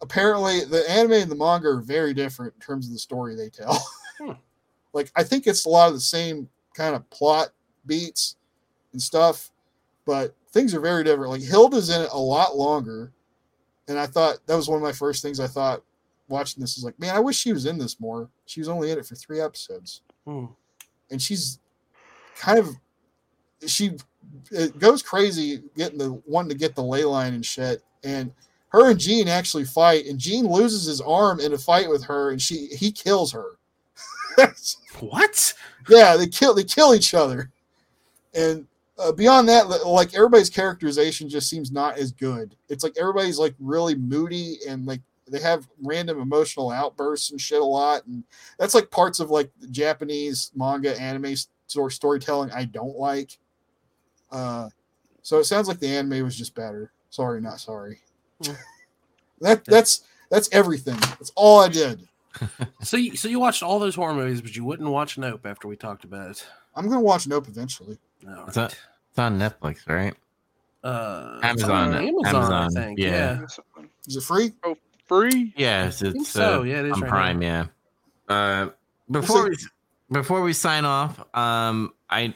apparently 0.00 0.64
the 0.64 0.88
anime 0.90 1.12
and 1.12 1.30
the 1.30 1.36
manga 1.36 1.68
are 1.68 1.82
very 1.82 2.14
different 2.14 2.54
in 2.54 2.60
terms 2.60 2.86
of 2.86 2.92
the 2.94 2.98
story 2.98 3.34
they 3.34 3.50
tell 3.50 3.78
Hmm. 4.18 4.32
like 4.94 5.12
i 5.14 5.22
think 5.22 5.46
it's 5.46 5.66
a 5.66 5.68
lot 5.68 5.88
of 5.88 5.94
the 5.94 6.00
same 6.00 6.48
kind 6.72 6.96
of 6.96 7.08
plot 7.10 7.48
beats 7.84 8.36
and 8.92 9.02
stuff 9.02 9.50
but 10.06 10.34
things 10.52 10.72
are 10.72 10.80
very 10.80 11.04
different 11.04 11.32
like 11.32 11.42
hilda's 11.42 11.90
in 11.90 12.00
it 12.00 12.08
a 12.12 12.18
lot 12.18 12.56
longer 12.56 13.12
and 13.88 13.98
i 13.98 14.06
thought 14.06 14.38
that 14.46 14.56
was 14.56 14.68
one 14.68 14.76
of 14.76 14.82
my 14.82 14.92
first 14.92 15.22
things 15.22 15.40
i 15.40 15.46
thought 15.46 15.82
watching 16.28 16.60
this 16.60 16.76
is 16.78 16.84
like 16.84 16.98
man 17.00 17.14
i 17.14 17.20
wish 17.20 17.36
she 17.36 17.52
was 17.52 17.66
in 17.66 17.78
this 17.78 17.98
more. 18.00 18.28
She 18.46 18.60
was 18.60 18.68
only 18.68 18.90
in 18.90 18.98
it 18.98 19.06
for 19.06 19.14
three 19.14 19.40
episodes. 19.40 20.02
Hmm. 20.26 20.46
and 21.10 21.20
she's 21.20 21.58
kind 22.36 22.58
of 22.58 22.68
she 23.66 23.92
it 24.50 24.78
goes 24.78 25.02
crazy 25.02 25.62
getting 25.76 25.98
the 25.98 26.20
wanting 26.26 26.50
to 26.50 26.54
get 26.54 26.74
the 26.74 26.82
ley 26.82 27.04
line 27.04 27.34
and 27.34 27.44
shit. 27.44 27.82
And 28.04 28.30
her 28.68 28.90
and 28.90 29.00
Gene 29.00 29.28
actually 29.28 29.64
fight 29.64 30.06
and 30.06 30.18
Gene 30.18 30.46
loses 30.46 30.84
his 30.84 31.00
arm 31.00 31.40
in 31.40 31.54
a 31.54 31.58
fight 31.58 31.88
with 31.88 32.04
her 32.04 32.30
and 32.30 32.40
she 32.40 32.66
he 32.66 32.92
kills 32.92 33.32
her. 33.32 33.52
What? 35.00 35.54
yeah 35.88 36.16
they 36.16 36.26
kill 36.26 36.54
they 36.54 36.64
kill 36.64 36.94
each 36.94 37.14
other. 37.14 37.50
And 38.34 38.66
uh, 38.98 39.12
beyond 39.12 39.48
that 39.48 39.68
like 39.86 40.14
everybody's 40.14 40.50
characterization 40.50 41.28
just 41.28 41.48
seems 41.48 41.70
not 41.70 41.98
as 41.98 42.10
good. 42.12 42.56
It's 42.68 42.82
like 42.82 42.96
everybody's 42.98 43.38
like 43.38 43.54
really 43.60 43.94
moody 43.94 44.58
and 44.68 44.86
like 44.86 45.00
they 45.30 45.40
have 45.40 45.68
random 45.82 46.20
emotional 46.20 46.70
outbursts 46.70 47.30
and 47.30 47.40
shit 47.40 47.60
a 47.60 47.64
lot 47.64 48.04
and 48.06 48.24
that's 48.58 48.74
like 48.74 48.90
parts 48.90 49.20
of 49.20 49.28
like 49.30 49.50
japanese 49.70 50.50
manga 50.56 50.98
anime 50.98 51.34
sort 51.66 51.92
storytelling 51.92 52.50
i 52.52 52.64
don't 52.64 52.96
like. 52.98 53.38
Uh 54.32 54.68
so 55.22 55.38
it 55.38 55.44
sounds 55.44 55.68
like 55.68 55.78
the 55.78 55.88
anime 55.88 56.24
was 56.24 56.36
just 56.36 56.54
better. 56.54 56.92
Sorry 57.10 57.40
not 57.40 57.60
sorry. 57.60 58.00
Hmm. 58.44 58.52
that 59.40 59.64
that's 59.64 60.02
that's 60.30 60.48
everything. 60.52 60.96
That's 60.96 61.32
all 61.34 61.60
i 61.60 61.68
did. 61.68 62.08
So 62.82 62.96
you, 62.96 63.16
so 63.16 63.26
you 63.28 63.40
watched 63.40 63.62
all 63.64 63.78
those 63.80 63.96
horror 63.96 64.14
movies, 64.14 64.40
but 64.40 64.54
you 64.54 64.64
wouldn't 64.64 64.88
watch 64.88 65.18
Nope 65.18 65.44
after 65.44 65.66
we 65.66 65.74
talked 65.76 66.04
about 66.04 66.30
it. 66.30 66.46
i'm 66.76 66.88
gonna 66.88 67.00
watch 67.00 67.26
nope 67.26 67.48
eventually 67.48 67.98
No, 68.22 68.44
It's, 68.48 68.56
a, 68.56 68.64
it's 68.66 69.18
on 69.18 69.38
Netflix, 69.38 69.88
right? 69.88 70.14
uh, 70.84 71.40
Amazon. 71.42 71.94
Amazon, 71.94 72.26
Amazon, 72.26 72.52
I 72.52 72.68
think. 72.84 72.98
yeah. 72.98 73.08
Yeah, 73.40 73.44
is 74.06 74.16
it 74.16 74.22
free 74.22 74.52
Oh, 74.64 74.76
Free. 75.06 75.52
Yes, 75.56 76.00
think 76.00 76.16
it's 76.16 76.28
so. 76.28 76.60
uh, 76.60 76.62
Yeah, 76.64 76.80
it 76.80 76.86
is 76.86 76.92
on 76.92 77.00
right 77.00 77.08
Prime. 77.08 77.42
Yeah. 77.42 77.66
Uh, 78.28 78.68
before 79.10 79.48
we 79.48 79.56
before 80.12 80.42
we 80.42 80.52
sign 80.52 80.84
off, 80.84 81.18
um, 81.34 81.92
I 82.10 82.34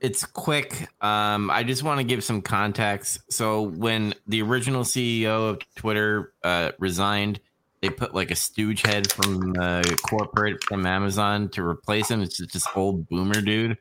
it's 0.00 0.24
quick. 0.24 0.88
Um, 1.00 1.48
I 1.50 1.62
just 1.62 1.82
want 1.84 1.98
to 1.98 2.04
give 2.04 2.24
some 2.24 2.42
context. 2.42 3.20
So 3.32 3.62
when 3.62 4.14
the 4.26 4.42
original 4.42 4.82
CEO 4.82 5.50
of 5.50 5.58
Twitter 5.76 6.32
uh, 6.42 6.72
resigned, 6.80 7.38
they 7.82 7.88
put 7.90 8.14
like 8.16 8.32
a 8.32 8.36
stooge 8.36 8.82
head 8.82 9.10
from 9.12 9.54
uh, 9.58 9.82
corporate 10.08 10.62
from 10.64 10.86
Amazon 10.86 11.48
to 11.50 11.62
replace 11.64 12.10
him. 12.10 12.20
It's 12.20 12.36
just 12.36 12.52
this 12.52 12.66
old 12.74 13.08
boomer 13.08 13.40
dude. 13.40 13.78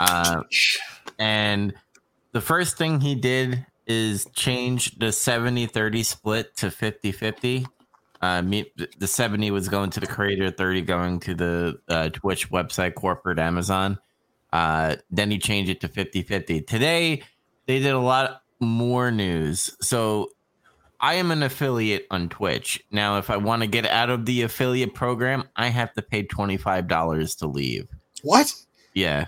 Uh, 0.00 0.42
and 1.18 1.74
the 2.32 2.40
first 2.40 2.76
thing 2.76 3.00
he 3.00 3.14
did 3.14 3.66
is 3.86 4.26
change 4.34 4.98
the 4.98 5.12
70 5.12 5.66
30 5.66 6.02
split 6.02 6.56
to 6.56 6.70
50 6.70 7.12
50. 7.12 7.66
Uh, 8.20 8.42
me, 8.42 8.72
the 8.98 9.06
70 9.06 9.50
was 9.50 9.68
going 9.68 9.90
to 9.90 10.00
the 10.00 10.06
creator, 10.06 10.50
30 10.50 10.82
going 10.82 11.20
to 11.20 11.34
the 11.34 11.78
uh, 11.88 12.08
Twitch 12.08 12.50
website, 12.50 12.94
corporate 12.94 13.38
Amazon. 13.38 13.98
Uh, 14.52 14.96
then 15.10 15.30
he 15.30 15.38
changed 15.38 15.70
it 15.70 15.80
to 15.80 15.88
50 15.88 16.22
50. 16.22 16.62
Today, 16.62 17.22
they 17.66 17.78
did 17.78 17.92
a 17.92 17.98
lot 17.98 18.42
more 18.58 19.10
news. 19.10 19.76
So 19.80 20.30
I 21.00 21.14
am 21.14 21.30
an 21.30 21.42
affiliate 21.42 22.06
on 22.10 22.28
Twitch. 22.28 22.82
Now, 22.90 23.18
if 23.18 23.28
I 23.28 23.36
want 23.36 23.62
to 23.62 23.68
get 23.68 23.86
out 23.86 24.10
of 24.10 24.24
the 24.24 24.42
affiliate 24.42 24.94
program, 24.94 25.44
I 25.54 25.68
have 25.68 25.92
to 25.94 26.02
pay 26.02 26.24
$25 26.24 27.38
to 27.38 27.46
leave. 27.46 27.88
what 28.22 28.52
Yeah. 28.94 29.26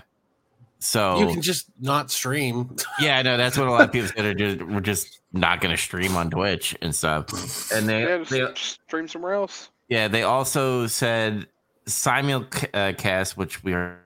So 0.79 1.19
you 1.19 1.27
can 1.27 1.41
just 1.41 1.65
not 1.79 2.09
stream. 2.09 2.75
yeah, 2.99 3.17
I 3.17 3.21
know 3.21 3.37
that's 3.37 3.57
what 3.57 3.67
a 3.67 3.71
lot 3.71 3.81
of 3.81 3.91
people 3.91 4.07
said. 4.15 4.25
Are 4.25 4.33
just, 4.33 4.61
we're 4.63 4.79
just 4.79 5.19
not 5.33 5.59
going 5.61 5.75
to 5.75 5.81
stream 5.81 6.15
on 6.15 6.29
Twitch 6.29 6.75
and 6.81 6.95
stuff. 6.95 7.71
And 7.71 7.87
they, 7.87 8.01
Yeah, 8.03 8.23
they 8.23 8.47
stream 8.55 9.07
somewhere 9.07 9.33
else. 9.33 9.69
yeah, 9.89 10.07
they 10.07 10.23
also 10.23 10.87
said 10.87 11.47
simulcast, 11.85 13.33
uh, 13.33 13.35
which 13.35 13.63
we 13.63 13.73
are. 13.73 13.99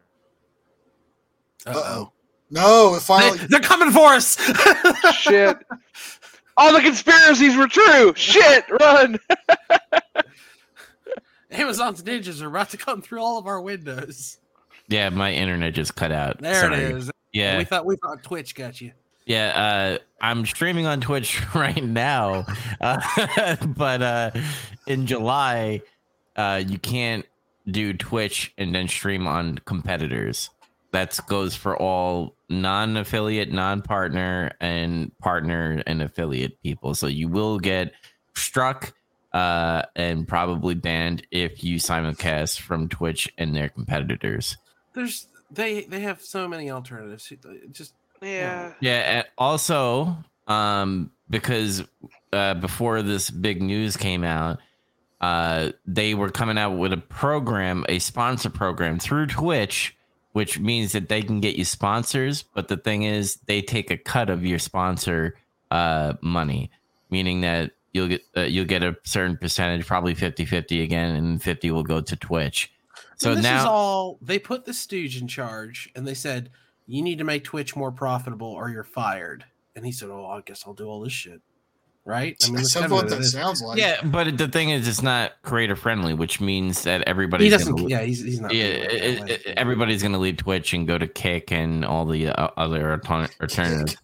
Uh-oh. 1.66 2.12
no 2.50 2.90
it 2.90 2.94
They, 2.96 3.00
finally 3.00 3.38
they're 3.50 3.60
coming 3.62 3.92
for 3.92 4.08
us. 4.14 4.38
Shit. 5.14 5.58
All 6.58 6.74
the 6.74 6.82
conspiracies 6.82 7.56
were 7.56 7.68
true. 7.68 8.14
Shit, 8.16 8.66
run. 8.80 9.18
Amazon's 11.52 12.04
ninjas 12.04 12.42
are 12.42 12.48
about 12.48 12.70
to 12.72 12.78
come 12.78 13.02
through 13.02 13.22
all 13.22 13.40
of 13.40 13.48
our 13.48 13.60
windows. 13.62 14.38
Yeah, 14.88 15.10
my 15.10 15.34
internet 15.34 15.74
just 15.74 15.96
cut 15.96 16.12
out. 16.12 16.40
There 16.40 16.60
Sorry. 16.60 16.76
it 16.78 16.92
is. 16.98 17.12
Yeah, 17.32 17.58
We 17.58 17.64
thought 17.64 17.86
we 17.86 17.96
thought 17.96 18.22
Twitch 18.24 18.54
got 18.54 18.80
you. 18.80 18.92
Yeah, 19.26 19.48
uh, 19.56 19.98
I'm 20.22 20.46
streaming 20.46 20.86
on 20.86 21.02
Twitch 21.02 21.42
right 21.56 21.84
now, 21.84 22.46
uh, 22.82 23.56
but 23.66 24.02
uh, 24.02 24.32
in 24.86 25.08
July, 25.08 25.82
uh, 26.36 26.62
you 26.66 26.78
can't 26.78 27.26
do 27.70 27.94
Twitch 27.94 28.54
and 28.58 28.76
then 28.76 28.88
stream 28.88 29.26
on 29.26 29.60
competitors. 29.66 30.50
That 30.92 31.18
goes 31.28 31.56
for 31.56 31.76
all 31.76 32.36
non-affiliate, 32.50 33.52
non-partner, 33.52 34.52
and 34.60 35.18
partner 35.20 35.82
and 35.88 36.02
affiliate 36.04 36.62
people. 36.62 36.94
So 36.94 37.08
you 37.08 37.28
will 37.30 37.58
get 37.58 37.94
struck 38.36 38.94
uh, 39.34 39.84
and 39.96 40.28
probably 40.28 40.76
banned 40.76 41.26
if 41.32 41.64
you 41.64 41.78
simulcast 41.78 42.60
from 42.60 42.90
Twitch 42.90 43.32
and 43.40 43.56
their 43.56 43.70
competitors. 43.70 44.58
There's 44.94 45.28
they 45.52 45.84
they 45.84 46.02
have 46.02 46.22
so 46.22 46.48
many 46.48 46.72
alternatives. 46.72 47.32
It 47.32 47.72
Just 47.72 47.94
Yeah. 48.22 48.74
Yeah, 48.80 49.18
and 49.18 49.28
also 49.38 50.18
um 50.48 51.12
because 51.30 51.84
uh 52.32 52.56
before 52.56 53.02
this 53.02 53.30
big 53.30 53.62
news 53.62 53.98
came 53.98 54.24
out, 54.24 54.60
uh 55.22 55.72
they 55.86 56.14
were 56.14 56.30
coming 56.30 56.58
out 56.58 56.72
with 56.72 56.94
a 56.94 56.98
program, 56.98 57.86
a 57.90 58.00
sponsor 58.00 58.50
program 58.50 59.00
through 59.00 59.28
Twitch, 59.28 59.96
which 60.34 60.60
means 60.60 60.92
that 60.94 61.10
they 61.10 61.22
can 61.22 61.40
get 61.40 61.56
you 61.56 61.66
sponsors, 61.66 62.44
but 62.44 62.68
the 62.68 62.78
thing 62.78 63.04
is 63.04 63.38
they 63.46 63.62
take 63.62 63.92
a 63.92 63.98
cut 63.98 64.30
of 64.30 64.46
your 64.46 64.60
sponsor 64.60 65.36
uh 65.72 66.14
money, 66.22 66.72
meaning 67.10 67.42
that 67.42 67.72
you'll 67.94 68.08
get 68.08 68.22
uh, 68.36 68.42
you'll 68.42 68.66
get 68.66 68.84
a 68.84 68.96
certain 69.04 69.38
percentage, 69.38 69.86
probably 69.86 70.16
50-50 70.16 70.84
again 70.84 71.16
and 71.16 71.42
50 71.42 71.72
will 71.72 71.84
go 71.84 72.02
to 72.02 72.16
Twitch. 72.16 72.72
So 73.18 73.30
And 73.30 73.38
this 73.40 73.44
now 73.44 73.60
is 73.60 73.66
all 73.66 74.18
they 74.22 74.40
put 74.40 74.66
the 74.66 74.74
stooge 74.74 75.22
in 75.22 75.28
charge, 75.28 75.90
and 75.96 76.08
they 76.08 76.14
said 76.14 76.50
you 76.88 77.02
need 77.02 77.18
to 77.20 77.24
make 77.24 77.44
Twitch 77.44 77.76
more 77.76 77.92
profitable 77.92 78.48
or 78.48 78.70
you're 78.70 78.84
fired. 78.84 79.46
And 79.76 79.86
he 79.86 79.92
said, 79.92 80.10
"Oh, 80.10 80.26
I 80.26 80.42
guess 80.42 80.64
I'll 80.68 80.74
do 80.74 80.86
all 80.88 81.02
this 81.02 81.14
shit." 81.14 81.42
Right? 82.06 82.36
I 82.44 82.48
mean, 82.48 82.56
that's 82.58 82.74
That's 82.74 82.74
kind 82.74 82.86
of 82.86 82.92
what 82.92 83.04
what 83.06 83.10
that 83.12 83.20
is. 83.22 83.32
sounds 83.32 83.62
like. 83.62 83.78
Yeah, 83.80 84.02
but 84.04 84.38
the 84.38 84.50
thing 84.50 84.72
is, 84.72 84.88
it's 84.90 85.02
not 85.02 85.42
creator 85.42 85.78
friendly, 85.78 86.14
which 86.14 86.42
means 86.42 86.84
that 86.84 87.00
He 87.00 87.08
everybody's 87.08 87.52
doesn't. 87.52 87.76
gonna, 87.76 87.88
Yeah, 87.88 88.02
he's, 88.02 88.22
he's 88.22 88.42
not. 88.42 88.54
yeah, 88.54 88.66
it 88.66 89.30
it- 89.30 89.46
everybody's 89.58 90.02
going 90.02 90.12
to 90.12 90.18
leave 90.18 90.36
Twitch 90.36 90.74
and 90.74 90.86
go 90.86 90.98
to 90.98 91.08
Kick 91.08 91.54
and 91.54 91.86
all 91.86 92.06
the 92.06 92.28
uh, 92.28 92.50
other 92.58 92.98
altern- 92.98 93.30
alternatives. 93.42 93.96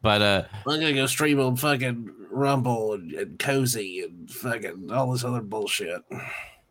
But 0.00 0.22
uh, 0.22 0.42
I'm 0.66 0.80
gonna 0.80 0.94
go 0.94 1.04
stream 1.06 1.38
on 1.38 1.56
fucking 1.56 2.10
Rumble 2.30 2.94
and, 2.94 3.12
and 3.12 3.38
Cozy 3.38 4.00
and 4.02 4.30
fucking 4.30 4.90
all 4.90 5.12
this 5.12 5.22
other 5.22 5.42
bullshit. 5.42 6.00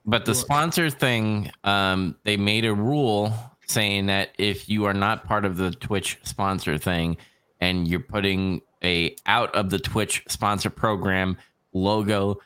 But 0.05 0.25
the 0.25 0.35
sponsor 0.35 0.89
thing, 0.89 1.51
um, 1.63 2.15
they 2.23 2.37
made 2.37 2.65
a 2.65 2.73
rule 2.73 3.33
saying 3.67 4.07
that 4.07 4.29
if 4.37 4.69
you 4.69 4.85
are 4.85 4.93
not 4.93 5.25
part 5.25 5.45
of 5.45 5.57
the 5.57 5.71
Twitch 5.71 6.19
sponsor 6.23 6.77
thing 6.77 7.17
and 7.59 7.87
you're 7.87 7.99
putting 7.99 8.61
a 8.83 9.15
out 9.25 9.53
of 9.55 9.69
the 9.69 9.79
Twitch 9.79 10.23
sponsor 10.27 10.69
program 10.69 11.37
logo 11.73 12.39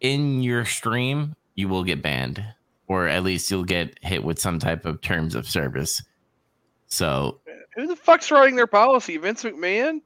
in 0.00 0.42
your 0.42 0.64
stream, 0.64 1.34
you 1.54 1.68
will 1.68 1.84
get 1.84 2.02
banned, 2.02 2.44
or 2.88 3.06
at 3.06 3.22
least 3.22 3.50
you'll 3.50 3.64
get 3.64 3.98
hit 4.02 4.24
with 4.24 4.38
some 4.38 4.58
type 4.58 4.84
of 4.84 5.00
terms 5.00 5.34
of 5.34 5.48
service. 5.48 6.02
So 6.88 7.40
Who 7.76 7.86
the 7.86 7.96
fuck's 7.96 8.30
writing 8.30 8.56
their 8.56 8.66
policy? 8.66 9.16
Vince 9.16 9.44
McMahon? 9.44 10.00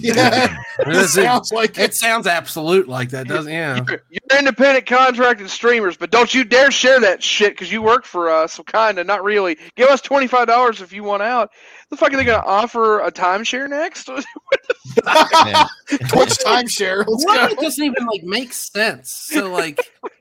Yeah, 0.00 0.56
it 0.78 0.88
It 0.88 1.08
sounds 1.08 1.52
like 1.52 1.78
It 1.78 1.90
it. 1.90 1.94
sounds 1.94 2.26
absolute 2.26 2.88
like 2.88 3.10
that, 3.10 3.26
doesn't 3.28 3.52
yeah? 3.52 3.76
You're, 3.88 4.02
you're 4.10 4.38
independent 4.38 4.86
contracted 4.86 5.48
streamers, 5.50 5.96
but 5.96 6.10
don't 6.10 6.32
you 6.34 6.44
dare 6.44 6.70
share 6.70 7.00
that 7.00 7.22
shit 7.22 7.52
because 7.54 7.70
you 7.72 7.82
work 7.82 8.04
for 8.04 8.30
us. 8.30 8.54
So 8.54 8.62
kind 8.62 8.98
of, 8.98 9.06
not 9.06 9.22
really. 9.24 9.56
Give 9.76 9.88
us 9.88 10.00
twenty 10.00 10.26
five 10.26 10.46
dollars 10.46 10.80
if 10.80 10.92
you 10.92 11.02
want 11.04 11.22
out. 11.22 11.50
The 11.90 11.96
fuck 11.96 12.12
are 12.12 12.16
they 12.16 12.24
gonna 12.24 12.44
offer 12.46 13.00
a 13.00 13.12
timeshare 13.12 13.68
next? 13.68 14.08
yeah. 15.04 15.66
Twitch 15.88 16.36
timeshare. 16.44 17.04
Let's 17.06 17.24
What 17.24 17.52
it 17.52 17.58
doesn't 17.58 17.84
even 17.84 18.06
like 18.06 18.22
make 18.24 18.52
sense. 18.52 19.10
So 19.12 19.50
like, 19.50 19.78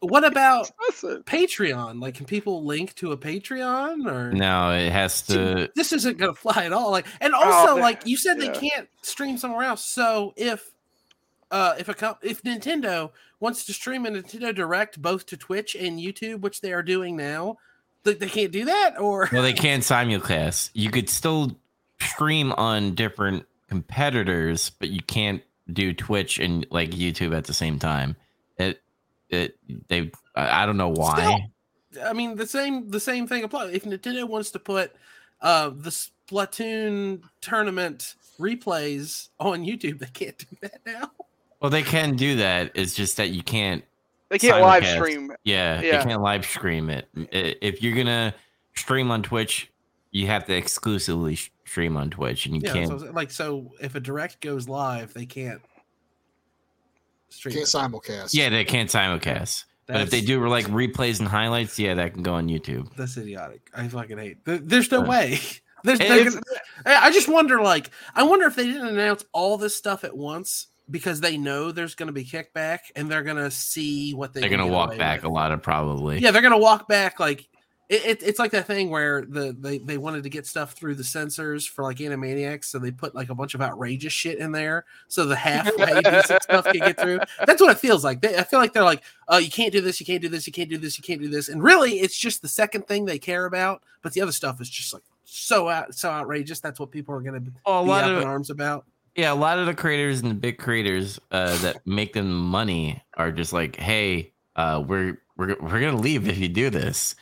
what 0.00 0.24
about 0.24 0.70
Patreon? 1.24 2.00
Like, 2.00 2.14
can 2.16 2.26
people 2.26 2.64
link 2.64 2.94
to 2.96 3.12
a 3.12 3.16
Patreon 3.16 4.10
or 4.10 4.32
no, 4.32 4.72
it 4.72 4.90
has 4.90 5.22
to. 5.22 5.70
this 5.74 5.92
isn't 5.92 6.18
gonna 6.18 6.34
fly 6.34 6.64
at 6.64 6.72
all. 6.72 6.90
Like, 6.90 7.06
and 7.20 7.34
also, 7.34 7.76
that- 7.76 7.80
like 7.80 8.06
you 8.06 8.16
said, 8.16 8.38
yeah. 8.40 8.50
they 8.52 8.58
can't 8.68 8.88
stream 9.02 9.38
somewhere 9.38 9.64
else. 9.64 9.84
So 9.84 10.34
if, 10.36 10.72
uh, 11.50 11.74
if 11.78 11.88
a 11.88 11.94
co- 11.94 12.18
if 12.22 12.42
Nintendo 12.42 13.10
wants 13.40 13.64
to 13.66 13.72
stream 13.72 14.04
a 14.06 14.10
Nintendo 14.10 14.54
Direct 14.54 15.00
both 15.00 15.26
to 15.26 15.36
Twitch 15.36 15.74
and 15.74 15.98
YouTube, 15.98 16.40
which 16.40 16.60
they 16.60 16.72
are 16.72 16.82
doing 16.82 17.16
now, 17.16 17.58
they, 18.04 18.14
they 18.14 18.28
can't 18.28 18.52
do 18.52 18.64
that. 18.66 19.00
Or 19.00 19.28
Well, 19.32 19.42
they 19.42 19.52
can 19.52 19.80
simulcast. 19.80 20.70
You 20.74 20.90
could 20.90 21.08
still 21.08 21.56
stream 22.00 22.52
on 22.52 22.94
different 22.94 23.46
competitors, 23.68 24.70
but 24.70 24.88
you 24.90 25.02
can't 25.02 25.42
do 25.72 25.92
Twitch 25.92 26.38
and 26.38 26.66
like 26.70 26.90
YouTube 26.90 27.36
at 27.36 27.44
the 27.44 27.54
same 27.54 27.78
time. 27.78 28.16
It, 29.30 29.56
it, 29.68 29.88
they, 29.88 30.10
I 30.34 30.62
I 30.62 30.66
don't 30.66 30.76
know 30.76 30.88
why. 30.92 31.48
I 32.04 32.12
mean, 32.12 32.36
the 32.36 32.46
same 32.46 32.90
the 32.90 33.00
same 33.00 33.26
thing 33.26 33.44
applies. 33.44 33.72
If 33.74 33.84
Nintendo 33.84 34.24
wants 34.28 34.50
to 34.52 34.58
put 34.58 34.94
uh, 35.40 35.70
the 35.70 35.90
Splatoon 35.90 37.22
tournament 37.40 38.14
replays 38.38 39.28
on 39.40 39.64
YouTube, 39.64 39.98
they 39.98 40.06
can't 40.06 40.38
do 40.38 40.56
that 40.62 40.80
now. 40.86 41.10
Well, 41.60 41.70
they 41.70 41.82
can 41.82 42.14
do 42.16 42.36
that. 42.36 42.72
It's 42.74 42.94
just 42.94 43.16
that 43.16 43.30
you 43.30 43.42
can't. 43.42 43.84
they 44.28 44.38
can't 44.38 44.60
live 44.62 44.82
Simulcast. 44.84 44.94
stream. 44.94 45.32
Yeah, 45.44 45.80
Yeah. 45.80 45.98
they 45.98 46.04
can't 46.10 46.22
live 46.22 46.44
stream 46.46 46.88
it. 46.90 47.08
If 47.32 47.82
you're 47.82 47.96
gonna 47.96 48.34
stream 48.74 49.10
on 49.10 49.22
Twitch, 49.22 49.70
you 50.12 50.26
have 50.28 50.44
to 50.46 50.54
exclusively 50.54 51.36
stream 51.64 51.96
on 51.96 52.10
Twitch, 52.10 52.46
and 52.46 52.54
you 52.54 52.62
Yeah, 52.64 52.72
can't. 52.72 53.00
so, 53.00 53.10
like 53.12 53.30
so, 53.30 53.72
if 53.80 53.94
a 53.94 54.00
direct 54.00 54.40
goes 54.40 54.68
live, 54.68 55.14
they 55.14 55.26
can't 55.26 55.60
stream. 57.30 57.54
Can't 57.54 57.66
simulcast. 57.66 58.34
yeah, 58.34 58.48
they 58.48 58.64
can't 58.64 58.90
simulcast. 58.90 59.64
But 59.86 60.02
if 60.02 60.10
they 60.10 60.20
do 60.20 60.46
like 60.48 60.66
replays 60.66 61.18
and 61.18 61.26
highlights, 61.28 61.78
yeah, 61.78 61.94
that 61.94 62.12
can 62.12 62.22
go 62.22 62.34
on 62.34 62.48
YouTube. 62.48 62.94
that's 62.96 63.16
idiotic. 63.16 63.70
I 63.74 63.88
fucking 63.88 64.18
hate. 64.18 64.38
There's 64.44 64.90
no 64.90 65.02
Uh, 65.02 65.06
way. 65.08 65.38
There's. 65.84 66.00
it- 66.00 66.08
they're 66.08 66.18
it's- 66.18 66.34
gonna- 66.34 66.60
I 66.84 67.06
I 67.06 67.10
just 67.10 67.28
wonder, 67.28 67.60
like, 67.62 67.90
I 68.14 68.24
wonder 68.24 68.46
if 68.46 68.54
they 68.56 68.66
didn't 68.66 68.88
announce 68.88 69.24
all 69.32 69.56
this 69.56 69.74
stuff 69.74 70.04
at 70.04 70.14
once 70.16 70.66
because 70.90 71.20
they 71.20 71.36
know 71.38 71.70
there's 71.72 71.94
going 71.94 72.06
to 72.08 72.12
be 72.12 72.24
kickback 72.24 72.78
and 72.96 73.10
they're 73.10 73.22
going 73.22 73.36
to 73.36 73.50
see 73.50 74.12
what 74.12 74.34
they. 74.34 74.40
They're 74.40 74.50
gonna 74.50 74.66
walk 74.66 74.96
back 74.98 75.22
with. 75.22 75.30
a 75.30 75.34
lot 75.34 75.52
of 75.52 75.62
probably. 75.62 76.18
Yeah, 76.18 76.32
they're 76.32 76.42
gonna 76.42 76.58
walk 76.58 76.86
back 76.88 77.18
like 77.20 77.48
it, 77.88 78.04
it, 78.04 78.22
it's 78.22 78.38
like 78.38 78.50
that 78.50 78.66
thing 78.66 78.90
where 78.90 79.22
the 79.22 79.56
they, 79.58 79.78
they 79.78 79.96
wanted 79.98 80.22
to 80.24 80.28
get 80.28 80.46
stuff 80.46 80.72
through 80.72 80.94
the 80.96 81.04
censors 81.04 81.66
for 81.66 81.82
like 81.82 81.98
Animaniacs, 81.98 82.64
so 82.66 82.78
they 82.78 82.90
put 82.90 83.14
like 83.14 83.30
a 83.30 83.34
bunch 83.34 83.54
of 83.54 83.62
outrageous 83.62 84.12
shit 84.12 84.38
in 84.38 84.52
there, 84.52 84.84
so 85.08 85.24
the 85.24 85.36
half 85.36 85.66
stuff 86.42 86.64
can 86.66 86.78
get 86.80 87.00
through. 87.00 87.20
That's 87.46 87.60
what 87.62 87.70
it 87.70 87.78
feels 87.78 88.04
like. 88.04 88.20
They, 88.20 88.36
I 88.36 88.42
feel 88.44 88.60
like 88.60 88.72
they're 88.72 88.84
like, 88.84 89.02
oh, 89.28 89.38
you 89.38 89.50
can't 89.50 89.72
do 89.72 89.80
this, 89.80 90.00
you 90.00 90.06
can't 90.06 90.20
do 90.20 90.28
this, 90.28 90.46
you 90.46 90.52
can't 90.52 90.68
do 90.68 90.76
this, 90.78 90.98
you 90.98 91.02
can't 91.02 91.20
do 91.20 91.28
this, 91.28 91.48
and 91.48 91.62
really, 91.62 92.00
it's 92.00 92.16
just 92.18 92.42
the 92.42 92.48
second 92.48 92.86
thing 92.86 93.04
they 93.06 93.18
care 93.18 93.46
about, 93.46 93.82
but 94.02 94.12
the 94.12 94.20
other 94.20 94.32
stuff 94.32 94.60
is 94.60 94.68
just 94.68 94.92
like 94.92 95.02
so 95.24 95.68
out 95.68 95.94
so 95.94 96.10
outrageous. 96.10 96.60
That's 96.60 96.80
what 96.80 96.90
people 96.90 97.14
are 97.14 97.20
gonna 97.20 97.40
be 97.40 97.52
Well, 97.66 97.80
a 97.80 97.84
lot 97.84 98.04
up 98.04 98.10
of 98.10 98.22
in 98.22 98.28
arms 98.28 98.50
about. 98.50 98.84
yeah, 99.16 99.32
a 99.32 99.34
lot 99.34 99.58
of 99.58 99.66
the 99.66 99.74
creators 99.74 100.20
and 100.20 100.30
the 100.30 100.34
big 100.34 100.58
creators 100.58 101.18
uh, 101.30 101.56
that 101.58 101.86
make 101.86 102.12
them 102.12 102.30
money 102.32 103.02
are 103.14 103.30
just 103.32 103.52
like, 103.52 103.76
hey, 103.76 104.32
uh, 104.56 104.82
we're 104.86 105.20
we're 105.36 105.56
we're 105.60 105.80
gonna 105.80 105.96
leave 105.96 106.28
if 106.28 106.38
you 106.38 106.48
do 106.48 106.68
this, 106.70 107.14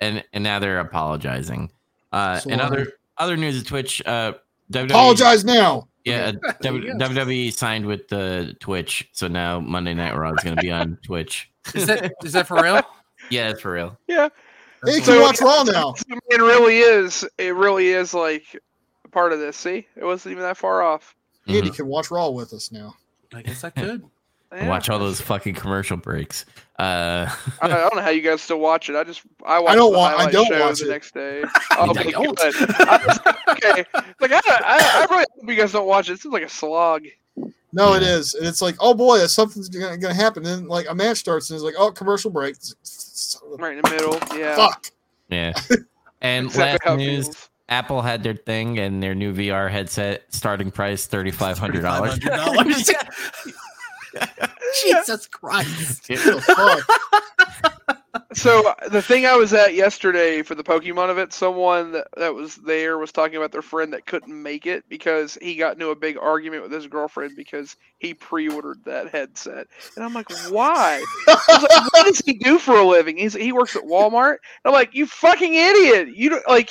and 0.00 0.22
and 0.32 0.42
now 0.44 0.58
they're 0.58 0.80
apologizing. 0.80 1.70
Uh, 2.12 2.40
and 2.48 2.60
So, 2.60 2.66
other 2.66 2.92
other 3.18 3.36
news 3.36 3.58
of 3.58 3.66
Twitch, 3.66 4.02
uh, 4.06 4.34
WWE, 4.72 4.84
Apologize 4.90 5.44
now. 5.44 5.88
Yeah, 6.04 6.32
uh, 6.46 6.52
W- 6.62 6.84
you 6.86 6.98
go. 6.98 7.04
WWE 7.08 7.52
signed 7.52 7.84
with 7.86 8.08
the 8.08 8.54
Twitch, 8.60 9.08
so 9.12 9.26
now 9.28 9.58
Monday 9.60 9.94
Night 9.94 10.16
Raw 10.16 10.32
is 10.32 10.42
gonna 10.44 10.60
be 10.60 10.70
on 10.70 10.98
Twitch. 11.04 11.50
Is 11.74 11.86
that 11.86 12.12
is 12.24 12.32
that 12.32 12.46
for 12.46 12.62
real? 12.62 12.80
yeah, 13.30 13.48
it's 13.50 13.60
for 13.60 13.72
real. 13.72 13.98
Yeah, 14.06 14.28
Hey, 14.84 14.96
you 14.96 15.02
So- 15.02 15.14
can 15.14 15.22
watch 15.22 15.40
Raw 15.40 15.62
now. 15.64 15.94
it 16.28 16.40
really 16.40 16.78
is. 16.78 17.24
It 17.38 17.54
really 17.54 17.88
is 17.88 18.14
like 18.14 18.44
a 19.04 19.08
part 19.08 19.32
of 19.32 19.38
this. 19.40 19.56
See, 19.56 19.86
it 19.96 20.04
wasn't 20.04 20.32
even 20.32 20.42
that 20.44 20.56
far 20.56 20.82
off. 20.82 21.14
Andy 21.48 21.70
Mhm. 21.70 21.76
can 21.76 21.86
watch 21.86 22.10
Raw 22.10 22.28
with 22.30 22.52
us 22.52 22.70
now. 22.70 22.94
I 23.34 23.42
guess 23.42 23.64
I 23.64 23.70
could. 23.70 24.04
Yeah. 24.56 24.68
Watch 24.68 24.88
all 24.90 24.98
those 24.98 25.20
fucking 25.20 25.54
commercial 25.54 25.96
breaks. 25.96 26.44
Uh, 26.78 27.28
I, 27.62 27.66
I 27.66 27.68
don't 27.68 27.96
know 27.96 28.02
how 28.02 28.10
you 28.10 28.22
guys 28.22 28.42
still 28.42 28.58
watch 28.60 28.88
it. 28.90 28.96
I 28.96 29.04
just 29.04 29.22
I 29.44 29.58
watch 29.58 29.74
don't 29.76 29.92
the 29.92 29.98
wa- 29.98 30.14
I 30.16 30.30
don't 30.30 30.46
show 30.48 30.60
watch 30.60 30.78
the 30.80 30.86
it. 30.86 30.90
next 30.90 31.14
day. 31.14 31.42
Oh, 31.78 31.86
I 31.86 31.90
okay, 31.90 32.10
don't. 32.10 32.36
good. 32.38 32.54
I- 32.70 33.34
okay, 33.50 33.84
like 34.20 34.32
I, 34.32 34.40
I, 34.46 34.78
I 35.02 35.06
really 35.10 35.26
hope 35.38 35.48
you 35.50 35.56
guys 35.56 35.72
don't 35.72 35.86
watch 35.86 36.08
it. 36.08 36.14
It 36.14 36.20
seems 36.20 36.32
like 36.32 36.42
a 36.42 36.48
slog. 36.48 37.04
No, 37.72 37.92
it 37.94 38.02
Yeah. 38.02 38.16
is. 38.16 38.32
And 38.34 38.46
it's 38.46 38.62
like, 38.62 38.76
oh 38.80 38.94
boy, 38.94 39.18
something's 39.26 39.68
gonna, 39.68 39.98
gonna 39.98 40.14
happen. 40.14 40.46
And 40.46 40.68
like 40.68 40.86
a 40.88 40.94
match 40.94 41.18
starts, 41.18 41.50
and 41.50 41.56
it's 41.56 41.64
like, 41.64 41.74
oh, 41.78 41.90
commercial 41.92 42.30
break. 42.30 42.56
It's 42.56 42.70
like, 42.70 42.78
son 42.82 43.52
of 43.52 43.60
a- 43.60 43.62
Right 43.62 43.76
in 43.76 43.82
the 43.82 43.90
middle. 43.90 44.38
Yeah. 44.38 44.56
Fuck. 44.56 44.86
yeah. 45.28 45.52
And 46.22 46.46
Exactly 46.46 46.90
last 46.90 46.98
news, 46.98 47.24
feels. 47.26 47.50
Apple 47.68 48.00
had 48.00 48.22
their 48.22 48.34
thing 48.34 48.78
and 48.78 49.02
their 49.02 49.14
new 49.14 49.34
VR 49.34 49.70
headset 49.70 50.24
starting 50.30 50.70
price 50.70 51.04
thirty 51.06 51.30
five 51.30 51.58
hundred 51.58 51.82
dollars. 51.82 52.18
$3,500. 54.16 54.50
Jesus 54.82 55.26
Christ. 55.26 56.08
What 56.08 56.24
the 56.24 56.40
fuck? 56.40 57.16
So 58.36 58.68
uh, 58.68 58.88
the 58.90 59.00
thing 59.00 59.24
I 59.24 59.34
was 59.34 59.54
at 59.54 59.74
yesterday 59.74 60.42
for 60.42 60.54
the 60.54 60.62
Pokemon 60.62 61.10
event, 61.10 61.32
someone 61.32 61.92
that, 61.92 62.08
that 62.18 62.34
was 62.34 62.56
there 62.56 62.98
was 62.98 63.10
talking 63.10 63.36
about 63.36 63.50
their 63.50 63.62
friend 63.62 63.92
that 63.94 64.04
couldn't 64.04 64.42
make 64.42 64.66
it 64.66 64.84
because 64.90 65.38
he 65.40 65.56
got 65.56 65.72
into 65.72 65.88
a 65.88 65.96
big 65.96 66.18
argument 66.18 66.62
with 66.62 66.72
his 66.72 66.86
girlfriend 66.86 67.34
because 67.34 67.76
he 67.98 68.12
pre-ordered 68.12 68.84
that 68.84 69.08
headset. 69.08 69.68
And 69.96 70.04
I'm 70.04 70.12
like, 70.12 70.30
why? 70.50 71.02
I 71.28 71.44
was 71.48 71.62
like, 71.62 71.92
what 71.92 72.06
does 72.06 72.22
he 72.26 72.34
do 72.34 72.58
for 72.58 72.76
a 72.76 72.84
living? 72.84 73.16
He's 73.16 73.32
he 73.32 73.52
works 73.52 73.74
at 73.74 73.84
Walmart. 73.84 74.32
And 74.32 74.66
I'm 74.66 74.72
like, 74.72 74.94
you 74.94 75.06
fucking 75.06 75.54
idiot! 75.54 76.14
You 76.14 76.28
don't 76.30 76.48
like 76.48 76.70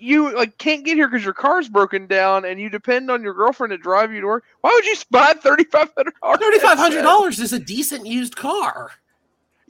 you 0.00 0.34
like 0.34 0.56
can't 0.58 0.84
get 0.84 0.96
here 0.96 1.08
because 1.08 1.24
your 1.24 1.34
car's 1.34 1.68
broken 1.68 2.06
down 2.06 2.44
and 2.44 2.60
you 2.60 2.68
depend 2.70 3.10
on 3.10 3.22
your 3.22 3.34
girlfriend 3.34 3.70
to 3.72 3.78
drive 3.78 4.12
you 4.12 4.20
to 4.20 4.26
work. 4.26 4.44
Why 4.62 4.70
would 4.74 4.84
you 4.86 4.96
buy 5.10 5.34
thirty 5.34 5.64
five 5.64 5.90
hundred 5.96 6.14
dollars? 6.22 6.38
Thirty 6.40 6.58
five 6.58 6.78
hundred 6.78 7.02
dollars 7.02 7.38
is 7.40 7.52
a 7.52 7.58
decent 7.58 8.06
used 8.06 8.36
car. 8.36 8.92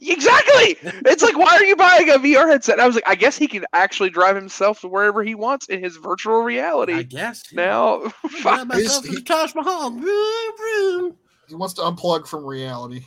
Exactly. 0.03 0.77
It's 1.05 1.21
like, 1.21 1.37
why 1.37 1.55
are 1.55 1.63
you 1.63 1.75
buying 1.75 2.09
a 2.09 2.13
VR 2.13 2.47
headset? 2.49 2.79
I 2.79 2.87
was 2.87 2.95
like, 2.95 3.07
I 3.07 3.13
guess 3.13 3.37
he 3.37 3.47
can 3.47 3.65
actually 3.73 4.09
drive 4.09 4.35
himself 4.35 4.81
to 4.81 4.87
wherever 4.87 5.21
he 5.23 5.35
wants 5.35 5.67
in 5.69 5.83
his 5.83 5.97
virtual 5.97 6.41
reality. 6.41 6.93
I 6.93 6.95
reality. 6.95 7.15
guess. 7.15 7.53
Now, 7.53 8.11
Buy 8.43 8.63
myself 8.63 9.05
Is- 9.07 9.17
a 9.17 9.21
Taj 9.21 9.53
Mahal. 9.53 9.91
Vroom, 9.91 10.51
vroom. 10.57 11.17
He 11.47 11.53
wants 11.53 11.75
to 11.75 11.81
unplug 11.81 12.27
from 12.27 12.43
reality. 12.45 13.03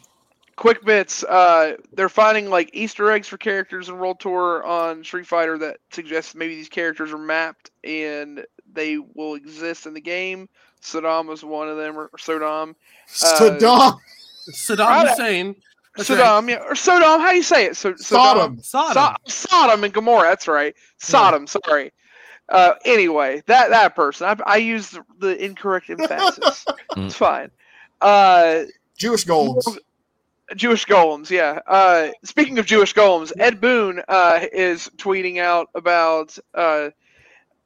Quick 0.57 0.85
bits. 0.85 1.23
Uh, 1.25 1.77
they're 1.93 2.09
finding 2.09 2.51
like 2.51 2.71
Easter 2.73 3.11
eggs 3.11 3.29
for 3.29 3.37
characters 3.39 3.89
in 3.89 3.99
World 3.99 4.21
Tour 4.21 4.65
on 4.65 5.05
Street 5.05 5.27
Fighter 5.27 5.59
that 5.59 5.79
suggests 5.91 6.35
maybe 6.35 6.55
these 6.55 6.69
characters 6.69 7.13
are 7.13 7.19
mapped 7.19 7.71
and 7.83 8.45
they 8.73 8.99
will 8.99 9.35
exist 9.35 9.87
in 9.87 9.95
the 9.95 10.01
game. 10.01 10.49
Saddam 10.83 11.27
was 11.27 11.43
one 11.43 11.69
of 11.69 11.77
them, 11.79 11.97
or, 11.97 12.11
or 12.13 12.19
Sodom. 12.19 12.77
Uh, 13.23 13.37
Saddam, 13.41 13.99
Saddam 14.51 15.09
Hussein. 15.09 15.57
That's 15.97 16.11
right. 16.11 16.49
Yeah, 16.49 16.57
or 16.69 16.75
Sodom. 16.75 17.21
How 17.21 17.31
do 17.31 17.37
you 17.37 17.43
say 17.43 17.67
it? 17.67 17.77
So, 17.77 17.95
Sodom. 17.97 18.61
Sodom. 18.61 19.17
So- 19.27 19.49
Sodom 19.49 19.85
and 19.85 19.95
Gomorrah. 19.95 20.29
That's 20.29 20.47
right. 20.49 20.75
Sodom. 20.99 21.47
Sorry. 21.47 21.93
Uh, 22.51 22.75
anyway, 22.85 23.43
that 23.47 23.71
that 23.71 23.95
person. 23.97 24.27
I, 24.27 24.37
I 24.55 24.57
used 24.59 24.99
the 25.21 25.43
incorrect 25.43 25.89
emphasis. 25.89 26.67
It's 26.97 27.15
fine. 27.15 27.51
Uh, 28.03 28.65
Jewish 28.99 29.25
golems. 29.25 29.79
Jewish 30.57 30.87
golems. 30.87 31.31
Yeah. 31.31 31.61
Uh, 31.67 32.09
speaking 32.23 32.59
of 32.59 32.67
Jewish 32.67 32.95
golems, 32.95 33.33
Ed 33.39 33.61
Boon 33.61 34.03
uh, 34.09 34.41
is 34.53 34.91
tweeting 34.97 35.41
out 35.41 35.69
about 35.75 36.37
uh, 36.55 36.91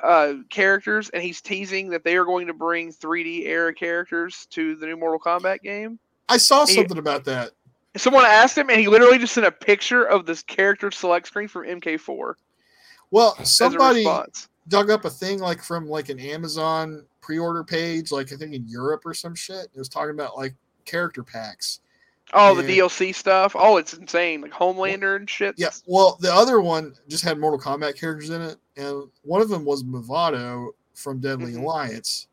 uh, 0.03 0.35
characters, 0.49 1.09
and 1.11 1.23
he's 1.23 1.41
teasing 1.41 1.91
that 1.91 2.05
they 2.05 2.17
are 2.17 2.25
going 2.25 2.47
to 2.47 2.55
bring 2.55 2.93
3D 2.93 3.47
era 3.47 3.75
characters 3.75 4.47
to 4.51 4.77
the 4.77 4.87
new 4.87 4.97
Mortal 4.97 5.19
Kombat 5.19 5.63
game. 5.63 5.99
I 6.29 6.37
saw 6.37 6.67
He- 6.67 6.75
something 6.75 6.99
about 6.99 7.25
that. 7.25 7.53
Someone 7.97 8.25
asked 8.27 8.57
him, 8.57 8.71
and 8.71 8.79
he 8.79 8.87
literally 8.87 9.19
just 9.19 9.35
sent 9.35 9.47
a 9.47 9.51
picture 9.51 10.05
of 10.05 10.25
this 10.25 10.43
character 10.43 10.91
select 10.91 11.27
screen 11.27 11.49
from 11.49 11.65
MK4 11.65 12.35
Well, 13.11 13.35
somebody 13.45 14.07
dug 14.69 14.91
up 14.91 15.05
a 15.05 15.11
thing 15.11 15.41
like 15.41 15.63
from 15.63 15.89
like 15.89 16.11
an 16.11 16.21
Amazon 16.21 17.07
pre-order 17.23 17.65
page, 17.65 18.13
like 18.13 18.33
I 18.33 18.37
think 18.37 18.55
in 18.55 18.69
Europe 18.69 19.03
or 19.05 19.15
some 19.15 19.35
shit. 19.35 19.69
It 19.75 19.79
was 19.79 19.89
talking 19.89 20.11
about 20.11 20.37
like 20.37 20.55
character 20.85 21.25
packs. 21.25 21.81
Oh, 22.35 22.55
the 22.55 22.63
Yeah. 22.63 22.83
DLC 22.85 23.15
stuff. 23.15 23.57
Oh, 23.59 23.77
it's 23.79 23.95
insane. 23.95 24.41
Like 24.43 24.53
Homelander 24.53 25.17
and 25.17 25.29
shit. 25.29 25.55
Yeah. 25.57 25.71
Well, 25.87 26.19
the 26.21 26.33
other 26.33 26.61
one 26.61 26.95
just 27.09 27.25
had 27.25 27.39
Mortal 27.39 27.59
Kombat 27.61 27.99
characters 27.99 28.31
in 28.31 28.43
it, 28.43 28.57
and 28.77 29.05
one 29.23 29.41
of 29.41 29.49
them 29.49 29.65
was 29.65 29.83
Mavado 29.85 30.69
from 30.95 31.21
Deadly 31.21 31.53
Mhm. 31.53 31.61
Alliance, 31.61 32.27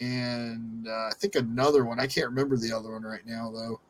and 0.00 0.86
uh, 0.88 0.90
I 1.08 1.12
think 1.18 1.34
another 1.36 1.84
one. 1.84 1.98
I 2.00 2.06
can't 2.06 2.26
remember 2.26 2.56
the 2.56 2.72
other 2.72 2.90
one 2.92 3.02
right 3.02 3.24
now 3.26 3.50
though. 3.54 3.80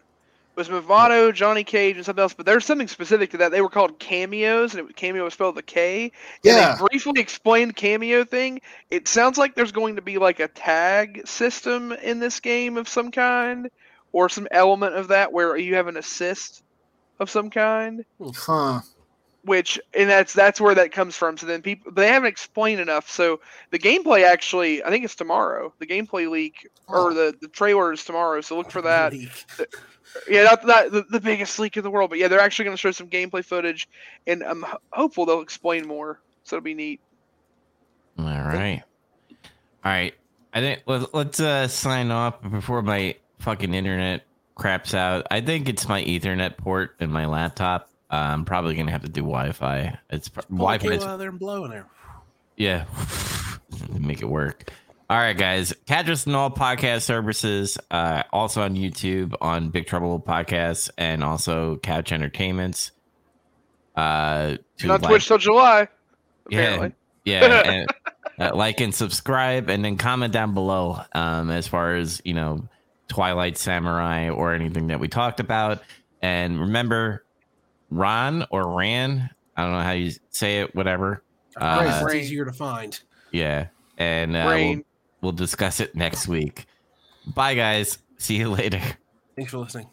It 0.56 0.60
was 0.60 0.68
Mavado, 0.68 1.34
Johnny 1.34 1.64
Cage, 1.64 1.96
and 1.96 2.04
something 2.06 2.22
else. 2.22 2.32
But 2.32 2.46
there's 2.46 2.64
something 2.64 2.88
specific 2.88 3.30
to 3.32 3.36
that. 3.38 3.50
They 3.52 3.60
were 3.60 3.68
called 3.68 3.98
cameos, 3.98 4.74
and 4.74 4.88
it, 4.88 4.96
cameo 4.96 5.24
was 5.24 5.34
spelled 5.34 5.56
with 5.56 5.64
a 5.64 5.66
K. 5.66 6.12
Yeah. 6.42 6.70
And 6.70 6.80
they 6.80 6.86
briefly 6.86 7.20
explained 7.20 7.70
the 7.70 7.74
cameo 7.74 8.24
thing. 8.24 8.62
It 8.90 9.06
sounds 9.06 9.36
like 9.36 9.54
there's 9.54 9.72
going 9.72 9.96
to 9.96 10.02
be 10.02 10.16
like 10.16 10.40
a 10.40 10.48
tag 10.48 11.26
system 11.28 11.92
in 11.92 12.20
this 12.20 12.40
game 12.40 12.78
of 12.78 12.88
some 12.88 13.10
kind, 13.10 13.70
or 14.16 14.30
some 14.30 14.48
element 14.50 14.94
of 14.94 15.08
that 15.08 15.30
where 15.30 15.58
you 15.58 15.74
have 15.74 15.88
an 15.88 15.98
assist 15.98 16.62
of 17.20 17.28
some 17.28 17.50
kind. 17.50 18.02
Huh. 18.34 18.80
which 19.44 19.78
and 19.92 20.08
that's 20.08 20.32
that's 20.32 20.58
where 20.58 20.74
that 20.74 20.90
comes 20.90 21.14
from. 21.14 21.36
So 21.36 21.44
then 21.46 21.60
people 21.60 21.92
they 21.92 22.08
haven't 22.08 22.28
explained 22.28 22.80
enough. 22.80 23.10
So 23.10 23.40
the 23.72 23.78
gameplay 23.78 24.24
actually, 24.26 24.82
I 24.82 24.88
think 24.88 25.04
it's 25.04 25.14
tomorrow. 25.14 25.70
The 25.80 25.86
gameplay 25.86 26.30
leak 26.30 26.66
Oh. 26.88 27.06
or 27.08 27.14
the 27.14 27.34
the 27.42 27.48
trailer 27.48 27.92
is 27.92 28.04
tomorrow. 28.04 28.40
So 28.40 28.56
look 28.56 28.70
for 28.70 28.80
that. 28.82 29.12
Yeah, 30.30 30.44
not 30.44 30.64
that 30.66 30.92
the, 30.92 31.02
the 31.10 31.20
biggest 31.20 31.58
leak 31.58 31.76
in 31.76 31.82
the 31.82 31.90
world, 31.90 32.08
but 32.08 32.18
yeah, 32.18 32.28
they're 32.28 32.40
actually 32.40 32.64
going 32.64 32.76
to 32.76 32.80
show 32.80 32.90
some 32.92 33.08
gameplay 33.10 33.44
footage, 33.44 33.86
and 34.26 34.42
I'm 34.42 34.64
hopeful 34.92 35.26
they'll 35.26 35.42
explain 35.42 35.86
more. 35.86 36.20
So 36.44 36.56
it'll 36.56 36.64
be 36.64 36.72
neat. 36.74 37.00
All 38.18 38.24
right. 38.24 38.82
All 39.84 39.92
right. 39.92 40.14
I 40.54 40.60
think 40.60 40.82
let, 40.86 41.12
let's 41.12 41.38
uh, 41.38 41.68
sign 41.68 42.10
off 42.10 42.40
before 42.40 42.80
my 42.80 43.16
fucking 43.38 43.74
internet 43.74 44.22
craps 44.54 44.94
out. 44.94 45.26
I 45.30 45.40
think 45.40 45.68
it's 45.68 45.88
my 45.88 46.02
Ethernet 46.02 46.56
port 46.56 46.96
and 47.00 47.12
my 47.12 47.26
laptop. 47.26 47.90
Uh, 48.10 48.16
I'm 48.16 48.44
probably 48.44 48.74
gonna 48.76 48.90
have 48.92 49.02
to 49.02 49.08
do 49.08 49.20
Wi-Fi. 49.22 49.98
It's 50.10 50.28
pr- 50.28 50.40
Wi-Fi 50.50 50.84
Wi-Fi. 50.84 51.06
out 51.12 51.16
there 51.18 51.28
and 51.28 51.38
blowing 51.38 51.70
there. 51.70 51.86
yeah, 52.56 52.84
make 53.98 54.22
it 54.22 54.28
work. 54.28 54.70
All 55.08 55.18
right, 55.18 55.36
guys. 55.36 55.72
Catch 55.86 56.08
us 56.08 56.26
on 56.26 56.34
all 56.34 56.50
podcast 56.50 57.02
services. 57.02 57.78
Uh, 57.90 58.22
also 58.32 58.62
on 58.62 58.74
YouTube 58.74 59.34
on 59.40 59.70
Big 59.70 59.86
Trouble 59.86 60.18
Podcasts 60.20 60.90
and 60.98 61.22
also 61.22 61.76
Couch 61.76 62.10
Entertainments. 62.10 62.90
Uh, 63.94 64.56
to 64.78 64.86
Not 64.86 65.02
like- 65.02 65.10
Twitch 65.10 65.28
till 65.28 65.38
July. 65.38 65.88
Apparently. 66.46 66.92
yeah, 67.24 67.40
yeah. 67.46 67.70
and, 67.72 67.90
uh, 68.52 68.54
like 68.56 68.80
and 68.80 68.94
subscribe, 68.94 69.68
and 69.68 69.84
then 69.84 69.96
comment 69.96 70.32
down 70.32 70.54
below 70.54 71.00
um, 71.12 71.50
as 71.50 71.66
far 71.66 71.96
as 71.96 72.20
you 72.24 72.34
know, 72.34 72.68
Twilight 73.08 73.56
Samurai 73.58 74.28
or 74.30 74.52
anything 74.54 74.88
that 74.88 75.00
we 75.00 75.08
talked 75.08 75.40
about. 75.40 75.82
And 76.22 76.60
remember, 76.60 77.24
Ron 77.90 78.46
or 78.50 78.76
Ran, 78.76 79.30
I 79.56 79.62
don't 79.62 79.72
know 79.72 79.80
how 79.82 79.92
you 79.92 80.12
say 80.30 80.60
it, 80.60 80.74
whatever. 80.74 81.22
Uh, 81.56 82.00
it's 82.04 82.14
easier 82.14 82.44
to 82.44 82.52
find. 82.52 82.98
yeah, 83.30 83.68
and 83.96 84.36
uh, 84.36 84.44
we'll, 84.46 84.80
we'll 85.22 85.32
discuss 85.32 85.80
it 85.80 85.94
next 85.94 86.28
week. 86.28 86.66
Bye, 87.34 87.54
guys. 87.54 87.98
See 88.18 88.36
you 88.36 88.50
later. 88.50 88.80
Thanks 89.36 89.50
for 89.52 89.58
listening. 89.58 89.88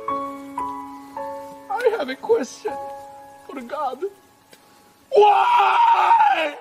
I 0.00 1.96
have 1.98 2.08
a 2.08 2.14
question 2.16 2.72
for 3.48 3.60
God. 3.62 4.04
Why? 5.10 6.56